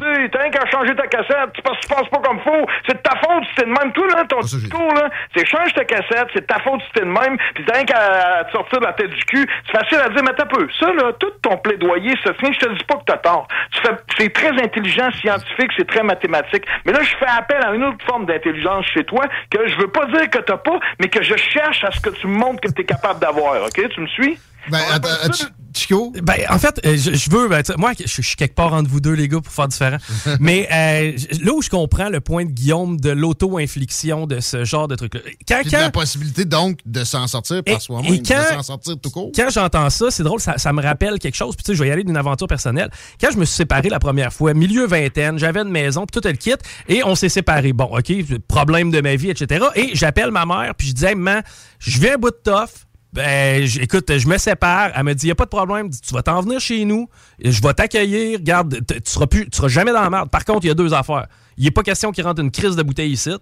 T'as 0.51 0.59
rien 0.59 0.65
qu'à 0.65 0.71
changer 0.71 0.95
ta 0.95 1.07
cassette, 1.07 1.53
tu 1.53 1.61
penses, 1.61 1.77
tu 1.81 1.87
penses 1.87 2.09
pas 2.09 2.19
comme 2.19 2.39
faut. 2.41 2.65
C'est 2.87 2.95
de 2.95 3.01
ta 3.01 3.15
faute 3.17 3.43
si 3.49 3.55
t'es 3.55 3.65
de 3.65 3.71
même. 3.71 3.91
Toi, 3.93 4.07
là, 4.07 4.25
ton 4.25 4.39
discours, 4.39 4.93
là, 4.93 5.09
c'est 5.35 5.45
change 5.45 5.73
ta 5.73 5.85
cassette, 5.85 6.27
c'est 6.33 6.41
de 6.41 6.45
ta 6.45 6.59
faute 6.59 6.81
si 6.81 6.91
t'es 6.93 7.01
de 7.01 7.05
même, 7.05 7.37
puis 7.53 7.65
t'as 7.65 7.73
rien 7.75 7.85
qu'à 7.85 8.43
te 8.45 8.51
sortir 8.51 8.79
de 8.79 8.85
la 8.85 8.93
tête 8.93 9.09
du 9.09 9.23
cul. 9.25 9.47
C'est 9.65 9.77
facile 9.77 9.99
à 9.99 10.09
dire, 10.09 10.23
mais 10.23 10.33
t'as 10.35 10.45
peu. 10.45 10.67
Ça, 10.79 10.91
là, 10.93 11.13
tout 11.19 11.31
ton 11.41 11.57
plaidoyer 11.57 12.15
se 12.23 12.31
tient, 12.33 12.51
je 12.51 12.59
te 12.59 12.69
dis 12.69 12.83
pas 12.85 12.95
que 12.95 13.05
t'as 13.05 13.17
tort. 13.17 13.47
Tu 13.71 13.81
fais, 13.81 13.95
c'est 14.17 14.33
très 14.33 14.51
intelligent, 14.61 15.11
scientifique, 15.11 15.71
c'est 15.77 15.87
très 15.87 16.03
mathématique. 16.03 16.65
Mais 16.85 16.91
là, 16.91 16.99
je 17.01 17.15
fais 17.17 17.29
appel 17.29 17.63
à 17.65 17.73
une 17.73 17.83
autre 17.83 18.03
forme 18.05 18.25
d'intelligence 18.25 18.85
chez 18.85 19.03
toi, 19.03 19.25
que 19.49 19.67
je 19.67 19.75
veux 19.77 19.91
pas 19.91 20.05
dire 20.05 20.29
que 20.29 20.39
t'as 20.39 20.57
pas, 20.57 20.79
mais 20.99 21.07
que 21.07 21.21
je 21.21 21.35
cherche 21.35 21.83
à 21.83 21.91
ce 21.91 21.99
que 22.01 22.09
tu 22.09 22.27
me 22.27 22.37
montres 22.37 22.61
que 22.61 22.71
t'es 22.71 22.83
capable 22.83 23.19
d'avoir. 23.19 23.63
OK? 23.63 23.89
Tu 23.89 24.01
me 24.01 24.07
suis? 24.07 24.39
Ben, 24.69 24.79
attends, 24.91 25.33
Ch- 25.33 25.49
Chico? 25.73 26.13
Ben, 26.21 26.35
en 26.49 26.59
fait, 26.59 26.79
euh, 26.85 26.95
je, 26.97 27.13
je 27.13 27.29
veux. 27.31 27.47
ben, 27.47 27.63
tu 27.63 27.71
sais, 27.71 27.77
moi, 27.77 27.93
je, 27.97 28.03
je 28.05 28.21
suis 28.21 28.35
quelque 28.35 28.53
part 28.55 28.73
entre 28.73 28.89
vous 28.89 28.99
deux, 28.99 29.13
les 29.13 29.27
gars, 29.27 29.39
pour 29.41 29.51
faire 29.53 29.67
différent. 29.67 29.97
Mais 30.39 30.67
euh, 30.71 31.17
là 31.43 31.53
où 31.53 31.61
je 31.61 31.69
comprends 31.69 32.09
le 32.09 32.19
point 32.21 32.45
de 32.45 32.51
Guillaume 32.51 32.99
de 32.99 33.09
l'auto-infliction 33.09 34.27
de 34.27 34.39
ce 34.39 34.63
genre 34.65 34.87
de 34.87 34.95
truc-là. 34.95 35.21
Quand, 35.47 35.63
de 35.63 35.69
quand- 35.69 35.79
la 35.79 35.89
possibilité, 35.89 36.45
donc, 36.45 36.79
de 36.85 37.03
s'en 37.03 37.27
sortir 37.27 37.63
par 37.63 37.81
soi-même, 37.81 38.13
et 38.13 38.19
de 38.19 38.27
quand- 38.27 38.43
s'en 38.57 38.63
sortir 38.63 38.95
tout 39.01 39.09
court. 39.09 39.31
Quand 39.35 39.49
j'entends 39.49 39.89
ça, 39.89 40.11
c'est 40.11 40.23
drôle, 40.23 40.39
ça, 40.39 40.57
ça 40.57 40.73
me 40.73 40.81
rappelle 40.81 41.17
quelque 41.19 41.35
chose. 41.35 41.55
Puis 41.55 41.63
tu 41.63 41.71
sais, 41.71 41.75
je 41.77 41.81
vais 41.83 41.89
y 41.89 41.91
aller 41.91 42.03
d'une 42.03 42.17
aventure 42.17 42.47
personnelle. 42.47 42.89
Quand 43.19 43.29
je 43.31 43.37
me 43.37 43.45
suis 43.45 43.55
séparé 43.55 43.89
la 43.89 43.99
première 43.99 44.31
fois, 44.33 44.53
milieu 44.53 44.85
vingtaine, 44.85 45.39
j'avais 45.39 45.61
une 45.61 45.71
maison, 45.71 46.05
puis 46.05 46.19
tout 46.21 46.27
le 46.27 46.35
kit, 46.35 46.53
et 46.87 47.03
on 47.03 47.15
s'est 47.15 47.29
séparés. 47.29 47.73
Bon, 47.73 47.85
OK, 47.97 48.11
problème 48.47 48.91
de 48.91 49.01
ma 49.01 49.15
vie, 49.15 49.29
etc. 49.29 49.65
Et 49.75 49.91
j'appelle 49.93 50.31
ma 50.31 50.45
mère, 50.45 50.75
puis 50.77 50.89
je 50.89 50.93
dis, 50.93 51.05
hey, 51.05 51.15
maman, 51.15 51.41
je 51.79 51.99
viens 51.99 52.15
un 52.15 52.17
bout 52.17 52.29
de 52.31 52.39
toffe, 52.43 52.85
Ben, 53.13 53.67
écoute, 53.81 54.17
je 54.17 54.27
me 54.27 54.37
sépare. 54.37 54.91
Elle 54.95 55.03
me 55.03 55.13
dit, 55.13 55.27
il 55.27 55.31
a 55.31 55.35
pas 55.35 55.43
de 55.43 55.49
problème. 55.49 55.89
Dit, 55.89 55.99
Tu 55.99 56.13
vas 56.13 56.21
t'en 56.21 56.41
venir 56.41 56.59
chez 56.59 56.85
nous. 56.85 57.09
Je 57.43 57.61
vais 57.61 57.73
t'accueillir. 57.73 58.39
Regarde, 58.39 58.79
tu 58.87 58.95
seras 59.05 59.27
plus, 59.27 59.49
tu 59.49 59.57
seras 59.57 59.67
jamais 59.67 59.91
dans 59.91 60.01
la 60.01 60.09
merde. 60.09 60.29
Par 60.29 60.45
contre, 60.45 60.63
il 60.63 60.69
y 60.69 60.71
a 60.71 60.75
deux 60.75 60.93
affaires. 60.93 61.27
Il 61.57 61.65
n'est 61.65 61.71
pas 61.71 61.83
question 61.83 62.11
qu'il 62.11 62.23
rentre 62.23 62.41
une 62.41 62.49
crise 62.49 62.77
de 62.77 62.81
bouteille 62.83 63.11
ici. 63.11 63.35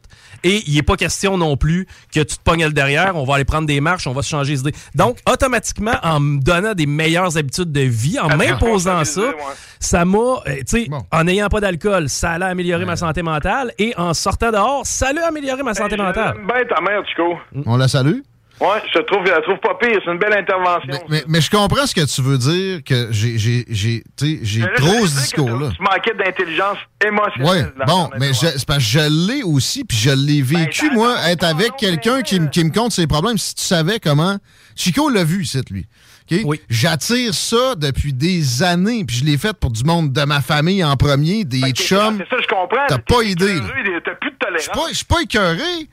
Et 0.44 0.64
il 0.68 0.74
n'est 0.74 0.82
pas 0.82 0.98
question 0.98 1.38
non 1.38 1.56
plus 1.56 1.86
que 2.12 2.20
tu 2.22 2.36
te 2.38 2.42
pognes 2.44 2.66
le 2.66 2.72
derrière. 2.74 3.16
On 3.16 3.24
va 3.24 3.36
aller 3.36 3.46
prendre 3.46 3.68
des 3.68 3.80
marches. 3.80 4.08
On 4.08 4.14
va 4.14 4.24
se 4.24 4.30
changer 4.30 4.54
les 4.54 4.60
idées. 4.62 4.74
Donc, 4.96 5.20
automatiquement, 5.32 5.94
en 6.02 6.20
me 6.20 6.40
donnant 6.42 6.74
des 6.74 6.88
meilleures 6.88 7.38
habitudes 7.38 7.72
de 7.72 7.82
vie, 7.82 8.20
en 8.20 8.36
m'imposant 8.36 9.06
ça, 9.06 9.32
ça 9.80 10.04
m'a, 10.04 10.18
euh, 10.18 10.42
tu 10.68 10.86
sais, 10.86 10.88
en 11.12 11.24
n'ayant 11.24 11.48
pas 11.48 11.60
d'alcool, 11.62 12.10
ça 12.10 12.32
allait 12.32 12.46
améliorer 12.46 12.86
ma 12.86 12.96
santé 12.96 13.22
mentale. 13.22 13.72
Et 13.78 13.94
en 13.98 14.16
sortant 14.16 14.52
dehors, 14.52 14.82
ça 14.86 15.10
allait 15.10 15.22
améliorer 15.22 15.62
ma 15.62 15.76
santé 15.76 15.96
mentale. 15.96 16.34
J'aime 16.36 16.48
bien 16.48 16.76
ta 16.76 16.82
mère, 16.82 17.08
Chico. 17.08 17.36
On 17.68 17.78
la 17.78 17.88
salue? 17.88 18.20
Ouais, 18.60 18.82
je 18.94 19.00
trouve, 19.00 19.26
je 19.26 19.32
la 19.32 19.42
trouve 19.42 19.58
pas 19.60 19.76
pire. 19.76 20.00
C'est 20.04 20.12
une 20.12 20.18
belle 20.20 20.34
intervention. 20.34 21.02
Mais, 21.10 21.24
mais 21.28 21.40
je 21.40 21.50
comprends 21.50 21.86
ce 21.88 21.96
que 21.96 22.06
tu 22.14 22.22
veux 22.22 22.38
dire, 22.38 22.84
que 22.84 23.08
j'ai, 23.12 23.38
j'ai, 23.38 23.66
j'ai, 23.70 24.04
tu 24.18 24.36
sais, 24.36 24.40
j'ai 24.44 24.60
Mais 24.62 24.68
là, 24.68 24.74
trop 24.76 25.08
ce 25.08 25.16
discours-là. 25.22 25.70
Tu 25.76 25.82
manquais 25.82 26.14
d'intelligence 26.14 26.78
Oui, 27.02 27.08
émotionnelle. 27.08 27.74
dans 27.80 27.86
bon, 27.86 28.10
mais 28.20 28.34
je, 28.34 28.48
c'est 28.58 28.66
parce 28.68 28.80
que 28.84 28.90
je 28.90 29.28
l'ai 29.28 29.44
aussi, 29.44 29.86
puis 29.86 29.96
je 29.98 30.10
l'ai 30.10 30.42
vécu, 30.42 30.92
moi, 30.92 31.16
être 31.30 31.46
avec 31.46 31.78
quelqu'un 31.78 32.22
qui, 32.22 32.40
me- 32.40 32.48
qui 32.48 32.64
me 32.66 32.72
compte 32.72 32.92
ses 32.92 33.08
problèmes. 33.08 33.38
Si 33.38 33.56
tu 33.56 33.64
savais 33.64 34.00
comment... 34.00 34.38
Chico 34.76 35.10
l'a 35.10 35.24
vu, 35.24 35.46
c'est 35.46 35.70
lui. 35.70 35.86
OK? 36.32 36.60
J'attire 36.70 37.34
ça 37.34 37.76
depuis 37.76 38.14
des 38.14 38.62
années, 38.62 39.04
puis 39.06 39.16
je 39.18 39.26
l'ai 39.26 39.38
fait 39.38 39.54
pour 39.58 39.72
du 39.72 39.84
monde 39.84 40.12
de 40.14 40.24
ma 40.26 40.42
famille 40.42 40.84
en 40.84 40.96
premier, 40.98 41.44
des 41.46 41.72
chums. 41.72 42.18
C'est 42.30 42.36
ça, 42.36 42.42
je 42.42 42.48
comprends. 42.48 42.86
T'as 42.88 42.98
pas 43.00 43.24
idée. 43.24 43.60
T'as 44.06 44.16
plus 44.16 44.32
de 44.32 44.36
tolérance. 44.38 44.58
Je 44.58 44.62
suis 44.64 44.72
pas- 44.72 44.90
je 44.90 44.96
suis 44.96 45.06
pas 45.06 45.22
écœuré. 45.22 45.88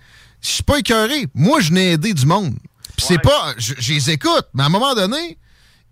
Je 0.46 0.52
suis 0.52 0.62
pas 0.62 0.78
écœuré. 0.78 1.26
Moi, 1.34 1.60
je 1.60 1.72
n'ai 1.72 1.92
aidé 1.92 2.14
du 2.14 2.24
monde. 2.26 2.54
Puis 2.96 3.06
c'est 3.08 3.18
pas... 3.18 3.54
Je, 3.58 3.74
je 3.78 3.92
les 3.92 4.10
écoute, 4.10 4.46
mais 4.54 4.62
à 4.62 4.66
un 4.66 4.70
moment 4.70 4.94
donné, 4.94 5.38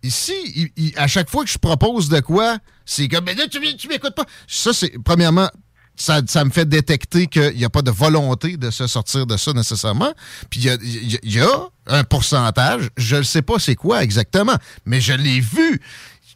ici, 0.03 0.33
il- 0.55 0.71
il- 0.77 0.93
à 0.99 1.07
chaque 1.09 1.29
fois 1.29 1.45
que 1.45 1.51
je 1.51 1.59
propose 1.59 2.09
de 2.09 2.21
quoi, 2.21 2.59
c'est 2.87 3.09
comme... 3.09 3.25
Mais 3.25 3.35
là, 3.35 3.49
tu, 3.49 3.59
tu 3.77 3.89
m'écoutes 3.89 4.15
pas. 4.15 4.25
Ça, 4.47 4.73
c'est... 4.73 4.93
Premièrement, 5.05 5.49
ça, 5.97 6.21
ça 6.27 6.45
me 6.45 6.51
fait 6.51 6.69
détecter 6.69 7.27
qu'il 7.27 7.57
n'y 7.57 7.65
a 7.65 7.71
pas 7.71 7.83
de 7.83 7.91
volonté 7.91 8.57
de 8.57 8.71
se 8.71 8.87
sortir 8.87 9.27
de 9.27 9.37
ça 9.37 9.53
nécessairement. 9.53 10.13
Puis 10.51 10.61
il 10.61 10.67
y 10.67 10.71
a, 10.71 10.75
il 10.83 11.13
y 11.13 11.17
a- 11.17 11.21
il 11.25 11.33
y 11.37 11.41
a 11.41 11.69
un 11.87 12.05
pourcentage, 12.05 12.89
je 12.97 13.17
ne 13.17 13.23
sais 13.23 13.43
pas 13.43 13.59
c'est 13.59 13.77
quoi 13.77 14.03
exactement, 14.03 14.57
mais 14.87 15.01
je 15.01 15.13
l'ai 15.13 15.41
vu. 15.41 15.81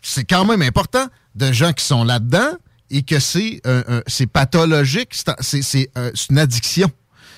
C'est 0.03 0.25
quand 0.25 0.45
même 0.45 0.63
important 0.63 1.07
de 1.35 1.53
gens 1.53 1.73
qui 1.73 1.85
sont 1.85 2.05
là-dedans 2.05 2.51
et 2.91 3.03
que 3.03 3.19
c'est 3.21 3.61
pathologique, 4.33 5.13
c'est 5.41 5.91
euh, 5.97 6.11
c'est 6.15 6.31
une 6.31 6.39
addiction. 6.39 6.91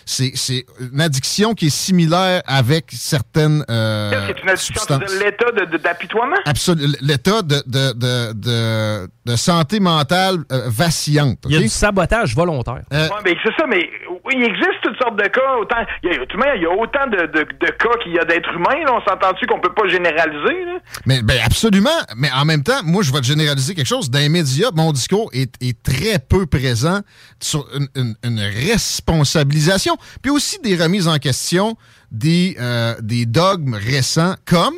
C'est 0.07 0.33
c'est 0.35 0.65
une 0.93 1.01
addiction 1.01 1.55
qui 1.55 1.67
est 1.67 1.71
similaire 1.71 2.43
avec 2.47 2.87
certaines 2.93 3.65
euh, 3.71 4.11
C'est 4.29 4.43
une 4.43 4.49
addiction 4.49 4.75
substances. 4.75 4.99
de 5.19 5.25
l'état 5.25 5.79
d'apitoiement? 5.79 6.37
Absolument. 6.45 6.95
L'état 7.01 7.43
de, 7.43 7.63
de, 7.67 7.93
de, 7.95 8.33
de, 8.35 9.09
de 9.27 9.37
santé 9.37 9.81
mentale 9.81 10.37
euh, 10.53 10.63
vacillante. 10.69 11.39
Il 11.47 11.53
y 11.53 11.57
a 11.57 11.61
du 11.61 11.69
sabotage 11.69 12.35
volontaire. 12.35 12.81
Euh, 12.93 13.09
Ouais, 13.11 13.17
mais 13.25 13.37
c'est 13.43 13.53
ça, 13.59 13.67
mais 13.69 13.89
oui, 14.25 14.35
il 14.37 14.43
existe 14.45 14.81
toutes 14.83 14.97
sortes 14.99 15.17
de 15.17 15.27
cas. 15.29 15.57
Autant, 15.61 15.77
il, 16.03 16.11
y 16.11 16.15
a, 16.15 16.19
même, 16.19 16.57
il 16.57 16.63
y 16.63 16.67
a 16.67 16.71
autant 16.71 17.07
de, 17.07 17.27
de, 17.27 17.43
de 17.43 17.67
cas 17.73 17.97
qu'il 18.03 18.13
y 18.13 18.19
a 18.19 18.25
d'êtres 18.25 18.53
humains. 18.55 18.85
là. 18.85 18.93
on 18.95 19.01
s'entend-tu 19.09 19.47
qu'on 19.47 19.61
peut 19.61 19.73
pas 19.75 19.89
généraliser? 19.89 20.65
Là? 20.65 20.79
Mais 21.07 21.23
ben 21.23 21.39
absolument. 21.45 21.91
Mais 22.17 22.31
en 22.33 22.45
même 22.45 22.63
temps, 22.63 22.81
moi, 22.85 23.03
je 23.03 23.13
vais 23.13 23.21
te 23.21 23.27
généraliser 23.27 23.75
quelque 23.75 23.87
chose. 23.87 24.11
Dans 24.11 24.19
les 24.19 24.29
médias, 24.29 24.71
mon 24.75 24.93
discours 24.93 25.31
est, 25.33 25.53
est 25.63 25.83
très 25.83 26.19
peu 26.19 26.47
présent 26.47 27.01
sur 27.41 27.67
une, 27.75 27.89
une- 27.97 28.15
une 28.23 28.41
responsabilisation, 28.41 29.90
puis 30.23 30.31
aussi 30.31 30.59
des 30.61 30.77
remises 30.77 31.09
en 31.09 31.19
question 31.19 31.77
des, 32.11 32.57
euh, 32.61 32.95
des 33.01 33.27
dogmes 33.27 33.75
récents, 33.75 34.35
comme, 34.45 34.75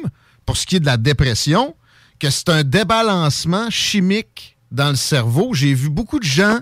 pour 0.46 0.56
ce 0.56 0.66
qui 0.66 0.76
est 0.76 0.80
de 0.80 0.86
la 0.86 0.96
dépression, 0.96 1.74
que 2.20 2.30
c'est 2.30 2.48
un 2.50 2.62
débalancement 2.62 3.70
chimique 3.70 4.56
dans 4.70 4.90
le 4.90 4.96
cerveau. 4.96 5.54
J'ai 5.54 5.74
vu 5.74 5.88
beaucoup 5.90 6.18
de 6.18 6.24
gens 6.24 6.60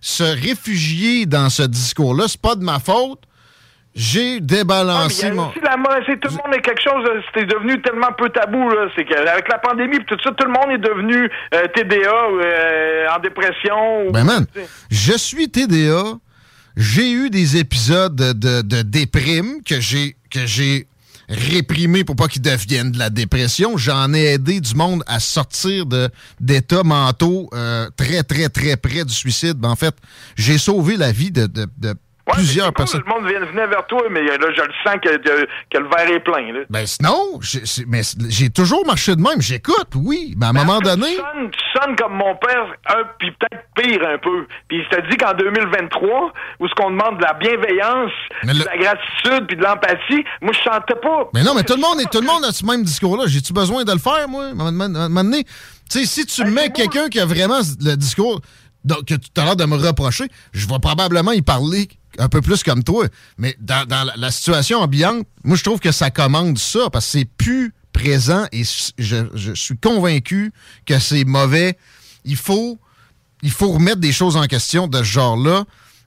se 0.00 0.22
réfugier 0.24 1.26
dans 1.26 1.48
ce 1.48 1.62
discours-là. 1.62 2.24
C'est 2.28 2.40
pas 2.40 2.54
de 2.56 2.64
ma 2.64 2.78
faute. 2.78 3.20
J'ai 3.94 4.36
Ah, 4.36 4.40
débalancé 4.40 5.26
y 5.26 5.28
a 5.30 5.34
mon... 5.34 5.52
la 5.62 5.76
tout 6.16 6.28
le 6.28 6.30
monde 6.30 6.54
est 6.56 6.62
quelque 6.62 6.80
chose, 6.82 7.04
là, 7.04 7.20
c'était 7.26 7.44
devenu 7.46 7.80
tellement 7.82 8.10
peu 8.16 8.30
tabou, 8.30 8.70
là. 8.70 8.88
C'est 8.96 9.04
qu'avec 9.04 9.46
la 9.50 9.58
pandémie 9.58 9.96
et 9.96 10.04
tout 10.06 10.16
ça, 10.24 10.30
tout 10.32 10.46
le 10.46 10.50
monde 10.52 10.70
est 10.72 10.78
devenu 10.78 11.28
euh, 11.54 11.66
TDA 11.74 12.08
euh, 12.10 13.06
en 13.14 13.20
dépression. 13.20 14.06
ou- 14.08 14.12
Ben 14.12 14.24
man, 14.24 14.46
je 14.90 15.12
suis 15.12 15.50
TDA. 15.50 16.14
J'ai 16.76 17.12
eu 17.12 17.30
des 17.30 17.56
épisodes 17.56 18.16
de, 18.16 18.82
déprime 18.82 19.62
que 19.64 19.80
j'ai 19.80 20.16
que 20.30 20.46
j'ai 20.46 20.86
réprimé 21.28 22.04
pour 22.04 22.16
pas 22.16 22.28
qu'ils 22.28 22.42
deviennent 22.42 22.92
de 22.92 22.98
la 22.98 23.10
dépression. 23.10 23.76
J'en 23.76 24.12
ai 24.12 24.24
aidé 24.24 24.60
du 24.60 24.74
monde 24.74 25.02
à 25.06 25.20
sortir 25.20 25.84
d'états 26.40 26.82
mentaux 26.82 27.48
euh, 27.54 27.88
très 27.96 28.22
très 28.22 28.48
très 28.48 28.76
près 28.76 29.04
du 29.04 29.12
suicide. 29.12 29.54
Ben, 29.54 29.70
en 29.70 29.76
fait, 29.76 29.94
j'ai 30.36 30.58
sauvé 30.58 30.96
la 30.96 31.12
vie 31.12 31.30
de 31.30 31.48
plusieurs 32.30 32.72
personnes. 32.72 33.02
Tout 33.02 33.08
le 33.08 33.14
monde 33.20 33.28
vient- 33.30 33.44
venait 33.44 33.66
vers 33.66 33.86
toi, 33.86 34.02
mais 34.10 34.20
euh, 34.20 34.38
là, 34.38 34.46
je 34.56 34.62
le 34.62 34.72
sens 34.84 34.96
que, 35.02 35.16
que- 35.16 35.46
que 35.70 35.78
le 35.78 35.88
verre 35.88 36.10
est 36.16 36.20
plein. 36.20 36.52
Là. 36.52 36.60
Ben 36.70 36.86
sinon, 36.86 37.40
j'ai- 37.40 38.50
toujours 38.50 38.86
marché 38.86 39.16
de 39.16 39.20
même. 39.20 39.40
J'écoute, 39.40 39.88
oui, 39.96 40.34
mais 40.36 40.46
à 40.46 40.48
un 40.50 40.52
moment 40.52 40.78
donné. 40.80 41.06
Tu 41.08 41.16
sonnes, 41.16 41.50
tu 41.50 41.60
sonnes 41.80 41.96
comme 41.96 42.14
mon 42.14 42.34
père, 42.36 42.66
un, 42.88 43.02
puis 43.18 43.30
peut-être 43.32 43.64
pire 43.76 44.00
un 44.08 44.18
peu. 44.18 44.46
Puis 44.68 44.82
je 44.84 44.96
te 44.96 45.10
dis 45.10 45.16
qu'en 45.16 45.34
2023, 45.34 46.32
où 46.60 46.68
ce 46.68 46.74
qu'on 46.74 46.90
demande 46.90 47.18
de 47.18 47.22
la 47.22 47.32
bienveillance, 47.34 48.12
de 48.44 48.64
la 48.64 48.76
gratitude, 48.76 49.46
puis 49.46 49.56
de 49.56 49.62
l'empathie, 49.62 50.24
moi, 50.40 50.52
je 50.52 50.58
chantais 50.62 50.94
pas. 51.02 51.28
Mais 51.34 51.42
non, 51.42 51.54
mais 51.54 51.62
tout 51.64 51.74
le 51.74 51.80
monde, 51.80 51.98
tout 52.10 52.20
le 52.20 52.26
monde 52.26 52.44
a 52.44 52.52
ce 52.52 52.64
même 52.64 52.82
discours-là. 52.84 53.24
J'ai-tu 53.26 53.52
besoin 53.52 53.84
de 53.84 53.92
le 53.92 53.98
faire, 53.98 54.28
moi? 54.28 54.44
À 54.46 54.48
un 54.50 54.54
moment- 54.54 54.88
donné, 55.24 55.44
tu 55.44 55.50
sais, 56.00 56.04
si 56.06 56.26
tu 56.26 56.44
mets 56.44 56.70
quelqu'un 56.70 57.08
qui 57.08 57.18
a 57.20 57.26
vraiment 57.26 57.60
le 57.80 57.94
discours 57.96 58.40
donc, 58.84 59.04
que 59.04 59.14
tu 59.14 59.40
as 59.40 59.44
l'air 59.44 59.56
de 59.56 59.64
me 59.64 59.76
reprocher, 59.76 60.24
je 60.52 60.66
vais 60.66 60.78
probablement 60.80 61.32
y 61.32 61.42
parler 61.42 61.88
un 62.18 62.28
peu 62.28 62.40
plus 62.40 62.62
comme 62.62 62.84
toi. 62.84 63.06
Mais 63.38 63.56
dans, 63.60 63.86
dans 63.86 64.04
la, 64.04 64.14
la 64.16 64.30
situation 64.30 64.80
ambiante, 64.80 65.26
moi, 65.44 65.56
je 65.56 65.64
trouve 65.64 65.80
que 65.80 65.92
ça 65.92 66.10
commande 66.10 66.58
ça 66.58 66.90
parce 66.90 67.06
que 67.06 67.18
c'est 67.18 67.24
plus 67.24 67.74
présent 67.92 68.46
et 68.52 68.62
je, 68.98 69.26
je 69.34 69.52
suis 69.54 69.76
convaincu 69.76 70.52
que 70.86 70.98
c'est 70.98 71.24
mauvais. 71.24 71.76
Il 72.24 72.36
faut, 72.36 72.78
il 73.42 73.50
faut 73.50 73.72
remettre 73.72 74.00
des 74.00 74.12
choses 74.12 74.36
en 74.36 74.46
question 74.46 74.88
de 74.88 74.98
ce 74.98 75.04
genre-là. 75.04 75.64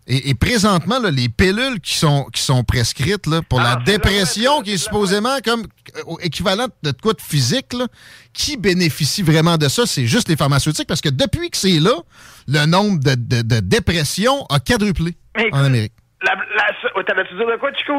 Et, 0.07 0.29
et 0.29 0.35
présentement, 0.35 0.99
là, 0.99 1.09
les 1.09 1.29
pilules 1.29 1.79
qui 1.81 1.97
sont, 1.97 2.25
qui 2.31 2.39
sont 2.39 2.63
prescrites 2.63 3.25
là, 3.25 3.41
pour 3.41 3.59
la 3.59 3.77
dépression, 3.77 4.61
qui 4.61 4.73
est 4.73 4.77
supposément 4.77 5.37
comme 5.43 5.63
euh, 5.97 6.15
équivalent 6.21 6.67
de 6.83 6.91
quoi 6.91 7.13
de 7.13 7.21
physique, 7.21 7.73
là, 7.73 7.87
qui 8.31 8.55
bénéficie 8.55 9.23
vraiment 9.23 9.57
de 9.57 9.67
ça? 9.67 9.87
C'est 9.87 10.05
juste 10.05 10.29
les 10.29 10.35
pharmaceutiques, 10.35 10.87
parce 10.87 11.01
que 11.01 11.09
depuis 11.09 11.49
que 11.49 11.57
c'est 11.57 11.79
là, 11.79 11.95
le 12.47 12.67
nombre 12.67 12.99
de, 12.99 13.15
de, 13.15 13.41
de 13.41 13.59
dépressions 13.61 14.45
a 14.45 14.59
quadruplé 14.59 15.17
Mais 15.35 15.49
en 15.53 15.63
Amérique. 15.65 15.93
La, 16.21 16.33
la, 16.35 17.03
T'avais-tu 17.03 17.35
dire 17.35 17.47
de 17.47 17.57
quoi, 17.57 17.71
Chico? 17.73 17.93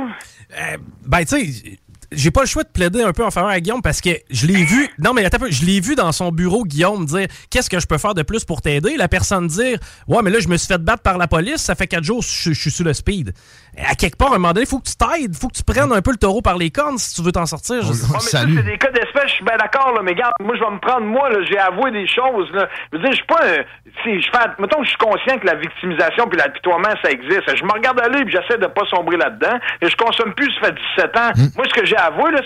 Ben, 1.06 1.24
tu 1.24 1.52
sais, 1.52 1.78
j'ai 2.16 2.30
pas 2.30 2.40
le 2.40 2.46
choix 2.46 2.64
de 2.64 2.68
plaider 2.68 3.02
un 3.02 3.12
peu 3.12 3.24
en 3.24 3.30
faveur 3.30 3.50
à 3.50 3.60
Guillaume 3.60 3.82
parce 3.82 4.00
que 4.00 4.10
je 4.30 4.46
l'ai 4.46 4.64
vu. 4.64 4.88
Non, 4.98 5.12
mais 5.12 5.24
attends 5.24 5.36
un 5.36 5.40
peu, 5.40 5.50
je 5.50 5.64
l'ai 5.64 5.80
vu 5.80 5.94
dans 5.94 6.12
son 6.12 6.32
bureau, 6.32 6.64
Guillaume, 6.64 7.04
dire 7.04 7.26
Qu'est-ce 7.50 7.70
que 7.70 7.78
je 7.78 7.86
peux 7.86 7.98
faire 7.98 8.14
de 8.14 8.22
plus 8.22 8.44
pour 8.44 8.62
t'aider? 8.62 8.96
La 8.96 9.08
personne 9.08 9.46
dire 9.46 9.78
Ouais, 10.08 10.22
mais 10.22 10.30
là, 10.30 10.40
je 10.40 10.48
me 10.48 10.56
suis 10.56 10.66
fait 10.66 10.82
battre 10.82 11.02
par 11.02 11.18
la 11.18 11.28
police, 11.28 11.58
ça 11.58 11.74
fait 11.74 11.86
quatre 11.86 12.04
jours, 12.04 12.22
je, 12.22 12.52
je 12.52 12.60
suis 12.60 12.70
sur 12.70 12.84
le 12.84 12.94
speed. 12.94 13.32
À 13.78 13.94
quelque 13.94 14.16
part, 14.16 14.32
à 14.32 14.36
un 14.36 14.38
moment 14.38 14.54
donné, 14.54 14.64
il 14.66 14.68
faut 14.68 14.78
que 14.78 14.88
tu 14.88 14.96
t'aides, 14.96 15.34
il 15.34 15.38
faut 15.38 15.48
que 15.48 15.56
tu 15.56 15.62
prennes 15.62 15.92
un 15.92 16.00
peu 16.00 16.10
le 16.10 16.16
taureau 16.16 16.40
par 16.40 16.56
les 16.56 16.70
cornes 16.70 16.98
si 16.98 17.14
tu 17.14 17.22
veux 17.22 17.32
t'en 17.32 17.46
sortir. 17.46 17.82
Je 17.82 17.92
sais 17.92 18.06
Ouais, 18.06 18.12
mais 18.14 18.20
ça, 18.20 18.40
c'est 18.40 18.62
des 18.62 18.78
cas 18.78 18.90
d'espèce, 18.90 19.28
je 19.28 19.34
suis 19.34 19.44
bien 19.44 19.56
d'accord, 19.56 19.92
là, 19.92 20.00
mais 20.02 20.12
regarde, 20.12 20.32
moi, 20.40 20.54
je 20.56 20.64
vais 20.64 20.70
me 20.70 20.80
prendre, 20.80 21.06
moi, 21.06 21.28
là, 21.28 21.38
j'ai 21.50 21.58
avoué 21.58 21.90
des 21.90 22.06
choses, 22.06 22.50
là. 22.52 22.68
Je 22.92 22.96
veux 22.96 23.02
dire, 23.02 23.12
je 23.12 23.16
suis 23.16 23.26
pas 23.26 23.40
un, 23.42 23.64
si, 24.02 24.20
je 24.20 24.30
fais, 24.30 24.48
mettons 24.58 24.78
que 24.78 24.84
je 24.84 24.90
suis 24.90 24.98
conscient 24.98 25.38
que 25.38 25.46
la 25.46 25.54
victimisation 25.54 26.26
puis 26.28 26.38
l'apitoiement, 26.38 26.94
ça 27.02 27.10
existe. 27.10 27.56
Je 27.56 27.64
me 27.64 27.72
regarde 27.72 28.00
aller 28.00 28.24
puis 28.24 28.34
j'essaie 28.34 28.58
de 28.58 28.66
pas 28.66 28.84
sombrer 28.90 29.16
là-dedans. 29.16 29.58
Et 29.80 29.88
je 29.88 29.96
consomme 29.96 30.34
plus, 30.34 30.50
ça 30.60 30.68
fait 30.68 30.74
17 30.96 31.16
ans. 31.16 31.30
Hmm. 31.34 31.48
Moi, 31.56 31.66
ce 31.68 31.74
que 31.80 31.86
j'ai 31.86 31.96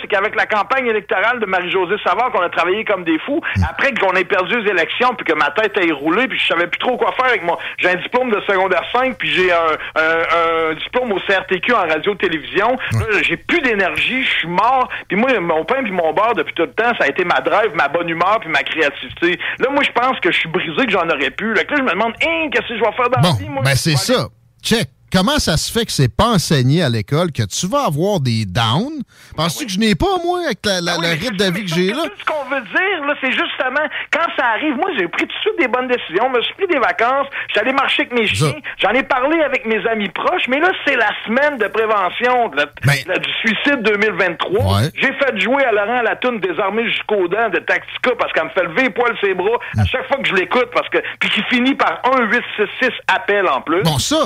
c'est 0.01 0.09
qu'avec 0.09 0.35
la 0.37 0.47
campagne 0.47 0.87
électorale 0.87 1.41
de 1.41 1.47
Marie-Josée 1.47 1.97
Savard, 2.05 2.31
qu'on 2.33 2.41
a 2.43 2.49
travaillé 2.51 2.85
comme 2.85 3.05
des 3.05 3.19
fous, 3.21 3.41
Hmm. 3.57 3.63
après 3.69 3.93
qu'on 3.95 4.13
ait 4.15 4.25
perdu 4.25 4.61
les 4.61 4.71
élections 4.71 5.15
puis 5.15 5.25
que 5.25 5.33
ma 5.33 5.51
tête 5.51 5.77
a 5.77 5.95
roulé 5.95 6.29
puis 6.29 6.39
je 6.39 6.47
savais 6.47 6.67
plus 6.67 6.79
trop 6.79 6.97
quoi 6.97 7.13
faire 7.13 7.27
avec 7.27 7.43
moi. 7.45 7.59
J'ai 7.79 7.91
un 7.91 7.95
diplôme 7.97 8.31
de 8.31 8.41
secondaire 8.43 8.83
5 8.93 9.17
puis 9.19 9.29
j'ai 9.31 9.51
un, 9.53 9.57
un, 9.97 10.71
un 10.71 10.75
diplôme 10.75 11.13
au 11.13 11.19
CRTQ 11.21 11.73
en 11.73 11.87
radio-télévision. 11.89 12.77
Là, 12.93 13.23
j'ai 13.23 13.37
plus 13.37 13.61
d'énergie, 13.61 14.23
je 14.25 14.31
suis 14.31 14.49
mort. 14.49 14.89
Puis 15.09 15.17
moi, 15.17 15.29
mon 15.41 15.65
pain 15.65 15.83
puis 15.83 15.93
mon 15.93 16.13
beurre 16.13 16.35
depuis 16.35 16.55
tout 16.55 16.63
le 16.63 16.73
temps, 16.73 16.93
ça 16.99 17.05
a 17.05 17.09
été 17.09 17.25
ma 17.25 17.41
drive, 17.41 17.71
ma 17.75 17.89
bonne 17.89 18.09
humeur 18.09 18.39
puis 18.41 18.49
ma 18.51 18.63
créativité. 18.63 19.39
Là, 19.59 19.69
moi, 19.71 19.83
je 19.83 19.91
pense 19.93 20.19
que 20.21 20.31
je 20.33 20.39
suis 20.39 20.49
brisé, 20.49 20.87
que 20.87 20.93
j'en 20.93 21.09
aurais 21.09 21.31
pu. 21.31 21.53
Là, 21.55 21.63
je 21.69 21.83
me 21.83 21.91
demande, 21.91 22.13
hein, 22.27 22.49
qu'est-ce 22.53 22.69
que 22.69 22.77
je 22.79 22.81
vais 22.85 22.93
faire 22.93 23.11
dans 23.11 23.21
Bon, 23.21 23.29
la 23.29 23.39
vie, 23.45 23.49
moi? 23.49 23.63
ben 23.65 23.75
c'est 23.75 23.97
ça. 23.97 24.29
Check. 24.63 24.89
Comment 25.13 25.39
ça 25.39 25.57
se 25.57 25.71
fait 25.73 25.85
que 25.87 25.93
c'est 25.93 26.15
pas 26.15 26.29
enseigné 26.29 26.83
à 26.83 26.89
l'école 26.89 27.33
que 27.33 27.43
tu 27.43 27.67
vas 27.67 27.87
avoir 27.87 28.21
des 28.21 28.45
downs? 28.47 29.03
Penses-tu 29.37 29.67
que 29.67 29.73
je 29.73 29.79
n'ai 29.79 29.95
pas, 29.95 30.19
moi, 30.25 30.41
avec 30.47 30.59
la, 30.65 30.81
la- 30.81 30.93
Ah 30.95 30.97
oui, 31.01 31.07
le 31.07 31.13
rythme 31.13 31.37
de 31.37 31.45
vie 31.53 31.65
que 31.65 31.75
j'ai 31.75 31.93
là? 31.93 32.05
Ce 32.19 32.25
qu'on 32.25 32.45
veut 32.51 32.61
dire, 32.63 33.07
là, 33.07 33.15
c'est 33.21 33.33
justement, 33.33 33.87
quand 34.13 34.27
ça 34.39 34.47
arrive, 34.57 34.75
moi, 34.77 34.91
j'ai 34.99 35.09
pris 35.09 35.27
tout 35.27 35.35
de 35.35 35.41
suite 35.41 35.59
des 35.59 35.69
bonnes 35.69 35.89
décisions, 35.89 36.29
je 36.33 36.39
me 36.39 36.43
suis 36.43 36.55
pris 36.55 36.67
des 36.67 36.79
vacances, 36.79 37.27
j'allais 37.55 37.73
marcher 37.73 38.03
avec 38.03 38.13
mes 38.19 38.27
chiens, 38.27 38.55
j'en 38.79 38.91
ai 38.91 39.03
parlé 39.03 39.41
avec 39.43 39.67
mes 39.67 39.85
amis 39.87 40.09
proches, 40.11 40.47
mais 40.49 40.61
là, 40.61 40.71
c'est 40.87 40.97
la 40.97 41.11
semaine 41.27 41.59
de 41.59 41.67
prévention 41.69 42.49
de 42.49 42.57
la- 42.57 42.67
de 42.67 43.09
la- 43.09 43.19
du 43.19 43.31
suicide 43.41 43.83
2023. 43.83 44.81
J'ai 44.95 45.13
fait 45.15 45.39
jouer 45.41 45.65
à 45.65 45.73
Laurent 45.73 46.03
la 46.03 46.17
toune 46.17 46.41
désarmée 46.41 46.89
jusqu'aux 46.89 47.29
dents 47.29 47.49
de 47.51 47.59
Tactica 47.59 48.11
parce 48.19 48.33
qu'elle 48.33 48.45
me 48.45 48.51
fait 48.51 48.65
lever 48.65 48.83
les 48.85 48.91
poils 48.91 49.17
ses 49.23 49.35
bras 49.35 49.59
à 49.79 49.85
chaque 49.85 50.07
fois 50.09 50.17
que 50.19 50.29
je 50.29 50.35
l'écoute 50.35 50.69
parce 50.75 50.89
que, 50.89 50.99
puis 51.19 51.31
qui 51.31 51.43
finit 51.55 51.75
par 51.75 52.01
1 52.05 52.23
8 52.31 52.43
6 52.57 52.63
6 52.83 52.91
appel 53.09 53.47
en 53.49 53.61
plus. 53.61 53.83
Bon, 53.83 53.99
ça, 53.99 54.17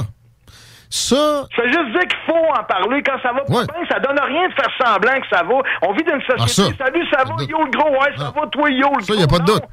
ça... 0.95 1.43
Ça 1.57 1.63
veut 1.63 1.73
juste 1.73 1.91
dire 1.91 2.07
qu'il 2.07 2.19
faut 2.27 2.47
en 2.59 2.63
parler 2.65 3.03
quand 3.03 3.19
ça 3.21 3.33
va 3.33 3.41
pas 3.41 3.65
bien. 3.67 3.87
Ça 3.91 3.99
donne 3.99 4.19
rien 4.21 4.49
de 4.49 4.55
faire 4.55 4.71
semblant 4.81 5.21
que 5.21 5.27
ça 5.29 5.43
va. 5.43 5.55
On 5.83 5.93
vit 5.93 6.05
dans 6.05 6.15
une 6.15 6.23
société. 6.23 6.77
Ah, 6.79 6.85
ça. 6.85 6.85
Salut, 6.87 7.07
ça 7.13 7.25
va, 7.25 7.43
yo 7.43 7.59
le 7.65 7.71
gros, 7.77 7.91
ouais, 7.91 8.13
ça 8.17 8.33
va, 8.35 8.47
toi, 8.47 8.71
yo 8.71 8.91
le 8.97 9.03
Ça, 9.03 9.13
gros. 9.13 9.21
y 9.21 9.25
a 9.25 9.27
pas 9.27 9.39
de 9.41 9.45
doute. 9.45 9.65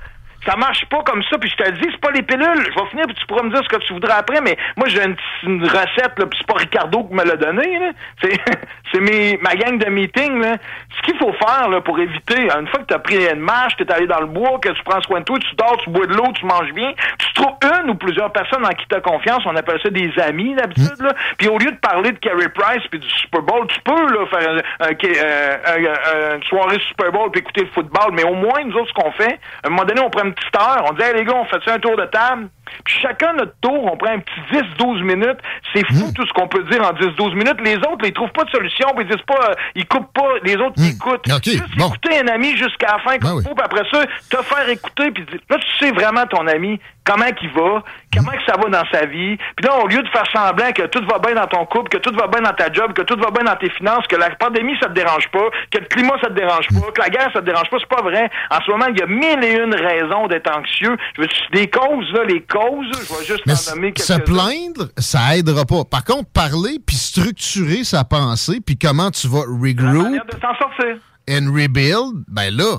Ça 0.45 0.55
marche 0.55 0.85
pas 0.85 1.03
comme 1.03 1.21
ça, 1.29 1.37
puis 1.37 1.49
je 1.49 1.55
te 1.55 1.63
le 1.69 1.77
dis, 1.77 1.87
c'est 1.91 2.01
pas 2.01 2.11
les 2.11 2.23
pilules. 2.23 2.65
Je 2.65 2.79
vais 2.79 2.89
finir, 2.89 3.05
puis 3.05 3.15
tu 3.15 3.25
pourras 3.27 3.43
me 3.43 3.51
dire 3.51 3.61
ce 3.63 3.69
que 3.69 3.81
tu 3.85 3.93
voudras 3.93 4.15
après, 4.15 4.41
mais 4.41 4.57
moi, 4.75 4.87
j'ai 4.87 5.03
une, 5.03 5.15
une 5.43 5.63
recette, 5.63 6.17
là, 6.17 6.25
puis 6.25 6.39
c'est 6.39 6.47
pas 6.47 6.55
Ricardo 6.59 7.03
qui 7.03 7.13
me 7.13 7.23
l'a 7.23 7.35
donné. 7.35 7.91
C'est, 8.23 8.39
c'est 8.91 8.99
mes, 9.01 9.37
ma 9.41 9.55
gang 9.55 9.77
de 9.77 9.89
meeting, 9.89 10.39
là. 10.41 10.57
Ce 10.97 11.01
qu'il 11.03 11.17
faut 11.19 11.33
faire, 11.33 11.69
là, 11.69 11.81
pour 11.81 11.99
éviter, 11.99 12.49
une 12.59 12.67
fois 12.67 12.79
que 12.79 12.85
t'as 12.85 12.99
pris 12.99 13.17
une 13.31 13.39
marche, 13.39 13.75
t'es 13.77 13.91
allé 13.91 14.07
dans 14.07 14.19
le 14.19 14.25
bois, 14.27 14.57
que 14.59 14.69
tu 14.69 14.83
prends 14.83 15.01
soin 15.01 15.19
de 15.19 15.25
toi, 15.25 15.37
tu 15.39 15.55
dors, 15.55 15.77
tu 15.83 15.89
bois 15.91 16.07
de 16.07 16.13
l'eau, 16.13 16.31
tu 16.33 16.45
manges 16.45 16.73
bien, 16.73 16.91
tu 17.19 17.33
trouves 17.33 17.55
une 17.83 17.91
ou 17.91 17.95
plusieurs 17.95 18.31
personnes 18.31 18.65
en 18.65 18.69
qui 18.69 18.85
t'as 18.89 18.99
confiance, 19.01 19.43
on 19.45 19.55
appelle 19.55 19.79
ça 19.81 19.89
des 19.89 20.11
amis, 20.19 20.55
d'habitude, 20.55 21.01
là. 21.01 21.13
Puis 21.37 21.47
au 21.49 21.57
lieu 21.59 21.71
de 21.71 21.77
parler 21.77 22.11
de 22.11 22.17
Carey 22.17 22.49
Price 22.49 22.83
puis 22.89 22.99
du 22.99 23.09
Super 23.09 23.41
Bowl, 23.43 23.67
tu 23.67 23.79
peux, 23.81 24.13
là, 24.13 24.25
faire 24.27 24.49
un- 24.49 24.85
un- 24.87 25.75
un- 25.75 26.31
un- 26.31 26.35
une 26.37 26.43
soirée 26.43 26.79
Super 26.87 27.11
Bowl 27.11 27.29
puis 27.31 27.41
écouter 27.41 27.61
le 27.61 27.69
football, 27.73 28.11
mais 28.13 28.23
au 28.23 28.33
moins, 28.35 28.63
nous 28.65 28.75
autres, 28.75 28.89
ce 28.89 28.93
qu'on 28.93 29.11
fait, 29.11 29.39
à 29.63 29.67
un 29.67 29.69
moment 29.69 29.85
donné, 29.85 30.01
on 30.01 30.09
prend 30.09 30.30
petite 30.31 30.55
heure, 30.55 30.85
on 30.89 30.93
dit, 30.93 31.03
hey, 31.03 31.13
les 31.13 31.23
gars, 31.23 31.35
on 31.35 31.45
fait 31.45 31.69
un 31.69 31.79
tour 31.79 31.95
de 31.97 32.05
table? 32.05 32.49
Puis 32.85 32.99
chacun 33.01 33.33
notre 33.33 33.53
tour, 33.61 33.85
on 33.91 33.97
prend 33.97 34.11
un 34.11 34.19
petit 34.19 34.63
10-12 34.79 35.03
minutes. 35.03 35.39
C'est 35.73 35.85
fou 35.93 36.11
tout 36.13 36.25
ce 36.25 36.33
qu'on 36.33 36.47
peut 36.47 36.63
dire 36.63 36.81
en 36.81 36.93
10-12 36.93 37.35
minutes. 37.35 37.61
Les 37.63 37.77
autres, 37.77 38.05
ils 38.05 38.13
trouvent 38.13 38.31
pas 38.31 38.43
de 38.43 38.49
solution, 38.49 38.87
puis 38.95 39.05
ils 39.05 39.11
disent 39.11 39.25
pas, 39.25 39.49
euh, 39.49 39.53
ils 39.75 39.87
coupent 39.87 40.13
pas. 40.13 40.29
Les 40.43 40.55
autres, 40.55 40.75
ils 40.77 40.91
écoutent. 40.95 41.27
Juste 41.43 41.63
écouter 41.77 42.19
un 42.19 42.27
ami 42.27 42.55
jusqu'à 42.57 42.93
la 42.93 42.99
fin, 42.99 43.17
faut, 43.21 43.55
puis 43.55 43.63
après 43.63 43.83
ça, 43.91 44.03
te 44.29 44.43
faire 44.43 44.69
écouter, 44.69 45.11
puis 45.11 45.25
là, 45.49 45.57
tu 45.57 45.85
sais 45.85 45.91
vraiment 45.91 46.25
ton 46.25 46.47
ami, 46.47 46.79
comment 47.03 47.31
qu'il 47.31 47.49
va, 47.49 47.83
comment 48.15 48.31
que 48.31 48.45
ça 48.45 48.57
va 48.57 48.69
dans 48.69 48.89
sa 48.91 49.05
vie. 49.05 49.37
Puis 49.55 49.65
là, 49.65 49.77
au 49.79 49.87
lieu 49.87 50.01
de 50.01 50.09
faire 50.09 50.25
semblant 50.31 50.71
que 50.71 50.83
tout 50.83 51.03
va 51.05 51.19
bien 51.19 51.33
dans 51.35 51.47
ton 51.47 51.65
couple, 51.65 51.89
que 51.89 51.97
tout 51.97 52.13
va 52.15 52.27
bien 52.27 52.41
dans 52.41 52.53
ta 52.53 52.71
job, 52.71 52.93
que 52.93 53.01
tout 53.01 53.17
va 53.19 53.31
bien 53.31 53.43
dans 53.43 53.55
tes 53.55 53.69
finances, 53.71 54.05
que 54.07 54.15
la 54.15 54.29
pandémie, 54.31 54.77
ça 54.81 54.87
te 54.87 54.93
dérange 54.93 55.27
pas, 55.29 55.49
que 55.71 55.79
le 55.79 55.85
climat, 55.85 56.13
ça 56.21 56.27
te 56.27 56.33
dérange 56.33 56.67
pas, 56.67 56.91
que 56.91 57.01
la 57.01 57.09
guerre, 57.09 57.29
ça 57.33 57.41
te 57.41 57.45
dérange 57.45 57.69
pas, 57.69 57.77
c'est 57.79 57.89
pas 57.89 58.01
vrai. 58.01 58.29
En 58.49 58.61
ce 58.61 58.71
moment, 58.71 58.85
il 58.89 58.99
y 58.99 59.01
a 59.01 59.07
mille 59.07 59.43
et 59.43 59.55
une 59.55 59.75
raisons 59.75 60.27
d'être 60.27 60.55
anxieux. 60.55 60.95
Je 61.15 61.21
veux 61.21 61.27
dire, 61.27 61.47
des 61.53 61.69
causes, 61.69 62.11
là, 62.13 62.23
les 62.25 62.41
causes, 62.41 62.60
je 62.93 62.99
vais 62.99 63.25
juste 63.25 63.43
Mais 63.45 63.53
en 63.53 63.75
nommer 63.75 63.93
se 63.97 64.13
plaindre, 64.13 64.89
ça 64.97 65.37
aidera 65.37 65.65
pas. 65.65 65.83
Par 65.85 66.03
contre, 66.03 66.29
parler 66.29 66.79
puis 66.85 66.95
structurer 66.95 67.83
sa 67.83 68.03
pensée 68.03 68.59
puis 68.65 68.77
comment 68.77 69.11
tu 69.11 69.27
vas 69.27 69.41
regroup 69.41 70.11
de 70.11 70.39
s'en 70.41 70.55
sortir. 70.59 70.97
and 71.29 71.51
rebuild, 71.53 72.23
ben 72.27 72.55
là, 72.55 72.77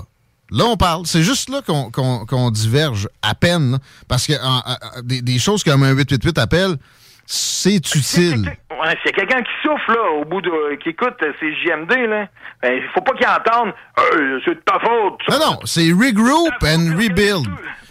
là 0.51 0.65
on 0.65 0.77
parle. 0.77 1.05
C'est 1.05 1.23
juste 1.23 1.49
là 1.49 1.61
qu'on 1.65 2.51
diverge 2.51 3.07
à 3.21 3.35
peine. 3.35 3.71
là. 3.73 3.79
Parce 4.07 4.27
que 4.27 4.33
en- 4.33 4.57
en- 4.57 4.71
en- 4.71 5.01
des, 5.03 5.21
des 5.21 5.39
choses 5.39 5.63
comme 5.63 5.83
un 5.83 5.91
888 5.91 6.37
appelle, 6.37 6.77
c'est 7.35 7.77
utile. 7.95 8.55
Ouais, 8.79 8.95
s'il 9.01 9.05
y 9.05 9.09
a 9.09 9.25
quelqu'un 9.25 9.41
qui 9.41 9.51
souffle, 9.63 9.91
là, 9.91 10.11
au 10.19 10.25
bout 10.25 10.41
de, 10.41 10.75
qui 10.83 10.89
écoute 10.89 11.15
euh, 11.23 11.31
ces 11.39 11.51
JMD, 11.55 11.91
là, 12.09 12.27
ben, 12.61 12.73
il 12.73 12.83
faut 12.93 13.01
pas 13.01 13.13
qu'il 13.13 13.25
entende, 13.27 13.73
c'est 14.45 14.55
de 14.55 14.61
ta 14.65 14.79
faute. 14.79 15.19
Non, 15.29 15.39
non, 15.51 15.59
c'est 15.65 15.91
regroup 15.91 16.51
and 16.63 16.95
rebuild. 16.97 17.47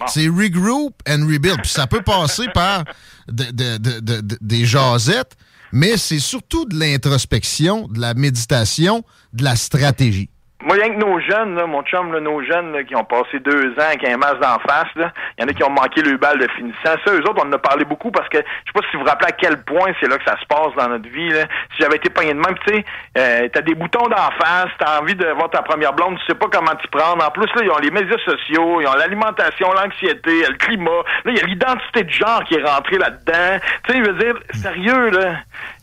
C'est 0.06 0.28
regroup 0.28 0.93
and 1.09 1.27
rebuild. 1.27 1.60
Puis 1.62 1.70
ça 1.70 1.86
peut 1.86 2.02
passer 2.02 2.47
par 2.55 2.85
de- 3.28 3.51
de- 3.52 4.01
de- 4.01 4.39
des 4.40 4.64
jasettes, 4.64 5.36
mais 5.73 5.97
c'est 5.97 6.19
surtout 6.19 6.64
de 6.66 6.78
l'introspection, 6.78 7.89
de 7.89 8.01
la 8.01 8.14
méditation, 8.14 9.02
de 9.32 9.44
la 9.44 9.56
stratégie. 9.56 10.28
Moi, 10.64 10.76
rien 10.76 10.94
que 10.94 10.98
nos 10.98 11.18
jeunes, 11.18 11.56
là, 11.56 11.66
mon 11.66 11.82
chum, 11.82 12.12
là, 12.12 12.20
nos 12.20 12.40
jeunes 12.43 12.72
là, 12.72 12.84
qui 12.84 12.94
ont 12.94 13.05
passé 13.05 13.40
deux 13.40 13.72
ans 13.72 13.89
avec 13.89 14.05
un 14.05 14.16
masque 14.16 14.39
d'en 14.39 14.60
face, 14.60 14.86
il 14.97 15.02
y 15.40 15.44
en 15.44 15.48
a 15.48 15.52
qui 15.52 15.64
ont 15.64 15.70
manqué 15.70 16.02
le 16.02 16.16
bal 16.16 16.39
de 16.39 16.47
finissant. 16.56 16.94
Ça, 17.05 17.12
eux 17.12 17.20
autres, 17.28 17.43
on 17.44 17.48
en 17.48 17.52
a 17.52 17.59
parlé 17.59 17.84
beaucoup 17.84 18.12
parce 18.12 18.28
que 18.28 18.39
je 18.39 18.43
sais 18.43 18.72
pas 18.72 18.80
si 18.89 18.97
vous 18.97 19.02
vous 19.02 19.09
rappelez 19.09 19.30
à 19.30 19.32
quel 19.32 19.64
point 19.64 19.90
c'est 20.01 20.09
là 20.09 20.18
que 20.18 20.24
ça 20.24 20.39
se 20.39 20.47
passe 20.47 20.72
dans 20.76 20.89
notre 20.89 21.09
vie. 21.09 21.30
Là. 21.30 21.47
Si 21.74 21.82
j'avais 21.82 21.97
été 21.97 22.10
pogné 22.10 22.32
de 22.32 22.39
même, 22.39 22.55
tu 22.64 22.74
sais, 22.74 22.84
euh, 23.18 23.48
t'as 23.52 23.60
des 23.62 23.74
boutons 23.74 24.06
d'en 24.06 24.30
face, 24.39 24.68
t'as 24.78 25.01
envie 25.01 25.16
de 25.16 25.26
voir 25.26 25.51
ta 25.51 25.62
première 25.62 25.94
blonde, 25.94 26.16
tu 26.20 26.26
sais 26.26 26.39
pas 26.39 26.47
comment 26.51 26.74
t'y 26.76 26.86
prendre. 26.89 27.26
En 27.26 27.30
plus, 27.30 27.47
là, 27.56 27.62
ils 27.64 27.70
ont 27.70 27.78
les 27.78 27.90
médias 27.90 28.18
sociaux, 28.24 28.80
ils 28.80 28.86
ont 28.86 28.94
l'alimentation, 28.94 29.72
l'anxiété, 29.72 30.47
le 30.48 30.56
climat. 30.59 31.02
Là, 31.24 31.32
il 31.32 31.39
y 31.39 31.40
a 31.40 31.47
l'identité 31.47 32.05
de 32.05 32.10
genre 32.10 32.44
qui 32.44 32.55
est 32.55 32.64
rentrée 32.64 32.98
là-dedans. 32.98 33.59
Tu 33.89 33.93
sais, 33.93 34.05
je 34.05 34.10
veux 34.10 34.18
dire, 34.18 34.34
sérieux, 34.52 35.10
là, 35.10 35.34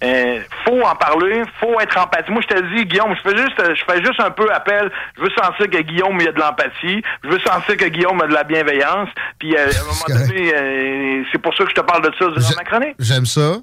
euh, 0.05 0.39
faut 0.65 0.81
en 0.81 0.95
parler, 0.95 1.43
faut 1.59 1.77
être 1.81 1.97
empathique. 1.97 2.29
Moi, 2.29 2.41
je 2.49 2.55
te 2.55 2.75
dis, 2.75 2.85
Guillaume, 2.85 3.13
je 3.15 3.29
fais 3.29 3.35
juste, 3.35 3.75
je 3.75 3.83
fais 3.83 4.01
juste 4.01 4.21
un 4.21 4.31
peu 4.31 4.49
appel. 4.53 4.68
Je 5.17 5.21
veux 5.21 5.29
sentir 5.37 5.69
que 5.69 5.81
Guillaume, 5.81 6.17
il 6.19 6.25
y 6.25 6.27
a 6.27 6.31
de 6.31 6.39
l'empathie. 6.39 7.01
Je 7.23 7.29
veux 7.29 7.39
sentir 7.39 7.77
que 7.77 7.85
Guillaume 7.85 8.21
a 8.21 8.27
de 8.27 8.33
la 8.33 8.43
bienveillance. 8.43 9.09
Puis, 9.39 9.55
euh, 9.55 9.67
à 9.67 9.81
un 9.81 9.83
moment 9.83 10.27
donné, 10.27 10.53
euh, 10.53 11.23
c'est 11.31 11.41
pour 11.41 11.55
ça 11.55 11.63
que 11.63 11.69
je 11.69 11.75
te 11.75 11.81
parle 11.81 12.03
de 12.03 12.11
ça 12.17 12.27
durant 12.27 12.55
ma 12.55 12.63
chronique. 12.63 12.95
J'aime 12.99 13.25
ça. 13.25 13.57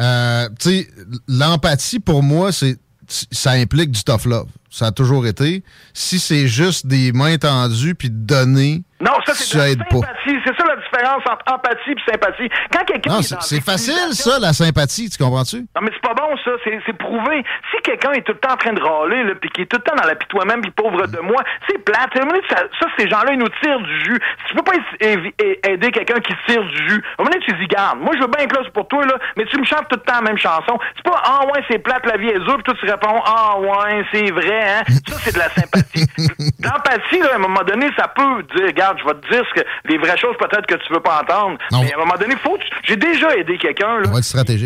Euh, 0.00 0.48
tu 0.58 0.70
sais, 0.70 0.88
l'empathie, 1.28 2.00
pour 2.00 2.22
moi, 2.22 2.52
c'est 2.52 2.76
ça 3.08 3.52
implique 3.52 3.90
du 3.90 4.02
tough 4.04 4.24
love. 4.26 4.48
Ça 4.70 4.86
a 4.86 4.92
toujours 4.92 5.26
été. 5.26 5.62
Si 5.92 6.18
c'est 6.18 6.48
juste 6.48 6.86
des 6.86 7.12
mains 7.12 7.36
tendues 7.36 7.94
puis 7.94 8.08
de 8.08 8.16
donner, 8.16 8.82
Non, 9.02 9.18
ça, 9.26 9.34
c'est 9.34 9.58
de 9.58 9.82
sympathie. 9.82 10.38
C'est 10.46 10.56
ça 10.56 10.64
la 10.64 10.76
différence 10.76 11.22
entre 11.26 11.42
empathie 11.52 11.90
et 11.90 12.10
sympathie. 12.10 12.48
Quand 12.70 12.84
quelqu'un 12.84 13.10
Non, 13.10 13.18
est 13.18 13.42
c'est 13.42 13.60
facile, 13.60 14.14
ça, 14.14 14.38
la 14.38 14.52
sympathie, 14.52 15.10
tu 15.10 15.18
comprends-tu? 15.18 15.66
Non, 15.74 15.82
mais 15.82 15.90
c'est 15.92 16.06
pas 16.06 16.14
bon, 16.14 16.36
ça. 16.44 16.52
C'est, 16.62 16.92
prouvé. 16.92 17.42
Si 17.70 17.82
quelqu'un 17.82 18.12
est 18.12 18.22
tout 18.22 18.32
le 18.32 18.38
temps 18.38 18.54
en 18.54 18.56
train 18.56 18.72
de 18.72 18.80
râler, 18.80 19.24
là, 19.24 19.34
puis 19.40 19.50
qui 19.50 19.62
est 19.62 19.66
tout 19.66 19.78
le 19.78 19.82
temps 19.82 19.96
dans 19.96 20.06
la 20.06 20.14
pis 20.14 20.26
toi-même, 20.28 20.60
puis 20.60 20.70
pauvre 20.70 21.06
de 21.06 21.18
moi, 21.18 21.42
c'est 21.68 21.78
plate. 21.84 22.10
Ça, 22.48 22.56
ça, 22.78 22.86
ces 22.96 23.08
gens-là, 23.08 23.32
ils 23.32 23.38
nous 23.38 23.48
tirent 23.60 23.80
du 23.80 24.04
jus. 24.04 24.20
Si 24.46 24.48
tu 24.48 24.54
peux 24.54 24.62
pas 24.62 24.78
aider 25.00 25.90
quelqu'un 25.90 26.20
qui 26.20 26.34
tire 26.46 26.62
du 26.62 26.88
jus, 26.88 27.02
à 27.18 27.22
un 27.22 27.24
moment 27.24 27.30
donné, 27.30 27.44
tu 27.44 27.52
dis, 27.58 27.66
garde, 27.66 27.98
moi, 27.98 28.12
je 28.14 28.20
veux 28.20 28.28
bien 28.28 28.44
être 28.44 28.54
là 28.54 28.60
c'est 28.64 28.72
pour 28.72 28.86
toi, 28.86 29.04
là, 29.04 29.14
mais 29.36 29.44
tu 29.46 29.58
me 29.58 29.64
chantes 29.64 29.88
tout 29.88 29.96
le 29.96 30.02
temps 30.02 30.20
la 30.20 30.22
même 30.22 30.38
chanson. 30.38 30.78
C'est 30.96 31.04
pas, 31.04 31.20
ah 31.24 31.40
ouais, 31.46 31.64
c'est 31.68 31.78
plate, 31.78 32.06
la 32.06 32.16
vie 32.16 32.28
est 32.28 32.38
dure, 32.38 32.54
puis 32.54 32.64
toi, 32.64 32.74
tu 32.78 32.86
réponds, 32.86 33.20
ah 33.26 33.58
ouais, 33.58 34.04
c'est 34.12 34.30
vrai, 34.30 34.62
hein. 34.62 34.82
Ça, 35.08 35.16
c'est 35.20 35.34
de 35.34 35.38
la 35.38 35.48
sympathie. 35.48 36.06
L'empathie, 36.62 37.20
là, 37.20 37.32
à 37.32 37.36
un 37.36 37.38
moment 37.38 37.62
donné, 37.66 37.90
ça 37.96 38.08
peut 38.08 38.42
dire, 38.54 38.72
regarde, 38.92 38.98
je 38.98 39.04
vais 39.04 39.20
te 39.20 39.32
dire 39.32 39.44
ce 39.48 39.60
que, 39.60 39.66
les 39.88 39.98
vraies 39.98 40.18
choses 40.18 40.36
peut-être 40.38 40.66
que 40.66 40.74
tu 40.74 40.92
veux 40.92 41.00
pas 41.00 41.22
entendre. 41.22 41.58
Mais 41.72 41.92
à 41.92 41.96
un 41.96 42.00
moment 42.00 42.14
donné, 42.18 42.34
faut, 42.42 42.58
j'ai 42.84 42.96
déjà 42.96 43.34
aidé 43.36 43.58
quelqu'un, 43.58 43.98
là. 43.98 44.10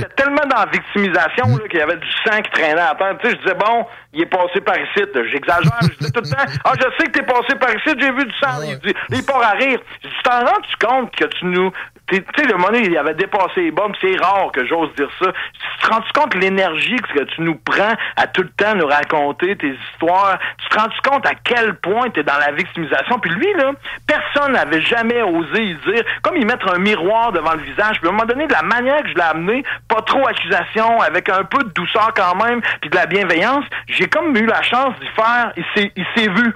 J'étais 0.01 0.15
tellement 0.15 0.47
dans 0.49 0.59
la 0.59 0.67
victimisation 0.67 1.57
là, 1.57 1.69
qu'il 1.69 1.79
y 1.79 1.83
avait 1.83 1.97
du 1.97 2.11
sang 2.25 2.41
qui 2.43 2.51
traînait 2.51 2.81
à 2.81 2.95
terre. 2.95 3.17
Tu 3.21 3.29
sais, 3.29 3.37
je 3.37 3.43
disais, 3.43 3.55
bon, 3.55 3.87
il 4.13 4.23
est 4.23 4.27
passé 4.27 4.61
par 4.61 4.77
ici. 4.77 5.03
J'exagère. 5.33 5.79
Je 5.83 5.99
disais 5.99 6.11
tout 6.11 6.21
le 6.23 6.29
temps, 6.31 6.53
ah, 6.65 6.73
je 6.77 6.85
sais 6.99 7.11
que 7.11 7.19
t'es 7.19 7.23
passé 7.23 7.55
par 7.59 7.71
ici, 7.71 7.95
j'ai 7.99 8.13
vu 8.13 8.25
du 8.25 8.35
sang. 8.43 8.63
Il 8.65 8.79
dit, 8.79 8.95
il 9.11 9.25
part 9.25 9.43
à 9.43 9.53
rire. 9.53 9.79
Je 10.03 10.09
dis, 10.09 10.15
tu 10.15 10.23
t'en 10.23 10.41
rends-tu 10.41 10.87
compte 10.87 11.15
que 11.17 11.25
tu 11.25 11.47
nous. 11.47 11.71
Tu 12.09 12.17
sais, 12.37 12.45
le 12.45 12.55
donné, 12.63 12.87
il 12.87 12.97
avait 12.97 13.15
dépassé 13.15 13.63
les 13.63 13.71
bombes. 13.71 13.95
C'est 14.01 14.17
rare 14.21 14.51
que 14.53 14.65
j'ose 14.65 14.95
dire 14.95 15.11
ça. 15.19 15.33
Tu 15.33 15.87
te 15.87 15.93
rends-tu 15.93 16.13
compte 16.13 16.33
de 16.35 16.39
l'énergie 16.39 16.97
que 16.97 17.25
tu 17.25 17.43
nous 17.43 17.57
prends 17.57 17.95
à 18.17 18.27
tout 18.29 18.43
le 18.43 18.51
temps 18.51 18.75
nous 18.75 18.87
raconter 18.87 19.57
tes 19.57 19.77
histoires? 19.93 20.39
Tu 20.59 20.69
te 20.69 20.79
rends-tu 20.79 21.01
compte 21.03 21.27
à 21.27 21.35
quel 21.35 21.75
point 21.77 22.09
tu 22.11 22.21
es 22.21 22.23
dans 22.23 22.39
la 22.39 22.53
victimisation? 22.53 23.19
Puis 23.19 23.31
lui, 23.31 23.53
là, 23.55 23.73
personne 24.07 24.53
n'avait 24.53 24.83
jamais 24.83 25.23
osé 25.23 25.63
y 25.63 25.75
dire. 25.75 26.05
Comme 26.23 26.37
y 26.37 26.45
mettre 26.45 26.73
un 26.73 26.79
miroir 26.79 27.33
devant 27.33 27.55
le 27.55 27.63
visage. 27.63 27.99
Puis 27.99 28.07
à 28.07 28.11
un 28.11 28.13
moment 28.13 28.27
donné, 28.27 28.47
de 28.47 28.53
la 28.53 28.63
manière 28.63 29.03
que 29.03 29.09
je 29.09 29.15
l'ai 29.15 29.23
amené, 29.23 29.65
pas 29.89 30.03
trop 30.03 30.27
accusation, 30.29 31.01
avec 31.01 31.29
un 31.29 31.45
peu 31.45 31.63
de 31.65 31.71
douceur 31.71 32.13
quand 32.15 32.37
même, 32.45 32.61
puis 32.81 32.91
de 32.91 32.97
la 32.97 33.07
bienveillance, 33.07 33.65
j'ai 33.89 34.07
comme 34.07 34.37
eu 34.37 34.47
la 34.47 34.63
chance 34.63 34.95
d'y 35.01 35.09
faire. 35.09 35.53
Il 35.97 36.05
s'est 36.15 36.29
vu. 36.29 36.55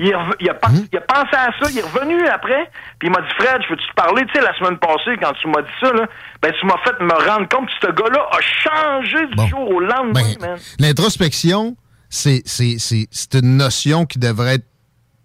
Il, 0.00 0.14
rev- 0.14 0.36
il 0.40 0.48
a 0.48 0.54
pas- 0.54 0.70
il 0.92 0.96
a 0.96 1.00
pensé 1.00 1.34
à 1.34 1.50
ça, 1.60 1.70
il 1.70 1.78
est 1.78 1.82
revenu 1.82 2.24
après, 2.28 2.70
puis 3.00 3.08
il 3.08 3.10
m'a 3.10 3.20
dit 3.20 3.34
Fred, 3.38 3.60
je 3.62 3.68
peux-tu 3.68 3.88
te 3.88 3.94
parler, 3.94 4.24
tu 4.26 4.34
sais, 4.34 4.40
la 4.40 4.56
semaine 4.56 4.78
passée, 4.78 5.16
quand 5.20 5.32
tu 5.40 5.48
m'as 5.48 5.62
dit 5.62 5.68
ça, 5.82 5.92
là, 5.92 6.06
ben 6.40 6.52
tu 6.60 6.66
m'as 6.66 6.78
fait 6.84 7.00
me 7.02 7.12
rendre 7.28 7.48
compte 7.48 7.66
que 7.66 7.86
ce 7.86 7.90
gars-là 7.92 8.28
a 8.30 8.40
changé 8.40 9.26
du 9.26 9.48
jour 9.48 9.68
au 9.68 9.80
lendemain, 9.80 10.34
man. 10.40 10.56
L'introspection, 10.78 11.76
c'est 12.08 12.42
c'est- 12.46 12.78
c'est- 12.78 13.08
c'est 13.10 13.34
une 13.34 13.56
notion 13.56 14.06
qui 14.06 14.18
devrait 14.20 14.54
être 14.54 14.66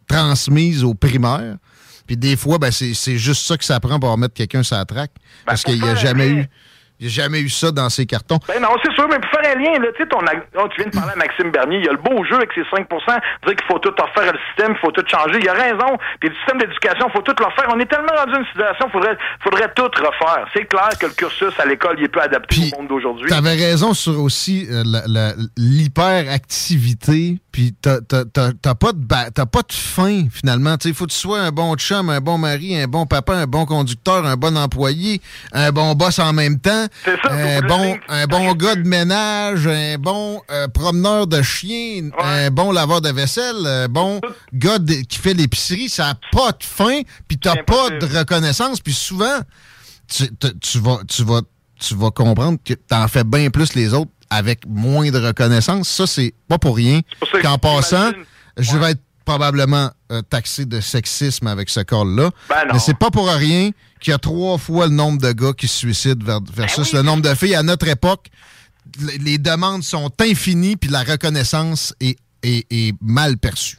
transmise 0.08 0.84
aux 0.84 0.94
primaires. 0.94 1.56
Puis 2.06 2.18
des 2.18 2.36
fois, 2.36 2.58
ben, 2.58 2.72
c'est 2.72 2.94
c'est 2.94 3.18
juste 3.18 3.46
ça 3.46 3.58
que 3.58 3.64
ça 3.64 3.80
prend 3.80 4.00
pour 4.00 4.10
remettre 4.12 4.34
quelqu'un 4.34 4.64
sur 4.64 4.76
la 4.76 4.86
traque. 4.86 5.12
Parce 5.46 5.64
pour 5.64 5.72
qu'il 5.74 5.82
n'y 5.82 5.90
a 5.90 5.96
jamais 5.96 6.28
eu. 6.30 6.46
Il 7.04 7.08
n'y 7.08 7.20
a 7.20 7.24
jamais 7.24 7.42
eu 7.42 7.50
ça 7.50 7.70
dans 7.70 7.90
ses 7.90 8.06
cartons. 8.06 8.40
Ben 8.48 8.62
non, 8.62 8.70
c'est 8.82 8.94
sûr, 8.94 9.06
mais 9.10 9.20
pour 9.20 9.30
faire 9.30 9.52
un 9.52 9.60
lien, 9.60 9.78
là, 9.78 9.88
tu 9.92 10.04
sais, 10.04 10.08
ton 10.08 10.20
oh, 10.24 10.68
tu 10.70 10.80
viens 10.80 10.90
de 10.90 10.96
parler 10.96 11.12
à 11.12 11.18
Maxime 11.18 11.52
Bernier, 11.52 11.80
il 11.80 11.86
y 11.86 11.90
a 11.90 11.92
le 11.92 11.98
beau 11.98 12.24
jeu 12.24 12.36
avec 12.36 12.50
ses 12.56 12.64
5 12.72 12.88
dire 12.88 13.56
qu'il 13.58 13.68
faut 13.68 13.80
tout 13.80 13.92
refaire 13.92 14.32
le 14.32 14.40
système, 14.48 14.72
il 14.72 14.80
faut 14.80 14.92
tout 14.92 15.04
changer. 15.06 15.38
Il 15.42 15.50
a 15.50 15.54
raison. 15.54 15.98
Puis 16.22 16.30
le 16.30 16.36
système 16.36 16.60
d'éducation, 16.60 17.08
il 17.10 17.12
faut 17.12 17.22
tout 17.22 17.36
le 17.38 17.44
refaire. 17.44 17.68
On 17.76 17.80
est 17.82 17.92
tellement 17.92 18.16
rendu 18.16 18.32
dans 18.32 18.40
une 18.40 18.46
situation, 18.46 18.86
il 18.88 18.92
faudrait, 18.92 19.18
faudrait 19.44 19.74
tout 19.76 19.92
refaire. 20.00 20.48
C'est 20.56 20.64
clair 20.64 20.92
que 20.98 21.08
le 21.08 21.12
cursus 21.12 21.60
à 21.60 21.66
l'école, 21.66 21.98
il 22.00 22.06
est 22.06 22.08
peu 22.08 22.22
adapté 22.22 22.72
au 22.72 22.78
monde 22.80 22.88
d'aujourd'hui. 22.88 23.28
Tu 23.28 23.34
avais 23.34 23.56
raison 23.56 23.94
sur 23.94 24.24
aussi 24.24 24.66
euh, 24.72 24.84
l'hyperactivité, 25.58 27.43
puis 27.54 27.74
t'as 27.80 28.02
pas, 28.02 28.92
de 28.94 29.30
t'as 29.32 29.46
pas 29.46 29.62
de 29.62 29.72
fin, 29.72 30.26
finalement. 30.32 30.76
Il 30.84 30.94
faut 30.96 31.06
que 31.06 31.12
tu 31.12 31.18
sois 31.18 31.40
un 31.40 31.52
bon 31.52 31.76
chum, 31.76 32.10
un 32.10 32.20
bon 32.20 32.38
mari, 32.40 32.76
un 32.76 32.88
bon 32.88 33.06
papa, 33.06 33.36
un 33.36 33.46
bon 33.46 33.66
conducteur, 33.68 34.26
un 34.26 34.36
bon 34.36 34.58
employé, 34.58 35.22
un 35.54 35.72
bon 35.72 35.94
boss 35.94 36.18
en 36.18 36.34
même 36.34 36.60
temps, 36.60 36.88
un 37.30 37.62
bon, 37.62 37.96
un 38.10 38.26
bon 38.26 38.54
gars 38.56 38.76
de 38.76 38.82
ménage, 38.88 39.68
un 39.68 39.98
bon 40.00 40.42
euh, 40.52 40.68
promeneur 40.68 41.28
de 41.28 41.42
chien, 41.44 42.10
un 42.20 42.50
bon 42.50 42.72
laveur 42.72 43.02
de 43.02 43.10
vaisselle, 43.12 43.66
un 43.68 43.88
bon 43.88 44.20
gars 44.52 44.80
de- 44.80 45.04
qui 45.08 45.20
fait 45.20 45.36
l'épicerie. 45.36 45.90
Ça 45.90 46.06
n'a 46.08 46.16
pas 46.32 46.52
de 46.54 46.64
fin, 46.64 47.02
puis 47.28 47.38
t'as 47.38 47.62
pas 47.64 47.90
de 48.00 48.18
reconnaissance, 48.18 48.80
puis 48.82 48.94
souvent 48.94 49.40
tu, 50.08 50.28
tu- 50.60 50.80
vas, 50.80 51.00
tu, 51.08 51.24
vas, 51.24 51.42
tu 51.80 51.94
vas 51.96 52.10
comprendre 52.10 52.58
que 52.66 52.74
tu 52.74 52.96
en 52.96 53.08
fais 53.08 53.24
bien 53.24 53.50
plus 53.52 53.76
les 53.76 53.94
autres 53.94 54.10
avec 54.34 54.66
moins 54.68 55.10
de 55.12 55.20
reconnaissance. 55.20 55.88
Ça, 55.90 56.08
c'est 56.08 56.34
pas 56.48 56.58
pour 56.58 56.76
rien 56.76 57.02
qu'en 57.42 57.58
passant, 57.58 58.12
je 58.58 58.78
vais 58.78 58.92
être 58.92 59.02
probablement 59.26 59.90
euh, 60.12 60.22
taxé 60.22 60.66
de 60.66 60.82
sexisme 60.82 61.48
avec 61.48 61.70
ce 61.70 61.80
corps-là. 61.80 62.30
Ben. 62.50 62.56
Mais 62.74 62.80
c'est 62.80 62.98
pas 62.98 63.10
pour 63.10 63.28
rien 63.30 63.72
qu'il 64.02 64.12
y 64.12 64.14
a 64.14 64.18
trois 64.18 64.58
fois 64.58 64.88
le 64.88 64.94
nombre 64.94 65.22
de 65.22 65.32
gars 65.32 65.54
qui 65.54 65.68
se 65.68 65.78
suicident 65.78 66.26
ver- 66.26 66.40
versus 66.54 66.92
Ben 66.92 66.98
le 67.00 67.04
nombre 67.04 67.22
de 67.22 67.34
filles. 67.36 67.56
À 67.56 67.64
notre 67.64 67.88
époque, 67.88 68.28
les 69.00 69.18
les 69.18 69.38
demandes 69.38 69.84
sont 69.84 70.12
infinies, 70.20 70.76
puis 70.76 70.90
la 70.90 71.04
reconnaissance 71.04 71.94
est, 72.02 72.18
est- 72.44 72.66
est 72.70 72.94
mal 73.02 73.38
perçue. 73.38 73.78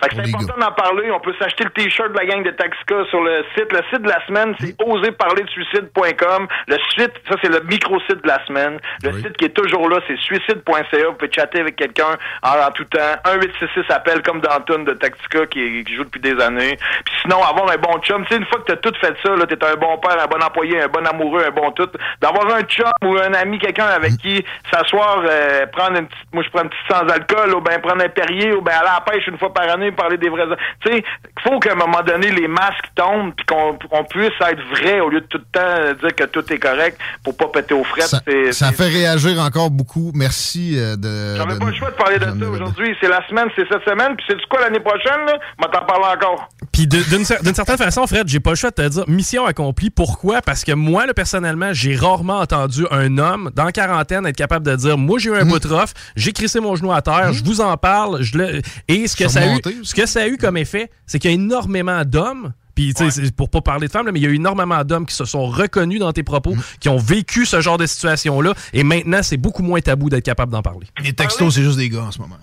Fait 0.00 0.08
que 0.10 0.16
c'est 0.16 0.34
important 0.34 0.60
d'en 0.60 0.72
parler. 0.72 1.10
On 1.10 1.20
peut 1.20 1.34
s'acheter 1.38 1.64
le 1.64 1.70
t-shirt 1.70 2.12
de 2.12 2.18
la 2.18 2.26
gang 2.26 2.42
de 2.42 2.50
Taxica 2.50 3.04
sur 3.10 3.22
le 3.22 3.44
site. 3.56 3.72
Le 3.72 3.80
site 3.90 4.02
de 4.02 4.08
la 4.08 4.24
semaine, 4.26 4.54
c'est 4.60 4.74
oserparlerdesuicide.com. 4.82 6.48
Le 6.68 6.76
site, 6.94 7.12
ça 7.28 7.36
c'est 7.42 7.48
le 7.48 7.60
micro-site 7.60 8.22
de 8.22 8.28
la 8.28 8.44
semaine. 8.46 8.78
Le 9.02 9.12
site 9.12 9.36
qui 9.36 9.46
est 9.46 9.56
toujours 9.56 9.88
là, 9.88 9.98
c'est 10.06 10.18
suicide.ca. 10.18 11.06
Vous 11.06 11.14
pouvez 11.14 11.32
chatter 11.32 11.60
avec 11.60 11.76
quelqu'un 11.76 12.16
en, 12.42 12.50
en 12.50 12.70
tout 12.72 12.84
temps. 12.84 13.16
1866 13.26 13.92
appelle 13.92 14.22
comme 14.22 14.40
Danton 14.40 14.84
de 14.84 14.92
Tactica 14.92 15.46
qui, 15.46 15.84
qui 15.84 15.94
joue 15.94 16.04
depuis 16.04 16.20
des 16.20 16.40
années. 16.42 16.76
Puis 17.04 17.14
sinon, 17.22 17.42
avoir 17.42 17.70
un 17.70 17.76
bon 17.76 17.98
chum. 18.00 18.24
Tu 18.26 18.34
sais, 18.34 18.40
une 18.40 18.46
fois 18.46 18.60
que 18.60 18.72
t'as 18.72 18.76
tout 18.76 18.94
fait 19.00 19.14
ça, 19.24 19.34
là, 19.34 19.46
t'es 19.46 19.62
un 19.64 19.76
bon 19.76 19.98
père, 19.98 20.22
un 20.22 20.26
bon 20.26 20.42
employé, 20.42 20.82
un 20.82 20.88
bon 20.88 21.06
amoureux, 21.06 21.42
un 21.46 21.50
bon 21.50 21.70
tout. 21.72 21.88
D'avoir 22.20 22.54
un 22.54 22.62
chum 22.62 22.90
ou 23.04 23.16
un 23.16 23.34
ami, 23.34 23.58
quelqu'un 23.58 23.86
avec 23.86 24.16
qui 24.18 24.44
s'asseoir, 24.72 25.22
euh, 25.24 25.66
prendre 25.66 25.98
une 25.98 26.06
petite, 26.06 26.32
moi 26.32 26.42
je 26.42 26.50
prends 26.50 26.62
une 26.62 26.68
petite 26.68 26.86
sans 26.90 27.06
alcool, 27.08 27.54
ou 27.54 27.60
ben 27.60 27.80
prendre 27.80 28.04
un 28.04 28.08
Perrier, 28.08 28.52
ou 28.54 28.60
ben 28.60 28.72
aller 28.72 28.88
à 28.88 28.94
la 28.94 29.12
pêche 29.12 29.26
une 29.26 29.38
fois 29.38 29.52
par 29.52 29.68
année, 29.68 29.90
parler 29.96 30.18
des 30.18 30.28
vrais. 30.28 30.44
Tu 30.84 30.92
sais, 30.92 31.04
faut 31.42 31.58
qu'à 31.58 31.72
un 31.72 31.76
moment 31.76 32.02
donné 32.06 32.30
les 32.30 32.48
masques 32.48 32.86
tombent, 32.94 33.32
puis 33.36 33.46
qu'on 33.46 34.04
puisse 34.04 34.30
être 34.40 34.62
vrai 34.70 35.00
au 35.00 35.08
lieu 35.08 35.20
de 35.20 35.26
tout 35.26 35.38
le 35.38 35.44
temps 35.52 35.98
dire 36.00 36.14
que 36.14 36.24
tout 36.24 36.52
est 36.52 36.58
correct 36.58 36.98
pour 37.24 37.36
pas 37.36 37.48
péter 37.48 37.74
aux 37.74 37.84
frettes. 37.84 38.14
Ça, 38.52 38.72
fait 38.72 38.88
réagir 38.88 39.40
encore 39.40 39.70
beaucoup. 39.70 40.12
Merci 40.14 40.74
euh, 40.78 40.96
de. 40.96 41.36
J'avais 41.36 41.58
pas 41.58 41.66
le 41.70 41.74
choix 41.74 41.90
de 41.90 41.96
parler 41.96 42.18
de 42.18 42.24
ça 42.24 42.50
aujourd'hui. 42.50 42.94
C'est 43.00 43.08
la 43.08 43.26
semaine, 43.28 43.48
c'est 43.56 43.66
cette 43.68 43.84
semaine, 43.84 44.14
puis 44.16 44.24
c'est 44.28 44.36
du 44.36 44.44
quoi 44.48 44.60
l'année 44.60 44.80
prochaine, 44.80 45.26
là? 45.26 45.38
On 45.58 45.68
t'en 45.68 45.84
parler 45.84 46.16
encore. 46.16 46.48
Puis 46.72 46.86
d'une 46.86 47.22
cer- 47.22 47.42
d'une 47.42 47.54
certaine 47.54 47.78
façon, 47.78 48.06
Fred, 48.06 48.28
j'ai 48.28 48.40
pas 48.40 48.50
le 48.50 48.56
choix 48.56 48.70
de 48.70 48.74
te 48.74 48.88
dire 48.88 49.04
mission 49.08 49.46
accomplie. 49.46 49.90
Pourquoi? 49.90 50.42
Parce 50.42 50.62
que 50.64 50.72
moi, 50.72 51.06
là, 51.06 51.14
personnellement, 51.14 51.70
j'ai 51.72 51.96
rarement 51.96 52.40
entendu 52.40 52.84
un 52.90 53.16
homme 53.18 53.50
dans 53.54 53.64
la 53.64 53.72
quarantaine 53.72 54.26
être 54.26 54.36
capable 54.36 54.66
de 54.66 54.76
dire 54.76 54.98
Moi, 54.98 55.18
j'ai 55.18 55.30
eu 55.30 55.34
un 55.36 55.44
Mm. 55.44 55.48
bout 55.48 55.58
de 55.60 55.68
rough, 55.68 55.90
j'ai 56.16 56.32
crissé 56.32 56.60
mon 56.60 56.76
genou 56.76 56.92
à 56.92 57.00
terre, 57.02 57.32
je 57.32 57.42
vous 57.44 57.60
en 57.60 57.76
parle. 57.76 58.22
Je 58.22 58.36
le... 58.36 58.60
Et 58.88 59.06
ce 59.06 59.16
que, 59.16 59.28
ça 59.28 59.40
a 59.40 59.46
eu, 59.46 59.60
ce 59.82 59.94
que 59.94 60.06
ça 60.06 60.22
a 60.22 60.28
eu 60.28 60.36
comme 60.36 60.56
effet, 60.56 60.90
c'est 61.06 61.18
qu'il 61.18 61.30
y 61.30 61.34
a 61.34 61.36
énormément 61.36 62.04
d'hommes. 62.04 62.52
Puis, 62.74 62.92
tu 62.92 63.10
sais, 63.10 63.22
c'est 63.24 63.34
pour 63.34 63.48
pas 63.48 63.62
parler 63.62 63.86
de 63.86 63.92
femmes, 63.92 64.04
là, 64.04 64.12
mais 64.12 64.20
il 64.20 64.22
y 64.22 64.26
a 64.26 64.28
eu 64.28 64.34
énormément 64.34 64.84
d'hommes 64.84 65.06
qui 65.06 65.14
se 65.14 65.24
sont 65.24 65.46
reconnus 65.46 65.98
dans 65.98 66.12
tes 66.12 66.22
propos, 66.22 66.54
Mm. 66.54 66.60
qui 66.78 66.88
ont 66.90 66.98
vécu 66.98 67.46
ce 67.46 67.60
genre 67.62 67.78
de 67.78 67.86
situation-là. 67.86 68.52
Et 68.74 68.84
maintenant, 68.84 69.22
c'est 69.22 69.38
beaucoup 69.38 69.62
moins 69.62 69.80
tabou 69.80 70.10
d'être 70.10 70.24
capable 70.24 70.52
d'en 70.52 70.60
parler. 70.60 70.86
Les 71.02 71.14
textos, 71.14 71.54
c'est 71.54 71.62
juste 71.62 71.78
des 71.78 71.88
gars 71.88 72.02
en 72.02 72.12
ce 72.12 72.18
moment. 72.18 72.36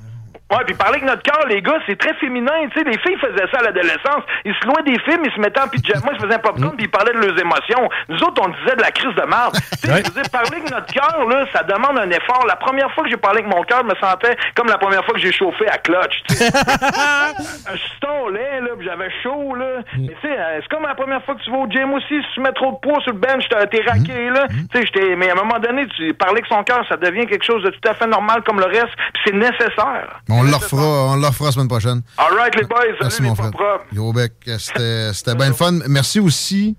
Ouais, 0.52 0.64
puis 0.66 0.76
parler 0.76 0.98
avec 0.98 1.10
notre 1.10 1.24
cœur, 1.24 1.48
les 1.48 1.62
gars, 1.62 1.80
c'est 1.88 1.98
très 1.98 2.14
féminin. 2.16 2.52
Tu 2.72 2.80
sais, 2.80 2.84
les 2.86 2.98
filles 3.00 3.18
faisaient 3.18 3.48
ça 3.52 3.60
à 3.60 3.64
l'adolescence. 3.64 4.24
Ils 4.46 4.54
se 4.54 4.68
louaient 4.68 4.84
des 4.84 5.00
films, 5.00 5.24
ils 5.26 5.32
se 5.34 5.40
mettaient 5.40 5.62
en 5.62 5.68
pyjama, 5.68 6.12
ils 6.12 6.20
se 6.20 6.26
faisaient 6.26 6.36
un 6.36 6.40
popcorn, 6.40 6.76
puis 6.76 6.86
ils 6.86 6.92
parlaient 6.92 7.14
de 7.14 7.20
leurs 7.20 7.40
émotions. 7.40 7.90
Nous 8.10 8.18
autres, 8.24 8.42
on 8.46 8.50
disait 8.50 8.76
de 8.76 8.82
la 8.82 8.92
crise 8.92 9.16
de 9.16 9.26
marde. 9.26 9.56
Tu 9.84 9.90
sais, 9.90 10.30
parler 10.32 10.48
avec 10.52 10.72
notre 10.72 10.94
cœur, 10.94 11.28
là, 11.28 11.46
ça 11.52 11.64
demande 11.64 12.00
un 12.00 12.10
effort. 12.10 12.46
La 12.48 12.56
première 12.56 12.90
fois 12.94 13.04
que 13.04 13.10
j'ai 13.10 13.18
parlé 13.18 13.40
avec 13.40 13.54
mon 13.54 13.64
cœur, 13.64 13.82
je 13.82 13.94
me 13.94 13.96
sentais 14.00 14.38
comme 14.56 14.68
la 14.68 14.78
première 14.78 15.04
fois 15.04 15.14
que 15.14 15.20
j'ai 15.20 15.32
chauffé 15.32 15.68
à 15.68 15.78
clutch. 15.78 16.24
tu 16.28 16.36
sais. 16.36 16.50
un 17.68 18.32
lait, 18.32 18.62
là, 18.62 18.70
puis 18.78 18.86
j'avais 18.86 19.10
chaud, 19.22 19.56
là. 19.56 19.82
Mais 19.98 20.08
tu 20.08 20.28
sais, 20.28 20.38
euh, 20.38 20.60
c'est 20.62 20.68
comme 20.70 20.84
la 20.84 20.96
première 20.96 21.24
fois 21.24 21.36
que 21.36 21.42
tu 21.42 21.52
vas 21.52 21.58
au 21.58 21.70
gym 21.70 21.94
aussi, 21.94 22.08
si 22.08 22.34
tu 22.34 22.42
mets 22.42 22.52
trop 22.54 22.72
de 22.72 22.78
poids 22.78 23.02
sur 23.02 23.14
le 23.14 23.20
bench, 23.20 23.44
t'es 23.50 23.82
raqué, 23.86 24.30
là. 24.30 24.48
Tu 24.48 24.80
sais, 24.80 24.86
j'étais, 24.86 25.16
mais 25.16 25.30
à 25.30 25.34
un 25.34 25.44
moment 25.44 25.60
donné, 25.60 25.86
tu 25.88 26.14
parler 26.14 26.40
avec 26.40 26.46
son 26.48 26.64
cœur, 26.64 26.86
ça 26.88 26.98
devient 26.98 27.26
quelque 27.26 27.46
chose 27.46 27.64
de 27.64 27.70
tout 27.70 27.90
à 27.90 27.94
fait 27.94 28.08
normal 28.08 28.42
comme 28.44 28.60
le 28.60 28.66
reste, 28.66 28.94
puis 29.14 29.24
c'est 29.26 29.36
nécessaire. 29.36 30.22
On 30.34 30.44
le 30.44 30.56
refera, 30.56 31.14
on 31.14 31.16
la 31.16 31.32
semaine 31.32 31.68
prochaine. 31.68 32.02
All 32.18 32.36
right, 32.36 32.56
les 32.56 32.64
boys, 32.64 32.80
Merci, 33.02 33.18
salut 33.18 33.30
mon 33.30 33.36
frère. 33.36 33.52
Gros 33.94 34.14
bec, 34.14 34.34
c'était 34.58 35.36
bien 35.36 35.50
le 35.50 35.54
fun. 35.54 35.80
Merci 35.88 36.20
aussi. 36.20 36.76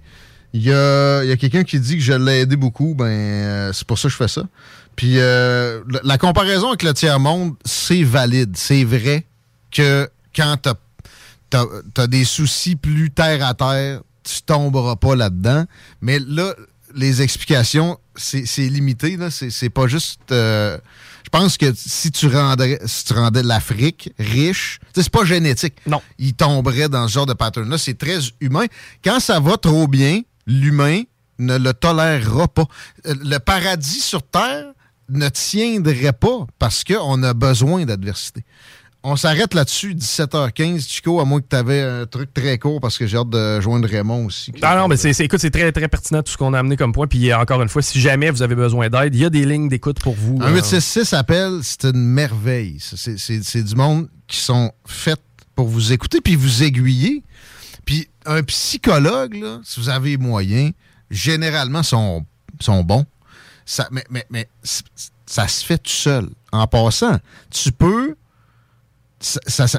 Il 0.52 0.62
y 0.62 0.72
a, 0.72 1.18
a 1.18 1.36
quelqu'un 1.36 1.64
qui 1.64 1.80
dit 1.80 1.96
que 1.96 2.02
je 2.02 2.12
l'ai 2.12 2.40
aidé 2.40 2.56
beaucoup. 2.56 2.94
Ben, 2.94 3.06
euh, 3.06 3.72
c'est 3.72 3.86
pour 3.86 3.98
ça 3.98 4.08
que 4.08 4.12
je 4.12 4.16
fais 4.16 4.28
ça. 4.28 4.42
Puis 4.96 5.14
euh, 5.18 5.82
la, 5.88 6.00
la 6.04 6.18
comparaison 6.18 6.68
avec 6.68 6.82
le 6.82 6.94
tiers-monde, 6.94 7.54
c'est 7.64 8.02
valide. 8.04 8.56
C'est 8.56 8.84
vrai 8.84 9.26
que 9.72 10.08
quand 10.34 10.56
t'as 11.50 11.64
as, 11.96 12.06
des 12.06 12.24
soucis 12.24 12.76
plus 12.76 13.10
terre 13.10 13.44
à 13.46 13.54
terre, 13.54 14.00
tu 14.22 14.42
tomberas 14.42 14.96
pas 14.96 15.14
là-dedans. 15.16 15.64
Mais 16.00 16.18
là, 16.20 16.54
les 16.94 17.22
explications, 17.22 17.98
c'est 18.16 18.44
limité. 18.58 19.18
c'est 19.30 19.70
pas 19.70 19.86
juste. 19.86 20.20
euh, 20.32 20.78
je 21.24 21.30
pense 21.30 21.56
que 21.56 21.72
si 21.74 22.10
tu 22.10 22.26
rendrais, 22.28 22.78
si 22.84 23.04
tu 23.04 23.14
rendais 23.14 23.42
l'Afrique 23.42 24.12
riche, 24.18 24.78
c'est 24.94 25.08
pas 25.08 25.24
génétique. 25.24 25.74
Non. 25.86 26.02
Il 26.18 26.34
tomberait 26.34 26.88
dans 26.88 27.08
ce 27.08 27.14
genre 27.14 27.26
de 27.26 27.32
pattern-là. 27.32 27.78
C'est 27.78 27.98
très 27.98 28.18
humain. 28.40 28.66
Quand 29.02 29.20
ça 29.20 29.40
va 29.40 29.56
trop 29.56 29.88
bien, 29.88 30.20
l'humain 30.46 31.02
ne 31.38 31.58
le 31.58 31.72
tolérera 31.72 32.46
pas. 32.48 32.66
Euh, 33.06 33.14
Le 33.24 33.38
paradis 33.38 34.00
sur 34.00 34.22
Terre 34.22 34.66
ne 35.08 35.28
tiendrait 35.28 36.12
pas 36.12 36.46
parce 36.58 36.84
qu'on 36.84 37.22
a 37.22 37.34
besoin 37.34 37.84
d'adversité. 37.84 38.44
On 39.06 39.16
s'arrête 39.16 39.52
là-dessus, 39.52 39.94
17h15. 39.94 40.88
Chico, 40.88 41.20
à 41.20 41.26
moins 41.26 41.42
que 41.42 41.46
tu 41.50 41.56
avais 41.56 41.82
un 41.82 42.06
truc 42.06 42.32
très 42.32 42.58
court 42.58 42.80
parce 42.80 42.96
que 42.96 43.06
j'ai 43.06 43.18
hâte 43.18 43.28
de 43.28 43.60
joindre 43.60 43.86
Raymond 43.86 44.24
aussi. 44.24 44.50
Ah 44.62 44.76
non, 44.76 44.88
mais 44.88 44.96
c'est, 44.96 45.10
écoute, 45.22 45.40
c'est 45.40 45.50
très, 45.50 45.70
très 45.72 45.88
pertinent 45.88 46.22
tout 46.22 46.32
ce 46.32 46.38
qu'on 46.38 46.54
a 46.54 46.58
amené 46.58 46.78
comme 46.78 46.94
point. 46.94 47.06
Puis 47.06 47.32
encore 47.34 47.60
une 47.60 47.68
fois, 47.68 47.82
si 47.82 48.00
jamais 48.00 48.30
vous 48.30 48.40
avez 48.40 48.54
besoin 48.54 48.88
d'aide, 48.88 49.14
il 49.14 49.20
y 49.20 49.24
a 49.26 49.28
des 49.28 49.44
lignes 49.44 49.68
d'écoute 49.68 50.00
pour 50.00 50.14
vous. 50.14 50.38
Un 50.40 50.46
euh, 50.46 50.54
866 50.54 51.12
appelle, 51.12 51.58
c'est 51.62 51.84
une 51.84 52.02
merveille. 52.02 52.78
C'est- 52.80 53.62
du 53.62 53.74
monde 53.74 54.08
qui 54.26 54.38
sont 54.38 54.72
faits 54.86 55.20
pour 55.54 55.68
vous 55.68 55.92
écouter 55.92 56.22
puis 56.22 56.34
vous 56.34 56.62
aiguiller. 56.62 57.22
Puis 57.84 58.08
un 58.24 58.42
psychologue, 58.42 59.34
là, 59.34 59.60
si 59.64 59.80
vous 59.80 59.90
avez 59.90 60.16
moyen, 60.16 60.70
généralement 61.10 61.82
sont, 61.82 62.24
sont 62.58 62.82
bons. 62.82 63.04
Ça, 63.66 63.86
mais 63.90 64.04
mais, 64.30 64.48
ça 65.26 65.46
se 65.46 65.62
fait 65.62 65.76
tout 65.76 65.90
seul. 65.90 66.30
En 66.52 66.66
passant, 66.66 67.18
tu 67.50 67.70
peux. 67.70 68.16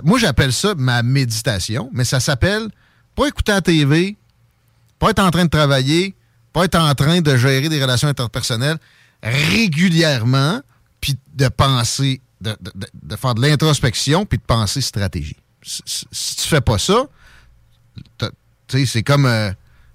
Moi, 0.03 0.17
j'appelle 0.19 0.51
ça 0.53 0.73
ma 0.75 1.03
méditation, 1.03 1.89
mais 1.93 2.03
ça 2.05 2.19
s'appelle 2.19 2.67
pas 3.15 3.27
écouter 3.27 3.51
la 3.51 3.61
TV, 3.61 4.17
pas 4.99 5.11
être 5.11 5.19
en 5.19 5.31
train 5.31 5.45
de 5.45 5.49
travailler, 5.49 6.15
pas 6.53 6.65
être 6.65 6.75
en 6.75 6.93
train 6.95 7.21
de 7.21 7.37
gérer 7.37 7.69
des 7.69 7.81
relations 7.81 8.07
interpersonnelles 8.07 8.77
régulièrement, 9.21 10.61
puis 11.01 11.15
de 11.33 11.47
penser, 11.47 12.21
de, 12.41 12.55
de- 13.03 13.15
faire 13.15 13.35
de 13.35 13.41
l'introspection, 13.41 14.25
puis 14.25 14.37
de 14.37 14.43
penser 14.43 14.81
stratégie. 14.81 15.35
Si, 15.61 15.81
si- 16.11 16.35
tu 16.35 16.47
fais 16.47 16.61
pas 16.61 16.77
ça, 16.77 17.05
c'est 18.85 19.03
comme, 19.03 19.25
euh, 19.25 19.51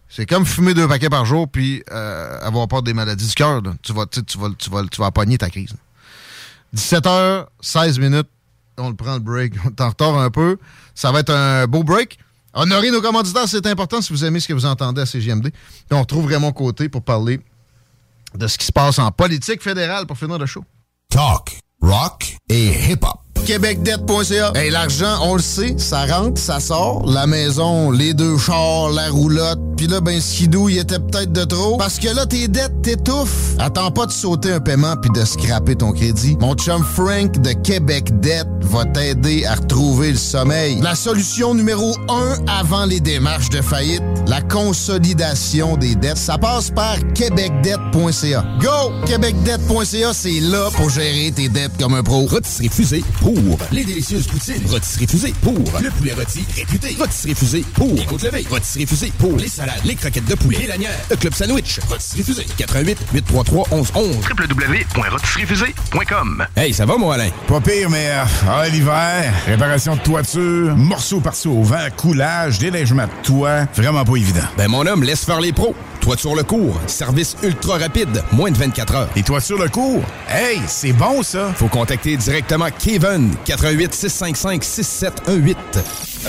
c'est 0.08 0.26
comme 0.26 0.44
fumer 0.46 0.74
deux 0.74 0.86
paquets 0.88 1.10
par 1.10 1.24
jour, 1.24 1.48
puis 1.48 1.82
euh, 1.90 2.38
avoir 2.40 2.66
peur 2.68 2.82
des 2.82 2.94
maladies 2.94 3.26
du 3.26 3.34
cœur. 3.34 3.62
Tu 3.82 3.92
vas, 3.92 4.06
tu 4.06 4.20
vas, 4.38 4.48
tu 4.56 4.70
vas, 4.70 4.84
tu 4.84 5.00
vas 5.00 5.10
ta 5.38 5.50
crise. 5.50 5.74
17h16 6.74 7.98
minutes, 8.00 8.28
on 8.80 8.90
le 8.90 8.96
prend 8.96 9.14
le 9.14 9.20
break. 9.20 9.54
On 9.64 9.68
est 9.68 9.80
en 9.80 9.88
retard 9.88 10.18
un 10.18 10.30
peu. 10.30 10.58
Ça 10.94 11.12
va 11.12 11.20
être 11.20 11.32
un 11.32 11.66
beau 11.66 11.82
break. 11.82 12.18
Honorer 12.52 12.90
nos 12.90 13.00
commanditaires, 13.00 13.46
c'est 13.46 13.64
important 13.66 14.02
si 14.02 14.12
vous 14.12 14.24
aimez 14.24 14.40
ce 14.40 14.48
que 14.48 14.52
vous 14.52 14.66
entendez 14.66 15.00
à 15.02 15.06
CGMD. 15.06 15.50
Puis 15.50 15.52
on 15.92 16.00
retrouve 16.00 16.26
Raymond 16.26 16.52
Côté 16.52 16.88
pour 16.88 17.02
parler 17.02 17.40
de 18.34 18.46
ce 18.46 18.58
qui 18.58 18.66
se 18.66 18.72
passe 18.72 18.98
en 18.98 19.10
politique 19.12 19.62
fédérale 19.62 20.06
pour 20.06 20.18
finir 20.18 20.38
le 20.38 20.46
show. 20.46 20.64
Talk, 21.08 21.60
rock 21.80 22.36
et 22.48 22.90
hip-hop. 22.90 23.29
québecdebt.ca. 23.44 24.52
Hey, 24.54 24.70
l'argent, 24.70 25.18
on 25.22 25.34
le 25.34 25.42
sait, 25.42 25.74
ça 25.78 26.06
rentre, 26.06 26.40
ça 26.40 26.60
sort. 26.60 27.04
La 27.06 27.26
maison, 27.26 27.90
les 27.90 28.14
deux 28.14 28.38
chars, 28.38 28.90
la 28.90 29.08
roulotte. 29.08 29.60
Puis 29.76 29.86
là, 29.86 30.02
ben, 30.02 30.20
skidou, 30.20 30.68
il 30.68 30.76
était 30.76 30.98
peut-être 30.98 31.32
de 31.32 31.44
trop. 31.44 31.78
Parce 31.78 31.98
que 31.98 32.14
là, 32.14 32.26
tes 32.26 32.48
dettes 32.48 32.82
t'étouffent. 32.82 33.54
Attends 33.58 33.90
pas 33.90 34.04
de 34.04 34.12
sauter 34.12 34.52
un 34.52 34.60
paiement 34.60 34.94
puis 35.00 35.10
de 35.10 35.24
scraper 35.24 35.74
ton 35.74 35.92
crédit. 35.92 36.36
Mon 36.38 36.54
chum 36.54 36.84
Frank 36.84 37.40
de 37.40 37.52
Québec 37.52 38.20
Debt 38.20 38.46
va 38.60 38.84
t'aider 38.84 39.46
à 39.46 39.54
retrouver 39.54 40.10
le 40.10 40.18
sommeil. 40.18 40.78
La 40.82 40.94
solution 40.94 41.54
numéro 41.54 41.94
un 42.10 42.34
avant 42.46 42.84
les 42.84 43.00
démarches 43.00 43.48
de 43.48 43.62
faillite, 43.62 44.02
la 44.26 44.42
consolidation 44.42 45.78
des 45.78 45.94
dettes. 45.94 46.18
Ça 46.18 46.36
passe 46.36 46.70
par 46.70 46.96
québecdebt.ca. 47.14 48.44
Go! 48.60 48.92
québecdebt.ca, 49.06 50.12
c'est 50.12 50.40
là 50.40 50.68
pour 50.76 50.90
gérer 50.90 51.32
tes 51.34 51.48
dettes 51.48 51.72
comme 51.78 51.94
un 51.94 52.02
pro. 52.02 52.26
Rotisserie 52.26 52.68
Fusée 52.68 53.04
pour 53.34 53.58
les 53.70 53.84
délicieuses 53.84 54.26
poutines. 54.26 54.62
Rotisserie 54.68 55.06
Fusée 55.06 55.34
pour 55.42 55.52
le 55.54 55.90
poulet 55.90 56.12
rôti 56.12 56.44
réputé. 56.56 56.96
Rotisserie 56.98 57.34
Fusée 57.34 57.64
pour 57.74 57.94
les 57.94 58.04
côtes 58.04 58.22
levées. 58.22 58.46
Rotisserie 58.50 58.86
Fusée 58.86 59.12
pour 59.18 59.36
les 59.36 59.48
salades, 59.48 59.80
les 59.84 59.94
croquettes 59.94 60.24
de 60.24 60.34
poulet, 60.34 60.58
les 60.58 60.66
lanières, 60.66 60.98
le 61.10 61.16
club 61.16 61.34
sandwich. 61.34 61.78
Rotisserie 61.88 62.22
Fusée 62.24 62.46
88 62.56 62.98
833 63.12 63.68
1111 63.70 64.16
www.rotisseriefusée.com 64.30 66.46
Hey, 66.56 66.74
ça 66.74 66.86
va 66.86 66.96
moi 66.96 67.14
Alain? 67.14 67.30
Pas 67.46 67.60
pire, 67.60 67.88
mais 67.90 68.08
euh, 68.10 68.24
ah, 68.48 68.68
l'hiver, 68.68 69.32
réparation 69.46 69.94
de 69.96 70.00
toiture, 70.00 70.76
morceaux 70.76 71.20
par-ci 71.20 71.46
au 71.48 71.62
vent, 71.62 71.86
coulage, 71.96 72.58
déneigement 72.58 73.04
de 73.04 73.22
toit, 73.22 73.66
vraiment 73.76 74.04
pas 74.04 74.16
évident. 74.16 74.40
Ben 74.56 74.68
mon 74.68 74.86
homme, 74.86 75.02
laisse 75.04 75.24
faire 75.24 75.40
les 75.40 75.52
pros. 75.52 75.74
Toiture 76.00 76.34
le 76.34 76.42
cours, 76.42 76.80
service 76.86 77.36
ultra 77.42 77.78
rapide, 77.78 78.22
moins 78.32 78.50
de 78.50 78.56
24 78.56 78.94
heures. 78.94 79.08
Et 79.16 79.22
toiture 79.22 79.58
le 79.58 79.68
cours? 79.68 80.02
Hey, 80.28 80.60
c'est 80.66 80.92
bon 80.92 81.22
ça! 81.22 81.52
Faut 81.54 81.68
contacter 81.68 82.16
directement 82.16 82.68
Kevin, 82.78 83.34
88 83.44 83.92
655 83.92 84.64
6718. 84.64 85.56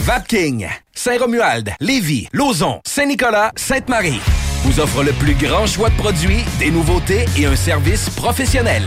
Vapking, 0.02 0.68
Saint-Romuald, 0.94 1.72
Lévis, 1.80 2.28
Lauson, 2.34 2.80
Saint-Nicolas, 2.86 3.52
Sainte-Marie 3.56 4.22
vous 4.64 4.80
offre 4.80 5.04
le 5.04 5.12
plus 5.14 5.34
grand 5.34 5.66
choix 5.66 5.90
de 5.90 5.96
produits, 5.96 6.44
des 6.60 6.70
nouveautés 6.70 7.26
et 7.38 7.46
un 7.46 7.56
service 7.56 8.10
professionnel. 8.12 8.84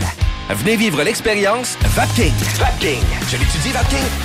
Venez 0.49 0.77
vivre 0.77 1.03
l'expérience 1.03 1.77
Vapking. 1.81 2.33
Vapking. 2.57 3.01
Je 3.29 3.37
l'étudie, 3.37 3.71
Vapking. 3.73 4.24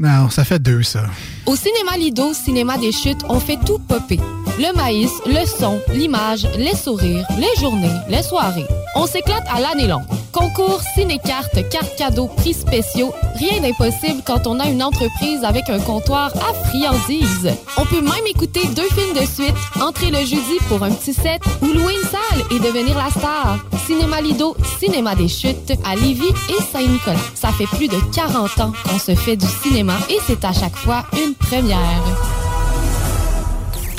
Non, 0.00 0.30
ça 0.30 0.44
fait 0.44 0.58
deux, 0.58 0.82
ça. 0.82 1.04
Au 1.44 1.54
cinéma 1.54 1.98
Lido, 1.98 2.32
cinéma 2.32 2.78
des 2.78 2.90
chutes, 2.90 3.20
on 3.28 3.38
fait 3.38 3.58
tout 3.66 3.78
popper. 3.78 4.18
Le 4.60 4.76
maïs, 4.76 5.10
le 5.24 5.46
son, 5.46 5.80
l'image, 5.88 6.46
les 6.58 6.74
sourires, 6.74 7.26
les 7.38 7.58
journées, 7.58 7.88
les 8.10 8.22
soirées. 8.22 8.66
On 8.94 9.06
s'éclate 9.06 9.46
à 9.50 9.58
l'année 9.58 9.86
longue. 9.86 10.04
Concours, 10.32 10.82
ciné-cartes, 10.94 11.66
cartes 11.70 11.96
cadeaux, 11.96 12.26
prix 12.26 12.52
spéciaux, 12.52 13.14
rien 13.36 13.62
d'impossible 13.62 14.20
quand 14.26 14.46
on 14.46 14.60
a 14.60 14.68
une 14.68 14.82
entreprise 14.82 15.44
avec 15.44 15.70
un 15.70 15.80
comptoir 15.80 16.30
à 16.36 16.52
friandises. 16.66 17.56
On 17.78 17.86
peut 17.86 18.02
même 18.02 18.26
écouter 18.28 18.60
deux 18.76 18.88
films 18.90 19.14
de 19.14 19.24
suite, 19.24 19.56
entrer 19.80 20.10
le 20.10 20.18
jeudi 20.18 20.58
pour 20.68 20.82
un 20.82 20.90
petit 20.90 21.14
set 21.14 21.40
ou 21.62 21.66
louer 21.68 21.94
une 21.94 22.08
salle 22.10 22.44
et 22.50 22.58
devenir 22.58 22.98
la 22.98 23.08
star. 23.08 23.60
Cinéma 23.86 24.20
Lido, 24.20 24.54
cinéma 24.78 25.14
des 25.14 25.28
chutes 25.28 25.72
à 25.86 25.96
Lévis 25.96 26.34
et 26.50 26.62
Saint-Nicolas. 26.70 27.16
Ça 27.34 27.48
fait 27.52 27.64
plus 27.78 27.88
de 27.88 27.96
40 28.14 28.60
ans 28.60 28.72
qu'on 28.84 28.98
se 28.98 29.14
fait 29.14 29.36
du 29.36 29.46
cinéma 29.62 29.94
et 30.10 30.18
c'est 30.26 30.44
à 30.44 30.52
chaque 30.52 30.76
fois 30.76 31.06
une 31.14 31.34
première. 31.34 32.49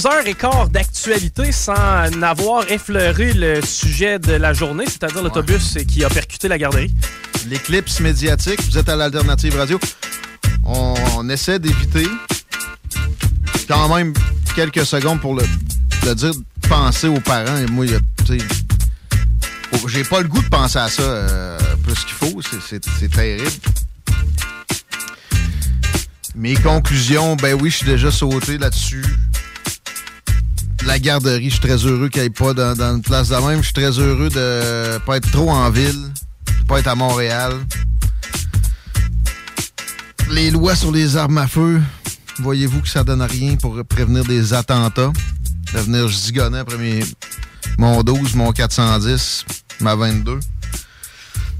Deux 0.00 0.06
heures 0.06 0.26
et 0.26 0.34
quart 0.34 0.68
d'actualité 0.70 1.52
sans 1.52 2.08
n'avoir 2.16 2.70
effleuré 2.70 3.34
le 3.34 3.60
sujet 3.60 4.18
de 4.18 4.32
la 4.32 4.54
journée, 4.54 4.86
c'est-à-dire 4.86 5.22
l'autobus 5.22 5.76
qui 5.86 6.02
a 6.04 6.08
percuté 6.08 6.48
la 6.48 6.56
garderie. 6.56 6.94
L'éclipse 7.48 8.00
médiatique, 8.00 8.62
vous 8.62 8.78
êtes 8.78 8.88
à 8.88 8.96
l'Alternative 8.96 9.56
Radio. 9.56 9.78
On, 10.64 10.94
on 11.16 11.28
essaie 11.28 11.58
d'éviter 11.58 12.06
quand 13.68 13.94
même 13.94 14.14
quelques 14.54 14.86
secondes 14.86 15.20
pour 15.20 15.34
le, 15.34 15.44
dire, 16.14 16.32
penser 16.66 17.08
aux 17.08 17.20
parents. 17.20 17.58
Et 17.58 17.66
moi, 17.66 17.84
oh, 19.72 19.88
j'ai 19.88 20.04
pas 20.04 20.22
le 20.22 20.28
goût 20.28 20.40
de 20.40 20.48
penser 20.48 20.78
à 20.78 20.88
ça 20.88 21.02
euh, 21.02 21.58
plus 21.84 22.04
qu'il 22.04 22.14
faut. 22.14 22.40
C'est 22.70 23.10
terrible. 23.10 23.50
Mes 26.34 26.54
conclusions, 26.54 27.36
ben 27.36 27.54
oui, 27.60 27.68
je 27.68 27.76
suis 27.76 27.86
déjà 27.86 28.10
sauté 28.10 28.56
là-dessus. 28.56 29.04
La 30.90 30.98
garderie, 30.98 31.44
je 31.44 31.50
suis 31.50 31.60
très 31.60 31.76
heureux 31.86 32.08
qu'elle 32.08 32.24
ait 32.24 32.30
pas 32.30 32.52
dans, 32.52 32.74
une 32.96 33.00
place 33.00 33.28
de 33.28 33.36
même. 33.36 33.58
Je 33.58 33.66
suis 33.66 33.72
très 33.74 33.96
heureux 33.96 34.28
de 34.28 34.98
pas 35.06 35.18
être 35.18 35.30
trop 35.30 35.48
en 35.48 35.70
ville, 35.70 36.10
pas 36.66 36.80
être 36.80 36.88
à 36.88 36.96
Montréal. 36.96 37.52
Les 40.32 40.50
lois 40.50 40.74
sur 40.74 40.90
les 40.90 41.16
armes 41.16 41.38
à 41.38 41.46
feu, 41.46 41.80
voyez-vous 42.40 42.80
que 42.80 42.88
ça 42.88 43.04
donne 43.04 43.22
rien 43.22 43.54
pour 43.54 43.80
prévenir 43.84 44.24
des 44.24 44.52
attentats? 44.52 45.12
De 45.72 45.78
venir 45.78 46.08
zigonner 46.08 46.58
après 46.58 46.76
mes- 46.76 47.04
mon 47.78 48.02
12, 48.02 48.34
mon 48.34 48.50
410, 48.50 49.44
ma 49.80 49.94
22. 49.94 50.40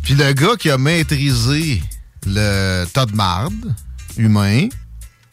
Puis 0.02 0.15
le 0.17 0.33
gars 0.33 0.57
qui 0.59 0.70
a 0.70 0.76
maîtrisé 0.76 1.81
le 2.26 2.84
tas 2.92 3.07
de 3.07 3.15
marde 3.15 3.76
humain, 4.17 4.67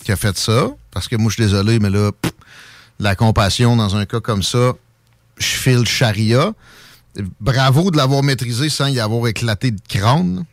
qui 0.03 0.11
a 0.11 0.15
fait 0.15 0.37
ça, 0.37 0.67
parce 0.91 1.07
que 1.07 1.15
moi, 1.15 1.31
je 1.31 1.33
suis 1.41 1.43
désolé, 1.45 1.79
mais 1.79 1.89
là, 1.89 2.11
la 2.99 3.15
compassion 3.15 3.75
dans 3.75 3.95
un 3.95 4.05
cas 4.05 4.19
comme 4.19 4.43
ça, 4.43 4.73
je 5.37 5.45
file 5.45 5.85
charia. 5.85 6.51
Bravo 7.39 7.91
de 7.91 7.97
l'avoir 7.97 8.23
maîtrisé 8.23 8.69
sans 8.69 8.87
y 8.87 8.99
avoir 8.99 9.27
éclaté 9.27 9.71
de 9.71 9.81
crâne. 9.87 10.45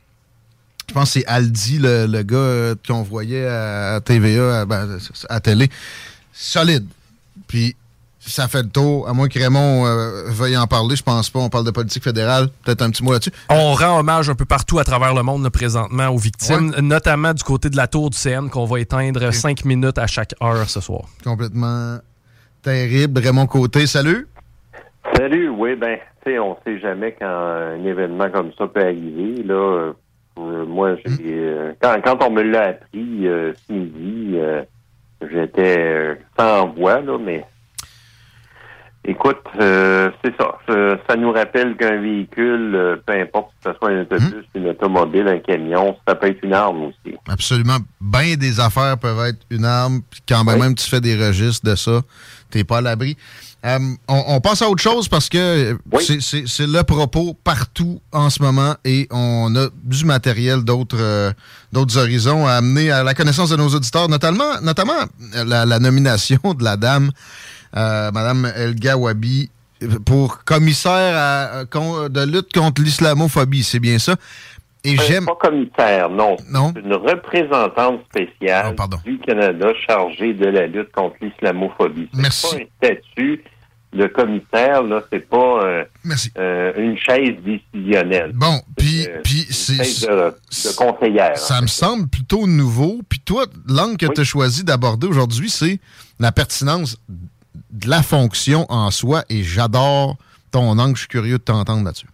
Je 0.88 0.94
pense 0.94 1.14
que 1.14 1.20
c'est 1.20 1.26
Aldi, 1.26 1.78
le, 1.78 2.06
le 2.06 2.22
gars 2.22 2.36
euh, 2.36 2.74
qu'on 2.86 3.02
voyait 3.02 3.46
à 3.46 4.00
TVA, 4.04 4.60
à, 4.60 4.64
ben, 4.66 4.98
à 5.28 5.40
télé. 5.40 5.70
Solide. 6.32 6.86
Puis 7.46 7.74
ça 8.20 8.48
fait 8.48 8.62
le 8.62 8.68
tour. 8.68 9.08
À 9.08 9.12
moins 9.12 9.28
que 9.28 9.38
Raymond 9.38 9.86
euh, 9.86 10.24
veuille 10.28 10.56
en 10.56 10.66
parler, 10.66 10.96
je 10.96 11.02
pense 11.02 11.30
pas. 11.30 11.40
On 11.40 11.48
parle 11.48 11.64
de 11.64 11.70
politique 11.70 12.04
fédérale. 12.04 12.48
Peut-être 12.64 12.82
un 12.82 12.90
petit 12.90 13.02
mot 13.02 13.12
là-dessus. 13.12 13.32
On 13.48 13.74
rend 13.74 13.98
hommage 13.98 14.28
un 14.28 14.34
peu 14.34 14.44
partout 14.44 14.78
à 14.78 14.84
travers 14.84 15.14
le 15.14 15.22
monde 15.22 15.42
là, 15.42 15.50
présentement 15.50 16.08
aux 16.08 16.18
victimes, 16.18 16.74
notamment 16.80 17.32
du 17.32 17.42
côté 17.42 17.70
de 17.70 17.76
la 17.76 17.86
tour 17.86 18.10
du 18.10 18.18
CN 18.18 18.48
qu'on 18.48 18.66
va 18.66 18.80
éteindre 18.80 19.32
5 19.32 19.64
minutes 19.64 19.98
à 19.98 20.06
chaque 20.06 20.34
heure 20.42 20.68
ce 20.68 20.80
soir. 20.80 21.04
Complètement 21.22 21.98
terrible. 22.64 23.20
Raymond 23.20 23.46
Côté, 23.46 23.86
salut. 23.86 24.26
Salut, 25.16 25.50
oui, 25.50 25.76
ben, 25.76 25.98
tu 26.24 26.32
sais, 26.32 26.38
on 26.38 26.56
sait 26.64 26.78
jamais 26.80 27.12
quand 27.12 27.26
un 27.28 27.84
événement 27.84 28.30
comme 28.30 28.50
ça 28.58 28.66
peut 28.66 28.80
arriver. 28.82 29.42
Là, 29.44 29.92
Euh, 30.36 30.66
moi, 30.66 30.96
j'ai, 30.96 31.14
euh, 31.22 31.72
quand, 31.80 31.94
quand 32.04 32.20
on 32.26 32.30
me 32.30 32.42
l'a 32.42 32.70
appris 32.70 33.28
euh, 33.28 33.52
ce 33.54 33.72
midi, 33.72 34.32
euh, 34.34 34.62
j'étais 35.30 36.18
sans 36.36 36.70
voix, 36.70 37.00
là, 37.00 37.18
mais 37.18 37.44
écoute, 39.04 39.36
euh, 39.60 40.10
c'est 40.24 40.34
ça. 40.38 40.52
Ça, 40.68 40.74
ça 41.08 41.16
nous 41.16 41.32
rappelle 41.32 41.76
qu'un 41.76 42.00
véhicule, 42.00 42.72
euh, 42.74 42.96
peu 43.06 43.12
importe 43.20 43.50
que 43.62 43.70
ce 43.70 43.76
soit 43.78 43.90
un 43.90 44.00
autobus, 44.02 44.44
une 44.54 44.68
automobile, 44.68 45.28
un 45.28 45.38
camion, 45.38 45.96
ça 46.06 46.14
peut 46.14 46.28
être 46.28 46.42
une 46.42 46.54
arme 46.54 46.84
aussi. 46.84 47.14
Absolument. 47.28 47.78
Bien 48.00 48.36
des 48.36 48.60
affaires 48.60 48.98
peuvent 48.98 49.26
être 49.26 49.40
une 49.50 49.64
arme. 49.64 50.00
Quand 50.28 50.44
même 50.44 50.74
tu 50.74 50.88
fais 50.88 51.00
des 51.00 51.16
registres 51.16 51.68
de 51.68 51.74
ça, 51.74 52.00
t'es 52.50 52.64
pas 52.64 52.78
à 52.78 52.80
l'abri. 52.80 53.16
Euh, 53.66 53.78
on, 54.08 54.22
on 54.28 54.40
passe 54.42 54.60
à 54.60 54.68
autre 54.68 54.82
chose 54.82 55.08
parce 55.08 55.30
que 55.30 55.38
euh, 55.72 55.74
c'est- 56.20 56.66
le 56.66 56.82
propos 56.82 57.32
partout 57.32 57.98
en 58.12 58.28
ce 58.28 58.42
moment 58.42 58.74
et 58.84 59.08
on 59.10 59.56
a 59.56 59.68
du 59.82 60.04
matériel 60.04 60.62
d'autres 60.64 60.98
euh, 61.00 61.32
d'autres 61.72 61.96
horizons 61.96 62.46
à 62.46 62.52
amener 62.56 62.90
à 62.90 63.02
la 63.02 63.14
connaissance 63.14 63.48
de 63.48 63.56
nos 63.56 63.68
auditeurs, 63.68 64.10
notamment, 64.10 64.60
notamment 64.62 64.92
euh, 65.34 65.44
la, 65.46 65.64
la 65.64 65.78
nomination 65.78 66.38
de 66.52 66.62
la 66.62 66.76
dame, 66.76 67.10
euh, 67.76 68.10
Madame 68.12 68.50
Elga 68.56 68.96
Wabi, 68.96 69.50
pour 70.06 70.44
commissaire 70.44 71.14
à- 71.16 71.64
con- 71.70 72.08
de 72.08 72.24
lutte 72.24 72.52
contre 72.52 72.82
l'islamophobie. 72.82 73.62
C'est 73.64 73.80
bien 73.80 73.98
ça? 73.98 74.16
Et 74.86 74.94
Euh, 74.98 75.02
j'aime. 75.08 75.24
Pas 75.26 75.36
commissaire, 75.48 76.10
non. 76.10 76.36
C'est 76.74 76.80
une 76.80 76.94
représentante 76.94 78.00
spéciale 78.10 78.74
Oh, 78.78 78.84
du 79.04 79.18
Canada 79.18 79.68
chargée 79.86 80.34
de 80.34 80.46
la 80.46 80.66
lutte 80.66 80.92
contre 80.92 81.16
l'islamophobie. 81.22 82.08
C'est 82.14 82.20
Merci. 82.20 82.46
pas 82.56 82.62
un 82.62 82.88
statut. 82.88 83.44
Le 83.96 84.08
commissaire, 84.08 84.82
là, 84.82 85.02
c'est 85.12 85.26
pas 85.28 85.62
euh, 85.64 85.84
euh, 86.36 86.72
une 86.76 86.98
chaise 86.98 87.36
décisionnelle. 87.44 88.32
Bon, 88.34 88.60
puis 88.76 89.06
Euh, 89.06 89.20
puis 89.22 89.42
une 89.46 89.52
c'est 89.52 89.76
chaise 89.76 90.00
de, 90.00 90.08
de 90.70 90.76
conseillère. 90.76 91.38
Ça 91.38 91.60
me 91.62 91.68
semble 91.68 92.08
plutôt 92.08 92.46
nouveau. 92.48 93.00
Puis 93.08 93.20
toi, 93.20 93.46
l'angle 93.68 93.96
que 93.96 94.06
tu 94.06 94.20
as 94.20 94.24
choisi 94.24 94.64
d'aborder 94.64 95.06
aujourd'hui, 95.06 95.48
c'est 95.48 95.78
la 96.18 96.32
pertinence 96.32 96.98
de 97.70 97.88
la 97.88 98.02
fonction 98.02 98.66
en 98.68 98.90
soi. 98.90 99.22
Et 99.28 99.42
j'adore 99.42 100.16
ton 100.50 100.78
angle. 100.78 100.96
Je 100.96 101.00
suis 101.00 101.08
curieux 101.08 101.38
de 101.38 101.42
t'entendre 101.42 101.84
là-dessus. 101.84 102.08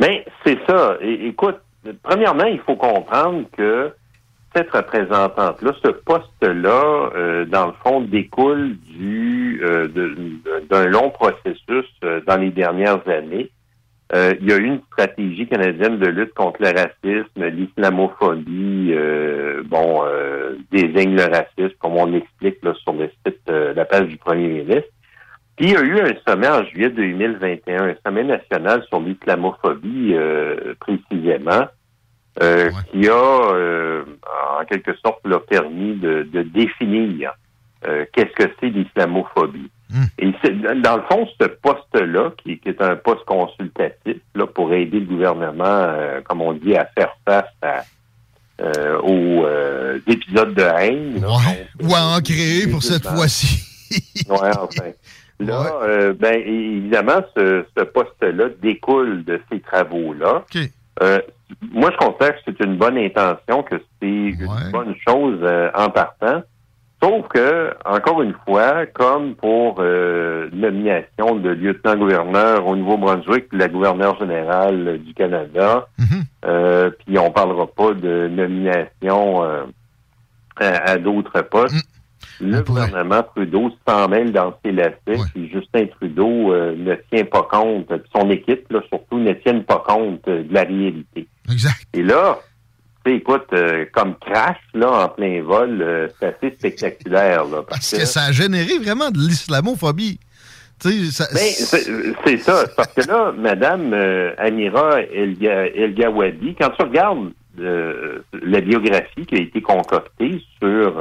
Mais 0.00 0.24
c'est 0.44 0.58
ça. 0.66 0.96
Écoute, 1.00 1.56
premièrement, 2.02 2.44
il 2.44 2.60
faut 2.60 2.76
comprendre 2.76 3.44
que 3.56 3.92
cette 4.54 4.70
représentante-là, 4.70 5.72
ce 5.84 5.88
poste-là, 5.88 7.10
euh, 7.14 7.44
dans 7.44 7.66
le 7.66 7.72
fond, 7.84 8.00
découle 8.00 8.76
du 8.86 9.60
euh, 9.62 9.88
d'un 10.70 10.86
long 10.86 11.10
processus 11.10 11.86
euh, 12.02 12.20
dans 12.26 12.38
les 12.38 12.50
dernières 12.50 13.06
années. 13.08 13.50
Euh, 14.14 14.34
il 14.40 14.48
y 14.48 14.52
a 14.52 14.56
eu 14.56 14.64
une 14.64 14.80
stratégie 14.92 15.46
canadienne 15.46 15.98
de 15.98 16.06
lutte 16.06 16.32
contre 16.32 16.62
le 16.62 16.68
racisme, 16.68 17.44
l'islamophobie, 17.44 18.92
euh, 18.94 19.62
bon, 19.66 20.02
euh, 20.04 20.56
désigne 20.72 21.14
le 21.14 21.24
racisme, 21.24 21.76
comme 21.78 21.96
on 21.96 22.06
l'explique 22.06 22.56
là, 22.62 22.72
sur 22.82 22.94
le 22.94 23.10
site, 23.26 23.40
euh, 23.50 23.74
la 23.74 23.84
page 23.84 24.06
du 24.06 24.16
premier 24.16 24.48
ministre. 24.48 24.88
Puis 25.56 25.66
il 25.66 25.72
y 25.72 25.76
a 25.76 25.82
eu 25.82 26.00
un 26.00 26.14
sommet 26.26 26.48
en 26.48 26.64
juillet 26.64 26.88
2021, 26.88 27.88
un 27.88 27.94
sommet 28.06 28.24
national 28.24 28.82
sur 28.88 29.00
l'islamophobie 29.00 30.14
euh, 30.14 30.74
précisément, 30.80 31.66
euh, 32.42 32.70
qui 32.92 33.08
a 33.08 33.52
euh, 33.52 34.04
en 34.60 34.64
quelque 34.64 34.94
sorte 35.04 35.26
là, 35.26 35.38
permis 35.40 35.96
de, 35.96 36.22
de 36.22 36.42
définir 36.42 37.34
euh, 37.86 38.06
qu'est-ce 38.12 38.32
que 38.32 38.50
c'est 38.58 38.70
l'islamophobie. 38.70 39.70
Et 40.18 40.32
c'est, 40.42 40.60
dans 40.82 40.96
le 40.96 41.02
fond, 41.10 41.26
ce 41.40 41.46
poste-là, 41.46 42.30
qui, 42.42 42.58
qui 42.58 42.68
est 42.68 42.82
un 42.82 42.96
poste 42.96 43.24
consultatif 43.24 44.16
là, 44.34 44.46
pour 44.46 44.72
aider 44.72 45.00
le 45.00 45.06
gouvernement, 45.06 45.64
euh, 45.64 46.20
comme 46.22 46.42
on 46.42 46.52
dit, 46.52 46.76
à 46.76 46.86
faire 46.94 47.14
face 47.26 47.44
à, 47.62 47.82
euh, 48.60 48.98
aux 49.02 49.44
euh, 49.46 49.98
épisodes 50.06 50.52
de 50.54 50.62
haine. 50.62 51.20
là. 51.20 51.28
Ou 51.80 51.94
à 51.94 52.16
en 52.16 52.20
créer 52.20 52.66
pour 52.66 52.82
cette 52.82 53.06
fois-ci. 53.06 53.64
Ouais, 54.28 54.50
enfin. 54.60 54.90
Là, 55.40 55.72
euh, 55.82 56.12
ben, 56.12 56.34
évidemment, 56.44 57.22
ce, 57.34 57.64
ce 57.74 57.84
poste-là 57.84 58.48
découle 58.60 59.24
de 59.24 59.40
ces 59.50 59.60
travaux-là. 59.60 60.44
Moi, 61.72 61.90
je 61.92 61.96
considère 61.96 62.34
que 62.34 62.40
c'est 62.44 62.60
une 62.64 62.76
bonne 62.76 62.98
intention, 62.98 63.62
que 63.62 63.76
c'est 64.02 64.06
une 64.06 64.70
bonne 64.70 64.94
chose 65.06 65.40
en 65.74 65.88
partant. 65.88 66.42
Sauf 67.00 67.28
que, 67.28 67.72
encore 67.84 68.22
une 68.22 68.34
fois, 68.44 68.86
comme 68.86 69.36
pour 69.36 69.76
euh, 69.78 70.48
nomination 70.52 71.36
de 71.36 71.50
lieutenant-gouverneur 71.50 72.66
au 72.66 72.74
Nouveau-Brunswick, 72.74 73.46
la 73.52 73.68
gouverneure 73.68 74.18
générale 74.18 74.98
du 74.98 75.14
Canada, 75.14 75.86
euh, 76.44 76.90
puis 77.06 77.16
on 77.18 77.30
parlera 77.30 77.68
pas 77.68 77.92
de 77.94 78.26
nomination 78.26 79.44
euh, 79.44 79.62
à, 80.56 80.90
à 80.90 80.98
d'autres 80.98 81.40
postes. 81.42 81.86
Le 82.40 82.62
gouvernement 82.62 83.22
Trudeau 83.22 83.70
s'en 83.86 84.08
mêle 84.08 84.32
dans 84.32 84.54
ses 84.64 84.72
lacets, 84.72 85.22
puis 85.34 85.48
Justin 85.52 85.86
Trudeau 85.86 86.52
euh, 86.52 86.74
ne 86.76 86.94
tient 87.12 87.24
pas 87.24 87.42
compte, 87.42 87.86
puis 87.86 88.10
son 88.14 88.28
équipe, 88.30 88.70
là, 88.70 88.80
surtout, 88.88 89.18
ne 89.18 89.32
tiennent 89.34 89.64
pas 89.64 89.82
compte 89.86 90.24
de 90.26 90.46
la 90.50 90.62
réalité. 90.62 91.28
Exact. 91.50 91.86
Et 91.94 92.02
là, 92.02 92.38
écoute, 93.16 93.46
euh, 93.52 93.84
comme 93.92 94.14
crash, 94.18 94.56
là, 94.74 95.04
en 95.04 95.08
plein 95.08 95.42
vol, 95.42 95.80
euh, 95.82 96.08
c'est 96.18 96.26
assez 96.26 96.54
spectaculaire, 96.56 97.44
là, 97.44 97.62
parce, 97.68 97.90
Parce 97.90 97.92
que 97.92 98.04
ça 98.06 98.22
a 98.24 98.32
généré 98.32 98.78
vraiment 98.78 99.10
de 99.10 99.18
l'islamophobie. 99.18 100.18
Tu 100.80 100.90
sais, 101.10 101.24
ça- 101.24 101.28
Ben, 101.34 102.18
c'est 102.24 102.36
ça. 102.38 102.64
Parce 102.76 102.92
que 102.94 103.00
là, 103.08 103.32
Madame 103.36 103.92
euh, 103.92 104.32
Amira 104.38 105.00
Elga, 105.02 105.66
Elgawadi, 105.66 106.54
quand 106.60 106.70
tu 106.70 106.82
regardes 106.82 107.30
la 107.60 108.60
biographie 108.60 109.26
qui 109.26 109.34
a 109.34 109.38
été 109.40 109.60
concoctée 109.60 110.40
sur 110.62 110.94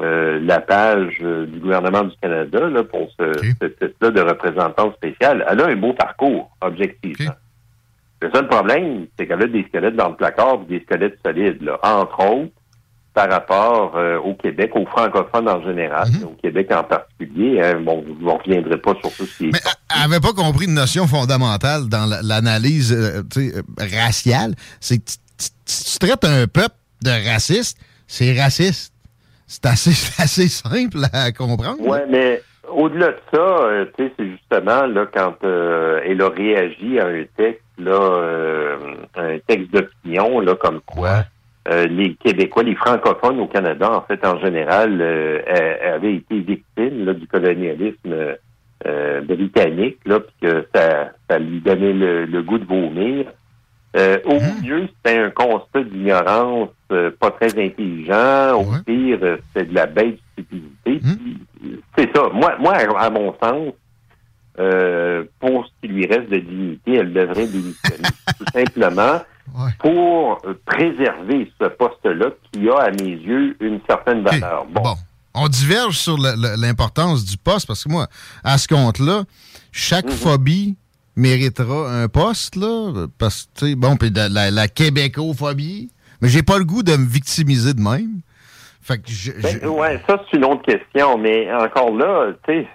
la 0.00 0.60
page 0.60 1.18
du 1.18 1.58
gouvernement 1.60 2.04
du 2.04 2.16
Canada 2.22 2.68
là, 2.70 2.84
pour 2.84 3.10
ce, 3.18 3.32
ce 3.60 3.66
titre-là 3.66 4.10
de 4.10 4.20
représentante 4.22 4.94
spéciale, 4.96 5.44
elle 5.50 5.60
a 5.60 5.66
un 5.66 5.76
beau 5.76 5.92
parcours, 5.92 6.50
objectivement. 6.62 7.32
Le 8.20 8.30
seul 8.34 8.48
problème, 8.48 9.06
c'est 9.18 9.26
qu'elle 9.26 9.42
a 9.42 9.46
des 9.46 9.64
squelettes 9.64 9.96
dans 9.96 10.08
le 10.08 10.16
placard, 10.16 10.58
des 10.60 10.80
squelettes 10.80 11.18
solides, 11.24 11.62
là, 11.62 11.78
entre 11.82 12.18
autres, 12.24 12.52
par 13.14 13.28
rapport 13.30 13.96
euh, 13.96 14.18
au 14.18 14.34
Québec, 14.34 14.70
aux 14.74 14.86
francophones 14.86 15.48
en 15.48 15.62
général, 15.62 16.08
Mhm. 16.08 16.24
au 16.24 16.36
Québec 16.42 16.70
en 16.72 16.84
particulier. 16.84 17.60
hein, 17.62 17.80
bon, 17.80 18.04
je 18.06 18.24
ne 18.24 18.30
reviendrai 18.30 18.76
pas 18.78 18.94
sur 19.00 19.12
tout 19.16 19.26
ce 19.26 19.38
qui 19.38 19.44
est 19.48 19.52
Mais 19.52 19.58
elle 19.94 20.08
n'avait 20.10 20.20
pas 20.20 20.32
compris 20.32 20.66
une 20.66 20.74
notion 20.74 21.06
fondamentale 21.06 21.88
dans 21.88 22.06
la- 22.06 22.22
l'analyse 22.22 22.92
euh, 22.92 23.22
euh, 23.38 23.62
raciale. 23.78 24.54
C'est 24.80 24.98
que 24.98 25.10
tu- 25.38 25.98
traites 26.00 26.24
un 26.24 26.46
peuple 26.46 26.74
de 27.02 27.10
raciste, 27.30 27.78
c'est 28.06 28.38
raciste. 28.40 28.92
C'est 29.46 29.64
assez, 29.66 29.90
assez 30.22 30.48
simple 30.48 30.98
à 31.12 31.32
comprendre. 31.32 31.80
Ouais, 31.80 32.04
mais 32.10 32.42
au-delà 32.68 33.08
de 33.08 33.18
ça, 33.32 33.56
tu 33.96 34.04
sais, 34.04 34.12
c'est 34.18 34.26
justement 34.30 34.86
là 34.86 35.06
quand 35.12 35.34
euh, 35.44 36.00
elle 36.04 36.20
a 36.22 36.28
réagi 36.28 36.98
à 37.00 37.06
un 37.06 37.24
texte 37.36 37.62
là, 37.78 38.00
euh, 38.00 38.76
un 39.16 39.38
texte 39.46 39.70
d'opinion 39.72 40.40
là, 40.40 40.54
comme 40.56 40.80
quoi 40.80 41.24
euh, 41.68 41.86
les 41.86 42.14
Québécois, 42.14 42.62
les 42.62 42.74
francophones 42.74 43.40
au 43.40 43.46
Canada, 43.46 43.90
en 43.92 44.00
fait, 44.02 44.24
en 44.24 44.38
général, 44.40 44.98
euh, 45.00 45.94
avaient 45.94 46.14
été 46.14 46.40
victimes 46.40 47.04
là, 47.04 47.12
du 47.12 47.26
colonialisme 47.26 48.36
britannique, 49.26 49.98
là, 50.06 50.20
puis 50.20 50.34
que 50.40 50.66
ça, 50.74 51.10
ça 51.28 51.38
lui 51.38 51.60
donnait 51.60 51.92
le, 51.92 52.24
le 52.24 52.42
goût 52.42 52.58
de 52.58 52.64
vomir. 52.64 53.26
Euh, 53.96 54.18
au 54.26 54.38
mieux, 54.62 54.88
c'était 54.96 55.18
un 55.18 55.30
constat 55.30 55.82
d'ignorance 55.82 56.68
euh, 56.92 57.10
pas 57.18 57.30
très 57.30 57.58
intelligent. 57.58 58.60
Au 58.60 58.64
pire, 58.84 59.18
c'était 59.54 59.66
de 59.68 59.74
la 59.74 59.86
bête 59.86 60.18
stupidité. 60.32 61.00
Puis, 61.00 61.80
C'est 61.96 62.14
ça. 62.14 62.28
Moi, 62.32 62.54
moi, 62.60 62.74
à 62.74 63.06
à 63.06 63.10
mon 63.10 63.34
sens, 63.42 63.72
euh, 64.58 65.24
pour 65.40 65.66
ce 65.66 65.70
qui 65.82 65.88
lui 65.92 66.06
reste 66.06 66.28
de 66.30 66.38
dignité, 66.38 66.94
elle 66.94 67.12
devrait 67.12 67.46
démissionner. 67.46 68.08
Tout 68.38 68.44
simplement 68.52 69.20
pour 69.78 70.40
euh, 70.44 70.54
préserver 70.66 71.50
ce 71.60 71.68
poste-là 71.68 72.26
qui 72.52 72.68
a, 72.68 72.76
à 72.78 72.90
mes 72.90 73.10
yeux, 73.10 73.56
une 73.60 73.80
certaine 73.88 74.22
valeur. 74.22 74.66
Bon. 74.66 74.94
On 75.34 75.48
diverge 75.48 75.96
sur 75.96 76.16
l'importance 76.18 77.24
du 77.24 77.36
poste 77.36 77.66
parce 77.66 77.84
que 77.84 77.88
moi, 77.90 78.08
à 78.42 78.58
ce 78.58 78.66
compte-là, 78.68 79.22
chaque 79.72 80.06
Mhm. 80.06 80.10
phobie 80.12 80.76
méritera 81.16 81.90
un 82.02 82.08
poste, 82.08 82.56
là. 82.56 83.06
Parce 83.18 83.44
que, 83.44 83.60
tu 83.60 83.66
sais, 83.70 83.74
bon, 83.76 83.96
puis 83.96 84.10
de- 84.10 84.32
la, 84.32 84.50
la 84.50 84.68
québécophobie. 84.68 85.90
Mais 86.20 86.28
j'ai 86.28 86.42
pas 86.42 86.58
le 86.58 86.64
goût 86.64 86.82
de 86.82 86.96
me 86.96 87.06
victimiser 87.06 87.74
de 87.74 87.80
même. 87.80 88.20
Fait 88.82 88.98
que 88.98 89.04
je- 89.10 89.32
je- 89.36 89.58
Ben, 89.60 89.66
ouais, 89.68 90.00
ça, 90.08 90.20
c'est 90.30 90.36
une 90.38 90.44
autre 90.44 90.62
question. 90.62 91.16
Mais 91.18 91.52
encore 91.52 91.94
là, 91.96 92.32
tu 92.46 92.52
sais, 92.52 92.68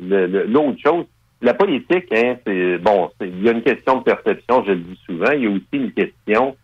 l'autre 0.00 0.78
chose, 0.84 1.04
la 1.42 1.54
politique, 1.54 2.06
hein, 2.12 2.36
c'est 2.46 2.78
bon, 2.78 3.10
il 3.20 3.42
y 3.42 3.48
a 3.48 3.52
une 3.52 3.62
question 3.62 3.98
de 3.98 4.04
perception, 4.04 4.64
je 4.64 4.72
le 4.72 4.78
dis 4.78 5.00
souvent. 5.04 5.30
Il 5.32 5.42
y 5.42 5.46
a 5.46 5.50
aussi 5.50 5.64
une 5.72 5.92
question, 5.92 6.56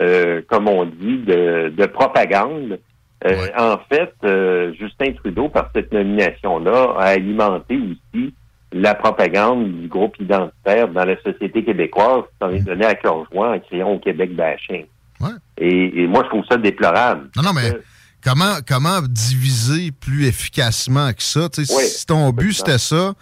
euh, 0.00 0.42
comme 0.48 0.68
on 0.68 0.84
dit, 0.84 1.18
de, 1.18 1.70
de 1.76 1.86
propagande. 1.86 2.78
Euh, 3.26 3.48
En 3.58 3.78
fait, 3.88 4.12
euh, 4.22 4.72
Justin 4.74 5.12
Trudeau, 5.12 5.48
par 5.48 5.70
cette 5.74 5.92
nomination-là, 5.92 6.94
a 6.98 7.06
alimenté 7.06 7.76
aussi 7.76 8.32
la 8.70 8.94
propagande 8.94 9.72
du 9.72 9.88
groupe 9.88 10.14
identitaire 10.20 10.86
dans 10.88 11.04
la 11.04 11.20
société 11.22 11.64
québécoise 11.64 12.22
qui 12.30 12.36
s'en 12.40 12.50
est 12.50 12.60
donné 12.64 12.84
à 12.84 12.94
cœur 12.94 13.26
en 13.34 13.58
créant 13.58 13.94
au 13.94 13.98
Québec 13.98 14.36
bashing. 14.36 14.84
Et, 15.56 16.02
et 16.02 16.06
moi, 16.06 16.22
je 16.24 16.28
trouve 16.28 16.44
ça 16.48 16.56
déplorable. 16.58 17.28
Non, 17.36 17.42
non, 17.42 17.50
mais 17.52 17.70
comment, 18.28 18.56
comment 18.66 19.00
diviser 19.02 19.90
plus 19.90 20.26
efficacement 20.26 21.12
que 21.12 21.22
ça? 21.22 21.48
Oui, 21.56 21.64
si 21.64 22.06
ton 22.06 22.30
but 22.30 22.52
c'était 22.52 22.78
ça, 22.78 23.14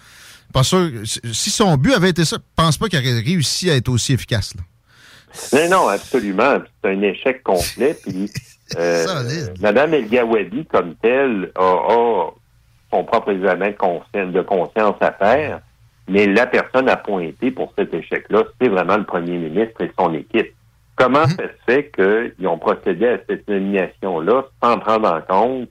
pas 0.53 0.65
sûr. 0.65 0.91
Si 1.05 1.51
son 1.51 1.77
but 1.77 1.95
avait 1.95 2.11
été 2.11 2.25
ça, 2.25 2.37
je 2.37 2.63
pense 2.63 2.77
pas 2.77 2.89
qu'il 2.89 2.99
aurait 2.99 3.21
réussi 3.21 3.71
à 3.71 3.77
être 3.77 3.89
aussi 3.89 4.13
efficace. 4.13 4.55
Là. 4.55 4.63
Non, 5.53 5.69
non, 5.69 5.89
absolument. 5.89 6.59
C'est 6.83 6.91
un 6.91 7.03
échec 7.03 7.43
complet. 7.43 7.97
Puis, 8.03 8.31
euh, 8.79 9.47
Madame 9.61 9.95
El 9.95 10.09
comme 10.71 10.95
telle, 10.97 11.53
a, 11.55 11.63
a 11.63 12.31
son 12.91 13.05
propre 13.05 13.31
examen 13.31 13.71
de 13.71 13.77
conscience, 13.77 14.33
de 14.33 14.43
conscience 14.43 14.97
à 15.01 15.13
faire. 15.13 15.61
Mais 16.09 16.27
la 16.27 16.47
personne 16.47 16.89
à 16.89 16.97
pointer 16.97 17.51
pour 17.51 17.73
cet 17.77 17.93
échec-là, 17.93 18.45
c'est 18.61 18.69
vraiment 18.69 18.97
le 18.97 19.05
premier 19.05 19.39
ministre 19.39 19.83
et 19.83 19.91
son 19.99 20.15
équipe. 20.15 20.55
Comment 20.97 21.27
ça 21.27 21.43
se 21.45 21.65
fait 21.73 21.91
qu'ils 21.91 22.49
ont 22.49 22.59
procédé 22.59 23.07
à 23.07 23.19
cette 23.29 23.47
nomination-là 23.49 24.45
sans 24.63 24.79
prendre 24.79 25.13
en 25.13 25.21
compte 25.21 25.69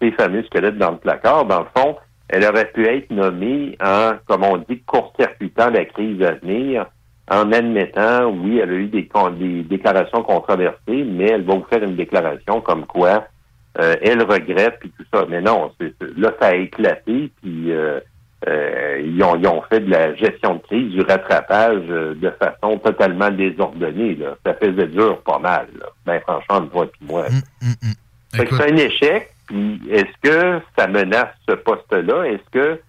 ces 0.00 0.10
fameux 0.12 0.42
squelettes 0.44 0.78
dans 0.78 0.92
le 0.92 0.96
placard? 0.96 1.44
Dans 1.44 1.60
le 1.60 1.66
fond, 1.76 1.96
elle 2.28 2.44
aurait 2.44 2.70
pu 2.72 2.86
être 2.86 3.10
nommée 3.10 3.76
en, 3.84 4.12
comme 4.26 4.44
on 4.44 4.56
dit, 4.56 4.80
court-circuitant 4.86 5.70
la 5.70 5.84
crise 5.84 6.22
à 6.22 6.32
venir, 6.32 6.86
en 7.30 7.52
admettant, 7.52 8.30
oui, 8.30 8.58
elle 8.58 8.70
a 8.70 8.74
eu 8.74 8.86
des, 8.88 9.62
déclarations 9.64 10.22
controversées, 10.22 11.04
mais 11.04 11.26
elle 11.30 11.44
va 11.44 11.54
vous 11.54 11.66
faire 11.70 11.82
une 11.82 11.96
déclaration 11.96 12.60
comme 12.60 12.86
quoi 12.86 13.26
euh, 13.78 13.94
elle 14.02 14.22
regrette 14.22 14.78
puis 14.80 14.92
tout 14.96 15.04
ça. 15.12 15.24
Mais 15.28 15.40
non, 15.40 15.72
c'est- 15.80 15.94
là, 16.16 16.32
ça 16.40 16.48
a 16.48 16.54
éclaté, 16.54 17.30
puis 17.40 17.72
euh, 17.72 18.00
euh, 18.48 19.00
ils, 19.04 19.22
ont, 19.22 19.36
ils 19.36 19.46
ont 19.46 19.62
fait 19.62 19.80
de 19.80 19.90
la 19.90 20.14
gestion 20.14 20.54
de 20.54 20.62
crise, 20.62 20.92
du 20.92 21.00
rattrapage 21.02 21.84
euh, 21.88 22.14
de 22.14 22.30
façon 22.30 22.78
totalement 22.78 23.30
désordonnée. 23.30 24.16
Là. 24.16 24.36
Ça 24.44 24.54
faisait 24.54 24.88
dur 24.88 25.20
pas 25.22 25.38
mal. 25.38 25.68
Là. 25.78 25.86
Ben, 26.06 26.20
franchement, 26.20 26.66
toi 26.66 26.86
et 26.86 27.04
moi. 27.04 27.26
Fait 28.34 28.46
que 28.46 28.56
c'est 28.56 28.72
un 28.72 28.76
échec. 28.76 29.28
Puis 29.46 29.80
est-ce 29.90 30.12
que 30.22 30.60
ça 30.78 30.86
menace 30.86 31.34
ce 31.48 31.54
poste-là? 31.54 32.24
Est-ce 32.24 32.50
que 32.50 32.80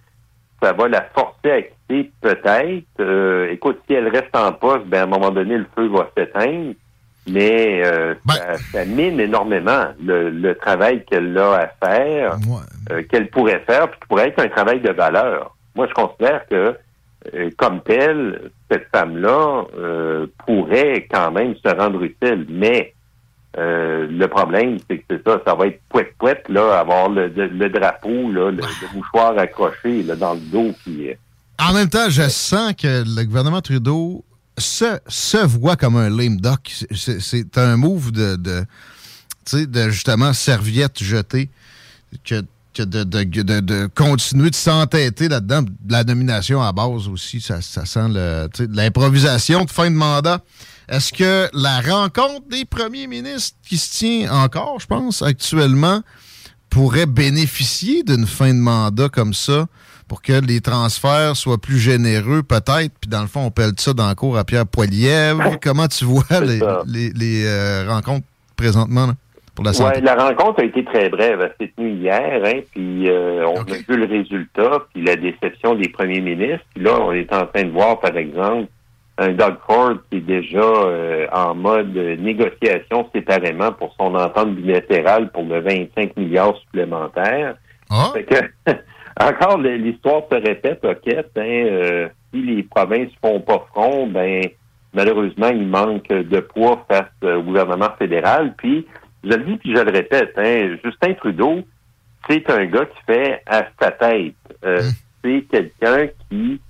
ça 0.62 0.72
va 0.72 0.88
la 0.88 1.02
forcer 1.14 1.50
à 1.50 1.62
quitter? 1.62 2.10
Peut-être. 2.20 2.84
Euh, 3.00 3.50
écoute, 3.50 3.80
si 3.86 3.94
elle 3.94 4.08
reste 4.08 4.34
en 4.34 4.52
poste, 4.52 4.86
ben 4.86 5.00
à 5.00 5.02
un 5.02 5.06
moment 5.06 5.30
donné, 5.30 5.58
le 5.58 5.66
feu 5.76 5.88
va 5.88 6.10
s'éteindre. 6.16 6.74
Mais 7.26 7.82
euh, 7.84 8.14
ça, 8.36 8.58
ça 8.72 8.84
mine 8.84 9.18
énormément 9.18 9.86
le, 10.02 10.28
le 10.30 10.54
travail 10.56 11.04
qu'elle 11.06 11.36
a 11.38 11.52
à 11.54 11.86
faire, 11.86 12.36
euh, 12.90 13.02
qu'elle 13.10 13.28
pourrait 13.30 13.62
faire, 13.66 13.88
puis 13.90 14.00
qui 14.00 14.06
pourrait 14.08 14.28
être 14.28 14.40
un 14.40 14.48
travail 14.48 14.80
de 14.80 14.90
valeur. 14.90 15.56
Moi, 15.74 15.86
je 15.88 15.94
considère 15.94 16.46
que, 16.48 16.76
euh, 17.34 17.50
comme 17.56 17.80
telle, 17.82 18.50
cette 18.70 18.86
femme-là 18.94 19.64
euh, 19.78 20.26
pourrait 20.46 21.06
quand 21.10 21.30
même 21.32 21.54
se 21.64 21.68
rendre 21.74 22.02
utile. 22.02 22.46
Mais 22.50 22.92
euh, 23.56 24.06
le 24.10 24.26
problème, 24.28 24.78
c'est 24.90 24.98
que 24.98 25.04
c'est 25.10 25.24
ça, 25.26 25.40
ça 25.46 25.54
va 25.54 25.68
être 25.68 25.80
pouette-pouette, 25.88 26.44
là, 26.48 26.78
avoir 26.80 27.08
le, 27.08 27.28
le- 27.28 27.46
le 27.46 27.68
drapeau, 27.70 28.30
là, 28.32 28.50
le, 28.50 28.56
le 28.58 28.96
mouchoir 28.96 29.38
accroché 29.38 30.02
là, 30.02 30.16
dans 30.16 30.34
le 30.34 30.40
dos. 30.40 30.72
Puis, 30.84 31.08
euh, 31.10 31.14
En 31.58 31.72
même 31.72 31.88
temps, 31.88 32.10
je 32.10 32.28
sens 32.28 32.74
que 32.74 33.02
le 33.04 33.24
gouvernement 33.24 33.60
Trudeau 33.62 34.24
se, 34.58 34.98
se 35.08 35.38
voit 35.38 35.76
comme 35.76 35.96
un 35.96 36.08
lame 36.10 36.40
duck. 36.40 36.84
C'est- 36.94 37.58
un 37.58 37.76
move 37.76 38.12
de, 38.12 38.36
de, 38.36 38.64
de 39.64 39.90
justement 39.90 40.32
serviette 40.32 41.02
jetée 41.02 41.50
que, 42.24 42.42
que 42.72 42.82
de, 42.82 43.04
de, 43.04 43.86
continuer 43.94 44.50
de 44.50 44.54
s'entêter 44.54 45.28
là-dedans. 45.28 45.64
La 45.88 46.04
nomination 46.04 46.62
à 46.62 46.72
base 46.72 47.08
aussi, 47.08 47.40
ça, 47.40 47.60
ça 47.62 47.84
sent 47.86 48.08
l'improvisation 48.70 49.64
de 49.64 49.70
fin 49.70 49.90
de 49.90 49.96
mandat. 49.96 50.40
Est-ce 50.88 51.12
que 51.12 51.48
la 51.54 51.80
rencontre 51.80 52.46
des 52.50 52.64
premiers 52.64 53.06
ministres 53.06 53.56
qui 53.66 53.78
se 53.78 53.98
tient 53.98 54.32
encore, 54.32 54.80
je 54.80 54.86
pense, 54.86 55.22
actuellement, 55.22 56.02
pourrait 56.68 57.06
bénéficier 57.06 58.02
d'une 58.02 58.26
fin 58.26 58.52
de 58.52 58.58
mandat 58.58 59.08
comme 59.08 59.32
ça? 59.34 59.66
Pour 60.08 60.22
que 60.22 60.32
les 60.46 60.60
transferts 60.60 61.36
soient 61.36 61.58
plus 61.58 61.78
généreux, 61.78 62.42
peut-être. 62.42 62.92
Puis 63.00 63.08
dans 63.08 63.22
le 63.22 63.26
fond, 63.28 63.40
on 63.46 63.50
pèle 63.50 63.72
ça 63.78 63.92
dans 63.92 64.08
le 64.08 64.14
cours 64.14 64.36
à 64.38 64.44
Pierre 64.44 64.66
Poilievre. 64.66 65.58
Comment 65.62 65.88
tu 65.88 66.04
vois 66.04 66.22
les, 66.40 66.60
les- 66.86 67.10
les, 67.14 67.44
euh, 67.46 67.84
rencontres 67.88 68.26
présentement 68.56 69.06
là, 69.06 69.12
pour 69.54 69.64
la 69.64 69.72
santé? 69.72 69.96
Ouais, 69.98 70.00
la 70.02 70.14
rencontre 70.14 70.60
a 70.60 70.64
été 70.64 70.84
très 70.84 71.08
brève. 71.08 71.40
Elle 71.40 71.54
s'est 71.66 71.72
tenue 71.76 71.92
hier, 71.92 72.40
hein, 72.44 72.60
puis 72.72 73.08
euh, 73.08 73.46
on 73.46 73.60
a 73.62 73.76
vu 73.88 73.96
le 73.96 74.04
résultat, 74.06 74.84
puis 74.92 75.02
la 75.04 75.16
déception 75.16 75.74
des 75.74 75.88
premiers 75.88 76.20
ministres. 76.20 76.64
Puis 76.74 76.84
là, 76.84 76.98
on 77.00 77.12
est 77.12 77.32
en 77.32 77.46
train 77.46 77.64
de 77.64 77.70
voir, 77.70 77.98
par 78.00 78.16
exemple, 78.16 78.68
un 79.16 79.28
Doug 79.32 79.54
Ford 79.66 79.92
qui 80.10 80.16
est 80.16 80.20
déjà 80.20 80.58
euh, 80.60 81.26
en 81.32 81.54
mode 81.54 81.94
négociation 81.94 83.08
séparément 83.14 83.70
pour 83.72 83.94
son 83.98 84.14
entente 84.14 84.56
bilatérale 84.56 85.30
pour 85.30 85.44
le 85.44 85.60
25 85.60 86.16
milliards 86.16 86.56
supplémentaires. 86.58 87.54
Fait 88.12 88.24
que, 88.24 88.72
encore, 89.20 89.58
l'histoire 89.58 90.22
se 90.30 90.34
répète, 90.36 90.84
OK, 90.84 91.08
hein, 91.08 91.22
euh, 91.36 92.08
si 92.32 92.42
les 92.42 92.62
provinces 92.64 93.10
font 93.22 93.40
pas 93.40 93.64
front, 93.72 94.06
ben 94.08 94.42
malheureusement, 94.92 95.48
il 95.48 95.66
manque 95.66 96.08
de 96.08 96.40
poids 96.40 96.84
face 96.88 97.10
au 97.22 97.42
gouvernement 97.42 97.90
fédéral. 97.98 98.54
Puis, 98.56 98.86
je 99.22 99.28
le 99.30 99.44
dis, 99.44 99.56
puis 99.56 99.74
je 99.74 99.80
le 99.82 99.90
répète, 99.90 100.32
hein, 100.36 100.76
Justin 100.84 101.14
Trudeau, 101.14 101.60
c'est 102.28 102.48
un 102.50 102.64
gars 102.66 102.86
qui 102.86 103.02
fait 103.06 103.42
à 103.46 103.66
sa 103.80 103.90
tête. 103.90 104.34
Euh, 104.64 104.80
C'est 105.22 105.42
quelqu'un 105.50 106.06
qui, 106.30 106.60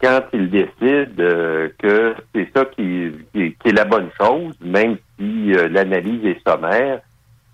quand 0.00 0.20
il 0.34 0.50
décide 0.50 1.18
euh, 1.20 1.68
que 1.78 2.14
c'est 2.34 2.48
ça 2.54 2.64
qui, 2.66 3.10
qui- 3.32 3.54
qui 3.54 3.68
est 3.68 3.72
la 3.72 3.84
bonne 3.86 4.10
chose, 4.20 4.54
même 4.60 4.96
si 5.18 5.54
euh, 5.54 5.68
l'analyse 5.68 6.22
est 6.26 6.46
sommaire, 6.46 7.00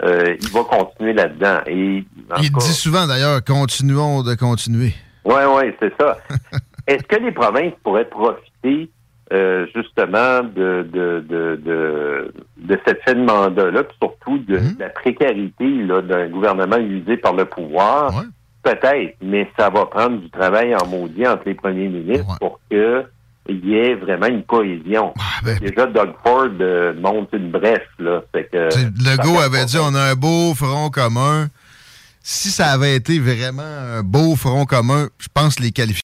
euh, 0.03 0.37
il 0.41 0.49
va 0.51 0.65
continuer 0.65 1.13
là-dedans. 1.13 1.61
Et 1.67 2.05
Il 2.41 2.53
cas, 2.53 2.59
dit 2.59 2.73
souvent 2.73 3.07
d'ailleurs, 3.07 3.43
continuons 3.45 4.23
de 4.23 4.35
continuer. 4.35 4.95
oui, 5.25 5.35
oui, 5.57 5.75
c'est 5.81 5.93
ça. 6.01 6.19
Est-ce 6.87 7.03
que 7.05 7.17
les 7.17 7.33
provinces 7.33 7.75
pourraient 7.83 8.09
profiter 8.09 8.91
euh, 9.33 9.67
justement 9.75 10.43
de, 10.43 10.87
de, 10.91 11.23
de, 11.29 11.61
de, 11.63 12.33
de 12.57 12.79
cette 12.87 13.03
fin 13.03 13.13
de 13.15 13.25
mandat-là, 13.25 13.85
puis 13.85 13.97
surtout 14.01 14.39
de, 14.39 14.57
de 14.57 14.79
la 14.79 14.89
précarité 14.89 15.67
d'un 15.87 16.29
gouvernement 16.29 16.79
usé 16.79 17.17
par 17.19 17.35
le 17.35 17.45
pouvoir? 17.45 18.25
Peut-être, 18.63 19.17
mais 19.23 19.49
ça 19.59 19.69
va 19.71 19.87
prendre 19.87 20.19
du 20.19 20.31
travail 20.31 20.75
en 20.75 20.87
maudit 20.87 21.27
entre 21.27 21.43
les 21.47 21.55
premiers 21.55 21.89
ministres 21.89 22.37
pour 22.41 22.59
que 22.71 23.05
il 23.49 23.65
y 23.65 23.75
ait 23.75 23.95
vraiment 23.95 24.27
une 24.27 24.45
cohésion. 24.45 25.15
Déjà, 25.43 25.87
Doug 25.87 26.13
Ford 26.23 26.49
euh, 26.61 26.95
monte 26.95 27.31
une 27.33 27.51
brèche. 27.51 27.81
Là, 27.99 28.23
fait 28.33 28.49
que, 28.53 28.69
Legault 29.03 29.39
avait 29.39 29.65
dit 29.65 29.79
on 29.81 29.95
a 29.95 30.11
un 30.11 30.15
beau 30.15 30.55
front 30.55 30.91
commun. 30.91 31.49
Si 32.23 32.51
ça 32.51 32.69
avait 32.73 32.97
été 32.97 33.19
vraiment 33.19 33.63
un 33.63 34.03
beau 34.03 34.37
front 34.37 34.67
commun, 34.67 35.09
je 35.19 35.29
pense 35.33 35.59
les 35.61 35.73
qualifier. 35.73 36.03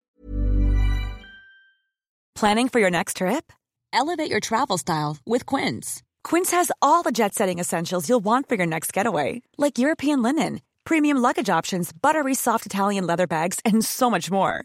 Planning 2.34 2.68
for 2.68 2.80
your 2.80 2.90
next 2.90 3.18
trip? 3.18 3.52
Elevate 3.92 4.30
your 4.30 4.40
travel 4.40 4.78
style 4.78 5.18
with 5.24 5.44
Quince. 5.46 6.02
Quince 6.24 6.50
has 6.50 6.72
all 6.80 7.02
the 7.02 7.12
jet 7.12 7.34
setting 7.34 7.58
essentials 7.60 8.08
you'll 8.08 8.24
want 8.24 8.48
for 8.48 8.56
your 8.56 8.66
next 8.66 8.92
getaway, 8.92 9.42
like 9.56 9.78
European 9.78 10.22
linen, 10.22 10.60
premium 10.84 11.18
luggage 11.18 11.48
options, 11.48 11.92
buttery 11.92 12.34
soft 12.34 12.66
Italian 12.66 13.06
leather 13.06 13.26
bags, 13.26 13.60
and 13.64 13.84
so 13.84 14.10
much 14.10 14.30
more. 14.30 14.64